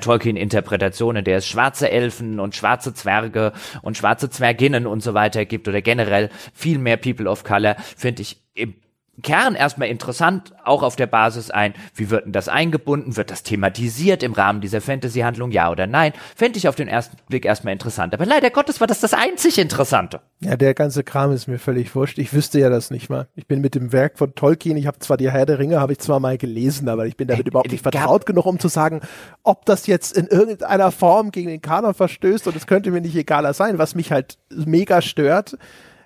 Tolkien-Interpretation, 0.49 1.15
in 1.15 1.23
der 1.23 1.38
es 1.38 1.47
schwarze 1.47 1.89
Elfen 1.89 2.39
und 2.39 2.55
schwarze 2.55 2.93
Zwerge 2.93 3.53
und 3.81 3.97
schwarze 3.97 4.30
Zwerginnen 4.30 4.88
und 4.88 5.01
so 5.01 5.13
weiter 5.13 5.45
gibt 5.45 5.67
oder 5.67 5.81
generell 5.81 6.30
viel 6.53 6.77
mehr 6.77 6.97
People 6.97 7.30
of 7.30 7.43
Color, 7.43 7.76
finde 7.97 8.22
ich 8.22 8.38
im 8.53 8.76
Kern 9.23 9.55
erstmal 9.55 9.87
interessant, 9.87 10.53
auch 10.63 10.83
auf 10.83 10.95
der 10.95 11.07
Basis 11.07 11.49
ein, 11.49 11.73
wie 11.93 12.09
wird 12.09 12.25
denn 12.25 12.31
das 12.31 12.49
eingebunden, 12.49 13.15
wird 13.15 13.31
das 13.31 13.43
thematisiert 13.43 14.23
im 14.23 14.33
Rahmen 14.33 14.61
dieser 14.61 14.81
Fantasy-Handlung, 14.81 15.51
ja 15.51 15.71
oder 15.71 15.87
nein, 15.87 16.13
fände 16.35 16.57
ich 16.57 16.67
auf 16.67 16.75
den 16.75 16.87
ersten 16.87 17.17
Blick 17.27 17.45
erstmal 17.45 17.73
interessant. 17.73 18.13
Aber 18.13 18.25
leider 18.25 18.49
Gottes 18.49 18.79
war 18.81 18.87
das 18.87 18.99
das 18.99 19.13
einzig 19.13 19.57
Interessante. 19.57 20.21
Ja, 20.41 20.57
der 20.57 20.73
ganze 20.73 21.03
Kram 21.03 21.31
ist 21.31 21.47
mir 21.47 21.59
völlig 21.59 21.95
wurscht. 21.95 22.17
Ich 22.17 22.33
wüsste 22.33 22.59
ja 22.59 22.69
das 22.69 22.91
nicht 22.91 23.09
mal. 23.09 23.27
Ich 23.35 23.47
bin 23.47 23.61
mit 23.61 23.73
dem 23.73 23.93
Werk 23.93 24.17
von 24.17 24.35
Tolkien, 24.35 24.75
ich 24.77 24.87
habe 24.87 24.99
zwar 24.99 25.17
die 25.17 25.31
Herr 25.31 25.45
der 25.45 25.59
Ringe, 25.59 25.79
habe 25.79 25.93
ich 25.93 25.99
zwar 25.99 26.19
mal 26.19 26.37
gelesen, 26.37 26.89
aber 26.89 27.05
ich 27.05 27.15
bin 27.15 27.27
damit 27.27 27.45
äh, 27.45 27.49
überhaupt 27.49 27.71
nicht 27.71 27.83
vertraut 27.83 28.25
genug, 28.25 28.45
um 28.45 28.59
zu 28.59 28.67
sagen, 28.67 29.01
ob 29.43 29.65
das 29.65 29.87
jetzt 29.87 30.17
in 30.17 30.27
irgendeiner 30.27 30.91
Form 30.91 31.31
gegen 31.31 31.49
den 31.49 31.61
Kanon 31.61 31.93
verstößt 31.93 32.47
und 32.47 32.55
es 32.55 32.67
könnte 32.67 32.91
mir 32.91 33.01
nicht 33.01 33.15
egaler 33.15 33.53
sein, 33.53 33.77
was 33.77 33.95
mich 33.95 34.11
halt 34.11 34.37
mega 34.49 35.01
stört 35.01 35.57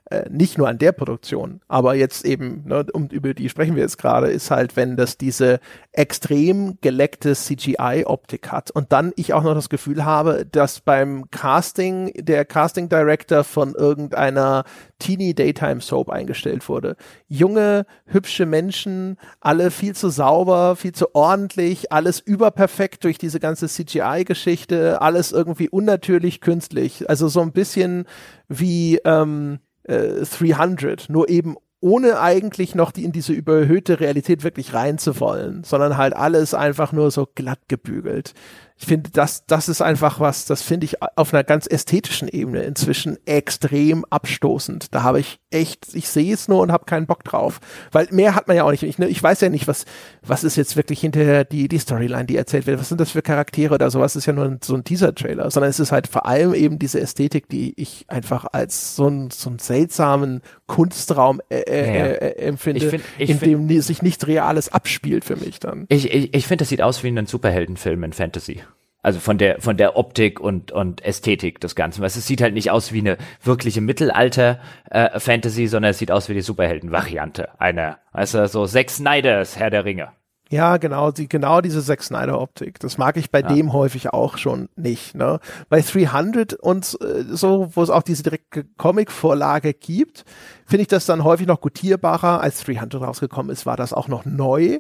äh, 0.10 0.30
nicht 0.30 0.58
nur 0.58 0.68
an 0.68 0.78
der 0.78 0.92
Produktion, 0.92 1.62
aber 1.68 1.96
jetzt 1.96 2.26
eben, 2.26 2.64
ne, 2.66 2.86
um, 2.94 3.08
über 3.08 3.34
die 3.34 3.50
sprechen 3.50 3.76
wir 3.76 3.84
jetzt 3.84 3.98
gerade, 3.98 4.28
ist 4.28 4.52
halt, 4.52 4.76
wenn 4.76 4.98
das 4.98 5.18
diese 5.18 5.60
extrem 5.92 6.78
geleckte 6.82 7.36
CGI-Optik 7.36 8.52
hat 8.52 8.72
und 8.72 8.92
dann 8.92 9.12
ich 9.16 9.34
auch 9.34 9.44
noch 9.44 9.54
das 9.54 9.70
Gefühl 9.70 10.06
habe, 10.06 10.46
dass 10.46 10.80
beim 10.80 11.30
Casting 11.32 12.12
der 12.16 12.46
Casting 12.46 12.90
Director 12.90 13.44
von 13.44 13.76
irgendeiner 13.76 14.64
Teeny 15.00 15.34
Daytime 15.34 15.82
Soap 15.82 16.10
eingestellt 16.10 16.68
wurde. 16.68 16.96
Junge, 17.28 17.86
hübsche 18.06 18.46
Menschen, 18.46 19.18
alle 19.40 19.72
viel 19.72 19.96
zu 19.96 20.10
sauber, 20.10 20.76
viel 20.76 20.94
zu 20.94 21.16
ordentlich, 21.16 21.92
alles 21.92 22.20
überperfekt 22.20 23.04
durch 23.04 23.18
diese 23.18 23.40
ganze 23.40 23.68
CGI-Geschichte, 23.68 25.02
alles 25.02 25.32
irgendwie 25.32 25.70
unnatürlich 25.70 26.42
künstlich. 26.42 27.10
Also 27.10 27.28
so 27.28 27.42
ein 27.42 27.52
bisschen 27.52 28.06
wie 28.48 29.00
ähm, 29.06 29.60
300, 29.90 31.10
äh, 31.10 31.12
nur 31.12 31.30
eben 31.30 31.56
ohne 31.82 32.20
eigentlich 32.20 32.76
noch 32.76 32.92
die 32.92 33.06
in 33.06 33.12
diese 33.12 33.34
überhöhte 33.34 34.00
Realität 34.00 34.44
wirklich 34.44 34.74
reinzuwollen, 34.74 35.64
sondern 35.64 35.98
halt 35.98 36.14
alles 36.16 36.54
einfach 36.54 36.92
nur 36.92 37.10
so 37.10 37.28
glatt 37.34 37.60
gebügelt 37.70 38.34
ich 38.80 38.86
finde, 38.86 39.10
das, 39.12 39.46
das 39.46 39.68
ist 39.68 39.82
einfach 39.82 40.22
was, 40.22 40.46
das 40.46 40.62
finde 40.62 40.86
ich 40.86 41.02
auf 41.02 41.34
einer 41.34 41.44
ganz 41.44 41.68
ästhetischen 41.68 42.30
Ebene 42.30 42.64
inzwischen 42.64 43.18
extrem 43.26 44.06
abstoßend. 44.10 44.96
Da 44.96 45.04
habe 45.04 45.20
ich 45.20 45.40
echt, 45.50 45.94
ich 45.94 46.08
sehe 46.08 46.34
es 46.34 46.48
nur 46.48 46.62
und 46.62 46.72
habe 46.72 46.86
keinen 46.86 47.06
Bock 47.06 47.26
drauf. 47.26 47.60
Weil 47.92 48.08
mehr 48.12 48.36
hat 48.36 48.48
man 48.48 48.56
ja 48.56 48.64
auch 48.64 48.72
nicht. 48.72 48.84
Ich, 48.84 48.98
ne, 48.98 49.10
ich 49.10 49.22
weiß 49.22 49.42
ja 49.42 49.50
nicht, 49.50 49.68
was, 49.68 49.84
was 50.26 50.46
ist 50.46 50.56
jetzt 50.56 50.78
wirklich 50.78 51.02
hinterher 51.02 51.44
die, 51.44 51.68
die 51.68 51.78
Storyline, 51.78 52.26
die 52.26 52.38
erzählt 52.38 52.68
wird. 52.68 52.80
Was 52.80 52.88
sind 52.88 53.02
das 53.02 53.12
für 53.12 53.22
Charaktere 53.22 53.76
oder 53.76 53.92
sowas? 53.92 54.16
ist 54.16 54.26
ja 54.26 54.34
nur 54.34 54.46
ein, 54.46 54.60
so 54.64 54.76
ein 54.76 54.86
Teaser-Trailer, 54.86 55.52
sondern 55.52 55.70
es 55.70 55.80
ist 55.82 55.92
halt 55.92 56.08
vor 56.08 56.26
allem 56.26 56.54
eben 56.54 56.80
diese 56.80 57.02
Ästhetik, 57.02 57.50
die 57.50 57.74
ich 57.76 58.06
einfach 58.08 58.46
als 58.54 58.96
so, 58.96 59.10
ein, 59.10 59.30
so 59.30 59.50
einen 59.50 59.60
seltsamen 59.60 60.42
Kunstraum 60.68 61.42
äh, 61.50 61.60
äh, 61.60 61.88
ja, 61.88 61.94
ja. 61.94 62.06
Äh, 62.14 62.46
empfinde, 62.46 62.86
ich 62.86 62.90
find, 62.90 63.04
ich 63.18 63.30
in 63.30 63.40
find, 63.40 63.70
dem 63.70 63.82
sich 63.82 64.02
nichts 64.02 64.26
Reales 64.26 64.72
abspielt 64.72 65.26
für 65.26 65.36
mich 65.36 65.60
dann. 65.60 65.86
Ich, 65.90 66.14
ich, 66.14 66.34
ich 66.34 66.48
finde, 66.48 66.62
das 66.62 66.70
sieht 66.70 66.82
aus 66.82 67.04
wie 67.04 67.10
ein 67.10 67.26
Superheldenfilm 67.26 68.04
in 68.04 68.14
Fantasy. 68.14 68.62
Also 69.02 69.20
von 69.20 69.38
der, 69.38 69.62
von 69.62 69.78
der 69.78 69.96
Optik 69.96 70.42
und, 70.42 70.74
und 70.74 71.04
Ästhetik 71.06 71.62
des 71.62 71.76
Ganzen. 71.76 72.02
Weil 72.02 72.08
es 72.08 72.28
sieht 72.28 72.42
halt 72.42 72.54
nicht 72.54 72.70
aus 72.70 72.92
wie 72.92 73.00
eine 73.00 73.18
wirkliche 73.42 73.80
Mittelalter-Fantasy, 73.80 75.64
äh, 75.64 75.68
sondern 75.68 75.92
es 75.92 76.00
sieht 76.00 76.12
aus 76.12 76.28
wie 76.28 76.34
die 76.34 76.42
Superhelden-Variante 76.42 77.60
einer, 77.62 78.00
also 78.12 78.46
so 78.48 78.66
Zack 78.66 78.90
Snyders 78.90 79.58
Herr 79.58 79.70
der 79.70 79.86
Ringe. 79.86 80.10
Ja, 80.52 80.78
genau, 80.78 81.12
die, 81.12 81.30
genau 81.30 81.62
diese 81.62 81.84
Zack 81.84 82.02
Snyder 82.02 82.42
Optik. 82.42 82.80
Das 82.80 82.98
mag 82.98 83.18
ich 83.18 83.30
bei 83.30 83.42
ja. 83.42 83.48
dem 83.48 83.72
häufig 83.72 84.10
auch 84.10 84.38
schon 84.40 84.68
nicht. 84.76 85.14
Ne? 85.14 85.40
Bei 85.70 85.82
300 85.82 86.56
und 86.56 86.98
äh, 87.02 87.24
so, 87.30 87.70
wo 87.76 87.84
es 87.84 87.92
auch 87.92 88.02
diese 88.02 88.24
direkte 88.24 88.64
Comic-Vorlage 88.78 89.76
gibt, 89.76 90.26
finde 90.66 90.82
ich 90.82 90.88
das 90.88 91.06
dann 91.06 91.24
häufig 91.24 91.46
noch 91.46 91.62
gutierbarer. 91.62 92.42
Als 92.42 92.64
300 92.64 93.00
rausgekommen 93.00 93.52
ist, 93.52 93.68
war 93.68 93.78
das 93.78 93.94
auch 93.94 94.08
noch 94.08 94.26
neu. 94.26 94.80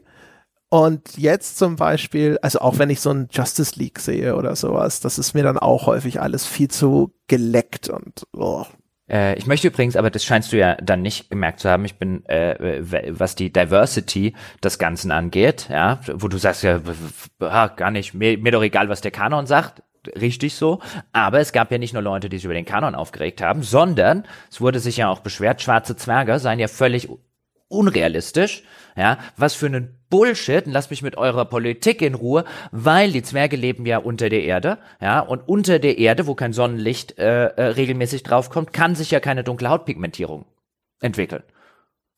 Und 0.70 1.18
jetzt 1.18 1.58
zum 1.58 1.76
Beispiel, 1.76 2.38
also 2.44 2.60
auch 2.60 2.78
wenn 2.78 2.91
ich 2.91 3.02
so 3.02 3.10
ein 3.10 3.28
Justice 3.32 3.78
League 3.80 4.00
sehe 4.00 4.36
oder 4.36 4.56
sowas, 4.56 5.00
das 5.00 5.18
ist 5.18 5.34
mir 5.34 5.44
dann 5.44 5.58
auch 5.58 5.88
häufig 5.88 6.22
alles 6.22 6.46
viel 6.46 6.70
zu 6.70 7.12
geleckt 7.28 7.90
und 7.90 8.28
oh. 8.34 8.66
Äh, 9.10 9.36
ich 9.40 9.48
möchte 9.48 9.68
übrigens, 9.68 9.96
aber 9.96 10.12
das 10.12 10.24
scheinst 10.24 10.54
du 10.54 10.58
ja 10.58 10.76
dann 10.76 11.02
nicht 11.02 11.32
gemerkt 11.32 11.60
zu 11.60 11.70
haben, 11.70 11.86
ich 11.86 11.96
bin, 11.96 12.24
äh, 12.28 12.84
was 13.10 13.34
die 13.34 13.52
Diversity 13.52 14.36
des 14.64 14.78
Ganzen 14.78 15.10
angeht, 15.10 15.68
ja, 15.72 16.00
wo 16.14 16.28
du 16.28 16.38
sagst 16.38 16.62
ja, 16.62 16.80
gar 17.40 17.90
nicht, 17.90 18.14
mir, 18.14 18.38
mir 18.38 18.52
doch 18.52 18.62
egal, 18.62 18.90
was 18.90 19.02
der 19.02 19.10
Kanon 19.10 19.48
sagt, 19.48 19.82
richtig 20.16 20.54
so. 20.54 20.80
Aber 21.12 21.40
es 21.40 21.52
gab 21.52 21.72
ja 21.72 21.80
nicht 21.80 21.94
nur 21.94 22.04
Leute, 22.04 22.30
die 22.30 22.38
sich 22.38 22.46
über 22.46 22.54
den 22.54 22.66
Kanon 22.66 22.94
aufgeregt 22.94 23.41
haben, 23.41 23.64
sondern 23.64 24.26
es 24.52 24.62
wurde 24.62 24.80
sich 24.80 24.98
ja 24.98 25.10
auch 25.10 25.22
beschwert, 25.22 25.64
schwarze 25.64 25.96
Zwerge 25.96 26.38
seien 26.38 26.60
ja 26.60 26.68
völlig 26.68 27.10
unrealistisch. 27.68 28.64
Ja, 28.95 29.18
was 29.38 29.53
für 29.53 29.68
einen 29.68 29.99
Bullshit 30.10 30.66
und 30.66 30.74
lasst 30.74 30.90
mich 30.90 31.02
mit 31.02 31.18
eurer 31.18 31.45
Politik 31.45 32.02
in 32.02 32.16
Ruhe, 32.16 32.45
weil 32.72 33.11
die 33.11 33.24
Zwerge 33.24 33.56
leben 33.56 33.86
ja 33.86 33.99
unter 33.99 34.30
der 34.30 34.44
Erde, 34.44 34.80
ja, 35.02 35.20
und 35.20 35.48
unter 35.48 35.80
der 35.80 35.98
Erde, 35.98 36.28
wo 36.28 36.36
kein 36.36 36.53
Sonnenlicht 36.53 37.18
äh, 37.18 37.48
äh, 37.48 37.61
regelmäßig 37.64 38.24
draufkommt, 38.24 38.74
kann 38.74 38.95
sich 38.95 39.11
ja 39.11 39.20
keine 39.20 39.44
dunkle 39.44 39.70
Hautpigmentierung 39.70 40.45
entwickeln. 40.99 41.44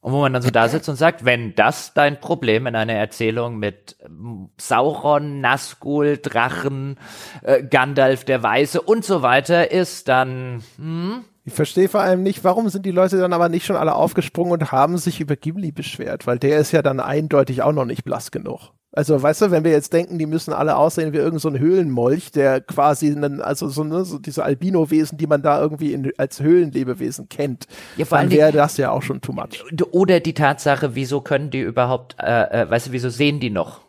Und 0.02 0.14
wo 0.14 0.22
man 0.22 0.34
dann 0.34 0.42
so 0.42 0.50
da 0.50 0.68
sitzt 0.68 0.90
und 0.90 0.96
sagt, 0.96 1.26
wenn 1.26 1.54
das 1.54 1.94
dein 1.94 2.20
Problem 2.20 2.66
in 2.66 2.76
einer 2.76 2.94
Erzählung 2.94 3.60
mit 3.60 3.98
ähm, 4.04 4.50
Sauron, 4.60 5.42
Nazgul, 5.42 6.18
Drachen, 6.18 6.98
äh, 7.44 7.62
Gandalf 7.62 8.26
der 8.26 8.42
Weiße 8.42 8.82
und 8.82 9.06
so 9.06 9.22
weiter 9.22 9.70
ist, 9.70 10.08
dann 10.08 10.64
hm, 10.78 11.24
ich 11.44 11.54
verstehe 11.54 11.90
vor 11.90 12.02
allem 12.02 12.24
nicht, 12.24 12.44
warum 12.44 12.70
sind 12.70 12.86
die 12.86 12.92
Leute 12.92 13.18
dann 13.18 13.34
aber 13.34 13.50
nicht 13.50 13.66
schon 13.66 13.76
alle 13.76 13.96
aufgesprungen 13.96 14.54
und 14.54 14.72
haben 14.72 14.98
sich 14.98 15.20
über 15.22 15.36
Gimli 15.36 15.72
beschwert, 15.72 16.28
weil 16.28 16.38
der 16.38 16.60
ist 16.60 16.72
ja 16.72 16.82
dann 16.82 17.00
eindeutig 17.00 17.62
auch 17.64 17.74
noch 17.74 17.86
nicht 17.86 18.04
blass 18.04 18.32
genug. 18.32 18.72
Also, 18.94 19.22
weißt 19.22 19.44
du, 19.44 19.52
wenn 19.52 19.64
wir 19.64 19.72
jetzt 19.72 19.94
denken, 19.94 20.20
die 20.20 20.26
müssen 20.26 20.52
alle 20.52 20.76
aussehen 20.76 21.14
wie 21.14 21.18
irgendein 21.18 21.40
so 21.40 21.52
Höhlenmolch, 21.52 22.32
der 22.32 22.60
quasi, 22.60 23.10
einen, 23.10 23.40
also 23.40 23.70
so, 23.70 23.86
ne, 23.86 24.04
so 24.04 24.20
diese 24.20 24.44
Albino-Wesen, 24.44 25.18
die 25.18 25.28
man 25.28 25.42
da 25.42 25.62
irgendwie 25.62 25.94
in, 25.94 26.12
als 26.18 26.42
Höhlenlebewesen 26.42 27.30
kennt, 27.30 27.68
ja, 27.96 28.04
vor 28.04 28.18
dann 28.18 28.32
wäre 28.32 28.52
das 28.52 28.76
ja 28.76 28.92
auch 28.92 29.02
schon 29.02 29.22
too 29.22 29.32
much. 29.32 29.64
Oder 29.92 30.20
die 30.20 30.34
Tatsache, 30.34 30.94
wieso 30.94 31.22
können 31.22 31.52
die 31.52 31.62
überhaupt, 31.62 32.18
äh, 32.20 32.64
äh, 32.64 32.70
weißt 32.70 32.88
du, 32.88 32.92
wieso 32.92 33.10
sehen 33.10 33.40
die 33.40 33.50
noch? 33.50 33.80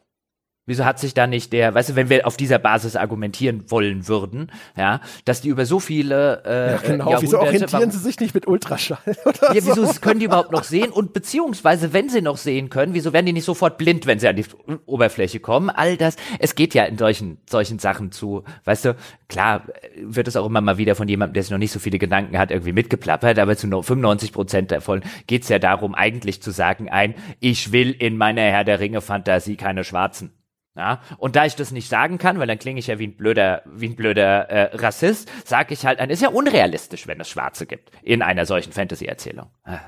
Wieso 0.73 0.87
hat 0.87 0.99
sich 0.99 1.13
da 1.13 1.27
nicht 1.27 1.53
der, 1.53 1.75
weißt 1.75 1.91
du, 1.91 1.97
wenn 1.97 2.09
wir 2.09 2.27
auf 2.27 2.39
dieser 2.39 2.59
Basis 2.59 2.97
argumentieren 2.97 3.71
wollen 3.71 4.09
würden, 4.09 4.51
ja, 4.75 5.03
dass 5.27 5.43
die 5.43 5.49
über 5.51 5.67
so 5.67 5.81
viele 5.81 6.43
äh, 6.47 6.73
ja, 6.73 6.77
genau. 6.79 7.17
Wieso 7.21 7.41
orientieren 7.41 7.91
sie 7.91 7.99
sich 7.99 8.19
nicht 8.21 8.35
mit 8.35 8.47
Ultraschall 8.49 8.97
oder 9.27 9.55
Ja, 9.55 9.67
wieso 9.67 9.85
so? 9.85 10.01
können 10.01 10.21
die 10.21 10.25
überhaupt 10.25 10.51
noch 10.51 10.65
sehen? 10.65 10.91
Und 10.91 11.13
beziehungsweise, 11.13 11.93
wenn 11.93 12.09
sie 12.09 12.23
noch 12.23 12.39
sehen 12.39 12.71
können, 12.71 12.95
wieso 12.95 13.13
werden 13.13 13.27
die 13.27 13.35
nicht 13.35 13.45
sofort 13.45 13.77
blind, 13.77 14.07
wenn 14.07 14.19
sie 14.19 14.29
an 14.29 14.37
die 14.37 14.47
Oberfläche 14.87 15.41
kommen? 15.41 15.69
All 15.69 15.99
das, 15.99 16.17
es 16.39 16.55
geht 16.55 16.73
ja 16.73 16.85
in 16.85 16.97
solchen 16.97 17.37
solchen 17.51 17.79
Sachen 17.79 18.11
zu, 18.13 18.45
weißt 18.65 18.87
du, 18.87 18.97
klar 19.29 19.67
wird 20.03 20.27
es 20.27 20.37
auch 20.37 20.47
immer 20.47 20.63
mal 20.63 20.79
wieder 20.79 20.95
von 20.95 21.07
jemandem, 21.07 21.35
der 21.35 21.43
sich 21.43 21.53
noch 21.53 21.59
nicht 21.59 21.73
so 21.73 21.81
viele 21.81 21.99
Gedanken 21.99 22.39
hat, 22.39 22.51
irgendwie 22.51 22.73
mitgeplappert, 22.73 23.39
aber 23.39 23.59
zu 23.59 23.67
95 23.69 24.33
Prozent 24.33 24.71
davon 24.71 25.03
geht's 25.27 25.51
ja 25.51 25.59
darum, 25.59 25.95
eigentlich 25.95 26.41
zu 26.41 26.51
sagen, 26.51 26.89
ein, 26.89 27.15
ich 27.41 27.73
will 27.73 27.91
in 27.91 28.17
meiner 28.17 28.41
Herr 28.41 28.65
der 28.65 28.81
Ringe 28.81 29.03
Fantasie 29.03 29.57
keine 29.57 29.85
Schwarzen. 29.85 30.33
Ja, 30.75 31.03
und 31.19 31.37
da 31.37 31.45
ich 31.45 31.55
das 31.55 31.71
nicht 31.71 31.89
sagen 31.89 32.17
kann, 32.17 32.39
weil 32.39 32.47
dann 32.47 32.59
klinge 32.59 32.79
ich 32.79 32.87
ja 32.87 32.99
wie 32.99 33.09
ein 33.09 33.17
blöder, 33.17 33.63
wie 33.67 33.89
ein 33.89 33.97
blöder 33.97 34.49
äh, 34.49 34.77
Rassist, 34.77 35.31
sage 35.47 35.75
ich 35.75 35.85
halt, 35.85 36.01
dann 36.01 36.09
ist 36.09 36.23
ja 36.23 36.31
unrealistisch, 36.31 37.07
wenn 37.07 37.21
es 37.21 37.29
Schwarze 37.29 37.67
gibt 37.67 37.91
in 38.03 38.23
einer 38.23 38.47
solchen 38.47 38.73
Fantasy-Erzählung. 38.73 39.51
Ah. 39.65 39.81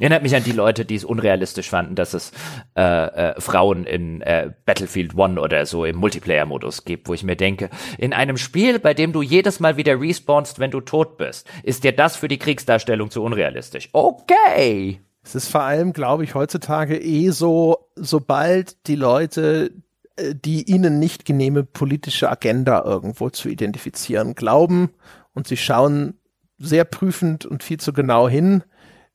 Erinnert 0.00 0.22
mich 0.22 0.34
an 0.34 0.44
die 0.44 0.52
Leute, 0.52 0.86
die 0.86 0.94
es 0.94 1.04
unrealistisch 1.04 1.68
fanden, 1.68 1.94
dass 1.94 2.14
es 2.14 2.32
äh, 2.74 2.80
äh, 2.80 3.40
Frauen 3.40 3.84
in 3.84 4.22
äh, 4.22 4.50
Battlefield 4.64 5.14
One 5.14 5.38
oder 5.38 5.66
so 5.66 5.84
im 5.84 5.96
Multiplayer-Modus 5.96 6.86
gibt, 6.86 7.06
wo 7.06 7.12
ich 7.12 7.22
mir 7.22 7.36
denke, 7.36 7.68
in 7.98 8.14
einem 8.14 8.38
Spiel, 8.38 8.78
bei 8.78 8.94
dem 8.94 9.12
du 9.12 9.20
jedes 9.20 9.60
Mal 9.60 9.76
wieder 9.76 10.00
respawnst, 10.00 10.58
wenn 10.58 10.70
du 10.70 10.80
tot 10.80 11.18
bist, 11.18 11.46
ist 11.64 11.84
dir 11.84 11.92
das 11.92 12.16
für 12.16 12.28
die 12.28 12.38
Kriegsdarstellung 12.38 13.10
zu 13.10 13.22
unrealistisch. 13.22 13.90
Okay. 13.92 15.02
Es 15.22 15.34
ist 15.34 15.48
vor 15.48 15.62
allem, 15.62 15.92
glaube 15.92 16.24
ich, 16.24 16.34
heutzutage 16.34 16.98
eh 16.98 17.28
so, 17.28 17.90
sobald 17.94 18.86
die 18.86 18.96
Leute 18.96 19.66
äh, 19.66 19.89
die 20.34 20.70
ihnen 20.70 20.98
nicht 20.98 21.24
genehme 21.24 21.64
politische 21.64 22.30
Agenda 22.30 22.82
irgendwo 22.84 23.30
zu 23.30 23.48
identifizieren 23.48 24.34
glauben 24.34 24.90
und 25.34 25.46
sie 25.46 25.56
schauen 25.56 26.18
sehr 26.58 26.84
prüfend 26.84 27.46
und 27.46 27.62
viel 27.62 27.80
zu 27.80 27.92
genau 27.92 28.28
hin, 28.28 28.62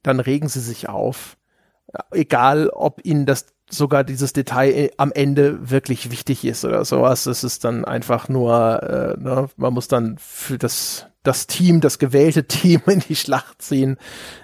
dann 0.04 0.20
regen 0.20 0.48
sie 0.48 0.60
sich 0.60 0.90
auf. 0.90 1.38
Egal, 2.12 2.70
ob 2.70 3.06
ihnen 3.06 3.26
das 3.26 3.55
sogar 3.70 4.04
dieses 4.04 4.34
Detail 4.34 4.72
äh, 4.72 4.92
am 4.98 5.12
Ende 5.12 5.70
wirklich 5.70 6.12
wichtig 6.12 6.46
ist 6.46 6.66
oder 6.66 6.86
sowas. 6.86 7.26
Es 7.26 7.44
ist 7.44 7.64
dann 7.64 7.86
einfach 7.86 8.30
nur, 8.30 8.84
äh, 8.84 9.20
ne, 9.20 9.50
man 9.58 9.74
muss 9.74 9.88
dann 9.88 10.18
für 10.20 10.58
das, 10.58 11.08
das 11.24 11.48
Team, 11.48 11.82
das 11.82 12.00
gewählte 12.00 12.46
Team 12.46 12.82
in 12.88 13.00
die 13.00 13.16
Schlacht 13.16 13.62
ziehen. 13.62 13.98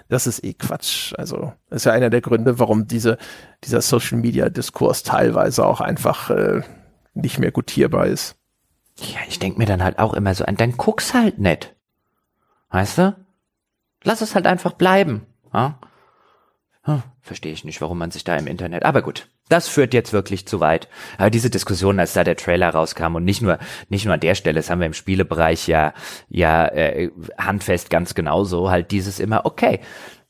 Das 0.08 0.26
ist 0.26 0.44
eh 0.44 0.54
Quatsch. 0.54 1.14
Also, 1.16 1.52
das 1.70 1.82
ist 1.82 1.84
ja 1.84 1.92
einer 1.92 2.10
der 2.10 2.20
Gründe, 2.20 2.58
warum 2.58 2.86
diese, 2.86 3.18
dieser 3.64 3.80
Social 3.80 4.18
Media 4.18 4.48
Diskurs 4.48 5.02
teilweise 5.02 5.64
auch 5.64 5.80
einfach 5.80 6.30
äh, 6.30 6.62
nicht 7.14 7.38
mehr 7.38 7.52
gutierbar 7.52 8.06
ist. 8.06 8.36
Ja, 8.98 9.20
ich 9.28 9.38
denke 9.38 9.58
mir 9.58 9.66
dann 9.66 9.82
halt 9.82 9.98
auch 9.98 10.14
immer 10.14 10.34
so 10.34 10.44
an, 10.44 10.56
dann 10.56 10.76
guck's 10.76 11.14
halt 11.14 11.38
nicht. 11.38 11.74
Weißt 12.70 12.98
du? 12.98 13.16
Lass 14.04 14.20
es 14.20 14.34
halt 14.34 14.46
einfach 14.46 14.72
bleiben. 14.72 15.26
Ja? 15.52 15.78
Hm, 16.82 17.02
Verstehe 17.24 17.52
ich 17.52 17.62
nicht, 17.62 17.80
warum 17.80 17.98
man 17.98 18.10
sich 18.10 18.24
da 18.24 18.36
im 18.36 18.48
Internet. 18.48 18.84
Aber 18.84 19.00
gut, 19.00 19.28
das 19.48 19.68
führt 19.68 19.94
jetzt 19.94 20.12
wirklich 20.12 20.44
zu 20.44 20.58
weit. 20.58 20.88
Aber 21.18 21.30
diese 21.30 21.50
Diskussion, 21.50 22.00
als 22.00 22.14
da 22.14 22.24
der 22.24 22.36
Trailer 22.36 22.70
rauskam 22.70 23.14
und 23.14 23.24
nicht 23.24 23.40
nur 23.40 23.58
nicht 23.88 24.04
nur 24.04 24.14
an 24.14 24.20
der 24.20 24.34
Stelle, 24.34 24.56
das 24.56 24.70
haben 24.70 24.80
wir 24.80 24.88
im 24.88 24.92
Spielebereich 24.92 25.68
ja 25.68 25.94
ja 26.28 26.66
äh, 26.66 27.10
handfest 27.38 27.90
ganz 27.90 28.14
genauso. 28.14 28.70
Halt 28.70 28.90
dieses 28.90 29.20
immer 29.20 29.46
okay, 29.46 29.78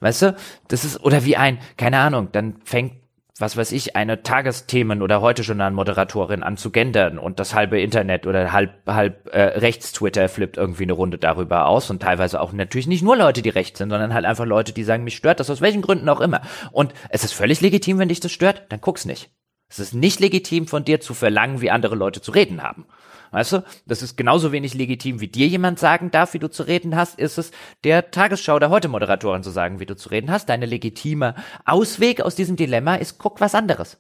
weißt 0.01 0.23
du, 0.23 0.37
das 0.69 0.85
ist 0.85 1.03
oder 1.03 1.25
wie 1.25 1.37
ein 1.37 1.59
keine 1.79 1.99
Ahnung, 1.99 2.29
dann 2.31 2.57
fängt 2.63 3.02
was 3.39 3.57
weiß 3.57 3.73
ich, 3.73 3.97
eine 3.97 4.23
Tagesthemen 4.23 5.01
oder 5.01 5.23
heute 5.23 5.43
schon 5.43 5.61
eine 5.61 5.75
Moderatorin 5.75 6.43
an 6.43 6.59
zu 6.59 6.71
gendern 6.71 7.19
und 7.19 7.41
das 7.41 7.55
halbe 7.55 7.81
Internet 7.81 8.27
oder 8.27 8.53
halb, 8.53 8.73
halb 8.87 9.29
äh, 9.33 9.59
Rechts-Twitter 9.59 10.29
flippt 10.29 10.59
irgendwie 10.59 10.83
eine 10.83 10.93
Runde 10.93 11.17
darüber 11.17 11.67
aus 11.67 11.89
und 11.89 12.03
teilweise 12.03 12.41
auch 12.41 12.53
natürlich 12.53 12.87
nicht 12.87 13.03
nur 13.03 13.17
Leute, 13.17 13.41
die 13.41 13.49
rechts 13.49 13.79
sind, 13.79 13.91
sondern 13.91 14.13
halt 14.13 14.27
einfach 14.27 14.45
Leute, 14.45 14.73
die 14.73 14.85
sagen, 14.85 15.05
mich 15.05 15.17
stört 15.17 15.41
das 15.41 15.49
aus 15.49 15.63
welchen 15.63 15.81
Gründen 15.81 16.09
auch 16.11 16.21
immer. 16.21 16.43
Und 16.73 16.93
es 17.09 17.25
ist 17.25 17.33
völlig 17.33 17.63
legitim, 17.63 17.99
wenn 17.99 18.09
dich 18.09 18.21
das 18.21 18.33
stört, 18.33 18.67
dann 18.69 18.81
guck's 18.83 19.07
nicht. 19.07 19.31
Es 19.69 19.79
ist 19.79 19.95
nicht 19.95 20.21
legitim 20.21 20.67
von 20.67 20.85
dir 20.85 21.01
zu 21.01 21.15
verlangen, 21.15 21.63
wie 21.63 21.71
andere 21.71 21.95
Leute 21.97 22.21
zu 22.21 22.33
reden 22.33 22.63
haben. 22.63 22.87
Weißt 23.33 23.53
du, 23.53 23.65
das 23.87 24.03
ist 24.03 24.17
genauso 24.17 24.53
wenig 24.53 24.75
legitim, 24.75 25.21
wie 25.21 25.27
dir 25.27 25.49
jemand 25.49 25.79
sagen 25.79 26.11
darf, 26.11 26.35
wie 26.35 26.39
du 26.39 26.49
zu 26.49 26.65
reden 26.65 26.95
hast, 26.95 27.19
ist 27.19 27.39
es 27.39 27.51
der 27.83 28.11
Tagesschau 28.11 28.59
der 28.59 28.69
heute 28.69 28.89
Moderatorin 28.89 29.43
zu 29.43 29.51
sagen, 29.51 29.81
wie 29.81 29.87
du 29.87 29.97
zu 29.97 30.11
reden 30.11 30.31
hast. 30.31 30.51
Deine 30.51 30.67
legitime 30.67 31.35
Ausweg 31.65 32.21
aus 32.21 32.35
diesem 32.35 32.57
Dilemma 32.57 32.97
ist, 32.97 33.19
guck 33.19 33.41
was 33.41 33.55
anderes. 33.55 33.99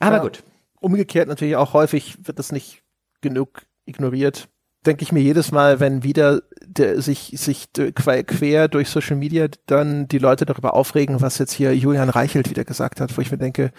Aber 0.00 0.16
ja, 0.16 0.22
gut. 0.22 0.42
Umgekehrt 0.80 1.28
natürlich 1.28 1.54
auch 1.56 1.74
häufig 1.74 2.26
wird 2.26 2.38
das 2.38 2.50
nicht 2.50 2.82
genug 3.20 3.62
ignoriert. 3.84 4.48
Denke 4.86 5.02
ich 5.02 5.12
mir 5.12 5.20
jedes 5.20 5.52
Mal, 5.52 5.78
wenn 5.78 6.02
wieder 6.02 6.42
der, 6.64 7.00
sich, 7.02 7.34
sich 7.36 7.68
quer 7.72 8.68
durch 8.68 8.88
Social 8.88 9.16
Media 9.16 9.46
dann 9.66 10.08
die 10.08 10.18
Leute 10.18 10.46
darüber 10.46 10.74
aufregen, 10.74 11.20
was 11.20 11.38
jetzt 11.38 11.52
hier 11.52 11.76
Julian 11.76 12.08
Reichelt 12.08 12.50
wieder 12.50 12.64
gesagt 12.64 13.00
hat, 13.00 13.16
wo 13.16 13.20
ich 13.20 13.30
mir 13.30 13.38
denke, 13.38 13.70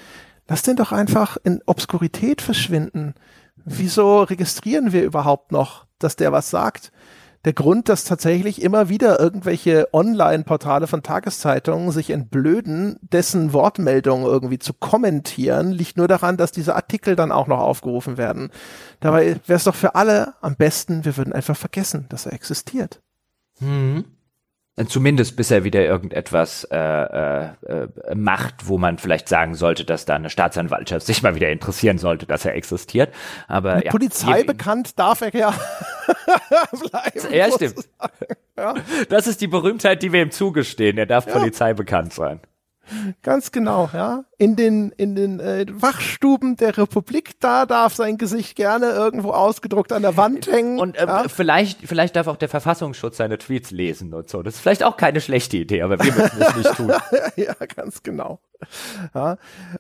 lass 0.48 0.62
den 0.62 0.76
doch 0.76 0.92
einfach 0.92 1.38
in 1.44 1.62
Obskurität 1.66 2.42
verschwinden 2.42 3.16
wieso 3.66 4.24
registrieren 4.24 4.92
wir 4.92 5.04
überhaupt 5.04 5.52
noch, 5.52 5.86
dass 6.00 6.16
der 6.16 6.32
was 6.32 6.50
sagt? 6.50 6.92
Der 7.46 7.54
Grund, 7.54 7.90
dass 7.90 8.06
tatsächlich 8.06 8.62
immer 8.62 8.88
wieder 8.88 9.20
irgendwelche 9.20 9.90
Online-Portale 9.92 10.88
von 10.88 11.04
Tageszeitungen 11.04 11.92
sich 11.92 12.10
entblöden, 12.10 12.98
dessen 13.02 13.52
Wortmeldungen 13.52 14.26
irgendwie 14.26 14.60
zu 14.60 14.74
kommentieren, 14.74 15.72
liegt 15.72 15.98
nur 15.98 16.08
daran, 16.08 16.38
dass 16.38 16.54
diese 16.54 16.76
Artikel 16.76 17.18
dann 17.18 17.34
auch 17.34 17.48
noch 17.48 17.60
aufgerufen 17.60 18.18
werden. 18.18 18.50
Dabei 19.02 19.42
wäre 19.46 19.58
es 19.58 19.66
doch 19.66 19.76
für 19.76 19.96
alle 19.96 20.36
am 20.40 20.56
besten, 20.56 21.04
wir 21.04 21.18
würden 21.18 21.34
einfach 21.34 21.58
vergessen, 21.58 22.06
dass 22.08 22.26
er 22.26 22.34
existiert. 22.34 23.02
Mhm. 23.60 24.06
Zumindest 24.88 25.36
bis 25.36 25.52
er 25.52 25.64
wieder 25.64 25.86
irgendetwas 25.86 26.64
äh, 26.72 26.76
äh, 26.78 27.50
äh, 27.64 27.88
macht, 28.16 28.68
wo 28.68 28.80
man 28.80 28.98
vielleicht 28.98 29.30
sagen 29.30 29.54
sollte, 29.54 29.86
dass 29.86 30.06
da 30.06 30.16
eine 30.16 30.32
Staatsanwaltschaft 30.32 31.06
sich 31.06 31.22
mal 31.22 31.36
wieder 31.36 31.52
interessieren 31.52 32.00
sollte, 32.00 32.26
dass 32.26 32.44
er 32.44 32.56
existiert. 32.56 33.14
Aber 33.48 33.76
Mit 33.76 33.86
ja, 33.86 33.92
Polizei 33.92 34.40
je, 34.40 34.44
bekannt 34.46 34.98
darf 34.98 35.22
er 35.22 35.32
ja 35.32 35.52
bleiben. 36.72 37.34
Ja, 37.34 37.52
stimmt. 37.52 37.88
Ja. 38.58 38.74
Das 39.10 39.28
ist 39.28 39.42
die 39.42 39.48
Berühmtheit, 39.48 40.02
die 40.02 40.12
wir 40.12 40.24
ihm 40.24 40.32
zugestehen. 40.32 40.98
Er 40.98 41.06
darf 41.06 41.28
ja. 41.28 41.34
Polizei 41.34 41.76
bekannt 41.76 42.14
sein. 42.14 42.40
Ganz 43.22 43.52
genau, 43.52 43.90
ja. 43.94 44.26
In 44.38 44.56
den, 44.56 44.92
in 44.98 45.16
den 45.16 45.40
äh, 45.40 45.66
Wachstuben 45.70 46.58
der 46.58 46.78
Republik, 46.78 47.40
da 47.40 47.66
darf 47.66 47.96
sein 47.96 48.18
Gesicht 48.18 48.56
gerne 48.56 48.88
irgendwo 48.88 49.32
ausgedruckt 49.32 49.94
an 49.94 50.02
der 50.02 50.18
Wand 50.18 50.48
hängen. 50.48 50.80
Und 50.80 50.98
äh, 50.98 51.06
ja. 51.06 51.26
vielleicht, 51.30 51.80
vielleicht 51.88 52.16
darf 52.16 52.28
auch 52.28 52.36
der 52.36 52.50
Verfassungsschutz 52.50 53.18
seine 53.18 53.38
Tweets 53.38 53.72
lesen 53.72 54.14
und 54.14 54.30
so. 54.30 54.44
Das 54.44 54.56
ist 54.56 54.60
vielleicht 54.62 54.84
auch 54.84 54.98
keine 54.98 55.22
schlechte 55.22 55.58
Idee, 55.58 55.82
aber 55.82 55.98
wir 56.00 56.12
müssen 56.12 56.42
es 56.42 56.56
nicht 56.56 56.76
tun. 56.76 56.92
ja, 57.38 57.54
ganz 57.76 58.04
genau. 58.04 58.40
Ja, 59.14 59.38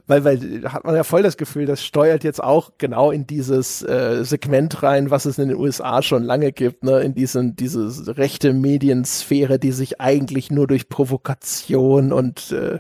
weil, 0.07 0.23
weil 0.23 0.63
hat 0.65 0.83
man 0.83 0.95
ja 0.95 1.03
voll 1.03 1.23
das 1.23 1.37
Gefühl, 1.37 1.65
das 1.65 1.83
steuert 1.83 2.23
jetzt 2.23 2.43
auch 2.43 2.71
genau 2.77 3.11
in 3.11 3.25
dieses 3.25 3.81
äh, 3.81 4.23
Segment 4.23 4.83
rein, 4.83 5.09
was 5.11 5.25
es 5.25 5.37
in 5.37 5.49
den 5.49 5.57
USA 5.57 6.01
schon 6.01 6.23
lange 6.23 6.51
gibt, 6.51 6.83
ne, 6.83 6.99
in 6.99 7.15
diesen, 7.15 7.55
diese 7.55 8.17
rechte 8.17 8.53
Mediensphäre, 8.53 9.59
die 9.59 9.71
sich 9.71 10.01
eigentlich 10.01 10.51
nur 10.51 10.67
durch 10.67 10.89
Provokation 10.89 12.11
und 12.13 12.51
äh, 12.51 12.79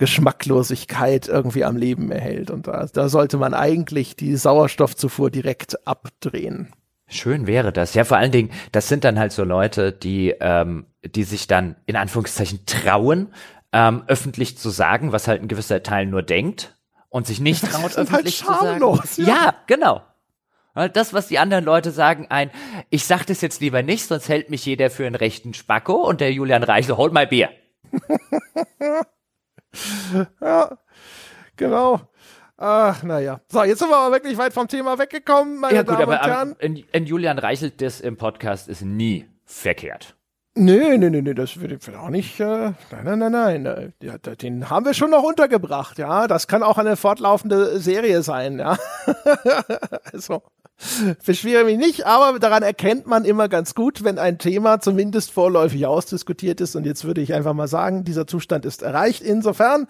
Geschmacklosigkeit 0.00 1.28
irgendwie 1.28 1.64
am 1.64 1.76
Leben 1.76 2.10
erhält. 2.10 2.50
Und 2.50 2.66
da, 2.66 2.86
da 2.92 3.08
sollte 3.08 3.36
man 3.36 3.52
eigentlich 3.52 4.16
die 4.16 4.34
Sauerstoffzufuhr 4.34 5.30
direkt 5.30 5.86
abdrehen. 5.86 6.72
Schön 7.06 7.46
wäre 7.46 7.72
das. 7.72 7.94
Ja, 7.94 8.04
vor 8.04 8.16
allen 8.16 8.32
Dingen, 8.32 8.50
das 8.72 8.88
sind 8.88 9.04
dann 9.04 9.18
halt 9.18 9.32
so 9.32 9.44
Leute, 9.44 9.92
die, 9.92 10.34
ähm, 10.40 10.86
die 11.04 11.24
sich 11.24 11.46
dann 11.48 11.76
in 11.84 11.96
Anführungszeichen 11.96 12.60
trauen, 12.66 13.28
ähm, 13.72 14.04
öffentlich 14.06 14.58
zu 14.58 14.70
sagen, 14.70 15.12
was 15.12 15.28
halt 15.28 15.42
ein 15.42 15.48
gewisser 15.48 15.82
Teil 15.82 16.06
nur 16.06 16.22
denkt 16.22 16.76
und 17.08 17.26
sich 17.26 17.40
nicht 17.40 17.64
traut, 17.64 17.82
halt 17.82 17.98
öffentlich 17.98 18.46
halt 18.46 18.58
schamlos, 18.60 19.14
zu 19.14 19.22
sagen. 19.22 19.28
Ja. 19.28 19.44
ja, 19.44 19.54
genau. 19.66 20.02
Das, 20.92 21.12
was 21.12 21.26
die 21.26 21.38
anderen 21.38 21.64
Leute 21.64 21.90
sagen, 21.90 22.26
ein, 22.30 22.50
ich 22.90 23.04
sag 23.04 23.24
das 23.26 23.40
jetzt 23.40 23.60
lieber 23.60 23.82
nicht, 23.82 24.06
sonst 24.06 24.28
hält 24.28 24.50
mich 24.50 24.64
jeder 24.64 24.88
für 24.88 25.04
einen 25.04 25.16
rechten 25.16 25.52
Spacko 25.52 25.94
und 25.94 26.20
der 26.20 26.32
Julian 26.32 26.62
Reichel, 26.62 26.96
hold 26.96 27.12
my 27.12 27.26
Bier. 27.26 27.50
ja, 30.40 30.78
genau. 31.56 32.00
Ach, 32.56 33.02
naja. 33.02 33.40
So, 33.50 33.64
jetzt 33.64 33.80
sind 33.80 33.88
wir 33.88 33.96
aber 33.96 34.14
wirklich 34.14 34.38
weit 34.38 34.52
vom 34.52 34.68
Thema 34.68 34.98
weggekommen, 34.98 35.58
meine 35.58 35.74
ja, 35.74 35.82
gut, 35.82 35.94
Damen 35.94 36.02
aber, 36.02 36.22
und 36.22 36.26
Herren. 36.26 36.56
In, 36.60 36.76
in 36.92 37.06
Julian 37.06 37.38
Reichelt 37.38 37.80
das 37.80 38.00
im 38.00 38.16
Podcast 38.16 38.68
ist 38.68 38.82
nie 38.82 39.26
verkehrt. 39.44 40.14
Nee, 40.62 40.98
nee, 40.98 41.08
nee, 41.08 41.22
nee, 41.22 41.32
das 41.32 41.58
wird 41.58 41.88
auch 41.96 42.10
nicht. 42.10 42.38
Äh, 42.38 42.44
nein, 42.90 43.18
nein, 43.18 43.32
nein, 43.32 43.62
nein. 43.62 43.92
Ja, 44.02 44.18
den 44.18 44.68
haben 44.68 44.84
wir 44.84 44.92
schon 44.92 45.08
noch 45.08 45.22
untergebracht, 45.22 45.96
ja. 45.96 46.26
Das 46.26 46.48
kann 46.48 46.62
auch 46.62 46.76
eine 46.76 46.96
fortlaufende 46.96 47.80
Serie 47.80 48.22
sein, 48.22 48.58
ja. 48.58 48.76
also, 50.12 50.42
beschwere 51.24 51.64
mich 51.64 51.78
nicht, 51.78 52.04
aber 52.04 52.38
daran 52.38 52.62
erkennt 52.62 53.06
man 53.06 53.24
immer 53.24 53.48
ganz 53.48 53.74
gut, 53.74 54.04
wenn 54.04 54.18
ein 54.18 54.36
Thema 54.36 54.80
zumindest 54.80 55.30
vorläufig 55.30 55.86
ausdiskutiert 55.86 56.60
ist. 56.60 56.76
Und 56.76 56.84
jetzt 56.84 57.06
würde 57.06 57.22
ich 57.22 57.32
einfach 57.32 57.54
mal 57.54 57.66
sagen, 57.66 58.04
dieser 58.04 58.26
Zustand 58.26 58.66
ist 58.66 58.82
erreicht. 58.82 59.22
Insofern, 59.22 59.86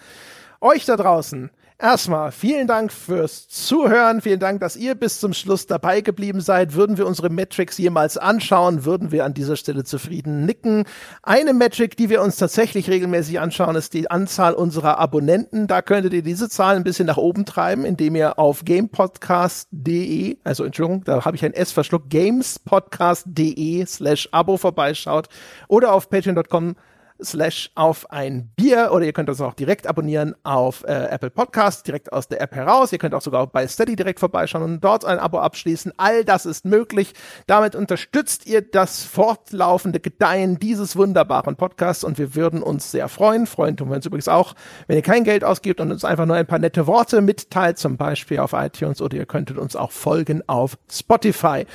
euch 0.60 0.84
da 0.84 0.96
draußen, 0.96 1.50
Erstmal 1.80 2.30
vielen 2.30 2.66
Dank 2.66 2.92
fürs 2.92 3.48
Zuhören. 3.48 4.20
Vielen 4.20 4.38
Dank, 4.38 4.60
dass 4.60 4.76
ihr 4.76 4.94
bis 4.94 5.18
zum 5.18 5.32
Schluss 5.32 5.66
dabei 5.66 6.02
geblieben 6.02 6.42
seid. 6.42 6.74
Würden 6.74 6.98
wir 6.98 7.06
unsere 7.06 7.30
Metrics 7.30 7.78
jemals 7.78 8.18
anschauen, 8.18 8.84
würden 8.84 9.12
wir 9.12 9.24
an 9.24 9.32
dieser 9.32 9.56
Stelle 9.56 9.84
zufrieden 9.84 10.44
nicken. 10.44 10.84
Eine 11.22 11.54
Metric, 11.54 11.96
die 11.96 12.10
wir 12.10 12.20
uns 12.20 12.36
tatsächlich 12.36 12.90
regelmäßig 12.90 13.40
anschauen, 13.40 13.76
ist 13.76 13.94
die 13.94 14.10
Anzahl 14.10 14.52
unserer 14.52 14.98
Abonnenten. 14.98 15.68
Da 15.68 15.80
könntet 15.80 16.12
ihr 16.12 16.22
diese 16.22 16.50
Zahl 16.50 16.76
ein 16.76 16.84
bisschen 16.84 17.06
nach 17.06 17.16
oben 17.16 17.46
treiben, 17.46 17.86
indem 17.86 18.14
ihr 18.14 18.38
auf 18.38 18.66
gamepodcast.de, 18.66 20.36
also 20.44 20.64
Entschuldigung, 20.64 21.04
da 21.04 21.24
habe 21.24 21.36
ich 21.36 21.44
ein 21.46 21.54
S 21.54 21.72
verschluckt, 21.72 22.10
gamespodcast.de 22.10 23.86
slash 23.86 24.28
Abo 24.32 24.58
vorbeischaut 24.58 25.30
oder 25.66 25.94
auf 25.94 26.10
patreon.com 26.10 26.76
slash 27.22 27.70
auf 27.74 28.10
ein 28.10 28.50
Bier 28.56 28.90
oder 28.92 29.04
ihr 29.04 29.12
könnt 29.12 29.28
uns 29.28 29.40
auch 29.40 29.54
direkt 29.54 29.86
abonnieren 29.86 30.34
auf 30.42 30.84
äh, 30.84 31.06
Apple 31.10 31.30
Podcast, 31.30 31.86
direkt 31.86 32.12
aus 32.12 32.28
der 32.28 32.40
App 32.40 32.54
heraus. 32.54 32.92
Ihr 32.92 32.98
könnt 32.98 33.14
auch 33.14 33.22
sogar 33.22 33.46
bei 33.46 33.66
Steady 33.66 33.96
direkt 33.96 34.20
vorbeischauen 34.20 34.62
und 34.62 34.80
dort 34.80 35.04
ein 35.04 35.18
Abo 35.18 35.38
abschließen. 35.38 35.92
All 35.96 36.24
das 36.24 36.46
ist 36.46 36.64
möglich. 36.64 37.14
Damit 37.46 37.74
unterstützt 37.74 38.46
ihr 38.46 38.62
das 38.62 39.02
fortlaufende 39.04 40.00
Gedeihen 40.00 40.58
dieses 40.58 40.96
wunderbaren 40.96 41.56
Podcasts 41.56 42.04
und 42.04 42.18
wir 42.18 42.34
würden 42.34 42.62
uns 42.62 42.90
sehr 42.90 43.08
freuen. 43.08 43.46
Freuen 43.46 43.76
tun 43.76 43.88
wir 43.88 43.96
uns 43.96 44.06
übrigens 44.06 44.28
auch, 44.28 44.54
wenn 44.86 44.96
ihr 44.96 45.02
kein 45.02 45.24
Geld 45.24 45.44
ausgibt 45.44 45.80
und 45.80 45.90
uns 45.92 46.04
einfach 46.04 46.26
nur 46.26 46.36
ein 46.36 46.46
paar 46.46 46.58
nette 46.58 46.86
Worte 46.86 47.20
mitteilt, 47.20 47.78
zum 47.78 47.96
Beispiel 47.96 48.38
auf 48.38 48.52
iTunes 48.52 49.00
oder 49.00 49.16
ihr 49.16 49.26
könntet 49.26 49.58
uns 49.58 49.76
auch 49.76 49.90
folgen 49.90 50.42
auf 50.46 50.78
Spotify. 50.90 51.66